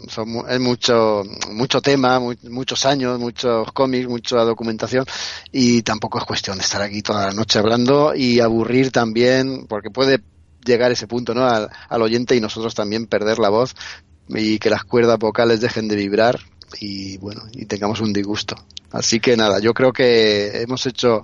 es 0.50 0.60
mucho, 0.60 1.24
mucho 1.52 1.82
tema, 1.82 2.20
mu- 2.20 2.34
muchos 2.50 2.86
años, 2.86 3.20
muchos 3.20 3.72
cómics, 3.74 4.08
mucha 4.08 4.38
documentación 4.38 5.06
y 5.52 5.84
tampoco 5.84 6.18
es 6.20 6.26
cuestión 6.26 6.58
de 6.58 6.64
estar 6.64 6.82
aquí 6.82 7.02
toda 7.02 7.28
la 7.28 7.34
noche 7.34 7.60
hablando 7.60 8.14
y 8.16 8.40
aburrir 8.40 8.92
también, 8.92 9.66
porque 9.68 9.92
puede 9.92 10.20
llegar 10.66 10.92
ese 10.92 11.08
punto, 11.08 11.34
¿no? 11.34 11.46
Al, 11.46 11.70
al 11.90 12.02
oyente 12.02 12.36
y 12.36 12.42
nosotros 12.42 12.76
también 12.76 13.08
perder 13.08 13.40
la 13.40 13.50
voz 13.50 13.76
y 14.30 14.60
que 14.60 14.70
las 14.70 14.84
cuerdas 14.84 15.18
vocales 15.20 15.62
dejen 15.62 15.88
de 15.88 15.96
vibrar 15.96 16.40
y 16.80 17.18
bueno, 17.18 17.44
y 17.54 17.66
tengamos 17.66 18.02
un 18.02 18.14
disgusto. 18.14 18.56
Así 18.92 19.20
que 19.20 19.36
nada, 19.36 19.60
yo 19.60 19.74
creo 19.74 19.92
que 19.92 20.62
hemos 20.62 20.86
hecho 20.86 21.22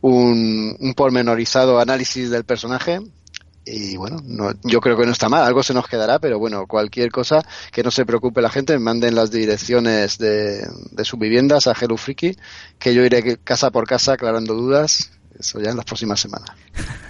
un, 0.00 0.76
un 0.78 0.94
pormenorizado 0.94 1.80
análisis 1.80 2.30
del 2.30 2.44
personaje 2.44 3.00
y 3.64 3.96
bueno, 3.96 4.18
no, 4.24 4.52
yo 4.62 4.80
creo 4.80 4.96
que 4.96 5.06
no 5.06 5.12
está 5.12 5.28
mal, 5.28 5.44
algo 5.44 5.62
se 5.62 5.74
nos 5.74 5.86
quedará, 5.86 6.18
pero 6.18 6.38
bueno, 6.38 6.66
cualquier 6.66 7.10
cosa 7.10 7.44
que 7.72 7.82
no 7.82 7.90
se 7.90 8.06
preocupe 8.06 8.40
la 8.40 8.50
gente, 8.50 8.78
manden 8.78 9.14
las 9.14 9.30
direcciones 9.30 10.18
de, 10.18 10.66
de 10.90 11.04
sus 11.04 11.18
viviendas 11.18 11.66
a 11.66 11.74
Hello 11.78 11.96
que 12.78 12.94
yo 12.94 13.04
iré 13.04 13.38
casa 13.38 13.70
por 13.70 13.86
casa 13.86 14.14
aclarando 14.14 14.54
dudas, 14.54 15.12
eso 15.40 15.60
ya 15.60 15.70
en 15.70 15.76
las 15.76 15.84
próximas 15.84 16.20
semanas. 16.20 16.50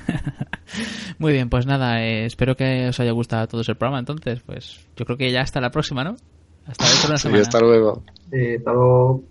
Muy 1.18 1.33
bien, 1.33 1.50
pues 1.50 1.67
nada, 1.67 2.02
eh, 2.02 2.25
espero 2.26 2.57
que 2.57 2.89
os 2.89 2.99
haya 3.00 3.12
gustado 3.12 3.47
todo 3.49 3.60
el 3.60 3.67
programa, 3.76 3.99
entonces, 3.99 4.41
pues 4.47 4.81
yo 4.97 5.05
creo 5.05 5.18
que 5.18 5.31
ya 5.31 5.42
hasta 5.42 5.60
la 5.60 5.70
próxima, 5.70 6.02
¿no? 6.05 6.17
Hasta 6.67 6.84
dentro 6.86 7.02
de 7.02 7.07
una 7.09 7.17
Sí, 7.18 7.23
semana. 7.23 7.42
hasta 7.42 7.60
luego. 7.60 8.02
Sí, 8.31 8.55
hasta 8.57 8.73
luego. 8.73 9.25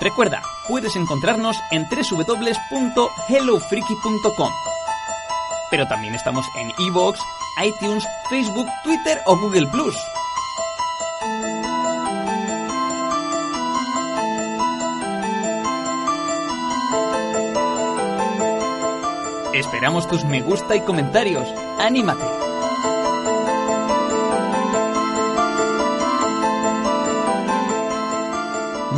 Recuerda, 0.00 0.42
puedes 0.68 0.94
encontrarnos 0.96 1.56
en 1.70 1.88
www.hellofreaky.com. 1.88 4.52
Pero 5.70 5.86
también 5.88 6.14
estamos 6.14 6.46
en 6.56 6.70
iVoox, 6.78 7.18
iTunes, 7.64 8.06
Facebook, 8.28 8.68
Twitter 8.84 9.22
o 9.26 9.36
Google. 9.36 9.66
Esperamos 19.52 20.06
tus 20.06 20.24
me 20.24 20.42
gusta 20.42 20.76
y 20.76 20.82
comentarios. 20.82 21.48
¡Anímate! 21.78 22.45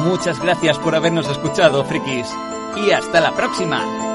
Muchas 0.08 0.40
gracias 0.40 0.78
por 0.78 0.94
habernos 0.94 1.28
escuchado, 1.28 1.84
frikis. 1.84 2.34
Y 2.76 2.92
hasta 2.92 3.20
la 3.20 3.30
próxima. 3.32 4.07